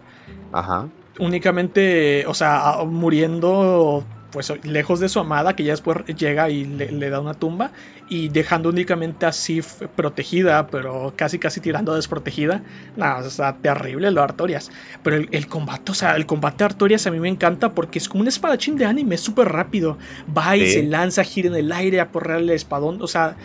Ajá. 0.52 0.86
únicamente, 1.18 2.24
o 2.28 2.34
sea, 2.34 2.76
muriendo 2.86 4.04
pues 4.30 4.52
lejos 4.64 5.00
de 5.00 5.08
su 5.08 5.18
amada, 5.20 5.56
que 5.56 5.64
ya 5.64 5.72
después 5.72 6.04
llega 6.16 6.50
y 6.50 6.64
le, 6.64 6.92
le 6.92 7.08
da 7.10 7.18
una 7.20 7.32
tumba, 7.34 7.70
y 8.10 8.28
dejando 8.28 8.68
únicamente 8.68 9.24
a 9.26 9.32
Sif 9.32 9.82
protegida, 9.96 10.66
pero 10.66 11.12
casi 11.16 11.38
casi 11.38 11.60
tirando 11.60 11.94
desprotegida. 11.94 12.62
Nada, 12.96 13.26
o 13.26 13.30
sea, 13.30 13.56
terrible 13.56 14.10
lo 14.10 14.20
de 14.20 14.24
Artorias. 14.24 14.70
Pero 15.02 15.16
el, 15.16 15.28
el 15.32 15.46
combate, 15.46 15.92
o 15.92 15.94
sea, 15.94 16.14
el 16.16 16.26
combate 16.26 16.58
de 16.58 16.64
Artorias 16.66 17.06
a 17.06 17.10
mí 17.10 17.20
me 17.20 17.28
encanta 17.28 17.72
porque 17.74 17.98
es 17.98 18.08
como 18.08 18.20
un 18.22 18.28
espadachín 18.28 18.76
de 18.76 18.84
anime, 18.84 19.14
es 19.14 19.20
súper 19.22 19.48
rápido. 19.48 19.96
Va 20.36 20.56
y 20.56 20.66
Sí. 20.66 20.72
se 20.74 20.82
lanza, 20.82 21.24
gira 21.24 21.48
en 21.48 21.54
el 21.56 21.72
aire 21.72 22.00
a 22.00 22.10
porrear 22.12 22.40
el 22.40 22.50
espadón, 22.50 23.00
o 23.00 23.06
sea, 23.06 23.36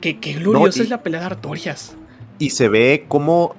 que, 0.00 0.18
que 0.20 0.34
gloriosa 0.34 0.80
y- 0.80 0.82
es 0.82 0.88
la 0.90 1.02
pelea 1.02 1.20
de 1.20 1.26
Artorias. 1.26 1.96
Y 2.38 2.50
se 2.50 2.68
ve 2.68 3.04
como... 3.08 3.56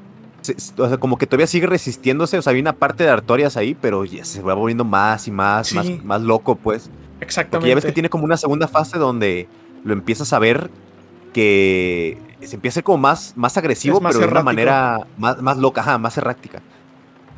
se- 0.58 0.82
o 0.82 0.88
sea, 0.88 0.98
como 0.98 1.18
que 1.18 1.26
todavía 1.28 1.48
sigue 1.48 1.68
resistiéndose, 1.68 2.38
o 2.38 2.42
sea, 2.42 2.54
hay 2.54 2.60
una 2.60 2.74
parte 2.74 3.04
de 3.04 3.10
Artorias 3.10 3.58
ahí, 3.58 3.76
pero 3.80 4.06
ya 4.06 4.24
se 4.26 4.42
va 4.42 4.54
volviendo 4.54 4.84
más 4.86 5.28
y 5.28 5.32
más, 5.32 5.68
Sí. 5.68 5.76
más, 5.76 6.04
más 6.04 6.22
loco, 6.22 6.56
pues. 6.56 6.90
Exactamente. 7.22 7.58
Porque 7.58 7.70
ya 7.70 7.76
ves 7.76 7.86
que 7.86 7.92
tiene 7.92 8.10
como 8.10 8.24
una 8.24 8.38
segunda 8.38 8.68
fase 8.68 8.98
donde 8.98 9.48
lo 9.84 9.94
empiezas 9.94 10.32
a 10.34 10.40
ver 10.40 10.70
que 11.34 12.18
se 12.42 12.56
empieza 12.56 12.76
a 12.76 12.78
ser 12.80 12.84
como 12.84 12.98
más, 12.98 13.34
más 13.36 13.58
agresivo, 13.58 13.98
Es 13.98 14.04
más 14.04 14.14
pero 14.16 14.26
de 14.28 14.32
una 14.32 14.44
manera 14.44 15.08
más, 15.18 15.42
más 15.42 15.58
loca, 15.58 15.82
ajá, 15.82 15.98
más 15.98 16.18
errática. 16.18 16.62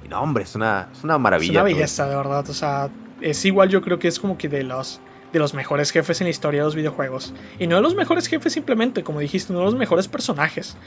Y 0.05 0.07
no, 0.07 0.21
hombre, 0.21 0.43
es 0.43 0.55
una, 0.55 0.89
es 0.91 1.03
una 1.03 1.15
Es 1.15 1.19
maravilla. 1.19 1.51
una 1.61 1.69
todo 1.69 1.75
belleza, 1.75 2.07
de 2.07 2.15
verdad. 2.15 2.49
O 2.49 2.53
sea, 2.53 2.89
es 3.19 3.43
igual, 3.45 3.69
yo 3.69 3.81
creo 3.81 3.99
que 3.99 4.07
es 4.07 4.19
como 4.19 4.37
que 4.37 4.47
de 4.49 4.63
los, 4.63 4.99
de 5.33 5.39
los 5.39 5.53
mejores 5.53 5.91
jefes 5.91 6.21
en 6.21 6.25
la 6.25 6.31
historia 6.31 6.61
de 6.61 6.65
los 6.65 6.75
videojuegos. 6.75 7.33
Y 7.59 7.67
no 7.67 7.75
de 7.77 7.81
los 7.81 7.95
mejores 7.95 8.27
jefes 8.27 8.53
simplemente, 8.53 9.03
como 9.03 9.19
dijiste, 9.19 9.51
no 9.53 9.59
de 9.59 9.65
los 9.65 9.75
mejores 9.75 10.07
personajes. 10.07 10.77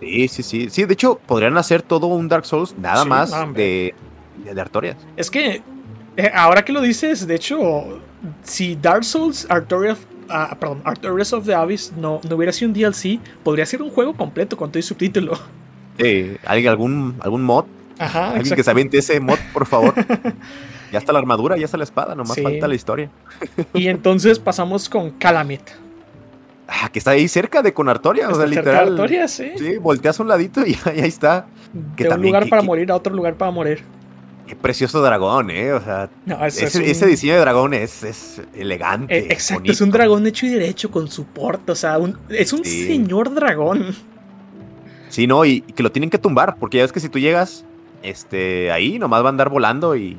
Sí, 0.00 0.28
sí, 0.28 0.42
sí. 0.42 0.68
Sí, 0.70 0.84
de 0.84 0.92
hecho, 0.94 1.18
podrían 1.26 1.56
hacer 1.58 1.82
todo 1.82 2.06
un 2.06 2.28
Dark 2.28 2.46
Souls 2.46 2.74
nada 2.78 3.02
Sí, 3.02 3.08
más 3.08 3.30
de, 3.54 3.94
de, 4.44 4.54
de 4.54 4.60
Artorias. 4.60 4.96
Es 5.16 5.30
que, 5.30 5.62
eh, 6.16 6.30
ahora 6.34 6.64
que 6.64 6.72
lo 6.72 6.80
dices, 6.80 7.26
de 7.26 7.34
hecho, 7.34 8.00
si 8.42 8.76
Dark 8.76 9.04
Souls 9.04 9.46
Artorias, 9.50 9.98
ah, 10.28 10.56
perdón, 10.58 10.80
Artorias 10.84 11.32
of 11.32 11.44
the 11.46 11.54
Abyss 11.54 11.92
no, 11.96 12.20
no 12.28 12.36
hubiera 12.36 12.52
sido 12.52 12.68
un 12.70 12.74
DLC, 12.74 13.18
podría 13.42 13.66
ser 13.66 13.82
un 13.82 13.90
juego 13.90 14.14
completo 14.14 14.56
con 14.56 14.70
todo 14.70 14.78
y 14.78 14.82
subtítulo. 14.82 15.38
Sí, 15.98 16.36
¿alguien, 16.46 16.70
algún, 16.70 17.16
algún 17.20 17.42
mod, 17.42 17.64
Ajá, 17.98 18.26
alguien 18.28 18.42
que 18.44 18.48
exacto. 18.50 18.64
se 18.64 18.70
aviente 18.70 18.98
ese 18.98 19.18
mod, 19.20 19.38
por 19.52 19.66
favor. 19.66 19.92
ya 20.92 20.98
está 20.98 21.12
la 21.12 21.18
armadura, 21.18 21.56
ya 21.56 21.64
está 21.64 21.76
la 21.76 21.82
espada, 21.84 22.14
nomás 22.14 22.34
Sí. 22.36 22.42
falta 22.42 22.68
la 22.68 22.74
historia. 22.76 23.10
Y 23.74 23.88
entonces 23.88 24.38
pasamos 24.38 24.88
con 24.88 25.10
Calamit. 25.10 25.62
Ah, 26.70 26.90
que 26.92 26.98
está 26.98 27.12
ahí 27.12 27.26
cerca 27.28 27.62
de 27.62 27.72
con 27.72 27.88
Artoria, 27.88 28.28
o 28.28 28.34
sea, 28.34 28.46
cerca 28.46 28.48
de 28.48 28.56
literal. 28.60 28.88
Artorias, 28.90 29.30
sí. 29.30 29.50
Sí, 29.56 29.78
volteas 29.78 30.20
un 30.20 30.28
ladito 30.28 30.64
y 30.66 30.76
ahí 30.84 31.00
está. 31.00 31.46
que 31.96 32.04
de 32.04 32.10
un 32.14 32.22
lugar 32.22 32.44
que- 32.44 32.50
para 32.50 32.60
que- 32.62 32.66
morir 32.66 32.90
a 32.92 32.96
otro 32.96 33.14
lugar 33.14 33.34
para 33.36 33.50
morir. 33.50 33.82
Qué 34.46 34.54
precioso 34.56 35.02
dragón, 35.02 35.50
¿eh? 35.50 35.72
O 35.72 35.80
sea, 35.82 36.08
No, 36.24 36.36
eso 36.46 36.60
es 36.64 36.74
ese, 36.74 36.78
un- 36.78 36.84
ese 36.84 37.06
diseño 37.06 37.34
de 37.34 37.40
dragón 37.40 37.74
es, 37.74 38.02
es 38.02 38.40
elegante. 38.54 39.16
Eh, 39.18 39.26
exacto, 39.30 39.60
bonito. 39.60 39.72
es 39.72 39.80
un 39.80 39.90
dragón 39.90 40.26
hecho 40.26 40.46
y 40.46 40.50
derecho 40.50 40.90
con 40.90 41.08
su 41.10 41.24
porte, 41.24 41.72
o 41.72 41.74
sea, 41.74 41.98
un- 41.98 42.18
es 42.30 42.52
un 42.52 42.64
Sí. 42.64 42.86
señor 42.86 43.34
dragón. 43.34 43.94
Sí, 45.08 45.26
no, 45.26 45.44
y, 45.44 45.64
y 45.66 45.72
que 45.72 45.82
lo 45.82 45.90
tienen 45.92 46.10
que 46.10 46.18
tumbar, 46.18 46.56
porque 46.56 46.76
ya 46.78 46.84
ves 46.84 46.92
que 46.92 47.00
si 47.00 47.08
tú 47.08 47.18
llegas 47.18 47.64
este, 48.02 48.70
ahí, 48.70 48.98
nomás 48.98 49.22
va 49.22 49.26
a 49.26 49.30
andar 49.30 49.48
volando 49.48 49.96
y, 49.96 50.16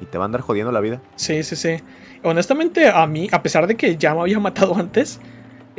y 0.00 0.04
te 0.06 0.18
va 0.18 0.24
a 0.24 0.26
andar 0.26 0.40
jodiendo 0.40 0.72
la 0.72 0.80
vida. 0.80 1.00
Sí, 1.16 1.42
sí, 1.42 1.54
sí. 1.56 1.76
Honestamente, 2.22 2.88
a 2.88 3.06
mí, 3.06 3.28
a 3.32 3.42
pesar 3.42 3.66
de 3.66 3.76
que 3.76 3.96
ya 3.96 4.14
me 4.14 4.20
había 4.22 4.38
matado 4.40 4.74
antes, 4.76 5.20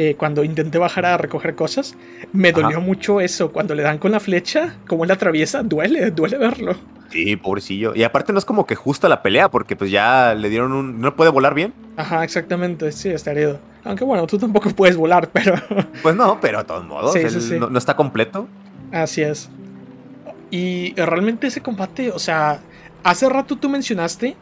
eh, 0.03 0.15
cuando 0.18 0.44
intenté 0.44 0.80
bajar 0.80 1.06
a 1.06 1.15
recoger 1.18 1.53
cosas, 1.53 1.95
me 2.34 2.52
dolió 2.52 2.78
Ajá. 2.78 2.80
mucho 2.80 3.22
eso. 3.22 3.52
Cuando 3.52 3.76
le 3.76 3.84
dan 3.84 3.99
con 3.99 4.11
la 4.11 4.19
flecha, 4.19 4.76
como 4.88 5.03
él 5.03 5.10
la 5.10 5.14
atraviesa, 5.14 5.61
duele, 5.61 6.10
duele 6.10 6.38
verlo. 6.40 6.76
Sí, 7.11 7.36
pobrecillo. 7.36 7.94
Y 7.94 8.03
aparte 8.03 8.34
no 8.34 8.40
es 8.40 8.45
como 8.45 8.65
que 8.65 8.73
justa 8.76 9.07
la 9.10 9.22
pelea, 9.22 9.52
porque 9.52 9.76
pues 9.76 9.91
ya 9.91 10.34
le 10.34 10.49
dieron 10.49 10.72
un... 10.72 11.02
No 11.02 11.15
puede 11.15 11.30
volar 11.30 11.53
bien. 11.53 11.73
Ajá, 11.98 12.23
exactamente, 12.23 12.91
sí, 12.94 13.10
está 13.10 13.32
herido. 13.32 13.60
Aunque 13.84 14.03
bueno, 14.03 14.26
tú 14.26 14.40
tampoco 14.40 14.69
puedes 14.76 14.95
volar, 14.95 15.30
pero 15.32 15.56
Pues 16.02 16.15
no, 16.15 16.40
pero 16.41 16.60
de 16.60 16.64
todos 16.64 16.86
modos, 16.86 17.14
Sí, 17.14 17.19
él 17.19 17.30
sí, 17.30 17.41
sí. 17.41 17.60
No, 17.60 17.69
no 17.69 17.78
está 17.78 17.95
completo. 17.95 18.48
así 18.91 19.22
es. 19.22 19.49
Y 20.49 20.94
realmente 20.95 21.48
ese 21.48 21.61
combate, 21.61 22.11
o 22.11 22.19
sea, 22.19 22.60
hace 23.03 23.30
rato 23.30 23.56
tú 23.56 23.69
mencionaste 23.69 24.36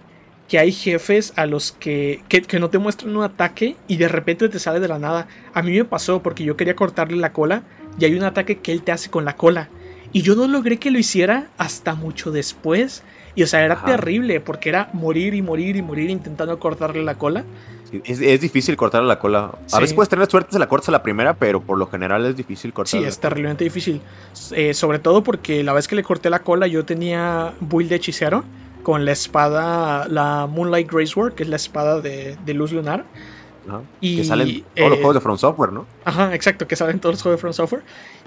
que 0.49 0.59
hay 0.59 0.71
jefes 0.73 1.31
a 1.37 1.45
los 1.45 1.71
que, 1.71 2.21
que, 2.27 2.41
que 2.41 2.59
no 2.59 2.69
te 2.69 2.79
muestran 2.79 3.15
un 3.15 3.23
ataque 3.23 3.77
y 3.87 3.97
de 3.97 4.07
repente 4.09 4.49
te 4.49 4.59
sale 4.59 4.79
de 4.81 4.87
la 4.87 4.97
nada. 4.99 5.27
A 5.53 5.61
mí 5.61 5.71
me 5.77 5.85
pasó 5.85 6.21
porque 6.23 6.43
yo 6.43 6.57
quería 6.57 6.75
cortarle 6.75 7.17
la 7.17 7.31
cola 7.31 7.61
y 7.99 8.05
hay 8.05 8.15
un 8.15 8.23
ataque 8.23 8.57
que 8.57 8.71
él 8.71 8.81
te 8.81 8.91
hace 8.91 9.09
con 9.11 9.23
la 9.25 9.35
cola. 9.35 9.69
Y 10.11 10.23
yo 10.23 10.35
no 10.35 10.47
logré 10.47 10.77
que 10.77 10.89
lo 10.89 10.97
hiciera 10.97 11.49
hasta 11.59 11.93
mucho 11.93 12.31
después. 12.31 13.03
Y 13.35 13.43
o 13.43 13.47
sea, 13.47 13.63
era 13.63 13.75
Ajá. 13.75 13.85
terrible 13.85 14.39
porque 14.41 14.69
era 14.69 14.89
morir 14.91 15.35
y 15.35 15.41
morir 15.43 15.75
y 15.75 15.83
morir 15.83 16.09
intentando 16.09 16.57
cortarle 16.59 17.03
la 17.03 17.13
cola. 17.15 17.43
Sí, 17.91 18.01
Es, 18.05 18.19
es 18.19 18.41
difícil 18.41 18.75
cortarle 18.75 19.07
la 19.07 19.19
cola. 19.19 19.51
A 19.55 19.59
Sí. 19.67 19.79
veces 19.81 19.93
puedes 19.93 20.09
tener 20.09 20.27
suerte 20.29 20.49
si 20.53 20.57
la 20.59 20.67
cortas 20.67 20.89
a 20.89 20.91
la 20.93 21.03
primera, 21.03 21.35
pero 21.35 21.61
por 21.61 21.77
lo 21.77 21.85
general 21.85 22.25
es 22.25 22.35
difícil 22.35 22.71
Sí, 22.71 22.73
cortarle. 22.73 23.07
es 23.07 23.19
terriblemente 23.19 23.63
difícil. 23.63 24.01
Eh, 24.53 24.73
sobre 24.73 24.97
todo 24.97 25.23
porque 25.23 25.63
la 25.63 25.73
vez 25.73 25.87
que 25.87 25.95
le 25.95 26.01
corté 26.01 26.31
la 26.31 26.39
cola 26.39 26.65
yo 26.65 26.85
tenía 26.85 27.53
build 27.59 27.89
de 27.89 27.95
hechicero 27.97 28.43
con 28.83 29.05
la 29.05 29.11
espada, 29.11 30.07
la 30.07 30.47
Moonlight 30.47 30.91
Gracework, 30.91 31.35
que 31.35 31.43
es 31.43 31.49
la 31.49 31.55
espada 31.55 32.01
de, 32.01 32.37
de 32.45 32.53
luz 32.53 32.71
lunar. 32.71 33.05
Ajá. 33.67 33.81
Y, 34.01 34.17
que 34.17 34.23
salen 34.23 34.63
todos 34.75 34.89
los 34.89 34.97
eh, 34.97 35.01
juegos 35.01 35.15
de 35.15 35.21
From 35.21 35.37
Software, 35.37 35.71
¿no? 35.71 35.85
Ajá, 36.05 36.33
exacto, 36.33 36.67
que 36.67 36.75
salen 36.75 36.99
todos 36.99 37.15
los 37.15 37.21
juegos 37.21 37.37
de 37.37 37.41
From 37.41 37.53
Software. 37.53 37.83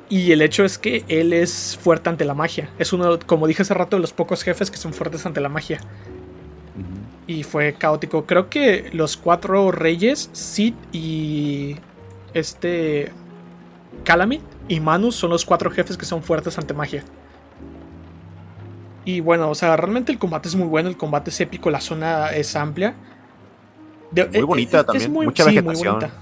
Y 0.09 0.33
el 0.33 0.43
hecho 0.43 0.65
es 0.65 0.79
que 0.79 1.05
él 1.09 1.33
es 1.33 1.79
fuerte 1.81 2.11
ante 2.11 2.25
la 2.25 2.35
magia. 2.35 2.69
Es 2.79 2.93
uno, 2.93 3.19
como 3.27 3.47
dije 3.47 3.63
hace 3.63 3.75
rato, 3.75 3.97
de 3.97 4.01
los 4.01 4.13
pocos 4.13 4.43
jefes 4.43 4.71
que 4.71 4.77
son 4.77 4.93
fuertes 4.93 5.25
ante 5.27 5.41
la 5.41 5.49
magia. 5.49 5.81
Y 7.27 7.45
fue 7.45 7.75
caótico. 7.75 8.27
Creo 8.27 8.51
que 8.51 8.91
los 8.93 9.17
cuatro 9.17 9.71
reyes, 9.71 10.29
Sid 10.33 10.75
y 10.93 11.77
este 12.35 13.13
Calamit 14.05 14.43
y 14.69 14.81
Manus 14.81 15.15
son 15.15 15.31
los 15.31 15.45
cuatro 15.45 15.71
jefes 15.71 15.97
que 15.97 16.05
son 16.05 16.23
fuertes 16.23 16.59
ante 16.59 16.75
magia. 16.75 17.05
Y 19.05 19.21
bueno, 19.21 19.51
o 19.51 19.55
sea, 19.55 19.77
realmente 19.77 20.13
el 20.13 20.19
combate 20.19 20.49
es 20.49 20.55
muy 20.55 20.67
bueno, 20.69 20.89
el 20.89 20.97
combate 20.97 21.31
es 21.31 21.41
épico, 21.41 21.71
la 21.71 21.81
zona 21.81 22.31
es 22.33 22.55
amplia. 22.57 22.95
De- 24.11 24.27
Muy 24.27 24.39
eh, 24.39 24.43
bonita 24.43 24.79
eh, 24.79 24.81
es 24.81 24.87
también, 24.87 25.13
muy- 25.13 25.27
mucha 25.27 25.45
sí, 25.45 25.51
muy 25.51 25.57
vegetación, 25.63 25.95
bonita. 25.95 26.15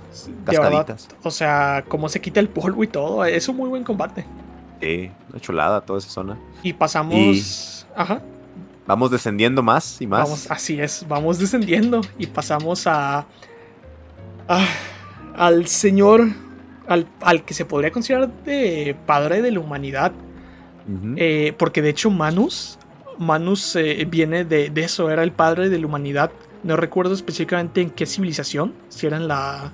De 0.50 0.58
verdad, 0.58 0.98
o 1.22 1.30
sea, 1.30 1.84
cómo 1.88 2.08
se 2.08 2.20
quita 2.20 2.40
el 2.40 2.48
polvo 2.48 2.82
y 2.84 2.86
todo, 2.86 3.24
es 3.24 3.48
un 3.48 3.56
muy 3.56 3.68
buen 3.68 3.84
combate. 3.84 4.24
Sí, 4.80 5.10
una 5.30 5.40
chulada 5.40 5.80
toda 5.82 5.98
esa 5.98 6.08
zona. 6.08 6.38
Y 6.62 6.72
pasamos... 6.72 7.86
Ajá. 7.94 8.22
Vamos 8.86 9.10
descendiendo 9.10 9.62
más 9.62 10.00
y 10.00 10.06
más. 10.06 10.22
Vamos, 10.24 10.50
así 10.50 10.80
es, 10.80 11.04
vamos 11.06 11.38
descendiendo 11.38 12.00
y 12.18 12.26
pasamos 12.26 12.86
a, 12.86 13.26
a- 14.48 14.66
al 15.36 15.66
señor, 15.66 16.28
al, 16.88 17.06
al 17.20 17.44
que 17.44 17.54
se 17.54 17.64
podría 17.64 17.90
considerar 17.92 18.28
de 18.44 18.96
padre 19.06 19.42
de 19.42 19.50
la 19.52 19.60
humanidad, 19.60 20.12
Eh, 21.16 21.54
porque 21.56 21.82
de 21.82 21.90
hecho 21.90 22.10
Manus, 22.10 22.78
Manus 23.18 23.76
eh, 23.76 24.06
viene 24.08 24.44
de, 24.44 24.70
de 24.70 24.82
eso, 24.82 25.10
era 25.10 25.22
el 25.22 25.32
padre 25.32 25.68
de 25.68 25.78
la 25.78 25.86
humanidad. 25.86 26.32
No 26.62 26.76
recuerdo 26.76 27.14
específicamente 27.14 27.80
en 27.80 27.90
qué 27.90 28.06
civilización, 28.06 28.74
si 28.88 29.06
era 29.06 29.16
en 29.16 29.28
la 29.28 29.72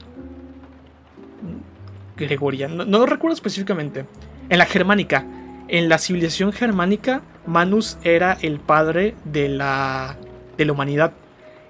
gregoriana, 2.17 2.75
no, 2.75 2.85
no 2.85 3.07
recuerdo 3.07 3.35
específicamente, 3.35 4.07
en 4.49 4.59
la 4.59 4.67
germánica. 4.67 5.27
En 5.69 5.89
la 5.89 5.99
civilización 5.99 6.53
germánica, 6.53 7.23
Manus 7.47 7.99
era 8.05 8.39
el 8.41 8.61
padre 8.61 9.15
de 9.25 9.49
la, 9.49 10.17
de 10.57 10.65
la 10.65 10.73
humanidad. 10.73 11.13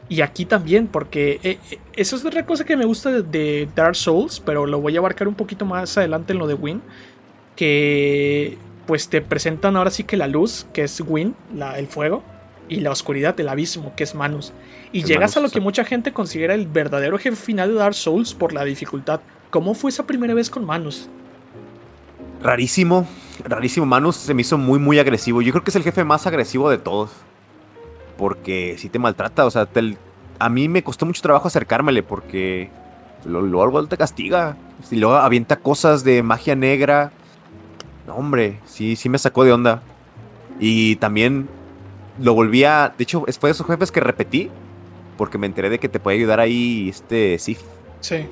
Y 0.08 0.20
aquí 0.20 0.44
también, 0.44 0.86
porque 0.86 1.40
eh, 1.42 1.58
eh, 1.70 1.78
eso 1.94 2.16
es 2.16 2.24
otra 2.24 2.46
cosa 2.46 2.64
que 2.64 2.76
me 2.76 2.84
gusta 2.84 3.22
de, 3.22 3.68
Dark 3.74 3.96
Souls, 3.96 4.40
pero 4.40 4.66
lo 4.66 4.80
voy 4.80 4.96
a 4.96 5.00
abarcar 5.00 5.26
un 5.26 5.34
poquito 5.34 5.64
más 5.64 5.96
adelante 5.98 6.32
en 6.32 6.38
lo 6.38 6.46
de 6.46 6.54
Win. 6.54 6.82
Que 7.56 8.56
pues 8.86 9.08
te 9.08 9.20
presentan 9.20 9.76
ahora 9.76 9.90
sí 9.90 10.04
que 10.04 10.16
la 10.16 10.28
luz, 10.28 10.66
que 10.72 10.84
es 10.84 11.00
Win, 11.00 11.34
el 11.76 11.86
fuego, 11.86 12.22
y 12.68 12.80
la 12.80 12.90
oscuridad, 12.90 13.38
el 13.38 13.48
abismo, 13.48 13.94
que 13.96 14.04
es 14.04 14.14
Manus. 14.14 14.52
Y 14.92 15.04
llegas 15.04 15.36
a 15.36 15.40
lo 15.40 15.50
que 15.50 15.60
mucha 15.60 15.84
gente 15.84 16.12
considera 16.12 16.54
el 16.54 16.66
verdadero 16.66 17.18
jefe 17.18 17.36
final 17.36 17.70
de 17.70 17.74
Dark 17.76 17.94
Souls 17.94 18.34
por 18.34 18.52
la 18.52 18.64
dificultad. 18.64 19.20
¿Cómo 19.50 19.74
fue 19.74 19.90
esa 19.90 20.06
primera 20.06 20.34
vez 20.34 20.50
con 20.50 20.64
Manus? 20.64 21.08
Rarísimo, 22.42 23.06
rarísimo. 23.44 23.86
Manus 23.86 24.16
se 24.16 24.34
me 24.34 24.42
hizo 24.42 24.58
muy, 24.58 24.78
muy 24.78 24.98
agresivo. 24.98 25.42
Yo 25.42 25.52
creo 25.52 25.64
que 25.64 25.70
es 25.70 25.76
el 25.76 25.82
jefe 25.82 26.04
más 26.04 26.26
agresivo 26.26 26.70
de 26.70 26.78
todos 26.78 27.10
porque 28.16 28.76
si 28.78 28.88
te 28.88 28.98
maltrata, 28.98 29.44
o 29.44 29.50
sea, 29.50 29.68
a 30.38 30.48
mí 30.48 30.68
me 30.68 30.82
costó 30.82 31.06
mucho 31.06 31.22
trabajo 31.22 31.48
acercármele 31.48 32.02
porque 32.02 32.70
lo, 33.24 33.62
algo 33.62 33.86
te 33.86 33.96
castiga. 33.96 34.56
Y 34.90 34.96
luego 34.96 35.16
avienta 35.16 35.56
cosas 35.56 36.04
de 36.04 36.22
magia 36.22 36.54
negra. 36.54 37.12
No, 38.06 38.14
hombre, 38.14 38.58
sí, 38.64 38.96
sí 38.96 39.08
me 39.08 39.18
sacó 39.18 39.44
de 39.44 39.52
onda. 39.52 39.82
Y 40.60 40.96
también 40.96 41.48
lo 42.20 42.34
volví 42.34 42.64
a. 42.64 42.94
De 42.96 43.02
hecho, 43.02 43.24
fue 43.38 43.48
de 43.48 43.52
esos 43.52 43.66
jefes 43.66 43.90
que 43.90 44.00
repetí. 44.00 44.50
Porque 45.16 45.38
me 45.38 45.46
enteré 45.46 45.70
de 45.70 45.78
que 45.78 45.88
te 45.88 45.98
puede 45.98 46.18
ayudar 46.18 46.40
ahí 46.40 46.90
este 46.90 47.38
Sif. 47.38 47.60
Sí. 48.00 48.26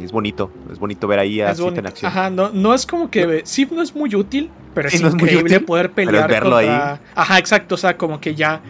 Y 0.00 0.04
es 0.04 0.10
bonito, 0.10 0.50
es 0.72 0.78
bonito 0.78 1.06
ver 1.06 1.18
ahí 1.18 1.40
a 1.40 1.54
Sif 1.54 1.76
en 1.76 1.86
acción. 1.86 2.10
Ajá, 2.10 2.30
no, 2.30 2.50
no 2.50 2.74
es 2.74 2.86
como 2.86 3.10
que. 3.10 3.42
Sif 3.44 3.70
no 3.70 3.82
es 3.82 3.94
muy 3.94 4.14
útil, 4.14 4.50
pero 4.74 4.88
es 4.88 5.00
increíble 5.00 5.60
poder 5.60 5.92
pelear 5.92 6.28
verlo 6.28 6.56
ahí. 6.56 6.98
Ajá, 7.14 7.38
exacto, 7.38 7.74
o 7.74 7.78
sea, 7.78 7.96
como 7.96 8.20
que 8.20 8.34
ya 8.34 8.62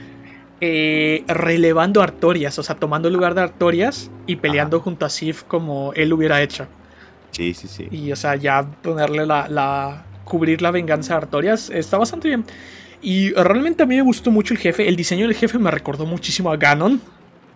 eh, 0.61 1.25
relevando 1.27 2.03
Artorias, 2.03 2.59
o 2.59 2.63
sea, 2.63 2.77
tomando 2.77 3.09
el 3.09 3.15
lugar 3.15 3.35
de 3.35 3.43
Artorias 3.43 4.11
y 4.27 4.37
peleando 4.37 4.81
junto 4.81 5.07
a 5.07 5.11
Sif 5.11 5.45
como 5.45 5.93
él 5.95 6.13
hubiera 6.13 6.43
hecho. 6.43 6.67
Sí, 7.35 7.53
sí, 7.55 7.69
sí. 7.69 7.89
Y, 7.91 8.13
o 8.13 8.17
sea, 8.17 8.37
ya 8.37 8.63
ponerle 8.63 9.27
la, 9.27 9.49
la 9.49 10.05
cubrir 10.25 10.63
la 10.63 10.71
venganza 10.71 11.15
de 11.15 11.19
Artorias 11.19 11.71
está 11.71 11.99
bastante 11.99 12.29
bien. 12.29 12.45
Y 13.03 13.33
realmente 13.33 13.83
a 13.83 13.87
mí 13.87 13.97
me 13.97 14.03
gustó 14.03 14.31
mucho 14.31 14.55
el 14.55 14.61
jefe. 14.61 14.89
El 14.89 14.97
diseño 14.97 15.27
del 15.27 15.37
jefe 15.37 15.59
me 15.59 15.71
recordó 15.71 16.07
muchísimo 16.07 16.51
a 16.51 16.57
Ganon. 16.57 17.01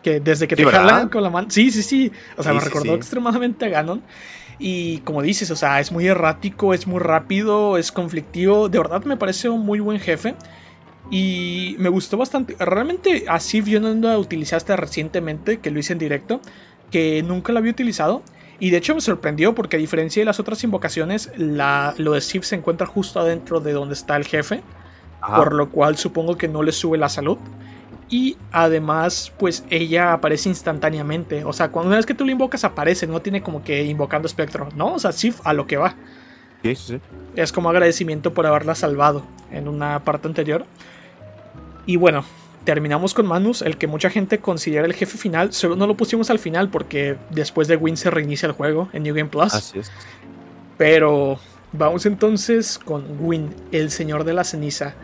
Que 0.02 0.20
desde 0.20 0.46
que 0.46 0.54
te 0.54 0.64
jalan 0.64 1.08
con 1.08 1.22
la 1.22 1.30
mano. 1.30 1.48
Sí, 1.50 1.70
sí, 1.70 1.82
sí. 1.82 2.12
O 2.36 2.42
sea, 2.42 2.52
me 2.52 2.60
recordó 2.60 2.94
extremadamente 2.94 3.64
a 3.64 3.68
Ganon. 3.68 4.02
Y 4.58 4.98
como 4.98 5.22
dices, 5.22 5.50
o 5.50 5.56
sea, 5.56 5.80
es 5.80 5.92
muy 5.92 6.06
errático, 6.06 6.74
es 6.74 6.86
muy 6.86 7.00
rápido, 7.00 7.78
es 7.78 7.92
conflictivo. 7.92 8.68
De 8.68 8.78
verdad 8.78 9.04
me 9.04 9.16
parece 9.16 9.48
un 9.48 9.64
muy 9.64 9.80
buen 9.80 9.98
jefe. 10.00 10.34
Y 11.10 11.76
me 11.78 11.88
gustó 11.88 12.18
bastante. 12.18 12.54
Realmente 12.58 13.24
así 13.28 13.62
yo 13.62 13.80
no 13.80 13.94
lo 13.94 14.18
utilizaste 14.18 14.76
recientemente, 14.76 15.60
que 15.60 15.70
lo 15.70 15.78
hice 15.78 15.94
en 15.94 15.98
directo, 15.98 16.42
que 16.90 17.22
nunca 17.22 17.52
lo 17.52 17.60
había 17.60 17.70
utilizado. 17.70 18.22
Y 18.60 18.70
de 18.70 18.78
hecho 18.78 18.94
me 18.94 19.00
sorprendió 19.00 19.54
porque 19.54 19.76
a 19.76 19.78
diferencia 19.78 20.20
de 20.20 20.24
las 20.24 20.40
otras 20.40 20.62
invocaciones, 20.64 21.30
la, 21.36 21.94
lo 21.98 22.12
de 22.12 22.20
Sif 22.20 22.44
se 22.44 22.56
encuentra 22.56 22.86
justo 22.86 23.20
adentro 23.20 23.60
de 23.60 23.72
donde 23.72 23.94
está 23.94 24.16
el 24.16 24.24
jefe. 24.24 24.62
Por 25.20 25.54
lo 25.54 25.70
cual 25.70 25.96
supongo 25.96 26.36
que 26.38 26.48
no 26.48 26.62
le 26.62 26.72
sube 26.72 26.96
la 26.96 27.08
salud. 27.08 27.38
Y 28.08 28.36
además, 28.52 29.32
pues 29.38 29.64
ella 29.68 30.12
aparece 30.12 30.48
instantáneamente. 30.48 31.44
O 31.44 31.52
sea, 31.52 31.70
cuando 31.70 31.88
una 31.88 31.96
vez 31.96 32.06
que 32.06 32.14
tú 32.14 32.24
lo 32.24 32.30
invocas, 32.30 32.64
aparece. 32.64 33.06
No 33.06 33.20
tiene 33.20 33.42
como 33.42 33.62
que 33.62 33.84
invocando 33.84 34.26
espectro. 34.26 34.68
No, 34.74 34.94
o 34.94 34.98
sea, 34.98 35.12
sí 35.12 35.34
a 35.44 35.52
lo 35.52 35.66
que 35.66 35.76
va. 35.76 35.94
Sí, 36.62 36.74
sí. 36.74 37.00
Es 37.36 37.52
como 37.52 37.68
agradecimiento 37.68 38.32
por 38.32 38.46
haberla 38.46 38.74
salvado 38.74 39.24
en 39.50 39.68
una 39.68 40.04
parte 40.04 40.28
anterior. 40.28 40.64
Y 41.84 41.96
bueno, 41.96 42.24
terminamos 42.64 43.14
con 43.14 43.26
Manus, 43.26 43.62
el 43.62 43.78
que 43.78 43.86
mucha 43.86 44.10
gente 44.10 44.38
considera 44.38 44.86
el 44.86 44.94
jefe 44.94 45.18
final. 45.18 45.52
Solo 45.52 45.76
no 45.76 45.86
lo 45.86 45.96
pusimos 45.96 46.30
al 46.30 46.38
final 46.38 46.68
porque 46.68 47.16
después 47.30 47.68
de 47.68 47.76
Win 47.76 47.96
se 47.96 48.10
reinicia 48.10 48.46
el 48.46 48.52
juego 48.52 48.88
en 48.92 49.02
New 49.02 49.14
Game 49.14 49.30
Plus. 49.30 49.54
Así 49.54 49.78
es. 49.78 49.90
Pero 50.76 51.38
vamos 51.72 52.06
entonces 52.06 52.78
con 52.78 53.04
Win, 53.20 53.54
el 53.72 53.90
señor 53.90 54.24
de 54.24 54.32
la 54.32 54.44
ceniza 54.44 54.94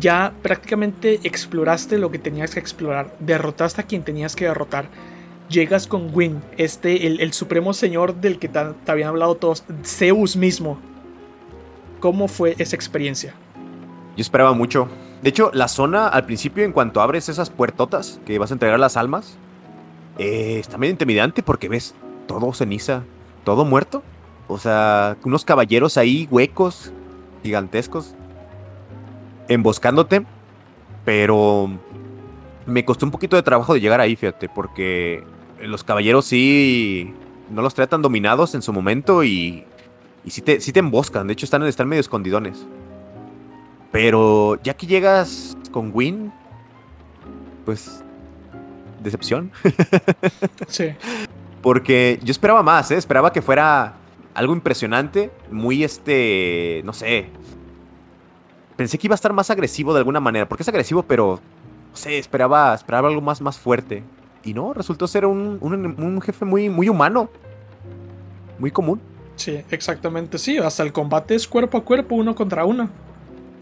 ya 0.00 0.32
prácticamente 0.42 1.20
exploraste 1.24 1.98
lo 1.98 2.10
que 2.10 2.18
tenías 2.18 2.54
que 2.54 2.60
explorar, 2.60 3.14
derrotaste 3.20 3.80
a 3.80 3.84
quien 3.84 4.02
tenías 4.02 4.36
que 4.36 4.46
derrotar. 4.46 4.86
Llegas 5.48 5.86
con 5.86 6.14
Win, 6.14 6.40
este, 6.56 7.06
el, 7.06 7.32
supremo 7.34 7.74
señor 7.74 8.14
del 8.14 8.38
que 8.38 8.48
te, 8.48 8.58
habían 8.86 9.10
hablado 9.10 9.34
todos, 9.34 9.64
Zeus 9.84 10.34
mismo. 10.34 10.78
¿Cómo 12.00 12.26
fue 12.26 12.54
esa 12.58 12.74
experiencia? 12.74 13.34
Yo 14.16 14.22
esperaba 14.22 14.54
mucho. 14.54 14.88
De 15.22 15.28
hecho, 15.28 15.50
la 15.54 15.68
zona 15.68 16.08
al 16.08 16.26
principio, 16.26 16.64
en 16.64 16.72
cuanto 16.72 17.00
abres 17.00 17.28
esas 17.28 17.48
puertotas 17.48 18.20
que 18.26 18.38
vas 18.38 18.50
a 18.50 18.54
entregar 18.54 18.78
las 18.80 18.96
almas, 18.96 19.38
eh, 20.18 20.58
está 20.58 20.78
medio 20.78 20.90
intimidante 20.90 21.42
porque 21.42 21.68
ves 21.68 21.94
todo 22.26 22.52
ceniza, 22.52 23.04
todo 23.44 23.64
muerto. 23.64 24.02
O 24.48 24.58
sea, 24.58 25.16
unos 25.24 25.44
caballeros 25.44 25.96
ahí 25.96 26.28
huecos, 26.30 26.92
gigantescos 27.42 28.14
emboscándote, 29.48 30.24
pero 31.04 31.70
me 32.66 32.84
costó 32.84 33.06
un 33.06 33.12
poquito 33.12 33.36
de 33.36 33.42
trabajo 33.42 33.74
de 33.74 33.80
llegar 33.80 34.00
ahí, 34.00 34.16
fíjate, 34.16 34.48
porque 34.48 35.24
los 35.60 35.84
caballeros 35.84 36.24
sí 36.26 37.12
no 37.50 37.62
los 37.62 37.74
tratan 37.74 38.02
dominados 38.02 38.54
en 38.54 38.62
su 38.62 38.72
momento 38.72 39.24
y, 39.24 39.64
y 40.24 40.30
sí, 40.30 40.42
te, 40.42 40.58
te 40.58 40.78
emboscan, 40.78 41.26
de 41.26 41.34
hecho 41.34 41.44
están, 41.44 41.62
están 41.64 41.88
medio 41.88 42.00
escondidones. 42.00 42.66
Pero 43.92 44.60
ya 44.62 44.74
que 44.74 44.86
llegas 44.86 45.56
con 45.70 45.90
Win, 45.94 46.32
pues 47.64 48.02
decepción. 49.02 49.52
sí. 50.66 50.94
Porque 51.60 52.18
yo 52.24 52.32
esperaba 52.32 52.62
más, 52.62 52.90
¿eh? 52.90 52.96
esperaba 52.96 53.32
que 53.32 53.42
fuera 53.42 53.94
algo 54.34 54.54
impresionante, 54.54 55.30
muy 55.50 55.84
este, 55.84 56.82
no 56.84 56.92
sé, 56.92 57.28
pensé 58.76 58.98
que 58.98 59.06
iba 59.06 59.14
a 59.14 59.16
estar 59.16 59.32
más 59.32 59.50
agresivo 59.50 59.92
de 59.92 59.98
alguna 59.98 60.20
manera, 60.20 60.48
porque 60.48 60.62
es 60.62 60.68
agresivo, 60.68 61.02
pero 61.02 61.40
no 61.90 61.96
sé, 61.96 62.18
esperaba, 62.18 62.74
esperaba 62.74 63.08
algo 63.08 63.20
más, 63.20 63.40
más 63.40 63.58
fuerte. 63.58 64.02
Y 64.42 64.54
no, 64.54 64.72
resultó 64.72 65.06
ser 65.06 65.24
un, 65.24 66.20
jefe 66.24 66.44
muy, 66.44 66.68
muy 66.68 66.88
humano, 66.88 67.28
muy 68.58 68.70
común. 68.70 69.00
Sí, 69.36 69.60
exactamente, 69.70 70.38
sí, 70.38 70.58
hasta 70.58 70.82
el 70.82 70.92
combate 70.92 71.34
es 71.34 71.46
cuerpo 71.46 71.78
a 71.78 71.84
cuerpo, 71.84 72.16
uno 72.16 72.34
contra 72.34 72.64
uno. 72.64 72.88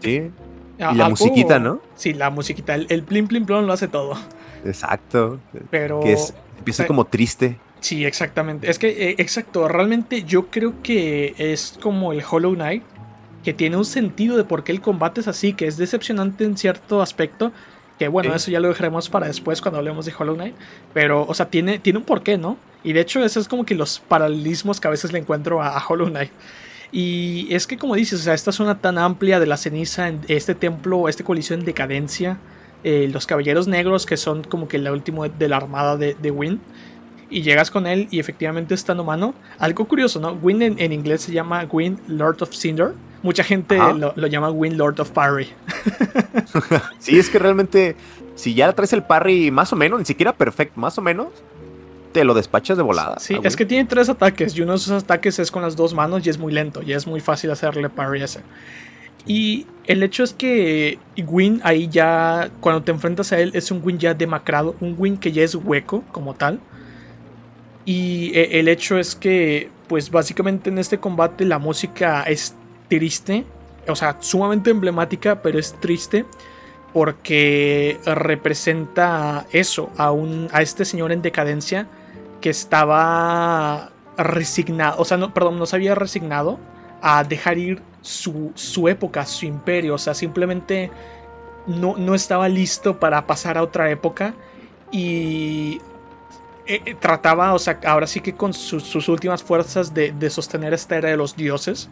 Sí. 0.01 0.31
Y 0.77 0.95
la 0.95 1.09
musiquita, 1.09 1.59
¿no? 1.59 1.79
Sí, 1.95 2.13
la 2.13 2.29
musiquita, 2.29 2.75
el, 2.75 2.87
el 2.89 3.03
plim 3.03 3.27
plim 3.27 3.45
plon 3.45 3.67
lo 3.67 3.73
hace 3.73 3.87
todo. 3.87 4.17
Exacto. 4.65 5.39
Pero. 5.69 5.99
Que 5.99 6.13
es, 6.13 6.33
empieza 6.57 6.87
como 6.87 7.05
triste. 7.05 7.57
Sí, 7.81 8.05
exactamente. 8.05 8.69
Es 8.69 8.77
que, 8.77 9.09
eh, 9.09 9.15
exacto, 9.17 9.67
realmente 9.67 10.23
yo 10.23 10.47
creo 10.47 10.81
que 10.83 11.33
es 11.37 11.77
como 11.81 12.13
el 12.13 12.23
Hollow 12.27 12.53
Knight, 12.53 12.83
que 13.43 13.53
tiene 13.53 13.75
un 13.75 13.85
sentido 13.85 14.37
de 14.37 14.43
por 14.43 14.63
qué 14.63 14.71
el 14.71 14.81
combate 14.81 15.21
es 15.21 15.27
así, 15.27 15.53
que 15.53 15.65
es 15.65 15.77
decepcionante 15.77 16.43
en 16.45 16.57
cierto 16.57 17.01
aspecto. 17.01 17.51
Que 17.97 18.07
bueno, 18.07 18.33
eso 18.33 18.49
ya 18.49 18.59
lo 18.59 18.67
dejaremos 18.67 19.09
para 19.09 19.27
después 19.27 19.61
cuando 19.61 19.77
hablemos 19.77 20.05
de 20.05 20.13
Hollow 20.17 20.35
Knight. 20.35 20.55
Pero, 20.93 21.25
o 21.27 21.33
sea, 21.33 21.49
tiene, 21.49 21.79
tiene 21.79 21.99
un 21.99 22.05
porqué, 22.05 22.37
¿no? 22.37 22.57
Y 22.83 22.93
de 22.93 23.01
hecho, 23.01 23.23
eso 23.23 23.39
es 23.39 23.47
como 23.47 23.63
que 23.63 23.75
los 23.75 23.99
paralelismos 23.99 24.79
que 24.79 24.87
a 24.87 24.91
veces 24.91 25.11
le 25.11 25.19
encuentro 25.19 25.61
a, 25.61 25.83
Hollow 25.87 26.07
Knight. 26.07 26.31
Y 26.91 27.47
es 27.53 27.67
que, 27.67 27.77
como 27.77 27.95
dices, 27.95 28.19
o 28.19 28.23
sea, 28.23 28.33
esta 28.33 28.51
zona 28.51 28.79
tan 28.79 28.97
amplia 28.97 29.39
de 29.39 29.45
la 29.45 29.57
ceniza, 29.57 30.11
este 30.27 30.55
templo, 30.55 31.07
este 31.07 31.23
colisión 31.23 31.59
en 31.61 31.65
decadencia, 31.65 32.37
eh, 32.83 33.09
los 33.11 33.25
caballeros 33.27 33.67
negros, 33.67 34.05
que 34.05 34.17
son 34.17 34.43
como 34.43 34.67
que 34.67 34.77
la 34.77 34.91
última 34.91 35.29
de 35.29 35.47
la 35.47 35.57
armada 35.57 35.95
de, 35.97 36.15
de 36.15 36.31
Win 36.31 36.59
y 37.31 37.41
llegas 37.41 37.71
con 37.71 37.87
él 37.87 38.07
y 38.11 38.19
efectivamente 38.19 38.75
está 38.75 38.91
en 38.91 38.99
humano. 38.99 39.33
Algo 39.57 39.85
curioso, 39.85 40.19
¿no? 40.19 40.35
Gwyn 40.35 40.61
en, 40.61 40.91
inglés 40.91 41.21
se 41.21 41.31
llama 41.31 41.63
Gwyn 41.63 41.99
Lord 42.07 42.43
of 42.43 42.51
Cinder. 42.53 42.93
Mucha 43.23 43.43
gente 43.43 43.77
lo, 43.77 44.27
llama 44.27 44.49
Gwyn 44.49 44.77
Lord 44.77 44.99
of 44.99 45.11
Parry. 45.11 45.47
sí, 46.99 47.17
es 47.17 47.29
que 47.29 47.39
realmente, 47.39 47.95
si 48.35 48.53
ya 48.53 48.71
traes 48.73 48.93
el 48.93 49.03
parry 49.03 49.49
más 49.49 49.71
o 49.71 49.75
menos, 49.75 49.99
ni 49.99 50.05
siquiera 50.05 50.33
perfecto, 50.33 50.79
más 50.79 50.97
o 50.97 51.01
menos, 51.01 51.29
te 52.11 52.23
lo 52.23 52.33
despachas 52.33 52.77
de 52.77 52.83
volada. 52.83 53.19
Sí, 53.19 53.35
es 53.43 53.55
que 53.55 53.65
tiene 53.65 53.85
tres 53.85 54.09
ataques 54.09 54.55
y 54.55 54.61
uno 54.61 54.73
de 54.73 54.77
esos 54.77 55.03
ataques 55.03 55.39
es 55.39 55.51
con 55.51 55.61
las 55.61 55.75
dos 55.75 55.93
manos 55.93 56.25
y 56.25 56.29
es 56.29 56.37
muy 56.37 56.51
lento 56.51 56.81
y 56.81 56.93
es 56.93 57.07
muy 57.07 57.19
fácil 57.19 57.51
hacerle 57.51 57.89
parry 57.89 58.21
ese. 58.21 58.41
Y 59.25 59.67
el 59.85 60.01
hecho 60.03 60.23
es 60.23 60.33
que 60.33 60.97
Gwyn 61.15 61.61
ahí 61.63 61.87
ya, 61.87 62.49
cuando 62.59 62.83
te 62.83 62.91
enfrentas 62.91 63.31
a 63.31 63.39
él, 63.39 63.51
es 63.53 63.71
un 63.71 63.81
Gwyn 63.81 63.99
ya 63.99 64.13
demacrado, 64.13 64.75
un 64.79 64.95
Gwyn 64.95 65.17
que 65.17 65.31
ya 65.31 65.43
es 65.43 65.55
hueco 65.55 66.03
como 66.11 66.33
tal. 66.33 66.59
Y 67.85 68.31
eh, 68.33 68.59
el 68.59 68.67
hecho 68.67 68.97
es 68.97 69.15
que, 69.15 69.69
pues 69.87 70.09
básicamente 70.09 70.69
en 70.69 70.77
este 70.77 70.99
combate 70.99 71.45
la 71.45 71.59
música 71.59 72.23
es 72.23 72.55
triste, 72.87 73.45
o 73.87 73.95
sea, 73.95 74.17
sumamente 74.19 74.71
emblemática, 74.71 75.41
pero 75.41 75.59
es 75.59 75.73
triste 75.79 76.25
porque 76.93 77.99
representa 78.05 79.45
eso, 79.51 79.89
a, 79.97 80.11
un, 80.11 80.49
a 80.51 80.61
este 80.61 80.83
señor 80.83 81.11
en 81.11 81.21
decadencia 81.21 81.87
que 82.41 82.49
estaba 82.49 83.91
resignado, 84.17 84.99
o 84.99 85.05
sea, 85.05 85.17
no, 85.17 85.33
perdón, 85.33 85.57
no 85.57 85.65
se 85.65 85.75
había 85.75 85.95
resignado 85.95 86.59
a 87.01 87.23
dejar 87.23 87.57
ir 87.57 87.81
su, 88.01 88.51
su 88.55 88.87
época, 88.89 89.25
su 89.25 89.45
imperio, 89.45 89.95
o 89.95 89.97
sea, 89.97 90.13
simplemente 90.13 90.91
no, 91.67 91.95
no 91.97 92.15
estaba 92.15 92.49
listo 92.49 92.99
para 92.99 93.25
pasar 93.27 93.57
a 93.57 93.63
otra 93.63 93.91
época 93.91 94.33
Y 94.91 95.79
eh, 96.67 96.81
eh, 96.85 96.95
trataba, 96.99 97.53
o 97.53 97.59
sea, 97.59 97.79
ahora 97.85 98.07
sí 98.07 98.21
que 98.21 98.33
con 98.33 98.53
sus, 98.53 99.09
últimas 99.09 99.43
fuerzas 99.43 99.93
de, 99.93 100.29
sostener 100.29 100.73
esta 100.73 100.97
era 100.97 101.09
de 101.09 101.17
los 101.17 101.35
dioses. 101.35 101.89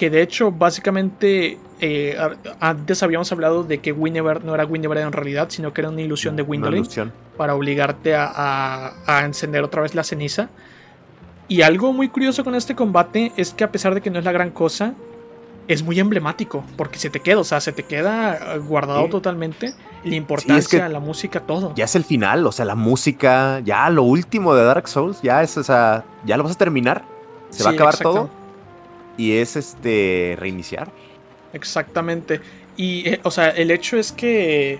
Que 0.00 0.08
de 0.08 0.22
hecho, 0.22 0.50
básicamente, 0.50 1.58
eh, 1.78 2.16
antes 2.58 3.02
habíamos 3.02 3.30
hablado 3.32 3.64
de 3.64 3.80
que 3.80 3.92
Winever 3.92 4.42
no 4.42 4.54
era 4.54 4.64
Winever 4.64 4.96
en 4.96 5.12
realidad, 5.12 5.48
sino 5.50 5.74
que 5.74 5.82
era 5.82 5.90
una 5.90 6.00
ilusión 6.00 6.36
de 6.36 6.42
Windling 6.42 6.88
para 7.36 7.54
obligarte 7.54 8.14
a, 8.14 8.94
a 9.06 9.24
encender 9.26 9.62
otra 9.62 9.82
vez 9.82 9.94
la 9.94 10.02
ceniza. 10.02 10.48
Y 11.48 11.60
algo 11.60 11.92
muy 11.92 12.08
curioso 12.08 12.44
con 12.44 12.54
este 12.54 12.74
combate 12.74 13.32
es 13.36 13.52
que 13.52 13.62
a 13.62 13.70
pesar 13.70 13.94
de 13.94 14.00
que 14.00 14.08
no 14.08 14.18
es 14.18 14.24
la 14.24 14.32
gran 14.32 14.52
cosa, 14.52 14.94
es 15.68 15.82
muy 15.82 16.00
emblemático, 16.00 16.64
porque 16.78 16.98
se 16.98 17.10
te 17.10 17.20
queda, 17.20 17.40
o 17.40 17.44
sea, 17.44 17.60
se 17.60 17.72
te 17.72 17.82
queda 17.82 18.56
guardado 18.56 19.06
totalmente 19.08 19.74
la 20.02 20.14
importancia, 20.14 20.88
la 20.88 21.00
música, 21.00 21.40
todo. 21.40 21.74
Ya 21.74 21.84
es 21.84 21.94
el 21.94 22.04
final, 22.04 22.46
o 22.46 22.52
sea, 22.52 22.64
la 22.64 22.74
música, 22.74 23.60
ya 23.60 23.90
lo 23.90 24.04
último 24.04 24.54
de 24.54 24.64
Dark 24.64 24.88
Souls, 24.88 25.20
ya 25.20 25.42
es, 25.42 25.58
o 25.58 25.62
sea, 25.62 26.04
ya 26.24 26.38
lo 26.38 26.44
vas 26.44 26.52
a 26.52 26.58
terminar, 26.58 27.04
se 27.50 27.64
va 27.64 27.70
a 27.72 27.72
acabar 27.74 27.98
todo 27.98 28.39
y 29.20 29.32
es 29.36 29.54
este 29.56 30.34
reiniciar. 30.38 30.90
Exactamente. 31.52 32.40
Y, 32.76 33.06
eh, 33.06 33.20
o 33.22 33.30
sea, 33.30 33.50
el 33.50 33.70
hecho 33.70 33.98
es 33.98 34.12
que, 34.12 34.78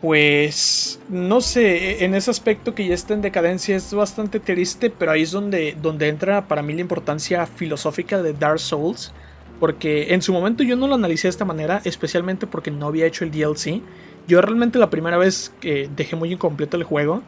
pues, 0.00 1.00
no 1.08 1.40
sé, 1.40 2.04
en 2.04 2.14
ese 2.14 2.30
aspecto 2.30 2.72
que 2.72 2.86
ya 2.86 2.94
está 2.94 3.14
en 3.14 3.22
decadencia 3.22 3.74
es 3.74 3.92
bastante 3.92 4.38
triste, 4.38 4.90
pero 4.90 5.10
ahí 5.10 5.22
es 5.22 5.32
donde, 5.32 5.76
donde 5.82 6.06
entra 6.06 6.46
para 6.46 6.62
mí 6.62 6.72
la 6.72 6.82
importancia 6.82 7.46
filosófica 7.46 8.22
de 8.22 8.32
Dark 8.32 8.60
Souls 8.60 9.12
porque 9.58 10.12
en 10.12 10.22
su 10.22 10.32
momento 10.32 10.62
yo 10.62 10.76
no 10.76 10.86
lo 10.86 10.94
analicé 10.94 11.28
de 11.28 11.30
esta 11.30 11.44
manera, 11.44 11.80
especialmente 11.84 12.46
porque 12.46 12.70
no 12.70 12.86
había 12.86 13.06
hecho 13.06 13.24
el 13.24 13.30
DLC. 13.30 13.80
Yo 14.28 14.40
realmente 14.40 14.78
la 14.78 14.90
primera 14.90 15.16
vez 15.16 15.52
que 15.60 15.88
dejé 15.96 16.14
muy 16.14 16.32
incompleto 16.32 16.76
el 16.76 16.84
juego. 16.84 17.22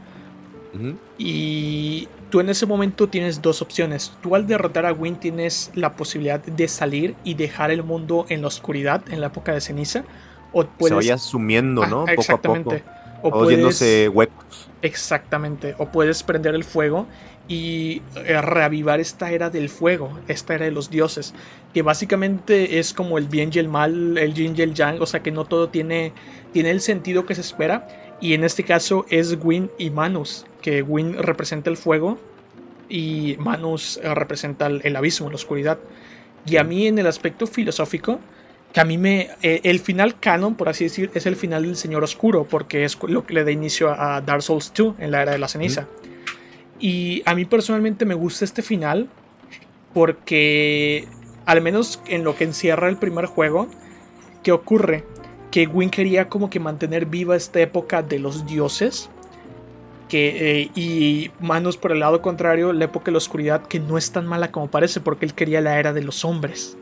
Y 1.19 2.09
tú 2.31 2.41
en 2.41 2.49
ese 2.49 2.67
momento 2.67 3.09
tienes 3.09 3.43
dos 3.43 3.63
opciones. 3.63 4.13
Tú 4.23 4.35
al 4.35 4.47
derrotar 4.47 4.87
a 4.87 4.93
Win 4.93 5.17
tienes 5.17 5.71
la 5.75 5.97
posibilidad 5.97 6.41
de 6.41 6.69
salir 6.69 7.15
y 7.25 7.35
dejar 7.35 7.71
el 7.71 7.83
mundo 7.83 8.27
en 8.29 8.43
la 8.43 8.49
oscuridad, 8.49 9.03
en 9.11 9.21
la 9.21 9.29
época 9.29 9.53
de 9.53 9.61
ceniza. 9.61 10.05
O 10.53 10.65
puedes... 10.65 10.91
Se 10.91 10.95
vaya 10.95 11.19
sumiendo, 11.19 11.87
¿no? 11.87 12.05
Ah, 12.09 12.13
exactamente. 12.13 12.85
O 13.23 13.31
puedes... 13.31 14.09
huecos. 14.09 14.69
Exactamente. 14.83 15.75
O 15.79 15.87
puedes 15.87 16.23
prender 16.23 16.55
el 16.55 16.65
fuego 16.65 17.07
y 17.49 18.03
eh, 18.15 18.41
reavivar 18.41 19.01
esta 19.01 19.33
era 19.33 19.51
del 19.51 19.71
fuego, 19.71 20.19
esta 20.29 20.55
era 20.55 20.67
de 20.67 20.71
los 20.71 20.91
dioses, 20.91 21.35
que 21.73 21.83
básicamente 21.83 22.79
es 22.79 22.93
como 22.93 23.17
el 23.19 23.27
bien 23.27 23.51
y 23.53 23.59
el 23.59 23.69
mal, 23.69 24.19
el 24.19 24.35
yin 24.35 24.55
y 24.57 24.63
el 24.63 24.75
yang, 24.75 25.01
o 25.01 25.07
sea 25.07 25.23
que 25.23 25.33
no 25.33 25.47
todo 25.47 25.71
tiene, 25.71 26.13
tiene 26.53 26.71
el 26.71 26.83
sentido 26.83 27.25
que 27.25 27.35
se 27.35 27.41
espera, 27.41 27.89
y 28.21 28.35
en 28.35 28.45
este 28.45 28.65
caso 28.65 29.07
es 29.09 29.39
Win 29.43 29.71
y 29.79 29.91
Manus, 29.91 30.45
que 30.61 30.83
Win 30.83 31.15
representa 31.15 31.71
el 31.71 31.77
fuego 31.77 32.19
y 32.89 33.37
Manus 33.39 33.99
eh, 34.03 34.15
representa 34.15 34.67
el, 34.67 34.97
abismo, 34.97 35.29
la 35.29 35.37
oscuridad. 35.37 35.79
Y 36.47 36.57
a 36.57 36.65
mí 36.65 36.87
en 36.87 36.99
el 36.99 37.07
aspecto 37.07 37.47
filosófico, 37.47 38.21
que 38.73 38.81
a 38.81 38.85
mí 38.85 38.99
me... 38.99 39.31
Eh, 39.43 39.61
el 39.65 39.81
final 39.81 40.19
canon, 40.19 40.55
por 40.55 40.69
así 40.69 40.85
decir, 40.85 41.11
es 41.15 41.27
el 41.27 41.37
final 41.37 41.63
del 41.63 41.77
Señor 41.77 42.03
Oscuro, 42.05 42.45
porque 42.45 42.85
es 42.85 42.99
lo 43.03 43.27
que 43.27 43.35
le 43.35 43.45
da 43.45 43.51
inicio 43.51 43.91
a 43.91 44.21
Dark 44.21 44.43
Souls 44.43 44.73
2 44.75 44.97
en 44.99 45.11
la 45.11 45.23
era 45.23 45.33
de 45.33 45.39
la 45.39 45.49
ceniza. 45.49 45.87
Y 46.81 47.23
a 47.27 47.35
mí 47.35 47.45
personalmente 47.45 48.05
me 48.05 48.15
gusta 48.15 48.45
este 48.45 48.63
final 48.63 49.09
porque, 49.93 51.07
al 51.45 51.61
menos 51.61 52.01
en 52.07 52.25
lo 52.25 52.37
que 52.37 52.45
encierra 52.45 52.89
el 52.89 52.99
primer 52.99 53.27
juego, 53.27 53.69
¿qué 54.43 54.53
ocurre? 54.53 55.05
Que 55.51 55.67
Win 55.67 55.91
quería 55.91 56.29
como 56.29 56.51
que 56.51 56.61
mantener 56.61 57.07
viva 57.07 57.37
esta 57.37 57.61
época 57.61 58.03
de 58.03 58.19
los 58.19 58.47
dioses. 58.47 59.11
Que, 60.09 60.63
eh, 60.63 60.71
y 60.75 61.31
Manos 61.41 61.77
por 61.77 61.93
el 61.93 62.01
lado 62.01 62.23
contrario, 62.23 62.73
la 62.73 62.87
época 62.87 63.07
de 63.07 63.13
la 63.13 63.19
oscuridad, 63.19 63.67
que 63.67 63.79
no 63.79 63.99
es 63.99 64.11
tan 64.11 64.27
mala 64.27 64.51
como 64.51 64.69
parece, 64.69 65.01
porque 65.01 65.27
él 65.27 65.35
quería 65.35 65.61
la 65.61 65.79
era 65.79 65.93
de 65.93 66.03
los 66.03 66.25
hombres. 66.25 66.77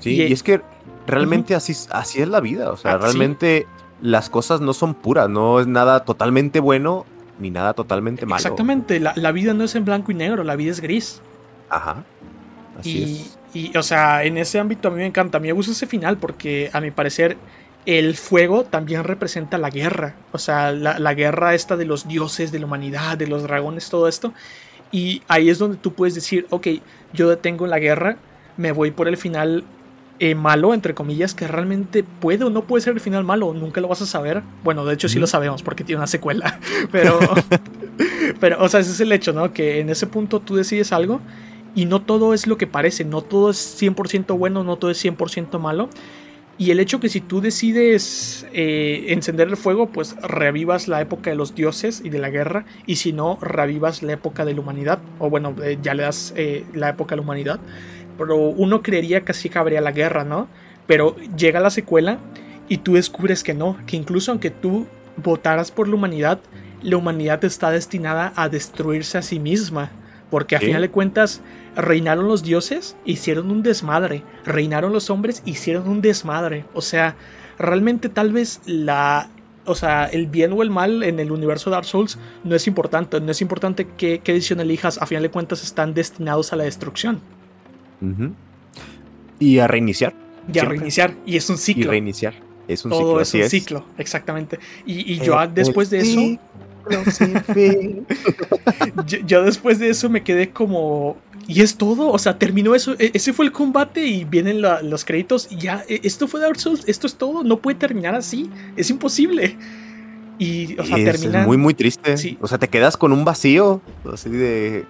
Sí, 0.00 0.14
y, 0.14 0.32
es 0.32 0.42
que 0.42 0.62
realmente 1.06 1.54
así, 1.54 1.74
así 1.90 2.22
es 2.22 2.28
la 2.28 2.40
vida. 2.40 2.70
O 2.70 2.76
sea, 2.76 2.92
ah, 2.92 2.98
realmente 2.98 3.66
las 4.00 4.30
cosas 4.30 4.60
no 4.60 4.72
son 4.72 4.94
puras, 4.94 5.28
no 5.28 5.60
es 5.60 5.66
nada 5.66 6.04
totalmente 6.04 6.60
bueno 6.60 7.06
ni 7.38 7.50
nada 7.50 7.74
totalmente 7.74 8.24
malo. 8.24 8.36
Exactamente, 8.38 9.00
la, 9.00 9.32
vida 9.32 9.52
no 9.52 9.64
es 9.64 9.74
en 9.74 9.84
blanco 9.84 10.12
y 10.12 10.14
negro, 10.14 10.44
la 10.44 10.56
vida 10.56 10.70
es 10.70 10.80
gris. 10.80 11.20
Ajá. 11.68 12.04
Así 12.78 12.98
y, 12.98 13.02
es. 13.02 13.38
y, 13.74 13.76
o 13.76 13.82
sea, 13.82 14.24
en 14.24 14.38
ese 14.38 14.58
ámbito 14.58 14.88
a 14.88 14.90
mí 14.90 14.98
me 14.98 15.06
encanta. 15.06 15.38
A 15.38 15.40
mí 15.40 15.48
me 15.48 15.52
gusta 15.52 15.72
ese 15.72 15.86
final 15.86 16.18
porque, 16.18 16.70
a 16.72 16.80
mi 16.80 16.90
parecer, 16.90 17.36
el 17.86 18.16
fuego 18.16 18.64
también 18.64 19.04
representa 19.04 19.58
la 19.58 19.70
guerra. 19.70 20.14
O 20.32 20.38
sea, 20.38 20.72
la, 20.72 21.14
guerra 21.14 21.54
esta 21.54 21.76
de 21.76 21.84
los 21.84 22.06
dioses, 22.06 22.52
de 22.52 22.58
la 22.58 22.66
humanidad, 22.66 23.18
de 23.18 23.26
los 23.26 23.42
dragones, 23.42 23.90
todo 23.90 24.08
esto. 24.08 24.32
Y 24.90 25.22
ahí 25.28 25.48
es 25.48 25.58
donde 25.58 25.78
tú 25.78 25.94
puedes 25.94 26.14
decir, 26.14 26.46
ok, 26.50 26.68
yo 27.12 27.28
detengo 27.28 27.66
la 27.66 27.78
guerra, 27.78 28.16
me 28.56 28.72
voy 28.72 28.90
por 28.90 29.08
el 29.08 29.16
final 29.16 29.64
eh, 30.18 30.34
malo, 30.34 30.74
entre 30.74 30.94
comillas, 30.94 31.34
que 31.34 31.48
realmente 31.48 32.04
puede 32.04 32.44
o 32.44 32.50
no 32.50 32.64
puede 32.64 32.82
ser 32.82 32.92
el 32.92 33.00
final 33.00 33.24
malo, 33.24 33.54
nunca 33.54 33.80
lo 33.80 33.88
vas 33.88 34.02
a 34.02 34.06
saber. 34.06 34.42
Bueno, 34.62 34.84
de 34.84 34.94
hecho 34.94 35.08
sí 35.08 35.18
lo 35.18 35.26
sabemos 35.26 35.62
porque 35.62 35.82
tiene 35.82 35.98
una 35.98 36.06
secuela, 36.06 36.60
pero, 36.92 37.18
pero, 38.40 38.62
o 38.62 38.68
sea, 38.68 38.80
ese 38.80 38.92
es 38.92 39.00
el 39.00 39.10
hecho, 39.12 39.32
¿no? 39.32 39.52
Que 39.52 39.80
en 39.80 39.88
ese 39.88 40.06
punto 40.06 40.40
tú 40.40 40.56
decides 40.56 40.92
algo 40.92 41.20
y 41.74 41.86
no 41.86 42.02
todo 42.02 42.34
es 42.34 42.46
lo 42.46 42.58
que 42.58 42.66
parece, 42.66 43.04
no 43.04 43.22
todo 43.22 43.50
es 43.50 43.82
100% 43.82 44.36
bueno, 44.36 44.62
no 44.62 44.76
todo 44.76 44.90
es 44.90 45.02
100% 45.02 45.58
malo. 45.58 45.88
Y 46.58 46.70
el 46.70 46.80
hecho 46.80 47.00
que 47.00 47.08
si 47.08 47.20
tú 47.20 47.40
decides 47.40 48.46
eh, 48.52 49.06
encender 49.08 49.48
el 49.48 49.56
fuego, 49.56 49.88
pues 49.88 50.16
revivas 50.22 50.86
la 50.86 51.00
época 51.00 51.30
de 51.30 51.36
los 51.36 51.54
dioses 51.54 52.02
y 52.04 52.10
de 52.10 52.18
la 52.18 52.30
guerra. 52.30 52.66
Y 52.86 52.96
si 52.96 53.12
no, 53.12 53.38
revivas 53.40 54.02
la 54.02 54.12
época 54.12 54.44
de 54.44 54.54
la 54.54 54.60
humanidad. 54.60 55.00
O 55.18 55.30
bueno, 55.30 55.56
eh, 55.64 55.78
ya 55.82 55.94
le 55.94 56.04
das 56.04 56.34
la 56.74 56.90
época 56.90 57.14
de 57.14 57.16
la 57.16 57.22
humanidad 57.22 57.60
pero 58.16 58.36
uno 58.36 58.82
creería 58.82 59.22
que 59.22 59.32
así 59.32 59.48
cabría 59.48 59.80
la 59.80 59.92
guerra, 59.92 60.24
¿no? 60.24 60.48
Pero 60.86 61.16
llega 61.36 61.60
la 61.60 61.70
secuela 61.70 62.18
y 62.68 62.78
tú 62.78 62.94
descubres 62.94 63.42
que 63.42 63.54
no, 63.54 63.76
que 63.86 63.96
incluso 63.96 64.30
aunque 64.30 64.50
tú 64.50 64.86
votaras 65.16 65.70
por 65.70 65.88
la 65.88 65.94
humanidad, 65.94 66.40
la 66.82 66.96
humanidad 66.96 67.44
está 67.44 67.70
destinada 67.70 68.32
a 68.36 68.48
destruirse 68.48 69.18
a 69.18 69.22
sí 69.22 69.38
misma. 69.38 69.90
Porque 70.30 70.56
a 70.56 70.60
final 70.60 70.80
de 70.80 70.90
cuentas, 70.90 71.42
reinaron 71.76 72.28
los 72.28 72.42
dioses, 72.42 72.96
hicieron 73.04 73.50
un 73.50 73.62
desmadre. 73.62 74.22
Reinaron 74.44 74.92
los 74.92 75.10
hombres, 75.10 75.42
hicieron 75.44 75.88
un 75.88 76.00
desmadre. 76.00 76.64
O 76.74 76.82
sea, 76.82 77.16
realmente 77.58 78.08
tal 78.08 78.32
vez 78.32 78.60
la. 78.66 79.28
O 79.64 79.76
sea, 79.76 80.06
el 80.06 80.26
bien 80.26 80.52
o 80.52 80.62
el 80.62 80.70
mal 80.70 81.04
en 81.04 81.20
el 81.20 81.30
universo 81.30 81.70
de 81.70 81.76
Dark 81.76 81.86
Souls 81.86 82.18
no 82.42 82.56
es 82.56 82.66
importante. 82.66 83.20
No 83.20 83.30
es 83.30 83.40
importante 83.40 83.86
qué, 83.96 84.20
qué 84.22 84.32
decisión 84.32 84.60
elijas. 84.60 85.00
A 85.00 85.06
final 85.06 85.22
de 85.22 85.30
cuentas, 85.30 85.62
están 85.62 85.94
destinados 85.94 86.52
a 86.52 86.56
la 86.56 86.64
destrucción. 86.64 87.20
Y 89.38 89.58
a 89.58 89.68
reiniciar. 89.68 90.14
Y 90.52 90.58
a 90.58 90.64
reiniciar. 90.64 91.14
Y 91.24 91.36
es 91.36 91.48
un 91.48 91.58
ciclo. 91.58 91.84
Y 91.84 91.86
reiniciar. 91.86 92.34
Es 92.68 92.84
un 92.84 92.90
Todo 92.90 93.00
ciclo. 93.00 93.20
es 93.20 93.34
un 93.34 93.50
ciclo, 93.50 93.84
exactamente. 93.98 94.58
Y, 94.86 95.18
yo 95.20 95.36
después 95.48 95.90
de 95.90 95.98
eso. 95.98 96.38
yo, 99.26 99.44
después 99.44 99.78
de 99.78 99.90
eso 99.90 100.08
me 100.08 100.22
quedé 100.22 100.50
como. 100.50 101.16
Y 101.48 101.62
es 101.62 101.76
todo, 101.76 102.10
o 102.10 102.18
sea, 102.18 102.38
terminó 102.38 102.74
eso. 102.74 102.94
E, 102.98 103.10
ese 103.14 103.32
fue 103.32 103.44
el 103.44 103.52
combate 103.52 104.06
y 104.06 104.24
vienen 104.24 104.62
los 104.62 105.04
créditos. 105.04 105.48
Y 105.50 105.58
ya, 105.58 105.84
e, 105.88 106.00
esto 106.04 106.28
fue 106.28 106.40
Dark 106.40 106.58
Souls, 106.58 106.84
esto 106.86 107.06
es 107.06 107.16
todo. 107.16 107.42
No 107.42 107.58
puede 107.58 107.76
terminar 107.76 108.14
así. 108.14 108.50
Es 108.76 108.90
imposible. 108.90 109.56
Y, 110.38 110.78
o 110.78 110.84
sea, 110.84 110.96
termina. 110.96 111.44
muy, 111.44 111.56
muy 111.56 111.74
triste. 111.74 112.38
O 112.40 112.46
sea, 112.46 112.58
te 112.58 112.68
quedas 112.68 112.96
con 112.96 113.12
un 113.12 113.24
vacío. 113.24 113.80
Así 114.12 114.30
de. 114.30 114.84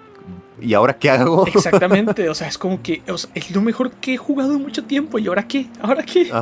¿y 0.62 0.74
ahora 0.74 0.96
qué 0.96 1.10
hago? 1.10 1.46
Exactamente, 1.54 2.28
o 2.28 2.34
sea, 2.34 2.48
es 2.48 2.56
como 2.56 2.82
que 2.82 3.02
es 3.34 3.50
lo 3.50 3.60
mejor 3.60 3.90
que 3.92 4.14
he 4.14 4.16
jugado 4.16 4.54
en 4.54 4.62
mucho 4.62 4.84
tiempo, 4.84 5.18
¿y 5.18 5.26
ahora 5.26 5.46
qué? 5.46 5.66
¿Ahora 5.80 6.04
qué? 6.04 6.30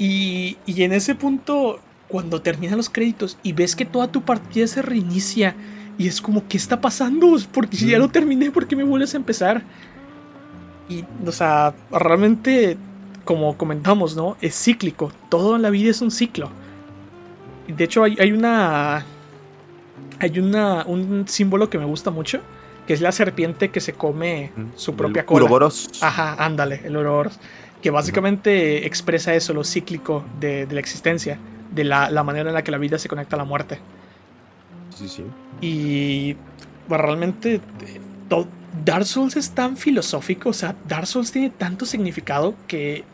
Y, 0.00 0.56
en 0.64 0.92
ese 0.92 1.16
punto, 1.16 1.80
cuando 2.06 2.40
terminan 2.40 2.76
los 2.76 2.88
créditos 2.88 3.36
y 3.42 3.52
ves 3.52 3.74
que 3.74 3.84
toda 3.84 4.12
tu 4.12 4.22
partida 4.22 4.68
se 4.68 4.80
reinicia, 4.80 5.56
y 5.98 6.06
es 6.06 6.20
como, 6.20 6.46
¿qué 6.46 6.56
está 6.56 6.80
pasando? 6.80 7.36
Porque 7.52 7.76
si 7.76 7.90
ya 7.90 7.98
lo 7.98 8.08
terminé, 8.08 8.52
¿por 8.52 8.68
qué 8.68 8.76
me 8.76 8.84
vuelves 8.84 9.14
a 9.14 9.16
empezar? 9.16 9.62
Y, 10.88 11.04
o 11.26 11.32
sea, 11.32 11.74
realmente, 11.90 12.78
como 13.24 13.58
comentamos, 13.58 14.16
¿no? 14.16 14.36
Es 14.40 14.54
cíclico, 14.54 15.10
todo 15.28 15.56
en 15.56 15.62
la 15.62 15.70
vida 15.70 15.90
es 15.90 16.00
un 16.00 16.12
ciclo. 16.12 16.50
De 17.66 17.84
hecho, 17.84 18.04
hay, 18.04 18.16
hay 18.20 18.32
una... 18.32 19.04
Hay 20.20 20.38
una, 20.40 20.84
un 20.84 21.28
símbolo 21.28 21.70
que 21.70 21.78
me 21.78 21.84
gusta 21.84 22.10
mucho, 22.10 22.40
que 22.88 22.92
es 22.92 23.00
la 23.00 23.12
serpiente 23.12 23.68
que 23.68 23.80
se 23.80 23.92
come 23.92 24.50
su 24.74 24.96
propia 24.96 25.24
cola. 25.24 25.44
Uroboros. 25.44 25.90
Ajá, 26.00 26.34
ándale, 26.44 26.80
el 26.84 26.96
Uroboros. 26.96 27.38
Que 27.82 27.90
básicamente 27.90 28.84
expresa 28.84 29.34
eso, 29.34 29.52
lo 29.52 29.62
cíclico 29.62 30.24
de, 30.40 30.66
la 30.70 30.80
existencia, 30.80 31.38
de 31.72 31.84
la, 31.84 32.10
manera 32.24 32.50
en 32.50 32.54
la 32.54 32.64
que 32.64 32.72
la 32.72 32.78
vida 32.78 32.98
se 32.98 33.08
conecta 33.08 33.36
a 33.36 33.38
la 33.38 33.44
muerte. 33.44 33.78
Sí, 34.98 35.08
sí. 35.08 35.24
Y 35.60 36.36
realmente 36.88 37.60
Dark 38.84 39.04
Souls 39.04 39.36
es 39.36 39.50
tan 39.50 39.76
filosófico, 39.76 40.48
o 40.48 40.52
sea, 40.52 40.74
Dark 40.88 41.06
Souls 41.06 41.30
tiene 41.30 41.50
tanto 41.50 41.86
significado 41.86 42.54
que 42.66 43.04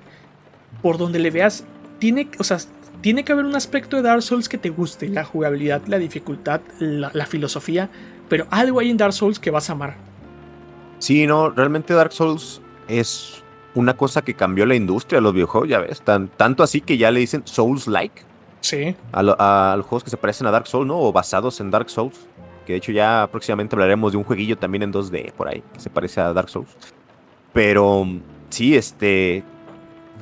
por 0.81 0.97
donde 0.97 1.19
le 1.19 1.31
veas, 1.31 1.65
tiene, 1.99 2.31
o 2.39 2.45
sea, 2.45 2.59
tiene 3.03 3.25
que 3.25 3.33
haber 3.33 3.45
un 3.45 3.55
aspecto 3.55 3.97
de 3.97 4.03
Dark 4.03 4.23
Souls 4.23 4.49
que 4.49 4.57
te 4.57 4.71
guste, 4.71 5.09
la 5.09 5.25
jugabilidad, 5.25 5.83
la 5.87 5.99
dificultad, 5.99 6.63
la, 6.79 7.11
la 7.13 7.27
filosofía, 7.27 7.91
pero 8.29 8.47
algo 8.51 8.81
hay 8.81 8.91
en 8.91 8.97
Dark 8.97 9.13
Souls 9.13 9.39
que 9.39 9.51
vas 9.51 9.69
a 9.69 9.75
amar. 9.75 9.97
Sí, 11.01 11.27
no, 11.27 11.51
realmente 11.51 11.93
Dark 11.93 12.13
Souls 12.13 12.63
es 12.89 13.43
una 13.75 13.95
cosa 13.97 14.23
que 14.23 14.33
cambió 14.33 14.65
la 14.65 14.75
industria 14.75 15.19
de 15.19 15.23
los 15.23 15.35
videojuegos, 15.35 15.69
ya 15.69 15.81
ves, 15.81 16.01
tan, 16.01 16.29
tanto 16.29 16.63
así 16.63 16.81
que 16.81 16.97
ya 16.97 17.11
le 17.11 17.21
dicen 17.21 17.43
Souls-like. 17.45 18.23
Sí. 18.65 18.97
A, 19.13 19.23
lo- 19.23 19.37
a 19.39 19.75
los 19.77 19.85
juegos 19.85 20.05
que 20.05 20.11
se 20.11 20.17
parecen 20.17 20.47
a 20.47 20.51
Dark 20.51 20.67
Souls, 20.67 20.87
¿no? 20.87 20.99
O 20.99 21.13
basados 21.13 21.61
en 21.61 21.71
Dark 21.71 21.91
Souls. 21.91 22.19
Que 22.65 22.73
de 22.73 22.79
hecho 22.79 22.93
ya 22.93 23.29
próximamente 23.31 23.77
hablaremos 23.77 24.13
de 24.13 24.17
un 24.19 24.25
jueguillo 24.25 24.57
también 24.57 24.83
en 24.85 24.91
2D 24.93 25.33
por 25.33 25.49
ahí, 25.49 25.63
que 25.75 25.81
se 25.81 25.91
parece 25.91 26.23
a 26.23 26.33
Dark 26.33 26.49
Souls. 26.49 26.71
Pero 27.53 28.07
sí, 28.49 28.75
este. 28.75 29.45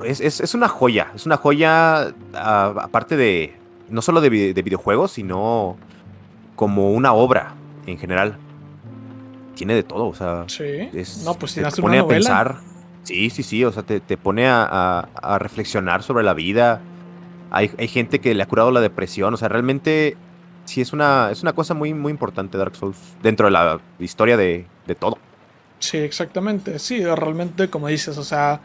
Es, 0.03 0.19
es- 0.19 0.41
es 0.41 0.53
una 0.53 0.67
joya. 0.67 1.11
Es 1.15 1.25
una 1.25 1.37
joya, 1.37 2.13
aparte 2.33 3.15
de. 3.15 3.55
No 3.89 4.01
solo 4.01 4.19
de, 4.21 4.29
vi- 4.29 4.53
de 4.53 4.61
videojuegos, 4.61 5.11
sino 5.11 5.77
como 6.55 6.91
una 6.91 7.13
obra 7.13 7.53
en 7.85 7.97
general. 7.97 8.37
Tiene 9.55 9.75
de 9.75 9.83
todo, 9.83 10.07
o 10.07 10.13
sea. 10.15 10.43
Sí. 10.47 10.89
es- 10.93 11.23
no, 11.23 11.35
pues 11.35 11.53
te, 11.53 11.61
te 11.61 11.67
una 11.67 11.75
pone 11.81 11.97
a 11.97 12.01
novela. 12.01 12.17
pensar. 12.19 12.55
Sí, 13.03 13.29
sí, 13.29 13.43
sí. 13.43 13.63
O 13.63 13.71
sea, 13.71 13.83
te, 13.83 13.99
te 14.01 14.17
pone 14.17 14.47
a, 14.47 14.63
a- 14.69 15.07
a 15.35 15.39
reflexionar 15.39 16.03
sobre 16.03 16.23
la 16.23 16.33
vida. 16.33 16.81
Hay, 17.53 17.71
hay 17.77 17.87
gente 17.87 18.19
que 18.19 18.33
le 18.33 18.43
ha 18.43 18.47
curado 18.47 18.71
la 18.71 18.81
depresión. 18.81 19.33
O 19.33 19.37
sea, 19.37 19.47
realmente 19.47 20.17
sí 20.65 20.81
es 20.81 20.91
una, 20.91 21.29
es 21.31 21.41
una 21.41 21.53
cosa 21.53 21.73
muy, 21.73 21.93
muy 21.93 22.11
importante 22.11 22.57
Dark 22.57 22.75
Souls 22.75 22.97
dentro 23.21 23.45
de 23.47 23.51
la 23.51 23.79
historia 23.99 24.35
de, 24.35 24.65
de 24.87 24.95
todo. 24.95 25.17
Sí, 25.79 25.97
exactamente. 25.97 26.79
Sí, 26.79 27.03
realmente, 27.05 27.69
como 27.69 27.87
dices, 27.87 28.17
o 28.17 28.23
sea, 28.23 28.59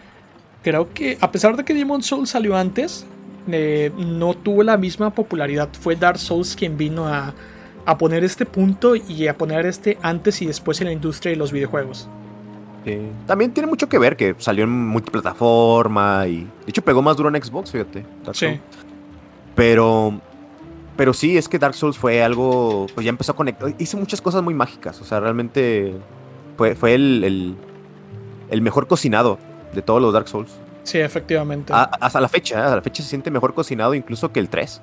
creo 0.63 0.93
que 0.93 1.19
a 1.21 1.31
pesar 1.31 1.57
de 1.57 1.65
que 1.65 1.75
Demon 1.75 2.03
Souls 2.03 2.31
salió 2.31 2.57
antes, 2.57 3.07
eh, 3.51 3.91
no 3.97 4.35
tuvo 4.35 4.63
la 4.63 4.77
misma 4.77 5.11
popularidad. 5.11 5.69
Fue 5.81 5.97
Dark 5.97 6.19
Souls 6.19 6.55
quien 6.57 6.77
vino 6.77 7.07
a, 7.09 7.35
a 7.87 7.99
poner 7.99 8.23
este 8.25 8.47
punto 8.47 8.95
y 8.97 9.27
a 9.27 9.37
poner 9.37 9.67
este 9.67 9.99
antes 10.03 10.41
y 10.43 10.47
después 10.47 10.81
en 10.81 10.87
la 10.87 10.93
industria 10.93 11.31
de 11.33 11.37
los 11.37 11.53
videojuegos. 11.53 12.09
Sí. 12.85 12.99
También 13.27 13.53
tiene 13.53 13.67
mucho 13.67 13.89
que 13.89 13.99
ver 13.99 14.17
que 14.17 14.35
salió 14.39 14.65
en 14.65 14.71
multiplataforma 14.71 16.27
y 16.27 16.43
de 16.45 16.49
hecho 16.69 16.83
pegó 16.83 17.03
más 17.03 17.17
duro 17.17 17.29
en 17.35 17.43
Xbox, 17.43 17.73
fíjate. 17.73 18.05
Dark 18.25 18.37
Sí. 18.37 18.47
Souls. 18.47 18.61
Pero 19.59 20.21
pero 20.97 21.13
sí, 21.13 21.37
es 21.37 21.49
que 21.49 21.59
Dark 21.59 21.75
Souls 21.75 21.99
fue 21.99 22.23
algo, 22.23 22.87
pues 22.95 23.05
ya 23.05 23.11
empezó 23.11 23.33
a 23.33 23.37
conectar, 23.37 23.73
hizo 23.79 23.97
muchas 23.99 24.21
cosas 24.21 24.43
muy 24.43 24.55
mágicas, 24.55 25.01
o 25.01 25.05
sea, 25.05 25.21
realmente 25.21 25.95
fue, 26.57 26.75
fue 26.75 26.95
el, 26.95 27.23
el, 27.25 27.57
el 28.51 28.63
mejor 28.63 28.87
cocinado 28.89 29.39
de 29.73 29.83
todos 29.83 30.01
los 30.03 30.13
Dark 30.13 30.27
Souls. 30.29 30.51
Sí, 30.83 30.99
efectivamente. 30.99 31.73
A- 31.73 31.83
hasta 32.01 32.21
la 32.21 32.29
fecha, 32.29 32.57
¿eh? 32.57 32.63
hasta 32.63 32.77
la 32.77 32.83
fecha 32.83 33.03
se 33.03 33.09
siente 33.11 33.31
mejor 33.31 33.55
cocinado 33.55 33.95
incluso 33.95 34.33
que 34.33 34.41
el 34.41 34.49
3. 34.49 34.81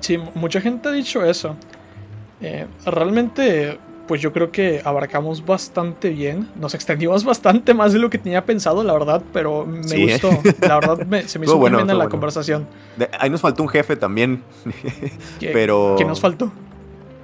Sí, 0.00 0.18
mucha 0.34 0.60
gente 0.60 0.88
ha 0.88 0.92
dicho 0.92 1.24
eso. 1.24 1.56
Eh, 2.40 2.66
realmente, 2.86 3.78
pues 4.12 4.20
yo 4.20 4.30
creo 4.30 4.52
que 4.52 4.82
abarcamos 4.84 5.42
bastante 5.46 6.10
bien. 6.10 6.46
Nos 6.54 6.74
extendimos 6.74 7.24
bastante 7.32 7.72
más 7.72 7.94
de 7.94 7.98
lo 7.98 8.10
que 8.10 8.18
tenía 8.18 8.44
pensado, 8.44 8.84
la 8.84 8.92
verdad, 8.92 9.22
pero 9.32 9.64
me 9.64 9.82
Sí, 9.84 10.02
¿eh? 10.02 10.18
gustó. 10.20 10.28
La 10.60 10.74
verdad, 10.74 11.06
me- 11.06 11.26
se 11.26 11.38
me 11.38 11.46
hizo 11.46 11.54
muy 11.54 11.60
bueno, 11.62 11.76
buena 11.78 11.78
estuvo 11.78 11.86
la 11.86 11.94
bueno. 12.04 12.10
conversación. 12.10 12.66
De- 12.98 13.08
ahí 13.18 13.30
nos 13.30 13.40
faltó 13.40 13.62
un 13.62 13.70
jefe 13.70 13.96
también, 13.96 14.42
¿Qué, 15.40 15.48
pero 15.54 15.94
qué 15.96 16.04
nos 16.04 16.20
faltó? 16.20 16.52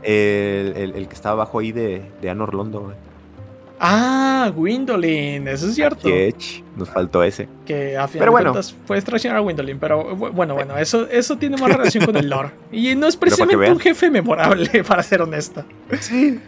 el, 0.02 0.73
el- 0.78 0.93
el 0.97 1.09
que 1.09 1.15
estaba 1.15 1.35
abajo 1.43 1.59
ahí 1.59 1.73
de, 1.73 2.01
de 2.23 2.31
Anor 2.31 2.55
Londo. 2.55 2.81
güey. 2.81 2.97
Ah, 3.81 4.51
Gwendolyn, 4.56 5.47
eso 5.47 5.69
es 5.69 5.74
cierto. 5.74 6.09
Ketch, 6.09 6.62
nos 6.74 6.89
faltó 6.89 7.23
ese. 7.23 7.48
Que 7.66 7.97
a 7.98 8.09
final 8.09 8.20
Pero 8.20 8.24
de 8.24 8.31
bueno. 8.31 8.52
cuentas 8.52 8.74
puedes 8.86 9.05
traicionar 9.05 9.36
a 9.39 9.40
Gwendolyn, 9.40 9.78
pero 9.78 10.16
bu- 10.16 10.32
bueno, 10.32 10.55
bueno, 10.55 10.77
eso, 10.78 11.06
eso 11.09 11.36
tiene 11.36 11.56
más 11.59 11.70
relación 11.70 12.05
con 12.06 12.16
el 12.16 12.28
lore. 12.31 12.51
Y 12.73 12.97
no 12.97 13.06
es 13.06 13.16
precisamente 13.16 13.70
un 13.70 13.78
jefe 13.78 14.10
memorable, 14.10 14.82
para 14.89 15.02
ser 15.05 15.20
honesto. 15.23 15.62
Sí. 16.01 16.40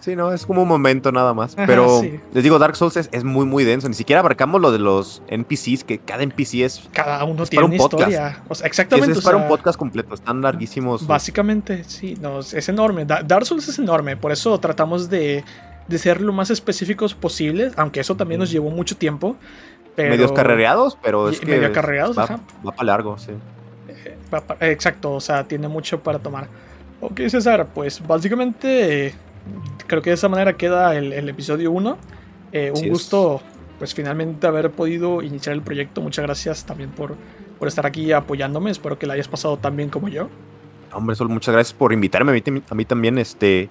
Sí, 0.00 0.14
no, 0.16 0.32
es 0.32 0.46
como 0.46 0.62
un 0.62 0.68
momento 0.68 1.10
nada 1.12 1.34
más. 1.34 1.54
Ajá, 1.56 1.66
Pero 1.66 2.00
sí. 2.00 2.20
les 2.32 2.44
digo, 2.44 2.58
Dark 2.58 2.76
Souls 2.76 2.96
es, 2.96 3.08
es 3.12 3.24
muy, 3.24 3.44
muy 3.46 3.64
denso. 3.64 3.88
Ni 3.88 3.94
siquiera 3.94 4.20
abarcamos 4.20 4.60
lo 4.60 4.70
de 4.70 4.78
los 4.78 5.22
NPCs, 5.28 5.84
que 5.84 5.98
cada 5.98 6.22
NPC 6.22 6.54
es. 6.64 6.88
Cada 6.92 7.24
uno 7.24 7.42
Es 7.42 7.50
tiene 7.50 7.64
para 7.64 7.74
una 7.74 7.82
un 7.84 7.90
podcast. 7.90 8.10
historia. 8.12 8.42
O 8.48 8.54
sea, 8.54 8.64
Es, 8.66 8.70
exactamente. 8.70 9.12
es 9.12 9.18
o 9.18 9.22
para 9.22 9.36
un 9.36 9.42
sea, 9.42 9.48
podcast 9.48 9.78
completo. 9.78 10.14
Están 10.14 10.40
larguísimos. 10.40 11.06
Básicamente, 11.06 11.84
sí, 11.84 12.16
no, 12.20 12.40
es 12.40 12.54
es 12.54 12.68
enorme. 12.68 13.04
Da- 13.04 13.22
Dark 13.22 13.44
Souls 13.46 13.66
es 13.68 13.78
enorme, 13.78 14.16
por 14.16 14.30
eso 14.32 14.58
tratamos 14.60 15.10
de, 15.10 15.44
de 15.88 15.98
ser 15.98 16.20
lo 16.20 16.32
más 16.32 16.50
específicos 16.50 17.14
posibles, 17.14 17.72
aunque 17.76 18.00
eso 18.00 18.16
también 18.16 18.38
nos 18.40 18.50
llevó 18.50 18.70
mucho 18.70 18.96
tiempo. 18.96 19.36
Pero 19.96 20.10
Medios 20.10 20.30
carrereados, 20.30 20.96
pero 21.02 21.28
Y- 21.28 21.32
es 21.34 21.40
que. 21.40 21.46
medio 21.46 21.72
carrereados, 21.72 22.16
va, 22.16 22.22
ajá. 22.24 22.40
va 22.64 22.70
para 22.70 22.84
largo, 22.86 23.18
sí. 23.18 23.32
Va 24.32 24.40
pa- 24.42 24.56
Exacto, 24.60 25.12
o 25.12 25.20
sea, 25.20 25.42
tiene 25.44 25.66
mucho 25.66 26.00
para 26.00 26.18
tomar. 26.20 26.46
Ok, 27.00 27.20
César, 27.28 27.66
pues 27.74 28.04
básicamente 28.06 29.06
eh, 29.08 29.14
creo 29.86 30.02
que 30.02 30.10
de 30.10 30.14
esa 30.14 30.28
manera 30.28 30.56
queda 30.56 30.96
el, 30.96 31.12
el 31.12 31.28
episodio 31.28 31.70
1. 31.72 31.98
Eh, 32.52 32.72
un 32.74 32.88
gusto, 32.88 33.40
pues 33.78 33.94
finalmente 33.94 34.46
haber 34.46 34.70
podido 34.70 35.22
iniciar 35.22 35.54
el 35.54 35.62
proyecto. 35.62 36.00
Muchas 36.00 36.24
gracias 36.24 36.64
también 36.64 36.90
por, 36.90 37.14
por 37.58 37.68
estar 37.68 37.84
aquí 37.86 38.12
apoyándome. 38.12 38.70
Espero 38.70 38.98
que 38.98 39.06
la 39.06 39.14
hayas 39.14 39.28
pasado 39.28 39.56
tan 39.58 39.76
bien 39.76 39.88
como 39.90 40.08
yo. 40.08 40.28
Hombre, 40.92 41.14
Sol, 41.16 41.28
muchas 41.28 41.52
gracias 41.54 41.74
por 41.76 41.92
invitarme. 41.92 42.30
A 42.30 42.34
mí, 42.34 42.40
tam- 42.40 42.62
a 42.68 42.74
mí 42.74 42.84
también, 42.84 43.18
este. 43.18 43.68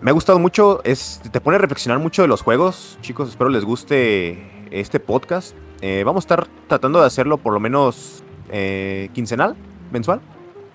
Me 0.00 0.10
ha 0.10 0.14
gustado 0.14 0.38
mucho. 0.38 0.80
Es, 0.84 1.20
te 1.32 1.40
pone 1.40 1.56
a 1.56 1.58
reflexionar 1.58 1.98
mucho 1.98 2.22
de 2.22 2.28
los 2.28 2.42
juegos. 2.42 2.98
Chicos, 3.00 3.30
espero 3.30 3.50
les 3.50 3.64
guste 3.64 4.66
este 4.70 5.00
podcast. 5.00 5.56
Eh, 5.80 6.02
vamos 6.04 6.22
a 6.22 6.24
estar 6.24 6.46
tratando 6.68 7.00
de 7.00 7.06
hacerlo 7.06 7.38
por 7.38 7.52
lo 7.52 7.60
menos 7.60 8.22
eh, 8.50 9.08
quincenal, 9.14 9.56
mensual. 9.90 10.20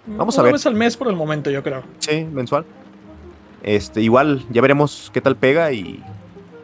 Vamos 0.08 0.38
a 0.38 0.42
Una 0.42 0.46
ver. 0.46 0.54
vez 0.54 0.66
al 0.66 0.76
mes 0.76 0.98
por 0.98 1.08
el 1.08 1.16
momento, 1.16 1.50
yo 1.52 1.62
creo. 1.64 1.84
Sí, 2.00 2.26
mensual. 2.30 2.66
Este, 3.64 4.02
igual, 4.02 4.46
ya 4.50 4.62
veremos 4.62 5.10
qué 5.14 5.22
tal 5.22 5.36
pega 5.36 5.72
y, 5.72 6.04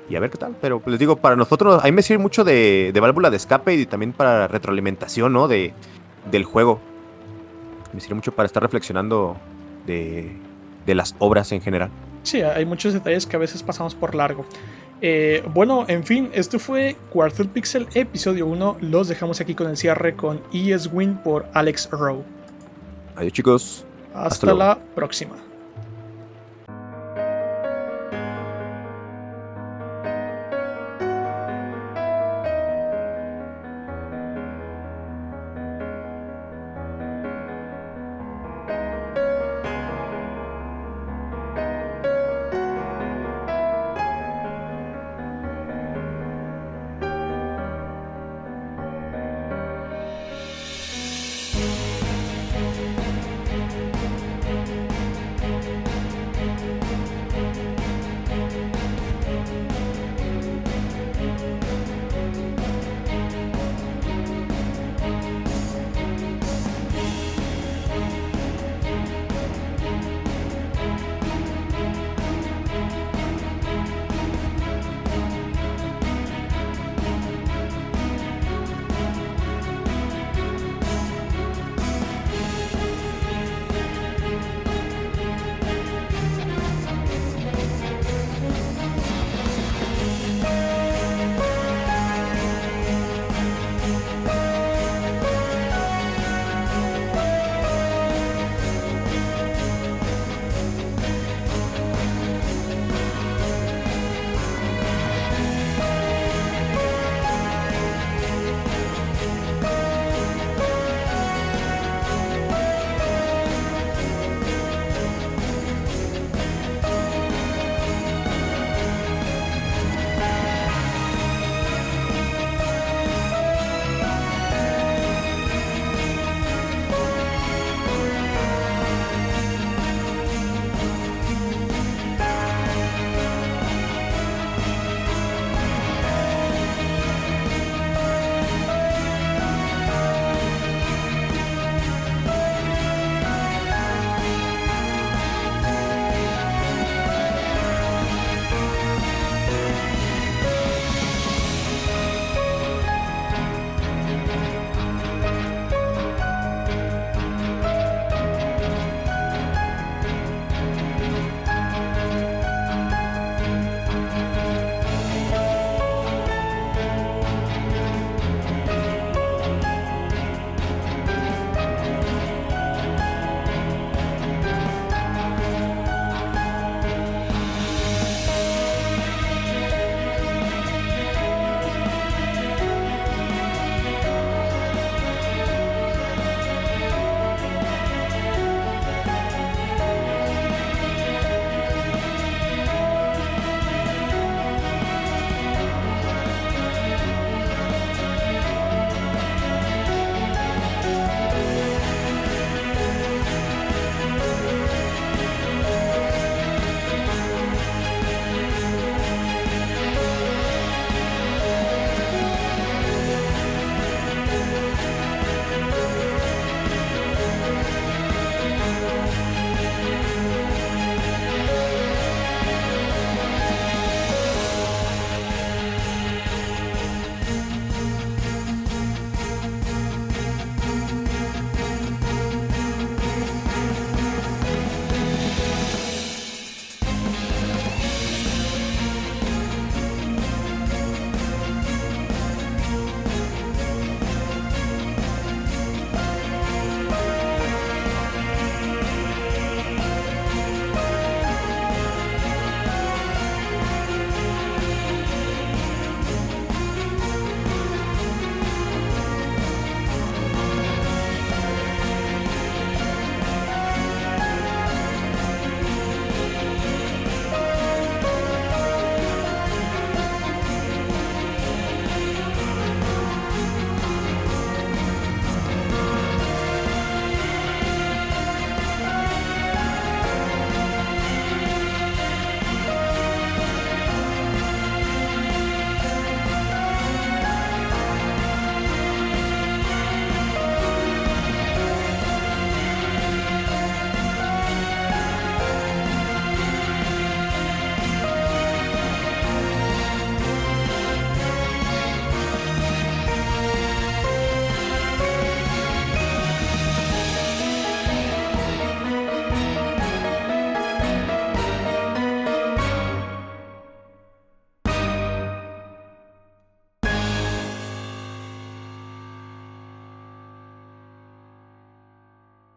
y 0.09 0.15
a 0.15 0.19
ver 0.19 0.29
qué 0.29 0.37
tal. 0.37 0.55
Pero 0.61 0.79
pues, 0.79 0.91
les 0.91 0.99
digo, 0.99 1.15
para 1.15 1.35
nosotros, 1.35 1.81
a 1.81 1.85
mí 1.85 1.91
me 1.91 2.01
sirve 2.01 2.21
mucho 2.21 2.43
de, 2.43 2.91
de 2.93 2.99
válvula 2.99 3.29
de 3.29 3.37
escape 3.37 3.73
y 3.73 3.85
también 3.85 4.13
para 4.13 4.47
retroalimentación, 4.47 5.33
¿no? 5.33 5.47
De, 5.47 5.73
del 6.29 6.43
juego. 6.43 6.79
Me 7.93 8.01
sirve 8.01 8.15
mucho 8.15 8.33
para 8.33 8.45
estar 8.45 8.61
reflexionando 8.61 9.37
de, 9.87 10.35
de 10.85 10.95
las 10.95 11.15
obras 11.19 11.51
en 11.51 11.61
general. 11.61 11.89
Sí, 12.23 12.41
hay 12.41 12.65
muchos 12.65 12.93
detalles 12.93 13.25
que 13.25 13.35
a 13.35 13.39
veces 13.39 13.63
pasamos 13.63 13.95
por 13.95 14.13
largo. 14.13 14.45
Eh, 15.01 15.43
bueno, 15.53 15.85
en 15.87 16.03
fin, 16.03 16.29
esto 16.33 16.59
fue 16.59 16.97
Quarter 17.09 17.47
Pixel 17.47 17.87
episodio 17.93 18.45
1. 18.47 18.77
Los 18.81 19.07
dejamos 19.07 19.39
aquí 19.39 19.55
con 19.55 19.67
el 19.67 19.77
cierre 19.77 20.15
con 20.15 20.41
ES 20.53 20.89
Win 20.91 21.17
por 21.17 21.47
Alex 21.53 21.89
Rowe. 21.91 22.23
Adiós, 23.15 23.33
chicos. 23.33 23.85
Hasta, 24.13 24.53
la 24.53 24.77
próxima. 24.95 25.35